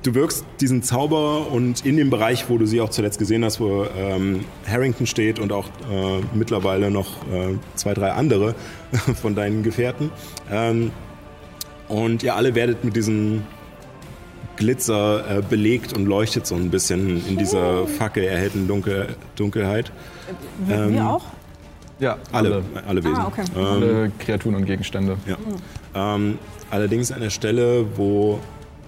du 0.06 0.14
wirkst 0.14 0.46
diesen 0.62 0.84
Zauber 0.84 1.52
und 1.52 1.86
in 1.86 1.98
dem 1.98 2.10
Bereich, 2.10 2.50
wo 2.50 2.58
du 2.58 2.66
sie 2.66 2.82
auch 2.82 2.90
zuletzt 2.90 3.20
gesehen 3.20 3.44
hast, 3.44 3.60
wo 3.60 3.86
ähm, 3.98 4.46
Harrington 4.68 5.08
steht 5.08 5.40
und 5.40 5.52
auch 5.52 5.68
äh, 5.92 6.22
mittlerweile 6.34 6.92
noch 6.92 7.24
äh, 7.32 7.56
zwei, 7.76 7.94
drei 7.94 8.12
andere 8.12 8.56
von 9.22 9.36
deinen 9.36 9.64
Gefährten. 9.64 10.12
Ähm, 10.52 10.92
und 11.88 12.24
ihr 12.24 12.36
alle 12.36 12.56
werdet 12.56 12.84
mit 12.84 12.96
diesem 12.96 13.44
Glitzer 14.58 15.40
äh, 15.40 15.42
belegt 15.42 15.94
und 15.94 16.06
leuchtet 16.06 16.48
so 16.48 16.56
ein 16.56 16.70
bisschen 16.70 17.26
in 17.28 17.38
dieser 17.38 17.86
fackelerhellten 17.88 18.68
Dunkel 18.68 19.16
Dunkelheit. 19.36 19.92
Wir, 20.66 20.76
Ähm, 20.78 20.94
wir 20.94 21.10
auch? 21.10 21.26
Ja, 22.00 22.18
Alle, 22.32 22.62
alle 22.88 23.04
Wesen. 23.04 23.16
Ah, 23.16 23.28
okay. 23.28 23.44
Ähm, 23.56 23.66
alle 23.66 24.12
Kreaturen 24.20 24.56
und 24.56 24.66
Gegenstände. 24.66 25.18
ja. 25.26 25.38
Ähm, 25.96 26.38
allerdings 26.70 27.12
an 27.12 27.22
der 27.22 27.30
Stelle, 27.30 27.86
wo 27.96 28.40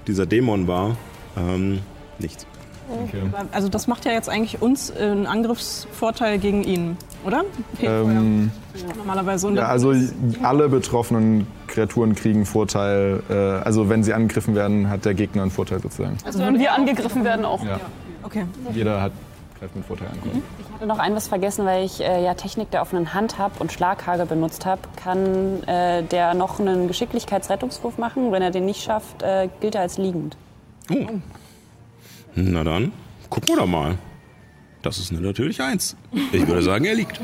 dieser 0.07 0.25
Dämon 0.25 0.67
war, 0.67 0.97
ähm, 1.37 1.79
nichts. 2.19 2.47
Okay. 2.89 3.21
Also 3.51 3.67
das 3.67 3.87
macht 3.87 4.05
ja 4.05 4.13
jetzt 4.13 4.29
eigentlich 4.29 4.61
uns 4.61 4.95
einen 4.95 5.25
Angriffsvorteil 5.25 6.39
gegen 6.39 6.63
ihn, 6.63 6.97
oder? 7.25 7.43
Ähm, 7.81 8.49
Normalerweise. 8.97 9.51
Ja, 9.51 9.67
also 9.67 9.93
alle 10.41 10.69
betroffenen 10.69 11.47
Kreaturen 11.67 12.15
kriegen 12.15 12.45
Vorteil. 12.45 13.21
Äh, 13.29 13.33
also 13.33 13.89
wenn 13.89 14.03
sie 14.03 14.13
angegriffen 14.13 14.55
werden, 14.55 14.89
hat 14.89 15.03
der 15.03 15.15
Gegner 15.15 15.41
einen 15.41 15.51
Vorteil 15.51 15.81
sozusagen. 15.81 16.17
Also 16.23 16.39
wenn 16.39 16.59
wir 16.59 16.73
angegriffen 16.73 17.25
werden 17.25 17.43
auch. 17.43 17.63
Ja. 17.63 17.79
okay. 18.23 18.45
Jeder 18.73 19.01
hat 19.01 19.11
greift 19.59 19.75
mit 19.75 19.85
Vorteil 19.85 20.07
an. 20.07 20.43
Ich 20.59 20.73
hatte 20.73 20.85
noch 20.85 20.99
ein 20.99 21.15
was 21.15 21.27
vergessen, 21.27 21.65
weil 21.65 21.85
ich 21.85 22.01
äh, 22.01 22.23
ja 22.23 22.33
Technik 22.33 22.71
der 22.71 22.81
offenen 22.81 23.13
Hand 23.13 23.37
habe 23.37 23.59
und 23.59 23.71
Schlaghagel 23.71 24.25
benutzt 24.25 24.65
habe. 24.65 24.81
Kann 24.95 25.63
äh, 25.63 26.03
der 26.03 26.33
noch 26.33 26.59
einen 26.59 26.87
Geschicklichkeitsrettungswurf 26.87 27.97
machen? 27.97 28.31
Wenn 28.31 28.41
er 28.41 28.51
den 28.51 28.65
nicht 28.65 28.83
schafft, 28.83 29.21
äh, 29.23 29.49
gilt 29.59 29.75
er 29.75 29.81
als 29.81 29.97
liegend. 29.97 30.37
Oh. 30.91 31.05
Na 32.35 32.63
dann, 32.63 32.91
gucken 33.29 33.49
wir 33.49 33.57
doch 33.57 33.67
mal. 33.67 33.97
Das 34.83 34.99
ist 34.99 35.11
eine 35.11 35.21
natürliche 35.21 35.63
Eins. 35.63 35.97
Ich 36.31 36.47
würde 36.47 36.61
sagen, 36.61 36.85
er 36.85 36.95
liegt. 36.95 37.19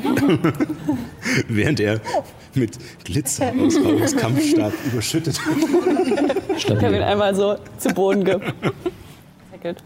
Während 1.48 1.80
er 1.80 2.02
mit 2.56 2.78
Glitzer 3.06 3.53
aus 3.60 3.78
Raus 3.78 4.16
Kampfstab 4.16 4.74
überschüttet. 4.86 5.40
Ich 6.58 6.70
habe 6.70 6.95
ihn 6.95 7.03
einmal 7.03 7.34
so 7.36 7.56
zu 7.78 7.90
Boden 7.94 8.24
ge 8.26 8.40
gezackelt. 9.64 9.83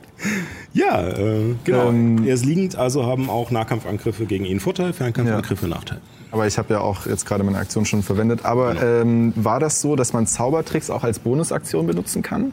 Ja, 0.73 1.07
äh, 1.07 1.55
genau. 1.63 1.89
Ähm, 1.89 2.23
er 2.25 2.33
ist 2.33 2.45
liegend, 2.45 2.75
also 2.75 3.05
haben 3.05 3.29
auch 3.29 3.51
Nahkampfangriffe 3.51 4.25
gegen 4.25 4.45
ihn 4.45 4.59
Vorteil, 4.59 4.93
Fernkampfangriffe 4.93 5.67
Nachteil. 5.67 5.99
Aber 6.29 6.45
ich 6.45 6.57
habe 6.57 6.73
ja 6.73 6.81
auch 6.81 7.05
jetzt 7.05 7.25
gerade 7.25 7.43
meine 7.45 7.57
Aktion 7.57 7.85
schon 7.85 8.03
verwendet. 8.03 8.43
Aber 8.43 8.81
ähm, 8.81 9.31
war 9.37 9.61
das 9.61 9.79
so, 9.79 9.95
dass 9.95 10.11
man 10.11 10.27
Zaubertricks 10.27 10.89
auch 10.89 11.03
als 11.03 11.19
Bonusaktion 11.19 11.87
benutzen 11.87 12.21
kann? 12.21 12.51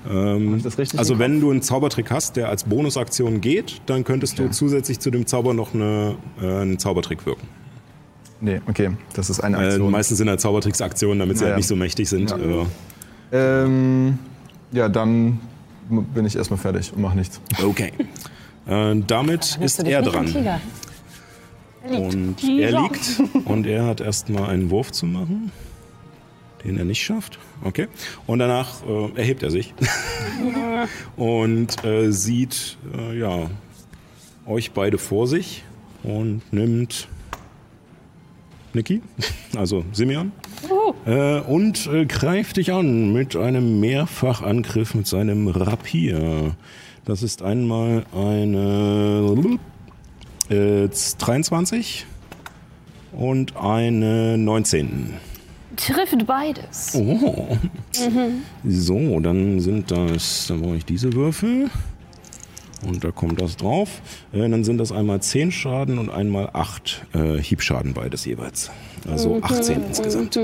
Ich 0.57 0.63
das 0.63 0.79
richtig 0.79 1.01
Also 1.01 1.19
wenn 1.19 1.41
du 1.41 1.51
einen 1.51 1.61
Zaubertrick 1.61 2.11
hast, 2.13 2.37
der 2.37 2.49
als 2.51 2.65
Bonusaktion 2.65 3.41
geht, 3.41 3.83
dann 3.87 4.05
könntest 4.05 4.39
du 4.39 4.49
zusätzlich 4.51 5.01
zu 5.01 5.11
dem 5.11 5.27
Zauber 5.27 5.55
noch 5.55 5.75
eine, 5.75 6.15
äh, 6.41 6.47
einen 6.47 6.79
Zaubertrick 6.79 7.27
wirken. 7.27 7.49
Nee, 8.41 8.61
okay, 8.69 8.91
das 9.15 9.29
ist 9.31 9.41
eine 9.41 9.57
Äh, 9.57 9.67
Aktion. 9.67 9.91
meistens 9.91 10.19
sind 10.19 10.29
halt 10.29 10.41
Zaubertricks 10.41 10.81
Aktionen, 10.81 11.19
damit 11.19 11.39
sie 11.39 11.45
Ja, 11.45 11.49
halt 11.49 11.55
ja. 11.55 11.57
nicht 11.57 11.67
so 11.69 11.77
mächtig 11.77 12.09
sind. 12.09 12.31
Ja. 12.31 12.37
Äh, 13.33 13.65
ähm, 13.65 14.19
ja, 14.71 14.89
dann 14.89 15.41
bin 15.89 16.27
ich 16.27 16.37
erstmal 16.37 16.59
fertig 16.59 16.93
und 16.93 17.03
mache 17.03 17.17
nichts. 17.17 17.41
okay. 17.63 17.93
Äh, 18.67 19.03
damit 19.07 19.59
ist 19.61 19.83
er 19.83 20.03
dran. 20.03 20.61
Und 21.91 22.43
er 22.43 22.81
liegt 22.81 23.23
und 23.45 23.67
er 23.67 23.85
hat 23.85 24.01
erstmal 24.01 24.49
einen 24.49 24.71
Wurf 24.71 24.91
zu 24.91 25.05
machen, 25.05 25.53
den 26.65 26.79
er 26.79 26.87
nicht 26.87 27.05
schafft. 27.05 27.39
Okay. 27.63 27.89
Und 28.27 28.39
danach 28.39 28.83
äh, 28.87 29.19
erhebt 29.19 29.43
er 29.43 29.51
sich 29.51 29.75
und 31.17 31.85
äh, 31.85 32.11
sieht 32.11 32.79
äh, 32.97 33.19
ja, 33.19 33.51
euch 34.47 34.73
beide 34.73 34.97
vor 34.97 35.27
sich 35.27 35.63
und 36.03 36.41
nimmt 36.53 37.09
Niki, 38.73 39.03
also 39.57 39.85
Simeon, 39.93 40.33
äh, 41.07 41.41
und 41.41 41.87
äh, 41.87 42.07
greift 42.07 42.57
dich 42.57 42.73
an 42.73 43.13
mit 43.13 43.37
einem 43.37 43.81
Mehrfachangriff 43.81 44.95
mit 44.95 45.07
seinem 45.07 45.49
Rapier. 45.49 46.55
Das 47.05 47.23
ist 47.23 47.43
einmal 47.43 48.05
eine 48.15 49.37
äh, 50.49 50.89
23 50.89 52.07
und 53.13 53.57
eine 53.57 54.39
19. 54.39 55.15
Trifft 55.77 56.27
beides. 56.27 56.95
Oh. 56.95 57.59
So, 58.65 59.21
dann 59.21 59.61
sind 59.61 59.91
das, 59.91 60.47
dann 60.49 60.63
brauche 60.63 60.77
ich 60.77 60.85
diese 60.85 61.13
Würfel. 61.13 61.71
Und 62.87 63.05
da 63.05 63.11
kommt 63.11 63.41
das 63.41 63.57
drauf. 63.57 64.03
Äh, 64.33 64.49
dann 64.49 64.65
sind 64.65 64.79
das 64.79 64.93
einmal 64.93 65.21
10 65.21 65.53
Schaden 65.53 65.99
und 65.99 66.11
einmal 66.11 66.51
8 66.53 67.07
äh, 67.15 67.39
Hiebschaden 67.39 67.95
beides 67.95 68.25
jeweils. 68.25 68.71
Also 69.09 69.43
18 69.43 69.85
insgesamt. 69.89 70.39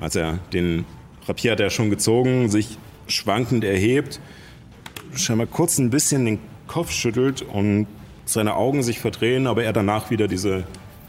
Als 0.00 0.16
er 0.16 0.38
den 0.52 0.84
Rapier 1.26 1.52
hat 1.52 1.60
er 1.60 1.70
schon 1.70 1.90
gezogen, 1.90 2.50
sich 2.50 2.78
schwankend 3.08 3.64
erhebt, 3.64 4.20
scheinbar 5.14 5.46
kurz 5.46 5.78
ein 5.78 5.90
bisschen 5.90 6.24
den 6.24 6.38
Kopf 6.66 6.90
schüttelt 6.90 7.42
und 7.42 7.86
seine 8.24 8.56
Augen 8.56 8.82
sich 8.82 8.98
verdrehen, 8.98 9.46
aber 9.46 9.64
er 9.64 9.72
danach 9.72 10.10
wieder 10.10 10.28
diese 10.28 10.64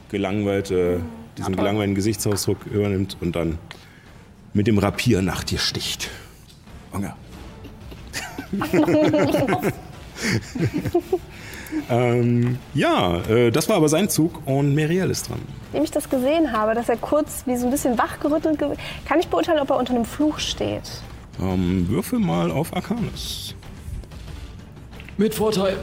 gelangweilte, 0.10 1.02
diesen 1.38 1.56
gelangweilten 1.56 1.96
Gesichtsausdruck 1.96 2.66
übernimmt 2.68 3.18
und 3.20 3.36
dann 3.36 3.58
mit 4.54 4.68
dem 4.68 4.78
Rapier 4.78 5.22
nach 5.22 5.44
dir 5.44 5.60
sticht. 5.60 6.10
Hunger. 6.94 7.16
ähm, 11.90 12.58
ja, 12.74 13.18
äh, 13.30 13.52
das 13.52 13.70
war 13.70 13.76
aber 13.78 13.90
sein 13.90 14.10
Zug 14.10 14.42
und 14.46 14.74
Meriel 14.76 15.10
ist 15.10 15.30
dran. 15.30 15.40
Nachdem 15.68 15.84
ich 15.84 15.92
das 15.92 16.10
gesehen 16.10 16.52
habe, 16.52 16.74
dass 16.76 16.90
er 16.90 16.98
kurz 16.98 17.44
wie 17.46 17.56
so 17.58 17.66
ein 17.66 17.72
bisschen 17.72 17.98
wachgerüttelt, 17.98 18.58
ge- 18.60 18.76
kann 19.08 19.20
ich 19.20 19.28
beurteilen, 19.28 19.60
ob 19.60 19.70
er 19.70 19.78
unter 19.78 19.94
einem 19.94 20.06
Fluch 20.06 20.40
steht. 20.40 20.90
Ähm, 21.42 21.88
würfel 21.90 22.20
mal 22.20 22.52
auf 22.52 22.76
Arcanis. 22.76 23.54
Mit 25.18 25.34
Vorteil. 25.36 25.78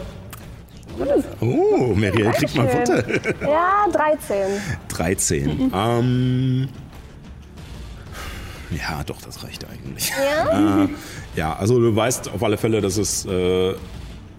Oh, 1.41 1.93
Meriel 1.97 2.31
kriegt 2.33 2.55
mal. 2.55 2.69
Vorteil. 2.69 3.21
Ja, 3.43 3.87
13. 3.93 4.37
13. 4.89 5.73
Ähm, 5.75 6.69
ja, 8.71 9.03
doch, 9.05 9.21
das 9.23 9.43
reicht 9.45 9.65
eigentlich. 9.69 10.11
Ja? 10.11 10.85
Äh, 10.85 10.89
ja, 11.37 11.57
also 11.57 11.81
du 11.81 11.95
weißt 11.97 12.31
auf 12.33 12.43
alle 12.45 12.57
Fälle, 12.57 12.81
dass 12.81 12.97
es 12.97 13.27
äh, 13.27 13.75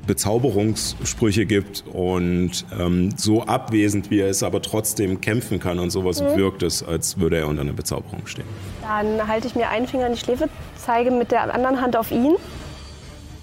Bezauberungssprüche 0.08 1.46
gibt 1.46 1.84
und 1.92 2.66
ähm, 2.78 3.14
so 3.18 3.44
abwesend 3.44 4.12
wie 4.12 4.20
er 4.20 4.30
ist, 4.30 4.44
aber 4.44 4.62
trotzdem 4.62 5.22
kämpfen 5.22 5.60
kann 5.60 5.80
und 5.80 5.90
sowas 5.90 6.22
wirkt 6.22 6.64
es, 6.64 6.84
als 6.84 7.18
würde 7.20 7.38
er 7.38 7.48
unter 7.48 7.62
einer 7.62 7.74
Bezauberung 7.74 8.26
stehen. 8.28 8.46
Dann 8.82 9.28
halte 9.28 9.48
ich 9.48 9.56
mir 9.56 9.70
einen 9.70 9.88
Finger 9.88 10.08
in 10.08 10.14
die 10.14 10.20
Schläfe, 10.20 10.50
zeige 10.78 11.12
mit 11.12 11.32
der 11.32 11.54
anderen 11.54 11.82
Hand 11.82 11.98
auf 11.98 12.12
ihn 12.12 12.36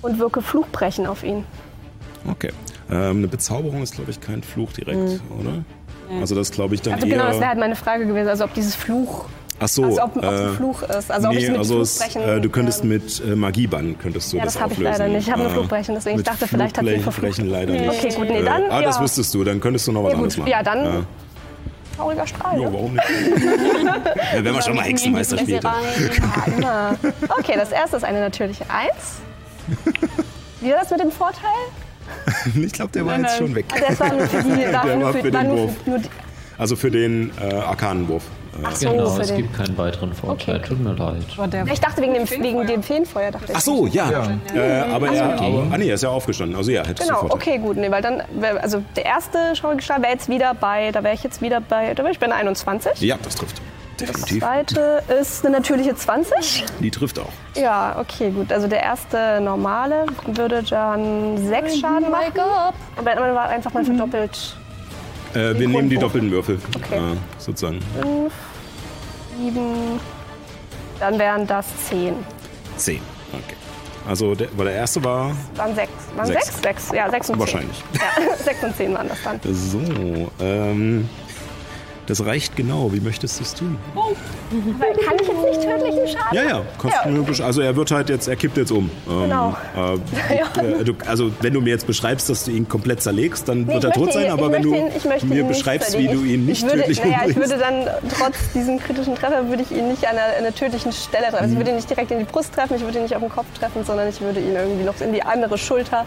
und 0.02 0.18
wirke 0.18 0.42
Fluchbrechen 0.42 1.06
auf 1.06 1.22
ihn. 1.24 1.44
Okay. 2.30 2.50
Ähm, 2.90 3.18
eine 3.18 3.28
Bezauberung 3.28 3.82
ist, 3.82 3.94
glaube 3.94 4.10
ich, 4.10 4.20
kein 4.20 4.42
Fluch 4.42 4.72
direkt, 4.72 5.20
oder? 5.38 5.64
Also 6.20 6.34
das 6.34 6.50
glaube 6.50 6.74
ich 6.74 6.82
dann 6.82 6.94
Also 6.94 7.06
eher... 7.06 7.14
genau, 7.14 7.26
das 7.28 7.38
wäre 7.38 7.48
halt 7.48 7.58
meine 7.58 7.76
Frage 7.76 8.06
gewesen, 8.06 8.28
also 8.28 8.44
ob 8.44 8.52
dieses 8.54 8.74
Fluch 8.74 9.26
Ach 9.60 9.68
so. 9.68 9.84
Also 9.84 10.02
ob 10.02 10.16
es 10.16 10.22
äh, 10.22 10.26
ein 10.26 10.54
Fluch 10.56 10.82
ist. 10.82 11.10
Also 11.10 11.28
ob 11.28 11.34
nee, 11.34 11.40
ich 11.40 11.48
mit 11.48 11.58
also 11.58 11.84
Fluchbrechen... 11.84 12.22
äh, 12.22 12.40
du 12.40 12.50
könntest 12.50 12.84
mit 12.84 13.22
äh, 13.24 13.36
Magiebann 13.36 13.96
könntest 13.98 14.32
du 14.32 14.38
Ja, 14.38 14.44
das, 14.44 14.54
das 14.54 14.62
hab 14.62 14.72
ich 14.72 14.78
leider 14.78 15.06
nicht. 15.08 15.26
Ich 15.28 15.30
habe 15.32 15.42
nur 15.42 15.50
Äh, 15.50 15.54
Flugbrechen, 15.54 15.94
deswegen 15.94 16.18
ich 16.18 16.24
dachte, 16.24 16.48
vielleicht 16.48 16.78
hat 16.78 16.84
sie 16.86 16.98
verflucht. 16.98 17.38
leider 17.38 17.72
nicht. 17.72 17.88
Okay, 17.88 18.08
gut, 18.14 18.28
nee, 18.28 18.38
Äh, 18.40 18.44
dann, 18.44 18.62
ah, 18.70 18.82
das 18.82 18.96
ja. 18.96 19.02
wüsstest 19.02 19.32
du, 19.34 19.44
dann 19.44 19.60
könntest 19.60 19.86
du 19.86 19.92
noch 19.92 20.02
was 20.04 20.10
Ja, 20.12 20.16
anderes 20.16 20.36
machen. 20.38 20.50
Ja, 20.50 20.62
dann- 20.62 20.84
Ja. 20.84 21.00
Trauriger 21.96 22.26
Strahl. 22.26 22.58
Ne? 22.58 22.72
warum 22.72 22.94
nicht? 22.94 23.04
ja, 24.34 24.42
wenn 24.44 24.52
man 24.54 24.62
schon 24.62 24.74
mal 24.76 24.82
Hexenmeister 24.84 25.36
spielt. 25.38 25.62
Ja. 25.62 26.96
Okay, 27.38 27.52
das 27.56 27.70
erste 27.70 27.98
ist 27.98 28.04
eine 28.04 28.20
natürliche 28.20 28.64
Eins. 28.70 29.20
Wie 30.62 30.70
war 30.70 30.78
das 30.80 30.90
mit 30.90 31.00
dem 31.00 31.10
Vorteil? 31.12 31.50
Ich 32.54 32.72
glaube, 32.72 32.92
der 32.92 33.06
war 33.06 33.18
jetzt 33.18 33.36
schon 33.38 33.54
weg. 33.54 33.66
Also 33.72 33.86
das 33.88 34.00
war 34.00 34.08
nur 34.12 34.26
für 34.26 34.42
die, 34.42 34.72
war 34.72 34.82
Der 34.86 34.96
nur 34.96 35.04
war 35.04 35.12
für, 35.12 35.30
den 35.30 35.50
Wurf. 35.50 35.72
Also 36.58 36.76
für 36.76 36.90
den 36.90 37.30
äh, 37.40 37.54
Arkanenwurf. 37.54 38.22
Ach 38.64 38.76
so, 38.76 38.90
Genau, 38.90 39.16
es 39.18 39.28
den. 39.28 39.36
gibt 39.38 39.54
keinen 39.56 39.78
weiteren 39.78 40.12
Vorteil. 40.12 40.60
Tut 40.60 40.78
mir 40.80 40.92
leid. 40.92 41.22
Ich 41.72 41.80
dachte 41.80 42.02
wegen 42.02 42.14
dem, 42.14 42.28
wegen 42.28 42.66
dem 42.66 42.82
Feenfeuer. 42.82 43.30
Dachte 43.30 43.46
ich. 43.52 43.56
Ach 43.56 43.60
so, 43.60 43.86
ja. 43.86 44.10
Äh, 44.54 44.80
aber 44.92 45.10
er, 45.10 45.40
aber, 45.40 45.66
ah 45.70 45.78
nee, 45.78 45.88
er 45.88 45.94
ist 45.94 46.02
ja 46.02 46.10
aufgestanden. 46.10 46.56
Also 46.56 46.70
ja, 46.70 46.84
hättest 46.86 47.08
Genau, 47.08 47.22
du 47.28 47.32
okay, 47.34 47.58
gut. 47.58 47.76
Nee, 47.78 47.90
weil 47.90 48.02
dann, 48.02 48.22
wär- 48.34 48.62
also 48.62 48.82
der 48.96 49.06
erste 49.06 49.56
Strahl 49.56 49.76
wäre 50.02 50.12
jetzt 50.12 50.28
wieder 50.28 50.52
bei, 50.54 50.90
da 50.92 51.02
wäre 51.02 51.14
ich 51.14 51.22
jetzt 51.22 51.40
wieder 51.40 51.60
bei, 51.60 51.94
da 51.94 52.02
wäre 52.02 52.12
ich 52.12 52.18
bei 52.18 52.26
einer 52.26 52.36
21. 52.36 53.00
Ja, 53.00 53.16
das 53.22 53.36
trifft. 53.36 53.62
Das 53.98 54.08
Definitiv. 54.08 54.42
zweite 54.42 55.02
ist 55.20 55.46
eine 55.46 55.56
natürliche 55.56 55.94
20. 55.94 56.64
Die 56.80 56.90
trifft 56.90 57.18
auch. 57.20 57.28
Ja, 57.54 57.96
okay, 58.00 58.30
gut. 58.30 58.50
Also 58.52 58.66
der 58.66 58.82
erste 58.82 59.40
normale 59.40 60.06
würde 60.26 60.62
dann 60.62 61.36
sechs 61.46 61.78
Schaden 61.78 62.10
machen. 62.10 62.32
Und 62.96 63.04
wenn 63.04 63.18
man 63.18 63.34
war 63.34 63.48
einfach 63.48 63.72
mal 63.74 63.84
verdoppelt 63.84 64.56
Äh, 65.34 65.58
wir 65.58 65.68
nehmen 65.68 65.88
die 65.88 65.96
doppelten 65.96 66.30
Würfel, 66.30 66.58
Okay. 66.76 66.96
äh, 66.96 67.16
sozusagen. 67.38 67.80
fünf, 68.00 68.32
sieben, 69.38 70.00
dann 71.00 71.18
wären 71.18 71.46
das 71.46 71.66
zehn. 71.88 72.14
Zehn. 72.76 73.00
Okay. 73.32 73.56
Also, 74.06 74.34
der, 74.34 74.48
weil 74.56 74.66
der 74.66 74.74
erste 74.74 75.02
war 75.04 75.30
Waren 75.56 75.74
sechs. 75.74 75.90
Waren 76.16 76.26
Sechs. 76.26 76.46
sechs? 76.46 76.62
Sechs, 76.62 76.90
ja, 76.92 77.08
sechs 77.10 77.30
und 77.30 77.38
wahrscheinlich. 77.38 77.76
zehn. 77.92 78.00
Ja, 78.28 78.36
sechs 78.44 78.62
und 78.64 78.76
zehn 78.76 78.94
waren 78.94 79.08
das 79.08 79.18
dann. 79.22 79.40
So, 79.44 80.30
ähm, 80.40 81.08
das 82.12 82.24
reicht 82.26 82.56
genau. 82.56 82.92
Wie 82.92 83.00
möchtest 83.00 83.38
du 83.40 83.44
es 83.44 83.54
tun? 83.54 83.78
Weil 84.78 84.92
kann 85.04 85.16
ich 85.20 85.26
jetzt 85.28 85.42
nicht 85.44 85.62
tödlichen 85.62 86.08
Schaden? 86.08 86.36
Ja, 86.36 86.42
ja, 86.42 86.62
kannst 86.80 86.96
Ja. 87.40 87.44
Also 87.46 87.60
er 87.62 87.74
wird 87.76 87.90
halt 87.90 88.08
jetzt, 88.10 88.28
er 88.28 88.36
kippt 88.36 88.56
jetzt 88.56 88.70
um. 88.72 88.90
Ähm, 89.08 89.22
Genau. 89.22 89.56
Äh, 89.76 90.34
äh, 90.80 90.84
du, 90.84 90.92
also 91.06 91.30
wenn 91.40 91.54
du 91.54 91.60
mir 91.60 91.70
jetzt 91.70 91.86
beschreibst, 91.86 92.28
dass 92.28 92.44
du 92.44 92.50
ihn 92.50 92.68
komplett 92.68 93.02
zerlegst, 93.02 93.48
dann 93.48 93.62
Nee, 93.62 93.74
wird 93.74 93.84
ich 93.84 93.90
er 93.90 93.92
tot 93.94 94.12
sein. 94.12 94.30
Aber 94.30 94.46
ich 94.48 94.52
wenn 94.52 94.62
du 94.62 94.74
ihn- 94.74 94.86
ich 94.96 95.24
mir 95.24 95.44
beschreibst, 95.44 95.96
wie 95.98 96.06
du 96.08 96.22
ihn 96.22 96.48
Ich- 96.48 96.62
nicht 96.62 96.62
ich 96.62 96.68
würde, 96.68 96.78
tödlich 96.80 96.98
naja, 97.00 97.16
ich 97.26 97.36
umbringst. 97.36 97.50
würde 97.50 97.62
dann 97.62 97.86
trotz 98.18 98.36
diesem 98.54 98.78
kritischen 98.78 99.14
Treffer 99.14 99.48
würde 99.48 99.62
ich 99.62 99.70
ihn 99.70 99.88
nicht 99.88 100.04
an 100.06 100.16
einer, 100.16 100.36
einer 100.38 100.54
tödlichen 100.54 100.92
Stelle 100.92 101.24
treffen. 101.24 101.36
Also 101.36 101.52
ich 101.52 101.56
würde 101.58 101.70
ihn 101.70 101.76
nicht 101.76 101.88
direkt 101.90 102.10
in 102.10 102.18
die 102.18 102.24
Brust 102.24 102.52
treffen, 102.54 102.76
ich 102.76 102.82
würde 102.82 102.98
ihn 102.98 103.04
nicht 103.04 103.14
auf 103.16 103.22
den 103.22 103.30
Kopf 103.30 103.46
treffen, 103.58 103.84
sondern 103.84 104.08
ich 104.08 104.20
würde 104.20 104.40
ihn 104.40 104.54
irgendwie 104.54 104.84
noch 104.84 105.00
in 105.00 105.12
die 105.12 105.22
andere 105.22 105.56
Schulter 105.58 106.04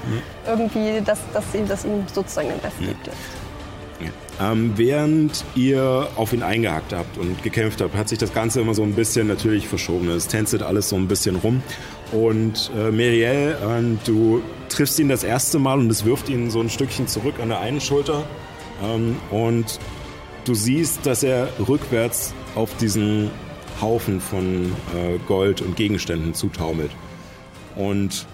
irgendwie, 0.47 1.01
dass, 1.03 1.19
dass, 1.33 1.43
ihm, 1.55 1.67
dass 1.67 1.83
ihm 1.85 2.03
sozusagen 2.13 2.49
den 2.49 2.59
Rest 2.59 2.77
gibt. 2.79 3.07
Jetzt. 3.07 3.17
Ähm, 4.41 4.73
während 4.75 5.45
ihr 5.55 6.09
auf 6.17 6.33
ihn 6.33 6.43
eingehackt 6.43 6.91
habt 6.93 7.17
und 7.17 7.41
gekämpft 7.41 7.81
habt, 7.81 7.95
hat 7.95 8.09
sich 8.09 8.17
das 8.17 8.33
Ganze 8.33 8.59
immer 8.59 8.73
so 8.73 8.83
ein 8.83 8.93
bisschen 8.93 9.27
natürlich 9.27 9.67
verschoben. 9.67 10.09
Es 10.09 10.27
tänzelt 10.27 10.61
alles 10.61 10.89
so 10.89 10.97
ein 10.97 11.07
bisschen 11.07 11.37
rum. 11.37 11.63
Und 12.11 12.69
äh, 12.77 12.91
Meriel, 12.91 13.57
ähm, 13.65 13.97
du 14.05 14.41
triffst 14.67 14.99
ihn 14.99 15.07
das 15.07 15.23
erste 15.23 15.57
Mal 15.57 15.79
und 15.79 15.89
es 15.89 16.03
wirft 16.03 16.27
ihn 16.27 16.49
so 16.51 16.59
ein 16.59 16.69
Stückchen 16.69 17.07
zurück 17.07 17.35
an 17.41 17.49
der 17.49 17.59
einen 17.61 17.79
Schulter. 17.79 18.25
Ähm, 18.83 19.15
und 19.31 19.79
du 20.43 20.53
siehst, 20.53 21.05
dass 21.05 21.23
er 21.23 21.47
rückwärts 21.67 22.33
auf 22.55 22.75
diesen 22.77 23.31
Haufen 23.81 24.19
von 24.19 24.73
äh, 24.93 25.17
Gold 25.27 25.61
und 25.61 25.77
Gegenständen 25.77 26.33
zutaumelt. 26.33 26.91
Und 27.75 28.25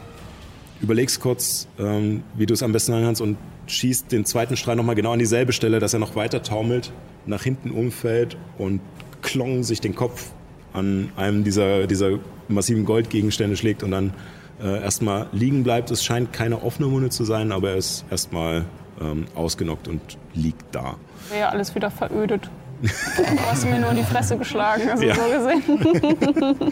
überlegst 0.81 1.19
kurz, 1.19 1.67
ähm, 1.79 2.23
wie 2.35 2.47
du 2.47 2.55
es 2.55 2.63
am 2.63 2.71
besten 2.71 2.93
anhörst 2.93 3.21
und 3.21 3.37
schießt 3.71 4.11
den 4.11 4.25
zweiten 4.25 4.57
Strahl 4.57 4.75
nochmal 4.75 4.95
genau 4.95 5.13
an 5.13 5.19
dieselbe 5.19 5.53
Stelle, 5.53 5.79
dass 5.79 5.93
er 5.93 5.99
noch 5.99 6.15
weiter 6.15 6.43
taumelt, 6.43 6.91
nach 7.25 7.43
hinten 7.43 7.71
umfällt 7.71 8.37
und 8.57 8.81
klong 9.21 9.63
sich 9.63 9.81
den 9.81 9.95
Kopf 9.95 10.31
an 10.73 11.09
einem 11.15 11.43
dieser, 11.43 11.87
dieser 11.87 12.19
massiven 12.47 12.85
Goldgegenstände 12.85 13.55
schlägt 13.57 13.83
und 13.83 13.91
dann 13.91 14.13
äh, 14.61 14.81
erstmal 14.81 15.27
liegen 15.31 15.63
bleibt. 15.63 15.91
Es 15.91 16.03
scheint 16.03 16.33
keine 16.33 16.63
offene 16.63 16.91
Wunde 16.91 17.09
zu 17.09 17.23
sein, 17.23 17.51
aber 17.51 17.71
er 17.71 17.77
ist 17.77 18.05
erstmal 18.09 18.65
ähm, 19.01 19.25
ausgenockt 19.35 19.87
und 19.87 20.01
liegt 20.33 20.63
da. 20.73 20.95
Wäre 21.29 21.41
ja 21.41 21.49
alles 21.49 21.73
wieder 21.75 21.91
verödet. 21.91 22.49
Du 22.81 23.39
hast 23.47 23.65
mir 23.69 23.79
nur 23.79 23.91
in 23.91 23.97
die 23.97 24.03
Fresse 24.03 24.37
geschlagen, 24.37 24.89
also 24.89 25.03
Ja. 25.03 25.15
so 25.15 25.21
gesehen. 25.21 26.71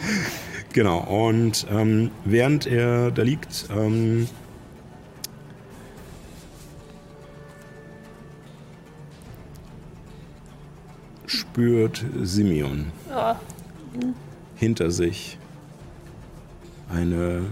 Genau, 0.72 0.98
und 1.00 1.66
ähm, 1.72 2.10
während 2.24 2.64
er 2.66 3.10
da 3.10 3.22
liegt, 3.22 3.66
ähm, 3.76 4.28
spürt 11.30 12.04
Simeon 12.22 12.86
hinter 14.56 14.90
sich 14.90 15.38
eine 16.92 17.46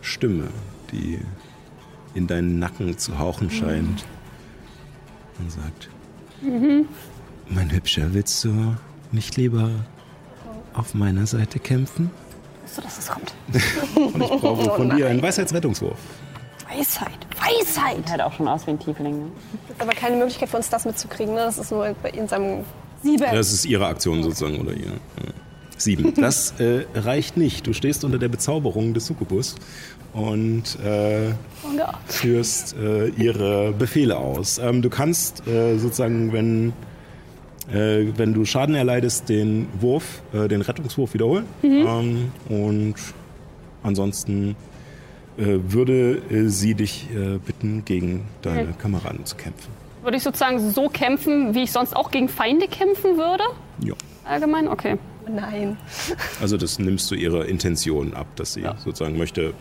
Stimme, 0.00 0.48
die 0.92 1.18
in 2.14 2.26
deinen 2.26 2.58
Nacken 2.58 2.96
zu 2.96 3.18
hauchen 3.18 3.50
scheint 3.50 4.04
und 5.38 5.50
sagt, 5.50 5.90
mein 7.48 7.70
Hübscher, 7.72 8.14
willst 8.14 8.44
du 8.44 8.76
nicht 9.10 9.36
lieber 9.36 9.70
auf 10.72 10.94
meiner 10.94 11.26
Seite 11.26 11.58
kämpfen? 11.58 12.10
So, 12.64 12.80
dass 12.82 12.98
es 12.98 13.08
kommt. 13.08 13.34
Und 13.96 14.22
ich 14.22 14.28
brauche 14.28 14.70
von 14.76 14.96
dir 14.96 15.08
einen 15.08 15.22
Weisheitsrettungswurf. 15.22 15.98
Weisheit, 16.70 17.08
Weisheit. 17.36 17.96
Sieht 17.96 18.10
halt 18.10 18.20
auch 18.22 18.32
schon 18.32 18.48
aus 18.48 18.66
wie 18.66 18.70
ein 18.72 18.78
Tiefling. 18.78 19.18
Ne? 19.18 19.30
Ist 19.70 19.80
aber 19.80 19.92
keine 19.92 20.16
Möglichkeit 20.16 20.48
für 20.48 20.56
uns, 20.58 20.68
das 20.68 20.84
mitzukriegen. 20.84 21.34
Ne? 21.34 21.40
Das 21.40 21.58
ist 21.58 21.70
nur 21.70 21.94
bei- 22.02 22.10
in 22.10 22.28
seinem 22.28 22.64
Sieben. 23.02 23.24
Das 23.32 23.52
ist 23.52 23.64
ihre 23.64 23.86
Aktion 23.86 24.22
sozusagen, 24.22 24.60
oder 24.60 24.72
ihr. 24.72 24.92
Sieben. 25.76 26.12
Das 26.20 26.54
äh, 26.58 26.84
reicht 26.94 27.36
nicht. 27.36 27.66
Du 27.66 27.72
stehst 27.72 28.04
unter 28.04 28.18
der 28.18 28.28
Bezauberung 28.28 28.94
des 28.94 29.06
Succubus 29.06 29.54
und 30.12 30.64
äh, 30.84 31.30
Oh 31.64 31.68
führst 32.06 32.74
äh, 32.76 33.08
ihre 33.10 33.72
Befehle 33.72 34.16
aus. 34.16 34.58
Ähm, 34.58 34.82
du 34.82 34.90
kannst 34.90 35.46
äh, 35.46 35.78
sozusagen, 35.78 36.32
wenn, 36.32 36.72
äh, 37.72 38.06
wenn 38.16 38.34
du 38.34 38.44
Schaden 38.44 38.74
erleidest, 38.74 39.28
den 39.28 39.68
Wurf, 39.80 40.22
äh, 40.32 40.48
den 40.48 40.62
Rettungswurf 40.62 41.14
wiederholen. 41.14 41.46
Ähm, 41.62 42.32
und 42.48 42.94
ansonsten 43.84 44.56
würde 45.38 46.20
äh, 46.30 46.48
sie 46.48 46.74
dich 46.74 47.08
äh, 47.14 47.38
bitten, 47.38 47.84
gegen 47.84 48.26
deine 48.42 48.72
Kameraden 48.72 49.24
zu 49.24 49.36
kämpfen. 49.36 49.70
Würde 50.02 50.16
ich 50.16 50.22
sozusagen 50.22 50.70
so 50.70 50.88
kämpfen, 50.88 51.54
wie 51.54 51.62
ich 51.62 51.72
sonst 51.72 51.94
auch 51.94 52.10
gegen 52.10 52.28
Feinde 52.28 52.66
kämpfen 52.68 53.16
würde? 53.16 53.44
Ja. 53.80 53.94
Allgemein? 54.24 54.68
Okay. 54.68 54.98
Nein. 55.28 55.76
Also 56.40 56.56
das 56.56 56.78
nimmst 56.78 57.10
du 57.10 57.14
ihrer 57.14 57.46
Intention 57.46 58.14
ab, 58.14 58.26
dass 58.36 58.54
sie 58.54 58.64
sozusagen 58.78 59.18
möchte, 59.18 59.52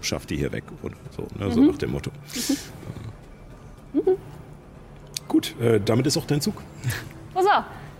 schafft 0.00 0.30
die 0.30 0.36
hier 0.36 0.52
weg 0.52 0.64
oder 0.82 0.96
so, 1.16 1.26
ne? 1.38 1.50
so 1.50 1.60
nach 1.60 1.78
dem 1.78 1.92
Motto. 1.92 2.10
Äh, 3.94 3.98
Gut, 5.28 5.54
äh, 5.60 5.80
damit 5.84 6.06
ist 6.06 6.16
auch 6.16 6.26
dein 6.26 6.40
Zug. 6.40 6.62
So, 7.34 7.48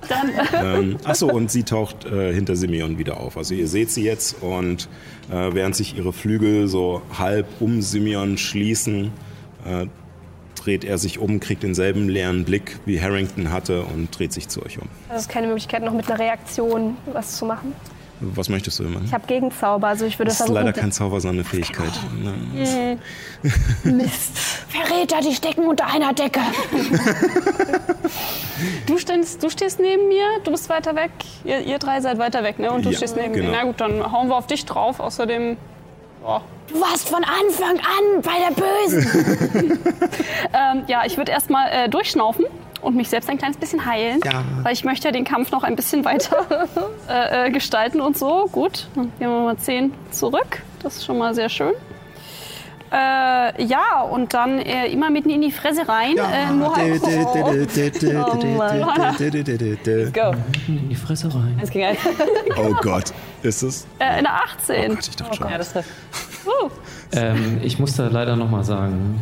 dann. 0.09 0.31
Ähm, 0.55 0.97
achso, 1.05 1.27
und 1.27 1.51
sie 1.51 1.65
taucht 1.65 2.05
äh, 2.05 2.33
hinter 2.33 2.57
Simeon 2.57 2.97
wieder 2.99 3.19
auf. 3.19 3.37
Also 3.37 3.55
ihr 3.55 3.69
seht 3.69 3.91
sie 3.91 4.05
jetzt 4.05 4.43
und 4.43 4.89
äh, 5.31 5.53
während 5.53 5.75
sich 5.75 5.97
ihre 5.97 6.13
Flügel 6.13 6.69
so 6.69 7.03
halb 7.19 7.47
um 7.61 7.83
Simeon 7.83 8.39
schließen, 8.39 9.13
äh, 9.67 9.87
dreht 10.55 10.85
er 10.85 10.99
sich 10.99 11.19
um, 11.19 11.41
kriegt 11.41 11.63
denselben 11.63 12.09
leeren 12.09 12.45
Blick 12.45 12.79
wie 12.87 13.01
Harrington 13.01 13.51
hatte 13.51 13.83
und 13.83 14.17
dreht 14.17 14.33
sich 14.33 14.49
zu 14.49 14.65
euch 14.65 14.79
um. 14.79 14.89
Das 15.09 15.23
ist 15.23 15.29
keine 15.29 15.49
Möglichkeit, 15.49 15.83
noch 15.83 15.93
mit 15.93 16.11
einer 16.11 16.19
Reaktion 16.19 16.97
was 17.13 17.37
zu 17.37 17.45
machen. 17.45 17.75
Was 18.21 18.49
möchtest 18.49 18.79
du 18.79 18.85
immer? 18.85 19.01
Ich 19.05 19.13
habe 19.13 19.27
Gegenzauber, 19.27 19.89
also 19.89 20.07
ich 20.07 20.19
würde 20.19 20.27
Das 20.29 20.35
ist 20.35 20.39
versuchen. 20.47 20.55
leider 20.55 20.73
kein 20.73 20.93
Zauber, 20.93 21.21
sondern 21.21 21.41
eine 21.41 21.49
Fähigkeit. 21.49 21.91
Ne? 22.23 22.99
Verräter, 24.69 25.21
die 25.21 25.35
stecken 25.35 25.67
unter 25.67 25.87
einer 25.87 26.13
Decke. 26.13 26.41
Du 28.87 28.99
stehst, 28.99 29.43
du 29.43 29.51
stehst 29.51 29.81
neben 29.81 30.07
mir, 30.09 30.25
du 30.45 30.53
bist 30.53 30.69
weiter 30.69 30.95
weg. 30.95 31.11
Ihr, 31.45 31.61
ihr 31.61 31.79
drei 31.79 32.01
seid 32.01 32.19
weiter 32.19 32.45
weg, 32.45 32.59
ne? 32.61 32.71
Und 32.71 32.85
du 32.85 32.91
Ja, 32.91 32.97
stehst 32.97 33.17
neben 33.17 33.33
genau. 33.33 33.51
mir. 33.51 33.57
Na 33.57 33.65
gut, 33.65 33.81
dann 33.81 34.13
hauen 34.13 34.29
wir 34.29 34.37
auf 34.37 34.47
dich 34.47 34.65
drauf. 34.65 35.01
Außerdem. 35.01 35.57
Ja, 36.25 36.41
Du 36.69 36.81
warst 36.81 37.09
von 37.09 37.23
Anfang 37.25 37.77
an 37.79 38.23
bei 38.23 38.39
der 38.39 38.55
Bösen. 38.55 39.79
ähm, 40.55 40.85
ja 40.87 41.03
ich 41.05 41.17
würde 41.19 41.33
erstmal 41.33 41.69
äh, 41.71 41.89
durchschnaufen 41.89 42.47
und 42.85 42.97
mich 42.97 43.09
selbst 43.09 43.29
ein 43.31 43.39
kleines 43.39 43.57
bisschen 43.57 43.85
heilen. 43.85 44.21
Ja. 44.25 44.43
Weil 44.63 44.73
ich 44.73 44.85
möchte 44.85 45.09
ja 45.09 45.13
den 45.13 45.25
Kampf 45.25 45.51
noch 45.51 45.65
ein 45.65 45.77
bisschen 45.77 46.05
weiter 46.05 46.69
äh, 47.09 47.47
äh, 47.47 47.51
gestalten 47.51 48.01
und 48.01 48.17
so. 48.19 48.49
Gut, 48.53 48.89
dann 48.95 49.05
gehen 49.19 49.29
wir 49.29 49.41
mal 49.41 49.57
10 49.57 49.93
zurück. 50.11 50.63
Das 50.83 50.97
ist 50.97 51.05
schon 51.05 51.19
mal 51.19 51.35
sehr 51.35 51.49
schön. 51.49 51.73
Äh, 52.93 53.65
ja, 53.65 54.03
und 54.09 54.35
dann 54.35 54.61
äh, 54.61 54.87
immer 54.87 55.11
mitten 55.11 55.31
in 55.31 55.41
die 55.41 55.51
Fresse 55.51 55.89
rein. 55.89 56.17
Äh, 56.17 56.53
nur 56.53 56.77
halt. 56.77 57.03
Go. 57.03 57.09
In 60.69 60.89
die 60.89 60.95
Fresse 60.95 61.35
rein. 61.35 61.61
Gegen 61.73 61.87
eins. 61.87 61.99
Oh 62.57 62.73
Gott. 62.83 63.13
Ist 63.43 63.63
es? 63.63 63.87
Äh, 63.99 64.05
eine 64.05 64.31
18. 64.31 64.93
Oh 64.93 64.95
Gott, 64.95 65.09
ich 65.09 65.17
dachte 65.17 65.37
schon. 65.37 65.51
Ja, 65.51 65.59
das 65.59 65.73
trifft. 65.73 65.89
Uh, 66.47 66.69
Ähm, 67.13 67.61
ich 67.63 67.79
muss 67.79 67.97
da 67.97 68.07
leider 68.07 68.37
nochmal 68.37 68.65
sagen, 68.65 69.21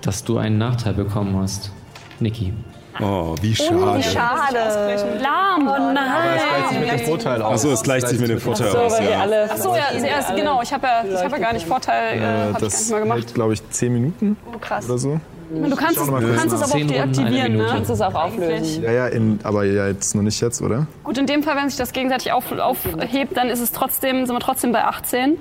dass 0.00 0.24
du 0.24 0.38
einen 0.38 0.58
Nachteil 0.58 0.94
bekommen 0.94 1.36
hast. 1.40 1.70
Niki. 2.18 2.52
Oh, 3.00 3.34
wie 3.40 3.54
schade. 3.54 4.02
Schade. 4.02 5.18
lahm. 5.20 5.66
Oh 5.68 5.92
nein. 5.92 5.98
Aber 5.98 6.34
es 6.36 6.42
gleicht 6.42 6.68
sich 6.68 6.78
mit 6.80 6.90
dem 6.90 7.06
Vorteil 7.06 7.42
aus. 7.42 7.52
Achso, 7.54 7.72
es 7.72 7.82
gleicht 7.82 8.08
sich 8.08 8.20
mit 8.20 8.30
dem 8.30 8.40
Vorteil 8.40 8.70
So, 8.70 8.78
aus. 8.78 9.00
Ja. 9.00 9.20
alle. 9.20 9.50
Achso, 9.50 9.74
ja, 9.74 9.82
ja 9.98 10.18
ist- 10.18 10.36
genau. 10.36 10.60
Ich 10.62 10.72
habe 10.72 10.86
ja, 10.86 11.02
ich 11.04 11.24
hab 11.24 11.32
ja 11.32 11.38
gar 11.38 11.52
nicht 11.52 11.66
Vorteil. 11.66 12.18
Äh, 12.18 12.22
Äh, 12.22 12.22
hab 12.22 12.46
ich 12.46 12.52
gar 12.52 12.60
das 12.60 12.80
nicht 12.80 12.90
mal 12.90 13.00
gemacht. 13.00 13.34
glaube 13.34 13.52
ich, 13.54 13.70
10 13.70 13.92
Minuten 13.94 14.36
Oh, 14.54 14.58
krass. 14.58 14.84
oder 14.88 14.98
so. 14.98 15.20
Du 15.54 15.76
kannst 15.76 15.98
es, 15.98 16.06
du 16.06 16.12
kannst 16.12 16.54
es 16.54 16.62
aber 16.62 16.82
auch 16.82 16.86
deaktivieren, 16.86 17.56
ne? 17.58 17.66
Kannst 17.70 17.90
du 17.90 17.94
es 17.94 18.00
auch 18.00 18.14
auflösen. 18.14 18.82
Ja, 18.82 18.90
ja, 18.90 19.06
in, 19.08 19.38
aber 19.42 19.64
ja, 19.64 19.86
jetzt 19.88 20.14
noch 20.14 20.22
nicht 20.22 20.40
jetzt, 20.40 20.62
oder? 20.62 20.86
Gut, 21.04 21.18
in 21.18 21.26
dem 21.26 21.42
Fall, 21.42 21.56
wenn 21.56 21.68
sich 21.68 21.76
das 21.78 21.92
gegenseitig 21.92 22.32
auf, 22.32 22.50
aufhebt, 22.58 23.36
dann 23.36 23.48
ist 23.50 23.60
es 23.60 23.70
trotzdem, 23.70 24.24
sind 24.24 24.34
wir 24.34 24.40
trotzdem 24.40 24.72
bei 24.72 24.82
18. 24.84 25.36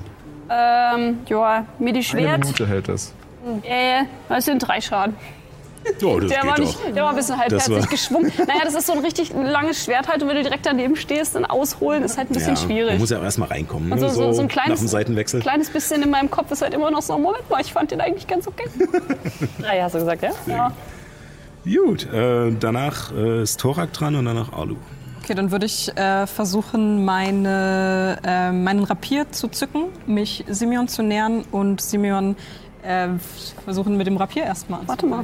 Ähm, 0.49 1.19
ja, 1.27 1.65
mir 1.79 1.93
die 1.93 2.05
Eine. 2.13 2.37
Minute 2.39 2.67
hält 2.67 2.89
das. 2.89 3.13
Äh, 3.63 4.03
das 4.27 4.43
sind 4.45 4.59
drei 4.59 4.81
Schaden. 4.81 5.15
Oh, 6.03 6.19
das 6.19 6.29
Der 6.29 6.45
war, 6.45 6.59
nicht, 6.59 6.77
der 6.95 7.03
war 7.03 7.09
ein 7.09 7.15
bisschen 7.15 7.37
halbherzig 7.37 7.89
geschwungen. 7.89 8.31
Naja, 8.37 8.61
das 8.63 8.75
ist 8.75 8.87
so 8.87 8.93
ein 8.93 8.99
richtig 8.99 9.33
langes 9.33 9.83
Schwert 9.85 10.07
halt 10.07 10.21
und 10.21 10.29
wenn 10.29 10.35
du 10.35 10.43
direkt 10.43 10.65
daneben 10.65 10.95
stehst, 10.95 11.35
dann 11.35 11.45
ausholen 11.45 12.03
ist 12.03 12.17
halt 12.17 12.29
ein 12.29 12.33
bisschen 12.33 12.55
Ja, 12.55 12.61
schwierig. 12.61 12.91
Man 12.91 12.99
muss 12.99 13.09
ja 13.09 13.19
auch 13.19 13.23
erstmal 13.23 13.49
reinkommen. 13.49 13.91
Und 13.91 13.99
so, 13.99 14.07
so, 14.09 14.31
so 14.31 14.41
ein 14.41 14.47
nach 14.47 14.53
kleines, 14.53 14.79
dem 14.79 14.87
Seitenwechsel. 14.87 15.39
kleines 15.41 15.69
bisschen 15.69 16.01
in 16.03 16.09
meinem 16.09 16.29
Kopf 16.29 16.51
ist 16.51 16.61
halt 16.61 16.73
immer 16.73 16.91
noch 16.91 17.01
so, 17.01 17.17
Moment 17.17 17.49
mal, 17.49 17.61
ich 17.61 17.73
fand 17.73 17.91
den 17.91 18.01
eigentlich 18.01 18.27
ganz 18.27 18.47
okay. 18.47 18.65
Drei 19.59 19.81
hast 19.81 19.95
du 19.95 19.99
gesagt, 19.99 20.23
ja? 20.23 20.31
Ja. 20.47 20.71
Gut, 21.63 22.11
äh, 22.11 22.51
danach 22.59 23.11
äh, 23.13 23.43
ist 23.43 23.59
Thorak 23.59 23.93
dran 23.93 24.15
und 24.15 24.25
danach 24.25 24.51
Alu. 24.53 24.75
Okay, 25.23 25.35
dann 25.35 25.51
würde 25.51 25.67
ich 25.67 25.95
äh, 25.95 26.25
versuchen, 26.25 27.05
meine, 27.05 28.17
äh, 28.25 28.51
meinen 28.51 28.83
Rapier 28.83 29.31
zu 29.31 29.47
zücken, 29.49 29.85
mich 30.07 30.43
Simeon 30.47 30.87
zu 30.87 31.03
nähern 31.03 31.43
und 31.51 31.79
Simeon 31.79 32.35
äh, 32.81 33.09
versuchen 33.63 33.97
mit 33.97 34.07
dem 34.07 34.17
Rapier 34.17 34.43
erstmal 34.43 34.79
Warte 34.87 35.05
mal. 35.05 35.23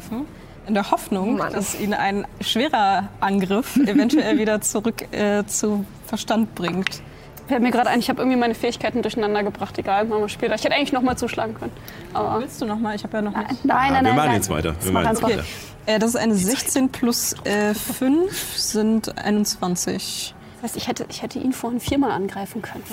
In 0.68 0.74
der 0.74 0.92
Hoffnung, 0.92 1.38
Mann. 1.38 1.54
dass 1.54 1.80
ihn 1.80 1.94
ein 1.94 2.28
schwerer 2.42 3.08
Angriff 3.22 3.78
eventuell 3.88 4.38
wieder 4.38 4.60
zurück 4.62 5.12
äh, 5.14 5.46
zu 5.46 5.86
Verstand 6.06 6.54
bringt. 6.56 7.02
Fällt 7.48 7.62
mir 7.62 7.72
gerade 7.72 7.90
ein, 7.90 8.00
ich 8.00 8.10
habe 8.10 8.20
irgendwie 8.22 8.38
meine 8.38 8.54
Fähigkeiten 8.56 9.02
durcheinander 9.02 9.42
gebracht. 9.44 9.78
Egal, 9.78 10.04
machen 10.06 10.22
wir 10.24 10.30
später. 10.30 10.56
Ich 10.56 10.64
hätte 10.66 10.76
eigentlich 10.76 10.92
noch 10.92 11.02
mal 11.02 11.16
zuschlagen 11.18 11.54
können. 11.54 11.72
Aber 12.14 12.42
Willst 12.42 12.62
du 12.62 12.66
noch 12.66 12.78
mal? 12.78 12.94
Ich 12.96 13.04
habe 13.06 13.16
ja 13.16 13.22
noch 13.22 13.36
nicht. 13.38 13.64
nein, 13.64 13.78
Ah, 13.78 13.92
nein, 13.92 13.94
wir 13.94 14.02
nein. 14.02 14.16
machen 14.16 14.26
nein. 14.28 14.36
jetzt 14.36 14.50
weiter. 14.50 14.76
Wir 14.82 14.92
machen 14.92 15.08
jetzt 15.08 15.24
weiter. 15.24 15.44
Äh, 15.86 16.00
das 16.00 16.10
ist 16.10 16.16
eine 16.18 16.36
16 16.36 16.90
plus 16.90 17.34
äh, 17.46 17.74
5 17.74 18.58
sind 18.58 19.18
21. 19.18 20.36
Das 20.62 20.72
heißt, 20.72 20.78
ich 20.78 20.88
hätte, 20.88 21.06
ich 21.10 21.22
hätte 21.22 21.38
ihn 21.38 21.54
vorhin 21.54 21.80
viermal 21.80 22.12
angreifen 22.12 22.64
können. 22.64 22.84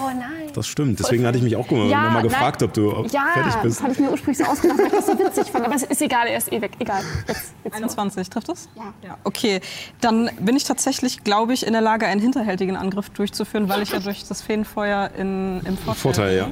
Oh 0.00 0.06
nein. 0.08 0.50
Das 0.54 0.66
stimmt. 0.66 0.98
Deswegen 0.98 1.24
hatte 1.24 1.38
ich 1.38 1.44
mich 1.44 1.54
auch 1.54 1.70
Ja, 1.70 1.76
noch 1.76 1.88
mal 1.88 2.12
nein. 2.14 2.22
gefragt, 2.24 2.62
ob 2.64 2.72
du 2.72 3.06
Ja, 3.12 3.26
fertig 3.32 3.54
bist. 3.62 3.80
habe 3.80 3.92
ich 3.92 3.98
mir 4.00 4.10
ursprünglich 4.10 4.38
so 4.44 4.50
ausgedacht, 4.50 4.78
weil 4.78 4.86
ich 4.86 4.92
das 4.92 5.06
so 5.06 5.16
witzig 5.18 5.46
fand. 5.52 5.64
Aber 5.64 5.74
es 5.76 5.84
ist 5.84 6.02
egal, 6.02 6.26
er 6.26 6.36
ist 6.38 6.52
eh 6.52 6.60
weg. 6.60 6.72
Egal. 6.80 7.00
Jetzt, 7.28 7.52
jetzt 7.62 7.76
21, 7.76 8.28
trifft 8.28 8.48
das? 8.48 8.68
Ja. 8.74 8.92
ja. 9.04 9.18
Okay, 9.22 9.60
dann 10.00 10.30
bin 10.40 10.56
ich 10.56 10.64
tatsächlich, 10.64 11.22
glaube 11.22 11.52
ich, 11.54 11.64
in 11.64 11.72
der 11.74 11.82
Lage, 11.82 12.06
einen 12.06 12.20
hinterhältigen 12.20 12.76
Angriff 12.76 13.08
durchzuführen, 13.10 13.68
weil 13.68 13.82
ich 13.82 13.92
ja 13.92 14.00
durch 14.00 14.24
das 14.26 14.42
Feenfeuer 14.42 15.10
in, 15.16 15.60
im 15.64 15.78
Vorteil, 15.78 15.94
Vorteil, 15.94 16.36
ja. 16.36 16.48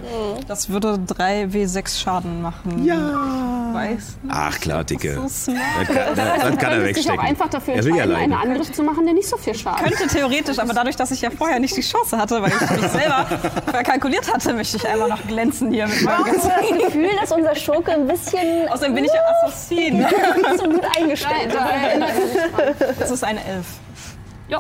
Das 0.47 0.69
würde 0.69 0.95
3W6 1.09 1.99
Schaden 2.01 2.43
machen. 2.43 2.85
Ja. 2.85 3.71
Weiß. 3.73 4.19
Ach 4.29 4.59
klar, 4.61 4.85
Dicke. 4.85 5.15
So 5.17 5.29
smart. 5.29 5.61
Das 5.81 5.87
kann, 5.89 5.97
das, 6.17 6.17
das 6.17 6.59
kann 6.59 6.73
er 6.73 6.81
sich 6.81 6.81
auch 6.81 6.85
wegstecken. 6.85 7.21
einfach 7.21 7.49
dafür 7.49 7.75
Er 7.75 7.85
will 7.85 7.97
ja 7.97 8.03
entscheiden, 8.05 8.33
einen. 8.35 8.51
Angriff 8.51 8.73
zu 8.73 8.83
machen, 8.83 9.05
der 9.05 9.15
nicht 9.15 9.29
so 9.29 9.37
viel 9.37 9.55
Schaden 9.55 9.85
Könnte 9.85 10.07
theoretisch, 10.09 10.59
aber 10.61 10.73
dadurch, 10.75 10.97
dass 10.97 11.11
ich 11.11 11.21
ja 11.23 11.31
vorher 11.31 11.59
nicht 11.61 11.77
die 11.77 11.81
Chance 11.83 12.17
hatte, 12.19 12.41
weil 12.43 12.51
ich 12.53 12.61
mich 12.83 12.91
selber 12.91 13.27
verkalkuliert 13.67 14.33
hatte, 14.33 14.53
möchte 14.55 14.77
ich 14.77 14.87
einmal 14.89 15.09
noch 15.09 15.27
glänzen 15.27 15.73
hier 15.73 15.87
mit 15.87 16.03
meinem 16.03 16.21
Ich 16.27 16.33
ganzen... 16.33 16.51
habe 16.53 16.63
das 16.69 16.87
Gefühl, 16.87 17.11
dass 17.21 17.33
unser 17.33 17.55
Schurke 17.57 17.93
ein 17.93 18.07
bisschen 18.07 18.69
Außerdem 18.69 18.95
bin 18.95 19.05
ich 19.05 19.13
ja 19.13 19.21
Assassin. 19.45 20.05
absolut 20.45 20.83
eingestellt 20.97 21.53
ist. 21.53 23.01
Das 23.01 23.11
ist 23.11 23.25
eine 23.25 23.45
Elf. 23.45 23.67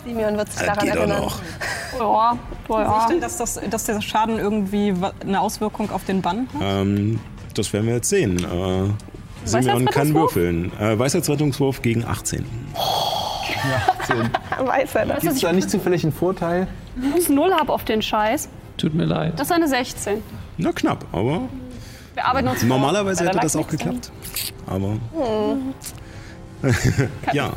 Simeon 0.04 0.36
wird 0.36 0.52
sich 0.52 0.62
Das 0.66 0.76
daran 0.78 0.88
erinnern. 0.88 1.22
noch. 1.22 1.40
Ja, 1.98 1.98
ja, 2.00 2.38
Sehe 2.68 2.80
ich 2.82 2.86
ja. 2.86 3.06
denn, 3.08 3.20
dass, 3.20 3.36
das, 3.36 3.60
dass 3.68 3.84
der 3.84 4.00
Schaden 4.00 4.38
irgendwie 4.38 4.94
eine 5.22 5.40
Auswirkung 5.40 5.90
auf 5.90 6.04
den 6.04 6.22
Bann 6.22 6.48
hat? 6.54 6.60
Ähm, 6.62 7.18
das 7.54 7.72
werden 7.72 7.86
wir 7.86 7.94
jetzt 7.96 8.08
sehen. 8.08 8.38
Äh, 8.38 9.09
Simeon 9.44 9.86
kann 9.86 10.14
würfeln. 10.14 10.72
Äh, 10.78 10.98
Weisheitsrettungswurf 10.98 11.82
gegen 11.82 12.04
18. 12.04 12.44
Weiß 14.64 14.94
er 14.94 15.06
das. 15.06 15.20
Gibt 15.20 15.34
es 15.34 15.40
da 15.40 15.52
nicht 15.52 15.70
zufällig 15.70 16.02
einen 16.04 16.12
Vorteil? 16.12 16.66
Plus 17.12 17.28
null 17.28 17.52
habe 17.52 17.72
auf 17.72 17.84
den 17.84 18.02
Scheiß. 18.02 18.48
Tut 18.76 18.94
mir 18.94 19.04
leid. 19.04 19.34
Das 19.38 19.48
ist 19.48 19.52
eine 19.52 19.68
16. 19.68 20.22
Na 20.56 20.72
knapp, 20.72 21.04
aber 21.12 21.42
Wir 22.14 22.24
arbeiten 22.24 22.48
uns 22.48 22.60
vor. 22.60 22.68
normalerweise 22.68 23.24
Ja, 23.24 23.30
da 23.30 23.36
hätte 23.38 23.46
das 23.46 23.56
auch 23.56 23.66
dran. 23.66 23.76
geklappt. 23.76 24.12
Aber 24.66 24.96
ja. 27.32 27.52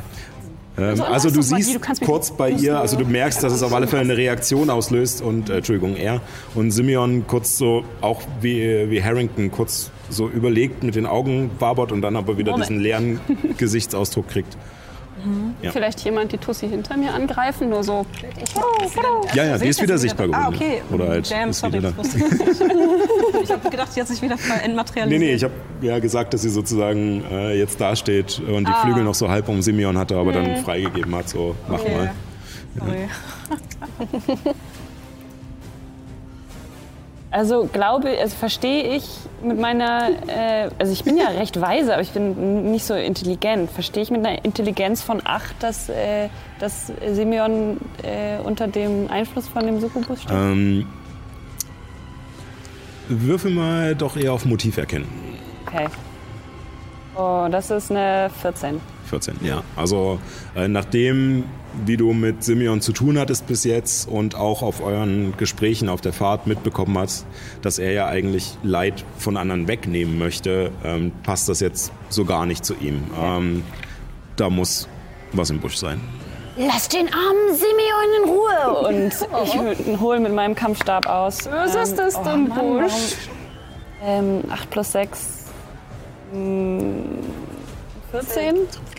Ähm, 0.77 0.83
Also, 0.89 1.03
also 1.03 1.29
du 1.29 1.35
die, 1.37 1.41
siehst 1.43 1.89
mich 1.89 2.01
kurz 2.01 2.31
bei 2.31 2.49
ihr, 2.49 2.79
also 2.79 2.97
du 2.97 3.05
merkst, 3.05 3.43
dass 3.43 3.53
es 3.53 3.63
auf 3.63 3.73
alle 3.73 3.87
Fälle 3.87 4.01
eine 4.01 4.17
Reaktion 4.17 4.69
auslöst 4.69 5.21
und, 5.21 5.49
äh, 5.49 5.57
Entschuldigung, 5.57 5.95
er 5.95 6.21
und 6.55 6.71
Simeon 6.71 7.25
kurz 7.27 7.57
so, 7.57 7.83
auch 8.01 8.21
wie, 8.41 8.89
wie 8.89 9.03
Harrington, 9.03 9.51
kurz 9.51 9.91
so 10.09 10.29
überlegt 10.29 10.83
mit 10.83 10.95
den 10.95 11.05
Augen 11.05 11.51
wabert 11.59 11.91
und 11.91 12.01
dann 12.01 12.15
aber 12.15 12.37
wieder 12.37 12.51
Moment. 12.51 12.69
diesen 12.69 12.81
leeren 12.81 13.19
Gesichtsausdruck 13.57 14.27
kriegt. 14.27 14.57
Ja. 15.61 15.71
Vielleicht 15.71 16.01
jemand 16.01 16.33
die 16.33 16.37
Tussi 16.37 16.67
hinter 16.67 16.97
mir 16.97 17.13
angreifen, 17.13 17.69
nur 17.69 17.81
so. 17.81 18.05
Ja, 19.33 19.45
ja, 19.45 19.57
die 19.57 19.67
ist 19.69 19.81
wieder 19.81 19.97
sichtbar 19.97 20.27
geworden. 20.27 20.43
Ah, 20.45 20.49
okay. 20.53 20.81
Oder 20.91 21.07
halt 21.07 21.31
Damn, 21.31 21.51
ist 21.51 21.59
sorry. 21.61 21.73
wieder 21.77 21.93
ich 21.97 22.13
nicht. 22.15 22.25
Ich 23.43 23.51
habe 23.51 23.69
gedacht, 23.69 23.95
die 23.95 24.01
hat 24.01 24.07
sich 24.09 24.21
wieder 24.21 24.35
Nee, 24.35 24.65
entmaterialisiert. 24.65 25.21
nee, 25.21 25.33
ich 25.33 25.43
habe 25.43 25.53
ja 25.81 25.99
gesagt, 25.99 26.33
dass 26.33 26.41
sie 26.41 26.49
sozusagen 26.49 27.23
äh, 27.31 27.57
jetzt 27.57 27.79
dasteht 27.79 28.39
und 28.39 28.67
die 28.67 28.71
Ah. 28.73 28.81
Flügel 28.83 29.03
noch 29.03 29.13
so 29.15 29.29
halb 29.29 29.47
um 29.47 29.61
Simeon 29.61 29.97
hatte, 29.97 30.17
aber 30.17 30.33
dann 30.33 30.57
freigegeben 30.57 31.15
hat, 31.15 31.29
so 31.29 31.55
mach 31.69 31.79
Okay. 31.79 31.95
mal. 31.95 32.11
Sorry. 32.79 33.07
Also 37.33 37.65
glaube, 37.65 38.15
also 38.21 38.35
verstehe 38.35 38.95
ich 38.95 39.05
mit 39.43 39.59
meiner, 39.59 40.09
äh, 40.27 40.69
also 40.77 40.93
ich 40.93 41.03
bin 41.03 41.17
ja 41.17 41.29
recht 41.29 41.59
weise, 41.59 41.93
aber 41.93 42.03
ich 42.03 42.11
bin 42.11 42.69
nicht 42.69 42.85
so 42.85 42.93
intelligent. 42.93 43.71
Verstehe 43.71 44.03
ich 44.03 44.11
mit 44.11 44.23
einer 44.23 44.45
Intelligenz 44.45 45.01
von 45.01 45.19
8, 45.23 45.55
dass, 45.59 45.89
äh, 45.89 46.29
dass 46.59 46.91
Simeon 47.11 47.77
äh, 48.03 48.39
unter 48.43 48.67
dem 48.67 49.09
Einfluss 49.09 49.47
von 49.47 49.65
dem 49.65 49.81
Succubus 49.81 50.21
steht? 50.21 50.31
Ähm, 50.31 50.85
würfel 53.09 53.49
mal 53.49 53.95
doch 53.95 54.15
eher 54.15 54.33
auf 54.33 54.45
Motiv 54.45 54.77
erkennen. 54.77 55.09
Okay. 55.65 55.87
Oh, 57.15 57.47
das 57.49 57.71
ist 57.71 57.89
eine 57.89 58.29
14. 58.43 58.79
14, 59.09 59.37
ja. 59.41 59.63
Also 59.75 60.19
äh, 60.55 60.67
nachdem, 60.67 61.45
wie 61.85 61.97
du 61.97 62.13
mit 62.13 62.43
Simeon 62.43 62.81
zu 62.81 62.93
tun 62.93 63.17
hattest 63.17 63.47
bis 63.47 63.63
jetzt 63.63 64.07
und 64.07 64.35
auch 64.35 64.61
auf 64.61 64.81
euren 64.81 65.35
Gesprächen 65.37 65.89
auf 65.89 66.01
der 66.01 66.13
Fahrt 66.13 66.47
mitbekommen 66.47 66.97
hast, 66.97 67.25
dass 67.61 67.79
er 67.79 67.91
ja 67.91 68.07
eigentlich 68.07 68.57
Leid 68.63 69.03
von 69.17 69.37
anderen 69.37 69.67
wegnehmen 69.67 70.17
möchte, 70.17 70.71
ähm, 70.83 71.11
passt 71.23 71.49
das 71.49 71.59
jetzt 71.59 71.91
so 72.09 72.25
gar 72.25 72.45
nicht 72.45 72.65
zu 72.65 72.75
ihm. 72.75 73.03
Ähm, 73.19 73.63
da 74.35 74.49
muss 74.49 74.87
was 75.31 75.49
im 75.49 75.59
Busch 75.59 75.77
sein. 75.77 75.99
Lass 76.55 76.87
den 76.87 77.07
armen 77.07 77.55
Simeon 77.55 78.21
in 78.21 78.29
Ruhe. 78.29 78.87
Und 78.87 79.13
ich 79.87 79.99
hole 79.99 80.19
mit 80.19 80.33
meinem 80.33 80.55
Kampfstab 80.55 81.07
aus. 81.07 81.49
Was 81.49 81.75
ist 81.75 81.95
das 81.97 82.15
oh 82.15 82.23
denn, 82.23 82.47
Mann, 82.47 82.83
Busch? 82.83 83.15
Ähm, 84.03 84.43
8 84.49 84.69
plus 84.69 84.91
6. 84.91 85.45
Hm, 86.33 87.05
14? 88.11 88.55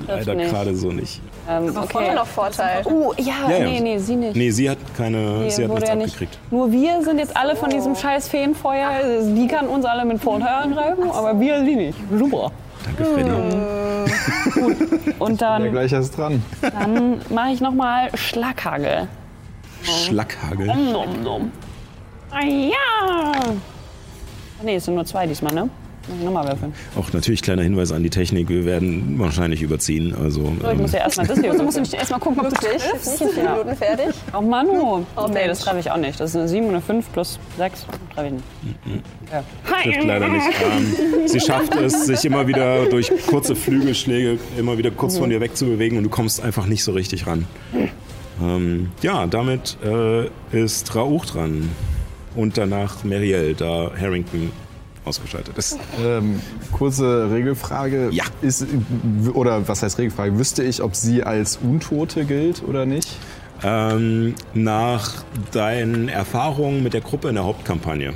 Leider 0.06 0.34
nicht. 0.34 0.50
gerade 0.50 0.74
so 0.74 0.90
nicht. 0.90 1.20
Ähm, 1.48 1.68
Immer 1.68 1.82
okay. 1.84 2.14
noch 2.14 2.26
Vorteil. 2.26 2.82
Oh, 2.86 3.12
ja, 3.18 3.34
Ja, 3.50 3.58
ja. 3.58 3.64
nee, 3.66 3.80
nee, 3.80 3.98
sie 3.98 4.16
nicht. 4.16 4.34
Nee, 4.34 4.50
sie 4.50 4.70
hat 4.70 4.78
keine, 4.96 5.18
Nee, 5.18 5.50
sie 5.50 5.64
hat 5.64 5.70
nichts 5.72 5.88
ja 5.88 5.94
nicht. 5.94 6.14
abgekriegt. 6.14 6.38
Nur 6.50 6.72
wir 6.72 7.02
sind 7.02 7.18
jetzt 7.18 7.36
alle 7.36 7.54
von 7.54 7.68
diesem 7.70 7.94
scheiß 7.94 8.28
Feenfeuer. 8.28 8.90
Die 9.36 9.46
kann 9.46 9.66
uns 9.68 9.84
alle 9.84 10.04
mit 10.06 10.20
Vorteil 10.22 10.54
angreifen, 10.54 11.10
aber 11.10 11.38
wir 11.38 11.62
sie 11.64 11.76
nicht. 11.76 11.98
Super. 12.16 12.50
Danke, 12.84 13.04
Freddy. 13.04 13.30
Und 15.18 15.40
Ja, 15.40 15.58
dann, 15.58 15.70
gleich 15.70 15.92
ist 15.92 16.16
dran. 16.16 16.42
dann 16.60 17.20
mache 17.30 17.50
ich 17.52 17.60
nochmal 17.60 18.08
Schlaghagel. 18.14 19.08
Schlackhagel. 19.82 20.66
Nom, 20.66 21.22
nom. 21.22 21.52
Ah, 22.30 22.44
ja! 22.44 23.32
Ach 23.38 24.62
nee, 24.62 24.76
es 24.76 24.84
sind 24.86 24.94
nur 24.94 25.04
zwei 25.04 25.26
diesmal, 25.26 25.54
ne? 25.54 25.68
Nochmal 26.22 26.46
würfeln. 26.48 26.72
Auch 26.96 27.12
natürlich 27.12 27.42
kleiner 27.42 27.62
Hinweis 27.62 27.92
an 27.92 28.02
die 28.02 28.10
Technik, 28.10 28.48
wir 28.48 28.64
werden 28.64 29.18
wahrscheinlich 29.18 29.62
überziehen. 29.62 30.14
Also, 30.14 30.52
So, 30.60 30.70
ich 30.70 30.78
muss 30.78 30.92
ja 30.92 31.00
erstmal 31.00 31.26
das 31.26 31.38
hier 31.40 31.50
Also 31.50 31.62
musst 31.64 31.76
du 31.76 31.80
würfeln. 31.80 31.82
nicht 31.82 31.94
erstmal 31.94 32.20
gucken, 32.20 32.40
ob 32.40 32.48
du. 32.50 32.66
Ist 32.66 33.06
nicht 33.06 33.20
in 33.20 33.28
vier 33.30 33.50
Minuten 33.50 33.76
fertig? 33.76 34.06
Oh 34.36 34.40
Manu. 34.40 35.06
Oh, 35.16 35.26
nee, 35.32 35.46
das 35.46 35.60
treffe 35.60 35.78
ich 35.80 35.90
auch 35.90 35.96
nicht. 35.96 36.20
Das 36.20 36.30
ist 36.30 36.36
eine 36.36 36.48
7 36.48 36.64
und 36.66 36.72
eine 36.72 36.80
5 36.82 37.12
plus 37.12 37.38
6. 37.58 37.86
Treffe 38.14 38.26
ich 38.26 38.32
nicht. 38.32 38.44
trifft 39.82 40.04
leider 40.04 40.28
nicht. 40.28 40.46
Ähm, 40.62 41.28
sie 41.28 41.40
schafft 41.40 41.74
es, 41.76 42.06
sich 42.06 42.24
immer 42.24 42.46
wieder 42.46 42.86
durch 42.86 43.10
kurze 43.26 43.56
Flügelschläge 43.56 44.38
immer 44.58 44.78
wieder 44.78 44.90
kurz 44.90 45.18
von 45.18 45.30
dir 45.30 45.40
wegzubewegen 45.40 45.98
und 45.98 46.04
du 46.04 46.10
kommst 46.10 46.42
einfach 46.42 46.66
nicht 46.66 46.84
so 46.84 46.92
richtig 46.92 47.26
ran. 47.26 47.46
Ähm, 48.42 48.90
ja, 49.02 49.26
damit 49.26 49.76
äh, 49.84 50.26
ist 50.52 50.94
Rauch 50.94 51.24
dran. 51.26 51.70
Und 52.36 52.58
danach 52.58 53.04
Meriel, 53.04 53.54
da 53.54 53.92
Harrington 53.98 54.50
ausgeschaltet 55.04 55.56
ist. 55.58 55.78
Ähm, 56.02 56.40
kurze 56.72 57.30
Regelfrage. 57.30 58.08
Ja. 58.10 58.24
Ist, 58.42 58.66
oder 59.32 59.66
was 59.68 59.82
heißt 59.82 59.98
Regelfrage? 59.98 60.38
Wüsste 60.38 60.62
ich, 60.62 60.82
ob 60.82 60.94
sie 60.96 61.22
als 61.22 61.58
Untote 61.62 62.24
gilt 62.24 62.62
oder 62.66 62.86
nicht? 62.86 63.08
Ähm, 63.62 64.34
nach 64.52 65.24
deinen 65.52 66.08
Erfahrungen 66.08 66.82
mit 66.82 66.92
der 66.92 67.00
Gruppe 67.00 67.28
in 67.28 67.36
der 67.36 67.44
Hauptkampagne 67.44 68.12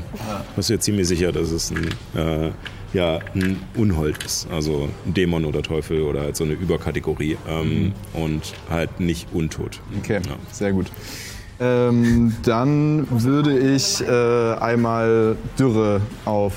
bist 0.56 0.68
du 0.68 0.74
dir 0.74 0.80
ziemlich 0.80 1.08
sicher, 1.08 1.32
dass 1.32 1.50
es 1.52 1.70
ein, 1.70 1.88
äh, 2.14 2.50
ja, 2.92 3.20
ein 3.34 3.60
Unhold 3.76 4.22
ist. 4.24 4.48
Also 4.50 4.88
ein 5.06 5.14
Dämon 5.14 5.44
oder 5.44 5.62
Teufel 5.62 6.02
oder 6.02 6.20
halt 6.22 6.36
so 6.36 6.44
eine 6.44 6.54
Überkategorie. 6.54 7.38
Ähm, 7.48 7.92
Und 8.14 8.52
halt 8.68 9.00
nicht 9.00 9.28
untot. 9.32 9.80
Okay, 9.98 10.20
Ja. 10.26 10.36
sehr 10.52 10.72
gut. 10.72 10.86
Ähm, 11.60 12.34
dann 12.44 13.06
würde 13.10 13.58
ich 13.58 14.00
äh, 14.06 14.54
einmal 14.60 15.36
Dürre 15.58 16.00
auf 16.24 16.54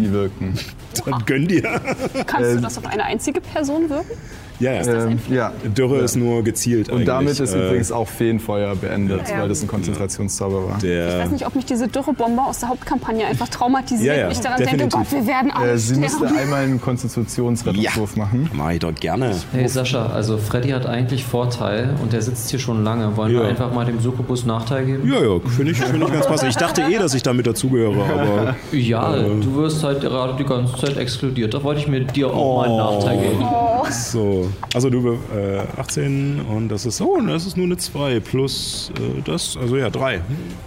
sie 0.00 0.12
wirken. 0.12 0.58
Dann 1.04 1.24
gönn 1.26 1.46
dir. 1.46 1.80
Kannst 2.26 2.50
Äh, 2.50 2.54
du 2.56 2.60
das 2.60 2.78
auf 2.78 2.86
eine 2.86 3.04
einzige 3.04 3.40
Person 3.40 3.88
wirken? 3.88 4.10
Ja, 4.60 4.72
ja. 4.74 5.06
Ähm, 5.06 5.18
ja. 5.30 5.52
Dürre 5.64 5.98
ist 5.98 6.16
nur 6.16 6.44
gezielt 6.44 6.88
Und 6.90 7.06
damit 7.06 7.28
eigentlich. 7.30 7.40
ist 7.40 7.54
Äh, 7.54 7.66
übrigens 7.66 7.90
auch 7.92 8.06
Feenfeuer 8.08 8.76
beendet, 8.76 9.22
Ja. 9.28 9.40
weil 9.40 9.48
das 9.48 9.62
ein 9.62 9.68
Konzentrationszauber 9.68 10.56
war. 10.68 10.76
Ich 10.78 10.84
weiß 10.84 11.18
der, 11.18 11.26
nicht, 11.28 11.46
ob 11.46 11.56
mich 11.56 11.64
diese 11.64 11.88
Dürrebombe 11.88 12.42
aus 12.42 12.58
der 12.60 12.68
Hauptkampagne 12.68 13.26
einfach 13.26 13.48
traumatisiert 13.48 14.06
Ja, 14.06 14.14
ja, 14.20 14.26
und 14.26 14.32
ich 14.32 14.40
daran 14.40 14.58
definitiv. 14.58 14.90
denke, 14.92 14.96
Gott, 15.10 15.12
wir 15.12 15.26
werden 15.26 15.50
alle 15.50 15.72
Äh, 15.72 15.78
sie 15.78 15.96
müsste 15.96 16.26
einmal 16.26 16.62
einen 16.64 16.80
Konstitutionsrettungswurf 16.80 18.16
machen. 18.16 18.50
mach 18.52 18.70
ich 18.70 18.78
dort 18.80 19.00
gerne. 19.00 19.34
Hey 19.52 19.66
Sascha, 19.68 20.06
also 20.06 20.36
Freddy 20.38 20.70
hat 20.70 20.86
eigentlich 20.86 21.24
Vorteil 21.24 21.94
und 22.02 22.12
der 22.12 22.22
sitzt 22.22 22.50
hier 22.50 22.58
schon 22.58 22.84
lange. 22.84 23.16
Wollen 23.16 23.32
wir 23.32 23.42
Ja. 23.42 23.48
einfach 23.48 23.72
mal 23.72 23.84
dem 23.86 24.00
Succubus 24.00 24.44
Nachteil 24.46 24.84
geben? 24.84 25.08
Ja, 25.10 25.20
ja, 25.22 25.38
finde 25.48 25.72
ich, 25.72 25.78
find 25.78 26.02
ich 26.04 26.12
ganz 26.12 26.26
passend. 26.26 26.50
Ich 26.50 26.56
dachte 26.56 26.82
eh, 26.82 26.98
dass 26.98 27.14
ich 27.14 27.22
damit 27.22 27.46
dazugehöre, 27.46 28.04
aber 28.04 28.54
Ja, 28.72 29.12
du 29.16 29.56
wirst 29.56 29.82
halt 29.82 30.00
gerade 30.02 30.34
die 30.36 30.44
ganze 30.44 30.76
Zeit 30.76 30.96
exkludiert. 30.96 31.54
Da 31.54 31.62
wollte 31.62 31.80
ich 31.80 31.88
mir 31.88 32.00
dir 32.00 32.28
auch 32.28 32.58
mal 32.58 32.66
einen 32.66 32.76
Nachteil 32.76 33.18
geben. 33.18 33.44
so. 33.90 34.49
Also 34.74 34.90
du 34.90 35.18
äh, 35.34 35.62
18 35.78 36.40
und 36.40 36.68
das 36.68 36.86
ist, 36.86 37.00
oh, 37.00 37.20
das 37.20 37.46
ist 37.46 37.56
nur 37.56 37.66
eine 37.66 37.76
2 37.76 38.20
plus 38.20 38.92
äh, 38.96 39.22
das, 39.22 39.56
also 39.56 39.76
ja, 39.76 39.90
3. 39.90 40.20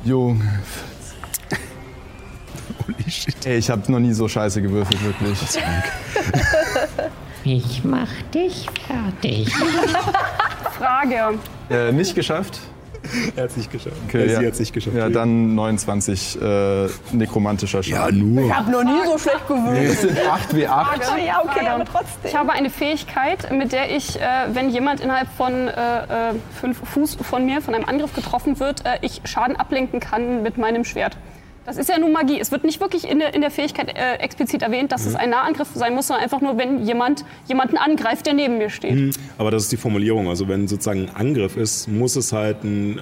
Junge. 0.03 0.41
Holy 2.85 3.11
shit. 3.11 3.45
Ey, 3.45 3.57
ich 3.57 3.69
habe 3.69 3.91
noch 3.91 3.99
nie 3.99 4.13
so 4.13 4.27
scheiße 4.27 4.61
gewürfelt, 4.61 5.03
wirklich. 5.03 5.37
Ich 7.45 7.83
mach 7.83 8.09
dich 8.33 8.67
fertig. 8.87 9.53
Frage. 10.77 11.37
Äh, 11.69 11.91
nicht 11.91 12.15
geschafft? 12.15 12.59
Er 13.35 13.43
hat 13.43 13.49
es 13.51 13.57
nicht 13.57 13.71
geschafft. 13.71 13.95
Okay, 14.07 14.23
äh, 14.23 14.31
ja. 14.33 14.39
Sie 14.39 14.45
hat 14.47 14.53
es 14.53 14.59
nicht 14.59 14.73
geschafft. 14.73 14.95
Ja, 14.95 15.09
dann 15.09 15.55
29 15.55 16.41
äh, 16.41 16.87
nekromantischer 17.11 17.81
Ja, 17.81 17.97
Schaden. 17.97 18.35
nur. 18.35 18.45
Ich 18.45 18.53
habe 18.53 18.71
noch 18.71 18.83
nie 18.83 19.05
so 19.05 19.17
schlecht 19.17 19.47
gewürfelt. 19.47 19.89
Es 19.89 20.01
sind 20.01 20.17
8 20.19 20.55
w 20.55 20.67
8. 20.67 21.01
Ja, 21.25 21.41
okay, 21.43 21.67
aber 21.67 21.85
trotzdem. 21.85 22.07
Ich 22.25 22.35
habe 22.35 22.51
eine 22.51 22.69
Fähigkeit, 22.69 23.51
mit 23.51 23.71
der 23.71 23.95
ich, 23.95 24.19
äh, 24.19 24.23
wenn 24.53 24.69
jemand 24.69 25.01
innerhalb 25.01 25.27
von 25.37 25.67
äh, 25.67 26.29
äh, 26.29 26.33
fünf 26.59 26.77
Fuß 26.89 27.15
von 27.21 27.45
mir 27.45 27.61
von 27.61 27.75
einem 27.75 27.85
Angriff 27.85 28.13
getroffen 28.13 28.59
wird, 28.59 28.85
äh, 28.85 28.97
ich 29.01 29.21
Schaden 29.25 29.55
ablenken 29.55 29.99
kann 29.99 30.43
mit 30.43 30.57
meinem 30.57 30.83
Schwert. 30.83 31.17
Das 31.65 31.77
ist 31.77 31.89
ja 31.89 31.97
nur 31.97 32.09
Magie. 32.09 32.39
Es 32.39 32.51
wird 32.51 32.63
nicht 32.65 32.81
wirklich 32.81 33.09
in 33.09 33.19
der, 33.19 33.33
in 33.33 33.41
der 33.41 33.49
Fähigkeit 33.49 33.87
äh, 33.95 34.15
explizit 34.15 34.61
erwähnt, 34.63 34.91
dass 34.91 35.05
es 35.05 35.15
ein 35.15 35.29
Nahangriff 35.29 35.69
sein 35.73 35.95
muss, 35.95 36.07
sondern 36.07 36.23
einfach 36.23 36.41
nur, 36.41 36.57
wenn 36.57 36.85
jemand 36.85 37.23
jemanden 37.47 37.77
angreift, 37.77 38.25
der 38.25 38.33
neben 38.33 38.57
mir 38.57 38.69
steht. 38.69 39.17
Aber 39.37 39.49
das 39.49 39.63
ist 39.63 39.71
die 39.71 39.77
Formulierung. 39.77 40.27
Also 40.27 40.47
wenn 40.49 40.67
sozusagen 40.67 41.07
ein 41.09 41.15
Angriff 41.15 41.55
ist, 41.55 41.87
muss 41.87 42.17
es 42.17 42.33
halt 42.33 42.63
ein, 42.65 42.97
äh, 42.97 43.01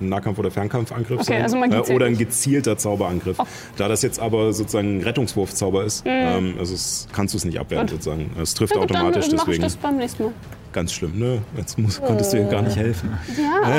ein 0.00 0.08
Nahkampf- 0.08 0.38
oder 0.38 0.50
Fernkampfangriff 0.50 1.20
Okay, 1.20 1.42
sein. 1.42 1.42
also 1.42 1.56
äh, 1.90 1.94
oder 1.94 2.06
ein 2.06 2.16
gezielter 2.16 2.78
Zauberangriff. 2.78 3.36
Da 3.76 3.88
das 3.88 4.00
jetzt 4.02 4.18
aber 4.18 4.52
sozusagen 4.54 4.98
ein 4.98 5.02
Rettungswurfzauber 5.02 5.84
ist, 5.84 6.02
ähm, 6.06 6.54
also 6.58 6.72
es, 6.74 7.06
kannst 7.12 7.34
du 7.34 7.38
es 7.38 7.44
nicht 7.44 7.60
abwehren 7.60 7.86
Gut. 7.86 8.02
sozusagen. 8.02 8.30
Es 8.40 8.54
trifft 8.54 8.74
Na 8.74 8.80
gut, 8.80 8.90
dann 8.90 8.96
automatisch, 8.98 9.26
mache 9.32 9.34
ich 9.36 9.40
deswegen 9.58 9.62
das 9.62 9.76
beim 9.76 9.96
nächsten 9.98 10.24
Mal. 10.24 10.32
ganz 10.72 10.92
schlimm. 10.94 11.18
Ne? 11.18 11.42
Jetzt 11.56 11.78
muss, 11.78 12.00
konntest 12.00 12.32
du 12.32 12.38
ihr 12.38 12.44
gar 12.44 12.62
nicht 12.62 12.76
helfen. 12.76 13.10
Ja, 13.36 13.78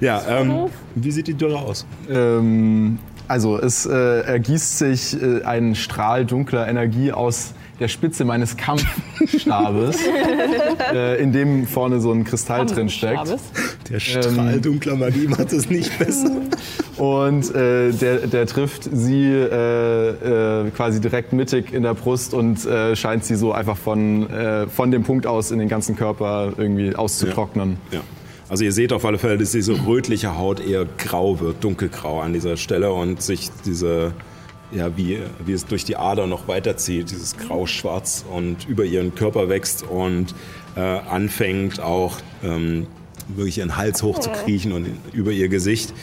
Ja, 0.28 0.40
ähm, 0.40 0.66
wie 0.94 1.10
sieht 1.10 1.26
die 1.26 1.34
Dürre 1.34 1.58
aus? 1.58 1.86
Ähm, 2.10 2.98
also 3.28 3.58
es 3.58 3.86
äh, 3.86 4.20
ergießt 4.20 4.78
sich 4.78 5.20
äh, 5.20 5.42
ein 5.44 5.74
Strahl 5.74 6.24
dunkler 6.24 6.68
Energie 6.68 7.12
aus 7.12 7.54
der 7.80 7.88
Spitze 7.88 8.24
meines 8.24 8.56
Kampfstabes, 8.56 9.98
äh, 10.92 11.20
in 11.20 11.32
dem 11.32 11.66
vorne 11.66 12.00
so 12.00 12.12
ein 12.12 12.24
Kristall 12.24 12.66
drin 12.66 12.88
steckt. 12.88 13.34
Der 13.90 14.00
Strahl 14.00 14.60
dunkler 14.60 14.96
Magie 14.96 15.26
macht 15.26 15.52
es 15.52 15.68
nicht 15.68 15.98
besser. 15.98 16.30
Und 16.96 17.52
äh, 17.54 17.90
der, 17.90 18.26
der 18.28 18.46
trifft 18.46 18.84
sie 18.92 19.24
äh, 19.24 20.66
äh, 20.66 20.70
quasi 20.70 21.00
direkt 21.00 21.32
mittig 21.32 21.72
in 21.72 21.82
der 21.82 21.94
Brust 21.94 22.32
und 22.34 22.64
äh, 22.64 22.94
scheint 22.94 23.24
sie 23.24 23.34
so 23.34 23.52
einfach 23.52 23.76
von, 23.76 24.30
äh, 24.30 24.68
von 24.68 24.90
dem 24.90 25.02
Punkt 25.02 25.26
aus 25.26 25.50
in 25.50 25.58
den 25.58 25.68
ganzen 25.68 25.96
Körper 25.96 26.52
irgendwie 26.56 26.94
auszutrocknen. 26.94 27.78
Ja. 27.90 28.00
Also 28.48 28.64
ihr 28.64 28.72
seht 28.72 28.92
auf 28.92 29.04
alle 29.04 29.18
Fälle, 29.18 29.38
dass 29.38 29.52
diese 29.52 29.86
rötliche 29.86 30.36
Haut 30.36 30.60
eher 30.60 30.86
grau 30.98 31.40
wird, 31.40 31.64
dunkelgrau 31.64 32.20
an 32.20 32.32
dieser 32.34 32.56
Stelle 32.56 32.92
und 32.92 33.22
sich 33.22 33.50
diese, 33.64 34.12
ja, 34.70 34.96
wie, 34.96 35.18
wie 35.46 35.52
es 35.52 35.64
durch 35.66 35.84
die 35.84 35.96
Ader 35.96 36.26
noch 36.26 36.46
weiterzieht, 36.46 37.10
dieses 37.10 37.36
grau-schwarz 37.36 38.24
und 38.30 38.68
über 38.68 38.84
ihren 38.84 39.14
Körper 39.14 39.48
wächst 39.48 39.82
und 39.82 40.34
äh, 40.76 40.80
anfängt 40.80 41.80
auch 41.80 42.18
ähm, 42.44 42.86
wirklich 43.28 43.58
ihren 43.58 43.76
Hals 43.76 44.02
hochzukriechen 44.02 44.72
und 44.72 44.88
über 45.12 45.30
ihr 45.30 45.48
Gesicht. 45.48 45.94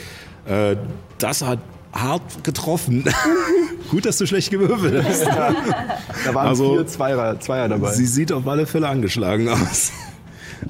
Äh, 0.47 0.77
das 1.19 1.43
hat 1.43 1.59
hart 1.93 2.43
getroffen. 2.43 3.03
Gut, 3.91 4.05
dass 4.05 4.17
du 4.17 4.25
schlecht 4.25 4.49
gewürfelt 4.49 5.03
hast. 5.03 5.25
Da 6.25 6.33
waren 6.33 6.47
Also- 6.47 6.73
vier 6.73 6.87
Zweier, 6.87 7.39
Zweier 7.39 7.67
dabei. 7.69 7.91
Sie 7.91 8.05
sieht 8.05 8.31
auf 8.31 8.47
alle 8.47 8.65
Fälle 8.65 8.87
angeschlagen 8.87 9.47
aus. 9.49 9.91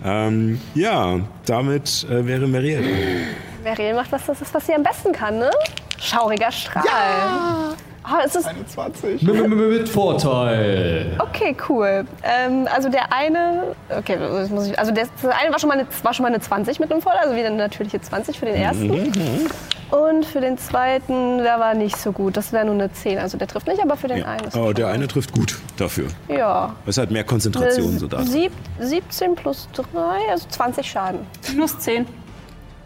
Ähm, 0.04 0.60
ja, 0.74 1.20
damit 1.46 2.06
äh, 2.10 2.26
wäre 2.26 2.48
Marielle. 2.48 2.88
Meriel 3.64 3.94
macht 3.94 4.12
was, 4.12 4.26
das 4.26 4.42
ist, 4.42 4.54
was 4.54 4.66
sie 4.66 4.74
am 4.74 4.84
besten 4.84 5.12
kann, 5.12 5.38
ne? 5.38 5.52
Schauriger 6.00 6.52
Strahl. 6.52 6.84
Ja. 6.86 7.74
Oh, 8.04 8.18
es 8.26 8.36
ist 8.36 8.50
20. 8.68 9.22
Mit, 9.22 9.48
mit, 9.48 9.58
mit 9.58 9.90
Vorteil. 9.90 11.16
okay, 11.20 11.56
cool. 11.70 12.06
Ähm, 12.24 12.68
also 12.74 12.90
der 12.90 13.14
eine, 13.14 13.76
okay, 13.96 14.18
das 14.20 14.50
muss 14.50 14.68
ich, 14.68 14.80
also 14.80 14.92
der, 14.92 15.08
der 15.22 15.38
eine 15.38 15.52
war 15.52 15.60
schon, 15.60 15.70
mal 15.70 15.78
eine, 15.78 15.88
war 16.02 16.14
schon 16.14 16.24
mal 16.24 16.30
eine 16.30 16.40
20 16.40 16.80
mit 16.80 16.92
einem 16.92 17.02
Voll, 17.02 17.14
also 17.14 17.36
wieder 17.36 17.48
eine 17.48 17.58
natürliche 17.58 18.02
20 18.02 18.40
für 18.40 18.46
den 18.46 18.56
ersten. 18.56 19.12
Und 19.92 20.26
für 20.26 20.40
den 20.40 20.58
zweiten, 20.58 21.40
der 21.40 21.60
war 21.60 21.74
nicht 21.74 21.98
so 21.98 22.12
gut. 22.14 22.38
Das 22.38 22.54
wäre 22.54 22.64
nur 22.66 22.76
eine 22.76 22.92
10. 22.92 23.18
Also 23.20 23.38
der 23.38 23.48
trifft 23.48 23.68
nicht, 23.68 23.82
aber 23.82 23.98
für 23.98 24.08
den 24.08 24.20
Ja. 24.20 24.26
einen 24.26 24.46
ist 24.48 24.56
Aber 24.56 24.74
der 24.74 24.88
eine 24.88 25.08
trifft 25.08 25.34
gut 25.34 25.60
dafür. 25.78 26.08
Ja. 26.30 26.74
Es 26.86 26.98
hat 26.98 27.12
mehr 27.12 27.26
Konzentration 27.26 28.00
so 28.00 28.08
da. 28.08 28.24
Sieb, 28.24 28.52
17 28.80 29.36
plus 29.36 29.68
3, 29.74 29.84
also 30.32 30.48
20 30.50 30.90
Schaden. 30.90 31.20
minus 31.52 31.78
10. 31.80 32.06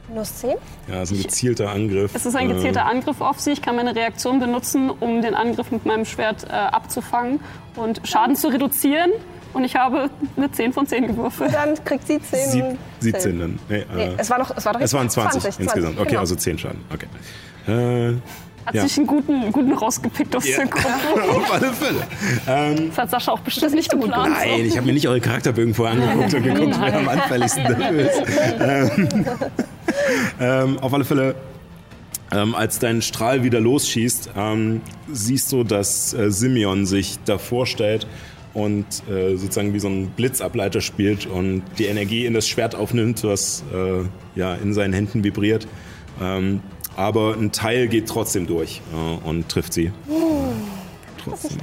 Minus 0.08 0.36
10? 0.38 0.56
Ja, 0.88 1.02
ist 1.04 1.12
ein 1.12 1.22
gezielter 1.22 1.70
Angriff. 1.72 2.12
Es 2.14 2.26
ist 2.26 2.36
ein 2.36 2.48
gezielter 2.48 2.86
Angriff 2.86 3.22
auf 3.22 3.40
sie. 3.40 3.52
Ich 3.52 3.62
kann 3.62 3.76
meine 3.76 3.96
Reaktion 3.96 4.40
benutzen, 4.40 4.90
um 4.92 5.22
den 5.22 5.34
Angriff 5.36 5.72
mit 5.72 5.86
meinem 5.86 6.06
Schwert 6.06 6.44
äh, 6.44 6.48
abzufangen 6.54 7.40
und 7.76 8.02
Schaden 8.08 8.36
zu 8.36 8.48
reduzieren. 8.50 9.12
Und 9.56 9.64
ich 9.64 9.76
habe 9.76 10.10
eine 10.36 10.52
10 10.52 10.74
von 10.74 10.86
10 10.86 11.08
gewürfelt. 11.08 11.54
Dann 11.54 11.82
kriegt 11.84 12.06
sie 12.08 12.20
10. 12.22 12.50
Sieb, 12.52 12.64
und 12.66 12.78
17 13.00 13.40
dann. 13.40 13.60
Nee, 13.70 13.78
äh, 13.78 13.86
Nee, 13.96 14.10
es 14.18 14.30
war 14.30 14.38
doch, 14.40 14.56
es 14.56 14.66
war 14.66 14.74
doch 14.74 14.82
es 14.82 14.94
waren 14.94 15.10
20, 15.10 15.42
20 15.42 15.60
insgesamt. 15.62 15.98
Okay, 16.00 16.10
genau. 16.10 16.20
also 16.20 16.36
10 16.36 16.58
Schaden. 16.60 16.82
Okay. 16.94 17.08
Äh, 17.68 18.18
Hat 18.66 18.74
Ja. 18.76 18.82
sich 18.82 18.98
einen 18.98 19.08
guten, 19.08 19.52
guten 19.52 19.74
rausgepickt 19.74 20.36
aus 20.36 20.44
der 20.44 20.66
Gruppe. 20.66 20.88
auf 21.30 21.54
alle 21.54 21.72
Fälle. 21.72 22.00
Ähm, 22.48 22.90
Das 22.90 22.98
hat 22.98 23.10
Sascha 23.12 23.32
auch 23.32 23.40
bestimmt 23.40 23.74
nicht 23.76 23.90
geplant. 23.90 24.34
nein, 24.34 24.66
ich 24.66 24.76
habe 24.76 24.88
mir 24.88 24.94
nicht 24.94 25.08
eure 25.08 25.22
Charakterbögen 25.22 25.74
vorher 25.74 25.96
angeguckt 26.02 26.34
und 26.34 26.44
geguckt, 26.44 26.76
wer 26.82 26.98
am 26.98 27.08
anfälligsten 27.08 27.64
dafür 27.64 27.92
ist. 27.92 28.22
Ähm, 28.60 29.26
ähm, 30.40 30.80
auf 30.80 30.94
alle 30.94 31.06
Fälle, 31.06 31.36
ähm, 32.32 32.56
als 32.56 32.80
dein 32.80 33.02
Strahl 33.02 33.44
wieder 33.44 33.60
losschießt, 33.60 34.32
ähm, 34.36 34.82
siehst 35.12 35.52
du, 35.52 35.64
dass 35.64 36.14
äh, 36.14 36.32
Simeon 36.32 36.86
sich 36.86 37.18
davor 37.26 37.66
stellt 37.66 38.08
und 38.56 38.86
äh, 39.08 39.36
sozusagen 39.36 39.74
wie 39.74 39.80
so 39.80 39.88
ein 39.90 40.08
Blitzableiter 40.16 40.82
spielt 40.82 41.28
und 41.28 41.62
die 41.78 41.86
Energie 41.86 42.26
in 42.26 42.34
das 42.34 42.48
Schwert 42.48 42.74
aufnimmt, 42.74 43.24
was 43.24 43.64
äh, 43.74 44.06
ja 44.40 44.56
in 44.56 44.74
seinen 44.74 44.94
Händen 44.94 45.24
vibriert. 45.24 45.68
Ähm, 46.20 46.62
aber 46.96 47.36
ein 47.36 47.52
Teil 47.52 47.88
geht 47.90 48.08
trotzdem 48.08 48.48
durch 48.48 48.82
äh, 48.94 49.28
und 49.28 49.50
trifft 49.50 49.74
sie. 49.74 49.92
trotzdem. 51.22 51.60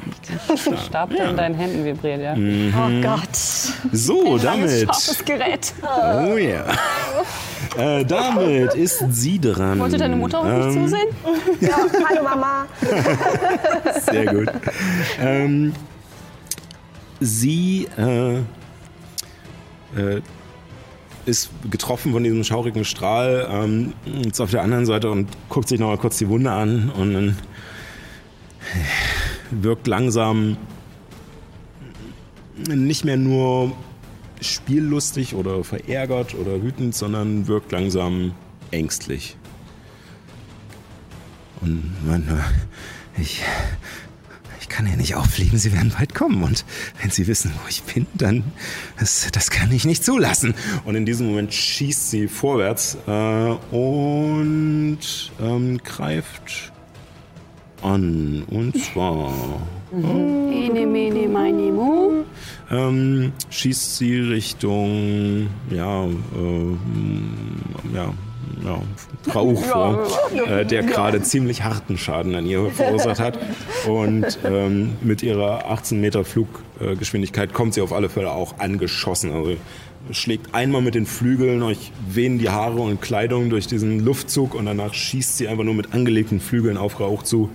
Stab, 0.87 1.11
der 1.17 1.31
in 1.31 1.37
deinen 1.37 1.55
Händen 1.55 1.85
vibriert, 1.85 2.21
ja. 2.21 2.35
Mhm. 2.37 2.75
Oh 2.77 3.01
Gott. 3.03 3.35
So, 3.93 4.37
damit. 4.39 4.87
Scharfes 4.87 5.25
Gerät. 5.25 5.73
Oh 5.83 6.37
ja. 6.37 6.67
Äh, 7.79 8.05
damit 8.05 8.75
ist 8.75 9.03
sie 9.11 9.39
dran. 9.41 9.79
Wollte 9.79 9.97
deine 9.97 10.17
Mutter 10.17 10.41
auch 10.41 10.45
nicht 10.45 10.77
Ähm, 10.77 10.83
zusehen? 10.85 11.09
Ja, 11.61 11.77
hallo 12.09 12.23
Mama. 12.23 12.67
Sehr 14.11 14.27
gut. 14.35 14.49
ähm, 15.21 15.73
sie 17.23 17.89
äh, 17.97 18.39
äh, 19.97 20.23
ist 21.25 21.51
getroffen 21.71 22.13
von 22.13 22.25
diesem 22.25 22.43
schaurigen 22.45 22.85
Strahl, 22.85 23.47
ähm, 23.51 23.93
ist 24.29 24.41
auf 24.41 24.51
der 24.51 24.63
anderen 24.63 24.87
Seite 24.87 25.11
und 25.11 25.29
guckt 25.49 25.69
sich 25.69 25.79
noch 25.79 25.89
mal 25.89 25.99
kurz 25.99 26.19
die 26.19 26.29
Wunde 26.29 26.51
an 26.51 26.91
und 26.91 27.15
dann 27.15 27.37
wirkt 29.51 29.87
langsam 29.87 30.57
nicht 32.69 33.05
mehr 33.05 33.17
nur 33.17 33.73
spiellustig 34.41 35.35
oder 35.35 35.63
verärgert 35.63 36.35
oder 36.35 36.63
wütend, 36.63 36.95
sondern 36.95 37.47
wirkt 37.47 37.71
langsam 37.73 38.33
ängstlich. 38.71 39.37
Und 41.61 41.93
man, 42.07 42.43
ich 43.17 43.43
kann 44.73 44.87
hier 44.87 44.97
nicht 44.97 45.15
auffliegen, 45.15 45.59
sie 45.59 45.73
werden 45.73 45.93
bald 45.97 46.15
kommen. 46.15 46.43
Und 46.43 46.65
wenn 47.01 47.11
sie 47.11 47.27
wissen, 47.27 47.53
wo 47.63 47.69
ich 47.69 47.83
bin, 47.83 48.07
dann, 48.15 48.43
das, 48.99 49.29
das 49.31 49.51
kann 49.51 49.71
ich 49.71 49.85
nicht 49.85 50.03
zulassen. 50.05 50.55
Und 50.85 50.95
in 50.95 51.05
diesem 51.05 51.29
Moment 51.29 51.53
schießt 51.53 52.11
sie 52.11 52.27
vorwärts 52.27 52.97
äh, 53.07 53.51
und 53.75 54.99
ähm, 55.41 55.79
greift 55.79 56.73
an. 57.83 58.45
Und 58.49 58.77
zwar 58.83 59.33
Ene, 59.93 60.87
mene, 60.87 61.29
meine, 61.29 61.71
mu. 61.71 62.25
ähm, 62.71 63.33
schießt 63.51 63.99
sie 63.99 64.17
Richtung, 64.21 65.49
ja, 65.71 66.05
äh, 66.05 66.77
ja, 67.95 68.15
ja, 68.65 68.81
Rauch 69.35 69.63
vor, 69.65 70.07
äh, 70.47 70.65
der 70.65 70.83
gerade 70.83 71.23
ziemlich 71.23 71.63
harten 71.63 71.99
Schaden 71.99 72.35
an 72.35 72.47
ihr 72.47 72.71
verursacht 72.71 73.21
hat. 73.21 73.39
Und 73.87 74.39
ähm, 74.45 74.93
mit 75.03 75.23
ihrer 75.23 75.71
18 75.71 76.01
Meter 76.01 76.25
Fluggeschwindigkeit 76.25 77.53
kommt 77.53 77.75
sie 77.75 77.81
auf 77.81 77.93
alle 77.93 78.09
Fälle 78.09 78.31
auch 78.31 78.59
angeschossen. 78.59 79.33
Also 79.33 79.57
schlägt 80.11 80.55
einmal 80.55 80.83
mit 80.83 80.95
den 80.95 81.07
Flügeln, 81.07 81.63
euch 81.63 81.93
wehen 82.09 82.39
die 82.39 82.49
Haare 82.49 82.81
und 82.81 83.01
Kleidung 83.01 83.51
durch 83.51 83.67
diesen 83.67 84.01
Luftzug 84.01 84.55
und 84.55 84.67
danach 84.67 84.95
schießt 84.95 85.37
sie 85.39 85.49
einfach 85.49 85.65
nur 85.65 85.75
mit 85.75 85.95
angelegten 85.95 86.41
Flügeln 86.41 86.77
auf 86.77 86.99
Rauch 86.99 87.23
zu 87.23 87.51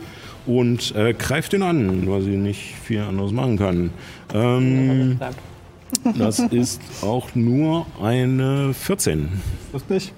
und 0.45 0.95
äh, 0.95 1.13
greift 1.13 1.53
ihn 1.53 1.61
an, 1.61 2.09
weil 2.09 2.21
sie 2.21 2.37
nicht 2.37 2.75
viel 2.83 3.01
anderes 3.01 3.31
machen 3.31 3.57
kann. 3.57 3.89
Ähm, 4.33 5.19
das 6.17 6.39
ist 6.39 6.81
auch 7.01 7.35
nur 7.35 7.85
eine 8.01 8.73
14. 8.73 9.29
Das 9.73 9.87
nicht. 9.89 10.13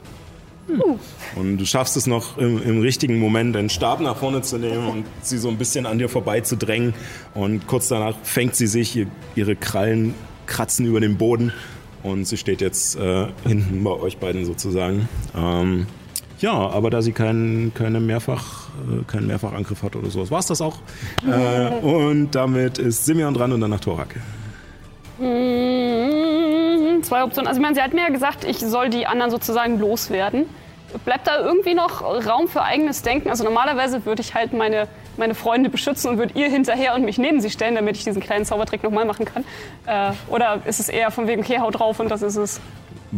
Und 1.36 1.58
du 1.58 1.66
schaffst 1.66 1.98
es 1.98 2.08
noch 2.08 2.38
im, 2.38 2.62
im 2.62 2.82
richtigen 2.82 3.20
Moment, 3.20 3.56
den 3.56 3.70
Stab 3.70 4.02
nach 4.02 4.18
vorne 4.18 4.42
zu 4.42 4.58
nehmen 4.58 4.88
und 4.88 5.06
sie 5.22 5.38
so 5.38 5.50
ein 5.50 5.58
bisschen 5.58 5.86
an 5.86 6.00
dir 6.00 6.10
vorbei 6.10 6.42
zu 6.42 6.56
drängen. 6.56 6.94
Und 7.34 7.68
kurz 7.68 7.88
danach 7.88 8.16
fängt 8.24 8.56
sie 8.56 8.68
sich, 8.68 8.96
ihr, 8.96 9.08
ihre 9.36 9.56
Krallen 9.56 10.14
kratzen 10.46 10.86
über 10.86 11.00
den 11.00 11.18
Boden 11.18 11.54
und 12.04 12.26
sie 12.26 12.38
steht 12.38 12.62
jetzt 12.62 12.96
äh, 12.96 13.28
hinten 13.46 13.84
bei 13.84 13.92
euch 13.92 14.18
beiden 14.18 14.46
sozusagen. 14.46 15.08
Ähm, 15.36 15.86
ja, 16.40 16.54
aber 16.54 16.90
da 16.90 17.02
sie 17.02 17.12
keinen 17.12 17.74
keine 17.74 18.00
Mehrfach, 18.00 18.70
äh, 18.90 19.04
keinen 19.06 19.28
Mehrfachangriff 19.28 19.84
hat 19.84 19.96
oder 19.96 20.10
sowas, 20.10 20.32
war 20.32 20.40
es 20.40 20.48
das 20.48 20.62
auch. 20.62 20.80
Äh, 21.28 21.68
und 21.86 22.32
damit 22.32 22.78
ist 22.78 23.06
Simeon 23.06 23.34
dran 23.34 23.52
und 23.52 23.62
danach 23.62 23.82
Thorak. 23.82 24.16
Mm, 25.20 25.69
Zwei 27.10 27.24
Optionen. 27.24 27.48
Also 27.48 27.60
ich 27.60 27.64
meine, 27.64 27.74
sie 27.74 27.82
hat 27.82 27.96
mir 27.96 28.02
ja 28.02 28.10
gesagt, 28.10 28.44
ich 28.44 28.60
soll 28.60 28.92
die 28.92 29.08
anderen 29.08 29.32
sozusagen 29.32 29.80
loswerden. 29.80 30.46
Bleibt 31.06 31.26
da 31.26 31.40
irgendwie 31.40 31.74
noch 31.74 32.04
Raum 32.04 32.48
für 32.48 32.62
eigenes 32.62 33.02
Denken? 33.02 33.32
Also 33.32 33.44
normalerweise 33.44 34.06
würde 34.06 34.22
ich 34.22 34.36
halt 34.36 34.54
meine, 34.54 34.88
meine 35.18 35.34
Freunde 35.34 35.72
beschützen 35.72 36.12
und 36.12 36.18
würde 36.20 36.38
ihr 36.38 36.50
hinterher 36.50 36.94
und 36.94 37.04
mich 37.04 37.18
neben 37.18 37.42
sie 37.42 37.50
stellen, 37.50 37.74
damit 37.74 37.98
ich 37.98 38.04
diesen 38.04 38.22
kleinen 38.22 38.46
Zaubertrick 38.46 38.84
nochmal 38.84 39.06
machen 39.06 39.26
kann. 39.26 39.44
Äh, 39.88 40.14
oder 40.32 40.62
ist 40.68 40.80
es 40.80 40.88
eher 40.88 41.10
von 41.10 41.28
wegen, 41.28 41.42
okay, 41.42 41.58
hau 41.60 41.72
drauf 41.72 42.00
und 42.00 42.10
das 42.12 42.22
ist 42.22 42.36
es? 42.36 42.62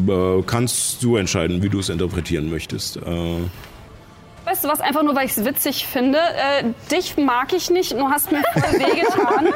Äh, 0.08 0.42
kannst 0.48 1.04
du 1.04 1.18
entscheiden, 1.18 1.62
wie 1.62 1.68
du 1.68 1.80
es 1.80 1.90
interpretieren 1.90 2.50
möchtest. 2.50 2.96
Äh, 2.96 3.02
Weißt 4.52 4.66
du 4.66 4.68
was, 4.68 4.82
einfach 4.82 5.02
nur, 5.04 5.16
weil 5.16 5.28
ich 5.28 5.38
es 5.38 5.46
witzig 5.46 5.88
finde. 5.88 6.20
Äh, 6.20 6.66
dich 6.92 7.16
mag 7.16 7.54
ich 7.54 7.70
nicht, 7.70 7.94
du 7.94 8.10
hast 8.10 8.34
mir 8.34 8.42
voll 8.52 8.80
wehgetan. 8.80 9.48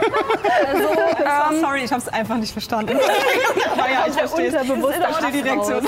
also, 0.71 1.53
ähm, 1.53 1.59
Sorry, 1.59 1.83
ich 1.83 1.91
habe 1.91 2.01
es 2.01 2.07
einfach 2.07 2.37
nicht 2.37 2.53
verstanden. 2.53 2.97
Aber 3.73 3.91
ja, 3.91 4.05
ich 4.07 4.13
verstehe 4.13 4.47
es. 4.47 4.53
Unterbewusst 4.53 4.95
Ich 4.97 5.05
verstehe 5.05 5.31
die 5.43 5.49
Reaktion. 5.49 5.83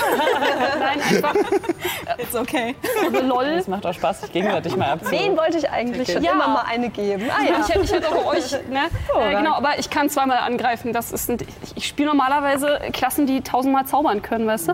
Nein, 0.78 1.00
einfach, 1.00 1.34
It's 2.18 2.36
okay. 2.36 2.74
also 3.02 3.20
lol. 3.26 3.56
Das 3.56 3.66
macht 3.66 3.86
auch 3.86 3.94
Spaß, 3.94 4.20
sich 4.20 4.32
gegenseitig 4.32 4.76
mal 4.76 4.90
abzuholen. 4.90 5.24
Wen 5.24 5.36
wollte 5.38 5.56
ich 5.56 5.70
eigentlich 5.70 6.12
schon 6.12 6.22
Ja. 6.22 6.32
immer 6.32 6.48
mal 6.48 6.64
eine 6.68 6.90
geben? 6.90 7.30
Ah 7.30 7.42
ja. 7.42 7.60
Ich 7.60 7.74
hätte, 7.74 7.84
ich 7.84 7.92
hätte 7.92 8.08
auch 8.10 8.26
euch, 8.26 8.52
ne? 8.68 8.90
äh, 9.18 9.36
genau, 9.36 9.54
aber 9.54 9.78
ich 9.78 9.88
kann 9.88 10.10
zweimal 10.10 10.36
angreifen. 10.38 10.92
Das 10.92 11.12
ist 11.12 11.30
ein, 11.30 11.38
ich, 11.64 11.76
ich 11.78 11.86
spiele 11.88 12.08
normalerweise 12.08 12.78
Klassen, 12.92 13.24
die 13.26 13.40
tausendmal 13.40 13.86
zaubern 13.86 14.20
können, 14.20 14.46
weißt 14.46 14.68
du? 14.68 14.72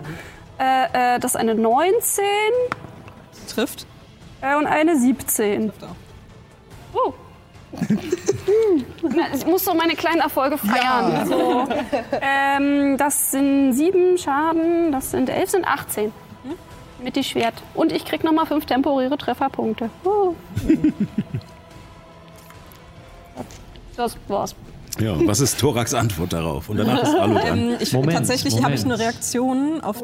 Äh, 0.59 1.15
äh, 1.15 1.19
das 1.19 1.35
ist 1.35 1.37
eine 1.37 1.55
19 1.55 2.25
Trifft. 3.47 3.85
Äh, 4.41 4.55
und 4.55 4.67
eine 4.67 4.97
17. 4.97 5.71
Oh. 6.93 7.13
Na, 9.03 9.23
ich 9.33 9.45
muss 9.45 9.65
so 9.65 9.73
meine 9.73 9.95
kleinen 9.95 10.21
Erfolge 10.21 10.57
feiern. 10.57 11.27
So. 11.27 11.67
Ähm, 12.21 12.97
das 12.97 13.31
sind 13.31 13.73
sieben 13.73 14.17
Schaden, 14.17 14.91
das 14.91 15.11
sind 15.11 15.29
elf, 15.29 15.49
sind 15.49 15.67
18. 15.67 16.11
Mit 17.03 17.15
die 17.15 17.23
Schwert. 17.23 17.55
Und 17.73 17.91
ich 17.91 18.05
krieg 18.05 18.23
nochmal 18.23 18.45
fünf 18.45 18.65
temporäre 18.65 19.17
Trefferpunkte. 19.17 19.89
Uh. 20.03 20.33
Das 23.97 24.17
war's. 24.27 24.55
ja, 24.99 25.15
was 25.25 25.39
ist 25.39 25.59
Thoraks 25.59 25.93
Antwort 25.93 26.33
darauf? 26.33 26.67
Und 26.69 26.77
danach 26.77 27.03
ist 27.03 27.15
Alu 27.15 27.35
dran. 27.35 27.57
Ähm, 27.57 27.77
ich, 27.79 27.93
Moment, 27.93 28.17
tatsächlich 28.17 28.61
habe 28.63 28.73
ich 28.73 28.83
eine 28.83 28.99
Reaktion 28.99 29.81
auf. 29.81 30.03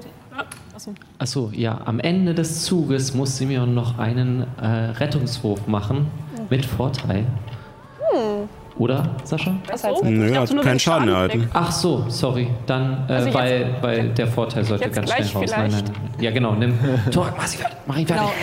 Achso, 1.19 1.51
ja, 1.53 1.81
am 1.85 1.99
Ende 1.99 2.33
des 2.33 2.63
Zuges 2.63 3.13
muss 3.13 3.37
Simeon 3.37 3.73
noch 3.73 3.99
einen 3.99 4.45
äh, 4.59 4.65
Rettungswurf 4.65 5.67
machen. 5.67 6.07
Mit 6.49 6.65
Vorteil. 6.65 7.25
Oder, 8.77 9.15
Sascha? 9.23 9.53
Achso. 9.71 10.01
Nö, 10.03 10.25
Ich 10.27 10.33
dachte 10.33 10.39
hat 10.41 10.55
wenn 10.57 10.61
keinen 10.63 10.79
Schaden 10.79 11.09
erhalten. 11.09 11.49
Ach 11.53 11.71
so, 11.71 12.05
sorry. 12.07 12.47
Dann, 12.65 13.05
äh, 13.07 13.13
Also 13.13 13.25
jetzt- 13.27 13.35
weil, 13.35 13.75
weil 13.81 14.09
der 14.09 14.27
Vorteil 14.27 14.63
sollte 14.63 14.89
ganz 14.89 15.11
schnell 15.11 15.27
raus. 15.27 15.51
Nein, 15.51 15.71
nein, 15.71 15.83
nein. 15.85 15.93
Ja, 16.19 16.31
genau. 16.31 16.53
Nimm. 16.53 16.77
Torak, 17.11 17.35
mach 17.37 17.47
sie 17.47 17.57
fertig. 17.57 17.77
Mach 17.85 17.97
ihn 17.97 18.07
fertig. 18.07 18.27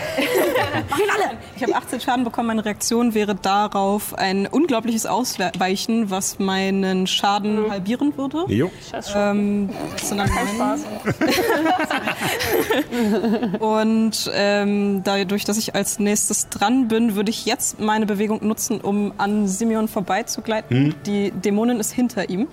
Ich 1.57 1.63
habe 1.65 1.75
18 1.75 2.01
Schaden 2.01 2.25
bekommen. 2.25 2.47
Meine 2.49 2.65
Reaktion 2.65 3.15
wäre 3.15 3.35
darauf 3.35 4.15
ein 4.17 4.47
unglaubliches 4.47 5.07
Ausweichen, 5.07 6.09
was 6.11 6.39
meinen 6.39 7.09
Schaden 7.09 7.69
halbieren 7.71 8.17
würde. 8.17 8.45
Jo. 8.47 8.71
Ähm, 9.17 9.69
das 9.93 10.09
sind 10.09 10.19
dann 10.19 10.31
neun. 10.57 10.79
Und 13.61 14.31
ähm, 14.35 15.03
dadurch, 15.05 15.45
dass 15.45 15.59
ich 15.59 15.75
als 15.75 15.99
nächstes 15.99 16.49
dran 16.49 16.87
bin, 16.89 17.17
würde 17.17 17.31
ich 17.31 17.45
jetzt 17.47 17.81
meine 17.81 18.07
Bewegung 18.07 18.47
nutzen, 18.47 18.81
um 18.81 19.13
an 19.19 19.49
Simeon 19.49 19.89
vorbeizugleiten. 20.23 20.95
Die 21.07 21.31
Dämonin 21.31 21.81
ist 21.81 21.93
hinter 21.93 22.29
ihm. 22.29 22.47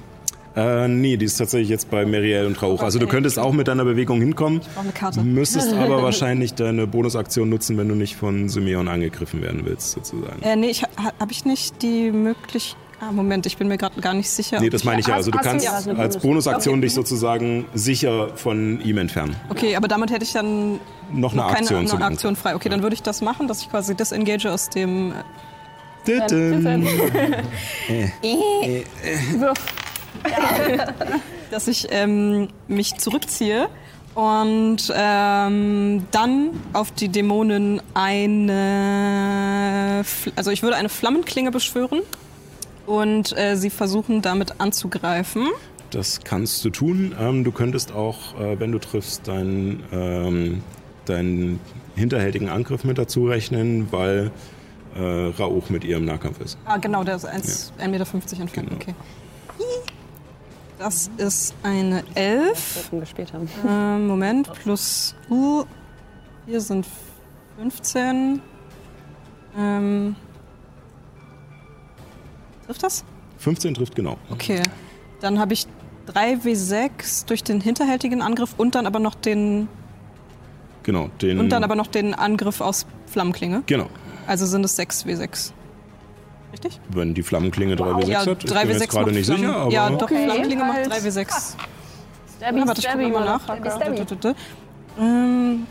Äh, 0.55 0.87
nee, 0.87 1.17
die 1.17 1.25
ist 1.25 1.35
tatsächlich 1.37 1.67
jetzt 1.67 1.89
bei 1.91 2.05
Meriel 2.05 2.45
und 2.45 2.61
Rauch. 2.61 2.81
Also 2.81 2.97
du 2.97 3.07
könntest 3.07 3.37
auch 3.37 3.51
mit 3.51 3.67
deiner 3.67 3.83
Bewegung 3.83 4.21
hinkommen, 4.21 4.61
Ich 4.61 4.67
brauche 4.69 4.83
eine 4.85 4.91
Karte. 4.93 5.21
müsstest 5.21 5.73
aber 5.73 6.01
wahrscheinlich 6.01 6.53
deine 6.53 6.87
Bonusaktion 6.87 7.49
nutzen, 7.49 7.77
wenn 7.77 7.89
du 7.89 7.95
nicht 7.95 8.15
von 8.15 8.47
Simeon 8.47 8.87
angegriffen 8.87 9.41
werden 9.41 9.61
willst, 9.65 9.91
sozusagen. 9.91 10.41
Äh, 10.43 10.55
nee, 10.55 10.67
ich, 10.69 10.83
ha, 10.83 10.87
habe 11.19 11.31
ich 11.33 11.43
nicht 11.43 11.81
die 11.81 12.11
Möglichkeit. 12.11 12.77
Ah, 13.01 13.11
Moment, 13.11 13.45
ich 13.45 13.57
bin 13.57 13.67
mir 13.67 13.77
gerade 13.77 13.99
gar 13.99 14.13
nicht 14.13 14.29
sicher. 14.29 14.61
Nee, 14.61 14.69
das 14.69 14.85
meine 14.85 15.01
ich 15.01 15.07
ja. 15.07 15.15
Also 15.15 15.29
du 15.29 15.37
Hast- 15.37 15.45
du 15.45 15.49
kannst 15.49 15.65
ja 15.65 15.77
eine 15.91 15.99
als 15.99 16.17
Bonusaktion 16.17 16.81
dich 16.81 16.93
sozusagen 16.93 17.65
sicher 17.73 18.29
von 18.37 18.79
ihm 18.79 18.97
entfernen. 18.97 19.35
Okay, 19.49 19.75
aber 19.75 19.89
damit 19.89 20.11
hätte 20.11 20.23
ich 20.23 20.31
dann 20.31 20.79
Noch 21.11 21.33
eine 21.33 21.41
noch 21.41 21.47
keine 21.49 21.59
Aktion 21.59 21.87
zum 21.87 21.97
eine 21.97 22.05
Aktion 22.05 22.35
frei. 22.37 22.55
Okay, 22.55 22.69
dann 22.69 22.81
würde 22.83 22.93
ich 22.93 23.03
das 23.03 23.19
machen, 23.21 23.49
dass 23.49 23.59
ich 23.61 23.69
quasi 23.69 23.95
disengage 23.95 24.49
aus 24.49 24.69
dem. 24.69 25.11
Anfang. 26.09 26.87
dass 31.51 31.67
ich 31.67 31.87
ähm, 31.91 32.47
mich 32.67 32.95
zurückziehe 32.95 33.67
und 34.15 34.91
ähm, 34.95 36.05
dann 36.11 36.49
auf 36.73 36.91
die 36.91 37.09
Dämonen 37.09 37.81
eine, 37.93 40.03
Fl- 40.03 40.31
also 40.35 40.51
ich 40.51 40.63
würde 40.63 40.77
eine 40.77 40.89
Flammenklinge 40.89 41.51
beschwören 41.51 42.01
und 42.87 43.37
äh, 43.37 43.55
sie 43.55 43.69
versuchen 43.69 44.21
damit 44.21 44.59
anzugreifen. 44.59 45.47
Das 45.91 46.21
kannst 46.23 46.63
du 46.65 46.69
tun. 46.69 47.15
Ähm, 47.19 47.43
du 47.43 47.51
könntest 47.51 47.91
auch, 47.91 48.39
äh, 48.39 48.59
wenn 48.59 48.71
du 48.71 48.79
triffst, 48.79 49.27
deinen, 49.27 49.83
ähm, 49.91 50.63
deinen 51.05 51.59
hinterhältigen 51.95 52.49
Angriff 52.49 52.83
mit 52.83 52.97
dazu 52.97 53.27
rechnen, 53.27 53.87
weil 53.91 54.31
äh, 54.95 55.27
Rauch 55.37 55.69
mit 55.69 55.83
ihr 55.83 55.97
im 55.97 56.05
Nahkampf 56.05 56.39
ist. 56.41 56.57
Ah, 56.65 56.77
genau, 56.77 57.03
der 57.03 57.15
ist 57.15 57.27
1,50 57.27 57.87
Meter 57.87 58.05
entfernt. 58.15 58.53
Genau. 58.53 58.75
Okay. 58.75 58.95
Das 60.77 61.09
ist 61.17 61.55
eine 61.63 62.03
11. 62.15 62.73
Sollten 62.73 62.99
gespielt 62.99 63.33
haben. 63.33 63.49
Ähm, 63.67 64.07
Moment, 64.07 64.51
plus. 64.53 65.15
Uh, 65.29 65.63
hier 66.45 66.59
sind 66.59 66.85
15. 67.57 68.41
Ähm, 69.57 70.15
trifft 72.65 72.83
das? 72.83 73.05
15 73.37 73.73
trifft 73.73 73.95
genau. 73.95 74.17
Okay. 74.29 74.61
Dann 75.21 75.39
habe 75.39 75.53
ich 75.53 75.65
3W6 76.13 77.25
durch 77.25 77.43
den 77.43 77.61
hinterhältigen 77.61 78.21
Angriff 78.21 78.53
und 78.57 78.75
dann 78.75 78.85
aber 78.85 78.99
noch 78.99 79.15
den 79.15 79.67
Genau, 80.83 81.09
den. 81.21 81.39
und 81.39 81.49
dann 81.49 81.63
aber 81.63 81.75
noch 81.75 81.87
den 81.87 82.13
Angriff 82.13 82.61
aus 82.61 82.85
Flammenklinge. 83.07 83.63
Genau. 83.65 83.87
Also 84.27 84.45
sind 84.45 84.63
es 84.65 84.77
6W6. 84.79 85.51
Richtig? 86.51 86.79
Wenn 86.89 87.13
die 87.13 87.23
Flammenklinge 87.23 87.75
3W6 87.75 88.07
Ja, 88.07 88.19
hat. 88.25 88.27
Ich 88.27 88.37
bin 88.45 88.53
3W6 88.57 88.67
jetzt 88.69 88.89
gerade 88.89 89.05
macht 89.05 89.15
nicht 89.15 89.25
sicher, 89.25 89.55
aber. 89.55 89.71
Ja, 89.71 89.89
doch, 89.89 90.03
Okay. 90.03 90.23
Flammenklinge 90.25 90.63
macht 90.63 90.77
Halt. 90.77 90.91
3W6. 90.93 91.55
Stabby, 92.37 92.59
Ja, 92.59 92.67
warte, 92.67 92.81
ich 92.81 92.87
guck 92.87 92.93
stabby, 92.93 93.07
mal 93.11 93.25
nach. 93.25 93.43
Stabby, 93.43 93.69
stabby. 93.69 94.35
Ähm, 94.99 95.67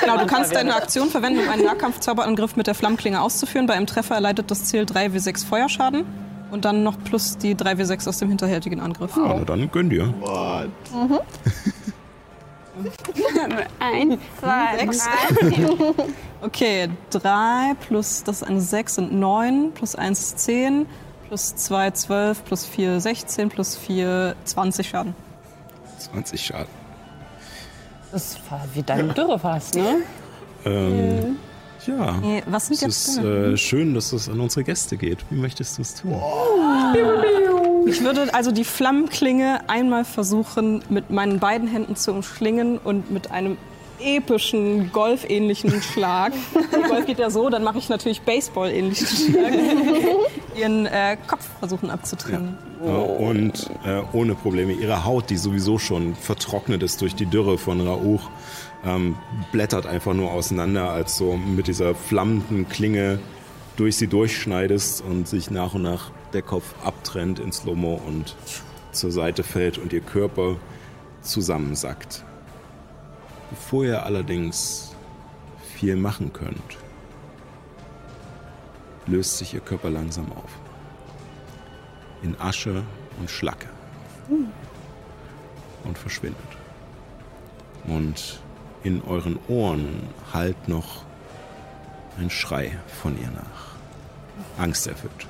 genau, 0.00 0.18
du 0.18 0.26
kannst 0.26 0.54
deine 0.54 0.74
Aktion 0.76 1.08
verwenden, 1.08 1.40
um 1.40 1.48
einen 1.48 1.64
Nahkampfzauberangriff 1.64 2.56
mit 2.56 2.66
der 2.68 2.74
Flammklinge 2.74 3.20
auszuführen. 3.20 3.66
Bei 3.66 3.74
einem 3.74 3.86
Treffer 3.86 4.14
erleidet 4.14 4.50
das 4.50 4.64
Ziel 4.66 4.82
3W6 4.82 5.44
Feuerschaden 5.46 6.04
und 6.52 6.64
dann 6.64 6.82
noch 6.84 6.96
plus 7.02 7.36
die 7.38 7.54
3W6 7.56 8.08
aus 8.08 8.18
dem 8.18 8.28
hinterhältigen 8.28 8.80
Angriff. 8.80 9.16
Ja, 9.16 9.34
na 9.38 9.44
dann 9.44 9.70
gönn 9.72 9.90
dir. 9.90 10.14
Eins, 13.78 14.18
zwei, 14.40 14.78
Sechs. 14.78 15.04
drei. 15.04 15.94
Okay, 16.42 16.88
3 17.10 17.74
plus, 17.86 18.22
das 18.22 18.42
ist 18.42 18.48
eine 18.48 18.60
6 18.60 18.94
sind 18.96 19.12
9, 19.12 19.72
plus 19.72 19.94
1 19.94 20.20
ist 20.20 20.38
10, 20.40 20.86
plus 21.28 21.56
2 21.56 21.90
12, 21.92 22.44
plus 22.44 22.66
4 22.66 23.00
16, 23.00 23.48
plus 23.48 23.76
4 23.76 24.36
20 24.44 24.88
Schaden. 24.88 25.14
20 25.98 26.44
Schaden. 26.44 26.66
Das 28.12 28.38
war 28.50 28.62
wie 28.74 28.82
deine 28.82 29.12
Dürre 29.14 29.38
fast, 29.38 29.74
ne? 29.74 30.02
Ähm, 30.64 31.36
ja. 31.86 32.12
Nee, 32.20 32.42
was 32.46 32.66
sind 32.66 32.74
Es 32.76 32.80
jetzt 32.82 33.08
ist 33.08 33.18
äh, 33.18 33.56
schön, 33.56 33.94
dass 33.94 34.12
es 34.12 34.28
an 34.28 34.40
unsere 34.40 34.64
Gäste 34.64 34.96
geht. 34.96 35.18
Wie 35.30 35.36
möchtest 35.36 35.78
du 35.78 35.82
es 35.82 35.94
tun? 35.94 36.14
Ich 37.86 38.02
würde 38.02 38.32
also 38.34 38.50
die 38.52 38.64
Flammenklinge 38.64 39.68
einmal 39.68 40.04
versuchen, 40.04 40.82
mit 40.88 41.10
meinen 41.10 41.38
beiden 41.38 41.68
Händen 41.68 41.96
zu 41.96 42.12
umschlingen 42.12 42.78
und 42.78 43.10
mit 43.10 43.30
einem 43.30 43.56
epischen, 43.98 44.92
golfähnlichen 44.92 45.80
Schlag. 45.82 46.32
Golf 46.88 47.06
geht 47.06 47.18
ja 47.18 47.30
so, 47.30 47.48
dann 47.48 47.62
mache 47.64 47.78
ich 47.78 47.88
natürlich 47.88 48.20
Baseball-ähnlichen 48.22 49.06
Schlag. 49.32 49.52
Ihren 50.54 50.86
äh, 50.86 51.16
Kopf 51.26 51.48
versuchen 51.58 51.90
abzutrennen. 51.90 52.58
Äh, 52.84 52.88
Und 52.88 53.70
äh, 53.86 54.02
ohne 54.12 54.34
Probleme. 54.34 54.72
Ihre 54.72 55.04
Haut, 55.04 55.30
die 55.30 55.36
sowieso 55.36 55.78
schon 55.78 56.14
vertrocknet 56.14 56.82
ist 56.82 57.00
durch 57.00 57.14
die 57.14 57.26
Dürre 57.26 57.56
von 57.56 57.80
Rauch, 57.80 58.28
ähm, 58.84 59.16
blättert 59.52 59.86
einfach 59.86 60.14
nur 60.14 60.32
auseinander, 60.32 60.90
als 60.90 61.16
so 61.16 61.36
mit 61.36 61.66
dieser 61.66 61.94
flammenden 61.94 62.68
Klinge 62.68 63.18
durch 63.76 63.96
sie 63.96 64.06
durchschneidest 64.06 65.02
und 65.02 65.28
sich 65.28 65.50
nach 65.50 65.74
und 65.74 65.82
nach 65.82 66.10
der 66.32 66.42
Kopf 66.42 66.74
abtrennt 66.84 67.38
in 67.38 67.52
Slow-Mo 67.52 68.00
und 68.06 68.36
zur 68.92 69.12
Seite 69.12 69.42
fällt 69.42 69.78
und 69.78 69.92
ihr 69.92 70.00
Körper 70.00 70.56
zusammensackt. 71.22 72.24
Bevor 73.50 73.84
ihr 73.84 74.04
allerdings 74.04 74.94
viel 75.76 75.96
machen 75.96 76.32
könnt, 76.32 76.78
löst 79.06 79.38
sich 79.38 79.54
ihr 79.54 79.60
Körper 79.60 79.90
langsam 79.90 80.32
auf. 80.32 80.50
In 82.22 82.38
Asche 82.40 82.82
und 83.20 83.30
Schlacke. 83.30 83.68
Und 85.84 85.96
verschwindet. 85.96 86.40
Und 87.84 88.40
in 88.86 89.02
euren 89.02 89.36
Ohren 89.48 90.04
hallt 90.32 90.68
noch 90.68 91.02
ein 92.18 92.30
Schrei 92.30 92.78
von 93.02 93.20
ihr 93.20 93.30
nach. 93.30 94.62
Angsterfüllt. 94.62 95.26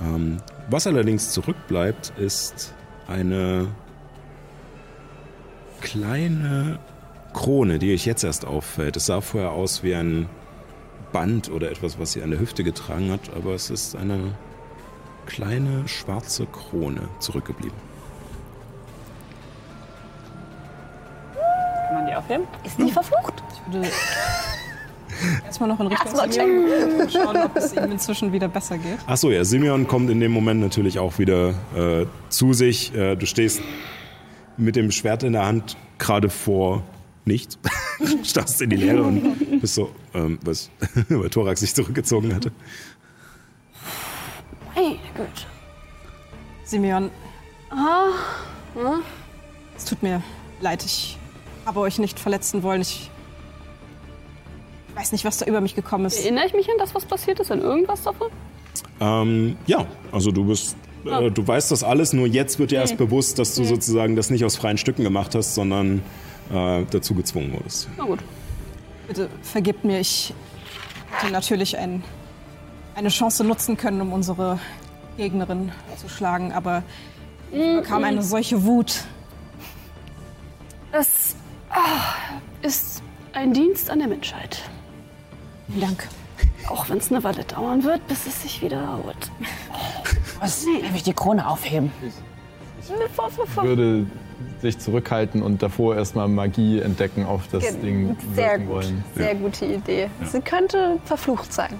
Ähm, 0.00 0.36
was 0.68 0.86
allerdings 0.86 1.32
zurückbleibt, 1.32 2.12
ist 2.16 2.74
eine 3.08 3.66
kleine 5.80 6.78
Krone, 7.32 7.80
die 7.80 7.92
euch 7.92 8.06
jetzt 8.06 8.22
erst 8.22 8.44
auffällt. 8.44 8.96
Es 8.96 9.06
sah 9.06 9.20
vorher 9.20 9.50
aus 9.50 9.82
wie 9.82 9.94
ein 9.94 10.28
Band 11.12 11.50
oder 11.50 11.72
etwas, 11.72 11.98
was 11.98 12.12
sie 12.12 12.22
an 12.22 12.30
der 12.30 12.38
Hüfte 12.38 12.62
getragen 12.62 13.10
hat, 13.10 13.34
aber 13.34 13.54
es 13.54 13.68
ist 13.68 13.96
eine 13.96 14.34
kleine 15.26 15.88
schwarze 15.88 16.46
Krone 16.46 17.08
zurückgeblieben. 17.18 17.89
Kann 21.90 21.98
man 21.98 22.06
die 22.06 22.14
aufheben? 22.14 22.46
Ist 22.62 22.78
nicht 22.78 22.92
verflucht? 22.92 23.42
Ich 23.52 23.72
würde 23.74 23.88
erstmal 25.44 25.68
noch 25.70 25.80
in 25.80 25.88
Richtung 25.88 26.30
Simeon 26.30 27.10
schauen, 27.10 27.36
ob 27.36 27.56
es 27.56 27.72
ihm 27.72 27.90
inzwischen 27.90 28.32
wieder 28.32 28.46
besser 28.46 28.78
geht. 28.78 28.98
Achso, 29.08 29.28
ja, 29.30 29.42
Simeon 29.42 29.88
kommt 29.88 30.08
in 30.08 30.20
dem 30.20 30.30
Moment 30.30 30.60
natürlich 30.60 31.00
auch 31.00 31.18
wieder 31.18 31.50
äh, 31.74 32.06
zu 32.28 32.52
sich. 32.52 32.94
Äh, 32.94 33.16
du 33.16 33.26
stehst 33.26 33.60
mit 34.56 34.76
dem 34.76 34.92
Schwert 34.92 35.24
in 35.24 35.32
der 35.32 35.46
Hand 35.46 35.76
gerade 35.98 36.30
vor 36.30 36.84
nichts, 37.24 37.58
starrst 38.22 38.62
in 38.62 38.70
die 38.70 38.76
Leere 38.76 39.02
und 39.02 39.60
bist 39.60 39.74
so, 39.74 39.90
ähm, 40.14 40.38
was, 40.44 40.70
weil 41.08 41.28
Thorax 41.28 41.58
sich 41.58 41.74
zurückgezogen 41.74 42.32
hatte. 42.32 42.52
Meine 44.76 44.96
Güte. 45.16 45.42
Simeon, 46.62 47.10
Ah, 47.68 48.10
es 49.76 49.84
tut 49.84 50.04
mir 50.04 50.22
leid, 50.60 50.84
ich 50.84 51.18
habe 51.66 51.80
euch 51.80 51.98
nicht 51.98 52.18
verletzen 52.18 52.62
wollen. 52.62 52.82
Ich 52.82 53.10
weiß 54.94 55.12
nicht, 55.12 55.24
was 55.24 55.38
da 55.38 55.46
über 55.46 55.60
mich 55.60 55.74
gekommen 55.74 56.06
ist. 56.06 56.18
erinnere 56.18 56.46
ich 56.46 56.54
mich 56.54 56.68
an 56.68 56.76
das, 56.78 56.94
was 56.94 57.04
passiert 57.04 57.40
ist? 57.40 57.50
An 57.50 57.60
irgendwas 57.60 58.02
davon? 58.02 58.28
Ähm, 59.00 59.56
ja, 59.66 59.86
also 60.12 60.30
du 60.30 60.44
bist, 60.44 60.76
äh, 61.06 61.30
du 61.30 61.46
weißt 61.46 61.70
das 61.70 61.82
alles, 61.84 62.12
nur 62.12 62.26
jetzt 62.26 62.58
wird 62.58 62.70
dir 62.70 62.80
erst 62.80 62.96
bewusst, 62.98 63.38
dass 63.38 63.54
du 63.54 63.64
sozusagen 63.64 64.16
das 64.16 64.30
nicht 64.30 64.44
aus 64.44 64.56
freien 64.56 64.78
Stücken 64.78 65.02
gemacht 65.02 65.34
hast, 65.34 65.54
sondern 65.54 66.02
äh, 66.52 66.84
dazu 66.90 67.14
gezwungen 67.14 67.52
wurdest. 67.52 67.88
Na 67.96 68.04
gut. 68.04 68.20
Bitte 69.08 69.28
vergebt 69.42 69.84
mir, 69.84 70.00
ich 70.00 70.34
hätte 71.12 71.32
natürlich 71.32 71.76
ein, 71.78 72.04
eine 72.94 73.08
Chance 73.08 73.42
nutzen 73.42 73.76
können, 73.76 74.00
um 74.00 74.12
unsere 74.12 74.58
Gegnerin 75.16 75.72
zu 75.96 76.08
schlagen, 76.08 76.52
aber 76.52 76.82
ich 77.52 77.58
bekam 77.58 78.04
eine 78.04 78.22
solche 78.22 78.64
Wut. 78.64 79.04
Ein 83.34 83.52
Dienst 83.52 83.90
an 83.90 83.98
der 83.98 84.08
Menschheit. 84.08 84.62
Vielen 85.68 85.80
Dank. 85.80 86.08
Auch 86.68 86.88
wenn 86.88 86.98
es 86.98 87.10
eine 87.10 87.22
Weile 87.24 87.44
dauern 87.44 87.84
wird, 87.84 88.06
bis 88.08 88.26
es 88.26 88.42
sich 88.42 88.62
wieder 88.62 88.78
erholt. 88.80 89.30
Was? 90.40 90.64
Darf 90.64 90.94
ich 90.96 91.02
die 91.02 91.12
Krone 91.12 91.46
aufheben? 91.48 91.90
Ich 92.82 93.62
würde 93.62 94.06
sich 94.62 94.78
zurückhalten 94.78 95.42
und 95.42 95.62
davor 95.62 95.96
erstmal 95.96 96.28
Magie 96.28 96.80
entdecken, 96.80 97.24
auf 97.24 97.46
das 97.52 97.62
Ge- 97.62 97.76
Ding 97.82 98.16
Sehr 98.34 98.52
wirken 98.52 98.66
gut. 98.66 98.74
wollen. 98.74 99.04
Sehr 99.14 99.34
gute 99.34 99.66
Idee. 99.66 100.10
Sie 100.24 100.40
könnte 100.40 100.98
verflucht 101.04 101.52
sein. 101.52 101.74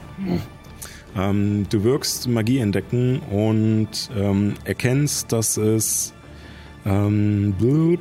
Ähm, 1.16 1.66
du 1.70 1.82
wirkst 1.84 2.28
Magie 2.28 2.58
entdecken 2.58 3.20
und 3.30 3.88
ähm, 4.16 4.54
erkennst, 4.64 5.32
dass 5.32 5.56
es 5.56 6.12
ähm, 6.86 7.54
blut- 7.58 7.98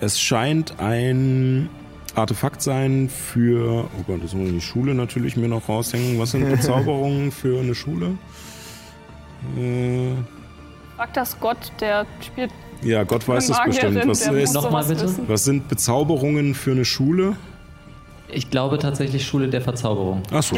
es 0.00 0.20
scheint 0.20 0.78
ein 0.80 1.68
Artefakt 2.14 2.62
sein 2.62 3.08
für, 3.08 3.84
oh 3.98 4.02
Gott, 4.06 4.22
das 4.24 4.34
muss 4.34 4.48
ich 4.48 4.54
die 4.54 4.60
Schule 4.60 4.94
natürlich 4.94 5.36
mir 5.36 5.48
noch 5.48 5.68
raushängen. 5.68 6.18
Was 6.18 6.32
sind 6.32 6.48
Bezauberungen 6.50 7.30
für 7.30 7.60
eine 7.60 7.74
Schule? 7.74 8.16
Äh, 9.56 10.12
Frag 10.96 11.12
das 11.14 11.38
Gott, 11.38 11.72
der 11.80 12.06
spielt 12.20 12.50
ja, 12.82 13.02
Gott 13.02 13.26
weiß 13.26 13.48
es 13.48 13.58
bestimmt. 13.64 14.06
Was, 14.06 14.20
ist, 14.26 14.54
Nochmal 14.54 14.84
bitte? 14.84 15.02
wissen. 15.02 15.24
was 15.26 15.44
sind 15.44 15.68
Bezauberungen 15.68 16.54
für 16.54 16.70
eine 16.72 16.84
Schule? 16.84 17.36
Ich 18.30 18.50
glaube 18.50 18.78
tatsächlich 18.78 19.26
Schule 19.26 19.48
der 19.48 19.62
Verzauberung. 19.62 20.22
Achso, 20.30 20.56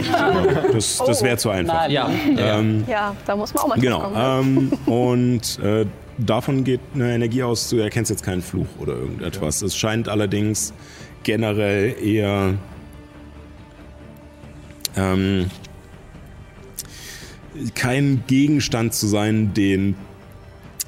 das, 0.72 0.98
das 1.06 1.22
wäre 1.22 1.36
zu 1.36 1.50
einfach. 1.50 1.88
Ja, 1.88 2.10
ja. 2.36 2.58
Ähm, 2.58 2.84
Ja, 2.88 3.14
da 3.26 3.36
muss 3.36 3.54
man 3.54 3.62
auch 3.64 3.68
mal 3.68 3.78
Genau. 3.78 4.00
kommen. 4.00 4.72
Ähm, 4.86 4.92
und 4.92 5.58
äh, 5.60 5.86
davon 6.24 6.64
geht 6.64 6.80
eine 6.94 7.14
Energie 7.14 7.42
aus, 7.42 7.68
du 7.70 7.76
erkennst 7.78 8.10
jetzt 8.10 8.22
keinen 8.22 8.42
Fluch 8.42 8.68
oder 8.78 8.94
irgendetwas. 8.94 9.62
Es 9.62 9.76
scheint 9.76 10.08
allerdings 10.08 10.72
generell 11.22 11.96
eher 12.02 12.54
ähm, 14.96 15.50
kein 17.74 18.24
Gegenstand 18.26 18.94
zu 18.94 19.06
sein, 19.06 19.54
den 19.54 19.96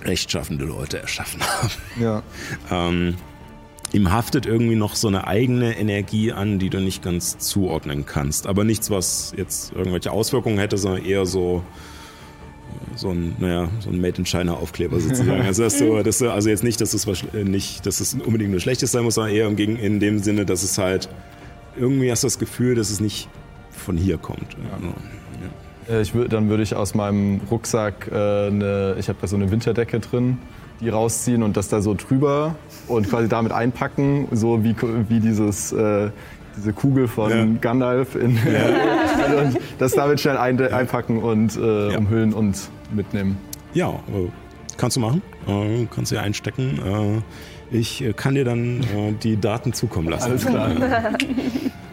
rechtschaffende 0.04 0.64
Leute 0.64 0.98
erschaffen 1.00 1.40
haben. 1.42 1.70
Ja. 2.00 2.22
Ähm, 2.70 3.16
ihm 3.92 4.10
haftet 4.10 4.46
irgendwie 4.46 4.76
noch 4.76 4.94
so 4.94 5.08
eine 5.08 5.26
eigene 5.26 5.76
Energie 5.76 6.32
an, 6.32 6.58
die 6.58 6.70
du 6.70 6.80
nicht 6.80 7.02
ganz 7.02 7.38
zuordnen 7.38 8.06
kannst. 8.06 8.46
Aber 8.46 8.64
nichts, 8.64 8.90
was 8.90 9.34
jetzt 9.36 9.72
irgendwelche 9.72 10.10
Auswirkungen 10.10 10.58
hätte, 10.58 10.78
sondern 10.78 11.04
eher 11.04 11.26
so 11.26 11.62
so 12.96 13.10
ein, 13.10 13.34
naja, 13.38 13.68
so 13.80 13.90
ein 13.90 14.00
Made 14.00 14.18
in 14.18 14.24
China 14.26 14.54
Aufkleber 14.54 15.00
sozusagen. 15.00 15.42
Also, 15.42 15.62
dass 15.62 15.78
du, 15.78 16.02
dass 16.04 16.18
du, 16.18 16.30
also 16.30 16.48
jetzt 16.48 16.64
nicht, 16.64 16.80
dass 16.80 16.94
es 16.94 17.06
äh, 17.06 17.44
nicht, 17.44 17.86
dass 17.86 18.00
es 18.00 18.14
unbedingt 18.14 18.50
nur 18.50 18.60
Schlechtes 18.60 18.92
sein 18.92 19.04
muss, 19.04 19.14
sondern 19.14 19.34
eher 19.34 19.46
im, 19.46 19.56
Gegen- 19.56 19.76
in 19.76 20.00
dem 20.00 20.18
Sinne, 20.18 20.44
dass 20.46 20.62
es 20.62 20.78
halt 20.78 21.08
irgendwie 21.76 22.10
hast 22.10 22.22
du 22.22 22.26
das 22.26 22.38
Gefühl, 22.38 22.74
dass 22.74 22.90
es 22.90 23.00
nicht 23.00 23.28
von 23.70 23.96
hier 23.96 24.18
kommt. 24.18 24.56
Ja. 25.88 25.94
Äh, 25.96 26.02
Ich 26.02 26.12
wür- 26.12 26.28
dann 26.28 26.48
würde 26.48 26.62
ich 26.62 26.74
aus 26.76 26.94
meinem 26.94 27.40
Rucksack 27.50 28.08
äh, 28.12 28.14
eine, 28.48 28.96
ich 28.98 29.08
habe 29.08 29.18
da 29.20 29.26
so 29.26 29.36
eine 29.36 29.50
Winterdecke 29.50 29.98
drin, 30.00 30.38
die 30.80 30.88
rausziehen 30.90 31.42
und 31.42 31.56
das 31.56 31.68
da 31.68 31.80
so 31.80 31.94
drüber 31.94 32.54
und 32.88 33.08
quasi 33.08 33.28
damit 33.28 33.52
einpacken, 33.52 34.28
so 34.32 34.62
wie, 34.64 34.74
wie 35.08 35.20
dieses, 35.20 35.72
äh, 35.72 36.10
diese 36.56 36.72
Kugel 36.72 37.08
von 37.08 37.30
Ja. 37.30 37.46
Gandalf. 37.60 38.14
In, 38.14 38.30
und 38.36 39.58
das 39.78 39.92
damit 39.92 40.20
schnell 40.20 40.36
ein, 40.36 40.60
einpacken 40.60 41.18
und 41.22 41.56
äh, 41.56 41.92
Ja. 41.92 41.98
umhüllen 41.98 42.32
und 42.32 42.56
mitnehmen. 42.92 43.36
Ja, 43.74 43.88
äh, 43.90 44.28
kannst 44.76 44.96
du 44.96 45.00
machen. 45.00 45.22
Äh, 45.46 45.86
kannst 45.94 46.10
du 46.12 46.16
ja 46.16 46.22
einstecken. 46.22 47.22
Äh, 47.72 47.76
ich 47.76 48.04
kann 48.16 48.34
dir 48.34 48.44
dann 48.44 48.84
die 49.22 49.40
Daten 49.40 49.72
zukommen 49.72 50.08
lassen. 50.10 50.30
Alles 50.30 50.44
klar. 50.46 50.70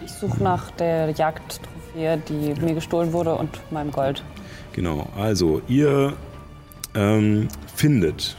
Ich 0.03 0.11
suche 0.11 0.43
nach 0.43 0.71
der 0.71 1.11
Jagdtrophäe, 1.11 2.17
die 2.27 2.53
mir 2.61 2.73
gestohlen 2.73 3.13
wurde 3.13 3.35
und 3.35 3.49
meinem 3.71 3.89
Gold. 3.91 4.21
Genau, 4.73 5.07
also 5.17 5.61
ihr 5.69 6.11
ähm, 6.93 7.47
findet 7.73 8.35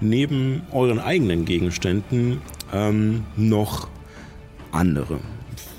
neben 0.00 0.62
euren 0.72 0.98
eigenen 1.00 1.46
Gegenständen 1.46 2.42
ähm, 2.74 3.24
noch 3.36 3.88
andere, 4.76 5.18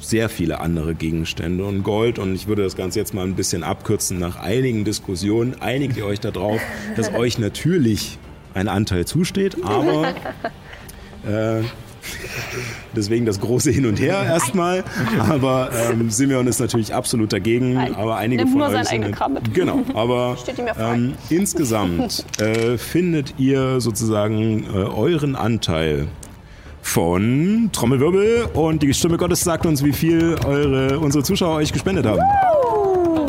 sehr 0.01 0.29
viele 0.29 0.59
andere 0.59 0.95
Gegenstände 0.95 1.65
und 1.65 1.83
Gold. 1.83 2.19
Und 2.19 2.35
ich 2.35 2.47
würde 2.47 2.63
das 2.63 2.75
Ganze 2.75 2.99
jetzt 2.99 3.13
mal 3.13 3.23
ein 3.23 3.35
bisschen 3.35 3.63
abkürzen. 3.63 4.19
Nach 4.19 4.37
einigen 4.37 4.83
Diskussionen 4.83 5.55
einigt 5.61 5.97
ihr 5.97 6.05
euch 6.05 6.19
darauf, 6.19 6.61
dass 6.95 7.13
euch 7.13 7.37
natürlich 7.37 8.17
ein 8.53 8.67
Anteil 8.67 9.05
zusteht, 9.05 9.63
aber 9.63 10.13
äh, 11.27 11.63
Deswegen 12.95 13.25
das 13.25 13.39
große 13.39 13.69
Hin 13.71 13.85
und 13.85 13.99
Her 13.99 14.23
erstmal. 14.23 14.83
Aber 15.19 15.69
ähm, 15.89 16.09
Simeon 16.09 16.47
ist 16.47 16.59
natürlich 16.59 16.93
absolut 16.93 17.31
dagegen. 17.31 17.77
Aber 17.77 18.17
einige 18.17 18.43
nimmt 18.43 18.57
von 18.57 18.71
nur 18.71 18.79
euch 18.79 18.87
sind 18.87 19.11
Kram 19.11 19.33
mit. 19.33 19.53
Genau. 19.53 19.83
Aber 19.93 20.37
ähm, 20.79 21.13
insgesamt 21.29 22.25
äh, 22.39 22.77
findet 22.77 23.35
ihr 23.37 23.81
sozusagen 23.81 24.63
äh, 24.63 24.77
euren 24.77 25.35
Anteil 25.35 26.07
von 26.87 27.69
Trommelwirbel 27.73 28.49
und 28.53 28.81
die 28.81 28.93
Stimme 28.93 29.17
Gottes 29.17 29.41
sagt 29.41 29.65
uns, 29.65 29.83
wie 29.83 29.91
viel 29.91 30.35
eure, 30.45 30.97
unsere 30.99 31.23
Zuschauer 31.23 31.57
euch 31.57 31.73
gespendet 31.73 32.05
haben. 32.05 32.21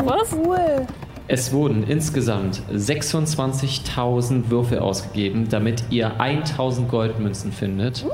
Was? 0.05 0.33
Cool. 0.33 0.87
Es 1.27 1.51
wurden 1.51 1.83
insgesamt 1.83 2.61
26.000 2.73 4.49
Würfel 4.49 4.79
ausgegeben, 4.79 5.47
damit 5.49 5.83
ihr 5.89 6.19
1.000 6.19 6.87
Goldmünzen 6.87 7.51
findet. 7.51 8.05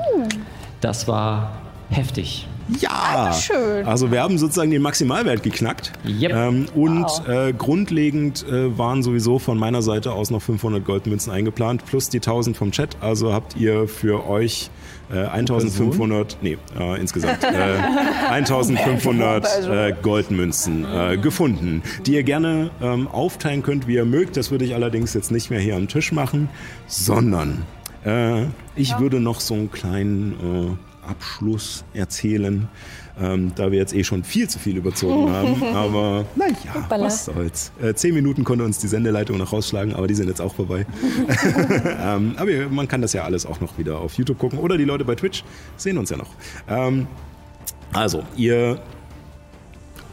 Das 0.80 1.08
war 1.08 1.52
heftig. 1.90 2.46
Ja! 2.80 3.32
Schön. 3.32 3.86
Also 3.86 4.10
wir 4.10 4.22
haben 4.22 4.38
sozusagen 4.38 4.70
den 4.70 4.82
Maximalwert 4.82 5.42
geknackt. 5.42 5.92
Yep. 6.04 6.32
Ähm, 6.32 6.66
und 6.74 7.06
äh, 7.28 7.52
grundlegend 7.52 8.46
äh, 8.48 8.76
waren 8.76 9.02
sowieso 9.02 9.38
von 9.38 9.58
meiner 9.58 9.82
Seite 9.82 10.12
aus 10.12 10.30
noch 10.30 10.42
500 10.42 10.84
Goldmünzen 10.84 11.32
eingeplant, 11.32 11.84
plus 11.86 12.08
die 12.08 12.18
1000 12.18 12.56
vom 12.56 12.72
Chat. 12.72 12.96
Also 13.00 13.32
habt 13.32 13.56
ihr 13.56 13.88
für 13.88 14.28
euch 14.28 14.70
äh, 15.10 15.26
1500, 15.26 16.38
nee, 16.42 16.58
äh, 16.78 17.00
insgesamt 17.00 17.44
äh, 17.44 17.78
1500 18.30 19.68
äh, 19.68 19.94
Goldmünzen 20.02 20.84
äh, 20.84 21.16
gefunden, 21.16 21.82
die 22.06 22.14
ihr 22.14 22.24
gerne 22.24 22.70
ähm, 22.82 23.06
aufteilen 23.08 23.62
könnt, 23.62 23.86
wie 23.86 23.94
ihr 23.94 24.04
mögt. 24.04 24.36
Das 24.36 24.50
würde 24.50 24.64
ich 24.64 24.74
allerdings 24.74 25.14
jetzt 25.14 25.30
nicht 25.30 25.50
mehr 25.50 25.60
hier 25.60 25.76
am 25.76 25.88
Tisch 25.88 26.12
machen, 26.12 26.48
sondern 26.88 27.62
äh, 28.04 28.44
ich 28.74 28.98
würde 28.98 29.20
noch 29.20 29.40
so 29.40 29.54
einen 29.54 29.70
kleinen 29.70 30.32
äh, 30.32 30.85
Abschluss 31.06 31.84
erzählen, 31.94 32.68
ähm, 33.20 33.52
da 33.54 33.70
wir 33.70 33.78
jetzt 33.78 33.94
eh 33.94 34.04
schon 34.04 34.24
viel 34.24 34.48
zu 34.48 34.58
viel 34.58 34.76
überzogen 34.76 35.32
haben. 35.32 35.62
Aber 35.62 36.26
naja, 36.36 36.54
was 36.88 37.26
soll's. 37.26 37.72
Äh, 37.82 37.94
zehn 37.94 38.14
Minuten 38.14 38.44
konnte 38.44 38.64
uns 38.64 38.78
die 38.78 38.88
Sendeleitung 38.88 39.38
noch 39.38 39.52
rausschlagen, 39.52 39.94
aber 39.94 40.06
die 40.06 40.14
sind 40.14 40.28
jetzt 40.28 40.40
auch 40.40 40.54
vorbei. 40.54 40.86
ähm, 42.02 42.34
aber 42.36 42.50
man 42.70 42.88
kann 42.88 43.02
das 43.02 43.12
ja 43.12 43.24
alles 43.24 43.46
auch 43.46 43.60
noch 43.60 43.78
wieder 43.78 43.98
auf 43.98 44.14
YouTube 44.14 44.38
gucken 44.38 44.58
oder 44.58 44.76
die 44.76 44.84
Leute 44.84 45.04
bei 45.04 45.14
Twitch 45.14 45.44
sehen 45.76 45.98
uns 45.98 46.10
ja 46.10 46.16
noch. 46.16 46.30
Ähm, 46.68 47.06
also, 47.92 48.22
ihr 48.36 48.80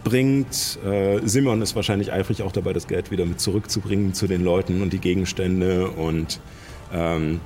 bringt, 0.04 0.80
äh, 0.86 1.20
Simon 1.26 1.62
ist 1.62 1.76
wahrscheinlich 1.76 2.12
eifrig 2.12 2.42
auch 2.44 2.52
dabei, 2.52 2.74
das 2.74 2.88
Geld 2.88 3.12
wieder 3.12 3.26
mit 3.26 3.40
zurückzubringen 3.40 4.14
zu 4.14 4.28
den 4.28 4.44
Leuten 4.44 4.82
und 4.82 4.94
die 4.94 5.00
Gegenstände 5.00 5.90
und 5.90 6.40
ähm, 6.94 7.40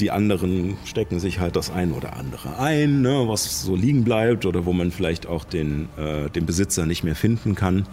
die 0.00 0.10
anderen 0.10 0.76
stecken 0.84 1.20
sich 1.20 1.38
halt 1.38 1.56
das 1.56 1.70
ein 1.70 1.92
oder 1.92 2.16
andere 2.16 2.58
ein, 2.58 3.02
ne, 3.02 3.24
was 3.26 3.62
so 3.62 3.76
liegen 3.76 4.04
bleibt 4.04 4.46
oder 4.46 4.64
wo 4.64 4.72
man 4.72 4.90
vielleicht 4.90 5.26
auch 5.26 5.44
den, 5.44 5.88
äh, 5.96 6.28
den 6.30 6.46
Besitzer 6.46 6.86
nicht 6.86 7.04
mehr 7.04 7.14
finden 7.14 7.54
kann. 7.54 7.86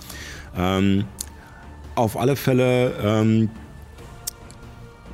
Ähm, 0.57 1.05
auf 1.95 2.17
alle 2.17 2.35
Fälle 2.35 2.93
ähm, 3.03 3.49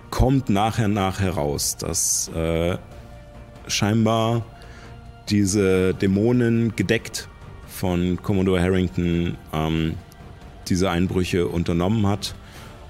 kommt 0.10 0.50
nachher 0.50 0.88
nach 0.88 1.20
heraus, 1.20 1.78
dass 1.78 2.30
äh, 2.30 2.78
scheinbar 3.68 4.46
diese 5.30 5.94
Dämonen 5.94 6.76
gedeckt 6.76 7.28
von 7.68 8.22
Commodore 8.22 8.62
Harrington 8.62 9.36
ähm, 9.54 9.96
diese 10.70 10.90
Einbrüche 10.90 11.48
unternommen 11.48 12.08
hat 12.08 12.36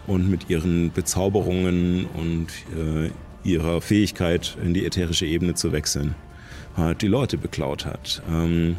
und 0.05 0.29
mit 0.29 0.49
ihren 0.49 0.91
Bezauberungen 0.91 2.05
und 2.05 2.47
äh, 2.75 3.11
ihrer 3.47 3.81
Fähigkeit 3.81 4.57
in 4.63 4.73
die 4.73 4.85
ätherische 4.85 5.25
Ebene 5.25 5.55
zu 5.55 5.71
wechseln 5.71 6.15
halt 6.77 7.01
die 7.01 7.07
Leute 7.07 7.37
beklaut 7.37 7.85
hat. 7.85 8.21
Ähm, 8.29 8.77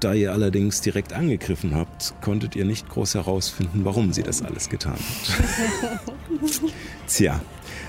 da 0.00 0.12
ihr 0.12 0.32
allerdings 0.32 0.80
direkt 0.80 1.12
angegriffen 1.12 1.74
habt, 1.74 2.14
konntet 2.20 2.56
ihr 2.56 2.64
nicht 2.64 2.88
groß 2.88 3.14
herausfinden, 3.14 3.84
warum 3.84 4.12
sie 4.12 4.22
das 4.22 4.42
alles 4.42 4.68
getan 4.68 4.94
hat. 4.94 5.40
Tja, 7.08 7.40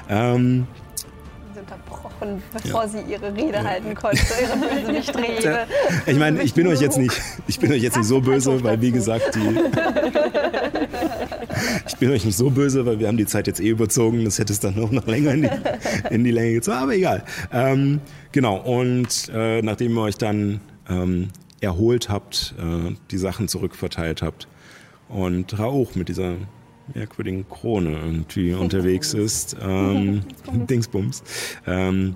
ähm, 0.09 0.67
unterbrochen, 2.15 2.43
bevor 2.53 2.87
sie 2.87 2.99
ihre 3.09 3.35
Rede 3.35 3.63
halten 3.63 3.95
konnte, 3.95 4.21
ihre 4.41 4.57
Bösewicht-Rede. 4.57 5.67
ich 6.05 6.17
meine, 6.17 6.43
ich 6.43 6.53
bin 6.53 6.67
euch 6.67 6.81
jetzt 6.81 6.97
nicht, 6.97 7.19
ich 7.47 7.59
bin 7.59 7.71
euch 7.71 7.81
jetzt 7.81 7.97
nicht 7.97 8.07
so 8.07 8.21
böse, 8.21 8.63
weil 8.63 8.81
wie 8.81 8.91
gesagt, 8.91 9.35
die, 9.35 9.39
ich 11.87 11.95
bin 11.97 12.11
euch 12.11 12.25
nicht 12.25 12.37
so 12.37 12.49
böse, 12.49 12.85
weil 12.85 12.99
wir 12.99 13.07
haben 13.07 13.17
die 13.17 13.25
Zeit 13.25 13.47
jetzt 13.47 13.59
eh 13.59 13.69
überzogen. 13.69 14.23
Das 14.25 14.39
hätte 14.39 14.53
es 14.53 14.59
dann 14.59 14.75
noch, 14.75 14.91
noch 14.91 15.07
länger 15.07 15.33
in 15.33 15.41
die, 15.43 15.49
in 16.09 16.23
die 16.23 16.31
Länge 16.31 16.53
gezogen, 16.53 16.77
aber 16.77 16.93
egal. 16.93 17.23
Ähm, 17.51 18.01
genau, 18.31 18.57
und 18.57 19.29
äh, 19.33 19.61
nachdem 19.61 19.97
ihr 19.97 20.01
euch 20.01 20.17
dann 20.17 20.61
ähm, 20.89 21.29
erholt 21.61 22.09
habt, 22.09 22.55
äh, 22.59 22.95
die 23.11 23.17
Sachen 23.17 23.47
zurückverteilt 23.47 24.21
habt 24.21 24.47
und 25.09 25.57
Rauch 25.59 25.95
mit 25.95 26.09
dieser 26.09 26.35
merkwürdigen 26.93 27.47
Krone 27.49 27.97
irgendwie 27.97 28.53
unterwegs 28.53 29.13
ist, 29.13 29.55
ähm, 29.61 30.21
Dingsbums, 30.51 31.23
ähm, 31.65 32.15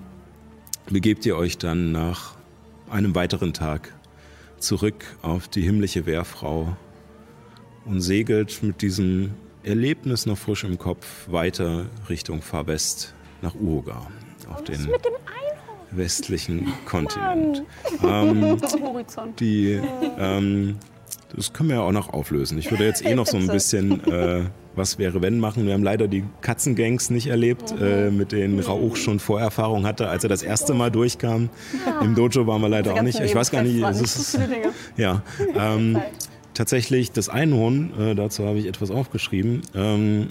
begebt 0.90 1.26
ihr 1.26 1.36
euch 1.36 1.58
dann 1.58 1.92
nach 1.92 2.36
einem 2.88 3.14
weiteren 3.14 3.52
Tag 3.52 3.94
zurück 4.58 5.04
auf 5.22 5.48
die 5.48 5.62
himmlische 5.62 6.06
Wehrfrau 6.06 6.76
und 7.84 8.00
segelt 8.00 8.62
mit 8.62 8.82
diesem 8.82 9.34
Erlebnis 9.62 10.26
noch 10.26 10.38
frisch 10.38 10.64
im 10.64 10.78
Kopf 10.78 11.30
weiter 11.30 11.86
Richtung 12.08 12.42
Farbest 12.42 13.14
nach 13.42 13.54
Uruga 13.54 14.06
auf 14.48 14.64
den 14.64 14.88
westlichen 15.90 16.72
Kontinent. 16.86 17.62
Ähm, 18.02 18.60
die, 19.38 19.80
ähm, 20.18 20.76
das 21.34 21.52
können 21.52 21.68
wir 21.68 21.76
ja 21.76 21.82
auch 21.82 21.92
noch 21.92 22.12
auflösen. 22.12 22.58
Ich 22.58 22.70
würde 22.70 22.84
jetzt 22.84 23.04
eh 23.04 23.14
noch 23.14 23.26
so 23.26 23.36
ein 23.36 23.46
bisschen 23.48 24.04
äh, 24.04 24.44
was 24.76 24.98
wäre 24.98 25.22
wenn 25.22 25.38
machen. 25.38 25.66
Wir 25.66 25.74
haben 25.74 25.82
leider 25.82 26.08
die 26.08 26.24
Katzengangs 26.40 27.10
nicht 27.10 27.26
erlebt, 27.26 27.74
äh, 27.80 28.10
mit 28.10 28.32
denen 28.32 28.58
Rauch 28.60 28.96
schon 28.96 29.18
Vorerfahrung 29.18 29.86
hatte, 29.86 30.08
als 30.08 30.24
er 30.24 30.28
das 30.28 30.42
erste 30.42 30.74
Mal 30.74 30.90
durchkam. 30.90 31.50
Im 32.02 32.14
Dojo 32.14 32.46
waren 32.46 32.62
wir 32.62 32.68
leider 32.68 32.94
auch 32.94 33.02
nicht. 33.02 33.20
Ich 33.20 33.34
weiß 33.34 33.50
gar 33.50 33.62
nicht, 33.62 33.82
es 33.82 34.00
ist, 34.00 34.38
ja. 34.96 35.22
Ähm, 35.54 35.98
tatsächlich 36.54 37.12
das 37.12 37.28
Einhorn, 37.28 37.92
äh, 37.98 38.14
dazu 38.14 38.46
habe 38.46 38.58
ich 38.58 38.66
etwas 38.66 38.90
aufgeschrieben, 38.90 39.62
ähm, 39.74 40.28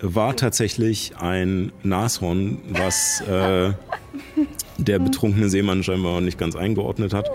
war 0.00 0.36
tatsächlich 0.36 1.14
ein 1.18 1.72
Nashorn, 1.82 2.58
was 2.68 3.22
äh, 3.22 3.72
der 4.76 4.98
betrunkene 4.98 5.48
Seemann 5.48 5.82
scheinbar 5.82 6.20
nicht 6.20 6.38
ganz 6.38 6.54
eingeordnet 6.54 7.14
hat. 7.14 7.30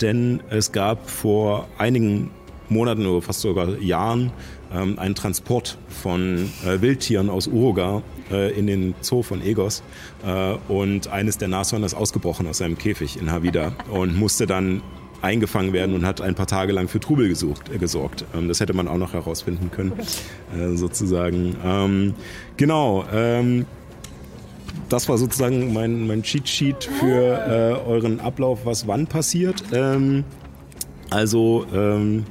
Denn 0.00 0.40
es 0.50 0.72
gab 0.72 1.10
vor 1.10 1.68
einigen 1.78 2.30
Monaten 2.68 3.06
oder 3.06 3.22
fast 3.22 3.40
sogar 3.40 3.78
Jahren 3.80 4.30
ähm, 4.72 4.98
einen 4.98 5.14
Transport 5.14 5.78
von 5.88 6.50
äh, 6.66 6.80
Wildtieren 6.80 7.30
aus 7.30 7.46
Uruga 7.46 8.02
äh, 8.30 8.52
in 8.58 8.66
den 8.66 8.94
Zoo 9.00 9.22
von 9.22 9.42
Egos 9.42 9.82
äh, 10.24 10.54
und 10.70 11.08
eines 11.08 11.38
der 11.38 11.48
Nashörner 11.48 11.86
ist 11.86 11.94
ausgebrochen 11.94 12.46
aus 12.46 12.58
seinem 12.58 12.76
Käfig 12.76 13.18
in 13.18 13.30
Havida 13.30 13.72
und 13.90 14.16
musste 14.16 14.46
dann 14.46 14.82
eingefangen 15.22 15.72
werden 15.72 15.94
und 15.94 16.06
hat 16.06 16.20
ein 16.20 16.34
paar 16.34 16.46
Tage 16.46 16.72
lang 16.72 16.88
für 16.88 17.00
Trubel 17.00 17.28
gesucht, 17.28 17.70
äh, 17.74 17.78
gesorgt. 17.78 18.24
Ähm, 18.34 18.48
das 18.48 18.60
hätte 18.60 18.74
man 18.74 18.88
auch 18.88 18.98
noch 18.98 19.14
herausfinden 19.14 19.70
können, 19.70 19.92
äh, 20.56 20.76
sozusagen. 20.76 21.56
Ähm, 21.64 22.14
genau. 22.56 23.04
Ähm, 23.12 23.66
das 24.88 25.08
war 25.08 25.18
sozusagen 25.18 25.72
mein, 25.72 26.06
mein 26.06 26.22
Cheat 26.22 26.48
Sheet 26.48 26.84
für 26.84 27.78
äh, 27.84 27.88
euren 27.88 28.20
Ablauf, 28.20 28.60
was 28.64 28.86
wann 28.86 29.06
passiert. 29.06 29.62
Ähm, 29.72 30.24
also 31.10 31.66
ähm, 31.74 32.24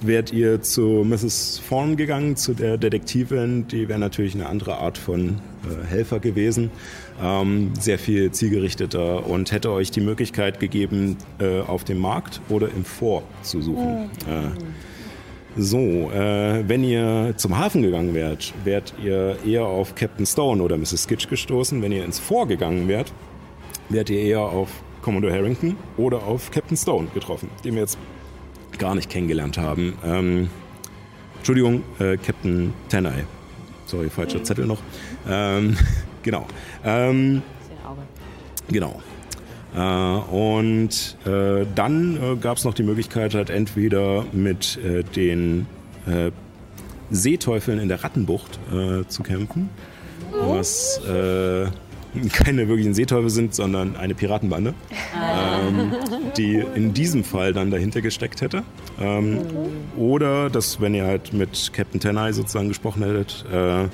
wärt 0.00 0.32
ihr 0.32 0.62
zu 0.62 1.04
Mrs. 1.04 1.62
Thorne 1.68 1.96
gegangen, 1.96 2.36
zu 2.36 2.54
der 2.54 2.76
Detektivin. 2.76 3.66
Die 3.68 3.88
wäre 3.88 3.98
natürlich 3.98 4.34
eine 4.34 4.46
andere 4.46 4.78
Art 4.78 4.98
von 4.98 5.40
äh, 5.64 5.86
Helfer 5.86 6.20
gewesen. 6.20 6.70
Ähm, 7.22 7.72
sehr 7.78 7.98
viel 7.98 8.30
zielgerichteter 8.32 9.26
und 9.26 9.52
hätte 9.52 9.70
euch 9.70 9.90
die 9.90 10.00
Möglichkeit 10.00 10.60
gegeben, 10.60 11.16
äh, 11.38 11.60
auf 11.60 11.84
dem 11.84 11.98
Markt 11.98 12.40
oder 12.48 12.68
im 12.68 12.84
Fort 12.84 13.24
zu 13.42 13.62
suchen. 13.62 14.10
Äh, 14.28 14.50
so, 15.56 16.10
äh, 16.10 16.68
wenn 16.68 16.82
ihr 16.82 17.34
zum 17.36 17.56
Hafen 17.56 17.82
gegangen 17.82 18.12
wärt, 18.14 18.52
wärt 18.64 18.92
ihr 19.02 19.36
eher 19.46 19.64
auf 19.64 19.94
Captain 19.94 20.26
Stone 20.26 20.62
oder 20.62 20.76
Mrs. 20.76 21.04
Skitch 21.04 21.28
gestoßen. 21.28 21.80
Wenn 21.80 21.92
ihr 21.92 22.04
ins 22.04 22.18
Fort 22.18 22.48
gegangen 22.48 22.88
wärt, 22.88 23.12
wärt 23.88 24.10
ihr 24.10 24.20
eher 24.20 24.40
auf 24.40 24.68
Commodore 25.02 25.32
Harrington 25.32 25.76
oder 25.96 26.24
auf 26.24 26.50
Captain 26.50 26.76
Stone 26.76 27.08
getroffen, 27.14 27.50
den 27.64 27.74
wir 27.74 27.82
jetzt 27.82 27.98
gar 28.78 28.94
nicht 28.94 29.08
kennengelernt 29.08 29.56
haben. 29.58 29.96
Ähm, 30.04 30.50
Entschuldigung, 31.36 31.82
äh, 31.98 32.16
Captain 32.16 32.72
Tenai. 32.88 33.24
Sorry, 33.86 34.10
falscher 34.10 34.42
Zettel 34.42 34.66
noch. 34.66 34.80
Ähm, 35.28 35.76
genau. 36.22 36.46
Ähm, 36.84 37.42
genau. 38.68 39.00
Äh, 39.74 39.80
und 39.80 41.16
äh, 41.26 41.66
dann 41.74 42.16
äh, 42.16 42.36
gab 42.36 42.58
es 42.58 42.64
noch 42.64 42.74
die 42.74 42.82
Möglichkeit, 42.82 43.34
halt 43.34 43.50
entweder 43.50 44.24
mit 44.32 44.78
den 45.16 45.66
Seeteufeln 47.10 47.78
in 47.78 47.88
der 47.88 48.04
Rattenbucht 48.04 48.58
zu 49.08 49.22
kämpfen, 49.22 49.70
was 50.30 51.00
keine 52.32 52.68
wirklichen 52.68 52.94
Seeteufel 52.94 53.30
sind, 53.30 53.54
sondern 53.54 53.96
eine 53.96 54.14
Piratenbande, 54.14 54.74
ähm, 55.14 55.92
die 56.36 56.62
in 56.74 56.92
diesem 56.92 57.24
Fall 57.24 57.52
dann 57.52 57.70
dahinter 57.70 58.02
gesteckt 58.02 58.40
hätte. 58.40 58.62
Ähm, 59.00 59.38
oder 59.96 60.50
dass, 60.50 60.80
wenn 60.80 60.94
ihr 60.94 61.06
halt 61.06 61.32
mit 61.32 61.72
Captain 61.72 62.00
Tenai 62.00 62.32
sozusagen 62.32 62.68
gesprochen 62.68 63.02
hättet, 63.02 63.44
äh, 63.52 63.88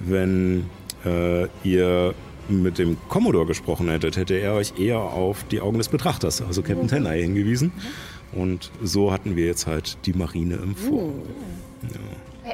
wenn 0.00 0.64
äh, 1.04 1.46
ihr 1.64 2.14
mit 2.52 2.78
dem 2.78 2.96
Commodore 3.08 3.46
gesprochen 3.46 3.88
hättet, 3.88 4.16
hätte 4.16 4.34
er 4.34 4.54
euch 4.54 4.78
eher 4.78 4.98
auf 4.98 5.44
die 5.44 5.60
Augen 5.60 5.78
des 5.78 5.88
Betrachters, 5.88 6.42
also 6.42 6.62
Captain 6.62 6.88
Tenai, 6.88 7.22
hingewiesen. 7.22 7.72
Und 8.32 8.70
so 8.82 9.12
hatten 9.12 9.36
wir 9.36 9.46
jetzt 9.46 9.66
halt 9.66 9.98
die 10.06 10.12
Marine 10.12 10.56
im 10.56 10.74
Vor. 10.74 11.12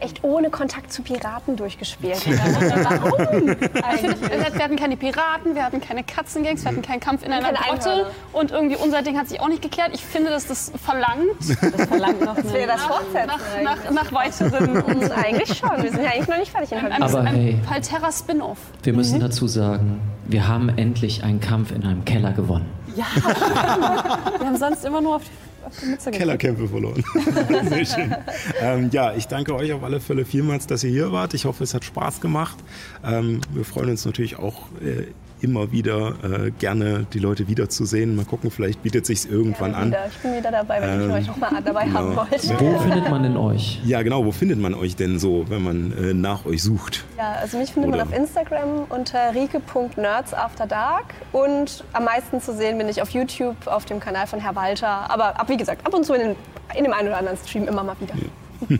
Echt 0.00 0.22
ohne 0.22 0.50
Kontakt 0.50 0.92
zu 0.92 1.02
Piraten 1.02 1.56
durchgespielt. 1.56 2.24
Warum? 2.26 3.46
wir 3.48 4.64
hatten 4.64 4.76
keine 4.76 4.96
Piraten, 4.96 5.54
wir 5.54 5.64
hatten 5.64 5.80
keine 5.80 6.04
Katzengangs, 6.04 6.64
wir 6.64 6.70
hatten 6.70 6.82
keinen 6.82 7.00
Kampf 7.00 7.24
in 7.24 7.32
einer 7.32 7.52
Grotte 7.52 8.10
und 8.32 8.50
irgendwie 8.50 8.76
unser 8.76 9.02
Ding 9.02 9.18
hat 9.18 9.28
sich 9.28 9.40
auch 9.40 9.48
nicht 9.48 9.62
geklärt. 9.62 9.90
Ich 9.94 10.04
finde, 10.04 10.30
dass 10.30 10.46
das 10.46 10.72
verlangt 10.82 11.38
Das 11.40 11.86
verlangt 11.86 12.20
noch 12.20 12.36
Das 12.36 12.52
wäre 12.52 12.66
das 12.66 12.82
Fortsetzen 12.82 13.26
nach, 13.26 13.40
nach, 13.62 13.90
nach 13.90 14.12
weiteren 14.12 14.82
eigentlich. 14.86 15.12
eigentlich 15.12 15.58
schon. 15.58 15.82
Wir 15.82 15.90
sind 15.90 16.02
ja 16.02 16.10
eigentlich 16.10 16.28
noch 16.28 16.38
nicht 16.38 16.52
fertig 16.52 16.72
in 16.72 16.78
ein, 16.78 16.92
Hamburg. 16.92 17.10
Aber 17.10 17.20
ein 17.20 17.34
hey. 17.34 17.60
Palterra 17.66 18.12
Spin-off. 18.12 18.58
Wir 18.82 18.92
müssen 18.92 19.20
dazu 19.20 19.46
sagen, 19.46 20.00
wir 20.26 20.46
haben 20.46 20.68
endlich 20.68 21.24
einen 21.24 21.40
Kampf 21.40 21.72
in 21.72 21.84
einem 21.84 22.04
Keller 22.04 22.32
gewonnen. 22.32 22.66
Wir 22.94 24.46
haben 24.46 24.56
sonst 24.56 24.84
immer 24.84 25.00
nur 25.00 25.16
auf 25.16 25.22
die, 25.22 25.47
Mütze. 25.86 26.10
Kellerkämpfe 26.10 26.68
verloren. 26.68 27.02
Sehr 27.68 27.84
schön. 27.84 28.14
Ähm, 28.60 28.90
ja, 28.92 29.14
ich 29.14 29.26
danke 29.26 29.54
euch 29.54 29.72
auf 29.72 29.82
alle 29.82 30.00
Fälle 30.00 30.24
vielmals, 30.24 30.66
dass 30.66 30.84
ihr 30.84 30.90
hier 30.90 31.12
wart. 31.12 31.34
Ich 31.34 31.44
hoffe, 31.44 31.64
es 31.64 31.74
hat 31.74 31.84
Spaß 31.84 32.20
gemacht. 32.20 32.56
Ähm, 33.04 33.40
wir 33.52 33.64
freuen 33.64 33.90
uns 33.90 34.04
natürlich 34.04 34.38
auch 34.38 34.68
äh, 34.80 35.06
immer 35.40 35.72
wieder 35.72 36.14
äh, 36.22 36.50
gerne 36.50 37.06
die 37.12 37.18
Leute 37.18 37.48
wiederzusehen. 37.48 38.16
Mal 38.16 38.24
gucken, 38.24 38.50
vielleicht 38.50 38.82
bietet 38.82 39.06
sich 39.06 39.30
irgendwann 39.30 39.74
an. 39.74 39.94
Ich 40.10 40.18
bin 40.18 40.36
wieder 40.36 40.50
dabei, 40.50 40.80
wenn 40.82 41.00
Ähm, 41.02 41.08
ich 41.10 41.14
euch 41.16 41.26
noch 41.28 41.36
mal 41.36 41.50
dabei 41.64 41.82
haben 41.90 42.10
genau. 42.10 42.16
wollte. 42.30 42.60
Wo 42.60 42.78
findet 42.78 43.10
man 43.10 43.22
denn 43.22 43.36
euch? 43.36 43.80
Ja, 43.84 44.02
genau. 44.02 44.24
Wo 44.24 44.32
findet 44.32 44.58
man 44.58 44.74
euch 44.74 44.96
denn 44.96 45.18
so, 45.18 45.44
wenn 45.48 45.62
man 45.62 45.92
äh, 45.96 46.14
nach 46.14 46.44
euch 46.46 46.62
sucht? 46.62 47.04
Ja, 47.16 47.32
also 47.40 47.58
mich 47.58 47.72
findet 47.72 47.90
Oder- 47.92 48.04
man 48.04 48.08
auf 48.12 48.18
Instagram 48.18 48.68
unter 48.88 49.34
rike.nerdsafterdark 49.34 51.14
und 51.32 51.84
am 51.92 52.04
meisten 52.04 52.40
zu 52.40 52.54
sehen 52.54 52.78
bin 52.78 52.88
ich 52.88 53.00
auf 53.02 53.10
YouTube 53.10 53.66
auf 53.66 53.84
dem 53.84 54.00
Kanal 54.00 54.26
von 54.26 54.40
Herr 54.40 54.56
Walter. 54.56 55.10
Aber 55.10 55.38
ab, 55.40 55.48
wie 55.48 55.56
gesagt, 55.56 55.86
ab 55.86 55.94
und 55.94 56.04
zu 56.04 56.14
in, 56.14 56.20
den, 56.20 56.36
in 56.76 56.84
dem 56.84 56.92
einen 56.92 57.08
oder 57.08 57.18
anderen 57.18 57.38
Stream 57.38 57.66
immer 57.68 57.82
mal 57.82 57.96
wieder. 58.00 58.14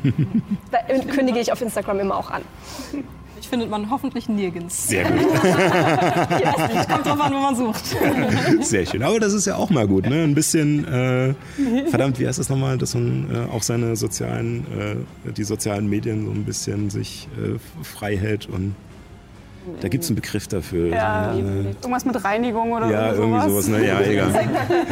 da 0.73 0.79
kündige 1.13 1.39
ich 1.39 1.53
auf 1.53 1.61
Instagram 1.63 2.01
immer 2.01 2.17
auch 2.17 2.31
an. 2.31 2.43
Findet 3.49 3.71
man 3.71 3.91
hoffentlich 3.91 4.29
nirgends. 4.29 4.89
Sehr 4.89 5.05
gut. 5.11 5.27
Kommt 5.31 7.07
drauf 7.07 7.21
an, 7.21 7.33
wo 7.33 7.39
man 7.39 7.57
sucht. 7.57 7.85
Sehr 8.61 8.85
schön. 8.85 9.03
Aber 9.03 9.19
das 9.19 9.33
ist 9.33 9.47
ja 9.47 9.57
auch 9.57 9.71
mal 9.71 9.87
gut, 9.87 10.07
ne? 10.07 10.23
Ein 10.23 10.35
bisschen, 10.35 10.87
äh, 10.87 11.35
verdammt, 11.89 12.19
wie 12.19 12.27
heißt 12.27 12.39
das 12.39 12.49
nochmal, 12.49 12.77
dass 12.79 12.95
man 12.95 13.29
äh, 13.33 13.53
auch 13.53 13.63
seine 13.63 13.97
sozialen, 13.97 14.67
äh, 15.27 15.33
die 15.33 15.45
sozialen 15.45 15.89
Medien 15.89 16.27
so 16.27 16.31
ein 16.33 16.45
bisschen 16.45 16.91
sich 16.91 17.29
äh, 17.39 17.59
frei 17.83 18.17
hält 18.17 18.47
und 18.49 18.75
da 19.81 19.89
gibt 19.89 20.05
es 20.05 20.11
einen 20.11 20.17
Begriff 20.17 20.47
dafür. 20.49 20.89
Ja, 20.89 21.33
Äh, 21.35 21.39
irgendwas 21.83 22.05
mit 22.05 22.23
Reinigung 22.25 22.73
oder 22.73 22.91
ja, 22.91 23.13
irgendwie 23.13 23.49
sowas, 23.49 23.69
ne? 23.69 23.87
Ja, 23.87 24.01
egal. 24.01 24.49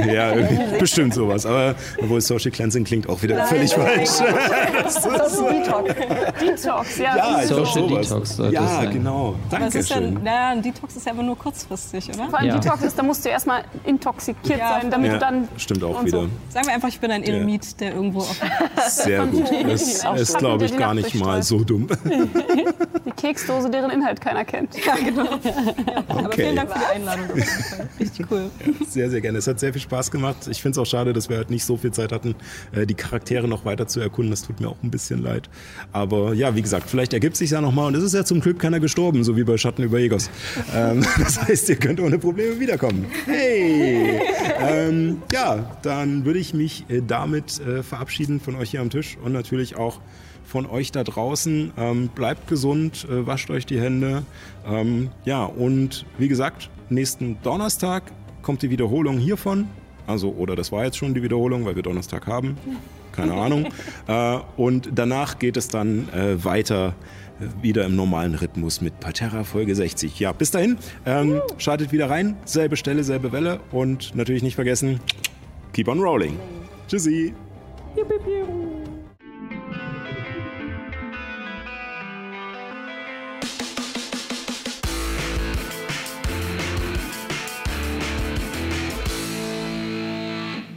Ja, 0.13 0.33
bestimmt 0.79 1.15
sowas. 1.15 1.47
Aber 1.47 1.75
obwohl 2.01 2.21
Social 2.21 2.51
Cleansing 2.51 2.85
klingt 2.85 3.09
auch 3.09 3.23
wieder 3.23 3.45
völlig 3.47 3.73
falsch. 3.75 4.11
Das 4.87 4.97
ist 4.97 5.41
ein 5.41 5.63
Detox. 5.63 5.95
Detox, 6.41 6.99
ja. 6.99 7.17
Ja, 7.17 7.41
ich 7.43 7.49
glaub, 7.49 7.67
Social 7.67 7.89
sowas. 7.89 8.09
Detox 8.09 8.37
sollte 8.37 8.55
Ja, 8.55 8.67
sein. 8.69 8.91
genau. 8.93 9.35
Aber 9.51 9.67
es 9.67 9.75
ist 9.75 9.91
ja, 9.91 9.97
ein 9.97 10.63
Detox 10.63 10.97
ist 10.97 11.07
ja 11.07 11.13
aber 11.13 11.23
nur 11.23 11.37
kurzfristig, 11.39 12.09
oder? 12.15 12.29
Vor 12.29 12.39
allem 12.39 12.49
Ja. 12.49 12.59
Detox 12.59 12.83
ist, 12.83 12.99
da 12.99 13.03
musst 13.03 13.25
du 13.25 13.29
erstmal 13.29 13.63
intoxikiert 13.85 14.59
Ja. 14.59 14.79
sein, 14.81 14.91
damit 14.91 15.09
Ja, 15.09 15.15
du 15.15 15.21
dann. 15.21 15.49
stimmt 15.57 15.83
auch 15.85 16.01
und 16.01 16.11
so. 16.11 16.23
wieder. 16.23 16.31
Sagen 16.51 16.67
wir 16.67 16.75
einfach, 16.75 16.89
ich 16.89 17.01
bin 17.01 17.11
ein 17.11 17.23
Eremit, 17.23 17.81
der 17.81 17.95
irgendwo 17.95 18.21
auf 18.21 18.41
Sehr 18.89 19.27
gut. 19.27 19.45
Das 19.67 20.05
ist, 20.21 20.39
glaube 20.39 20.65
ich, 20.67 20.77
gar 20.77 20.95
nicht 20.95 21.15
mal 21.15 21.43
so 21.43 21.65
dumm. 21.65 21.87
Die 23.05 23.11
Keksdose, 23.13 23.71
deren 23.71 23.91
Inhalt 23.91 24.21
keiner 24.21 24.45
kennt. 24.45 24.66
Aber 26.09 26.27
Okay. 26.27 26.43
vielen 26.43 26.57
Dank 26.57 26.73
für 26.73 26.79
die 26.79 26.85
Einladung. 26.97 27.27
Richtig 28.01 28.27
cool. 28.31 28.51
Sehr, 28.89 29.11
sehr 29.11 29.21
gerne. 29.21 29.39
Es 29.39 29.47
hat 29.47 29.61
sehr 29.61 29.73
viel 29.73 29.83
Spaß 29.83 30.11
gemacht. 30.11 30.49
Ich 30.51 30.63
finde 30.63 30.73
es 30.73 30.79
auch 30.79 30.91
schade, 30.91 31.13
dass 31.13 31.29
wir 31.29 31.37
halt 31.37 31.51
nicht 31.51 31.65
so 31.65 31.77
viel 31.77 31.93
Zeit 31.93 32.13
hatten, 32.13 32.35
äh, 32.73 32.87
die 32.87 32.95
Charaktere 32.95 33.49
noch 33.49 33.65
weiter 33.65 33.87
zu 33.87 34.01
erkunden. 34.01 34.31
Das 34.31 34.43
tut 34.43 34.61
mir 34.61 34.69
auch 34.69 34.77
ein 34.83 34.91
bisschen 34.91 35.23
leid. 35.23 35.49
Aber 35.93 36.35
ja, 36.35 36.55
wie 36.57 36.63
gesagt, 36.63 36.91
vielleicht 36.91 37.13
ergibt 37.13 37.37
sich 37.37 37.51
ja 37.51 37.61
nochmal. 37.61 37.87
Und 37.87 37.95
es 37.97 38.03
ist 38.05 38.15
ja 38.15 38.25
zum 38.25 38.41
Glück 38.41 38.59
keiner 38.59 38.81
gestorben, 38.81 39.25
so 39.25 39.37
wie 39.37 39.45
bei 39.45 39.57
Schatten 39.57 39.83
über 39.83 39.99
Egos. 39.99 40.31
Ähm, 40.75 41.07
das 41.19 41.41
heißt, 41.41 41.69
ihr 41.69 41.77
könnt 41.77 42.01
ohne 42.01 42.19
Probleme 42.19 42.59
wiederkommen. 42.59 43.07
Hey! 43.25 44.21
ähm, 44.61 45.23
ja, 45.33 45.77
dann 45.83 46.25
würde 46.25 46.39
ich 46.39 46.55
mich 46.55 46.85
äh, 46.89 47.03
damit 47.07 47.61
äh, 47.61 47.83
verabschieden 47.83 48.41
von 48.41 48.57
euch 48.57 48.71
hier 48.71 48.81
am 48.81 48.91
Tisch 48.91 49.17
und 49.23 49.33
natürlich 49.33 49.77
auch 49.77 50.01
von 50.47 50.67
euch 50.67 50.93
da 50.93 51.05
draußen. 51.05 51.73
Ähm, 51.77 52.09
bleibt 52.09 52.49
gesund, 52.49 53.07
äh, 53.11 53.27
wascht 53.27 53.51
euch 53.51 53.67
die 53.67 53.81
Hände. 53.81 54.23
Ähm, 54.67 55.11
ja, 55.25 55.45
und 55.45 56.07
wie 56.19 56.29
gesagt, 56.29 56.71
nächsten 56.89 57.39
Donnerstag 57.43 58.05
kommt 58.43 58.63
die 58.63 58.71
Wiederholung 58.71 59.19
hiervon. 59.19 59.69
Also, 60.07 60.31
oder 60.31 60.55
das 60.55 60.71
war 60.71 60.85
jetzt 60.85 60.97
schon 60.97 61.15
die 61.15 61.23
Wiederholung, 61.23 61.65
weil 61.65 61.75
wir 61.75 61.83
Donnerstag 61.83 62.27
haben. 62.27 62.57
Keine 63.13 63.35
Ahnung. 63.43 63.67
Äh, 64.07 64.39
und 64.57 64.91
danach 64.95 65.39
geht 65.39 65.57
es 65.57 65.69
dann 65.69 66.09
äh, 66.11 66.43
weiter 66.45 66.95
äh, 67.41 67.63
wieder 67.63 67.85
im 67.85 67.97
normalen 67.97 68.35
Rhythmus 68.37 68.81
mit 68.81 69.01
Parterra 69.01 69.43
Folge 69.43 69.75
60. 69.75 70.21
Ja, 70.21 70.33
bis 70.33 70.53
dahin, 70.53 70.79
ähm, 71.05 71.41
schaltet 71.59 71.91
wieder 71.91 72.09
rein. 72.09 72.37
Selbe 72.45 72.77
Stelle, 72.77 73.03
selbe 73.03 73.33
Welle. 73.33 73.61
Und 73.73 74.15
natürlich 74.15 74.45
nicht 74.45 74.55
vergessen, 74.55 75.01
keep 75.73 75.89
on 75.89 76.01
rolling. 76.01 76.37
Tschüssi. 76.89 77.35